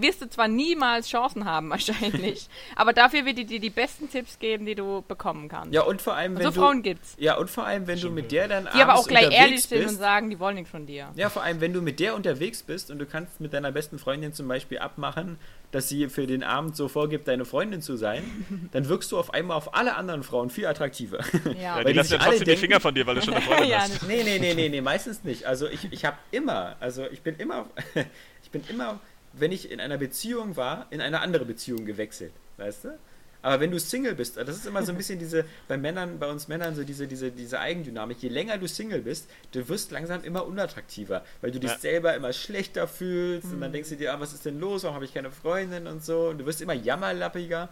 wirst 0.00 0.22
du 0.22 0.28
zwar 0.28 0.48
niemals 0.48 1.08
Chancen 1.08 1.44
haben, 1.44 1.70
wahrscheinlich, 1.70 2.48
aber 2.76 2.92
dafür 2.92 3.24
wird 3.24 3.38
die 3.38 3.46
dir 3.46 3.60
die 3.60 3.70
besten 3.70 4.10
Tipps 4.10 4.38
geben, 4.38 4.66
die 4.66 4.74
du 4.74 5.02
bekommen 5.06 5.48
kannst. 5.48 5.72
Ja, 5.72 5.82
und 5.82 6.02
vor 6.02 6.14
allem, 6.14 6.36
wenn 6.36 6.42
so 6.42 6.50
du, 6.50 6.60
Frauen 6.60 6.82
gibt's. 6.82 7.16
Ja, 7.18 7.36
und 7.36 7.48
vor 7.48 7.64
allem, 7.64 7.86
wenn 7.86 8.00
du 8.00 8.10
mit 8.10 8.32
der 8.32 8.48
dann 8.48 8.68
Die 8.74 8.82
aber 8.82 8.96
auch 8.96 9.06
gleich 9.06 9.30
ehrlich 9.30 9.62
sind 9.62 9.80
bist, 9.80 9.94
und 9.94 9.98
sagen, 9.98 10.30
die 10.30 10.38
wollen 10.38 10.56
nichts 10.56 10.70
von 10.70 10.86
dir. 10.86 11.08
Ja, 11.14 11.30
vor 11.30 11.42
allem, 11.42 11.60
wenn 11.60 11.72
du 11.72 11.80
mit 11.80 12.00
der 12.00 12.14
unterwegs 12.14 12.62
bist 12.62 12.90
und 12.90 12.98
du 12.98 13.06
kannst 13.06 13.40
mit 13.40 13.52
deiner 13.52 13.72
besten 13.72 13.98
Freundin 13.98 14.32
zum 14.32 14.46
Beispiel 14.46 14.78
abmachen, 14.78 15.38
dass 15.70 15.88
sie 15.88 16.08
für 16.08 16.26
den 16.26 16.42
Abend 16.42 16.76
so 16.76 16.88
vorgibt, 16.88 17.28
deine 17.28 17.44
Freundin 17.44 17.82
zu 17.82 17.96
sein, 17.96 18.22
dann 18.72 18.88
wirkst 18.88 19.12
du 19.12 19.18
auf 19.18 19.34
einmal 19.34 19.56
auf 19.56 19.74
alle 19.74 19.96
anderen 19.96 20.22
Frauen 20.22 20.50
viel 20.50 20.66
attraktiver. 20.66 21.18
Ja, 21.44 21.78
ja 21.78 21.84
die 21.84 21.92
lassen 21.92 22.12
ja 22.12 22.18
trotzdem 22.18 22.44
denken, 22.44 22.50
die 22.50 22.56
Finger 22.56 22.80
von 22.80 22.94
dir, 22.94 23.06
weil 23.06 23.16
du 23.16 23.22
schon 23.22 23.34
eine 23.34 23.42
Freundin 23.42 23.68
ja, 23.68 23.80
hast. 23.80 24.06
Nee, 24.06 24.22
nee, 24.22 24.38
nee, 24.38 24.54
nee, 24.54 24.68
nee, 24.68 24.80
meistens 24.80 25.24
nicht. 25.24 25.46
Also 25.46 25.66
ich, 25.66 25.92
ich 25.92 26.04
habe 26.04 26.16
immer, 26.30 26.76
also 26.80 27.06
ich 27.10 27.22
bin 27.22 27.36
immer, 27.36 27.66
ich 28.48 28.50
bin 28.50 28.62
immer 28.74 28.98
wenn 29.32 29.52
ich 29.52 29.70
in 29.70 29.80
einer 29.80 29.98
Beziehung 29.98 30.56
war, 30.56 30.86
in 30.90 31.00
eine 31.00 31.20
andere 31.20 31.44
Beziehung 31.44 31.84
gewechselt, 31.84 32.32
weißt 32.56 32.84
du? 32.84 32.98
Aber 33.40 33.60
wenn 33.60 33.70
du 33.70 33.78
Single 33.78 34.16
bist, 34.16 34.36
das 34.36 34.56
ist 34.56 34.66
immer 34.66 34.82
so 34.82 34.90
ein 34.90 34.98
bisschen 34.98 35.18
diese, 35.18 35.44
bei 35.68 35.76
Männern, 35.76 36.18
bei 36.18 36.28
uns 36.28 36.48
Männern, 36.48 36.74
so 36.74 36.82
diese, 36.82 37.06
diese, 37.06 37.30
diese 37.30 37.60
Eigendynamik. 37.60 38.20
Je 38.20 38.28
länger 38.28 38.58
du 38.58 38.66
Single 38.66 39.02
bist, 39.02 39.30
du 39.52 39.68
wirst 39.68 39.92
langsam 39.92 40.24
immer 40.24 40.44
unattraktiver, 40.44 41.24
weil 41.40 41.52
du 41.52 41.60
dich 41.60 41.70
ja. 41.70 41.78
selber 41.78 42.14
immer 42.16 42.32
schlechter 42.32 42.88
fühlst 42.88 43.46
mhm. 43.46 43.54
und 43.54 43.60
dann 43.60 43.70
mhm. 43.70 43.74
denkst 43.74 43.90
du 43.90 43.96
dir, 43.96 44.12
ah, 44.12 44.20
was 44.20 44.32
ist 44.32 44.44
denn 44.44 44.58
los, 44.58 44.82
warum 44.82 44.96
habe 44.96 45.04
ich 45.04 45.14
keine 45.14 45.30
Freundin 45.30 45.86
und 45.86 46.04
so. 46.04 46.30
Und 46.30 46.38
du 46.38 46.46
wirst 46.46 46.60
immer 46.60 46.74
jammerlappiger. 46.74 47.68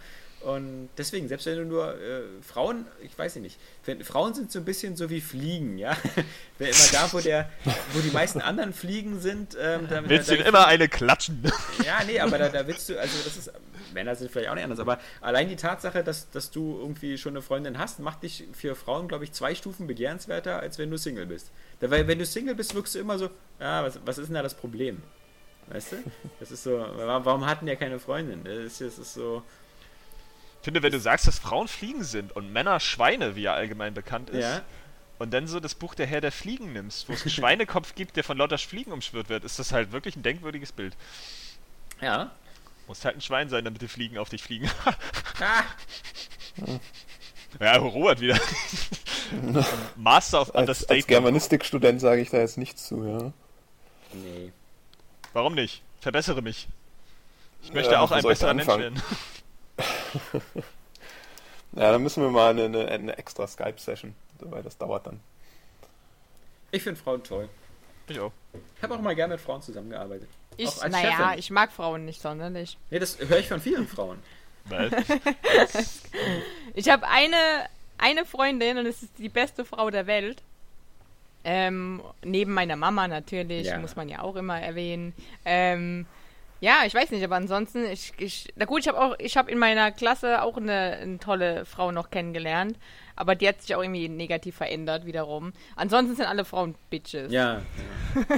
Und 0.47 0.91
deswegen, 0.97 1.27
selbst 1.27 1.45
wenn 1.47 1.57
du 1.57 1.65
nur 1.65 2.01
äh, 2.01 2.23
Frauen, 2.41 2.87
ich 3.03 3.19
weiß 3.19 3.35
nicht, 3.37 3.59
Frauen 4.05 4.33
sind 4.33 4.53
so 4.53 4.61
ein 4.61 4.65
bisschen 4.65 4.95
so 4.95 5.11
wie 5.11 5.21
Fliegen, 5.21 5.77
ja. 5.77 5.97
Wer 6.59 6.69
immer 6.69 6.93
da, 6.93 7.13
wo 7.13 7.19
der, 7.19 7.51
wo 7.93 7.99
die 7.99 8.13
meisten 8.13 8.41
anderen 8.41 8.73
Fliegen 8.73 9.19
sind, 9.19 9.57
ähm, 9.61 9.89
da, 9.91 10.09
willst 10.09 10.31
du 10.31 10.37
immer 10.37 10.69
eine 10.69 10.89
klatschen. 10.89 11.43
Ja, 11.85 11.99
nee, 12.07 12.21
aber 12.21 12.39
da, 12.39 12.49
da 12.49 12.65
willst 12.65 12.89
du, 12.89 12.97
also 12.97 13.19
das 13.25 13.37
ist, 13.37 13.51
Männer 13.93 14.15
sind 14.15 14.31
vielleicht 14.31 14.49
auch 14.49 14.55
nicht 14.55 14.63
anders, 14.63 14.79
aber 14.79 15.01
allein 15.21 15.49
die 15.49 15.57
Tatsache, 15.57 16.05
dass, 16.05 16.31
dass 16.31 16.53
du 16.53 16.79
irgendwie 16.79 17.19
schon 17.19 17.33
eine 17.33 17.43
Freundin 17.43 17.77
hast, 17.77 17.99
macht 17.99 18.23
dich 18.23 18.45
für 18.53 18.77
Frauen, 18.77 19.09
glaube 19.09 19.25
ich, 19.25 19.33
zwei 19.33 19.57
Stufen 19.57 19.89
begehrenswerter, 19.89 20.61
als 20.61 20.79
wenn 20.79 20.93
du 20.93 20.97
Single 20.97 21.27
bist. 21.27 21.51
Da, 21.81 21.91
weil 21.91 22.07
wenn 22.07 22.21
du 22.21 22.25
Single 22.25 22.55
bist, 22.55 22.73
wirkst 22.73 22.95
du 22.95 23.01
immer 23.01 23.19
so, 23.19 23.31
ja, 23.59 23.83
was, 23.83 23.99
was 24.05 24.19
ist 24.19 24.29
denn 24.29 24.35
da 24.35 24.45
das 24.45 24.55
Problem? 24.55 25.03
Weißt 25.71 25.91
du? 25.91 25.97
Das 26.39 26.53
ist 26.53 26.63
so, 26.63 26.87
warum 26.97 27.45
hatten 27.47 27.67
der 27.67 27.75
keine 27.75 27.99
Freundin? 27.99 28.45
Das 28.45 28.55
ist, 28.57 28.81
das 28.81 28.99
ist 29.01 29.15
so, 29.15 29.43
finde, 30.67 30.83
wenn 30.83 30.91
du 30.91 30.99
sagst, 30.99 31.29
dass 31.29 31.39
Frauen 31.39 31.69
Fliegen 31.69 32.03
sind 32.03 32.35
und 32.35 32.53
Männer 32.53 32.81
Schweine, 32.81 33.37
wie 33.37 33.43
ja 33.43 33.55
allgemein 33.55 33.95
bekannt 33.95 34.31
ist, 34.31 34.43
ja. 34.43 34.63
und 35.21 35.33
dann 35.33 35.47
so 35.47 35.61
das 35.61 35.77
Buch 35.77 35.95
Der 35.95 36.07
Herr 36.07 36.21
der 36.21 36.33
Fliegen 36.33 36.73
nimmst, 36.73 37.09
wo 37.09 37.13
es 37.13 37.23
einen 37.23 37.31
Schweinekopf 37.37 37.95
gibt, 37.95 38.17
der 38.17 38.25
von 38.25 38.37
lauter 38.37 38.59
Fliegen 38.59 38.91
umschwirrt 38.91 39.29
wird, 39.29 39.45
ist 39.45 39.61
das 39.61 39.71
halt 39.71 39.93
wirklich 39.93 40.17
ein 40.17 40.25
denkwürdiges 40.25 40.73
Bild. 40.73 40.97
Ja. 42.01 42.33
Muss 42.89 43.05
halt 43.05 43.15
ein 43.15 43.21
Schwein 43.21 43.49
sein, 43.49 43.65
damit 43.65 43.81
die 43.81 43.87
Fliegen 43.87 44.19
auf 44.19 44.29
dich 44.29 44.43
fliegen. 44.43 44.69
ah. 45.41 45.63
Ja, 47.61 47.77
Robert 47.77 48.19
wieder. 48.19 48.41
Master 49.97 50.41
of 50.41 50.49
als, 50.49 50.57
Understatement. 50.57 50.99
Als 50.99 51.07
Germanistikstudent 51.07 52.01
sage 52.01 52.23
ich 52.23 52.31
da 52.31 52.39
jetzt 52.39 52.59
nichts 52.59 52.89
zu, 52.89 53.05
ja. 53.05 53.33
Nee. 54.13 54.53
Warum 55.33 55.55
nicht? 55.55 55.83
Verbessere 56.01 56.43
mich. 56.43 56.67
Ich 57.63 57.73
möchte 57.73 57.93
ja, 57.93 58.01
auch 58.01 58.11
ein 58.11 58.25
besserer 58.25 58.53
Mensch 58.53 58.67
werden. 58.67 59.01
ja, 61.73 61.93
dann 61.93 62.03
müssen 62.03 62.23
wir 62.23 62.31
mal 62.31 62.51
eine, 62.51 62.65
eine, 62.65 62.89
eine 62.89 63.19
extra 63.19 63.47
Skype-Session, 63.47 64.15
weil 64.41 64.63
das 64.63 64.79
dauert 64.79 65.07
dann. 65.07 65.21
Ich 66.71 66.83
finde 66.83 67.01
Frauen 67.01 67.23
toll. 67.23 67.49
Ich 68.09 68.21
auch. 68.21 68.33
Ich 68.77 68.83
habe 68.83 68.95
auch 68.95 69.01
mal 69.01 69.15
gerne 69.15 69.35
mit 69.35 69.41
Frauen 69.41 69.63
zusammengearbeitet. 69.63 70.29
Ich, 70.57 70.83
naja, 70.89 71.35
ich 71.37 71.51
mag 71.51 71.73
Frauen 71.73 72.05
nicht 72.05 72.21
sonderlich. 72.21 72.79
Nee, 72.91 72.99
das 72.99 73.19
höre 73.19 73.39
ich 73.39 73.49
von 73.49 73.61
vielen 73.61 73.87
Frauen. 73.87 74.19
ich 76.75 76.89
habe 76.89 77.07
eine, 77.07 77.37
eine 77.99 78.25
Freundin 78.25 78.79
und 78.79 78.87
es 78.87 79.03
ist 79.03 79.19
die 79.19 79.29
beste 79.29 79.65
Frau 79.65 79.91
der 79.91 80.07
Welt. 80.07 80.43
Ähm, 81.45 82.03
neben 82.25 82.53
meiner 82.53 82.75
Mama 82.75 83.07
natürlich, 83.07 83.69
ja. 83.69 83.79
muss 83.79 83.95
man 83.95 84.09
ja 84.09 84.23
auch 84.23 84.35
immer 84.35 84.61
erwähnen. 84.61 85.13
Ähm, 85.45 86.07
Ja, 86.61 86.83
ich 86.87 86.95
weiß 86.95 87.11
nicht, 87.11 87.23
aber 87.23 87.37
ansonsten, 87.37 87.85
ich, 87.85 88.13
ich 88.19 88.49
na 88.57 88.65
gut, 88.65 88.81
ich 88.81 88.89
habe 88.89 89.01
auch, 89.01 89.15
ich 89.19 89.37
habe 89.37 89.51
in 89.51 89.59
meiner 89.59 89.93
Klasse 89.93 90.43
auch 90.43 90.57
eine, 90.57 90.99
eine 91.01 91.19
tolle 91.19 91.65
Frau 91.67 91.93
noch 91.93 92.11
kennengelernt, 92.11 92.79
aber 93.15 93.35
die 93.35 93.47
hat 93.49 93.61
sich 93.61 93.75
auch 93.75 93.83
irgendwie 93.83 94.09
negativ 94.09 94.57
verändert 94.57 95.05
wiederum. 95.05 95.53
Ansonsten 95.75 96.17
sind 96.17 96.27
alle 96.27 96.45
Frauen 96.45 96.75
Bitches. 96.91 97.33
Ja. 97.33 97.63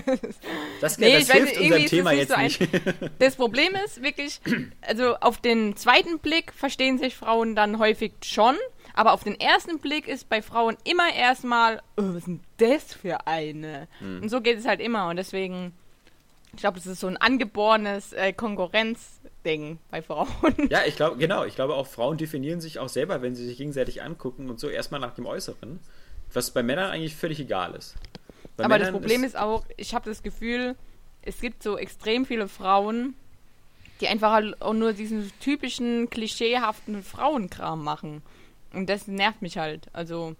Das, 0.80 0.98
Nee, 0.98 1.12
das 1.12 1.22
ich 1.22 1.28
weiß 1.28 1.34
hilft 1.34 1.58
nicht, 1.58 1.60
irgendwie 1.60 1.82
unserem 1.82 1.86
Thema 1.86 2.12
jetzt 2.12 2.36
nicht 2.36 2.60
nicht. 2.60 2.72
so 3.00 3.08
Das 3.18 3.36
Problem 3.36 3.74
ist 3.84 4.02
wirklich, 4.02 4.40
also 4.80 5.16
auf 5.16 5.38
den 5.38 5.76
zweiten 5.76 6.18
Blick 6.18 6.52
verstehen 6.52 6.98
sich 6.98 7.16
Frauen 7.16 7.54
dann 7.56 7.78
häufig 7.78 8.12
schon, 8.24 8.56
aber 8.94 9.12
auf 9.12 9.24
den 9.24 9.38
ersten 9.38 9.78
Blick 9.78 10.08
ist 10.08 10.28
bei 10.28 10.42
Frauen 10.42 10.76
immer 10.84 11.14
erstmal, 11.14 11.80
oh, 11.96 12.02
was 12.02 12.16
ist 12.16 12.26
denn 12.26 12.40
das 12.58 12.94
für 12.94 13.26
eine? 13.26 13.88
Hm. 13.98 14.22
Und 14.22 14.28
so 14.28 14.40
geht 14.40 14.58
es 14.58 14.66
halt 14.66 14.80
immer 14.80 15.08
und 15.08 15.16
deswegen, 15.16 15.72
ich 16.52 16.60
glaube, 16.60 16.78
es 16.78 16.86
ist 16.86 17.00
so 17.00 17.06
ein 17.06 17.16
angeborenes 17.16 18.12
äh, 18.12 18.32
Konkurrenzding 18.32 19.78
bei 19.90 20.02
Frauen. 20.02 20.28
Ja, 20.70 20.80
ich 20.86 20.96
glaube, 20.96 21.16
genau. 21.16 21.44
Ich 21.44 21.54
glaube, 21.54 21.74
auch 21.74 21.86
Frauen 21.86 22.16
definieren 22.16 22.60
sich 22.60 22.78
auch 22.78 22.88
selber, 22.88 23.22
wenn 23.22 23.34
sie 23.34 23.46
sich 23.46 23.58
gegenseitig 23.58 24.02
angucken 24.02 24.50
und 24.50 24.58
so 24.58 24.68
erstmal 24.68 25.00
nach 25.00 25.14
dem 25.14 25.26
Äußeren. 25.26 25.80
Was 26.32 26.50
bei 26.50 26.62
Männern 26.62 26.90
eigentlich 26.90 27.16
völlig 27.16 27.40
egal 27.40 27.74
ist. 27.74 27.94
Bei 28.56 28.64
Aber 28.64 28.78
das 28.78 28.88
Männern 28.88 29.00
Problem 29.00 29.24
ist 29.24 29.36
auch, 29.36 29.64
ich 29.76 29.94
habe 29.94 30.08
das 30.10 30.22
Gefühl, 30.22 30.74
es 31.22 31.40
gibt 31.40 31.62
so 31.62 31.78
extrem 31.78 32.26
viele 32.26 32.48
Frauen, 32.48 33.14
die 34.00 34.08
einfach 34.08 34.32
halt 34.32 34.60
auch 34.60 34.74
nur 34.74 34.92
diesen 34.92 35.30
typischen, 35.40 36.10
klischeehaften 36.10 37.02
Frauenkram 37.02 37.82
machen. 37.82 38.22
Und 38.72 38.88
das 38.88 39.06
nervt 39.06 39.42
mich 39.42 39.58
halt. 39.58 39.86
Also, 39.92 40.36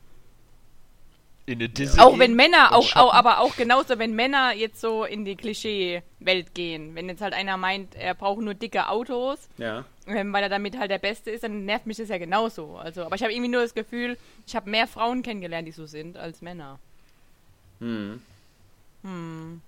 In 1.49 1.55
eine 1.55 1.71
Disney 1.71 1.99
auch 1.99 2.19
wenn 2.19 2.35
Männer, 2.35 2.75
auch, 2.75 2.95
auch, 2.95 3.15
aber 3.15 3.39
auch 3.41 3.57
genauso, 3.57 3.99
wenn 3.99 4.15
Männer 4.15 4.53
jetzt 4.53 4.83
so 4.83 5.05
in 5.07 5.25
die 5.25 5.35
Klischee-Welt 5.35 6.53
gehen. 6.55 6.95
Wenn 6.95 7.09
jetzt 7.09 7.23
halt 7.23 7.33
einer 7.33 7.57
meint, 7.57 7.95
er 7.95 8.15
braucht 8.15 8.43
nur 8.43 8.53
dicke 8.53 8.87
Autos, 8.89 9.49
Ja. 9.57 9.87
ähm, 10.07 10.31
weil 10.35 10.43
er 10.43 10.51
damit 10.51 10.79
halt 10.79 10.91
der 10.91 10.99
Beste 10.99 11.31
ist, 11.31 11.45
dann 11.45 11.65
nervt 11.65 11.87
mich 11.87 11.97
das 11.97 12.11
ja 12.11 12.19
genauso. 12.19 12.77
Also, 12.77 13.03
aber 13.03 13.17
ich 13.17 13.23
habe 13.23 13.33
irgendwie 13.33 13.51
nur 13.51 13.63
das 13.63 13.73
Gefühl, 13.73 14.19
ich 14.47 14.55
habe 14.55 14.69
mehr 14.69 14.87
Frauen 14.87 15.23
kennengelernt, 15.23 15.67
die 15.67 15.73
so 15.73 15.87
sind, 15.87 16.19
als 16.19 16.43
Männer. 16.43 16.79
Hm. 17.81 18.21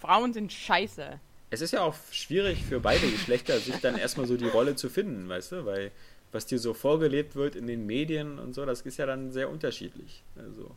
Frauen 0.00 0.32
sind 0.34 0.52
scheiße. 0.52 1.18
Es 1.48 1.62
ist 1.62 1.72
ja 1.72 1.80
auch 1.80 1.94
schwierig 2.10 2.62
für 2.64 2.80
beide 2.80 3.10
Geschlechter, 3.10 3.58
sich 3.60 3.76
dann 3.76 3.96
erstmal 3.96 4.26
so 4.26 4.36
die 4.36 4.48
Rolle 4.48 4.76
zu 4.76 4.90
finden, 4.90 5.26
weißt 5.28 5.52
du? 5.52 5.64
Weil 5.64 5.90
was 6.32 6.46
dir 6.46 6.58
so 6.58 6.74
vorgelebt 6.74 7.36
wird 7.36 7.54
in 7.54 7.66
den 7.66 7.86
Medien 7.86 8.38
und 8.38 8.54
so, 8.54 8.64
das 8.64 8.80
ist 8.82 8.96
ja 8.96 9.06
dann 9.06 9.30
sehr 9.30 9.50
unterschiedlich. 9.50 10.22
Also, 10.36 10.74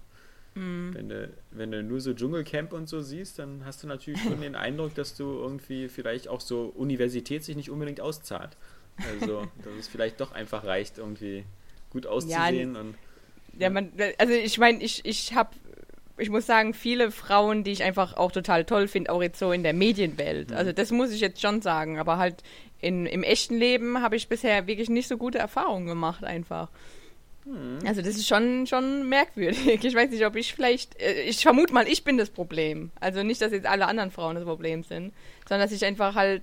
wenn, 0.57 1.10
du, 1.10 1.30
wenn 1.52 1.72
du 1.72 1.84
nur 1.84 1.99
so 1.99 2.14
Dschungelcamp 2.14 2.72
und 2.72 2.88
so 2.88 3.02
siehst, 3.02 3.40
dann 3.40 3.65
hast 3.65 3.84
du 3.84 3.88
natürlich 3.88 4.22
schon 4.22 4.40
den 4.40 4.56
Eindruck, 4.56 4.95
dass 4.95 5.14
du 5.14 5.23
irgendwie 5.23 5.90
vielleicht 5.90 6.30
auch 6.30 6.40
so 6.40 6.72
Universität 6.76 7.44
sich 7.44 7.57
nicht 7.57 7.69
unbedingt 7.69 7.99
auszahlt. 7.99 8.56
Also, 8.98 9.41
dass 9.65 9.73
es 9.77 9.88
vielleicht 9.90 10.22
doch 10.22 10.32
einfach 10.32 10.64
reicht, 10.64 10.98
irgendwie 10.98 11.44
gut 11.90 12.07
auszusehen 12.07 12.77
und 12.77 12.95
Ja, 13.60 13.69
man, 13.69 13.91
also 14.18 14.34
ich 14.34 14.57
meine, 14.57 14.82
ich, 14.82 15.03
ich 15.03 15.34
habe, 15.34 15.49
ich 16.18 16.30
muss 16.30 16.45
sagen, 16.45 16.73
viele 16.73 17.11
Frauen, 17.11 17.65
die 17.65 17.72
ich 17.72 17.84
einfach 17.84 18.15
auch 18.15 18.32
total 18.32 18.64
toll 18.64 18.88
finde, 18.88 19.11
auch 19.11 19.22
jetzt 19.22 19.40
so 19.40 19.52
in 19.52 19.64
der 19.64 19.73
Medienwelt. 19.73 20.53
Also 20.53 20.72
das 20.72 20.91
muss 20.91 21.11
ich 21.11 21.19
jetzt 21.19 21.41
schon 21.41 21.61
sagen, 21.61 21.99
aber 21.99 22.18
halt 22.18 22.44
in, 22.81 23.06
im 23.06 23.23
echten 23.23 23.57
Leben 23.57 24.02
habe 24.02 24.15
ich 24.15 24.27
bisher 24.27 24.68
wirklich 24.68 24.89
nicht 24.89 25.07
so 25.07 25.18
gute 25.18 25.39
Erfahrungen 25.39 25.88
gemacht 25.88 26.23
einfach. 26.23 26.69
Also 27.85 28.02
das 28.02 28.15
ist 28.15 28.27
schon, 28.27 28.65
schon 28.65 29.07
merkwürdig. 29.07 29.84
Ich 29.84 29.93
weiß 29.95 30.10
nicht, 30.10 30.26
ob 30.26 30.35
ich 30.35 30.53
vielleicht, 30.56 30.99
äh, 30.99 31.22
ich 31.22 31.41
vermute 31.41 31.73
mal, 31.73 31.88
ich 31.88 32.03
bin 32.03 32.18
das 32.18 32.31
Problem. 32.31 32.91
Also 32.99 33.22
nicht, 33.22 33.41
dass 33.41 33.52
jetzt 33.52 33.68
alle 33.68 33.88
anderen 33.88 34.10
Frauen 34.10 34.35
das 34.35 34.45
Problem 34.45 34.84
sind, 34.84 35.14
sondern 35.47 35.68
dass 35.68 35.72
ich 35.72 35.85
einfach 35.85 36.15
halt, 36.15 36.41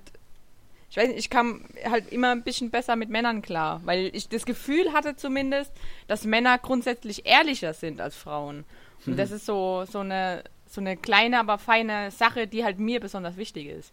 ich 0.90 0.96
weiß 0.96 1.08
nicht, 1.08 1.18
ich 1.18 1.30
kam 1.30 1.64
halt 1.84 2.12
immer 2.12 2.30
ein 2.30 2.44
bisschen 2.44 2.70
besser 2.70 2.94
mit 2.94 3.10
Männern 3.10 3.42
klar, 3.42 3.80
weil 3.84 4.10
ich 4.14 4.28
das 4.28 4.46
Gefühl 4.46 4.92
hatte 4.92 5.16
zumindest, 5.16 5.72
dass 6.06 6.24
Männer 6.24 6.56
grundsätzlich 6.58 7.26
ehrlicher 7.26 7.74
sind 7.74 8.00
als 8.00 8.14
Frauen. 8.14 8.64
Und 9.04 9.18
das 9.18 9.32
ist 9.32 9.46
so, 9.46 9.84
so 9.90 9.98
eine, 9.98 10.44
so 10.68 10.80
eine 10.80 10.96
kleine, 10.96 11.40
aber 11.40 11.58
feine 11.58 12.12
Sache, 12.12 12.46
die 12.46 12.64
halt 12.64 12.78
mir 12.78 13.00
besonders 13.00 13.36
wichtig 13.36 13.66
ist. 13.66 13.92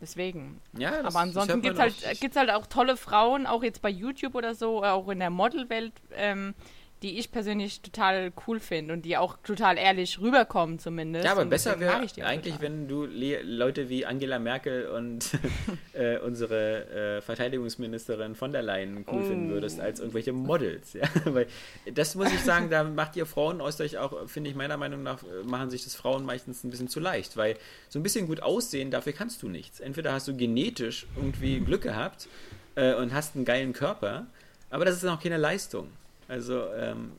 Deswegen. 0.00 0.60
ja, 0.76 1.02
das, 1.02 1.14
aber 1.14 1.20
ansonsten 1.20 1.62
gibt 1.62 1.74
es 1.74 1.80
halt, 1.80 2.20
gibt's 2.20 2.36
halt 2.36 2.50
auch 2.50 2.66
tolle 2.66 2.96
Frauen, 2.96 3.46
auch 3.46 3.62
jetzt 3.62 3.80
bei 3.80 3.88
YouTube 3.88 4.34
oder 4.34 4.54
so, 4.54 4.82
äh, 4.82 4.88
auch 4.88 5.08
in 5.08 5.20
der 5.20 5.30
Modelwelt, 5.30 5.92
ähm, 6.14 6.54
die 7.02 7.18
ich 7.18 7.30
persönlich 7.30 7.82
total 7.82 8.32
cool 8.46 8.58
finde 8.58 8.94
und 8.94 9.02
die 9.04 9.18
auch 9.18 9.36
total 9.44 9.76
ehrlich 9.76 10.18
rüberkommen 10.18 10.78
zumindest. 10.78 11.26
Ja, 11.26 11.32
aber 11.32 11.44
besser 11.44 11.78
wäre 11.78 11.96
auch 11.96 11.98
eigentlich, 11.98 12.54
total. 12.54 12.60
wenn 12.62 12.88
du 12.88 13.04
Le 13.04 13.42
Leute 13.42 13.90
wie 13.90 14.06
Angela 14.06 14.38
Merkel 14.38 14.88
und 14.88 15.30
äh, 15.92 16.18
unsere 16.18 17.18
äh, 17.18 17.20
Verteidigungsministerin 17.20 18.34
von 18.34 18.52
der 18.52 18.62
Leyen 18.62 19.04
cool 19.10 19.22
finden 19.24 19.50
Oh. 19.50 19.54
würdest, 19.54 19.78
als 19.78 20.00
irgendwelche 20.00 20.32
Models. 20.32 20.94
Ja? 20.94 21.02
Weil 21.26 21.46
das 21.92 22.14
muss 22.14 22.32
ich 22.32 22.40
sagen, 22.40 22.70
da 22.70 22.82
macht 22.84 23.14
ihr 23.16 23.26
Frauen 23.26 23.60
aus 23.60 23.78
euch 23.80 23.98
auch, 23.98 24.26
finde 24.28 24.48
ich 24.50 24.56
meiner 24.56 24.78
Meinung 24.78 25.02
nach, 25.02 25.22
äh, 25.22 25.46
machen 25.46 25.68
sich 25.68 25.84
das 25.84 25.94
Frauen 25.94 26.24
meistens 26.24 26.64
ein 26.64 26.70
bisschen 26.70 26.88
zu 26.88 26.98
leicht, 26.98 27.36
weil 27.36 27.56
so 27.90 27.98
ein 27.98 28.02
bisschen 28.02 28.26
gut 28.26 28.42
aussehen, 28.42 28.90
dafür 28.90 29.12
kannst 29.12 29.42
du 29.42 29.48
nichts. 29.48 29.80
Entweder 29.80 30.12
hast 30.14 30.28
du 30.28 30.36
genetisch 30.36 31.06
irgendwie 31.16 31.60
Glück 31.60 31.82
gehabt 31.82 32.26
äh, 32.74 32.94
und 32.94 33.12
hast 33.12 33.36
einen 33.36 33.44
geilen 33.44 33.74
Körper, 33.74 34.26
aber 34.70 34.84
das 34.86 34.96
ist 34.96 35.02
noch 35.02 35.22
keine 35.22 35.36
Leistung. 35.36 35.88
Also, 36.28 36.72
ähm, 36.74 37.12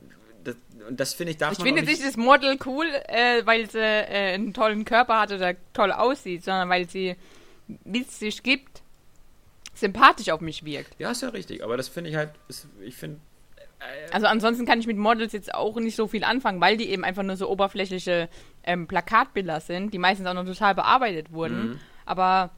das, 0.43 0.55
und 0.87 0.99
das 0.99 1.13
finde 1.13 1.31
ich, 1.31 1.37
darf 1.37 1.53
Ich 1.53 1.59
finde 1.63 1.81
nicht 1.83 2.03
das 2.05 2.17
Model 2.17 2.57
cool, 2.65 2.85
äh, 3.07 3.45
weil 3.45 3.69
sie 3.69 3.79
äh, 3.79 4.33
einen 4.33 4.53
tollen 4.53 4.85
Körper 4.85 5.19
hat 5.21 5.31
oder 5.31 5.55
toll 5.73 5.91
aussieht, 5.91 6.43
sondern 6.43 6.69
weil 6.69 6.87
sie, 6.87 7.15
wie 7.67 8.01
es 8.01 8.19
sich 8.19 8.43
gibt, 8.43 8.81
sympathisch 9.73 10.29
auf 10.29 10.41
mich 10.41 10.63
wirkt. 10.65 10.95
Ja, 10.99 11.11
ist 11.11 11.21
ja 11.21 11.29
richtig, 11.29 11.63
aber 11.63 11.77
das 11.77 11.87
finde 11.87 12.09
ich 12.09 12.15
halt, 12.15 12.31
ist, 12.47 12.67
ich 12.81 12.95
finde, 12.95 13.19
Also 14.11 14.27
ansonsten 14.27 14.65
kann 14.65 14.79
ich 14.79 14.87
mit 14.87 14.97
Models 14.97 15.33
jetzt 15.33 15.53
auch 15.53 15.75
nicht 15.75 15.95
so 15.95 16.07
viel 16.07 16.23
anfangen, 16.23 16.59
weil 16.61 16.77
die 16.77 16.89
eben 16.89 17.03
einfach 17.03 17.23
nur 17.23 17.35
so 17.37 17.49
oberflächliche 17.49 18.27
ähm, 18.63 18.87
Plakatbilder 18.87 19.59
sind, 19.59 19.93
die 19.93 19.99
meistens 19.99 20.27
auch 20.27 20.33
noch 20.33 20.45
total 20.45 20.73
bearbeitet 20.75 21.31
wurden. 21.31 21.67
Mhm. 21.71 21.79
Aber 22.05 22.49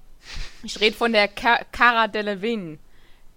ich 0.63 0.79
rede 0.79 0.95
von 0.95 1.11
der 1.11 1.27
Ca- 1.27 1.63
Cara 1.71 2.07
Delevingne. 2.07 2.77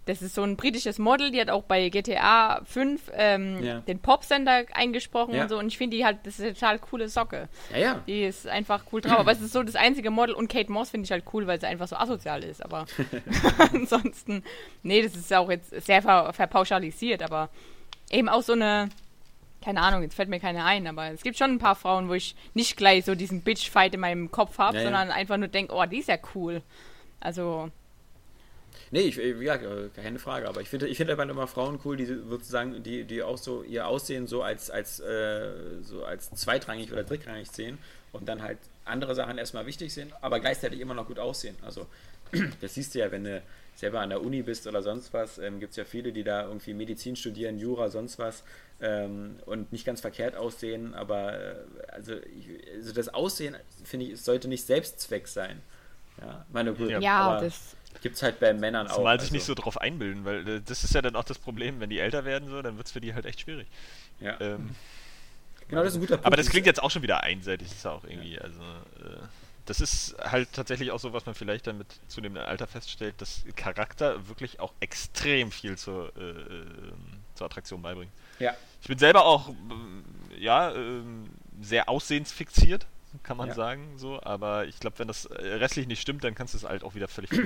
Das 0.04 0.20
ist 0.20 0.34
so 0.34 0.42
ein 0.42 0.56
britisches 0.56 0.98
Model, 0.98 1.30
die 1.30 1.40
hat 1.40 1.48
auch 1.48 1.62
bei 1.62 1.88
GTA 1.88 2.60
5 2.64 3.12
ähm, 3.14 3.62
Ja. 3.62 3.78
den 3.80 4.00
Popsender 4.00 4.64
eingesprochen 4.72 5.34
Ja. 5.34 5.42
und 5.44 5.48
so. 5.48 5.58
Und 5.58 5.68
ich 5.68 5.78
finde 5.78 5.96
die 5.96 6.04
halt, 6.04 6.18
das 6.24 6.40
ist 6.40 6.44
eine 6.44 6.54
total 6.54 6.78
coole 6.80 7.08
Socke. 7.08 7.48
ja, 7.72 7.78
ja. 7.78 8.00
Die 8.08 8.24
ist 8.24 8.48
einfach 8.48 8.82
cool 8.92 9.00
drauf. 9.00 9.18
Aber 9.20 9.30
es 9.30 9.40
ist 9.40 9.52
so 9.52 9.62
das 9.62 9.76
einzige 9.76 10.10
Model 10.10 10.34
und 10.34 10.48
Kate 10.48 10.72
Moss 10.72 10.90
finde 10.90 11.04
ich 11.04 11.12
halt 11.12 11.22
cool, 11.32 11.46
weil 11.46 11.60
sie 11.60 11.66
einfach 11.68 11.86
so 11.86 11.94
asozial 11.94 12.42
ist. 12.42 12.64
Aber 12.64 12.86
ansonsten, 13.72 14.42
nee, 14.82 15.02
das 15.02 15.14
ist 15.14 15.32
auch 15.32 15.50
jetzt 15.50 15.70
sehr 15.84 16.02
ver 16.02 16.32
verpauschalisiert, 16.32 17.22
aber 17.22 17.48
eben 18.10 18.28
auch 18.28 18.42
so 18.42 18.54
eine, 18.54 18.88
keine 19.64 19.80
Ahnung, 19.82 20.02
jetzt 20.02 20.14
fällt 20.14 20.28
mir 20.28 20.40
keine 20.40 20.64
ein, 20.64 20.86
aber 20.88 21.08
es 21.12 21.22
gibt 21.22 21.38
schon 21.38 21.52
ein 21.52 21.58
paar 21.58 21.76
Frauen, 21.76 22.08
wo 22.08 22.14
ich 22.14 22.34
nicht 22.54 22.76
gleich 22.76 23.04
so 23.04 23.14
diesen 23.14 23.42
Bitch-Fight 23.42 23.94
in 23.94 24.00
meinem 24.00 24.30
Kopf 24.32 24.58
habe, 24.58 24.78
Ja, 24.78 24.82
ja. 24.82 24.88
sondern 24.88 25.10
einfach 25.12 25.36
nur 25.36 25.48
denke, 25.48 25.72
oh, 25.74 25.84
die 25.86 25.98
ist 25.98 26.08
ja 26.08 26.18
cool. 26.34 26.62
Also, 27.20 27.70
Nee, 28.92 29.00
ich, 29.00 29.16
ja, 29.16 29.54
äh, 29.54 29.88
keine 29.96 30.18
Frage, 30.18 30.46
aber 30.46 30.60
ich 30.60 30.68
finde 30.68 30.86
ich 30.86 30.98
finde 30.98 31.14
aber 31.14 31.22
immer 31.22 31.46
Frauen 31.46 31.80
cool, 31.82 31.96
die 31.96 32.04
sozusagen, 32.04 32.82
die, 32.82 33.04
die 33.04 33.22
auch 33.22 33.38
so 33.38 33.62
ihr 33.62 33.88
Aussehen 33.88 34.26
so 34.26 34.42
als, 34.42 34.70
als, 34.70 35.00
äh, 35.00 35.50
so 35.80 36.04
als 36.04 36.30
zweitrangig 36.30 36.92
oder 36.92 37.02
drittrangig 37.02 37.50
sehen 37.50 37.78
und 38.12 38.28
dann 38.28 38.42
halt 38.42 38.58
andere 38.84 39.14
Sachen 39.14 39.38
erstmal 39.38 39.64
wichtig 39.64 39.94
sind, 39.94 40.12
aber 40.20 40.40
gleichzeitig 40.40 40.78
immer 40.78 40.92
noch 40.92 41.06
gut 41.06 41.18
aussehen. 41.18 41.56
Also, 41.62 41.86
das 42.60 42.74
siehst 42.74 42.94
du 42.94 42.98
ja, 42.98 43.10
wenn 43.10 43.24
du 43.24 43.42
selber 43.76 44.00
an 44.00 44.10
der 44.10 44.20
Uni 44.20 44.42
bist 44.42 44.66
oder 44.66 44.82
sonst 44.82 45.14
was, 45.14 45.38
ähm, 45.38 45.58
gibt 45.58 45.70
es 45.70 45.76
ja 45.76 45.84
viele, 45.84 46.12
die 46.12 46.22
da 46.22 46.44
irgendwie 46.44 46.74
Medizin 46.74 47.16
studieren, 47.16 47.58
Jura, 47.58 47.88
sonst 47.88 48.18
was 48.18 48.44
ähm, 48.82 49.36
und 49.46 49.72
nicht 49.72 49.86
ganz 49.86 50.02
verkehrt 50.02 50.36
aussehen, 50.36 50.92
aber 50.92 51.32
äh, 51.32 51.54
also, 51.92 52.12
ich, 52.12 52.46
also 52.74 52.92
das 52.92 53.08
Aussehen, 53.08 53.56
finde 53.84 54.04
ich, 54.06 54.20
sollte 54.20 54.48
nicht 54.48 54.66
Selbstzweck 54.66 55.28
sein. 55.28 55.62
Ja, 56.20 56.44
meine 56.52 56.72
Ja. 56.72 57.00
ja, 57.00 57.20
aber 57.20 57.44
das, 57.44 57.74
gibt 58.02 58.16
es 58.16 58.22
halt 58.22 58.40
bei 58.40 58.52
Männern 58.52 58.88
auch. 58.88 58.96
Zumal 58.96 59.18
sich 59.18 59.28
also, 59.28 59.34
nicht 59.34 59.44
so 59.44 59.54
drauf 59.54 59.80
einbilden, 59.80 60.24
weil 60.24 60.46
äh, 60.46 60.60
das 60.64 60.84
ist 60.84 60.94
ja 60.94 61.02
dann 61.02 61.16
auch 61.16 61.24
das 61.24 61.38
Problem, 61.38 61.80
wenn 61.80 61.90
die 61.90 61.98
älter 61.98 62.24
werden, 62.24 62.48
so, 62.48 62.60
dann 62.60 62.76
wird 62.76 62.86
es 62.86 62.92
für 62.92 63.00
die 63.00 63.14
halt 63.14 63.24
echt 63.24 63.40
schwierig. 63.40 63.66
Ja. 64.20 64.40
Ähm, 64.40 64.74
Genau, 65.72 65.84
das 65.84 65.92
ist 65.92 65.96
ein 65.96 66.00
guter 66.00 66.16
Punkt. 66.16 66.26
aber 66.26 66.36
das 66.36 66.50
klingt 66.50 66.66
jetzt 66.66 66.82
auch 66.82 66.90
schon 66.90 67.00
wieder 67.00 67.22
einseitig, 67.22 67.68
ist 67.68 67.82
ja 67.82 67.92
auch 67.92 68.04
irgendwie, 68.04 68.38
also 68.38 68.60
äh, 68.60 69.22
das 69.64 69.80
ist 69.80 70.14
halt 70.18 70.52
tatsächlich 70.52 70.90
auch 70.90 70.98
so, 70.98 71.14
was 71.14 71.24
man 71.24 71.34
vielleicht 71.34 71.66
dann 71.66 71.78
mit 71.78 71.86
zunehmendem 72.08 72.46
Alter 72.46 72.66
feststellt, 72.66 73.14
dass 73.22 73.42
Charakter 73.56 74.28
wirklich 74.28 74.60
auch 74.60 74.74
extrem 74.80 75.50
viel 75.50 75.78
zur, 75.78 76.12
äh, 76.14 76.20
ähm, 76.20 76.94
zur 77.34 77.46
Attraktion 77.46 77.80
beibringt. 77.80 78.12
Ja. 78.38 78.54
Ich 78.82 78.88
bin 78.88 78.98
selber 78.98 79.24
auch, 79.24 79.48
ähm, 79.48 80.04
ja, 80.38 80.74
ähm, 80.74 81.30
sehr 81.62 81.88
aussehensfixiert, 81.88 82.86
kann 83.22 83.36
man 83.36 83.48
Ja. 83.48 83.54
sagen, 83.54 83.98
so, 83.98 84.22
aber 84.22 84.66
ich 84.66 84.78
glaube, 84.80 84.98
wenn 84.98 85.08
das 85.08 85.26
äh, 85.26 85.54
restlich 85.54 85.86
nicht 85.86 86.00
stimmt, 86.00 86.24
dann 86.24 86.34
kannst 86.34 86.54
du 86.54 86.58
es 86.58 86.64
halt 86.64 86.82
auch 86.84 86.94
wieder 86.94 87.08
völlig. 87.08 87.30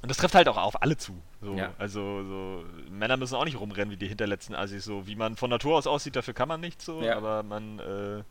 Und 0.00 0.08
das 0.08 0.16
trifft 0.18 0.34
halt 0.36 0.46
auch 0.48 0.56
auf 0.56 0.80
alle 0.82 0.96
zu. 0.96 1.20
So. 1.40 1.54
Ja. 1.56 1.74
Also 1.78 2.22
so, 2.24 2.64
Männer 2.90 3.16
müssen 3.16 3.34
auch 3.34 3.44
nicht 3.44 3.58
rumrennen 3.58 3.90
wie 3.90 3.96
die 3.96 4.06
hinterletzten 4.06 4.54
Assis, 4.54 4.84
so 4.84 5.06
wie 5.08 5.16
man 5.16 5.36
von 5.36 5.50
Natur 5.50 5.76
aus 5.76 5.86
aussieht, 5.88 6.14
dafür 6.14 6.34
kann 6.34 6.46
man 6.48 6.60
nichts 6.60 6.84
so, 6.84 7.02
Ja. 7.02 7.16
aber 7.16 7.42
man 7.42 7.80
äh, 7.80 8.22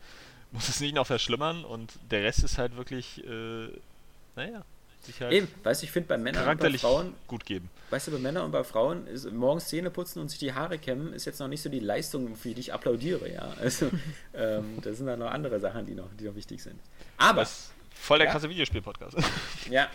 muss 0.51 0.69
es 0.69 0.79
nicht 0.79 0.95
noch 0.95 1.05
verschlimmern 1.07 1.65
und 1.65 1.99
der 2.09 2.23
Rest 2.23 2.43
ist 2.43 2.57
halt 2.57 2.77
wirklich 2.77 3.21
äh, 3.25 3.67
naja, 4.37 4.63
sich 5.01 5.21
halt 5.21 5.31
Eben, 5.33 5.47
weißt 5.63 5.81
du, 5.81 5.85
ich 5.85 5.91
finde 5.91 6.09
bei 6.09 6.17
Männern 6.17 6.47
und 6.47 6.59
bei 6.59 6.71
Frauen, 6.77 7.13
gut 7.27 7.45
geben. 7.45 7.69
weißt 7.89 8.07
du, 8.07 8.11
bei 8.11 8.17
Männern 8.19 8.45
und 8.45 8.51
bei 8.51 8.63
Frauen 8.63 9.07
ist 9.07 9.31
morgens 9.31 9.67
Zähne 9.67 9.89
putzen 9.89 10.19
und 10.21 10.29
sich 10.29 10.39
die 10.39 10.53
Haare 10.53 10.77
kämmen, 10.77 11.13
ist 11.13 11.25
jetzt 11.25 11.39
noch 11.39 11.47
nicht 11.47 11.61
so 11.61 11.69
die 11.69 11.79
Leistung, 11.79 12.35
für 12.35 12.49
die 12.49 12.59
ich 12.59 12.73
applaudiere, 12.73 13.31
ja. 13.31 13.53
Also, 13.61 13.89
ähm, 14.33 14.77
das 14.81 14.97
sind 14.97 15.07
dann 15.07 15.19
noch 15.19 15.31
andere 15.31 15.59
Sachen, 15.59 15.85
die 15.85 15.93
noch, 15.93 16.09
die 16.19 16.25
noch 16.25 16.35
wichtig 16.35 16.61
sind. 16.61 16.79
Aber, 17.17 17.41
Was 17.41 17.71
voll 17.93 18.17
der 18.19 18.27
Ja. 18.27 18.33
krasse 18.33 18.49
Videospiel-Podcast. 18.49 19.17
ja. 19.71 19.87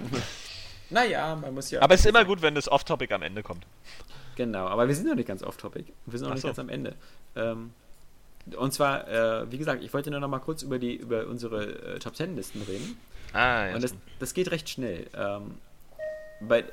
Naja, 0.91 1.35
man 1.37 1.55
muss 1.55 1.70
ja. 1.70 1.81
Aber 1.81 1.95
es 1.95 2.01
ist 2.01 2.07
immer 2.07 2.24
gut, 2.24 2.43
wenn 2.43 2.55
das 2.55 2.69
Off-Topic 2.69 3.12
am 3.15 3.23
Ende 3.23 3.43
kommt. 3.43 3.66
Genau, 4.37 4.66
aber 4.66 4.89
wir 4.89 4.95
sind 4.95 5.07
noch 5.09 5.15
nicht 5.15 5.29
ganz 5.29 5.43
off-topic. 5.43 5.93
Wir 6.07 6.19
sind 6.19 6.23
noch 6.27 6.31
Ach 6.31 6.35
nicht 6.35 6.43
so. 6.43 6.49
ganz 6.49 6.59
am 6.59 6.69
Ende. 6.69 6.95
Ähm, 7.37 7.73
und 8.57 8.73
zwar, 8.73 9.07
äh, 9.09 9.51
wie 9.53 9.59
gesagt, 9.59 9.85
ich 9.85 9.93
wollte 9.95 10.11
nur 10.11 10.20
noch 10.20 10.29
mal 10.29 10.39
kurz 10.41 10.62
über, 10.62 10.79
die, 10.79 10.97
über 10.97 11.27
unsere 11.27 11.95
äh, 11.95 11.99
Top 11.99 12.15
Ten 12.15 12.35
Listen 12.35 12.62
reden. 12.62 12.97
Ah, 13.33 13.69
ja. 13.69 13.75
und 13.75 13.83
das, 13.83 13.95
das 14.19 14.35
geht 14.35 14.51
recht 14.51 14.69
schnell. 14.69 15.07
Ähm, 15.17 15.59
bei, 16.41 16.65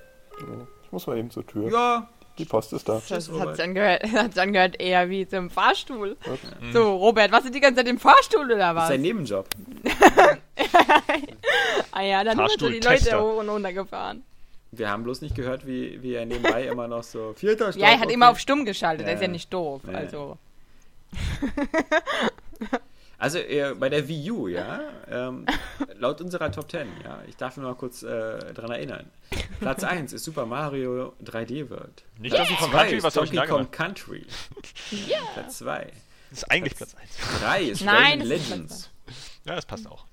Ich 0.85 0.91
muss 0.91 1.07
mal 1.07 1.17
eben 1.17 1.31
zur 1.31 1.45
Tür. 1.45 1.69
ja, 1.71 2.09
Die 2.37 2.45
Post 2.45 2.73
ist 2.73 2.87
da. 2.89 3.01
Das 3.07 3.29
hat 3.29 3.55
sich 3.55 3.63
angehört, 3.63 4.03
hat's 4.13 4.37
angehört 4.37 4.79
eher 4.79 5.09
wie 5.09 5.27
zum 5.27 5.49
Fahrstuhl. 5.49 6.17
Mhm. 6.61 6.71
So, 6.73 6.95
Robert, 6.95 7.31
was 7.31 7.45
ist 7.45 7.53
die 7.55 7.59
ganze 7.59 7.77
Zeit 7.77 7.87
im 7.87 7.99
Fahrstuhl 7.99 8.45
oder 8.45 8.57
das 8.57 8.69
ist 8.69 8.75
was? 8.75 8.87
sein 8.89 9.01
Nebenjob. 9.01 9.47
Ah 11.91 12.01
ja, 12.03 12.23
dann 12.23 12.37
sind 12.47 12.61
die 12.61 12.79
Leute 12.79 13.19
hoch 13.19 13.37
und 13.39 13.49
runter 13.49 13.73
gefahren. 13.73 14.23
Wir 14.71 14.89
haben 14.89 15.03
bloß 15.03 15.21
nicht 15.21 15.35
gehört, 15.35 15.65
wie, 15.65 16.01
wie 16.03 16.13
er 16.13 16.25
nebenbei 16.25 16.67
immer 16.67 16.87
noch 16.87 17.03
so 17.03 17.33
vierter 17.35 17.71
Stock. 17.71 17.81
Ja, 17.81 17.89
er 17.89 17.97
hat 17.99 18.05
okay. 18.05 18.13
immer 18.13 18.29
auf 18.29 18.39
stumm 18.39 18.65
geschaltet, 18.65 19.01
Ja, 19.01 19.05
der 19.07 19.15
ist 19.15 19.21
ja 19.21 19.27
nicht 19.27 19.51
doof. 19.51 19.81
Ja. 19.91 19.97
Also, 19.97 20.37
Also 23.19 23.37
äh, 23.37 23.75
bei 23.77 23.89
der 23.89 24.07
Wii 24.07 24.31
U, 24.31 24.47
ja, 24.47 24.79
ähm, 25.09 25.45
laut 25.95 26.21
unserer 26.21 26.51
Top 26.51 26.71
10, 26.71 26.87
ja, 27.03 27.21
ich 27.27 27.35
darf 27.35 27.57
nur 27.57 27.65
mal 27.67 27.75
kurz 27.75 28.01
äh, 28.01 28.53
dran 28.53 28.71
erinnern. 28.71 29.09
Platz 29.59 29.83
1 29.83 30.13
ist 30.13 30.23
Super 30.23 30.45
Mario 30.45 31.13
3D 31.23 31.69
World. 31.69 32.03
Nicht 32.17 32.33
Platz 32.33 32.47
Donkey 32.47 32.63
Kong 32.63 32.71
Country, 32.71 32.95
ist 32.97 33.03
was 33.03 33.13
Donkey 33.13 33.37
Kong? 33.47 33.71
Country. 33.71 34.25
Platz 35.33 35.57
2. 35.59 35.91
Das 36.29 36.39
ist 36.39 36.43
eigentlich 36.51 36.75
Platz 36.75 36.95
1. 36.95 37.09
3 37.41 37.63
ist 37.63 37.81
Nein, 37.83 38.19
das 38.19 38.29
ist 38.29 38.49
Legends. 38.49 38.89
Ja, 39.45 39.55
das 39.55 39.65
passt 39.65 39.87
auch. 39.87 40.05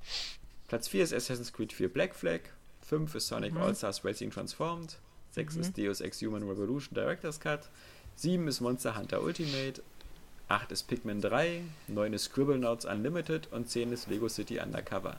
Platz 0.66 0.88
4 0.88 1.04
ist 1.04 1.12
Assassin's 1.14 1.52
Creed 1.52 1.72
4 1.72 1.92
Black 1.92 2.14
Flag. 2.14 2.40
5 2.82 3.14
ist 3.14 3.28
Sonic 3.28 3.54
Mhm. 3.54 3.62
All-Stars 3.62 4.04
Racing 4.04 4.30
Transformed. 4.30 4.96
6 5.30 5.56
ist 5.56 5.78
Deus 5.78 6.00
Ex 6.00 6.20
Human 6.22 6.42
Revolution 6.42 6.94
Director's 6.94 7.38
Cut. 7.38 7.68
7 8.16 8.48
ist 8.48 8.60
Monster 8.60 8.96
Hunter 8.96 9.22
Ultimate. 9.22 9.82
8 10.48 10.70
ist 10.73 10.85
Pikmin 10.85 11.20
3. 11.20 11.62
9 11.89 12.12
ist 12.12 12.24
Scribblenauts 12.24 12.85
Unlimited. 12.85 13.52
Und 13.52 13.68
10 13.68 13.93
ist 13.93 14.09
Lego 14.09 14.28
City 14.28 14.60
Undercover. 14.60 15.16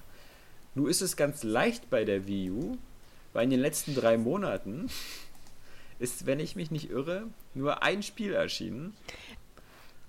Nun 0.75 0.87
ist 0.89 1.01
es 1.01 1.17
ganz 1.17 1.43
leicht 1.43 1.89
bei 1.89 2.05
der 2.05 2.27
Wii 2.27 2.51
U, 2.51 2.77
weil 3.33 3.43
in 3.45 3.49
den 3.49 3.59
letzten 3.59 3.95
drei 3.95 4.17
Monaten 4.17 4.89
ist, 5.99 6.25
wenn 6.25 6.39
ich 6.39 6.55
mich 6.55 6.71
nicht 6.71 6.89
irre, 6.91 7.23
nur 7.55 7.83
ein 7.83 8.03
Spiel 8.03 8.33
erschienen. 8.33 8.95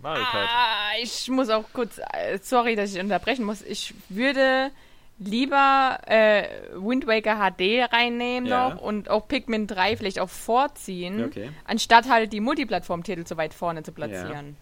Mario 0.01 0.25
Kart. 0.25 0.49
ah, 0.49 0.91
ich 1.03 1.29
muss 1.29 1.49
auch 1.49 1.65
kurz, 1.73 1.99
äh, 2.13 2.39
sorry, 2.41 2.77
dass 2.77 2.95
ich 2.95 3.01
unterbrechen 3.01 3.45
muss. 3.45 3.63
Ich 3.63 3.95
würde 4.09 4.71
lieber 5.19 5.99
äh, 6.07 6.45
Wind 6.75 7.09
Waker 7.09 7.35
HD 7.39 7.91
reinnehmen 7.93 8.49
Ja. 8.49 8.69
noch 8.69 8.81
und 8.81 9.11
auch 9.11 9.27
Pikmin 9.27 9.67
3 9.67 9.97
vielleicht 9.97 10.21
auch 10.21 10.29
vorziehen, 10.29 11.25
Okay. 11.25 11.51
anstatt 11.65 12.09
halt 12.09 12.33
die 12.33 12.39
Multiplattform-Titel 12.39 13.27
so 13.27 13.37
weit 13.37 13.53
vorne 13.55 13.83
zu 13.83 13.91
platzieren. 13.91 14.57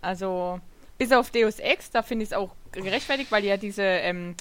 Also, 0.00 0.60
bis 0.98 1.12
auf 1.12 1.30
Deus 1.30 1.58
Ex, 1.58 1.90
da 1.90 2.02
finde 2.02 2.24
ich 2.24 2.30
es 2.30 2.36
auch 2.36 2.54
gerechtfertigt, 2.72 3.30
weil 3.32 3.44
ja 3.44 3.56
diese 3.56 3.82
ähm, 3.82 4.34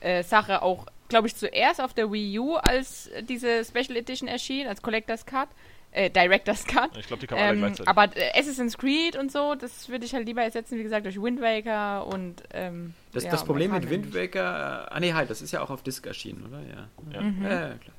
äh, 0.00 0.22
Sache 0.22 0.62
auch, 0.62 0.86
glaube 1.08 1.26
ich, 1.28 1.36
zuerst 1.36 1.80
auf 1.80 1.94
der 1.94 2.10
Wii 2.12 2.38
U 2.38 2.54
als 2.56 3.08
äh, 3.08 3.22
diese 3.22 3.64
Special 3.64 3.96
Edition 3.96 4.28
erschien, 4.28 4.66
als 4.66 4.82
Collector's 4.82 5.24
Cut, 5.26 5.48
äh, 5.92 6.10
Director's 6.10 6.64
Cut. 6.64 6.96
Ich 6.96 7.06
glaube, 7.06 7.20
die 7.20 7.26
kann 7.26 7.38
man 7.38 7.46
alle 7.48 7.54
Ähm, 7.56 7.60
gleichzeitig. 7.62 7.88
aber 7.88 8.16
äh, 8.16 8.38
Assassin's 8.38 8.76
Creed 8.76 9.16
und 9.16 9.32
so, 9.32 9.54
das 9.54 9.88
würde 9.88 10.04
ich 10.04 10.14
halt 10.14 10.26
lieber 10.26 10.42
ersetzen, 10.42 10.78
wie 10.78 10.82
gesagt, 10.82 11.06
durch 11.06 11.20
Wind 11.20 11.40
Waker 11.40 12.06
und 12.06 12.42
ähm, 12.52 12.94
Das, 13.12 13.24
ja, 13.24 13.30
das 13.30 13.44
Problem 13.44 13.72
mit 13.72 13.88
Wind 13.88 14.14
Waker, 14.14 14.86
äh, 14.90 14.94
ah 14.94 15.00
nee, 15.00 15.12
halt, 15.12 15.30
das 15.30 15.42
ist 15.42 15.52
ja 15.52 15.60
auch 15.62 15.70
auf 15.70 15.82
Disc 15.82 16.06
erschienen, 16.06 16.44
oder? 16.46 16.60
Ja. 16.60 16.88
Ja. 17.12 17.20
Mhm. 17.22 17.42
Ja, 17.42 17.50
ja, 17.50 17.74
klar. 17.74 17.96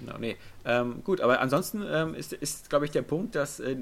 Genau, 0.00 0.18
nee. 0.18 0.36
Ähm, 0.66 1.02
gut, 1.04 1.20
aber 1.20 1.40
ansonsten 1.40 1.84
ähm, 1.88 2.14
ist, 2.14 2.32
ist 2.32 2.68
glaube 2.68 2.84
ich, 2.84 2.90
der 2.90 3.02
Punkt, 3.02 3.36
dass 3.36 3.60
äh, 3.60 3.76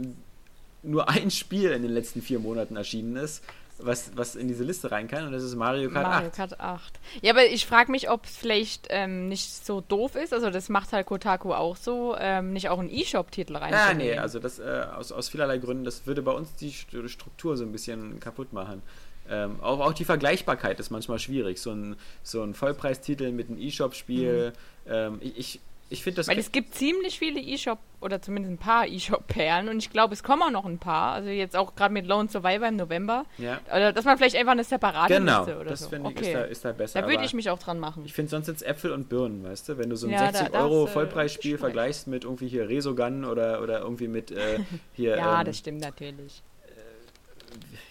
nur 0.82 1.08
ein 1.08 1.30
Spiel 1.30 1.70
in 1.72 1.82
den 1.82 1.92
letzten 1.92 2.22
vier 2.22 2.38
Monaten 2.38 2.76
erschienen 2.76 3.16
ist, 3.16 3.42
was, 3.78 4.12
was 4.16 4.36
in 4.36 4.46
diese 4.48 4.62
Liste 4.62 4.90
rein 4.92 5.08
kann, 5.08 5.26
und 5.26 5.32
das 5.32 5.42
ist 5.42 5.56
Mario 5.56 5.90
Kart 5.90 6.06
Mario 6.06 6.28
8. 6.28 6.36
Kart 6.36 6.60
8. 6.60 7.00
Ja, 7.20 7.32
aber 7.32 7.46
ich 7.46 7.66
frage 7.66 7.90
mich, 7.90 8.10
ob 8.10 8.26
es 8.26 8.36
vielleicht 8.36 8.86
ähm, 8.90 9.28
nicht 9.28 9.64
so 9.64 9.80
doof 9.80 10.14
ist. 10.14 10.32
Also 10.32 10.50
das 10.50 10.68
macht 10.68 10.92
halt 10.92 11.06
Kotaku 11.06 11.52
auch 11.52 11.76
so, 11.76 12.14
ähm, 12.18 12.52
nicht 12.52 12.68
auch 12.68 12.78
einen 12.78 12.90
E-Shop-Titel 12.90 13.56
rein. 13.56 13.72
Ja, 13.72 13.92
nee, 13.94 14.16
also 14.16 14.38
das 14.38 14.58
äh, 14.60 14.84
aus, 14.94 15.10
aus 15.10 15.28
vielerlei 15.28 15.58
Gründen, 15.58 15.84
das 15.84 16.06
würde 16.06 16.22
bei 16.22 16.32
uns 16.32 16.54
die 16.54 16.70
St- 16.70 17.08
Struktur 17.08 17.56
so 17.56 17.64
ein 17.64 17.72
bisschen 17.72 18.20
kaputt 18.20 18.52
machen. 18.52 18.82
Ähm, 19.28 19.60
auch, 19.62 19.80
auch 19.80 19.92
die 19.94 20.04
Vergleichbarkeit 20.04 20.78
ist 20.78 20.90
manchmal 20.90 21.18
schwierig. 21.18 21.58
So 21.60 21.70
ein, 21.70 21.96
so 22.22 22.42
ein 22.42 22.54
Vollpreistitel 22.54 23.32
mit 23.32 23.48
einem 23.48 23.58
E-Shop-Spiel. 23.58 24.52
Ähm, 24.86 25.18
ich 25.20 25.38
ich, 25.38 25.60
ich 25.92 26.02
finde 26.02 26.16
das. 26.16 26.28
Weil 26.28 26.38
es 26.38 26.50
gibt 26.50 26.74
ziemlich 26.74 27.18
viele 27.18 27.40
E-Shop 27.40 27.78
oder 28.00 28.20
zumindest 28.20 28.52
ein 28.54 28.58
paar 28.58 28.86
E-Shop-Perlen 28.88 29.68
und 29.68 29.78
ich 29.78 29.90
glaube, 29.90 30.14
es 30.14 30.22
kommen 30.22 30.42
auch 30.42 30.50
noch 30.50 30.64
ein 30.64 30.78
paar. 30.78 31.12
Also 31.12 31.28
jetzt 31.28 31.54
auch 31.54 31.74
gerade 31.76 31.92
mit 31.94 32.06
Lone 32.06 32.28
Survivor 32.28 32.66
im 32.66 32.76
November. 32.76 33.24
ja, 33.38 33.60
Oder 33.70 33.92
dass 33.92 34.04
man 34.04 34.16
vielleicht 34.18 34.34
einfach 34.36 34.52
eine 34.52 34.64
separate 34.64 35.14
genau, 35.14 35.44
Liste 35.44 35.60
oder 35.60 35.70
das 35.70 35.80
so. 35.80 35.88
finde 35.90 36.10
ich 36.10 36.16
okay. 36.16 36.26
ist, 36.26 36.34
da, 36.34 36.40
ist 36.44 36.64
da 36.64 36.72
besser. 36.72 37.02
da 37.02 37.08
würde 37.08 37.24
ich 37.24 37.34
mich 37.34 37.48
auch 37.50 37.58
dran 37.58 37.78
machen. 37.78 38.02
Ich 38.04 38.12
finde 38.12 38.30
sonst 38.30 38.48
jetzt 38.48 38.62
Äpfel 38.64 38.90
und 38.92 39.08
Birnen, 39.08 39.44
weißt 39.44 39.68
du? 39.68 39.78
Wenn 39.78 39.90
du 39.90 39.96
so 39.96 40.06
ein 40.08 40.12
Ja, 40.12 40.26
da- 40.32 40.38
60 40.38 40.48
da 40.52 40.60
Euro 40.60 40.82
hast 40.82 40.88
du 40.88 40.92
Vollpreisspiel 40.94 41.52
Geschmack. 41.52 41.70
vergleichst 41.70 42.06
mit 42.08 42.24
irgendwie 42.24 42.48
hier 42.48 42.68
Resogun 42.68 43.24
oder, 43.24 43.62
oder 43.62 43.80
irgendwie 43.80 44.08
mit 44.08 44.30
äh, 44.32 44.58
hier. 44.94 45.16
ja, 45.16 45.40
ähm, 45.40 45.46
das 45.46 45.58
stimmt 45.58 45.80
natürlich. 45.80 46.42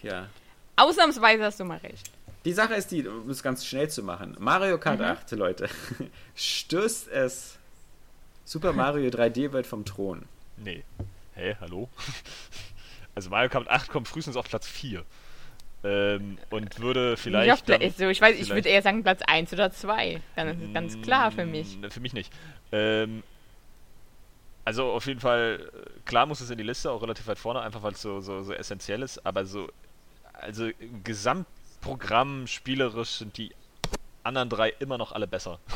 ja. 0.04 0.28
Ausnahmsweise 0.76 1.44
hast 1.46 1.60
du 1.60 1.66
mal 1.66 1.78
recht. 1.78 2.10
Die 2.44 2.54
Sache 2.54 2.74
ist 2.74 2.90
die, 2.92 3.08
um 3.08 3.30
es 3.30 3.44
ganz 3.44 3.64
schnell 3.66 3.88
zu 3.90 4.02
machen. 4.02 4.36
Mario 4.40 4.80
Kart 4.80 5.00
Mhm. 5.00 5.06
8, 5.06 5.32
Leute. 5.34 5.70
Stößt 6.36 7.08
es 7.10 7.58
Super 8.46 8.74
Mario 8.74 9.10
3D 9.10 9.54
Welt 9.54 9.68
vom 9.68 9.86
Thron. 9.86 10.26
Nee. 10.58 10.84
Hä, 11.36 11.56
hallo? 11.60 11.90
Also 13.14 13.30
Mario 13.30 13.50
Kart 13.50 13.68
8 13.70 13.90
kommt 13.90 14.08
frühestens 14.08 14.38
auf 14.38 14.48
Platz 14.48 14.66
4. 14.66 15.04
Ähm, 15.84 16.38
und 16.50 16.80
würde 16.80 17.18
vielleicht. 17.18 17.68
Dann- 17.68 17.82
also 17.82 18.08
ich 18.08 18.22
weiß, 18.22 18.40
ich 18.40 18.50
würde 18.50 18.70
eher 18.70 18.82
sagen 18.82 19.04
Platz 19.04 19.22
1 19.28 19.52
oder 19.52 19.70
2. 19.70 20.22
Dann 20.38 20.48
ist 20.48 20.68
es 20.70 20.74
ganz 20.74 21.02
klar 21.02 21.30
für 21.30 21.46
mich. 21.46 21.78
Mm, 21.78 21.90
Für 21.90 22.00
mich 22.00 22.14
nicht. 22.14 22.32
Ähm, 22.72 23.22
also 24.64 24.92
auf 24.94 25.08
jeden 25.08 25.20
Fall, 25.20 25.70
äh, 25.74 26.00
klar 26.06 26.26
muss 26.26 26.40
es 26.40 26.50
in 26.52 26.58
die 26.58 26.64
Liste, 26.64 26.90
auch 26.90 27.02
relativ 27.02 27.28
weit 27.28 27.38
vorne, 27.38 27.60
einfach 27.62 27.84
weil 27.84 27.92
es 27.92 28.02
so, 28.02 28.22
so, 28.22 28.44
so 28.44 28.54
essentiell 28.54 29.02
ist, 29.02 29.26
aber 29.26 29.46
so, 29.46 29.68
also 30.32 30.68
im 30.68 31.04
Gesamtprogramm 31.04 32.48
spielerisch 32.48 33.10
sind 33.18 33.38
die 33.38 33.52
anderen 34.24 34.48
drei 34.48 34.70
immer 34.80 34.98
noch 34.98 35.12
alle 35.12 35.28
besser. 35.28 35.60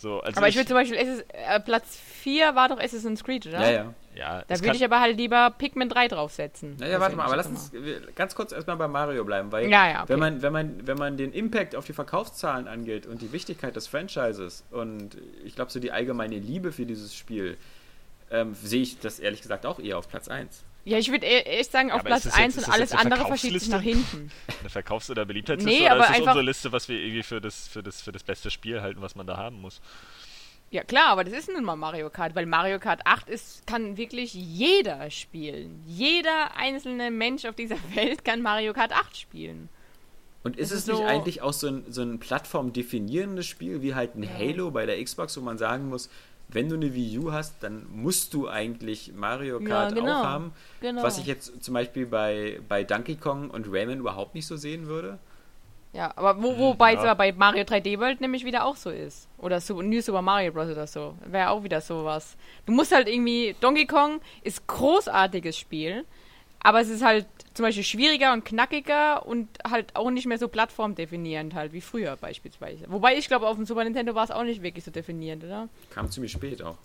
So, 0.00 0.20
also 0.20 0.38
Aber 0.38 0.46
ich 0.46 0.54
würde 0.54 0.68
zum 0.68 0.76
Beispiel, 0.76 0.96
Assass- 0.96 1.24
äh, 1.32 1.58
Platz 1.58 1.98
4 2.22 2.54
war 2.54 2.68
doch 2.68 2.78
Assassin's 2.78 3.24
Creed, 3.24 3.48
oder? 3.48 3.60
Ja, 3.60 3.70
ja. 3.70 3.94
ja, 4.14 4.44
Da 4.46 4.60
würde 4.60 4.76
ich 4.76 4.84
aber 4.84 5.00
halt 5.00 5.16
lieber 5.16 5.50
Pikmin 5.58 5.88
3 5.88 6.06
draufsetzen. 6.06 6.76
Naja, 6.78 7.00
warte 7.00 7.16
mal, 7.16 7.24
aber 7.24 7.34
lass 7.36 7.48
uns 7.48 7.72
ganz 8.14 8.36
kurz 8.36 8.52
erstmal 8.52 8.76
bei 8.76 8.86
Mario 8.86 9.24
bleiben, 9.24 9.50
weil 9.50 9.68
Ja, 9.68 9.88
ja, 9.88 10.02
okay. 10.04 10.10
wenn, 10.10 10.20
man, 10.20 10.40
wenn, 10.42 10.52
man, 10.52 10.86
wenn 10.86 10.98
man 10.98 11.16
den 11.16 11.32
Impact 11.32 11.74
auf 11.74 11.84
die 11.84 11.94
Verkaufszahlen 11.94 12.68
angeht 12.68 13.06
und 13.06 13.22
die 13.22 13.32
Wichtigkeit 13.32 13.74
des 13.74 13.88
Franchises 13.88 14.62
und 14.70 15.16
ich 15.44 15.56
glaube 15.56 15.72
so 15.72 15.80
die 15.80 15.90
allgemeine 15.90 16.36
Liebe 16.38 16.70
für 16.70 16.86
dieses 16.86 17.16
Spiel, 17.16 17.56
ähm, 18.30 18.54
sehe 18.54 18.82
ich 18.82 19.00
das 19.00 19.18
ehrlich 19.18 19.42
gesagt 19.42 19.66
auch 19.66 19.80
eher 19.80 19.98
auf 19.98 20.08
Platz 20.08 20.28
1. 20.28 20.62
Ja, 20.88 20.98
ich 20.98 21.10
würde 21.10 21.26
echt 21.26 21.70
sagen, 21.70 21.90
auf 21.92 21.98
ist 21.98 22.04
Platz 22.06 22.22
das 22.22 22.32
jetzt- 22.34 22.44
1 22.44 22.56
ist 22.56 22.66
und 22.68 22.72
alles 22.74 22.92
andere 22.92 23.26
verschiebt 23.26 23.60
sich 23.60 23.68
nach 23.68 23.82
hinten. 23.82 24.30
eine 24.60 24.70
Verkaufs- 24.70 25.10
oder 25.10 25.24
Beliebtheitsliste 25.26 25.70
Nee, 25.80 25.84
oder 25.86 25.92
aber 25.92 26.00
ist 26.04 26.08
das 26.08 26.16
einfach- 26.16 26.32
unsere 26.32 26.44
Liste, 26.44 26.72
was 26.72 26.88
wir 26.88 26.98
irgendwie 26.98 27.22
für 27.22 27.40
das, 27.40 27.68
für 27.68 27.82
das, 27.82 28.00
für 28.00 28.12
das 28.12 28.22
beste 28.22 28.50
Spiel 28.50 28.80
halten, 28.80 29.02
was 29.02 29.14
man 29.14 29.26
da 29.26 29.36
haben 29.36 29.60
muss? 29.60 29.80
Ja, 30.70 30.84
klar, 30.84 31.08
aber 31.08 31.24
das 31.24 31.32
ist 31.34 31.48
nun 31.50 31.64
mal 31.64 31.76
Mario 31.76 32.10
Kart, 32.10 32.34
weil 32.34 32.44
Mario 32.46 32.78
Kart 32.78 33.00
8 33.04 33.28
ist, 33.28 33.66
kann 33.66 33.96
wirklich 33.96 34.34
jeder 34.34 35.10
spielen. 35.10 35.82
Jeder 35.86 36.56
einzelne 36.56 37.10
Mensch 37.10 37.44
auf 37.44 37.54
dieser 37.54 37.76
Welt 37.94 38.24
kann 38.24 38.42
Mario 38.42 38.72
Kart 38.72 38.92
8 38.92 39.16
spielen. 39.16 39.68
Und 40.42 40.56
ist 40.56 40.70
es 40.70 40.80
ist 40.80 40.86
nicht 40.88 40.96
so- 40.98 41.04
eigentlich 41.04 41.42
auch 41.42 41.52
so 41.52 41.68
ein, 41.68 41.84
so 41.92 42.00
ein 42.02 42.18
plattformdefinierendes 42.18 43.46
Spiel 43.46 43.82
wie 43.82 43.94
halt 43.94 44.14
ein 44.14 44.28
Halo 44.28 44.70
bei 44.70 44.86
der 44.86 45.02
Xbox, 45.02 45.36
wo 45.36 45.40
man 45.42 45.58
sagen 45.58 45.88
muss, 45.88 46.08
wenn 46.48 46.68
du 46.68 46.76
eine 46.76 46.94
Wii 46.94 47.18
U 47.18 47.32
hast, 47.32 47.62
dann 47.62 47.86
musst 47.90 48.32
du 48.32 48.48
eigentlich 48.48 49.12
Mario 49.14 49.60
Ja, 49.60 49.68
Kart 49.68 49.94
genau. 49.94 50.20
auch 50.20 50.24
haben. 50.24 50.52
Genau. 50.80 51.02
Was 51.02 51.18
ich 51.18 51.26
jetzt 51.26 51.62
zum 51.62 51.74
Beispiel 51.74 52.06
bei, 52.06 52.60
bei 52.68 52.84
Donkey 52.84 53.16
Kong 53.16 53.50
und 53.50 53.66
Rayman 53.70 53.98
überhaupt 53.98 54.34
nicht 54.34 54.46
so 54.46 54.56
sehen 54.56 54.86
würde. 54.86 55.18
Ja, 55.92 56.12
aber 56.16 56.42
wo, 56.42 56.56
wobei 56.58 56.92
ja. 56.92 56.98
es 56.98 57.04
aber 57.04 57.14
bei 57.16 57.32
Mario 57.32 57.64
3D 57.64 57.98
World 57.98 58.20
nämlich 58.20 58.44
wieder 58.44 58.64
auch 58.64 58.76
so 58.76 58.90
ist. 58.90 59.28
Oder 59.38 59.60
so, 59.60 59.80
New 59.82 60.00
Super 60.00 60.22
Mario 60.22 60.52
Bros. 60.52 60.70
oder 60.70 60.86
so. 60.86 61.14
Wäre 61.26 61.50
auch 61.50 61.62
wieder 61.62 61.80
sowas. 61.80 62.36
Du 62.66 62.72
musst 62.72 62.94
halt 62.94 63.08
irgendwie, 63.08 63.54
Donkey 63.60 63.86
Kong 63.86 64.20
ist 64.42 64.66
großartiges 64.66 65.56
Spiel, 65.56 66.04
aber 66.60 66.80
es 66.80 66.88
ist 66.88 67.02
halt 67.02 67.26
zum 67.58 67.64
Beispiel 67.64 67.82
schwieriger 67.82 68.32
und 68.34 68.44
knackiger 68.44 69.26
und 69.26 69.48
halt 69.68 69.96
auch 69.96 70.10
nicht 70.12 70.26
mehr 70.26 70.38
so 70.38 70.46
plattformdefinierend 70.46 71.54
halt, 71.54 71.72
wie 71.72 71.80
früher 71.80 72.14
beispielsweise. 72.14 72.84
Wobei 72.86 73.16
ich 73.16 73.26
glaube, 73.26 73.48
auf 73.48 73.56
dem 73.56 73.66
Super 73.66 73.82
Nintendo 73.82 74.14
war 74.14 74.22
es 74.22 74.30
auch 74.30 74.44
nicht 74.44 74.62
wirklich 74.62 74.84
so 74.84 74.92
definierend, 74.92 75.42
oder? 75.42 75.68
Kam 75.90 76.08
ziemlich 76.08 76.30
spät 76.30 76.62
auch. 76.62 76.76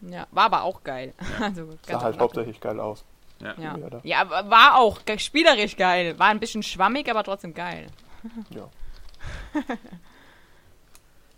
Ja, 0.00 0.26
war 0.30 0.44
aber 0.44 0.62
auch 0.62 0.82
geil. 0.84 1.12
also, 1.38 1.68
Sah 1.86 2.00
halt 2.00 2.18
hauptsächlich 2.18 2.58
geil 2.62 2.80
aus. 2.80 3.04
Ja. 3.40 3.54
Ja. 3.58 3.76
Ja, 3.76 4.00
ja, 4.04 4.50
war 4.50 4.78
auch 4.78 5.00
spielerisch 5.18 5.76
geil. 5.76 6.18
War 6.18 6.28
ein 6.28 6.40
bisschen 6.40 6.62
schwammig, 6.62 7.10
aber 7.10 7.22
trotzdem 7.24 7.52
geil. 7.52 7.88
Ja. 8.50 8.70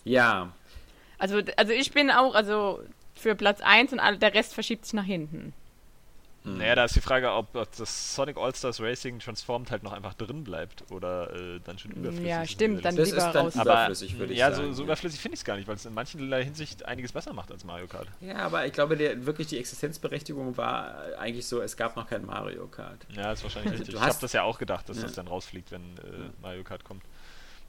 Ja, 0.05 0.53
Also, 1.19 1.41
also 1.57 1.73
ich 1.73 1.91
bin 1.91 2.13
auch, 2.13 2.37
also 2.37 2.81
für 3.15 3.35
Platz 3.35 3.61
1 3.61 3.93
und 3.93 3.99
all, 3.99 4.19
der 4.19 4.35
Rest 4.35 4.55
verschiebt 4.55 4.85
sich 4.85 4.93
nach 4.93 5.05
hinten. 5.05 5.53
Naja, 6.47 6.75
da 6.75 6.85
ist 6.85 6.95
die 6.95 7.01
Frage, 7.01 7.33
ob, 7.33 7.55
ob 7.57 7.75
das 7.77 8.15
Sonic 8.15 8.37
All-Stars 8.37 8.79
Racing 8.79 9.19
Transformed 9.19 9.71
halt 9.71 9.83
noch 9.83 9.93
einfach 9.93 10.13
drin 10.13 10.45
bleibt 10.45 10.85
oder 10.91 11.35
äh, 11.35 11.59
dann 11.65 11.79
schon 11.79 11.93
überflüssig 11.93 12.27
Ja, 12.29 12.47
stimmt, 12.47 12.85
dann 12.85 12.97
das 12.97 13.07
Liste. 13.11 13.17
ist 13.17 13.23
lieber 13.23 13.33
dann 13.33 13.45
raus. 13.47 13.57
aber 13.57 13.71
überflüssig, 13.73 14.19
würde 14.19 14.33
ich 14.35 14.39
ja, 14.41 14.53
sagen. 14.53 14.67
so, 14.69 14.73
so 14.75 14.83
überflüssig 14.85 15.21
finde 15.21 15.35
ich 15.37 15.41
es 15.41 15.45
gar 15.47 15.57
nicht, 15.57 15.67
weil 15.67 15.77
es 15.77 15.87
in 15.87 15.95
mancherlei 15.95 16.45
Hinsicht 16.45 16.85
einiges 16.85 17.13
besser 17.13 17.33
macht 17.33 17.51
als 17.51 17.65
Mario 17.65 17.87
Kart. 17.87 18.09
Ja, 18.21 18.37
aber 18.41 18.67
ich 18.67 18.75
glaube, 18.75 18.99
der, 18.99 19.25
wirklich 19.25 19.47
die 19.47 19.59
Existenzberechtigung 19.59 20.55
war 20.59 20.95
eigentlich 21.19 21.47
so, 21.47 21.63
es 21.63 21.79
gab 21.79 21.97
noch 21.97 22.07
kein 22.09 22.27
Mario 22.27 22.67
Kart. 22.67 23.07
Ja, 23.17 23.33
ist 23.33 23.43
wahrscheinlich 23.43 23.73
Also, 23.73 23.83
richtig. 23.83 23.87
du 23.95 23.97
Ich 23.97 24.01
habe 24.03 24.11
hast- 24.13 24.23
das 24.23 24.33
ja 24.35 24.43
auch 24.43 24.59
gedacht, 24.59 24.87
dass 24.91 24.99
Ja. 24.99 25.05
das 25.05 25.15
dann 25.15 25.29
rausfliegt, 25.29 25.71
wenn 25.73 25.81
äh, 25.97 26.29
Mario 26.43 26.63
Kart 26.63 26.85
kommt. 26.85 27.03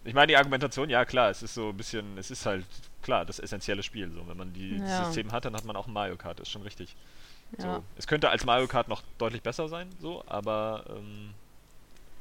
Ich 0.03 0.13
meine, 0.13 0.27
die 0.27 0.35
Argumentation, 0.37 0.89
ja 0.89 1.05
klar, 1.05 1.29
es 1.29 1.41
ist 1.41 1.53
so 1.53 1.69
ein 1.69 1.77
bisschen, 1.77 2.17
es 2.17 2.29
ist 2.29 2.45
halt 2.45 2.65
klar 3.01 3.23
das 3.25 3.39
essentielle 3.39 3.83
Spiel. 3.83 4.11
So, 4.11 4.27
wenn 4.27 4.35
man 4.37 4.51
die, 4.51 4.79
das 4.79 4.89
Ja. 4.89 5.05
System 5.05 5.31
hat, 5.31 5.45
dann 5.45 5.55
hat 5.55 5.63
man 5.63 5.77
auch 5.77 5.87
ein 5.87 5.93
Mario 5.93 6.17
Kart, 6.17 6.41
ist 6.41 6.51
schon 6.51 6.61
richtig. 6.61 6.93
Ja. 7.57 7.75
So. 7.75 7.83
Es 7.97 8.07
könnte 8.07 8.29
als 8.29 8.45
Mario 8.45 8.67
Kart 8.67 8.87
noch 8.87 9.01
deutlich 9.17 9.41
besser 9.41 9.67
sein, 9.69 9.89
so, 9.99 10.23
aber 10.27 10.83
ähm, 10.89 11.33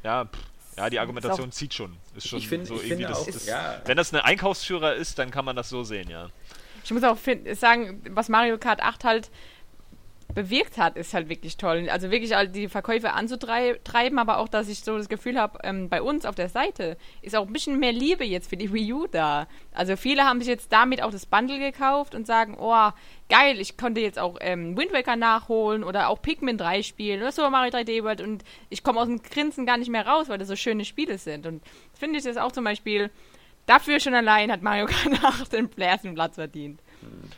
ja, 0.02 0.24
pff, 0.26 0.38
ja, 0.76 0.90
die 0.90 0.98
Argumentation 0.98 1.50
zieht 1.52 1.74
schon. 1.74 1.96
Ist 2.16 2.28
schon 2.28 2.38
Ich 2.38 2.48
finde- 2.48 2.66
so 2.66 2.76
ich 2.76 2.84
irgendwie 2.90 3.04
das, 3.04 3.18
auch, 3.20 3.26
das, 3.26 3.46
ja. 3.46 3.80
Wenn 3.84 3.96
das 3.96 4.12
ein 4.12 4.20
Einkaufsführer 4.20 4.94
ist, 4.94 5.18
dann 5.18 5.30
kann 5.30 5.44
man 5.44 5.56
das 5.56 5.68
so 5.68 5.82
sehen, 5.84 6.08
ja. 6.10 6.28
Ich 6.84 6.90
muss 6.90 7.02
auch 7.04 7.16
sagen, 7.54 8.02
was 8.10 8.28
Mario 8.28 8.58
Kart 8.58 8.82
8 8.82 9.04
halt 9.04 9.30
bewirkt 10.32 10.78
hat, 10.78 10.96
ist 10.96 11.14
halt 11.14 11.28
wirklich 11.28 11.56
toll. 11.56 11.88
Also 11.90 12.10
wirklich 12.10 12.32
die 12.52 12.68
Verkäufe 12.68 13.12
anzutreiben, 13.12 14.18
aber 14.18 14.38
auch, 14.38 14.48
dass 14.48 14.68
ich 14.68 14.80
so 14.80 14.96
das 14.96 15.08
Gefühl 15.08 15.38
habe, 15.38 15.58
ähm, 15.62 15.88
bei 15.88 16.02
uns 16.02 16.24
auf 16.24 16.34
der 16.34 16.48
Seite 16.48 16.96
ist 17.22 17.36
auch 17.36 17.46
ein 17.46 17.52
bisschen 17.52 17.78
mehr 17.78 17.92
Liebe 17.92 18.24
jetzt 18.24 18.48
für 18.48 18.56
die 18.56 18.72
Wii 18.72 18.92
U 18.92 19.06
da. 19.06 19.46
Also 19.72 19.96
viele 19.96 20.24
haben 20.24 20.40
sich 20.40 20.48
jetzt 20.48 20.72
damit 20.72 21.02
auch 21.02 21.10
das 21.10 21.26
Bundle 21.26 21.58
gekauft 21.58 22.14
und 22.14 22.26
sagen, 22.26 22.56
oh, 22.58 22.90
geil, 23.28 23.60
ich 23.60 23.76
konnte 23.76 24.00
jetzt 24.00 24.18
auch 24.18 24.36
ähm, 24.40 24.76
Wind 24.76 24.92
Waker 24.92 25.16
nachholen 25.16 25.84
oder 25.84 26.08
auch 26.08 26.20
Pikmin 26.20 26.58
3 26.58 26.82
spielen 26.82 27.20
oder 27.20 27.32
Super 27.32 27.50
Mario 27.50 27.72
3D 27.72 28.02
World 28.02 28.20
und 28.20 28.44
ich 28.70 28.82
komme 28.82 29.00
aus 29.00 29.06
dem 29.06 29.22
Grinsen 29.22 29.66
gar 29.66 29.76
nicht 29.76 29.90
mehr 29.90 30.06
raus, 30.06 30.28
weil 30.28 30.38
das 30.38 30.48
so 30.48 30.56
schöne 30.56 30.84
Spiele 30.84 31.18
sind. 31.18 31.46
Und 31.46 31.62
finde 31.92 32.18
ich 32.18 32.24
das 32.24 32.36
auch 32.36 32.52
zum 32.52 32.64
Beispiel, 32.64 33.10
dafür 33.66 34.00
schon 34.00 34.14
allein 34.14 34.50
hat 34.50 34.62
Mario 34.62 34.86
Kart 34.86 35.22
8 35.22 35.52
den 35.52 35.70
ersten 35.78 36.14
Platz 36.14 36.34
verdient. 36.34 36.80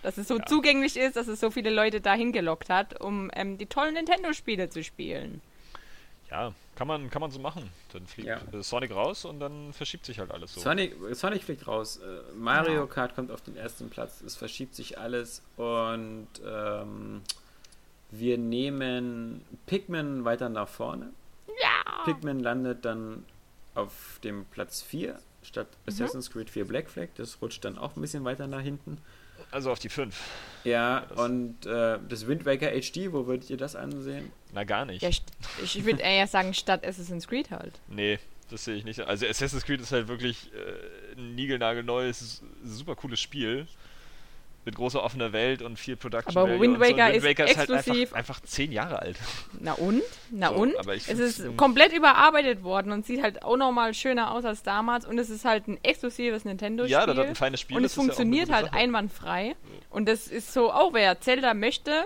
Dass 0.02 0.18
es 0.18 0.28
so 0.28 0.38
zugänglich 0.38 0.96
ist, 0.96 1.16
dass 1.16 1.28
es 1.28 1.40
so 1.40 1.50
viele 1.50 1.70
Leute 1.70 2.00
dahin 2.00 2.32
gelockt 2.32 2.68
hat, 2.70 3.00
um 3.00 3.30
ähm, 3.34 3.58
die 3.58 3.66
tollen 3.66 3.94
Nintendo-Spiele 3.94 4.68
zu 4.70 4.82
spielen. 4.84 5.40
Ja, 6.30 6.52
kann 6.74 6.88
man, 6.88 7.08
kann 7.08 7.20
man 7.20 7.30
so 7.30 7.38
machen. 7.38 7.70
Dann 7.92 8.06
fliegt 8.06 8.28
Ja. 8.28 8.40
äh, 8.52 8.62
Sonic 8.62 8.90
raus 8.90 9.24
und 9.24 9.38
dann 9.38 9.72
verschiebt 9.72 10.04
sich 10.04 10.18
halt 10.18 10.30
alles 10.32 10.54
so. 10.54 10.60
Sonic, 10.60 10.94
Sonic 11.12 11.44
fliegt 11.44 11.66
raus. 11.68 11.98
Äh, 11.98 12.32
Mario 12.36 12.80
Ja. 12.80 12.86
Kart 12.86 13.14
kommt 13.14 13.30
auf 13.30 13.42
den 13.42 13.56
ersten 13.56 13.90
Platz. 13.90 14.20
Es 14.22 14.34
verschiebt 14.34 14.74
sich 14.74 14.98
alles 14.98 15.42
und 15.56 16.26
ähm, 16.44 17.22
wir 18.10 18.38
nehmen 18.38 19.44
Pikmin 19.66 20.24
weiter 20.24 20.48
nach 20.48 20.68
vorne. 20.68 21.10
Ja! 21.62 22.04
Pikmin 22.04 22.40
landet 22.40 22.84
dann 22.84 23.24
auf 23.74 24.18
dem 24.24 24.44
Platz 24.46 24.82
4 24.82 25.18
statt 25.42 25.68
Mhm. 25.86 25.92
Assassin's 25.92 26.30
Creed 26.32 26.50
4 26.50 26.66
Black 26.66 26.90
Flag. 26.90 27.08
Das 27.16 27.40
rutscht 27.40 27.64
dann 27.64 27.78
auch 27.78 27.94
ein 27.96 28.00
bisschen 28.00 28.24
weiter 28.24 28.46
nach 28.48 28.62
hinten. 28.62 28.98
Also 29.50 29.70
auf 29.70 29.78
die 29.78 29.88
5. 29.88 30.18
Ja, 30.64 31.06
das- 31.08 31.18
und 31.18 31.64
äh, 31.66 31.98
das 32.08 32.26
Wind 32.26 32.44
Waker 32.44 32.70
HD, 32.70 33.12
wo 33.12 33.26
würdet 33.26 33.48
ihr 33.50 33.56
das 33.56 33.76
ansehen? 33.76 34.32
Na 34.52 34.64
gar 34.64 34.84
nicht. 34.84 35.02
ja 35.02 35.08
st- 35.10 35.22
ich 35.62 35.84
würde 35.84 36.02
eher 36.02 36.26
sagen, 36.26 36.52
statt 36.54 36.84
Assassin's 36.86 37.28
Creed 37.28 37.50
halt. 37.50 37.78
Nee, 37.88 38.18
das 38.50 38.64
sehe 38.64 38.74
ich 38.74 38.84
nicht. 38.84 39.00
Also 39.00 39.26
Assassin's 39.26 39.64
Creed 39.64 39.80
ist 39.80 39.92
halt 39.92 40.08
wirklich 40.08 40.50
äh, 40.54 41.18
ein 41.20 41.34
niegelnagelneues, 41.36 42.42
super 42.64 42.96
cooles 42.96 43.20
Spiel. 43.20 43.66
Mit 44.66 44.74
großer 44.74 45.02
offener 45.02 45.32
Welt 45.32 45.62
und 45.62 45.78
viel 45.78 45.96
Production 45.96 46.36
Aber 46.36 46.48
Value 46.50 46.60
Wind 46.60 46.74
und 46.76 46.80
so. 46.80 46.84
Und 46.86 46.90
Waker 46.98 47.06
Wind 47.06 47.16
ist 47.16 47.24
Waker 47.24 47.44
ist 47.50 47.56
halt 47.56 47.70
exklusiv- 47.70 48.00
einfach, 48.02 48.16
einfach 48.16 48.40
zehn 48.40 48.72
Jahre 48.72 48.98
alt. 49.00 49.16
Na 49.60 49.72
und? 49.74 50.02
Na 50.32 50.48
So, 50.48 50.54
und? 50.56 50.76
aber 50.78 50.94
ich 50.96 51.08
es 51.08 51.18
ist 51.20 51.56
komplett 51.56 51.92
überarbeitet 51.92 52.64
worden 52.64 52.90
und 52.92 53.06
sieht 53.06 53.22
halt 53.22 53.42
auch 53.44 53.56
nochmal 53.56 53.94
schöner 53.94 54.32
aus 54.32 54.44
als 54.44 54.62
damals 54.64 55.06
und 55.06 55.18
es 55.18 55.30
ist 55.30 55.44
halt 55.44 55.68
ein 55.68 55.78
exklusives 55.84 56.44
Nintendo-Spiel. 56.44 56.90
Ja, 56.92 57.06
das 57.06 57.16
hat 57.16 57.26
ein 57.28 57.34
feines 57.36 57.60
Spiel. 57.60 57.76
und 57.76 57.84
es 57.84 57.94
ja 57.94 58.02
funktioniert 58.02 58.46
gute 58.46 58.56
halt 58.56 58.66
Sache. 58.66 58.76
einwandfrei. 58.76 59.54
Und 59.88 60.08
das 60.08 60.26
ist 60.26 60.52
so, 60.52 60.72
auch 60.72 60.92
wer 60.92 61.20
Zelda 61.20 61.54
möchte 61.54 62.04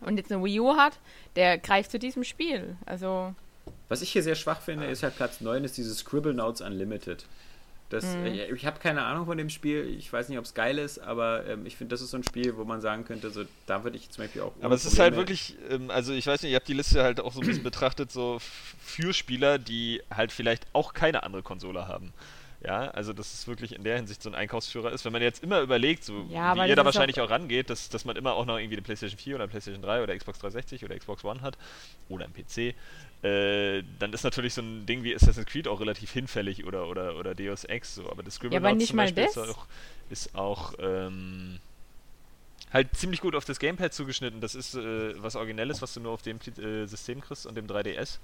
und 0.00 0.16
jetzt 0.16 0.32
eine 0.32 0.42
Wii 0.42 0.60
U 0.60 0.76
hat, 0.76 0.98
der 1.36 1.58
greift 1.58 1.90
zu 1.90 1.98
diesem 1.98 2.24
Spiel. 2.24 2.76
Also, 2.86 3.34
Was 3.90 4.00
ich 4.00 4.10
hier 4.10 4.22
sehr 4.22 4.34
schwach 4.36 4.62
finde, 4.62 4.86
ist 4.86 5.02
halt 5.02 5.16
Platz 5.16 5.42
9, 5.42 5.64
ist 5.64 5.76
dieses 5.76 5.98
Scribble 5.98 6.32
Notes 6.32 6.62
Unlimited. 6.62 7.26
Das, 7.94 8.16
Mhm. 8.16 8.26
äh, 8.26 8.52
ich 8.52 8.66
habe 8.66 8.78
keine 8.80 9.04
Ahnung 9.04 9.26
von 9.26 9.38
dem 9.38 9.48
Spiel, 9.50 9.86
ich 9.98 10.12
weiß 10.12 10.28
nicht, 10.28 10.38
ob 10.38 10.44
es 10.44 10.54
geil 10.54 10.78
ist, 10.78 10.98
aber 10.98 11.46
ähm, 11.46 11.64
ich 11.64 11.76
finde, 11.76 11.94
das 11.94 12.02
ist 12.02 12.10
so 12.10 12.16
ein 12.16 12.24
Spiel, 12.24 12.56
wo 12.56 12.64
man 12.64 12.80
sagen 12.80 13.04
könnte, 13.04 13.30
so, 13.30 13.44
da 13.66 13.84
würde 13.84 13.96
ich 13.96 14.10
zum 14.10 14.24
Beispiel 14.24 14.42
auch. 14.42 14.52
Aber 14.60 14.74
es 14.74 14.84
ist 14.84 14.98
halt 14.98 15.14
Probleme- 15.14 15.16
wirklich, 15.18 15.56
ähm, 15.70 15.90
also 15.90 16.12
ich 16.12 16.26
weiß 16.26 16.42
nicht, 16.42 16.50
ihr 16.52 16.56
habt 16.56 16.68
die 16.68 16.74
Liste 16.74 17.02
halt 17.02 17.20
auch 17.20 17.32
so 17.32 17.40
ein 17.40 17.46
bisschen 17.46 17.62
betrachtet, 17.62 18.10
so 18.10 18.38
für 18.80 19.12
Spieler, 19.14 19.58
die 19.58 20.02
halt 20.14 20.32
vielleicht 20.32 20.66
auch 20.72 20.92
keine 20.92 21.22
andere 21.22 21.42
Konsole 21.42 21.86
haben. 21.88 22.12
Ja, 22.66 22.88
also 22.92 23.12
dass 23.12 23.34
es 23.34 23.46
wirklich 23.46 23.74
in 23.74 23.84
der 23.84 23.96
Hinsicht 23.96 24.22
so 24.22 24.30
ein 24.30 24.34
Einkaufsführer 24.34 24.90
ist. 24.90 25.04
Wenn 25.04 25.12
man 25.12 25.20
jetzt 25.20 25.42
immer 25.44 25.60
überlegt, 25.60 26.02
so 26.02 26.26
Ja, 26.30 26.54
wie 26.56 26.66
ihr 26.66 26.74
da 26.76 26.84
wahrscheinlich 26.86 27.20
auch 27.20 27.28
rangeht, 27.28 27.68
dass, 27.68 27.90
dass 27.90 28.06
man 28.06 28.16
immer 28.16 28.32
auch 28.32 28.46
noch 28.46 28.56
irgendwie 28.58 28.76
eine 28.76 28.82
PlayStation 28.82 29.18
4 29.18 29.34
oder 29.34 29.46
PlayStation 29.48 29.82
3 29.82 30.02
oder 30.02 30.16
Xbox 30.16 30.38
360 30.38 30.82
oder 30.82 30.96
Xbox 30.98 31.22
One 31.24 31.42
hat 31.42 31.58
oder 32.08 32.24
ein 32.24 32.32
PC, 32.32 32.74
äh, 33.24 33.82
dann 33.98 34.12
ist 34.12 34.22
natürlich 34.22 34.52
so 34.52 34.60
ein 34.60 34.84
Ding 34.84 35.02
wie 35.02 35.14
Assassin's 35.14 35.46
Creed 35.46 35.66
auch 35.66 35.80
relativ 35.80 36.12
hinfällig 36.12 36.66
oder, 36.66 36.88
oder, 36.88 37.16
oder 37.16 37.34
Deus 37.34 37.64
Ex 37.64 37.94
so. 37.94 38.10
Aber 38.10 38.22
das 38.22 38.34
Scribble 38.34 38.60
Ja, 38.60 38.78
zum 38.78 38.96
mal 38.96 39.04
Beispiel 39.06 39.24
ist 39.24 39.38
auch, 39.38 39.66
ist 40.10 40.34
auch 40.34 40.74
ähm, 40.78 41.58
halt 42.70 42.94
ziemlich 42.94 43.22
gut 43.22 43.34
auf 43.34 43.46
das 43.46 43.58
Gamepad 43.58 43.94
zugeschnitten. 43.94 44.42
Das 44.42 44.54
ist 44.54 44.74
äh, 44.74 45.22
was 45.22 45.36
Originelles, 45.36 45.80
was 45.80 45.94
du 45.94 46.00
nur 46.00 46.12
auf 46.12 46.20
dem 46.20 46.38
äh, 46.58 46.84
System 46.84 47.22
kriegst 47.22 47.46
und 47.46 47.54
dem 47.54 47.66
3DS. 47.66 48.18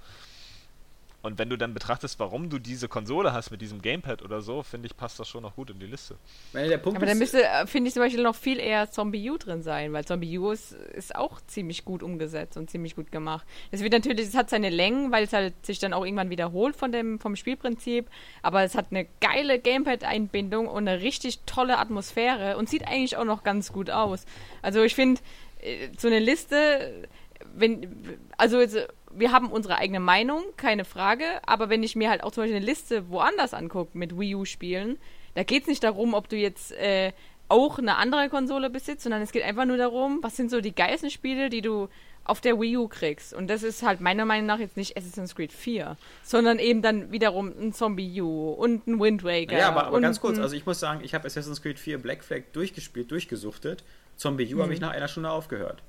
Und 1.23 1.37
wenn 1.37 1.49
du 1.49 1.57
dann 1.57 1.73
betrachtest, 1.73 2.19
warum 2.19 2.49
du 2.49 2.57
diese 2.57 2.87
Konsole 2.87 3.31
hast 3.31 3.51
mit 3.51 3.61
diesem 3.61 3.81
Gamepad 3.81 4.23
oder 4.23 4.41
so, 4.41 4.63
finde 4.63 4.87
ich, 4.87 4.97
passt 4.97 5.19
das 5.19 5.27
schon 5.27 5.43
noch 5.43 5.55
gut 5.55 5.69
in 5.69 5.79
die 5.79 5.85
Liste. 5.85 6.15
Weil 6.51 6.67
der 6.67 6.79
Punkt 6.79 6.97
aber 6.97 7.05
da 7.05 7.11
ist, 7.11 7.19
müsste, 7.19 7.43
äh, 7.43 7.67
finde 7.67 7.89
ich 7.89 7.93
zum 7.93 8.01
Beispiel 8.01 8.23
noch 8.23 8.35
viel 8.35 8.59
eher 8.59 8.89
Zombie 8.89 9.29
U 9.29 9.37
drin 9.37 9.61
sein, 9.61 9.93
weil 9.93 10.03
Zombie 10.03 10.39
U 10.39 10.49
ist, 10.49 10.71
ist 10.71 11.15
auch 11.15 11.39
ziemlich 11.41 11.85
gut 11.85 12.01
umgesetzt 12.01 12.57
und 12.57 12.71
ziemlich 12.71 12.95
gut 12.95 13.11
gemacht. 13.11 13.45
Es 13.69 13.81
wird 13.81 13.93
natürlich, 13.93 14.27
es 14.27 14.35
hat 14.35 14.49
seine 14.49 14.69
Längen, 14.69 15.11
weil 15.11 15.25
es 15.25 15.33
halt 15.33 15.65
sich 15.65 15.77
dann 15.77 15.93
auch 15.93 16.03
irgendwann 16.03 16.31
wiederholt 16.31 16.75
von 16.75 16.91
dem, 16.91 17.19
vom 17.19 17.35
Spielprinzip, 17.35 18.09
aber 18.41 18.63
es 18.63 18.73
hat 18.73 18.87
eine 18.89 19.05
geile 19.19 19.59
Gamepad-Einbindung 19.59 20.67
und 20.67 20.87
eine 20.87 21.01
richtig 21.01 21.41
tolle 21.45 21.77
Atmosphäre 21.77 22.57
und 22.57 22.67
sieht 22.67 22.87
eigentlich 22.87 23.17
auch 23.17 23.25
noch 23.25 23.43
ganz 23.43 23.71
gut 23.71 23.91
aus. 23.91 24.25
Also 24.63 24.81
ich 24.81 24.95
finde, 24.95 25.21
äh, 25.61 25.89
so 25.97 26.07
eine 26.07 26.19
Liste, 26.19 27.07
wenn, 27.53 28.19
also 28.37 28.59
jetzt, 28.59 28.77
wir 29.15 29.31
haben 29.31 29.51
unsere 29.51 29.77
eigene 29.77 29.99
Meinung, 29.99 30.43
keine 30.57 30.85
Frage, 30.85 31.25
aber 31.45 31.69
wenn 31.69 31.83
ich 31.83 31.95
mir 31.95 32.09
halt 32.09 32.23
auch 32.23 32.31
zum 32.31 32.43
Beispiel 32.43 32.57
eine 32.57 32.65
Liste 32.65 33.09
woanders 33.09 33.53
angucke 33.53 33.97
mit 33.97 34.17
Wii 34.17 34.35
U-Spielen, 34.35 34.97
da 35.35 35.43
geht 35.43 35.63
es 35.63 35.67
nicht 35.67 35.83
darum, 35.83 36.13
ob 36.13 36.27
du 36.29 36.35
jetzt 36.35 36.71
äh, 36.73 37.13
auch 37.47 37.79
eine 37.79 37.97
andere 37.97 38.29
Konsole 38.29 38.69
besitzt, 38.69 39.03
sondern 39.03 39.21
es 39.21 39.31
geht 39.31 39.43
einfach 39.43 39.65
nur 39.65 39.77
darum, 39.77 40.19
was 40.21 40.35
sind 40.35 40.49
so 40.51 40.61
die 40.61 40.73
geilsten 40.75 41.09
Spiele, 41.09 41.49
die 41.49 41.61
du 41.61 41.89
auf 42.23 42.39
der 42.39 42.59
Wii 42.61 42.77
U 42.77 42.87
kriegst. 42.87 43.33
Und 43.33 43.49
das 43.49 43.63
ist 43.63 43.81
halt 43.83 43.99
meiner 43.99 44.25
Meinung 44.25 44.45
nach 44.45 44.59
jetzt 44.59 44.77
nicht 44.77 44.95
Assassin's 44.95 45.35
Creed 45.35 45.51
4, 45.51 45.97
sondern 46.23 46.59
eben 46.59 46.81
dann 46.81 47.11
wiederum 47.11 47.47
ein 47.59 47.73
Zombie 47.73 48.21
U 48.21 48.51
und 48.51 48.85
ein 48.87 48.99
Wind 48.99 49.23
Waker. 49.23 49.57
ja, 49.57 49.67
aber, 49.69 49.87
aber 49.87 49.99
ganz 50.01 50.21
kurz, 50.21 50.37
also 50.37 50.55
ich 50.55 50.65
muss 50.65 50.79
sagen, 50.79 51.01
ich 51.03 51.13
habe 51.15 51.25
Assassin's 51.25 51.61
Creed 51.61 51.79
4 51.79 51.97
Black 51.97 52.23
Flag 52.23 52.43
durchgespielt, 52.53 53.09
durchgesuchtet. 53.09 53.83
Zombie 54.17 54.53
U 54.53 54.61
habe 54.61 54.71
ich 54.73 54.79
Mhm. 54.79 54.85
nach 54.85 54.93
einer 54.93 55.07
Stunde 55.07 55.31
aufgehört. 55.31 55.81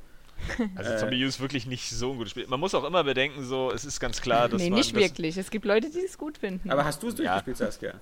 Also 0.74 0.92
Äh. 0.92 0.96
Zombie 0.98 1.24
U 1.24 1.28
ist 1.28 1.40
wirklich 1.40 1.66
nicht 1.66 1.88
so 1.90 2.10
ein 2.12 2.16
gutes 2.18 2.30
Spiel. 2.32 2.46
Man 2.46 2.60
muss 2.60 2.74
auch 2.74 2.84
immer 2.84 3.04
bedenken, 3.04 3.44
so, 3.44 3.70
es 3.72 3.84
ist 3.84 4.00
ganz 4.00 4.20
klar, 4.20 4.48
dass 4.48 4.60
nee, 4.60 4.70
man. 4.70 4.78
nicht 4.78 4.94
wirklich. 4.94 5.36
Es 5.36 5.50
gibt 5.50 5.64
Leute, 5.64 5.90
die 5.90 6.00
es 6.00 6.18
gut 6.18 6.38
finden. 6.38 6.70
Aber 6.70 6.84
hast 6.84 7.02
du 7.02 7.08
es 7.08 7.18
Ja. 7.18 7.24
durchgespielt, 7.40 7.56
Saskia? 7.56 7.94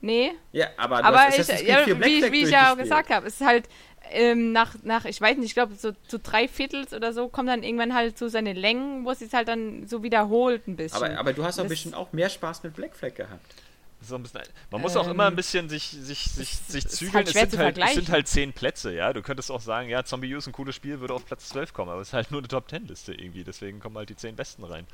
nee, 0.00 0.32
Ja, 0.52 0.66
aber 0.76 0.98
du 0.98 1.04
aber 1.04 1.18
hast 1.18 1.38
ich, 1.38 1.66
ja, 1.66 1.78
4 1.84 1.94
Black 1.94 2.08
wie, 2.10 2.18
Flag 2.20 2.32
wie 2.32 2.42
ich 2.42 2.50
ja 2.50 2.72
auch 2.72 2.76
gesagt 2.76 3.08
habe, 3.10 3.26
es 3.26 3.40
ist 3.40 3.46
halt 3.46 3.68
ähm, 4.10 4.52
nach, 4.52 4.74
nach, 4.82 5.06
ich 5.06 5.18
weiß 5.18 5.38
nicht, 5.38 5.46
ich 5.46 5.54
glaube, 5.54 5.74
so 5.76 5.92
zu 6.06 6.18
drei 6.18 6.46
Viertels 6.46 6.92
oder 6.92 7.14
so 7.14 7.28
kommt 7.28 7.48
dann 7.48 7.62
irgendwann 7.62 7.94
halt 7.94 8.18
so 8.18 8.28
seine 8.28 8.52
Längen, 8.52 9.06
wo 9.06 9.12
es 9.12 9.20
sich 9.20 9.32
halt 9.32 9.48
dann 9.48 9.86
so 9.86 10.02
wiederholt 10.02 10.68
ein 10.68 10.76
bisschen. 10.76 11.02
Aber, 11.02 11.18
aber 11.18 11.32
du 11.32 11.42
hast 11.42 11.58
doch 11.58 11.62
Das- 11.64 11.70
bestimmt 11.70 11.94
auch 11.94 12.12
mehr 12.12 12.28
Spaß 12.28 12.62
mit 12.64 12.74
Black 12.74 12.94
Flag 12.94 13.14
gehabt. 13.14 13.54
Auch 14.12 14.16
ein 14.16 14.22
bisschen, 14.22 14.40
man 14.70 14.80
muss 14.80 14.96
auch 14.96 15.04
Ähm, 15.06 15.12
immer 15.12 15.26
ein 15.26 15.36
bisschen 15.36 15.68
sich, 15.68 15.88
sich, 15.88 16.18
sich, 16.30 16.50
sich 16.50 16.84
ist 16.84 16.96
zügeln. 16.96 17.14
halt 17.14 17.28
es, 17.28 17.32
sind 17.34 17.58
halt, 17.58 17.78
es 17.78 17.94
sind 17.94 18.08
halt 18.10 18.28
zehn 18.28 18.52
Plätze, 18.52 18.92
ja. 18.94 19.12
Du 19.12 19.22
könntest 19.22 19.50
auch 19.50 19.60
sagen, 19.60 19.88
ja, 19.88 20.04
Zombie 20.04 20.34
U 20.34 20.38
ist 20.38 20.46
ein 20.46 20.52
cooles 20.52 20.74
Spiel, 20.74 21.00
würde 21.00 21.14
auf 21.14 21.24
Platz 21.26 21.48
12 21.48 21.72
kommen, 21.72 21.90
aber 21.90 22.00
es 22.00 22.08
ist 22.08 22.14
halt 22.14 22.30
nur 22.30 22.40
eine 22.40 22.48
Top 22.48 22.68
10 22.68 22.86
Liste 22.86 23.12
irgendwie, 23.14 23.44
deswegen 23.44 23.80
kommen 23.80 23.96
halt 23.96 24.08
die 24.08 24.16
zehn 24.16 24.36
Besten 24.36 24.64
rein. 24.64 24.86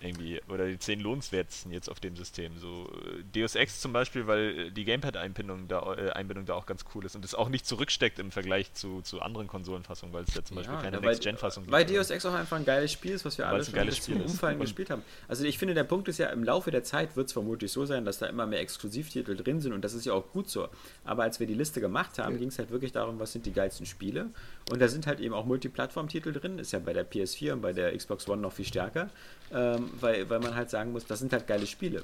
Irgendwie 0.00 0.40
oder 0.48 0.66
die 0.66 0.78
zehn 0.78 1.00
lohnenswertesten 1.00 1.72
jetzt 1.72 1.88
auf 1.88 2.00
dem 2.00 2.16
System. 2.16 2.58
So 2.58 2.90
äh, 2.92 3.22
Deus 3.38 3.54
Ex 3.54 3.80
zum 3.80 3.92
Beispiel, 3.92 4.26
weil 4.26 4.58
äh, 4.58 4.70
die 4.70 4.84
Gamepad-Einbindung 4.84 5.68
da, 5.68 5.94
äh, 5.94 6.10
Einbindung 6.10 6.44
da 6.46 6.54
auch 6.54 6.66
ganz 6.66 6.84
cool 6.94 7.04
ist 7.04 7.16
und 7.16 7.24
es 7.24 7.34
auch 7.34 7.48
nicht 7.48 7.66
zurücksteckt 7.66 8.18
im 8.18 8.30
Vergleich 8.30 8.72
zu, 8.74 9.00
zu 9.02 9.20
anderen 9.20 9.46
Konsolenfassungen, 9.46 10.12
weil 10.14 10.24
es 10.24 10.34
ja 10.34 10.44
zum 10.44 10.56
Beispiel 10.56 10.76
keine 10.78 11.00
Next-Gen-Fassung 11.00 11.64
gibt. 11.64 11.72
Weil 11.72 11.86
Deus 11.86 12.10
Ex 12.10 12.26
auch 12.26 12.34
einfach 12.34 12.56
ein 12.56 12.64
geiles 12.64 12.92
Spiel 12.92 13.12
ist, 13.12 13.24
was 13.24 13.38
wir 13.38 13.48
alle 13.48 13.64
schon 13.64 13.86
bis 13.86 14.02
zum 14.02 14.20
Umfallen 14.20 14.60
gespielt 14.60 14.90
haben. 14.90 15.02
Also 15.28 15.44
ich 15.44 15.58
finde, 15.58 15.74
der 15.74 15.84
Punkt 15.84 16.08
ist 16.08 16.18
ja, 16.18 16.28
im 16.28 16.44
Laufe 16.44 16.70
der 16.70 16.84
Zeit 16.84 17.16
wird 17.16 17.28
es 17.28 17.32
vermutlich 17.32 17.72
so 17.72 17.86
sein, 17.86 18.04
dass 18.04 18.18
da 18.18 18.26
immer 18.26 18.46
mehr 18.46 18.60
Exklusivtitel 18.60 19.36
drin 19.36 19.60
sind 19.60 19.72
und 19.72 19.82
das 19.82 19.94
ist 19.94 20.04
ja 20.04 20.12
auch 20.12 20.30
gut 20.32 20.50
so. 20.50 20.68
Aber 21.04 21.22
als 21.22 21.40
wir 21.40 21.46
die 21.46 21.54
Liste 21.54 21.80
gemacht 21.80 22.18
haben, 22.18 22.38
ging 22.38 22.48
es 22.48 22.58
halt 22.58 22.70
wirklich 22.70 22.92
darum, 22.92 23.18
was 23.18 23.32
sind 23.32 23.46
die 23.46 23.52
geilsten 23.52 23.86
Spiele 23.86 24.30
und 24.70 24.80
da 24.80 24.88
sind 24.88 25.06
halt 25.06 25.20
eben 25.20 25.34
auch 25.34 25.46
Multiplattform-Titel 25.46 26.32
drin, 26.32 26.58
ist 26.58 26.72
ja 26.72 26.80
bei 26.80 26.92
der 26.92 27.08
PS4 27.08 27.54
und 27.54 27.62
bei 27.62 27.72
der 27.72 27.96
Xbox 27.96 28.28
One 28.28 28.42
noch 28.42 28.52
viel 28.52 28.64
stärker, 28.64 29.10
ähm, 29.52 29.90
weil, 30.00 30.28
weil 30.30 30.40
man 30.40 30.54
halt 30.54 30.70
sagen 30.70 30.92
muss, 30.92 31.06
das 31.06 31.18
sind 31.18 31.32
halt 31.32 31.46
geile 31.46 31.66
Spiele. 31.66 32.02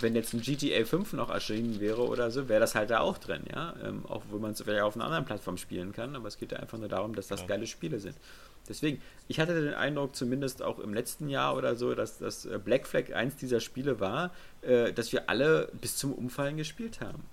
Wenn 0.00 0.14
jetzt 0.14 0.32
ein 0.32 0.40
GTA 0.40 0.84
5 0.84 1.12
noch 1.12 1.30
erschienen 1.30 1.80
wäre 1.80 2.06
oder 2.06 2.30
so, 2.30 2.48
wäre 2.48 2.60
das 2.60 2.74
halt 2.74 2.90
da 2.90 3.00
auch 3.00 3.18
drin, 3.18 3.42
ja. 3.52 3.74
Ähm, 3.84 4.04
auch 4.08 4.22
wo 4.30 4.38
man 4.38 4.52
es 4.52 4.62
vielleicht 4.62 4.82
auf 4.82 4.96
einer 4.96 5.04
anderen 5.04 5.24
Plattform 5.24 5.56
spielen 5.56 5.92
kann, 5.92 6.16
aber 6.16 6.28
es 6.28 6.38
geht 6.38 6.52
ja 6.52 6.58
einfach 6.58 6.78
nur 6.78 6.88
darum, 6.88 7.14
dass 7.14 7.28
das 7.28 7.42
ja. 7.42 7.46
geile 7.46 7.66
Spiele 7.66 8.00
sind. 8.00 8.16
Deswegen, 8.68 9.02
ich 9.28 9.40
hatte 9.40 9.60
den 9.60 9.74
Eindruck, 9.74 10.14
zumindest 10.14 10.62
auch 10.62 10.78
im 10.78 10.94
letzten 10.94 11.28
Jahr 11.28 11.56
oder 11.56 11.74
so, 11.74 11.94
dass 11.94 12.18
das 12.18 12.44
äh, 12.46 12.58
Black 12.58 12.86
Flag 12.86 13.12
eins 13.12 13.36
dieser 13.36 13.60
Spiele 13.60 14.00
war, 14.00 14.30
äh, 14.62 14.92
dass 14.92 15.12
wir 15.12 15.28
alle 15.28 15.68
bis 15.80 15.96
zum 15.96 16.12
Umfallen 16.12 16.56
gespielt 16.56 17.00
haben 17.00 17.24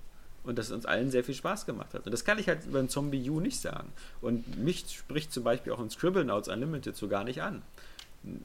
und 0.44 0.58
das 0.58 0.72
uns 0.72 0.86
allen 0.86 1.12
sehr 1.12 1.24
viel 1.24 1.36
Spaß 1.36 1.66
gemacht 1.66 1.94
hat. 1.94 2.06
Und 2.06 2.12
das 2.12 2.26
kann 2.26 2.40
ich 2.40 2.48
halt 2.48 2.66
über 2.66 2.80
ein 2.80 2.90
Zombie 2.90 3.30
U 3.30 3.40
nicht 3.40 3.60
sagen. 3.60 3.92
Und 4.22 4.58
mich 4.58 4.86
spricht 4.90 5.32
zum 5.32 5.44
Beispiel 5.44 5.74
auch 5.74 5.80
ein 5.80 5.90
Scribblenauts 5.90 6.50
Unlimited 6.50 6.96
so 6.96 7.08
gar 7.08 7.24
nicht 7.24 7.42
an. 7.42 7.62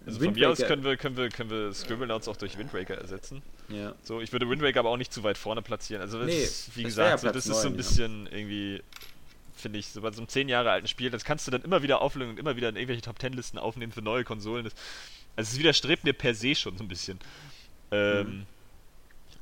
Also 0.06 0.20
von 0.20 0.34
mir 0.34 0.50
aus 0.50 0.58
können 0.58 0.84
wir, 0.84 0.96
können 0.96 1.16
wir, 1.16 1.28
können 1.30 1.50
wir 1.50 1.72
Scribblenauts 1.72 2.28
auch 2.28 2.36
durch 2.36 2.56
Windraker 2.56 2.94
ersetzen. 2.94 3.42
Ja. 3.68 3.94
So, 4.02 4.20
ich 4.20 4.32
würde 4.32 4.48
Windraker 4.48 4.80
aber 4.80 4.90
auch 4.90 4.96
nicht 4.96 5.12
zu 5.12 5.24
weit 5.24 5.36
vorne 5.36 5.62
platzieren. 5.62 6.00
Also 6.00 6.18
das 6.18 6.28
nee, 6.28 6.42
ist, 6.42 6.76
wie 6.76 6.84
gesagt, 6.84 7.10
ja 7.10 7.18
so, 7.18 7.34
das 7.34 7.46
ist 7.46 7.60
so 7.60 7.68
ein 7.68 7.76
bisschen 7.76 8.26
ja. 8.26 8.32
irgendwie, 8.32 8.82
finde 9.54 9.80
ich, 9.80 9.88
so 9.88 10.00
bei 10.00 10.12
so 10.12 10.20
einem 10.20 10.28
10 10.28 10.48
Jahre 10.48 10.70
alten 10.70 10.86
Spiel, 10.86 11.10
das 11.10 11.24
kannst 11.24 11.46
du 11.46 11.50
dann 11.50 11.62
immer 11.62 11.82
wieder 11.82 12.02
auflegen 12.02 12.30
und 12.30 12.38
immer 12.38 12.56
wieder 12.56 12.68
in 12.68 12.76
irgendwelche 12.76 13.02
Top 13.02 13.18
10 13.18 13.32
Listen 13.32 13.58
aufnehmen 13.58 13.92
für 13.92 14.02
neue 14.02 14.22
Konsolen. 14.22 14.64
Das, 14.64 14.74
also 15.34 15.52
es 15.52 15.58
widerstrebt 15.58 16.04
mir 16.04 16.12
per 16.12 16.34
se 16.34 16.54
schon 16.54 16.76
so 16.76 16.84
ein 16.84 16.88
bisschen. 16.88 17.18
Ähm, 17.90 18.26
mhm. 18.26 18.46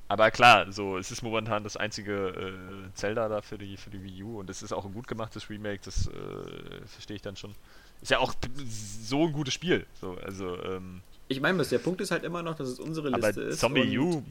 Aber 0.08 0.30
klar, 0.30 0.70
so, 0.72 0.98
es 0.98 1.10
ist 1.10 1.22
momentan 1.22 1.64
das 1.64 1.76
einzige 1.76 2.28
äh, 2.28 2.94
Zelda 2.94 3.28
da 3.28 3.40
für 3.40 3.58
die, 3.58 3.76
für 3.76 3.90
die 3.90 4.02
Wii 4.02 4.22
U 4.24 4.40
und 4.40 4.50
es 4.50 4.62
ist 4.62 4.72
auch 4.72 4.84
ein 4.84 4.92
gut 4.92 5.08
gemachtes 5.08 5.48
Remake, 5.48 5.80
das 5.84 6.06
äh, 6.06 6.86
verstehe 6.86 7.16
ich 7.16 7.22
dann 7.22 7.36
schon. 7.36 7.54
Ist 8.02 8.10
ja 8.10 8.18
auch 8.18 8.34
so 8.68 9.26
ein 9.26 9.32
gutes 9.32 9.54
Spiel. 9.54 9.86
So, 10.00 10.16
also, 10.22 10.62
ähm, 10.62 11.00
ich 11.28 11.40
meine, 11.40 11.62
der 11.64 11.78
Punkt 11.78 12.00
ist 12.00 12.10
halt 12.10 12.24
immer 12.24 12.42
noch, 12.42 12.56
dass 12.56 12.68
es 12.68 12.78
unsere 12.78 13.08
Liste 13.08 13.28
aber 13.28 13.48
ist. 13.48 13.60
Zombie 13.60 13.98
U. 13.98 14.22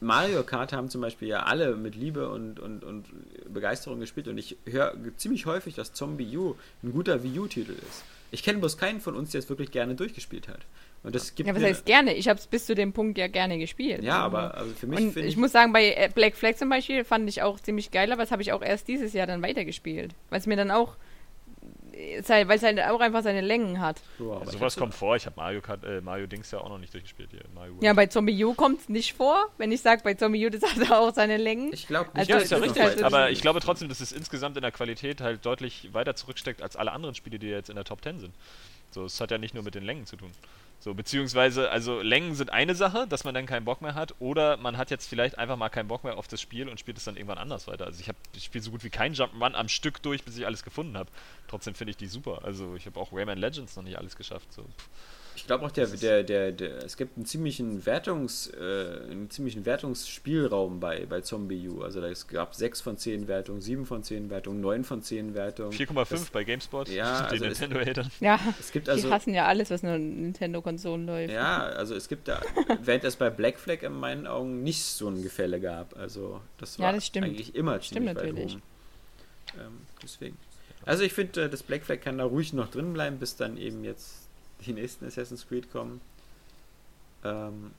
Mario 0.00 0.42
Kart 0.42 0.72
haben 0.72 0.88
zum 0.88 1.00
Beispiel 1.00 1.28
ja 1.28 1.44
alle 1.44 1.76
mit 1.76 1.94
Liebe 1.94 2.28
und, 2.28 2.58
und, 2.58 2.82
und 2.82 3.06
Begeisterung 3.52 4.00
gespielt 4.00 4.26
und 4.28 4.38
ich 4.38 4.56
höre 4.66 4.94
ziemlich 5.16 5.46
häufig, 5.46 5.74
dass 5.74 5.92
Zombie 5.92 6.36
U 6.36 6.56
ein 6.82 6.92
guter 6.92 7.22
Wii 7.22 7.38
U-Titel 7.38 7.72
ist. 7.72 8.04
Ich 8.30 8.42
kenne 8.42 8.58
bloß 8.58 8.78
keinen 8.78 9.00
von 9.00 9.14
uns, 9.14 9.30
der 9.30 9.38
es 9.38 9.48
wirklich 9.48 9.70
gerne 9.70 9.94
durchgespielt 9.94 10.48
hat. 10.48 10.60
Und 11.04 11.14
das 11.14 11.34
gibt 11.34 11.46
ja, 11.46 11.54
was 11.54 11.62
heißt 11.62 11.86
gerne? 11.86 12.14
Ich 12.14 12.28
habe 12.28 12.40
es 12.40 12.46
bis 12.46 12.66
zu 12.66 12.74
dem 12.74 12.92
Punkt 12.92 13.16
ja 13.18 13.28
gerne 13.28 13.58
gespielt. 13.58 14.02
Ja, 14.02 14.18
aber 14.18 14.56
also 14.56 14.74
für 14.74 14.86
mich. 14.86 14.98
Und 14.98 15.16
ich, 15.18 15.24
ich 15.26 15.36
muss 15.36 15.52
sagen, 15.52 15.72
bei 15.72 15.92
äh, 15.92 16.10
Black 16.12 16.34
Flag 16.34 16.56
zum 16.56 16.70
Beispiel 16.70 17.04
fand 17.04 17.28
ich 17.28 17.42
auch 17.42 17.60
ziemlich 17.60 17.90
geil, 17.90 18.10
aber 18.10 18.22
das 18.22 18.32
habe 18.32 18.42
ich 18.42 18.52
auch 18.52 18.62
erst 18.62 18.88
dieses 18.88 19.12
Jahr 19.12 19.26
dann 19.26 19.42
weitergespielt. 19.42 20.14
Weil 20.30 20.40
es 20.40 20.46
mir 20.46 20.56
dann 20.56 20.70
auch. 20.70 20.96
Weil 22.28 22.56
es 22.56 22.62
halt 22.62 22.80
auch 22.80 23.00
einfach 23.00 23.22
seine 23.22 23.40
Längen 23.40 23.80
hat. 23.80 24.00
Ja, 24.18 24.38
also 24.38 24.52
sowas 24.52 24.76
kommt 24.76 24.94
vor. 24.94 25.16
Ich 25.16 25.26
habe 25.26 25.36
Mario, 25.36 25.60
äh, 25.84 26.00
Mario 26.00 26.26
Dings 26.26 26.50
ja 26.50 26.58
auch 26.60 26.68
noch 26.68 26.78
nicht 26.78 26.92
durchgespielt. 26.92 27.30
Hier, 27.30 27.42
Mario 27.54 27.74
ja, 27.80 27.92
bei 27.92 28.06
Zombie 28.06 28.44
U 28.44 28.54
kommt 28.54 28.80
es 28.80 28.88
nicht 28.88 29.14
vor. 29.14 29.48
Wenn 29.58 29.72
ich 29.72 29.80
sage, 29.80 30.02
bei 30.02 30.14
Zombie 30.14 30.46
U, 30.46 30.50
das 30.50 30.62
hat 30.62 30.90
auch 30.90 31.14
seine 31.14 31.36
Längen. 31.36 31.72
Ich 31.72 31.86
glaube 31.86 32.10
nicht. 32.14 32.18
Also, 32.18 32.32
ja, 32.32 32.38
ist 32.38 32.50
ja 32.50 32.58
richtig. 32.58 32.82
Halt 32.82 33.02
aber 33.02 33.30
ich 33.30 33.40
glaube 33.40 33.60
trotzdem, 33.60 33.88
dass 33.88 34.00
es 34.00 34.12
insgesamt 34.12 34.56
in 34.56 34.62
der 34.62 34.72
Qualität 34.72 35.20
halt 35.20 35.44
deutlich 35.46 35.90
weiter 35.92 36.16
zurücksteckt 36.16 36.62
als 36.62 36.76
alle 36.76 36.92
anderen 36.92 37.14
Spiele, 37.14 37.38
die 37.38 37.48
jetzt 37.48 37.70
in 37.70 37.76
der 37.76 37.84
Top 37.84 38.02
10 38.02 38.18
sind. 38.20 38.34
So, 38.94 39.04
es 39.04 39.20
hat 39.20 39.30
ja 39.30 39.38
nicht 39.38 39.54
nur 39.54 39.64
mit 39.64 39.74
den 39.74 39.84
Längen 39.84 40.06
zu 40.06 40.16
tun. 40.16 40.30
So, 40.78 40.94
beziehungsweise, 40.94 41.70
also 41.70 42.00
Längen 42.00 42.34
sind 42.34 42.50
eine 42.50 42.74
Sache, 42.74 43.06
dass 43.08 43.24
man 43.24 43.34
dann 43.34 43.46
keinen 43.46 43.64
Bock 43.64 43.80
mehr 43.82 43.94
hat, 43.94 44.14
oder 44.20 44.56
man 44.56 44.76
hat 44.76 44.90
jetzt 44.90 45.08
vielleicht 45.08 45.38
einfach 45.38 45.56
mal 45.56 45.68
keinen 45.68 45.88
Bock 45.88 46.04
mehr 46.04 46.16
auf 46.18 46.28
das 46.28 46.40
Spiel 46.40 46.68
und 46.68 46.78
spielt 46.78 46.98
es 46.98 47.04
dann 47.04 47.16
irgendwann 47.16 47.38
anders 47.38 47.66
weiter. 47.66 47.86
Also 47.86 48.00
ich 48.00 48.08
habe 48.08 48.18
ich 48.36 48.44
spiele 48.44 48.62
so 48.62 48.70
gut 48.70 48.84
wie 48.84 48.90
kein 48.90 49.14
Jump'n'Run 49.14 49.54
am 49.54 49.68
Stück 49.68 50.02
durch, 50.02 50.24
bis 50.24 50.36
ich 50.36 50.46
alles 50.46 50.62
gefunden 50.62 50.96
habe. 50.96 51.10
Trotzdem 51.48 51.74
finde 51.74 51.90
ich 51.90 51.96
die 51.96 52.06
super. 52.06 52.44
Also 52.44 52.76
ich 52.76 52.86
habe 52.86 53.00
auch 53.00 53.12
Rayman 53.12 53.38
Legends 53.38 53.76
noch 53.76 53.82
nicht 53.82 53.98
alles 53.98 54.16
geschafft. 54.16 54.52
So. 54.52 54.62
Pff. 54.62 54.88
Ich 55.36 55.46
glaube 55.46 55.66
auch, 55.66 55.70
der, 55.70 55.86
der, 55.86 56.22
der, 56.22 56.52
der, 56.52 56.84
es 56.84 56.96
gibt 56.96 57.16
einen 57.16 57.26
ziemlichen, 57.26 57.84
Wertungs, 57.86 58.48
äh, 58.48 59.10
einen 59.10 59.30
ziemlichen 59.30 59.66
Wertungsspielraum 59.66 60.80
bei, 60.80 61.06
bei 61.06 61.20
Zombie 61.20 61.68
U. 61.68 61.82
Also 61.82 62.00
es 62.02 62.28
gab 62.28 62.54
6 62.54 62.80
von 62.80 62.96
10 62.96 63.26
Wertungen, 63.26 63.60
7 63.60 63.86
von 63.86 64.02
10 64.02 64.30
Wertungen, 64.30 64.60
9 64.60 64.84
von 64.84 65.02
10 65.02 65.34
Wertungen. 65.34 65.72
4,5 65.72 66.32
bei 66.32 66.44
GameSpot, 66.44 66.88
ja, 66.88 67.28
die 67.28 67.32
also 67.32 67.44
Nintendo-Hatern. 67.46 68.10
Ja, 68.20 68.38
es 68.60 68.70
gibt 68.70 68.88
also, 68.88 69.08
die 69.08 69.12
hassen 69.12 69.34
ja 69.34 69.46
alles, 69.46 69.70
was 69.70 69.82
nur 69.82 69.98
Nintendo-Konsolen 69.98 71.06
läuft. 71.06 71.32
Ja, 71.32 71.64
also 71.64 71.94
es 71.94 72.08
gibt 72.08 72.28
da, 72.28 72.40
während 72.82 73.04
es 73.04 73.16
bei 73.16 73.30
Black 73.30 73.58
Flag 73.58 73.82
in 73.82 73.92
meinen 73.92 74.26
Augen 74.26 74.62
nicht 74.62 74.82
so 74.82 75.08
ein 75.08 75.22
Gefälle 75.22 75.60
gab. 75.60 75.96
Also 75.96 76.40
das 76.58 76.78
war 76.78 76.92
ja, 76.92 76.92
das 76.92 77.10
eigentlich 77.16 77.54
immer 77.54 77.80
ziemlich 77.80 77.86
stimmt 77.86 78.06
weit 78.06 78.14
natürlich. 78.16 78.54
oben. 78.54 78.62
Ähm, 79.58 79.80
deswegen. 80.02 80.36
Also 80.86 81.02
ich 81.02 81.12
finde, 81.12 81.44
äh, 81.44 81.48
das 81.48 81.62
Black 81.62 81.84
Flag 81.84 82.00
kann 82.00 82.18
da 82.18 82.24
ruhig 82.24 82.52
noch 82.52 82.70
drin 82.70 82.92
bleiben, 82.92 83.18
bis 83.18 83.36
dann 83.36 83.56
eben 83.56 83.84
jetzt 83.84 84.23
die 84.66 84.72
nächsten 84.72 85.06
Assassin's 85.06 85.46
Creed 85.46 85.70
kommen. 85.70 86.00
Ähm, 87.24 87.72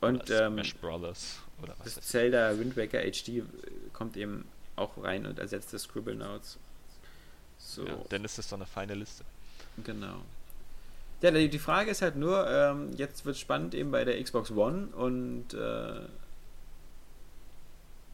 und 0.00 0.30
ähm, 0.30 0.54
Smash 0.54 0.74
Brothers 0.76 1.38
oder 1.62 1.74
was 1.78 1.94
das 1.94 2.06
Zelda 2.06 2.58
Wind 2.58 2.76
Waker 2.76 3.00
HD 3.02 3.42
kommt 3.92 4.16
eben 4.16 4.46
auch 4.76 5.02
rein 5.02 5.26
und 5.26 5.38
ersetzt 5.38 5.72
das 5.74 5.82
Scribble 5.82 6.14
Notes. 6.14 6.58
So. 7.58 7.86
Ja, 7.86 7.98
dann 8.08 8.24
ist 8.24 8.38
das 8.38 8.48
doch 8.48 8.56
eine 8.56 8.66
feine 8.66 8.94
Liste. 8.94 9.24
Genau. 9.84 10.22
Ja, 11.20 11.30
die, 11.30 11.58
Frage 11.58 11.90
ist 11.90 12.00
halt 12.00 12.16
nur, 12.16 12.48
ähm, 12.48 12.92
jetzt 12.96 13.26
wird 13.26 13.36
es 13.36 13.40
spannend 13.40 13.74
eben 13.74 13.90
bei 13.90 14.04
der 14.04 14.22
Xbox 14.22 14.50
One 14.50 14.86
und 14.96 15.52
äh, 15.52 16.00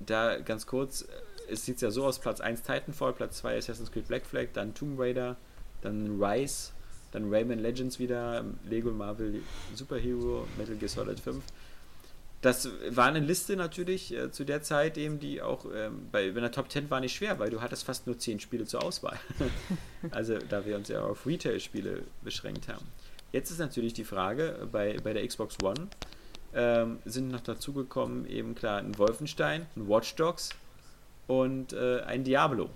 da 0.01 0.39
ganz 0.41 0.67
kurz, 0.67 1.07
es 1.49 1.65
sieht 1.65 1.81
ja 1.81 1.93
so 1.93 2.05
aus, 2.05 2.19
Platz 2.19 2.41
1 2.41 2.63
Titanfall, 2.63 3.13
Platz 3.13 3.39
2 3.39 3.59
Assassin's 3.59 3.93
Creed 3.93 4.09
Black 4.09 4.27
Flag, 4.27 4.49
dann 4.55 4.75
Tomb 4.75 4.99
Raider, 4.99 5.37
dann 5.83 6.21
Rise, 6.21 6.73
dann 7.17 7.33
Rayman 7.33 7.59
Legends 7.59 7.99
wieder, 7.99 8.45
Lego 8.69 8.91
Marvel 8.91 9.43
Superhero, 9.75 10.47
Metal 10.59 10.77
Gear 10.77 10.89
Solid 10.89 11.19
5. 11.19 11.43
Das 12.43 12.69
war 12.91 13.07
eine 13.07 13.21
Liste 13.21 13.57
natürlich 13.57 14.15
äh, 14.15 14.31
zu 14.31 14.45
der 14.45 14.63
Zeit 14.63 14.99
eben, 14.99 15.19
die 15.19 15.41
auch 15.41 15.65
ähm, 15.75 16.09
bei, 16.13 16.31
bei 16.31 16.41
der 16.41 16.53
Top 16.53 16.71
10 16.71 16.91
war 16.91 17.01
nicht 17.01 17.17
schwer, 17.17 17.39
weil 17.39 17.51
du 17.51 17.63
hattest 17.63 17.85
fast 17.85 18.07
nur 18.07 18.19
10 18.19 18.41
Spiele 18.41 18.67
zur 18.67 18.85
Auswahl. 18.85 19.19
also 20.11 20.37
da 20.39 20.67
wir 20.67 20.77
uns 20.77 20.89
ja 20.89 21.03
auf 21.03 21.27
Retail-Spiele 21.27 22.03
beschränkt 22.23 22.69
haben. 22.69 22.85
Jetzt 23.33 23.51
ist 23.51 23.59
natürlich 23.59 23.95
die 23.95 24.05
Frage, 24.05 24.69
bei, 24.71 24.99
bei 25.03 25.15
der 25.15 25.27
Xbox 25.27 25.57
One 25.63 25.89
ähm, 26.55 26.99
sind 27.07 27.29
noch 27.29 27.41
dazugekommen 27.41 28.29
eben 28.29 28.55
klar 28.55 28.79
ein 28.79 28.97
Wolfenstein, 28.99 29.67
ein 29.75 29.89
Watch 29.89 30.15
Dogs 30.17 30.51
und 31.27 31.73
äh, 31.73 32.03
ein 32.03 32.23
Diablo 32.23 32.69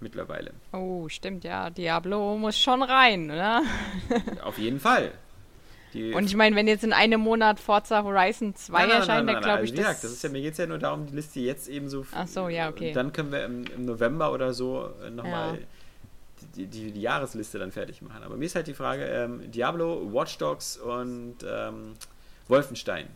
mittlerweile. 0.00 0.52
Oh, 0.72 1.08
stimmt, 1.08 1.44
ja. 1.44 1.70
Diablo 1.70 2.36
muss 2.36 2.58
schon 2.58 2.82
rein, 2.82 3.30
oder? 3.30 3.62
Auf 4.42 4.58
jeden 4.58 4.80
Fall. 4.80 5.12
Die 5.94 6.12
und 6.12 6.24
ich 6.26 6.36
meine, 6.36 6.54
wenn 6.54 6.68
jetzt 6.68 6.84
in 6.84 6.92
einem 6.92 7.20
Monat 7.20 7.60
Forza 7.60 8.02
Horizon 8.02 8.54
2 8.54 8.72
nein, 8.72 8.88
nein, 8.88 8.98
erscheint, 8.98 9.28
dann 9.28 9.42
glaube 9.42 9.64
ich, 9.64 9.70
also, 9.70 9.82
das... 9.82 10.00
das 10.02 10.12
ist 10.12 10.22
ja, 10.22 10.28
mir 10.28 10.42
geht 10.42 10.52
es 10.52 10.58
ja 10.58 10.66
nur 10.66 10.78
darum, 10.78 11.06
die 11.06 11.14
Liste 11.14 11.40
jetzt 11.40 11.68
eben 11.68 11.88
so... 11.88 12.04
Ach 12.12 12.26
so, 12.26 12.48
ja, 12.48 12.68
okay. 12.68 12.92
Dann 12.92 13.12
können 13.12 13.32
wir 13.32 13.44
im, 13.44 13.64
im 13.74 13.84
November 13.86 14.32
oder 14.32 14.52
so 14.52 14.90
nochmal 15.10 15.54
ja. 15.54 15.66
die, 16.56 16.66
die, 16.66 16.92
die, 16.92 17.00
Jahresliste 17.00 17.58
dann 17.58 17.72
fertig 17.72 18.02
machen. 18.02 18.22
Aber 18.22 18.36
mir 18.36 18.44
ist 18.44 18.54
halt 18.54 18.66
die 18.66 18.74
Frage, 18.74 19.04
ähm, 19.04 19.50
Diablo, 19.50 20.12
Watch 20.12 20.36
Dogs 20.36 20.76
und 20.76 21.36
ähm, 21.48 21.94
Wolfenstein. 22.48 23.08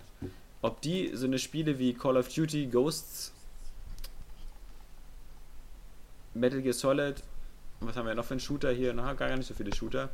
Ob 0.62 0.80
die 0.80 1.10
so 1.14 1.26
eine 1.26 1.38
Spiele 1.38 1.78
wie 1.78 1.92
Call 1.92 2.16
of 2.16 2.32
Duty, 2.32 2.66
Ghosts 2.66 3.34
Metal 6.34 6.62
Gear 6.62 6.74
Solid, 6.74 7.22
was 7.80 7.96
haben 7.96 8.06
wir 8.06 8.14
noch 8.14 8.24
für 8.24 8.34
einen 8.34 8.40
Shooter 8.40 8.70
hier? 8.72 8.94
Na, 8.94 9.12
gar 9.14 9.34
nicht 9.36 9.46
so 9.46 9.54
viele 9.54 9.74
Shooter. 9.74 10.08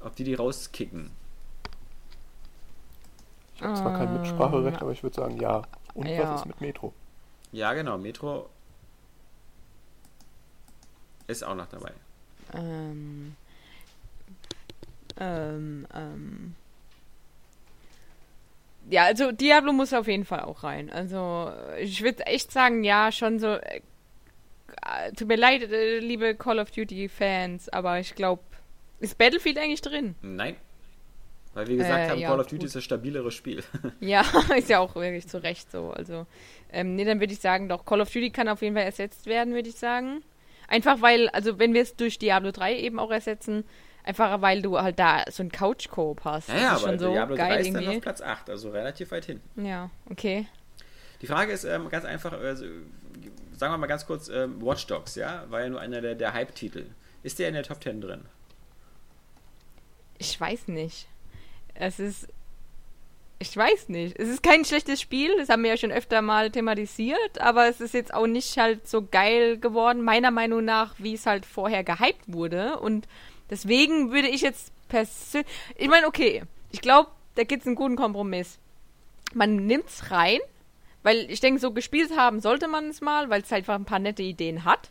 Ob 0.00 0.16
die 0.16 0.24
die 0.24 0.34
rauskicken? 0.34 1.10
Ich 3.54 3.62
habe 3.62 3.74
zwar 3.74 3.98
kein 3.98 4.12
Mitspracherecht, 4.14 4.76
ähm, 4.76 4.82
aber 4.82 4.92
ich 4.92 5.02
würde 5.02 5.16
sagen 5.16 5.38
ja. 5.38 5.62
Und 5.94 6.06
ja. 6.06 6.22
was 6.22 6.40
ist 6.40 6.46
mit 6.46 6.60
Metro? 6.60 6.94
Ja, 7.52 7.74
genau. 7.74 7.98
Metro 7.98 8.48
ist 11.26 11.44
auch 11.44 11.54
noch 11.54 11.66
dabei. 11.66 11.92
Ähm. 12.54 13.36
Ähm, 15.18 15.86
ähm. 15.94 16.54
Ja, 18.88 19.04
also 19.04 19.30
Diablo 19.30 19.72
muss 19.72 19.92
auf 19.92 20.08
jeden 20.08 20.24
Fall 20.24 20.40
auch 20.40 20.64
rein. 20.64 20.90
Also 20.90 21.52
ich 21.78 22.02
würde 22.02 22.26
echt 22.26 22.50
sagen, 22.50 22.82
ja, 22.82 23.12
schon 23.12 23.38
so 23.38 23.48
äh, 23.48 23.82
tut 25.16 25.28
mir 25.28 25.36
leid, 25.36 25.62
äh, 25.70 25.98
liebe 25.98 26.34
Call 26.34 26.58
of 26.58 26.70
Duty-Fans, 26.70 27.68
aber 27.70 27.98
ich 28.00 28.14
glaube, 28.14 28.42
ist 29.00 29.16
Battlefield 29.18 29.58
eigentlich 29.58 29.80
drin? 29.82 30.14
Nein. 30.22 30.56
Weil 31.54 31.66
wir 31.66 31.76
gesagt 31.78 32.06
Äh, 32.06 32.10
haben, 32.10 32.20
ja, 32.20 32.28
Call 32.28 32.40
of 32.40 32.46
Duty 32.46 32.58
gut. 32.58 32.66
ist 32.66 32.76
das 32.76 32.84
stabilere 32.84 33.30
Spiel. 33.32 33.64
Ja, 34.00 34.24
ist 34.56 34.68
ja 34.68 34.78
auch 34.78 34.94
wirklich 34.94 35.26
zu 35.26 35.42
Recht 35.42 35.70
so. 35.72 35.90
Also, 35.90 36.26
ähm, 36.72 36.94
nee, 36.94 37.04
dann 37.04 37.18
würde 37.20 37.32
ich 37.32 37.40
sagen, 37.40 37.68
doch, 37.68 37.84
Call 37.84 38.00
of 38.00 38.08
Duty 38.12 38.30
kann 38.30 38.48
auf 38.48 38.62
jeden 38.62 38.74
Fall 38.76 38.84
ersetzt 38.84 39.26
werden, 39.26 39.54
würde 39.54 39.68
ich 39.68 39.74
sagen. 39.76 40.22
Einfach 40.68 41.02
weil, 41.02 41.28
also 41.30 41.58
wenn 41.58 41.74
wir 41.74 41.82
es 41.82 41.96
durch 41.96 42.18
Diablo 42.18 42.52
3 42.52 42.76
eben 42.78 43.00
auch 43.00 43.10
ersetzen, 43.10 43.64
einfach 44.04 44.40
weil 44.40 44.62
du 44.62 44.78
halt 44.78 45.00
da 45.00 45.24
so 45.28 45.42
einen 45.42 45.50
Couch-Coop 45.50 46.24
hast. 46.24 46.48
Ja, 46.48 46.54
ja, 46.54 46.60
ist 46.60 46.82
aber 46.84 46.90
schon 46.90 46.98
so 47.00 47.12
Diablo 47.12 47.34
3 47.36 47.48
geil 47.48 47.60
ist 47.62 47.66
dann 47.74 47.82
irgendwie. 47.82 47.96
auf 47.96 48.02
Platz 48.02 48.20
8, 48.22 48.50
also 48.50 48.70
relativ 48.70 49.10
weit 49.10 49.24
hin. 49.24 49.40
Ja, 49.56 49.90
okay. 50.08 50.46
Die 51.22 51.26
Frage 51.26 51.52
ist 51.52 51.64
ähm, 51.64 51.88
ganz 51.88 52.04
einfach, 52.04 52.32
also, 52.32 52.64
sagen 53.60 53.74
wir 53.74 53.78
mal 53.78 53.86
ganz 53.86 54.06
kurz, 54.06 54.28
ähm, 54.28 54.60
Watch 54.62 54.86
Dogs, 54.86 55.14
ja, 55.14 55.44
war 55.50 55.60
ja 55.60 55.68
nur 55.68 55.80
einer 55.80 56.00
der, 56.00 56.14
der 56.14 56.32
Hype-Titel. 56.32 56.86
Ist 57.22 57.38
der 57.38 57.48
in 57.48 57.54
der 57.54 57.62
Top 57.62 57.82
10 57.82 58.00
drin? 58.00 58.24
Ich 60.18 60.40
weiß 60.40 60.68
nicht. 60.68 61.06
Es 61.74 62.00
ist. 62.00 62.26
Ich 63.38 63.56
weiß 63.56 63.90
nicht. 63.90 64.18
Es 64.18 64.28
ist 64.28 64.42
kein 64.42 64.64
schlechtes 64.64 65.00
Spiel, 65.00 65.36
das 65.38 65.48
haben 65.48 65.62
wir 65.62 65.70
ja 65.70 65.76
schon 65.76 65.92
öfter 65.92 66.20
mal 66.20 66.50
thematisiert, 66.50 67.40
aber 67.40 67.68
es 67.68 67.80
ist 67.80 67.94
jetzt 67.94 68.12
auch 68.12 68.26
nicht 68.26 68.56
halt 68.58 68.86
so 68.88 69.06
geil 69.06 69.58
geworden, 69.58 70.02
meiner 70.02 70.30
Meinung 70.30 70.64
nach, 70.64 70.94
wie 70.98 71.14
es 71.14 71.24
halt 71.24 71.46
vorher 71.46 71.84
gehypt 71.84 72.24
wurde. 72.26 72.78
Und 72.80 73.08
deswegen 73.50 74.10
würde 74.10 74.28
ich 74.28 74.40
jetzt 74.40 74.72
persönlich. 74.88 75.50
Ich 75.76 75.88
meine, 75.88 76.06
okay, 76.06 76.42
ich 76.70 76.80
glaube, 76.80 77.10
da 77.34 77.44
gibt 77.44 77.62
es 77.62 77.66
einen 77.66 77.76
guten 77.76 77.96
Kompromiss. 77.96 78.58
Man 79.32 79.66
nimmt's 79.66 80.10
rein, 80.10 80.40
weil 81.02 81.30
ich 81.30 81.40
denke, 81.40 81.60
so 81.60 81.72
gespielt 81.72 82.16
haben 82.16 82.40
sollte 82.40 82.68
man 82.68 82.88
es 82.88 83.00
mal, 83.00 83.30
weil 83.30 83.42
es 83.42 83.50
halt 83.50 83.62
einfach 83.62 83.74
ein 83.74 83.84
paar 83.84 83.98
nette 83.98 84.22
Ideen 84.22 84.64
hat. 84.64 84.90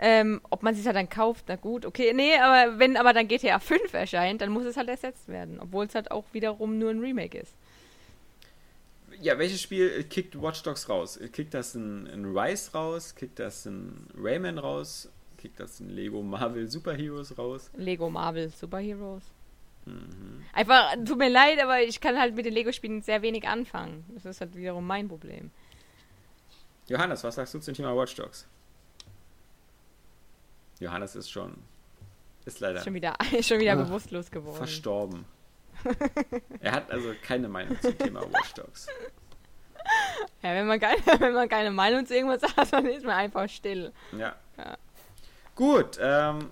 Ähm, 0.00 0.40
ob 0.50 0.62
man 0.62 0.76
sich 0.76 0.86
halt 0.86 0.94
dann 0.94 1.08
kauft, 1.08 1.46
na 1.48 1.56
gut, 1.56 1.84
okay, 1.84 2.12
nee, 2.14 2.36
aber 2.38 2.78
wenn 2.78 2.96
aber 2.96 3.12
dann 3.12 3.26
GTA 3.26 3.58
5 3.58 3.92
erscheint, 3.94 4.40
dann 4.40 4.52
muss 4.52 4.64
es 4.64 4.76
halt 4.76 4.88
ersetzt 4.88 5.26
werden, 5.26 5.58
obwohl 5.60 5.86
es 5.86 5.94
halt 5.96 6.12
auch 6.12 6.24
wiederum 6.32 6.78
nur 6.78 6.90
ein 6.90 7.00
Remake 7.00 7.36
ist. 7.38 7.52
Ja, 9.20 9.36
welches 9.38 9.60
Spiel 9.60 9.90
äh, 9.98 10.04
kickt 10.04 10.40
Watch 10.40 10.62
Dogs 10.62 10.88
raus? 10.88 11.16
Äh, 11.16 11.28
Kickt 11.28 11.52
das 11.52 11.74
ein, 11.74 12.06
ein 12.06 12.24
Rise 12.26 12.70
raus? 12.72 13.16
Kickt 13.16 13.40
das 13.40 13.66
ein 13.66 14.06
Rayman 14.16 14.58
raus? 14.58 15.08
Kickt 15.38 15.58
das 15.58 15.80
ein 15.80 15.88
Lego 15.90 16.22
Marvel 16.22 16.68
Super 16.68 16.94
Heroes 16.94 17.36
raus? 17.36 17.70
Lego 17.76 18.08
Marvel 18.10 18.50
Superheroes. 18.50 19.22
Mhm. 19.88 20.44
Einfach, 20.52 20.94
tut 21.04 21.18
mir 21.18 21.28
leid, 21.28 21.60
aber 21.62 21.82
ich 21.82 22.00
kann 22.00 22.18
halt 22.18 22.34
mit 22.34 22.44
den 22.46 22.52
Lego-Spielen 22.52 23.02
sehr 23.02 23.22
wenig 23.22 23.46
anfangen. 23.46 24.04
Das 24.14 24.24
ist 24.24 24.40
halt 24.40 24.54
wiederum 24.56 24.86
mein 24.86 25.06
Problem. 25.08 25.50
Johannes, 26.88 27.22
was 27.22 27.34
sagst 27.36 27.54
du 27.54 27.58
zum 27.60 27.74
Thema 27.74 27.94
Watch 27.96 28.14
Dogs? 28.16 28.46
Johannes 30.80 31.16
ist 31.16 31.30
schon, 31.30 31.56
ist 32.44 32.60
leider 32.60 32.82
schon 32.82 32.94
wieder, 32.94 33.14
schon 33.42 33.58
wieder 33.60 33.72
Ah. 33.72 33.76
bewusstlos 33.82 34.30
geworden. 34.30 34.56
verstorben. 34.56 35.24
er 36.60 36.72
hat 36.72 36.90
also 36.90 37.14
keine 37.22 37.48
Meinung 37.48 37.80
zum 37.80 37.96
Thema 37.98 38.22
Watch 38.22 38.54
Dogs. 38.54 38.86
Ja, 40.42 40.54
wenn 40.54 40.66
man, 40.66 40.80
keine, 40.80 40.96
wenn 41.20 41.34
man 41.34 41.48
keine 41.48 41.70
Meinung 41.70 42.04
zu 42.06 42.14
irgendwas 42.16 42.42
hat, 42.56 42.72
dann 42.72 42.86
ist 42.86 43.04
man 43.04 43.14
einfach 43.14 43.48
still. 43.48 43.92
Ja. 44.12 44.34
Ja. 44.56 44.76
Gut, 45.54 45.98
ähm, 46.00 46.50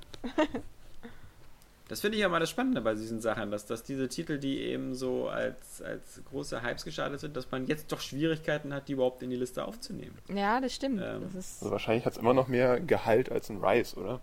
das 1.88 2.00
finde 2.00 2.16
ich 2.16 2.22
ja 2.22 2.28
mal 2.28 2.40
das 2.40 2.50
Spannende 2.50 2.80
bei 2.80 2.94
diesen 2.94 3.20
Sachen, 3.20 3.50
dass, 3.50 3.66
dass 3.66 3.82
diese 3.84 4.08
Titel, 4.08 4.38
die 4.38 4.58
eben 4.60 4.94
so 4.94 5.28
als, 5.28 5.80
als 5.82 6.20
große 6.30 6.62
Hypes 6.62 6.84
gestartet 6.84 7.20
sind, 7.20 7.36
dass 7.36 7.50
man 7.50 7.66
jetzt 7.66 7.92
doch 7.92 8.00
Schwierigkeiten 8.00 8.74
hat, 8.74 8.88
die 8.88 8.92
überhaupt 8.94 9.22
in 9.22 9.30
die 9.30 9.36
Liste 9.36 9.64
aufzunehmen. 9.64 10.16
Ja, 10.28 10.60
das 10.60 10.74
stimmt. 10.74 11.00
Ähm, 11.02 11.22
das 11.22 11.34
ist, 11.34 11.62
Also 11.62 11.70
wahrscheinlich 11.70 12.04
hat 12.04 12.14
es 12.14 12.18
immer 12.18 12.34
noch 12.34 12.48
mehr 12.48 12.80
Gehalt 12.80 13.30
als 13.30 13.48
ein 13.50 13.62
Rise, 13.64 13.96
oder? 13.96 14.20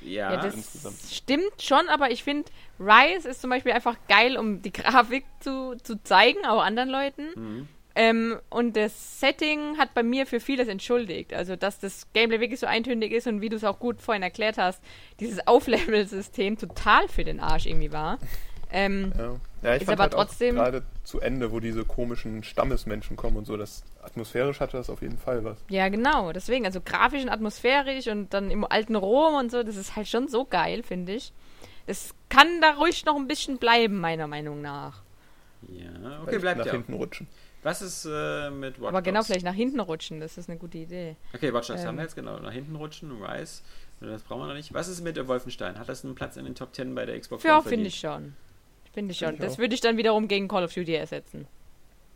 Ja, 0.00 0.32
ja, 0.32 0.36
das 0.42 0.54
insgesamt. 0.54 0.96
stimmt 1.10 1.62
schon, 1.62 1.88
aber 1.88 2.10
ich 2.10 2.22
finde, 2.24 2.50
Rise 2.78 3.28
ist 3.28 3.40
zum 3.40 3.48
Beispiel 3.50 3.72
einfach 3.72 3.96
geil, 4.08 4.36
um 4.36 4.60
die 4.60 4.72
Grafik 4.72 5.24
zu, 5.40 5.76
zu 5.82 6.02
zeigen, 6.02 6.44
auch 6.46 6.62
anderen 6.62 6.90
Leuten. 6.90 7.22
Mhm. 7.34 7.68
Ähm, 7.96 8.38
und 8.50 8.76
das 8.76 9.20
Setting 9.20 9.78
hat 9.78 9.94
bei 9.94 10.02
mir 10.02 10.26
für 10.26 10.40
vieles 10.40 10.66
entschuldigt. 10.68 11.32
Also, 11.32 11.54
dass 11.54 11.78
das 11.78 12.08
Gameplay 12.12 12.40
wirklich 12.40 12.58
so 12.60 12.66
eintönig 12.66 13.12
ist 13.12 13.26
und 13.28 13.40
wie 13.40 13.48
du 13.48 13.56
es 13.56 13.62
auch 13.64 13.78
gut 13.78 14.02
vorhin 14.02 14.22
erklärt 14.22 14.58
hast, 14.58 14.82
dieses 15.20 15.46
Auflevel-System 15.46 16.58
total 16.58 17.06
für 17.08 17.24
den 17.24 17.38
Arsch 17.40 17.66
irgendwie 17.66 17.92
war. 17.92 18.18
Ähm, 18.72 19.12
Ja, 19.16 19.36
ja 19.62 19.74
ich 19.76 19.82
Ist 19.82 19.86
fand 19.86 20.00
aber 20.00 20.02
halt 20.04 20.12
trotzdem- 20.14 20.56
gerade 20.56 20.82
zu 21.04 21.20
Ende, 21.20 21.52
wo 21.52 21.60
diese 21.60 21.84
komischen 21.84 22.42
Stammesmenschen 22.42 23.16
kommen 23.16 23.36
und 23.36 23.46
so, 23.46 23.56
das 23.56 23.84
atmosphärisch 24.02 24.58
hatte 24.58 24.76
das 24.76 24.90
auf 24.90 25.00
jeden 25.00 25.18
Fall 25.18 25.44
was. 25.44 25.58
ja, 25.68 25.88
genau. 25.88 26.32
Deswegen, 26.32 26.66
also 26.66 26.80
grafisch 26.80 27.22
und 27.22 27.28
atmosphärisch 27.28 28.08
und 28.08 28.34
dann 28.34 28.50
im 28.50 28.64
alten 28.64 28.96
Rom 28.96 29.34
und 29.36 29.52
so, 29.52 29.62
das 29.62 29.76
ist 29.76 29.94
halt 29.94 30.08
schon 30.08 30.26
so 30.26 30.44
geil, 30.44 30.82
finde 30.82 31.12
ich. 31.12 31.32
Das 31.86 32.14
kann 32.28 32.48
da 32.60 32.72
ruhig 32.72 33.04
noch 33.04 33.14
ein 33.14 33.28
bisschen 33.28 33.58
bleiben, 33.58 34.00
meiner 34.00 34.26
Meinung 34.26 34.60
nach. 34.62 35.02
Ja, 35.68 35.86
okay, 36.22 36.24
Vielleicht 36.24 36.40
bleibt 36.40 36.58
nach 36.58 36.66
ja. 36.66 36.72
hinten 36.72 36.94
rutschen. 36.94 37.28
Was 37.64 37.82
ist 37.82 38.04
äh, 38.08 38.50
mit 38.50 38.78
Watch 38.80 38.88
Aber 38.88 39.02
genau, 39.02 39.22
vielleicht 39.24 39.44
nach 39.44 39.54
hinten 39.54 39.80
rutschen, 39.80 40.20
das 40.20 40.38
ist 40.38 40.48
eine 40.48 40.58
gute 40.58 40.78
Idee. 40.78 41.16
Okay, 41.34 41.52
Watch 41.52 41.66
Dogs 41.68 41.80
Ähm. 41.80 41.88
haben 41.88 41.96
wir 41.96 42.02
jetzt 42.04 42.14
genau. 42.14 42.38
Nach 42.38 42.52
hinten 42.52 42.76
rutschen, 42.76 43.10
Rise. 43.22 43.62
Das 44.00 44.22
brauchen 44.22 44.42
wir 44.42 44.46
noch 44.48 44.54
nicht. 44.54 44.72
Was 44.74 44.86
ist 44.88 45.00
mit 45.02 45.16
der 45.16 45.26
Wolfenstein? 45.28 45.78
Hat 45.78 45.88
das 45.88 46.04
einen 46.04 46.14
Platz 46.14 46.36
in 46.36 46.44
den 46.44 46.54
Top 46.54 46.74
10 46.74 46.94
bei 46.94 47.06
der 47.06 47.18
Xbox 47.18 47.42
Ja, 47.42 47.54
One 47.54 47.62
finde 47.62 47.70
verdient? 47.70 47.86
ich 47.88 47.98
schon. 48.00 48.36
Finde 48.92 49.12
ich 49.12 49.18
schon. 49.18 49.28
Finde 49.30 49.44
ich 49.44 49.48
das 49.50 49.58
würde 49.58 49.74
ich 49.74 49.80
dann 49.80 49.96
wiederum 49.96 50.28
gegen 50.28 50.46
Call 50.46 50.62
of 50.64 50.72
Duty 50.74 50.94
ersetzen. 50.94 51.46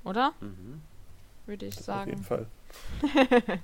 Oder? 0.04 0.32
Mhm. 0.40 0.82
Würde 1.46 1.66
ich 1.66 1.78
Auf 1.88 2.06
jeden 2.06 2.22
sagen. 2.22 2.22
Fall. 2.24 2.46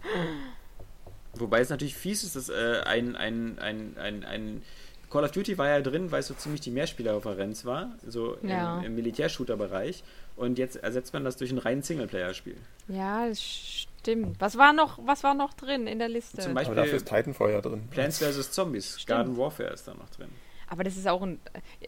Wobei 1.35 1.61
es 1.61 1.69
natürlich 1.69 1.97
fies 1.97 2.23
ist, 2.23 2.37
dass 2.37 2.49
äh, 2.49 2.81
ein, 2.87 3.17
ein, 3.17 3.59
ein, 3.59 3.99
ein, 3.99 4.25
ein 4.25 4.63
Call 5.11 5.25
of 5.25 5.33
Duty 5.33 5.59
war 5.59 5.69
ja 5.69 5.81
drin, 5.81 6.11
weil 6.13 6.21
es 6.21 6.29
so 6.29 6.35
ziemlich 6.35 6.61
die 6.61 6.71
Mehrspielerreferenz 6.71 7.65
war, 7.65 7.93
so 8.07 8.37
Ja. 8.43 8.79
im, 8.79 8.85
im 8.85 8.95
Militärshooter-Bereich. 8.95 10.03
Und 10.37 10.59
jetzt 10.59 10.77
ersetzt 10.77 11.13
man 11.13 11.25
das 11.25 11.37
durch 11.37 11.53
ein 11.53 11.59
rein 11.59 11.83
Singleplayer-Spiel. 11.83 12.57
Ja, 12.89 13.29
das 13.29 13.41
stimmt. 13.43 14.41
Was 14.41 14.59
war 14.59 14.73
noch, 14.73 14.99
was 15.07 15.23
war 15.23 15.35
noch 15.35 15.55
drin 15.55 15.87
in 15.87 15.99
der 15.99 16.09
Liste? 16.09 16.39
Zum 16.39 16.51
Aber 16.51 16.61
Beispiel 16.61 16.77
dafür 16.77 16.95
ist 16.95 17.09
Titanfall 17.09 17.53
ja 17.53 17.61
drin. 17.61 17.87
Plants 17.91 18.19
vs. 18.19 18.51
Zombies, 18.51 19.01
Stimmt. 19.01 19.07
Garden 19.07 19.37
Warfare 19.37 19.71
ist 19.71 19.87
da 19.87 19.95
noch 19.95 20.11
drin. 20.11 20.29
Aber 20.69 20.83
das 20.83 20.97
ist 20.97 21.07
auch 21.07 21.23
ein. 21.23 21.39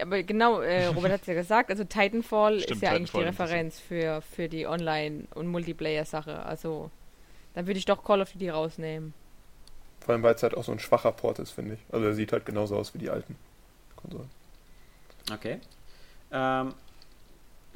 Aber 0.00 0.23
genau, 0.23 0.60
äh, 0.60 0.86
Robert 0.86 1.10
hat 1.10 1.23
es 1.23 1.26
ja 1.26 1.34
gesagt, 1.34 1.70
also 1.70 1.83
Titanfall 1.83 2.60
Stimmt, 2.60 2.76
ist 2.76 2.83
ja 2.83 2.91
eigentlich 2.91 3.10
die 3.10 3.18
Titanfall 3.18 3.47
Referenz 3.47 3.81
für, 3.81 4.20
für 4.20 4.49
die 4.49 4.66
Online- 4.66 5.25
und 5.34 5.49
Multiplayer-Sache. 5.49 6.44
Also, 6.44 6.91
dann 7.55 7.66
würde 7.66 7.78
ich 7.78 7.84
doch 7.84 8.05
Call 8.05 8.20
of 8.20 8.31
Duty 8.33 8.50
rausnehmen. 8.50 9.12
Vor 10.00 10.15
allem, 10.15 10.23
weil 10.23 10.36
es 10.36 10.42
halt 10.44 10.57
auch 10.57 10.62
so 10.62 10.70
ein 10.70 10.78
schwacher 10.78 11.10
Port 11.10 11.41
ist, 11.41 11.50
finde 11.50 11.75
ich. 11.75 11.81
Also 11.91 12.07
er 12.07 12.15
sieht 12.15 12.31
halt 12.31 12.47
genauso 12.47 12.76
aus 12.76 12.94
wie 12.94 12.99
die 12.99 13.10
alten 13.10 13.34
Konsolen. 13.97 14.31
Okay. 15.33 15.58
Ähm, 16.31 16.75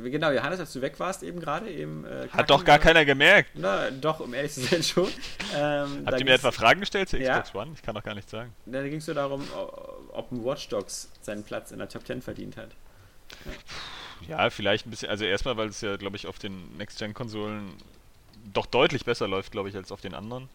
genau, 0.03 0.31
Johannes, 0.31 0.61
als 0.61 0.73
du 0.73 0.81
weg 0.81 0.99
warst 0.99 1.23
eben 1.23 1.41
gerade, 1.41 1.71
eben. 1.71 2.05
Äh, 2.05 2.29
Hat 2.31 2.49
doch 2.51 2.65
gar 2.65 2.79
keiner 2.79 3.05
gemerkt. 3.05 3.51
Na, 3.55 3.91
doch, 3.91 4.21
um 4.21 4.33
ehrlich 4.35 4.53
zu 4.53 4.61
sein 4.63 4.83
schon. 4.83 5.09
Ähm, 5.55 6.03
Habt 6.07 6.19
ihr 6.21 6.25
mir 6.25 6.35
etwa 6.35 6.51
Fragen 6.53 6.81
gestellt 6.81 7.09
zur 7.09 7.19
Ja. 7.21 7.41
Xbox 7.41 7.55
One? 7.55 7.73
Ich 7.75 7.83
kann 7.83 7.95
doch 7.95 8.03
gar 8.05 8.15
nichts 8.15 8.31
sagen. 8.31 8.53
Da 8.67 8.83
ging 8.83 8.99
es 8.99 9.07
so 9.07 9.15
darum, 9.15 9.47
ob 10.13 10.33
ein 10.33 10.45
Watch 10.45 10.69
Dogs 10.69 11.11
seinen 11.21 11.43
Platz 11.45 11.71
in 11.73 11.79
der 11.79 11.89
Top 11.89 12.07
10 12.07 12.23
verdient 12.23 12.57
hat. 12.57 12.71
Ja, 14.29 14.51
vielleicht 14.51 14.87
ein 14.87 14.91
bisschen. 14.91 15.09
Also 15.09 15.25
erstmal, 15.25 15.57
weil 15.57 15.69
es 15.69 15.81
ja, 15.81 15.97
glaube 15.97 16.17
ich, 16.17 16.27
auf 16.27 16.39
den 16.39 16.77
Next-Gen-Konsolen 16.77 17.73
doch 18.53 18.67
deutlich 18.67 19.05
besser 19.05 19.29
läuft, 19.29 19.53
glaube 19.53 19.69
ich, 19.69 19.77
als 19.77 19.93
auf 19.93 20.01
den 20.01 20.15
anderen. 20.15 20.49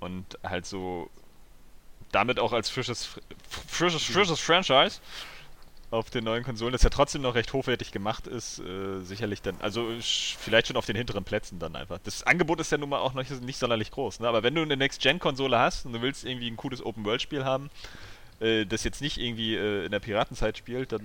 Und 0.00 0.38
halt 0.44 0.64
so 0.66 1.10
damit 2.12 2.38
auch 2.38 2.52
als 2.52 2.70
frisches, 2.70 3.06
Fr- 3.06 3.20
frisches, 3.68 4.04
frisches 4.04 4.40
Franchise 4.40 5.00
auf 5.90 6.10
den 6.10 6.24
neuen 6.24 6.44
Konsolen, 6.44 6.72
das 6.72 6.82
ja 6.82 6.90
trotzdem 6.90 7.22
noch 7.22 7.34
recht 7.34 7.52
hochwertig 7.52 7.92
gemacht 7.92 8.26
ist, 8.26 8.58
äh, 8.58 9.00
sicherlich 9.00 9.40
dann, 9.40 9.56
also 9.60 9.88
vielleicht 10.38 10.66
schon 10.66 10.76
auf 10.76 10.84
den 10.86 10.96
hinteren 10.96 11.24
Plätzen 11.24 11.58
dann 11.58 11.76
einfach. 11.76 11.98
Das 12.04 12.22
Angebot 12.24 12.60
ist 12.60 12.70
ja 12.70 12.78
nun 12.78 12.90
mal 12.90 12.98
auch 12.98 13.14
noch 13.14 13.24
nicht, 13.40 13.58
sonderlich 13.58 13.90
groß, 13.90 14.20
ne? 14.20 14.28
aber 14.28 14.42
wenn 14.42 14.54
du 14.54 14.62
eine 14.62 14.76
Next-Gen-Konsole 14.76 15.58
hast 15.58 15.86
und 15.86 15.94
du 15.94 16.02
willst 16.02 16.24
irgendwie 16.24 16.50
ein 16.50 16.56
cooles 16.56 16.84
Open-World-Spiel 16.84 17.44
haben, 17.44 17.70
äh, 18.40 18.66
das 18.66 18.84
jetzt 18.84 19.00
nicht 19.00 19.16
irgendwie 19.18 19.54
äh, 19.56 19.86
in 19.86 19.90
der 19.90 20.00
Piratenzeit 20.00 20.58
spielt, 20.58 20.92
dann 20.92 21.00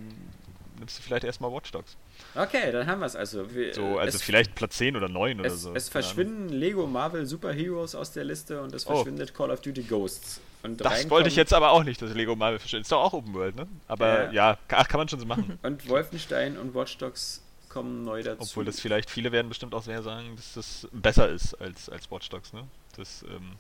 nimmst 0.79 0.99
du 0.99 1.03
vielleicht 1.03 1.23
erstmal 1.23 1.51
Watch 1.51 1.71
Dogs. 1.71 1.95
Okay, 2.35 2.71
dann 2.71 2.85
haben 2.87 2.99
wir 2.99 3.05
es 3.05 3.15
also. 3.15 3.53
Wir, 3.55 3.73
So, 3.73 3.97
also 3.97 4.17
es, 4.17 4.21
vielleicht 4.21 4.53
Platz 4.53 4.77
10 4.77 4.97
oder 4.97 5.07
9 5.07 5.39
oder 5.39 5.47
es, 5.47 5.61
so. 5.61 5.73
es 5.73 5.87
verschwinden 5.87 6.49
Lego 6.49 6.87
Marvel 6.87 7.25
Super 7.25 7.53
Heroes 7.53 7.95
aus 7.95 8.11
der 8.11 8.25
Liste 8.25 8.61
und 8.61 8.73
es 8.73 8.85
Oh. 8.85 8.95
verschwindet 8.95 9.33
Call 9.33 9.49
of 9.49 9.61
Duty 9.61 9.83
Ghosts. 9.83 10.41
Und 10.63 10.79
Das 10.79 11.09
wollte 11.09 11.27
ich 11.27 11.35
jetzt 11.35 11.53
aber 11.53 11.71
auch 11.71 11.83
nicht, 11.83 12.01
dass 12.01 12.13
Lego 12.13 12.35
Marvel 12.35 12.57
verschwindet. 12.57 12.85
Ist 12.85 12.91
doch 12.91 13.03
auch 13.03 13.13
Open 13.13 13.33
World, 13.33 13.55
ne? 13.55 13.67
Aber 13.87 14.25
Ja. 14.25 14.31
ja, 14.31 14.57
ach, 14.69 14.87
kann 14.87 14.97
man 14.99 15.09
schon 15.09 15.19
so 15.19 15.25
machen. 15.25 15.59
Und 15.61 15.87
Wolfenstein 15.89 16.57
und 16.57 16.73
Watch 16.73 16.97
Dogs 16.97 17.41
kommen 17.67 18.03
neu 18.03 18.23
dazu. 18.23 18.41
Obwohl 18.41 18.65
das 18.65 18.79
vielleicht, 18.79 19.09
viele 19.09 19.31
werden 19.31 19.49
bestimmt 19.49 19.73
auch 19.75 19.83
sehr 19.83 20.01
sagen, 20.01 20.35
dass 20.37 20.53
das 20.53 20.87
besser 20.93 21.27
ist 21.27 21.53
als, 21.55 21.89
als 21.89 22.09
Watch 22.09 22.29
Dogs, 22.29 22.53
ne? 22.53 22.63
Dass 22.95 23.23
ähm, 23.23 23.53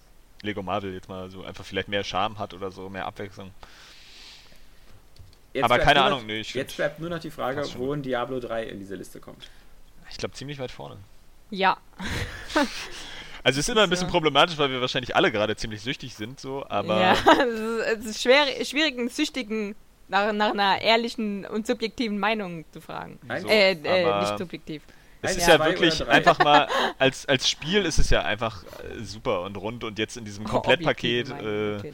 Lego 0.43 0.63
Marvel 0.63 0.93
jetzt 0.93 1.09
mal 1.09 1.29
so 1.29 1.43
einfach 1.43 1.65
vielleicht 1.65 1.89
mehr 1.89 2.03
Charme 2.03 2.39
hat 2.39 2.53
oder 2.53 2.71
so, 2.71 2.89
mehr 2.89 3.05
Abwechslung. 3.05 3.51
Jetzt 5.53 5.65
aber 5.65 5.79
keine 5.79 6.01
Ahnung, 6.01 6.21
noch, 6.21 6.27
nee, 6.27 6.39
ich 6.39 6.53
Jetzt 6.53 6.77
bleibt 6.77 6.99
nur 6.99 7.09
noch 7.09 7.19
die 7.19 7.29
Frage, 7.31 7.63
wo 7.75 7.93
ein 7.93 8.01
Diablo 8.01 8.39
3 8.39 8.63
in 8.63 8.79
diese 8.79 8.95
Liste 8.95 9.19
kommt. 9.19 9.49
Ich 10.09 10.17
glaube 10.17 10.33
ziemlich 10.35 10.57
weit 10.57 10.71
vorne. 10.71 10.97
Ja. 11.51 11.77
Also 13.43 13.59
es 13.59 13.67
ist 13.67 13.69
immer 13.71 13.81
ein 13.81 13.89
So. 13.89 13.91
bisschen 13.91 14.07
problematisch, 14.07 14.57
weil 14.57 14.69
wir 14.71 14.79
wahrscheinlich 14.81 15.15
alle 15.15 15.31
gerade 15.31 15.55
ziemlich 15.55 15.81
süchtig 15.81 16.15
sind, 16.15 16.39
so, 16.39 16.65
aber 16.69 16.99
ja, 17.01 17.13
es 17.97 18.05
ist, 18.05 18.21
schwer, 18.21 18.45
schwierig, 18.63 18.97
einen 18.97 19.09
Süchtigen 19.09 19.75
nach, 20.07 20.31
nach 20.31 20.51
einer 20.51 20.81
ehrlichen 20.81 21.45
und 21.45 21.67
subjektiven 21.67 22.17
Meinung 22.19 22.65
zu 22.71 22.79
fragen. 22.81 23.19
Äh, 23.29 23.73
äh, 23.73 24.03
aber- 24.05 24.21
nicht 24.21 24.37
subjektiv. 24.37 24.83
Es 25.25 25.37
ist 25.37 25.47
ja 25.47 25.55
zwei 25.55 25.67
wirklich 25.67 26.05
einfach 26.05 26.37
mal, 26.39 26.67
als, 26.99 27.25
als 27.27 27.49
Spiel 27.49 27.85
ist 27.85 27.97
es 27.97 28.09
ja 28.09 28.23
einfach 28.23 28.63
äh, 28.63 29.01
super 29.03 29.41
und 29.43 29.55
rund 29.55 29.85
und 29.85 29.97
jetzt 29.97 30.17
in 30.17 30.25
diesem 30.25 30.43
Komplettpaket 30.43 31.29
äh, 31.29 31.75
äh, 31.77 31.91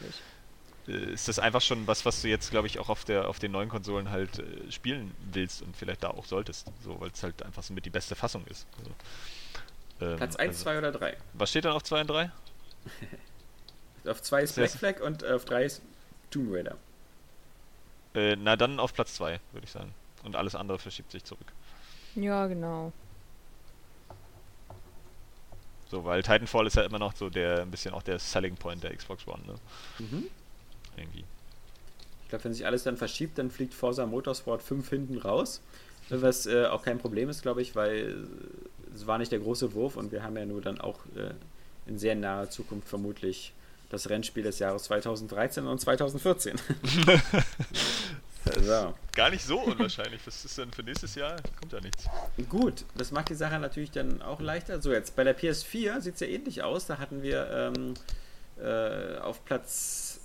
ist 1.14 1.28
das 1.28 1.38
einfach 1.38 1.62
schon 1.62 1.86
was, 1.86 2.06
was 2.06 2.24
du 2.24 2.28
jetzt, 2.28 2.50
glaube 2.50 2.66
ich, 2.66 2.80
auch 2.80 2.90
auf, 2.90 3.06
der, 3.06 3.28
auf 3.30 3.38
den 3.38 3.52
neuen 3.52 3.70
Konsolen 3.70 4.10
halt 4.10 4.40
äh, 4.40 4.72
spielen 4.72 5.12
willst 5.32 5.62
und 5.62 5.78
vielleicht 5.78 6.04
da 6.04 6.10
auch 6.10 6.26
solltest. 6.26 6.72
So, 6.84 7.00
weil 7.00 7.12
es 7.14 7.22
halt 7.22 7.44
einfach 7.44 7.62
so 7.62 7.72
mit 7.74 7.86
die 7.86 7.92
beste 7.92 8.16
Fassung 8.16 8.44
ist. 8.48 8.66
Also, 8.80 8.90
ähm, 10.02 10.18
Platz 10.18 10.36
1, 10.36 10.50
also, 10.50 10.64
2 10.64 10.78
oder 10.78 10.92
3? 10.92 11.18
Was 11.34 11.50
steht 11.50 11.66
dann 11.66 11.74
auf 11.74 11.84
2 11.84 12.02
und 12.02 12.10
3? 12.10 12.32
Auf 14.06 14.22
2 14.22 14.44
ist 14.44 14.56
Black 14.56 14.72
Flag 14.72 15.02
und 15.02 15.26
auf 15.26 15.46
3 15.46 15.66
ist 15.66 15.82
Tomb 16.32 16.54
Raider. 16.54 16.78
Äh, 18.16 18.36
na, 18.38 18.56
dann 18.56 18.80
auf 18.80 18.94
Platz 18.94 19.14
2, 19.16 19.40
würde 19.52 19.66
ich 19.66 19.72
sagen. 19.72 19.94
Und 20.24 20.36
alles 20.36 20.56
andere 20.56 20.80
verschiebt 20.80 21.12
sich 21.12 21.24
zurück. 21.24 21.48
Ja, 22.16 22.48
genau. 22.48 22.92
So, 25.90 26.06
weil 26.06 26.22
Titanfall 26.22 26.68
ist 26.68 26.76
ja 26.76 26.84
immer 26.84 27.00
noch 27.00 27.16
so 27.16 27.30
der, 27.30 27.62
ein 27.62 27.72
bisschen 27.72 27.94
auch 27.94 28.04
der 28.04 28.20
Selling 28.20 28.56
Point 28.56 28.84
der 28.84 28.96
Xbox 28.96 29.28
One, 29.28 29.44
ne? 29.46 29.56
Mhm. 30.00 30.28
Irgendwie. 30.98 31.26
Ich 32.24 32.30
glaube, 32.30 32.44
wenn 32.44 32.54
sich 32.54 32.66
alles 32.66 32.84
dann 32.84 32.98
verschiebt, 32.98 33.38
dann 33.38 33.50
fliegt 33.50 33.74
Forza 33.74 34.06
Motorsport 34.06 34.62
5 34.62 34.90
hinten 34.90 35.18
raus. 35.18 35.62
Was 36.10 36.46
äh, 36.46 36.66
auch 36.66 36.84
kein 36.84 37.00
Problem 37.00 37.30
ist, 37.30 37.42
glaube 37.42 37.62
ich, 37.62 37.76
weil 37.76 38.28
es 38.94 39.08
war 39.08 39.18
nicht 39.18 39.32
der 39.32 39.40
große 39.40 39.74
Wurf 39.74 39.96
und 39.98 40.12
wir 40.12 40.24
haben 40.24 40.38
ja 40.38 40.46
nur 40.46 40.62
dann 40.62 40.80
auch 40.80 41.00
äh, 41.16 41.34
in 41.88 41.98
sehr 41.98 42.16
naher 42.16 42.50
Zukunft 42.50 42.88
vermutlich 42.88 43.54
das 43.90 44.10
Rennspiel 44.10 44.44
des 44.44 44.60
Jahres 44.60 44.84
2013 44.84 45.66
und 45.66 45.80
2014. 45.80 46.58
so. 48.62 48.94
Gar 49.14 49.30
nicht 49.32 49.44
so 49.44 49.60
unwahrscheinlich. 49.60 50.22
Was 50.26 50.46
ist 50.46 50.58
denn 50.58 50.72
für 50.72 50.84
nächstes 50.84 51.16
Jahr? 51.16 51.38
Kommt 51.60 51.74
ja 51.74 51.82
nichts. 51.82 52.06
Gut, 52.48 52.86
das 52.96 53.12
macht 53.12 53.30
die 53.30 53.36
Sache 53.36 53.60
natürlich 53.60 53.92
dann 53.92 54.22
auch 54.22 54.40
leichter. 54.40 54.82
So, 54.82 54.92
jetzt 54.92 55.16
bei 55.16 55.24
der 55.24 55.38
PS4 55.38 56.02
sieht 56.02 56.14
es 56.16 56.20
ja 56.20 56.28
ähnlich 56.28 56.62
aus. 56.62 56.86
Da 56.86 57.00
hatten 57.00 57.24
wir 57.24 57.74
ähm, 57.76 57.96
äh, 58.62 59.18
auf 59.18 59.44
Platz 59.46 60.20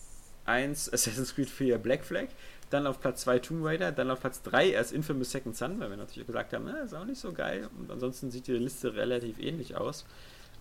1 0.44 0.93
Assassin's 0.93 1.34
Creed 1.34 1.49
4 1.49 1.78
Black 1.78 2.05
Flag, 2.05 2.28
dann 2.75 2.86
auf 2.86 3.01
Platz 3.01 3.23
2 3.23 3.39
Tomb 3.39 3.65
Raider, 3.65 3.93
dann 3.93 4.11
auf 4.11 4.20
Platz 4.20 4.43
3 4.43 4.70
erst 4.70 4.93
Infamous 4.93 5.31
Second 5.31 5.57
Son, 5.57 5.81
weil 5.81 5.91
wir 5.91 5.97
natürlich 5.97 6.27
gesagt 6.27 6.53
haben, 6.53 6.65
na, 6.67 6.81
ist 6.81 6.93
auch 6.94 7.05
nicht 7.05 7.20
so 7.20 7.33
geil. 7.33 7.69
Und 7.78 7.91
ansonsten 7.91 8.31
sieht 8.31 8.47
die 8.47 8.53
Liste 8.53 8.94
relativ 8.94 9.39
ähnlich 9.39 9.77
aus. 9.77 10.05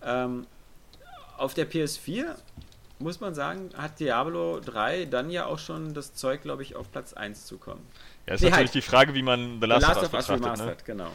Ähm, 0.02 0.46
auf 1.36 1.54
der 1.54 1.68
PS4 1.70 2.36
muss 3.00 3.20
man 3.20 3.34
sagen, 3.34 3.70
hat 3.76 3.98
Diablo 3.98 4.60
3 4.60 5.06
dann 5.06 5.30
ja 5.30 5.46
auch 5.46 5.58
schon 5.58 5.92
das 5.94 6.14
Zeug, 6.14 6.42
glaube 6.42 6.62
ich, 6.62 6.76
auf 6.76 6.90
Platz 6.92 7.12
1 7.12 7.46
zu 7.46 7.58
kommen. 7.58 7.84
Ja, 8.26 8.34
ist 8.34 8.40
Nee, 8.42 8.50
natürlich 8.50 8.68
halt. 8.68 8.74
die 8.74 8.82
Frage, 8.82 9.14
wie 9.14 9.22
man 9.22 9.54
The 9.54 9.58
The 9.62 9.66
Last, 9.66 9.86
Last 9.88 10.02
of 10.04 10.14
Us 10.14 10.26
betrachtet. 10.26 10.40
Ne? 10.40 10.44
Remastered, 10.46 10.84
genau. 10.84 11.12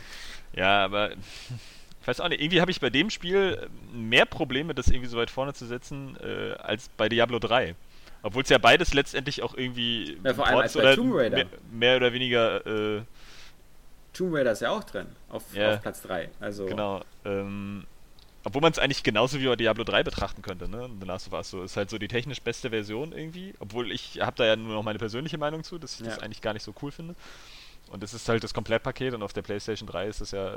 Ja, 0.53 0.83
aber 0.83 1.11
ich 2.01 2.07
weiß 2.07 2.19
auch 2.19 2.27
nicht, 2.27 2.41
irgendwie 2.41 2.59
habe 2.59 2.71
ich 2.71 2.81
bei 2.81 2.89
dem 2.89 3.09
Spiel 3.09 3.69
mehr 3.93 4.25
Probleme, 4.25 4.75
das 4.75 4.89
irgendwie 4.89 5.07
so 5.07 5.17
weit 5.17 5.31
vorne 5.31 5.53
zu 5.53 5.65
setzen, 5.65 6.17
äh, 6.21 6.53
als 6.59 6.89
bei 6.89 7.07
Diablo 7.07 7.39
3. 7.39 7.75
Obwohl 8.21 8.43
es 8.43 8.49
ja 8.49 8.57
beides 8.57 8.93
letztendlich 8.93 9.41
auch 9.41 9.53
irgendwie 9.55 10.17
Ja, 10.23 10.33
vor 10.33 10.45
allem 10.47 10.59
als 10.59 10.73
bei 10.73 10.95
Tomb 10.95 11.13
Raider. 11.15 11.37
Mehr, 11.37 11.47
mehr 11.71 11.97
oder 11.97 12.13
weniger, 12.13 12.65
äh, 12.97 13.01
Tomb 14.13 14.33
Raider 14.35 14.51
ist 14.51 14.61
ja 14.61 14.71
auch 14.71 14.83
drin, 14.83 15.07
auf, 15.29 15.43
Ja. 15.53 15.75
auf 15.75 15.81
Platz 15.81 16.01
3. 16.01 16.29
Also, 16.39 16.65
genau, 16.65 17.01
ähm, 17.25 17.85
obwohl 18.43 18.61
man 18.61 18.71
es 18.71 18.79
eigentlich 18.79 19.03
genauso 19.03 19.39
wie 19.39 19.45
bei 19.45 19.55
Diablo 19.55 19.83
3 19.83 20.03
betrachten 20.03 20.41
könnte, 20.41 20.67
ne? 20.67 20.89
The 20.99 21.05
Last 21.05 21.27
of 21.27 21.33
Us 21.33 21.49
so 21.49 21.63
ist 21.63 21.77
halt 21.77 21.89
so 21.89 21.97
die 21.97 22.07
technisch 22.07 22.41
beste 22.41 22.69
Version 22.69 23.11
irgendwie, 23.13 23.53
obwohl 23.59 23.91
ich 23.91 24.19
habe 24.21 24.35
da 24.37 24.45
ja 24.45 24.55
nur 24.55 24.73
noch 24.73 24.83
meine 24.83 24.99
persönliche 24.99 25.37
Meinung 25.37 25.63
zu, 25.63 25.77
dass 25.77 25.99
ich 25.99 26.05
das 26.05 26.17
Ja. 26.17 26.23
eigentlich 26.23 26.41
gar 26.41 26.53
nicht 26.53 26.63
so 26.63 26.73
cool 26.81 26.91
finde. 26.91 27.15
Und 27.91 28.03
es 28.03 28.13
ist 28.13 28.27
halt 28.29 28.43
das 28.43 28.53
Komplettpaket 28.53 29.13
und 29.13 29.23
auf 29.23 29.33
der 29.33 29.41
PlayStation 29.41 29.87
3 29.87 30.07
ist 30.07 30.21
es 30.21 30.31
ja 30.31 30.53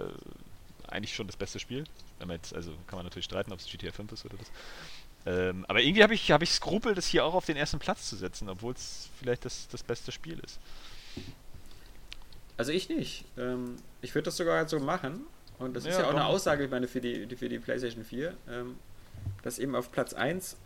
eigentlich 0.88 1.14
schon 1.14 1.26
das 1.26 1.36
beste 1.36 1.58
Spiel. 1.58 1.84
Jetzt, 2.28 2.54
also 2.54 2.70
kann 2.86 2.98
man 2.98 3.04
natürlich 3.06 3.24
streiten, 3.24 3.52
ob 3.52 3.58
es 3.58 3.66
GTA 3.66 3.90
5 3.90 4.12
ist 4.12 4.24
oder 4.24 4.36
das. 4.36 4.50
Ähm, 5.24 5.64
aber 5.68 5.80
irgendwie 5.80 6.02
habe 6.02 6.14
ich, 6.14 6.30
hab 6.32 6.42
ich 6.42 6.50
Skrupel, 6.52 6.94
das 6.94 7.06
hier 7.06 7.24
auch 7.24 7.34
auf 7.34 7.44
den 7.46 7.56
ersten 7.56 7.78
Platz 7.78 8.08
zu 8.08 8.16
setzen, 8.16 8.48
obwohl 8.48 8.74
es 8.74 9.08
vielleicht 9.20 9.44
das, 9.44 9.68
das 9.68 9.82
beste 9.82 10.10
Spiel 10.12 10.38
ist. 10.44 10.58
also 12.56 12.72
ich 12.72 12.88
nicht. 12.88 13.24
Ähm, 13.38 13.76
ich 14.00 14.14
würde 14.14 14.26
das 14.26 14.36
sogar 14.36 14.68
so 14.68 14.78
machen. 14.80 15.26
Und 15.58 15.74
das 15.74 15.84
ist 15.84 15.94
Ja, 15.94 16.00
ja 16.00 16.06
auch 16.06 16.10
eine 16.10 16.20
komm. 16.20 16.28
Aussage, 16.30 16.64
ich 16.64 16.70
meine, 16.70 16.88
für 16.88 17.00
die, 17.00 17.26
für 17.36 17.48
die 17.48 17.58
PlayStation 17.58 18.04
4, 18.04 18.34
ähm, 18.50 18.76
dass 19.42 19.58
eben 19.58 19.76
auf 19.76 19.92
Platz 19.92 20.12
1 20.12 20.56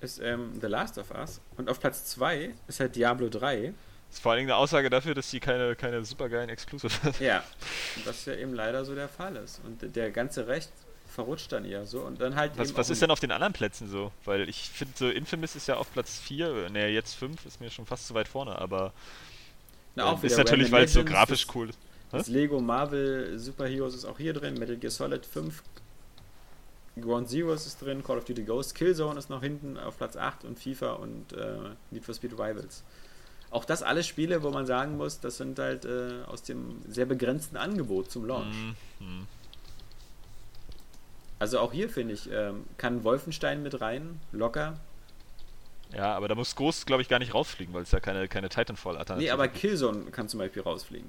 ist 0.00 0.18
ähm, 0.20 0.58
The 0.60 0.66
Last 0.66 0.98
of 0.98 1.10
Us 1.12 1.40
und 1.56 1.68
auf 1.68 1.78
Platz 1.78 2.06
2 2.06 2.50
ist 2.68 2.80
halt 2.80 2.96
Diablo 2.96 3.28
3. 3.28 3.74
Das 4.08 4.16
ist 4.16 4.22
vor 4.22 4.32
allen 4.32 4.40
Dingen 4.40 4.50
eine 4.50 4.56
Aussage 4.56 4.90
dafür, 4.90 5.14
dass 5.14 5.30
die 5.30 5.38
keine, 5.38 5.76
keine 5.76 6.04
supergeilen 6.04 6.48
Exclusive 6.48 6.90
hat. 7.04 7.20
Ja, 7.20 7.44
was 8.04 8.24
ja 8.24 8.34
eben 8.34 8.54
leider 8.54 8.84
so 8.84 8.94
der 8.96 9.08
Fall 9.08 9.36
ist. 9.36 9.60
Und 9.64 9.94
der 9.94 10.10
ganze 10.10 10.48
Recht 10.48 10.70
verrutscht 11.10 11.52
dann 11.52 11.64
eher 11.64 11.86
so. 11.86 12.00
Und 12.00 12.20
dann 12.20 12.36
halt 12.36 12.52
Was, 12.56 12.74
was 12.76 12.90
ist 12.90 13.02
denn 13.02 13.10
auf 13.10 13.20
den 13.20 13.32
anderen 13.32 13.52
Plätzen 13.52 13.88
so? 13.88 14.12
Weil 14.24 14.48
ich 14.48 14.70
finde, 14.70 14.94
so 14.96 15.08
Infamous 15.08 15.56
ist 15.56 15.68
ja 15.68 15.76
auf 15.76 15.92
Platz 15.92 16.18
4, 16.18 16.70
ne, 16.70 16.88
jetzt 16.88 17.14
5, 17.14 17.44
ist 17.46 17.60
mir 17.60 17.70
schon 17.70 17.86
fast 17.86 18.06
zu 18.06 18.14
weit 18.14 18.28
vorne, 18.28 18.58
aber 18.58 18.92
Na, 19.94 20.12
äh, 20.12 20.26
ist 20.26 20.36
natürlich, 20.36 20.70
weil 20.72 20.84
es 20.84 20.92
so 20.92 21.04
grafisch 21.04 21.46
das, 21.46 21.54
cool 21.54 21.70
ist. 21.70 21.78
Das 22.10 22.28
Lego 22.28 22.60
Marvel 22.60 23.38
Super 23.38 23.66
Heroes 23.66 23.94
ist 23.94 24.04
auch 24.04 24.18
hier 24.18 24.32
drin, 24.32 24.54
Metal 24.54 24.76
Gear 24.76 24.90
Solid 24.90 25.24
5, 25.24 25.62
Ground 27.00 27.28
Zeroes 27.28 27.66
ist 27.66 27.80
drin, 27.80 28.02
Call 28.02 28.18
of 28.18 28.24
Duty 28.24 28.42
Ghost, 28.42 28.74
Killzone 28.74 29.18
ist 29.18 29.30
noch 29.30 29.42
hinten 29.42 29.76
auf 29.78 29.96
Platz 29.96 30.16
8 30.16 30.44
und 30.44 30.58
FIFA 30.58 30.92
und 30.94 31.32
äh, 31.32 31.70
Need 31.90 32.04
for 32.04 32.14
Speed 32.14 32.32
Rivals. 32.32 32.82
Auch 33.50 33.64
das 33.64 33.82
alles 33.82 34.06
Spiele, 34.06 34.42
wo 34.42 34.50
man 34.50 34.66
sagen 34.66 34.96
muss, 34.96 35.20
das 35.20 35.36
sind 35.36 35.58
halt 35.58 35.84
äh, 35.84 36.22
aus 36.26 36.42
dem 36.42 36.82
sehr 36.88 37.06
begrenzten 37.06 37.56
Angebot 37.56 38.10
zum 38.10 38.24
Launch. 38.26 38.54
Mhm, 39.00 39.06
mhm. 39.06 39.26
Also 41.40 41.58
auch 41.58 41.72
hier 41.72 41.88
finde 41.88 42.14
ich, 42.14 42.30
ähm, 42.30 42.64
kann 42.76 43.02
Wolfenstein 43.02 43.62
mit 43.62 43.80
rein, 43.80 44.20
locker. 44.30 44.78
Ja, 45.92 46.14
aber 46.14 46.28
da 46.28 46.34
muss 46.36 46.54
Ghost, 46.54 46.86
glaube 46.86 47.02
ich, 47.02 47.08
gar 47.08 47.18
nicht 47.18 47.34
rausfliegen, 47.34 47.74
weil 47.74 47.82
es 47.82 47.90
ja 47.90 47.98
keine, 47.98 48.28
keine 48.28 48.48
Titanfall-Alternative 48.48 49.24
Nee, 49.26 49.30
aber 49.32 49.48
gibt. 49.48 49.60
Killzone 49.60 50.10
kann 50.12 50.28
zum 50.28 50.38
Beispiel 50.38 50.62
rausfliegen. 50.62 51.08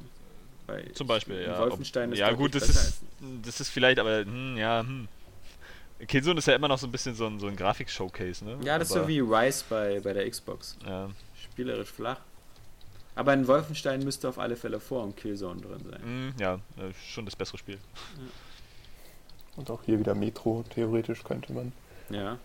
Weil 0.67 0.91
Zum 0.93 1.05
Beispiel, 1.05 1.43
ja. 1.43 1.59
Wolfenstein 1.59 2.09
Ob- 2.09 2.13
ist 2.13 2.19
ja, 2.19 2.31
gut, 2.31 2.55
das 2.55 2.69
ist, 2.69 3.01
das 3.43 3.59
ist 3.59 3.69
vielleicht, 3.69 3.99
aber, 3.99 4.21
hm, 4.21 4.57
ja, 4.57 4.79
hm. 4.79 5.07
Killzone 6.07 6.39
ist 6.39 6.47
ja 6.47 6.55
immer 6.55 6.67
noch 6.67 6.79
so 6.79 6.87
ein 6.87 6.91
bisschen 6.91 7.13
so 7.13 7.27
ein, 7.27 7.39
so 7.39 7.47
ein 7.47 7.55
Grafik-Showcase, 7.55 8.43
ne? 8.43 8.57
Ja, 8.63 8.79
das 8.79 8.89
ist 8.89 8.95
aber, 8.95 9.03
so 9.03 9.07
wie 9.09 9.19
Rise 9.19 9.65
bei, 9.69 9.99
bei 9.99 10.13
der 10.13 10.27
Xbox. 10.27 10.77
Ja, 10.85 11.09
Spielerisch 11.43 11.91
flach. 11.91 12.17
Aber 13.13 13.33
ein 13.33 13.45
Wolfenstein 13.45 14.03
müsste 14.03 14.29
auf 14.29 14.39
alle 14.39 14.55
Fälle 14.55 14.79
vor 14.79 15.03
dem 15.03 15.15
Killzone 15.15 15.61
drin 15.61 15.85
sein. 15.91 16.01
hm, 16.01 16.33
ja, 16.39 16.55
äh, 16.55 16.93
schon 17.13 17.25
das 17.25 17.35
bessere 17.35 17.57
Spiel. 17.57 17.77
Und 19.57 19.69
auch 19.69 19.83
hier 19.85 19.99
wieder 19.99 20.15
Metro, 20.15 20.63
theoretisch 20.73 21.23
könnte 21.23 21.51
man. 21.53 21.71
Ja. 22.09 22.37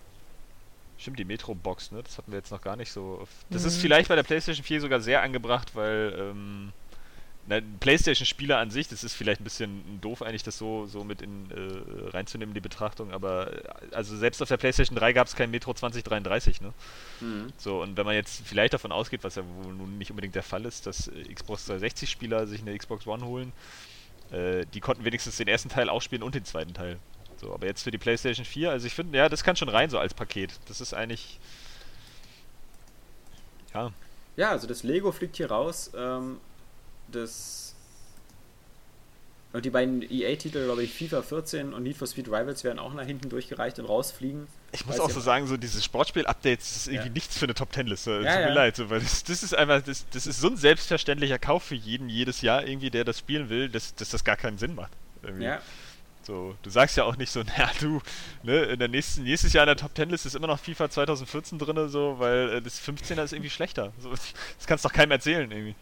Stimmt, 0.98 1.18
die 1.18 1.24
Metro-Box, 1.24 1.92
ne? 1.92 2.02
Das 2.02 2.16
hatten 2.18 2.32
wir 2.32 2.38
jetzt 2.38 2.50
noch 2.50 2.62
gar 2.62 2.76
nicht 2.76 2.90
so. 2.90 3.18
Auf 3.22 3.28
das 3.50 3.62
Mhm. 3.62 3.68
ist 3.68 3.76
vielleicht 3.78 4.08
bei 4.08 4.16
der 4.16 4.22
PlayStation 4.22 4.64
4 4.64 4.80
sogar 4.80 5.00
sehr 5.00 5.22
angebracht, 5.22 5.74
weil 5.74 6.14
ähm, 6.18 6.72
PlayStation-Spieler 7.78 8.58
an 8.58 8.70
sich, 8.70 8.88
das 8.88 9.04
ist 9.04 9.12
vielleicht 9.14 9.40
ein 9.40 9.44
bisschen 9.44 10.00
doof 10.00 10.20
eigentlich, 10.22 10.42
das 10.42 10.58
so, 10.58 10.86
so 10.86 11.04
mit 11.04 11.22
in, 11.22 11.48
äh, 11.52 12.08
reinzunehmen, 12.10 12.54
die 12.54 12.60
Betrachtung, 12.60 13.12
aber 13.12 13.52
äh, 13.52 13.62
also 13.94 14.16
selbst 14.16 14.42
auf 14.42 14.48
der 14.48 14.56
PlayStation 14.56 14.96
3 14.98 15.12
gab 15.12 15.28
es 15.28 15.36
kein 15.36 15.50
Metro 15.52 15.72
2033, 15.72 16.60
ne? 16.60 16.72
Mhm. 17.20 17.52
So, 17.56 17.82
und 17.82 17.96
wenn 17.96 18.04
man 18.04 18.16
jetzt 18.16 18.42
vielleicht 18.44 18.74
davon 18.74 18.90
ausgeht, 18.90 19.22
was 19.22 19.36
ja 19.36 19.44
wohl 19.62 19.74
nun 19.74 19.96
nicht 19.98 20.10
unbedingt 20.10 20.34
der 20.34 20.42
Fall 20.42 20.64
ist, 20.64 20.86
dass 20.86 21.08
Xbox 21.32 21.70
360-Spieler 21.70 22.46
sich 22.48 22.62
eine 22.62 22.76
Xbox 22.76 23.06
One 23.06 23.24
holen, 23.24 23.52
äh, 24.32 24.64
die 24.74 24.80
konnten 24.80 25.04
wenigstens 25.04 25.36
den 25.36 25.48
ersten 25.48 25.68
Teil 25.68 25.88
auch 25.88 26.02
spielen 26.02 26.22
und 26.22 26.34
den 26.34 26.44
zweiten 26.44 26.74
Teil. 26.74 26.98
So, 27.36 27.52
aber 27.52 27.66
jetzt 27.66 27.82
für 27.82 27.90
die 27.90 27.98
PlayStation 27.98 28.44
4, 28.44 28.70
also 28.70 28.86
ich 28.86 28.94
finde, 28.94 29.16
ja, 29.18 29.28
das 29.28 29.44
kann 29.44 29.56
schon 29.56 29.68
rein 29.68 29.90
so 29.90 29.98
als 29.98 30.14
Paket. 30.14 30.58
Das 30.68 30.80
ist 30.80 30.94
eigentlich. 30.94 31.38
Ja, 33.74 33.92
Ja, 34.36 34.50
also 34.50 34.66
das 34.66 34.82
Lego 34.82 35.12
fliegt 35.12 35.36
hier 35.36 35.50
raus. 35.50 35.90
Ähm, 35.96 36.38
das. 37.08 37.65
Und 39.56 39.64
die 39.64 39.70
beiden 39.70 40.02
EA-Titel, 40.02 40.64
glaube 40.66 40.82
ich, 40.82 40.92
FIFA 40.92 41.22
14 41.22 41.72
und 41.72 41.82
Need 41.82 41.96
for 41.96 42.06
Speed 42.06 42.28
Rivals 42.28 42.62
werden 42.62 42.78
auch 42.78 42.92
nach 42.92 43.06
hinten 43.06 43.30
durchgereicht 43.30 43.78
und 43.78 43.86
rausfliegen. 43.86 44.46
ich 44.72 44.84
muss 44.84 45.00
auch 45.00 45.08
so 45.08 45.18
sagen, 45.20 45.46
so 45.46 45.56
diese 45.56 45.82
Sportspiel-Updates 45.82 46.68
das 46.68 46.76
ist 46.76 46.88
irgendwie 46.88 47.08
Ja. 47.08 47.12
nichts 47.14 47.38
für 47.38 47.46
eine 47.46 47.54
Top 47.54 47.72
Ten-Liste. 47.72 48.20
Ja, 48.22 48.32
Tut 48.32 48.40
mir 48.42 48.48
ja. 48.48 48.52
leid, 48.52 48.76
so, 48.76 48.90
weil 48.90 49.00
das, 49.00 49.24
das 49.24 49.42
ist 49.42 49.54
einfach, 49.54 49.80
das, 49.80 50.04
das 50.10 50.26
ist 50.26 50.40
so 50.42 50.48
ein 50.48 50.58
selbstverständlicher 50.58 51.38
Kauf 51.38 51.62
für 51.62 51.74
jeden 51.74 52.10
jedes 52.10 52.42
Jahr 52.42 52.66
irgendwie, 52.66 52.90
der 52.90 53.04
das 53.04 53.18
spielen 53.20 53.48
will, 53.48 53.70
dass, 53.70 53.94
dass 53.94 54.10
das 54.10 54.24
gar 54.24 54.36
keinen 54.36 54.58
Sinn 54.58 54.74
macht. 54.74 54.92
Irgendwie. 55.22 55.44
Ja, 55.44 55.62
So, 56.22 56.54
du 56.62 56.68
sagst 56.68 56.98
ja 56.98 57.04
auch 57.04 57.16
nicht 57.16 57.30
so, 57.32 57.42
naja, 57.44 57.70
du, 57.80 58.02
ne, 58.42 58.58
in 58.64 58.78
der 58.78 58.88
nächsten, 58.88 59.22
nächstes 59.22 59.54
Jahr 59.54 59.64
in 59.64 59.68
der 59.68 59.76
Top 59.76 59.94
Ten 59.94 60.10
Liste 60.10 60.28
ist 60.28 60.34
immer 60.34 60.48
noch 60.48 60.58
FIFA 60.58 60.90
2014 60.90 61.58
drin, 61.58 61.88
so, 61.88 62.16
weil 62.18 62.56
äh, 62.56 62.60
das 62.60 62.78
15er 62.86 63.22
ist 63.24 63.32
irgendwie 63.32 63.48
schlechter. 63.50 63.94
So, 64.00 64.10
das 64.58 64.66
kannst 64.66 64.84
doch 64.84 64.92
keinem 64.92 65.12
erzählen, 65.12 65.50
irgendwie. 65.50 65.74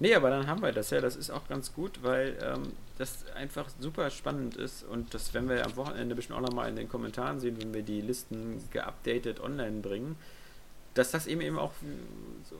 Nee, 0.00 0.14
aber 0.14 0.30
dann 0.30 0.46
haben 0.46 0.62
wir 0.62 0.72
das 0.72 0.90
ja. 0.90 1.00
Das 1.00 1.16
ist 1.16 1.30
auch 1.30 1.48
ganz 1.48 1.74
gut, 1.74 2.02
weil 2.02 2.36
ähm, 2.42 2.72
das 2.98 3.24
einfach 3.34 3.68
super 3.80 4.10
spannend 4.10 4.56
ist 4.56 4.84
und 4.84 5.12
das 5.14 5.34
werden 5.34 5.48
wir 5.48 5.64
am 5.64 5.76
Wochenende 5.76 6.14
bestimmt 6.14 6.38
auch 6.38 6.42
nochmal 6.42 6.68
in 6.68 6.76
den 6.76 6.88
Kommentaren 6.88 7.40
sehen, 7.40 7.56
wenn 7.60 7.74
wir 7.74 7.82
die 7.82 8.00
Listen 8.00 8.62
geupdatet 8.70 9.40
online 9.40 9.80
bringen, 9.80 10.16
dass 10.94 11.10
das 11.10 11.26
eben 11.26 11.40
eben 11.40 11.58
auch 11.58 11.72
so 12.48 12.56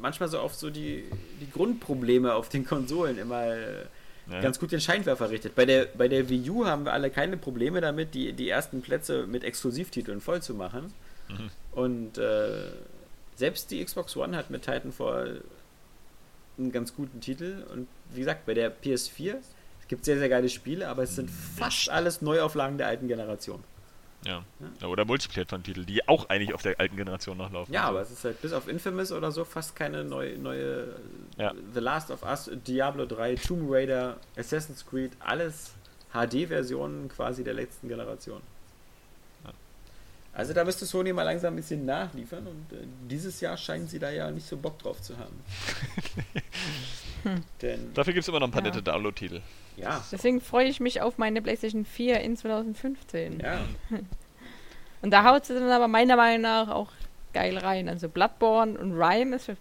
manchmal 0.00 0.28
so 0.28 0.38
auf 0.38 0.54
so 0.54 0.70
die, 0.70 1.04
die 1.40 1.50
Grundprobleme 1.50 2.34
auf 2.34 2.48
den 2.48 2.64
Konsolen 2.64 3.18
immer 3.18 3.44
äh, 3.46 3.84
Ja. 4.30 4.40
ganz 4.40 4.58
gut 4.60 4.70
den 4.72 4.80
Scheinwerfer 4.80 5.28
richtet. 5.30 5.54
Bei 5.54 5.66
der, 5.66 5.86
bei 5.86 6.06
der 6.08 6.28
Wii 6.28 6.50
U 6.50 6.66
haben 6.66 6.84
wir 6.84 6.92
alle 6.92 7.10
keine 7.10 7.36
Probleme 7.36 7.80
damit, 7.80 8.14
die, 8.14 8.32
die 8.32 8.48
ersten 8.48 8.80
Plätze 8.80 9.26
mit 9.26 9.42
Exklusivtiteln 9.44 10.20
voll 10.20 10.40
zu 10.42 10.54
machen. 10.54 10.92
Mhm. 11.28 11.50
Und 11.72 12.18
äh, 12.18 12.70
selbst 13.36 13.70
die 13.70 13.84
Xbox 13.84 14.16
One 14.16 14.36
hat 14.36 14.50
mit 14.50 14.62
Titanfall 14.62 15.42
einen 16.60 16.72
ganz 16.72 16.94
guten 16.94 17.20
Titel. 17.20 17.64
Und 17.72 17.88
wie 18.12 18.20
gesagt, 18.20 18.46
bei 18.46 18.54
der 18.54 18.72
PS4 18.72 19.36
es 19.80 19.88
gibt 19.88 20.04
sehr, 20.04 20.18
sehr 20.18 20.28
geile 20.28 20.48
Spiele, 20.48 20.88
aber 20.88 21.02
es 21.02 21.16
sind 21.16 21.28
fast 21.30 21.90
alles 21.90 22.22
Neuauflagen 22.22 22.78
der 22.78 22.86
alten 22.86 23.08
Generation. 23.08 23.62
Ja. 24.24 24.44
ja. 24.80 24.86
Oder 24.86 25.04
Multiplattform-Titel, 25.04 25.84
die 25.84 26.06
auch 26.08 26.28
eigentlich 26.28 26.54
auf 26.54 26.62
der 26.62 26.78
alten 26.78 26.96
Generation 26.96 27.38
noch 27.38 27.50
laufen. 27.50 27.72
Ja, 27.72 27.84
aber 27.84 28.02
es 28.02 28.10
ist 28.10 28.24
halt 28.24 28.40
bis 28.42 28.52
auf 28.52 28.68
Infamous 28.68 29.12
oder 29.12 29.32
so 29.32 29.44
fast 29.44 29.74
keine 29.74 30.04
neue, 30.04 30.38
neue 30.38 30.94
Ja. 31.38 31.54
The 31.74 31.80
Last 31.80 32.10
of 32.10 32.22
Us, 32.22 32.50
Diablo 32.66 33.06
3, 33.06 33.36
Tomb 33.36 33.70
Raider, 33.70 34.18
Assassin's 34.36 34.84
Creed, 34.86 35.12
alles 35.20 35.72
HD-Versionen 36.12 37.08
quasi 37.08 37.44
der 37.44 37.54
letzten 37.54 37.88
Generation. 37.88 38.42
Also 40.32 40.52
da 40.54 40.64
müsste 40.64 40.86
Sony 40.86 41.12
mal 41.12 41.24
langsam 41.24 41.54
ein 41.54 41.56
bisschen 41.56 41.84
nachliefern 41.84 42.46
und 42.46 42.72
äh, 42.72 42.82
dieses 43.08 43.40
Jahr 43.40 43.56
scheinen 43.56 43.88
sie 43.88 43.98
da 43.98 44.10
ja 44.10 44.30
nicht 44.30 44.46
so 44.46 44.56
Bock 44.56 44.78
drauf 44.78 45.02
zu 45.02 45.16
haben. 45.18 45.34
Denn, 47.62 47.92
Dafür 47.94 48.12
gibt 48.14 48.22
es 48.22 48.28
immer 48.28 48.40
noch 48.40 48.48
ein 48.48 48.52
paar 48.52 48.62
Ja. 48.62 48.68
nette 48.70 48.82
Download-Titel. 48.82 49.40
ja, 49.76 50.02
Deswegen 50.10 50.40
freue 50.40 50.66
ich 50.68 50.80
mich 50.80 51.02
auf 51.02 51.18
meine 51.18 51.42
PlayStation 51.42 51.84
4 51.84 52.20
in 52.20 52.36
2015. 52.36 53.40
ja, 53.40 53.60
Und 55.02 55.10
da 55.10 55.24
haut 55.24 55.46
sie 55.46 55.54
dann 55.54 55.70
aber 55.70 55.88
meiner 55.88 56.16
Meinung 56.16 56.42
nach 56.42 56.68
auch 56.68 56.92
geil 57.32 57.56
rein. 57.58 57.88
Also 57.88 58.08
Bloodborne 58.08 58.78
und 58.78 58.92
Rhyme 58.92 59.36
ist 59.36 59.46
für, 59.46 59.56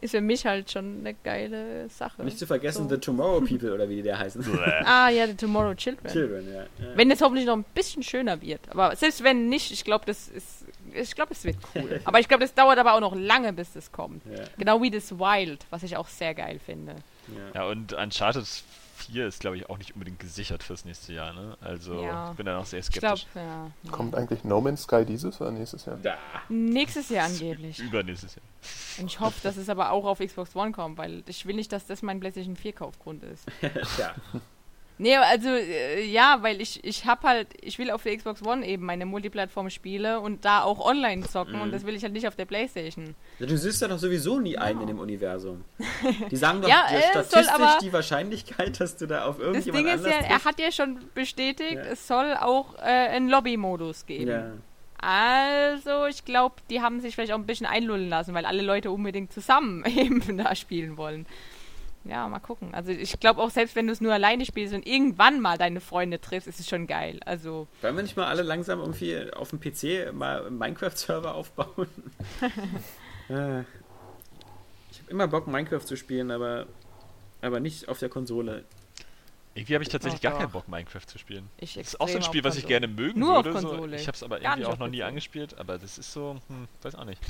ist 0.00 0.12
für 0.12 0.20
mich 0.20 0.46
halt 0.46 0.70
schon 0.70 1.00
eine 1.00 1.14
geile 1.14 1.88
Sache. 1.88 2.22
nicht 2.24 2.38
zu 2.38 2.46
vergessen 2.46 2.88
So. 2.88 2.94
The 2.94 3.00
Tomorrow 3.00 3.40
People 3.40 3.72
oder 3.72 3.88
wie 3.88 3.96
die 3.96 4.02
da 4.02 4.18
heißen. 4.18 4.44
Ah 4.84 5.08
ja, 5.10 5.26
The 5.26 5.34
Tomorrow 5.34 5.74
Children. 5.74 6.10
Children, 6.10 6.46
ja. 6.52 6.62
ja. 6.62 6.66
Wenn 6.96 7.10
es 7.10 7.20
hoffentlich 7.20 7.46
noch 7.46 7.56
ein 7.56 7.64
bisschen 7.74 8.02
schöner 8.02 8.40
wird. 8.40 8.60
Aber 8.70 8.94
selbst 8.96 9.22
wenn 9.22 9.48
nicht, 9.48 9.70
ich 9.72 9.84
glaube, 9.84 10.04
das 10.06 10.28
ist. 10.28 10.64
Ich 10.92 11.14
glaube, 11.14 11.32
es 11.32 11.44
wird 11.44 11.56
cool. 11.74 12.00
aber 12.04 12.18
ich 12.18 12.26
glaube, 12.26 12.42
das 12.42 12.52
dauert 12.54 12.78
aber 12.78 12.94
auch 12.94 13.00
noch 13.00 13.14
lange, 13.14 13.52
bis 13.52 13.72
das 13.74 13.92
kommt. 13.92 14.22
ja, 14.26 14.42
Genau 14.58 14.82
wie 14.82 14.90
das 14.90 15.18
Wild, 15.18 15.64
was 15.70 15.82
ich 15.84 15.96
auch 15.96 16.08
sehr 16.08 16.34
geil 16.34 16.58
finde. 16.64 16.96
ja. 17.28 17.60
Ja, 17.60 17.66
und 17.68 17.92
Uncharted 17.92 18.44
4 19.00 19.26
ist, 19.26 19.40
glaube 19.40 19.56
ich, 19.56 19.68
auch 19.70 19.78
nicht 19.78 19.92
unbedingt 19.94 20.18
gesichert 20.20 20.62
fürs 20.62 20.84
nächste 20.84 21.12
Jahr, 21.12 21.32
ne? 21.32 21.56
Also, 21.60 22.02
Ja. 22.02 22.30
ich 22.30 22.36
bin 22.36 22.46
da 22.46 22.54
noch 22.56 22.66
sehr 22.66 22.82
skeptisch. 22.82 23.26
ja. 23.34 23.70
Kommt 23.90 24.14
eigentlich 24.14 24.44
No 24.44 24.60
Man's 24.60 24.82
Sky 24.82 25.04
dieses 25.04 25.40
oder 25.40 25.50
nächstes 25.50 25.84
Jahr? 25.86 25.98
Da. 26.02 26.16
Nächstes 26.48 27.08
Jahr 27.08 27.26
angeblich. 27.26 27.78
Übernächstes 27.80 28.36
Jahr. 28.36 28.44
Und 29.00 29.06
ich 29.06 29.20
hoffe, 29.20 29.40
dass 29.42 29.56
es 29.56 29.68
aber 29.68 29.90
auch 29.90 30.04
auf 30.04 30.18
Xbox 30.18 30.54
One 30.54 30.72
kommt, 30.72 30.98
weil 30.98 31.22
ich 31.26 31.46
will 31.46 31.56
nicht, 31.56 31.72
dass 31.72 31.86
das 31.86 32.02
mein 32.02 32.20
PlayStation 32.20 32.56
4 32.56 32.72
Kaufgrund 32.72 33.22
ist. 33.24 33.46
ja. 33.98 34.14
Nee, 35.02 35.16
also 35.16 35.48
äh, 35.48 36.04
ja, 36.04 36.38
weil 36.42 36.60
ich 36.60 36.84
ich 36.84 37.06
hab 37.06 37.22
halt, 37.24 37.48
ich 37.62 37.78
will 37.78 37.90
auf 37.90 38.02
der 38.02 38.14
Xbox 38.16 38.42
One 38.44 38.66
eben 38.66 38.84
meine 38.84 39.06
Multiplattform-Spiele 39.06 40.20
und 40.20 40.44
da 40.44 40.62
auch 40.62 40.78
online 40.78 41.22
zocken 41.26 41.54
Mhm. 41.56 41.62
und 41.62 41.72
das 41.72 41.86
will 41.86 41.94
ich 41.94 42.02
halt 42.02 42.12
nicht 42.12 42.28
auf 42.28 42.36
der 42.36 42.44
Playstation. 42.44 43.14
Ja, 43.38 43.46
Du 43.46 43.56
siehst 43.56 43.80
ja 43.80 43.88
doch 43.88 43.98
sowieso 43.98 44.38
nie 44.38 44.58
ein 44.58 44.78
in 44.80 44.86
dem 44.86 44.98
Universum. 44.98 45.64
Die 46.30 46.36
sagen 46.36 46.60
doch 46.62 46.68
Ja, 46.68 46.86
äh, 46.90 47.00
soll 47.00 47.02
statistisch 47.24 47.48
aber- 47.48 47.78
die 47.80 47.92
Wahrscheinlichkeit, 47.94 48.78
dass 48.78 48.96
du 48.98 49.06
da 49.06 49.24
auf 49.24 49.38
Das 49.38 49.46
irgendjemand 49.66 49.86
Ding 49.86 49.94
ist 49.94 50.04
ja, 50.06 50.12
er 50.28 50.44
hat 50.44 50.60
ja 50.60 50.70
schon 50.70 50.98
bestätigt, 51.14 51.72
Ja. 51.76 51.80
es 51.92 52.06
soll 52.06 52.34
auch 52.38 52.74
äh, 52.78 52.80
einen 52.82 53.30
Lobby-Modus 53.30 54.04
geben. 54.04 54.28
Ja. 54.30 54.50
Also, 55.02 56.04
ich 56.06 56.26
glaube, 56.26 56.56
die 56.68 56.82
haben 56.82 57.00
sich 57.00 57.14
vielleicht 57.14 57.32
auch 57.32 57.38
ein 57.38 57.46
bisschen 57.46 57.66
einlullen 57.66 58.10
lassen, 58.10 58.34
weil 58.34 58.44
alle 58.44 58.60
Leute 58.62 58.90
unbedingt 58.90 59.32
zusammen 59.32 59.82
eben 59.86 60.36
da 60.36 60.54
spielen 60.54 60.98
wollen. 60.98 61.24
Ja, 62.04 62.26
mal 62.28 62.38
gucken. 62.38 62.72
Also 62.72 62.92
ich 62.92 63.20
glaube 63.20 63.42
auch, 63.42 63.50
selbst 63.50 63.76
wenn 63.76 63.86
du 63.86 63.92
es 63.92 64.00
nur 64.00 64.12
alleine 64.12 64.44
spielst 64.46 64.74
und 64.74 64.86
irgendwann 64.86 65.40
mal 65.40 65.58
deine 65.58 65.80
Freunde 65.80 66.20
triffst, 66.20 66.48
ist 66.48 66.60
es 66.60 66.68
schon 66.68 66.86
geil. 66.86 67.20
Also, 67.26 67.68
Wollen 67.82 67.96
wir 67.96 68.02
nicht 68.02 68.16
mal 68.16 68.26
alle 68.26 68.42
langsam 68.42 68.80
irgendwie 68.80 69.30
auf 69.32 69.50
dem 69.50 69.60
PC 69.60 70.12
mal 70.14 70.46
einen 70.46 70.58
Minecraft-Server 70.58 71.34
aufbauen? 71.34 71.88
Äh, 73.28 73.60
ich 74.90 74.98
habe 74.98 75.10
immer 75.10 75.28
Bock, 75.28 75.46
Minecraft 75.46 75.84
zu 75.84 75.94
spielen, 75.94 76.32
aber, 76.32 76.66
aber 77.42 77.60
nicht 77.60 77.88
auf 77.88 78.00
der 78.00 78.08
Konsole. 78.08 78.64
Irgendwie 79.54 79.74
habe 79.74 79.84
ich 79.84 79.88
tatsächlich 79.88 80.18
Ach, 80.26 80.30
gar 80.30 80.38
keinen 80.40 80.50
Bock, 80.50 80.66
Minecraft 80.66 81.06
zu 81.06 81.16
spielen. 81.16 81.48
ich 81.58 81.74
Das 81.74 81.88
ist 81.88 82.00
auch 82.00 82.08
so 82.08 82.16
ein 82.16 82.24
Spiel, 82.24 82.40
auf 82.40 82.46
was 82.46 82.56
ich 82.56 82.66
gerne 82.66 82.88
mögen 82.88 83.20
Nur 83.20 83.38
auf 83.38 83.44
würde. 83.44 83.60
So. 83.60 83.68
Konsole. 83.68 83.96
Ich 83.96 84.08
habe 84.08 84.16
es 84.16 84.24
aber 84.24 84.42
irgendwie 84.42 84.64
auch 84.64 84.72
auf 84.72 84.78
noch 84.80 84.88
nie 84.88 85.04
angespielt, 85.04 85.56
aber 85.58 85.78
das 85.78 85.96
ist 85.98 86.12
so, 86.12 86.40
hm, 86.48 86.66
weiß 86.82 86.96
auch 86.96 87.04
nicht. 87.04 87.20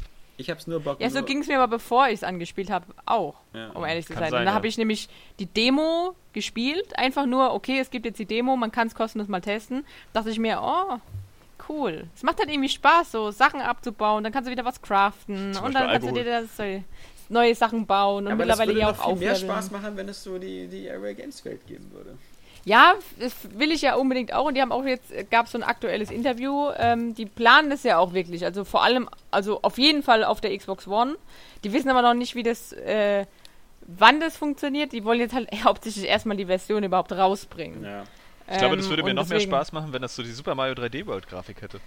Ich 0.41 0.51
habe 0.51 0.59
es 0.59 0.67
nur 0.67 0.81
Bock. 0.81 1.01
Ja, 1.01 1.11
so 1.11 1.19
nur, 1.19 1.27
ging 1.27 1.41
es 1.43 1.49
mir 1.49 1.59
aber 1.59 1.69
bevor 1.69 2.09
ich 2.09 2.15
es 2.15 2.25
angespielt 2.25 2.71
habe, 2.71 2.87
auch, 3.07 3.35
Ja. 3.53 3.71
um 3.71 3.85
ehrlich 3.85 4.07
zu 4.07 4.15
sein. 4.15 4.31
sein, 4.31 4.33
und 4.41 4.45
da 4.47 4.51
ja. 4.51 4.55
habe 4.55 4.67
ich 4.67 4.79
nämlich 4.79 5.09
die 5.39 5.47
Demo 5.47 6.15
gespielt, 6.33 6.99
einfach 6.99 7.27
nur, 7.27 7.53
okay, 7.53 7.79
es 7.79 7.91
gibt 7.91 8.07
jetzt 8.07 8.19
die 8.19 8.27
Demo, 8.27 8.57
man 8.57 8.73
kann 8.73 8.89
es 8.89 8.95
kostenlos 8.95 9.29
mal 9.29 9.41
testen. 9.41 9.85
Dachte 10.13 10.31
ich 10.31 10.39
mir, 10.39 10.61
oh, 10.63 10.99
cool. 11.69 12.05
Es 12.15 12.23
macht 12.23 12.39
halt 12.39 12.49
irgendwie 12.51 12.69
Spaß, 12.69 13.13
so 13.13 13.31
Sachen 13.31 13.61
abzubauen, 13.61 14.25
dann 14.25 14.33
kannst 14.33 14.49
du 14.49 14.53
wieder 14.53 14.65
was 14.65 14.81
craften 14.81 15.53
Zum 15.55 15.65
und 15.67 15.75
dann 15.75 15.87
Beispiel 15.87 16.09
kannst 16.09 16.09
du 16.09 16.25
dir 16.25 16.41
das, 16.43 16.57
so 16.57 16.85
neue 17.29 17.55
Sachen 17.55 17.87
bauen 17.87 18.27
und 18.27 18.33
aber 18.33 18.45
das 18.45 18.59
mittlerweile 18.59 18.81
ja 18.81 18.91
auch 18.91 18.95
viel 18.95 19.17
mehr 19.17 19.33
aufleveln. 19.35 19.51
Spaß 19.51 19.71
machen, 19.71 19.97
wenn 19.97 20.09
es 20.09 20.23
so 20.23 20.39
die, 20.39 20.67
die 20.67 20.91
Area 20.91 21.13
Games 21.13 21.45
Welt 21.45 21.65
geben 21.67 21.91
würde. 21.93 22.19
Ja, 22.65 22.95
das 23.19 23.33
will 23.59 23.73
ich 23.73 23.83
ja 23.83 23.95
unbedingt 23.95 24.33
auch. 24.35 24.47
Und 24.47 24.55
die 24.55 24.61
haben 24.61 24.73
auch 24.73 24.85
jetzt, 24.85 25.13
gab 25.31 25.49
so 25.49 25.57
ein 25.59 25.65
aktuelles 25.65 26.11
Interview. 26.11 26.71
Ähm, 26.77 27.15
die 27.15 27.25
planen 27.27 27.71
das 27.71 27.83
ja 27.85 27.99
auch 27.99 28.13
wirklich. 28.13 28.45
Also 28.45 28.65
vor 28.65 28.83
allem, 28.83 29.09
also 29.31 29.61
auf 29.63 29.79
jeden 29.79 30.03
Fall 30.03 30.25
auf 30.25 30.41
der 30.41 30.57
Xbox 30.57 30.87
One. 30.87 31.17
Die 31.65 31.73
wissen 31.73 31.89
aber 31.89 32.03
noch 32.03 32.15
nicht, 32.15 32.35
wie 32.35 32.43
das, 32.43 32.73
äh, 32.73 33.25
wann 33.87 34.21
das 34.21 34.37
funktioniert. 34.37 34.93
Die 34.93 35.05
wollen 35.05 35.21
jetzt 35.21 35.35
halt 35.35 35.49
hauptsächlich 35.65 36.05
erstmal 36.07 36.37
die 36.37 36.47
Version 36.47 36.83
überhaupt 36.85 37.13
rausbringen. 37.13 37.83
Ja. 37.85 38.05
Ich 38.53 38.59
glaube, 38.59 38.77
das 38.77 38.87
Ähm, 38.87 38.91
würde 38.91 39.03
mir 39.05 39.11
und 39.11 39.17
noch 39.17 39.29
mehr 39.29 39.39
deswegen- 39.39 39.53
Spaß 39.53 39.73
machen, 39.73 39.93
wenn 39.93 40.03
das 40.03 40.15
so 40.15 40.23
die 40.23 40.33
Super 40.33 40.55
Mario 40.55 40.75
3D 40.75 41.07
World 41.07 41.29
Grafik 41.29 41.63
hätte. 41.63 41.81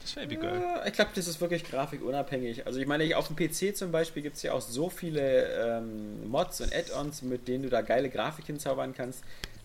Das 0.00 0.16
wäre 0.16 0.24
irgendwie 0.26 0.42
geil. 0.46 0.62
Ja, 0.62 0.86
Ich 0.86 0.92
glaube, 0.94 1.10
das 1.14 1.26
ist 1.26 1.40
wirklich 1.42 1.64
grafikunabhängig. 1.64 2.66
Also 2.66 2.78
ich 2.80 2.86
meine, 2.86 3.16
auf 3.18 3.26
dem 3.28 3.36
PC 3.36 3.76
zum 3.76 3.90
Beispiel 3.92 4.22
gibt 4.22 4.36
es 4.36 4.42
ja 4.42 4.52
auch 4.52 4.60
so 4.62 4.88
viele 4.88 5.78
ähm, 5.78 6.30
Mods 6.30 6.60
und 6.62 6.74
Add-ons, 6.74 7.22
mit 7.22 7.48
denen 7.48 7.64
du 7.64 7.68
da 7.68 7.82
geile 7.82 8.08
Grafik 8.08 8.46
hinzaubern 8.46 8.94
kannst. 8.94 9.22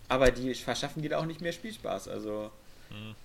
Aber 0.08 0.30
die 0.30 0.54
verschaffen 0.54 1.02
dir 1.02 1.18
auch 1.18 1.26
nicht 1.26 1.40
mehr 1.40 1.52
Spielspaß. 1.52 2.08
Also 2.08 2.50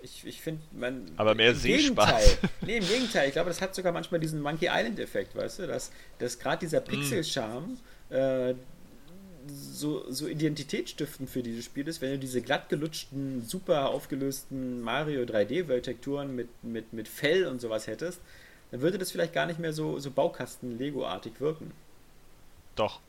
ich, 0.02 0.26
ich 0.26 0.42
finde, 0.42 0.62
man... 0.72 1.08
Hm. 1.08 1.14
Aber 1.18 1.36
mehr 1.36 1.54
Sehspaß. 1.54 2.38
Nee, 2.62 2.78
im 2.78 2.88
Gegenteil. 2.88 3.28
Ich 3.28 3.34
glaube, 3.34 3.50
das 3.50 3.62
hat 3.62 3.76
sogar 3.76 3.92
manchmal 3.92 4.20
diesen 4.20 4.42
Monkey 4.42 4.68
Island-Effekt, 4.72 5.36
weißt 5.36 5.60
du? 5.60 5.68
Dass, 5.68 5.92
dass 6.18 6.40
gerade 6.40 6.60
dieser 6.60 6.80
Hm. 6.80 6.86
Pixel-Charme 6.86 7.78
äh, 8.10 8.54
so, 9.48 10.12
so 10.12 10.28
identitätsstiftend 10.28 11.30
für 11.30 11.44
dieses 11.44 11.66
Spiel 11.66 11.88
ist, 11.88 12.02
wenn 12.02 12.12
du 12.12 12.20
diese 12.20 12.42
glatt 12.42 12.70
gelutschten, 12.70 13.44
super 13.46 13.90
aufgelösten 13.90 14.82
Mario 14.82 15.24
3D-Welt-Texturen 15.24 16.36
mit, 16.36 16.50
mit, 16.64 16.94
mit 16.94 17.08
Fell 17.08 17.46
und 17.46 17.62
sowas 17.62 17.88
hättest, 17.88 18.22
dann 18.72 18.82
würde 18.82 18.98
das 18.98 19.12
vielleicht 19.12 19.34
gar 19.34 19.46
nicht 19.46 19.60
mehr 19.60 19.74
so, 19.74 20.00
so 20.00 20.12
Baukasten-Lego-artig 20.12 21.34
wirken. 21.40 21.72
Doch. 22.76 23.00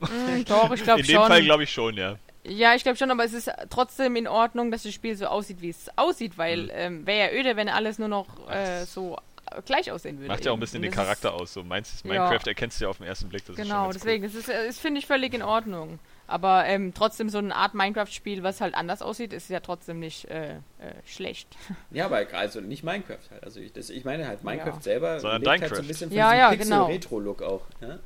Mm, 0.00 0.44
doch, 0.46 0.72
ich 0.72 0.82
glaube 0.82 1.00
In 1.00 1.06
dem 1.06 1.16
schon. 1.16 1.26
Fall 1.26 1.42
glaube 1.42 1.62
ich 1.64 1.72
schon, 1.72 1.96
ja. 1.96 2.16
Ja, 2.44 2.74
ich 2.74 2.82
glaube 2.82 2.96
schon, 2.96 3.10
aber 3.10 3.24
es 3.24 3.32
ist 3.34 3.50
trotzdem 3.68 4.16
in 4.16 4.26
Ordnung, 4.26 4.70
dass 4.70 4.84
das 4.84 4.94
Spiel 4.94 5.16
so 5.16 5.26
aussieht, 5.26 5.60
wie 5.60 5.68
es 5.70 5.90
aussieht, 5.96 6.38
weil 6.38 6.64
Mhm. 6.64 6.70
ähm, 6.72 7.06
wäre 7.06 7.32
ja 7.32 7.38
öde, 7.40 7.56
wenn 7.56 7.68
alles 7.68 7.98
nur 7.98 8.08
noch 8.08 8.26
äh, 8.50 8.84
so 8.86 9.18
äh, 9.50 9.60
gleich 9.62 9.90
aussehen 9.92 10.18
würde. 10.18 10.28
Macht 10.28 10.44
ja 10.46 10.52
auch 10.52 10.56
ein 10.56 10.60
bisschen 10.60 10.80
den 10.80 10.90
das 10.90 10.96
Charakter 10.98 11.34
aus. 11.34 11.52
So 11.52 11.62
meinst, 11.62 12.04
Ja. 12.04 12.12
Minecraft 12.12 12.46
erkennst 12.46 12.80
du 12.80 12.84
ja 12.84 12.90
auf 12.90 12.98
den 12.98 13.06
ersten 13.06 13.28
Blick. 13.28 13.44
Das 13.44 13.50
ist 13.50 13.56
schon 13.58 13.66
Genau, 13.68 13.92
deswegen, 13.92 14.24
es 14.24 14.34
ist, 14.34 14.48
es 14.48 14.78
finde 14.78 15.00
ich 15.00 15.06
völlig 15.06 15.34
in 15.34 15.42
Ordnung. 15.42 15.98
Aber 16.26 16.64
ähm, 16.66 16.92
trotzdem 16.94 17.28
so 17.30 17.38
eine 17.38 17.54
Art 17.56 17.74
Minecraft-Spiel, 17.74 18.42
was 18.42 18.60
halt 18.60 18.74
anders 18.74 19.00
aussieht, 19.02 19.32
ist 19.32 19.48
ja 19.50 19.60
trotzdem 19.60 19.98
nicht 19.98 20.26
äh, 20.26 20.56
äh, 20.56 20.58
schlecht. 21.06 21.48
Ja, 21.90 22.04
aber 22.06 22.24
also 22.32 22.60
nicht 22.60 22.82
Minecraft 22.84 23.18
halt. 23.30 23.44
Also 23.44 23.60
ich, 23.60 23.72
das, 23.72 23.90
ich 23.90 24.04
meine 24.04 24.26
halt, 24.26 24.44
Minecraft 24.44 24.74
Ja. 24.76 24.80
selber 24.80 25.20
Sondern 25.20 25.42
lebt 25.42 25.62
halt 25.62 25.74
so 25.74 25.82
ein 25.82 25.88
bisschen 25.88 26.10
von 26.10 26.16
Ja, 26.18 26.30
diesem 26.30 26.38
ja, 26.40 26.54
genau. 26.54 26.86
Pixel-Retro-Look 26.86 27.42
auch. 27.42 27.62
Ja? 27.80 27.98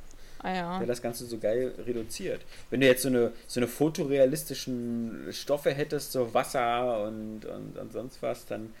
Ah 0.43 0.53
ja. 0.53 0.77
der 0.77 0.87
das 0.87 1.01
Ganze 1.01 1.25
so 1.25 1.37
geil 1.37 1.73
reduziert. 1.85 2.41
Wenn 2.69 2.81
du 2.81 2.87
jetzt 2.87 3.01
so 3.03 3.07
eine, 3.07 3.31
so 3.47 3.59
eine 3.59 3.67
fotorealistischen 3.67 5.27
Stoffe 5.31 5.73
hättest, 5.73 6.11
so 6.11 6.33
Wasser 6.33 7.03
und, 7.05 7.45
und, 7.45 7.77
und 7.77 7.93
sonst 7.93 8.21
was, 8.21 8.45
dann 8.45 8.73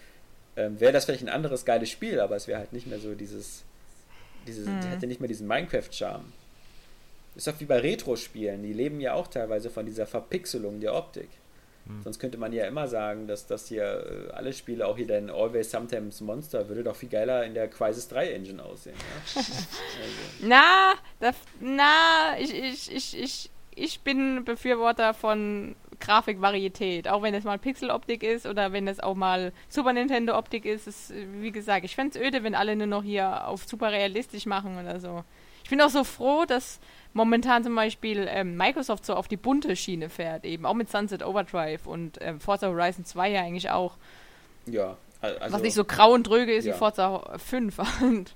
ähm, 0.57 0.79
wäre 0.79 0.91
das 0.91 1.05
vielleicht 1.05 1.23
ein 1.23 1.29
anderes 1.29 1.65
geiles 1.65 1.89
Spiel, 1.89 2.19
aber 2.19 2.35
es 2.35 2.47
wäre 2.47 2.59
halt 2.59 2.73
nicht 2.73 2.87
mehr 2.87 2.99
so 2.99 3.15
dieses, 3.15 3.63
dieses 4.45 4.67
Mhm. 4.67 4.81
hätte 4.81 5.07
nicht 5.07 5.21
mehr 5.21 5.29
diesen 5.29 5.47
Minecraft-Charme. 5.47 6.31
Ist 7.35 7.47
doch 7.47 7.59
wie 7.59 7.65
bei 7.65 7.79
Retro-Spielen, 7.79 8.61
die 8.61 8.73
leben 8.73 8.99
ja 8.99 9.13
auch 9.13 9.27
teilweise 9.27 9.69
von 9.69 9.85
dieser 9.85 10.05
Verpixelung 10.05 10.79
der 10.79 10.93
Optik. 10.93 11.29
Sonst 12.03 12.19
könnte 12.19 12.37
man 12.37 12.53
ja 12.53 12.65
immer 12.65 12.87
sagen, 12.87 13.27
dass 13.27 13.45
das 13.45 13.67
hier 13.67 13.83
äh, 13.83 14.31
alle 14.31 14.53
Spiele, 14.53 14.87
auch 14.87 14.95
hier 14.95 15.07
dein 15.07 15.29
Always 15.29 15.69
Sometimes 15.69 16.21
Monster, 16.21 16.69
würde 16.69 16.83
doch 16.83 16.95
viel 16.95 17.09
geiler 17.09 17.43
in 17.45 17.53
der 17.53 17.67
Crisis 17.67 18.07
3 18.07 18.31
Engine 18.31 18.63
aussehen. 18.63 18.95
Ja? 18.95 19.41
also, 19.41 19.57
Na, 20.41 20.93
das, 21.19 21.35
na, 21.59 22.39
ich, 22.39 22.53
ich, 22.53 22.95
ich, 22.95 23.19
ich, 23.19 23.49
ich 23.75 23.99
bin 24.01 24.45
Befürworter 24.45 25.13
von 25.13 25.75
Grafikvarietät. 25.99 27.07
Auch 27.07 27.21
wenn 27.21 27.33
es 27.33 27.43
mal 27.43 27.59
Pixel-Optik 27.59 28.23
ist 28.23 28.45
oder 28.45 28.71
wenn 28.71 28.87
es 28.87 28.99
auch 28.99 29.15
mal 29.15 29.51
Super 29.67 29.93
Nintendo-Optik 29.93 30.65
ist. 30.65 30.87
ist 30.87 31.13
wie 31.41 31.51
gesagt, 31.51 31.85
ich 31.85 31.95
fände 31.95 32.17
es 32.17 32.25
öde, 32.25 32.43
wenn 32.43 32.55
alle 32.55 32.75
nur 32.75 32.87
noch 32.87 33.03
hier 33.03 33.47
auf 33.47 33.65
super 33.65 33.91
realistisch 33.91 34.45
machen 34.45 34.77
oder 34.79 34.99
so. 34.99 35.23
Ich 35.63 35.69
bin 35.69 35.81
auch 35.81 35.89
so 35.89 36.03
froh, 36.03 36.43
dass 36.45 36.79
momentan 37.13 37.63
zum 37.63 37.75
Beispiel 37.75 38.27
ähm, 38.29 38.57
Microsoft 38.57 39.05
so 39.05 39.15
auf 39.15 39.27
die 39.27 39.37
bunte 39.37 39.75
Schiene 39.75 40.09
fährt, 40.09 40.45
eben 40.45 40.65
auch 40.65 40.73
mit 40.73 40.89
Sunset 40.89 41.23
Overdrive 41.23 41.85
und 41.87 42.17
ähm, 42.21 42.39
Forza 42.39 42.67
Horizon 42.67 43.05
2 43.05 43.29
ja 43.29 43.41
eigentlich 43.41 43.69
auch. 43.69 43.97
Ja, 44.65 44.97
al- 45.21 45.37
also 45.37 45.55
was 45.55 45.61
nicht 45.61 45.73
so 45.73 45.85
grau 45.85 46.13
und 46.13 46.23
dröge 46.27 46.53
ist 46.53 46.65
ja. 46.65 46.73
wie 46.73 46.77
Forza 46.77 47.37
5. 47.37 48.01
Und 48.01 48.35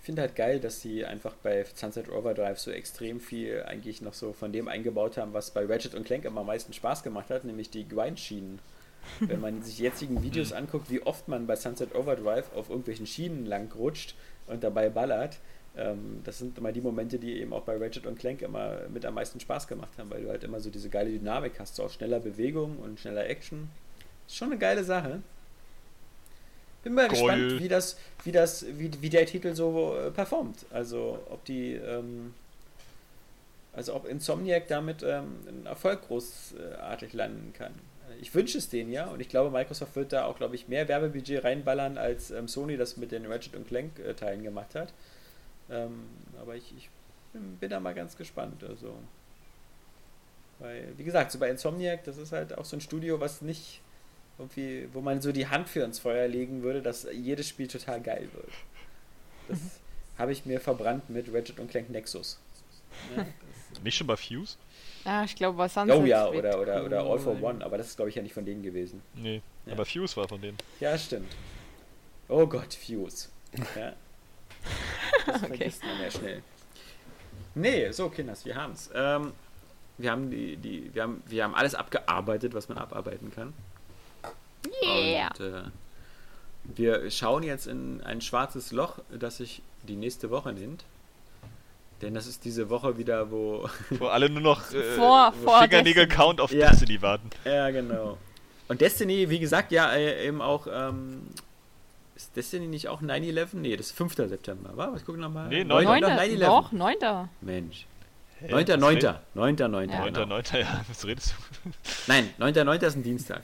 ich 0.00 0.04
finde 0.06 0.22
halt 0.22 0.36
geil, 0.36 0.60
dass 0.60 0.82
sie 0.82 1.04
einfach 1.06 1.32
bei 1.42 1.64
Sunset 1.74 2.10
Overdrive 2.10 2.58
so 2.58 2.70
extrem 2.70 3.20
viel 3.20 3.62
eigentlich 3.66 4.02
noch 4.02 4.14
so 4.14 4.32
von 4.32 4.52
dem 4.52 4.68
eingebaut 4.68 5.16
haben, 5.16 5.32
was 5.32 5.50
bei 5.50 5.64
Ratchet 5.64 5.94
und 5.94 6.04
Clank 6.04 6.24
immer 6.24 6.42
am 6.42 6.46
meisten 6.46 6.72
Spaß 6.72 7.02
gemacht 7.02 7.30
hat, 7.30 7.44
nämlich 7.44 7.70
die 7.70 7.88
Grindschienen. 7.88 8.58
Wenn 9.20 9.40
man 9.40 9.62
sich 9.62 9.78
jetzigen 9.78 10.22
Videos 10.22 10.52
anguckt, 10.52 10.90
wie 10.90 11.02
oft 11.02 11.28
man 11.28 11.46
bei 11.46 11.56
Sunset 11.56 11.94
Overdrive 11.94 12.46
auf 12.54 12.70
irgendwelchen 12.70 13.06
Schienen 13.06 13.44
lang 13.44 13.70
rutscht 13.72 14.14
und 14.46 14.64
dabei 14.64 14.88
ballert, 14.88 15.38
ähm, 15.76 16.20
das 16.24 16.38
sind 16.38 16.56
immer 16.58 16.72
die 16.72 16.80
Momente, 16.80 17.18
die 17.18 17.40
eben 17.40 17.52
auch 17.52 17.62
bei 17.62 17.76
Ratchet 17.76 18.06
und 18.06 18.18
Clank 18.18 18.42
immer 18.42 18.78
mit 18.92 19.04
am 19.04 19.14
meisten 19.14 19.40
Spaß 19.40 19.66
gemacht 19.66 19.90
haben, 19.98 20.10
weil 20.10 20.22
du 20.22 20.28
halt 20.28 20.44
immer 20.44 20.60
so 20.60 20.70
diese 20.70 20.88
geile 20.88 21.10
Dynamik 21.10 21.58
hast, 21.58 21.76
so 21.76 21.84
aus 21.84 21.94
schneller 21.94 22.20
Bewegung 22.20 22.78
und 22.78 23.00
schneller 23.00 23.28
Action. 23.28 23.70
Ist 24.26 24.36
schon 24.36 24.50
eine 24.50 24.58
geile 24.58 24.84
Sache. 24.84 25.20
Bin 26.84 26.92
mal 26.92 27.08
Geil. 27.08 27.10
gespannt, 27.10 27.60
wie 27.60 27.68
das, 27.68 27.96
wie 28.24 28.32
das, 28.32 28.66
wie, 28.78 28.90
wie 29.00 29.08
der 29.10 29.26
Titel 29.26 29.54
so 29.54 29.96
äh, 29.96 30.10
performt. 30.10 30.66
Also 30.70 31.18
ob 31.30 31.44
die, 31.44 31.72
ähm, 31.72 32.34
also 33.72 33.94
ob 33.94 34.06
Insomniac 34.06 34.68
damit 34.68 35.02
ähm, 35.02 35.38
einen 35.48 35.66
Erfolg 35.66 36.06
großartig 36.06 37.14
landen 37.14 37.52
kann. 37.56 37.72
Ich 38.20 38.34
wünsche 38.34 38.58
es 38.58 38.68
denen 38.68 38.92
ja 38.92 39.06
und 39.06 39.20
ich 39.20 39.28
glaube, 39.28 39.50
Microsoft 39.50 39.96
wird 39.96 40.12
da 40.12 40.26
auch, 40.26 40.36
glaube 40.36 40.54
ich, 40.54 40.68
mehr 40.68 40.86
Werbebudget 40.86 41.42
reinballern, 41.42 41.98
als 41.98 42.30
ähm, 42.30 42.46
Sony 42.46 42.76
das 42.76 42.96
mit 42.96 43.10
den 43.10 43.26
Ratchet 43.26 43.56
und 43.56 43.66
Clank 43.66 43.98
äh, 43.98 44.14
Teilen 44.14 44.44
gemacht 44.44 44.74
hat. 44.74 44.92
Ähm, 45.70 46.04
aber 46.40 46.56
ich, 46.56 46.72
ich 46.76 46.88
bin, 47.32 47.56
bin 47.56 47.70
da 47.70 47.80
mal 47.80 47.94
ganz 47.94 48.16
gespannt. 48.16 48.62
Also, 48.64 48.94
weil, 50.58 50.92
wie 50.96 51.04
gesagt, 51.04 51.32
so 51.32 51.38
bei 51.38 51.50
Insomniac, 51.50 52.04
das 52.04 52.16
ist 52.16 52.32
halt 52.32 52.56
auch 52.56 52.64
so 52.64 52.76
ein 52.76 52.80
Studio, 52.80 53.20
was 53.20 53.42
nicht 53.42 53.80
irgendwie, 54.38 54.88
wo 54.92 55.00
man 55.00 55.20
so 55.20 55.32
die 55.32 55.46
Hand 55.48 55.68
für 55.68 55.80
ins 55.84 55.98
Feuer 55.98 56.28
legen 56.28 56.62
würde, 56.62 56.82
dass 56.82 57.06
jedes 57.12 57.48
Spiel 57.48 57.68
total 57.68 58.00
geil 58.00 58.28
wird. 58.32 58.50
Das 59.48 59.58
habe 60.18 60.32
ich 60.32 60.44
mir 60.46 60.60
verbrannt 60.60 61.10
mit 61.10 61.32
Ratchet 61.32 61.58
und 61.60 61.70
Clank 61.70 61.90
Nexus. 61.90 62.38
Ne? 63.16 63.26
Nicht 63.82 63.96
schon 63.96 64.06
bei 64.06 64.16
Fuse? 64.16 64.56
ja, 65.04 65.24
ich 65.24 65.34
glaube, 65.34 65.58
was 65.58 65.74
Sunset 65.74 65.96
Oh 65.96 66.04
ja, 66.04 66.28
oder, 66.28 66.60
oder, 66.60 66.84
oder 66.84 67.00
All 67.04 67.18
for. 67.18 67.40
One, 67.42 67.64
aber 67.64 67.76
das 67.76 67.88
ist 67.88 67.96
glaube 67.96 68.08
ich 68.08 68.14
ja 68.14 68.22
nicht 68.22 68.32
von 68.32 68.44
denen 68.46 68.62
gewesen. 68.62 69.02
Nee, 69.14 69.42
Ja. 69.66 69.72
aber 69.72 69.84
Fuse 69.84 70.16
war 70.16 70.28
von 70.28 70.40
denen. 70.40 70.56
Ja, 70.80 70.96
stimmt. 70.96 71.34
Oh 72.28 72.46
Gott, 72.46 72.72
Fuse. 72.74 73.28
Ja. 73.76 73.92
Das 75.26 75.36
Okay. 75.42 75.46
vergisst 75.56 75.84
man 75.84 76.00
ja 76.02 76.10
schnell. 76.10 76.42
Nee, 77.54 77.90
so 77.92 78.08
Kinders, 78.08 78.44
wir 78.44 78.56
haben's. 78.56 78.90
Ähm, 78.94 79.32
wir 79.98 80.10
haben 80.10 80.30
die, 80.30 80.56
die, 80.56 80.90
wir 80.92 81.02
haben, 81.04 81.22
wir 81.26 81.44
haben 81.44 81.54
alles 81.54 81.74
abgearbeitet, 81.74 82.52
was 82.54 82.68
man 82.68 82.78
abarbeiten 82.78 83.32
kann. 83.32 83.52
Yeah. 84.82 85.28
Und 85.28 85.40
äh, 85.40 85.62
wir 86.76 87.10
schauen 87.10 87.42
jetzt 87.42 87.66
in 87.66 88.00
ein 88.02 88.20
schwarzes 88.20 88.72
Loch, 88.72 88.98
das 89.16 89.36
sich 89.36 89.62
die 89.82 89.96
nächste 89.96 90.30
Woche 90.30 90.52
nennt. 90.52 90.84
Denn 92.02 92.14
das 92.14 92.26
ist 92.26 92.44
diese 92.44 92.70
Woche 92.70 92.98
wieder, 92.98 93.30
wo. 93.30 93.68
Wo 93.90 94.06
alle 94.08 94.28
nur 94.28 94.40
noch 94.42 94.72
äh, 94.72 94.82
Vor- 94.96 95.32
vor 95.32 95.60
Fingernägel 95.62 96.06
Destiny. 96.06 96.08
Count 96.08 96.40
auf 96.40 96.50
Ja. 96.52 96.70
Destiny 96.70 97.00
warten. 97.02 97.30
ja, 97.44 97.70
genau. 97.70 98.18
Und 98.66 98.80
Destiny, 98.80 99.28
wie 99.30 99.38
gesagt, 99.38 99.70
ja, 99.72 99.92
äh, 99.92 100.26
eben 100.26 100.40
auch. 100.42 100.66
Ähm, 100.70 101.22
ist 102.16 102.36
Destiny 102.36 102.66
nicht 102.66 102.88
auch 102.88 103.02
9-11? 103.02 103.48
Nee, 103.56 103.76
das 103.76 103.86
ist 103.86 103.96
5. 103.96 104.14
September, 104.16 104.70
wa? 104.76 104.90
Was 104.92 105.04
gucken 105.04 105.20
wir 105.20 105.26
nochmal? 105.28 105.48
Nee, 105.48 105.64
Neun- 105.64 105.84
Neunter. 105.84 106.10
doch, 106.10 106.16
Neunter, 106.16 106.34
9-11. 106.36 106.46
doch, 106.46 106.72
neunter. 106.72 107.28
Mensch. 107.40 107.86
Hä? 108.40 108.50
9. 108.50 108.68
Was 108.68 108.76
9. 108.80 108.96
red- 108.96 109.02
9. 109.34 109.56
9. 109.56 109.70
9. 109.70 109.90
Ja. 109.90 109.98
9. 109.98 110.14
genau. 110.14 110.26
9. 110.26 110.44
Ja, 110.52 110.84
was 110.88 111.04
redest 111.06 111.34
du? 111.64 111.70
Nein, 112.06 112.30
9. 112.38 112.54
9. 112.64 112.80
ist 112.82 112.94
ein 112.96 113.02
Dienstag. 113.02 113.42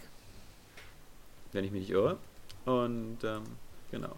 Wenn 1.52 1.64
ich 1.64 1.70
mich 1.72 1.80
nicht 1.82 1.90
irre. 1.90 2.16
Und, 2.64 3.18
ähm, 3.24 3.42
genau. 3.90 4.14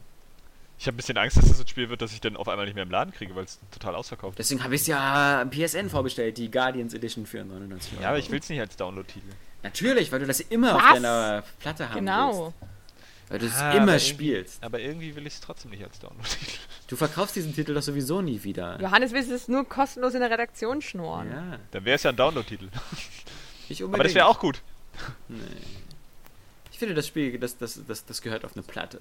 Ich 0.79 0.87
habe 0.87 0.95
ein 0.95 0.97
bisschen 0.97 1.17
Angst, 1.17 1.37
dass 1.37 1.47
das 1.49 1.61
ein 1.61 1.69
Spiel 1.69 1.89
wird, 1.89 2.03
das 2.03 2.13
ich 2.13 2.21
dann 2.21 2.37
auf 2.37 2.49
einmal 2.49 2.67
nicht 2.67 2.75
mehr 2.75 2.83
im 2.83 2.91
Laden 2.91 3.13
kriege, 3.15 3.35
weil 3.37 3.45
es 3.45 3.61
total 3.71 3.95
ausverkauft 3.95 4.33
ist. 4.39 4.51
Deswegen 4.51 4.65
habe 4.65 4.75
ich 4.75 4.81
es 4.81 4.87
ja 4.89 5.41
am 5.43 5.51
PSN 5.51 5.89
vorbestellt, 5.89 6.37
die 6.39 6.51
Guardians 6.51 6.93
Edition 6.93 7.25
für 7.25 7.45
99 7.45 7.93
Euro. 7.95 8.03
Ja, 8.03 8.09
aber 8.09 8.19
ich 8.19 8.31
will 8.31 8.41
es 8.41 8.49
nicht 8.49 8.59
als 8.61 8.77
Download-Titel. 8.77 9.29
Natürlich, 9.63 10.11
weil 10.11 10.19
du 10.19 10.27
das 10.27 10.41
immer 10.41 10.75
auf 10.75 10.83
Was? 10.83 10.95
deiner 10.95 11.45
Platte 11.61 11.89
haben 11.89 11.95
Genau. 12.01 12.47
willst. 12.61 12.72
Weil 13.33 13.39
du 13.39 13.47
es 13.47 13.57
Ah, 13.57 13.73
immer 13.73 13.83
aber 13.93 13.99
spielst. 13.99 14.62
Aber 14.62 14.78
irgendwie 14.78 15.17
will 15.17 15.27
ich 15.27 15.33
es 15.33 15.41
trotzdem 15.41 15.70
nicht 15.70 15.83
als 15.83 15.99
Download-Titel. 15.99 16.59
Du 16.89 16.97
verkaufst 16.97 17.35
diesen 17.35 17.55
Titel 17.55 17.73
doch 17.73 17.81
sowieso 17.81 18.20
nie 18.20 18.44
wieder. 18.44 18.78
Johannes 18.78 19.12
will 19.12 19.23
es 19.33 19.49
nur 19.49 19.67
kostenlos 19.67 20.12
in 20.12 20.20
der 20.20 20.31
Redaktion 20.31 20.83
schnorren. 20.83 21.31
Ja, 21.31 21.59
Dann 21.70 21.85
wäre 21.86 21.97
es 21.97 22.02
ja 22.02 22.11
ein 22.11 22.17
Download-Titel. 22.17 22.69
Aber 23.85 24.05
das 24.05 24.15
wäre 24.15 24.27
auch 24.27 24.39
gut. 24.39 24.61
Nee. 25.28 25.39
Ich 26.70 26.78
finde, 26.78 26.94
das 26.94 27.07
Spiel, 27.07 27.39
das, 27.39 27.57
das, 27.57 27.81
das, 27.89 28.05
das 28.05 28.20
gehört 28.20 28.44
auf 28.44 28.52
eine 28.55 28.62
Platte. 28.62 29.01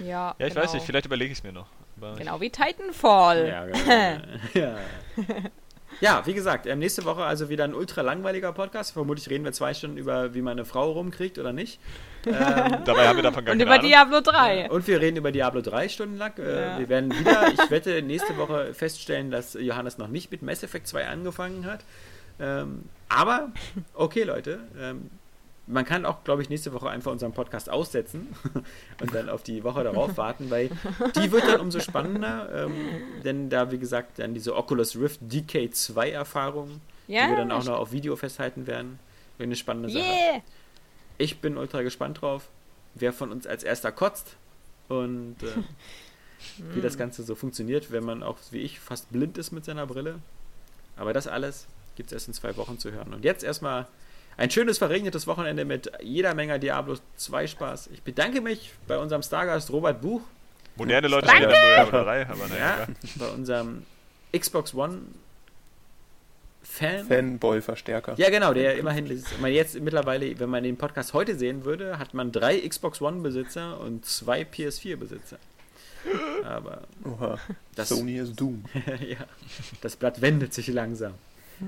Ja, 0.00 0.04
Ja, 0.06 0.34
ich 0.46 0.52
genau. 0.52 0.60
weiß 0.66 0.74
nicht, 0.74 0.84
vielleicht 0.84 1.06
überlege 1.06 1.32
ich 1.32 1.38
es 1.38 1.44
mir 1.44 1.52
noch. 1.52 1.68
Aber 1.96 2.16
Genau 2.16 2.38
wie 2.42 2.50
Titanfall. 2.50 3.48
Ja, 3.48 3.64
genau. 3.64 4.22
ja. 4.54 4.76
ja, 6.02 6.26
wie 6.26 6.34
gesagt, 6.34 6.66
ähm, 6.66 6.80
nächste 6.80 7.06
Woche 7.06 7.24
also 7.24 7.48
wieder 7.48 7.64
ein 7.64 7.72
ultra 7.74 8.02
langweiliger 8.02 8.52
Podcast. 8.52 8.92
Vermutlich 8.92 9.30
reden 9.30 9.44
wir 9.44 9.52
zwei 9.52 9.72
Stunden 9.72 9.96
über, 9.96 10.34
wie 10.34 10.42
man 10.42 10.52
eine 10.58 10.66
Frau 10.66 10.92
rumkriegt 10.92 11.38
oder 11.38 11.54
nicht. 11.54 11.80
Ähm, 12.26 12.78
dabei 12.84 13.08
haben 13.08 13.16
wir 13.16 13.22
davon 13.22 13.44
gar 13.44 13.52
Und 13.52 13.58
keine 13.58 13.62
über 13.62 13.72
Ahnung. 13.74 13.86
Diablo 13.86 14.20
3. 14.20 14.70
Und 14.70 14.86
wir 14.86 15.00
reden 15.00 15.16
über 15.16 15.32
Diablo 15.32 15.60
3 15.60 15.88
Stunden 15.88 16.16
lang. 16.16 16.32
Äh, 16.38 16.62
Ja. 16.72 16.78
Wir 16.78 16.88
werden 16.88 17.12
wieder, 17.18 17.48
ich 17.52 17.70
wette, 17.70 18.00
nächste 18.02 18.36
Woche 18.36 18.72
feststellen, 18.74 19.30
dass 19.30 19.54
Johannes 19.54 19.98
noch 19.98 20.08
nicht 20.08 20.30
mit 20.30 20.42
Mass 20.42 20.62
Effect 20.62 20.86
2 20.88 21.06
angefangen 21.06 21.66
hat. 21.66 21.80
Ähm, 22.40 22.84
aber, 23.08 23.50
okay, 23.94 24.22
Leute. 24.24 24.60
Ähm, 24.78 25.10
man 25.66 25.86
kann 25.86 26.04
auch, 26.04 26.24
glaube 26.24 26.42
ich, 26.42 26.50
nächste 26.50 26.74
Woche 26.74 26.90
einfach 26.90 27.10
unseren 27.10 27.32
Podcast 27.32 27.70
aussetzen 27.70 28.34
und 29.00 29.14
dann 29.14 29.30
auf 29.30 29.42
die 29.42 29.64
Woche 29.64 29.82
darauf 29.82 30.16
warten, 30.18 30.50
weil 30.50 30.68
die 31.16 31.32
wird 31.32 31.48
dann 31.48 31.60
umso 31.60 31.80
spannender. 31.80 32.48
Ähm, 32.66 32.72
denn 33.24 33.48
da, 33.48 33.70
wie 33.70 33.78
gesagt, 33.78 34.18
dann 34.18 34.34
diese 34.34 34.54
Oculus 34.56 34.94
Rift 34.96 35.20
DK2 35.22 36.10
Erfahrung, 36.10 36.80
Ja, 37.06 37.24
die 37.24 37.30
wir 37.30 37.36
dann 37.38 37.50
auch 37.52 37.64
noch 37.64 37.78
auf 37.78 37.92
Video 37.92 38.14
festhalten 38.16 38.66
werden. 38.66 38.98
Wird 39.38 39.46
eine 39.48 39.56
spannende 39.56 39.88
Sache. 39.88 40.04
Yeah. 40.04 40.42
Ich 41.18 41.40
bin 41.40 41.56
ultra 41.56 41.82
gespannt 41.82 42.20
drauf, 42.20 42.48
wer 42.94 43.12
von 43.12 43.30
uns 43.30 43.46
als 43.46 43.62
erster 43.62 43.92
kotzt 43.92 44.36
und 44.88 45.36
äh, 45.42 45.46
wie 46.74 46.80
das 46.80 46.98
Ganze 46.98 47.22
so 47.22 47.34
funktioniert, 47.34 47.90
wenn 47.90 48.04
man 48.04 48.22
auch 48.22 48.38
wie 48.50 48.60
ich 48.60 48.80
fast 48.80 49.10
blind 49.12 49.38
ist 49.38 49.52
mit 49.52 49.64
seiner 49.64 49.86
Brille. 49.86 50.20
Aber 50.96 51.12
das 51.12 51.26
alles 51.26 51.66
gibt 51.96 52.08
es 52.08 52.12
erst 52.12 52.28
in 52.28 52.34
zwei 52.34 52.56
Wochen 52.56 52.78
zu 52.78 52.92
hören. 52.92 53.14
Und 53.14 53.24
jetzt 53.24 53.44
erstmal 53.44 53.86
ein 54.36 54.50
schönes 54.50 54.78
verregnetes 54.78 55.26
Wochenende 55.26 55.64
mit 55.64 55.90
jeder 56.02 56.34
Menge 56.34 56.58
Diablo 56.58 56.96
2 57.16 57.46
Spaß. 57.46 57.88
Ich 57.92 58.02
bedanke 58.02 58.40
mich 58.40 58.72
bei 58.88 58.98
unserem 58.98 59.22
Stargast 59.22 59.70
Robert 59.70 60.00
Buch, 60.00 60.22
Moderne 60.76 61.08
Leute 61.08 61.26
Danke! 61.26 61.48
3, 61.48 62.28
aber 62.28 62.48
naja. 62.48 62.78
ja, 62.80 62.86
bei 63.16 63.28
unserem 63.28 63.84
Xbox 64.36 64.74
One 64.74 65.02
Fan. 66.74 67.06
Fanboy-Verstärker. 67.06 68.14
Ja, 68.16 68.30
genau, 68.30 68.52
der 68.52 68.76
immerhin, 68.76 69.06
ist- 69.06 69.40
man 69.40 69.52
jetzt 69.52 69.78
mittlerweile, 69.80 70.38
wenn 70.40 70.50
man 70.50 70.64
den 70.64 70.76
Podcast 70.76 71.12
heute 71.14 71.36
sehen 71.38 71.64
würde, 71.64 71.98
hat 72.00 72.14
man 72.14 72.32
drei 72.32 72.58
Xbox 72.68 73.00
One-Besitzer 73.00 73.78
und 73.80 74.04
zwei 74.04 74.42
PS4-Besitzer. 74.42 75.38
Aber 76.44 76.82
Oha. 77.04 77.38
das, 77.76 77.88
Sony 77.90 78.18
ist 78.18 78.38
Doom. 78.38 78.64
ja, 79.00 79.18
das 79.80 79.96
Blatt 79.96 80.20
wendet 80.20 80.52
sich 80.52 80.66
langsam. 80.68 81.14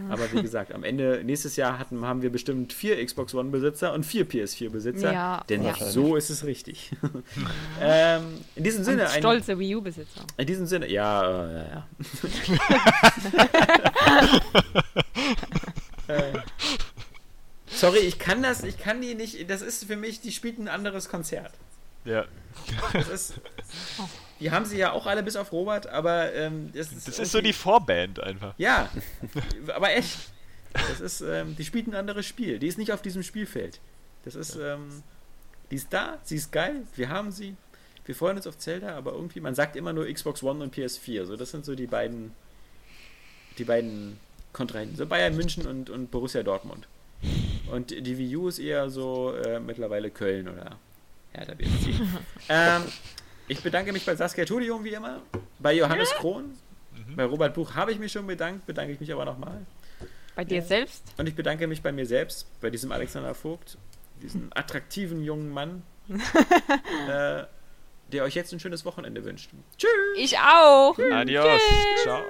Aber 0.09 0.33
wie 0.33 0.43
gesagt, 0.43 0.75
am 0.75 0.85
Ende, 0.85 1.23
nächstes 1.25 1.57
Jahr 1.57 1.79
hatten, 1.79 2.05
haben 2.05 2.23
wir 2.23 2.31
bestimmt 2.31 2.73
vier 2.73 3.05
Xbox 3.05 3.35
One-Besitzer 3.35 3.93
und 3.93 4.05
vier 4.05 4.29
PS4-Besitzer. 4.29 5.13
Ja, 5.13 5.45
denn 5.49 5.65
ja. 5.65 5.75
so 5.75 6.17
ist 6.17 6.31
es 6.31 6.45
richtig. 6.45 6.93
ähm, 7.81 8.39
in 8.55 8.65
diesem 8.65 8.85
Sinne, 8.85 9.03
Und 9.03 9.09
ein, 9.09 9.21
stolze 9.21 9.59
Wii 9.59 9.77
U-Besitzer. 9.77 10.21
in 10.37 10.47
diesem 10.47 10.67
Sinne, 10.67 10.91
ja, 10.91 11.49
äh, 11.49 11.55
ja, 11.55 11.69
ja. 11.69 11.87
Äh, 16.09 16.33
Sorry, 17.67 17.99
ich 17.99 18.19
kann 18.19 18.43
das, 18.43 18.63
ich 18.63 18.79
kann 18.79 19.03
die 19.03 19.15
nicht, 19.15 19.51
das 19.51 19.61
ist 19.61 19.85
für 19.85 19.97
mich, 19.97 20.21
die 20.21 20.33
spielt 20.33 20.59
ein 20.59 20.69
anderes 20.69 21.09
Konzert. 21.09 21.53
Ja. 22.05 22.25
Das 22.93 23.09
ist, 23.09 23.35
die 24.41 24.51
haben 24.51 24.65
sie 24.65 24.79
ja 24.79 24.93
auch 24.93 25.07
alle 25.07 25.23
bis 25.23 25.37
auf 25.37 25.53
Robert, 25.53 25.87
aber 25.87 26.33
ähm, 26.35 26.71
das 26.75 26.93
ist, 26.93 27.09
Das 27.09 27.19
ist 27.19 27.33
so 27.33 27.41
die 27.41 27.53
Vorband 27.53 28.21
einfach. 28.23 28.55
Ja, 28.59 28.91
aber 29.75 29.95
echt. 29.95 30.17
Das 30.73 31.01
ist, 31.01 31.21
ähm, 31.23 31.57
die 31.57 31.65
spielt 31.65 31.87
ein 31.87 31.95
anderes 31.95 32.27
Spiel. 32.27 32.59
Die 32.59 32.67
ist 32.67 32.77
nicht 32.77 32.93
auf 32.93 33.01
diesem 33.01 33.23
Spielfeld. 33.23 33.81
Das 34.25 34.35
ist, 34.35 34.57
ähm, 34.57 35.03
die 35.71 35.77
ist 35.77 35.93
da, 35.93 36.19
sie 36.23 36.37
ist 36.37 36.53
geil, 36.53 36.83
wir 36.97 37.09
haben 37.09 37.31
sie. 37.31 37.57
Wir 38.05 38.15
freuen 38.15 38.37
uns 38.37 38.47
auf 38.47 38.59
Zelda, 38.59 38.97
aber 38.97 39.13
irgendwie, 39.13 39.41
man 39.41 39.55
sagt 39.55 39.75
immer 39.75 39.93
nur 39.93 40.07
Xbox 40.07 40.43
One 40.43 40.63
und 40.63 40.75
PS4. 40.75 41.25
So, 41.25 41.37
das 41.37 41.51
sind 41.51 41.65
so 41.65 41.75
die 41.75 41.87
beiden, 41.89 42.33
die 43.59 43.65
beiden 43.65 44.21
Kontrahenten. 44.53 44.97
So 44.97 45.07
Bayern 45.07 45.35
München 45.35 45.67
und, 45.67 45.91
und 45.91 46.11
Borussia 46.11 46.43
Dortmund. 46.43 46.87
Und 47.71 47.91
die 47.91 48.19
Wii 48.19 48.37
U 48.37 48.49
ist 48.49 48.59
eher 48.59 48.91
so 48.91 49.35
äh, 49.35 49.59
mittlerweile 49.59 50.11
Köln 50.11 50.49
oder 50.49 50.79
Hertha 51.33 51.55
BSC. 51.55 51.95
ähm, 52.49 52.83
ich 53.49 53.63
bedanke 53.63 53.93
mich 53.93 54.05
bei 54.05 54.17
Saskia 54.17 54.45
Tudium 54.45 54.85
wie 54.85 54.95
immer, 54.95 55.23
bei 55.59 55.73
Johannes 55.73 56.11
ja? 56.11 56.19
Krohn, 56.19 56.57
mhm. 56.93 57.17
bei 57.17 57.25
Robert 57.25 57.55
Buch 57.55 57.75
habe 57.75 57.93
ich 57.93 57.99
mich 57.99 58.13
schon 58.13 58.27
bedankt, 58.27 58.67
bedanke 58.67 58.93
ich 58.93 59.01
mich 59.01 59.13
aber 59.13 59.25
nochmal. 59.25 59.65
Bei 60.35 60.45
dir 60.45 60.59
ja. 60.59 60.63
selbst? 60.63 61.05
Und 61.17 61.29
ich 61.29 61.35
bedanke 61.35 61.67
mich 61.67 61.83
bei 61.83 61.93
mir 61.93 62.07
selbst, 62.07 62.47
bei 62.61 62.71
diesem 62.71 62.93
Alexander 62.93 63.35
Vogt, 63.35 63.79
diesem 64.23 64.51
attraktiven 64.55 65.23
jungen 65.23 65.51
Mann, 65.51 65.83
äh, 66.09 67.45
der 68.13 68.25
euch 68.25 68.35
jetzt 68.35 68.53
ein 68.53 68.61
schönes 68.61 68.85
Wochenende 68.85 69.25
wünscht. 69.25 69.51
Tschüss! 69.79 69.91
Ich 70.17 70.39
auch! 70.39 70.95
Tschüss. 70.97 71.13
Adios! 71.13 71.61
Tschüss. 72.03 72.03
Ciao! 72.03 72.23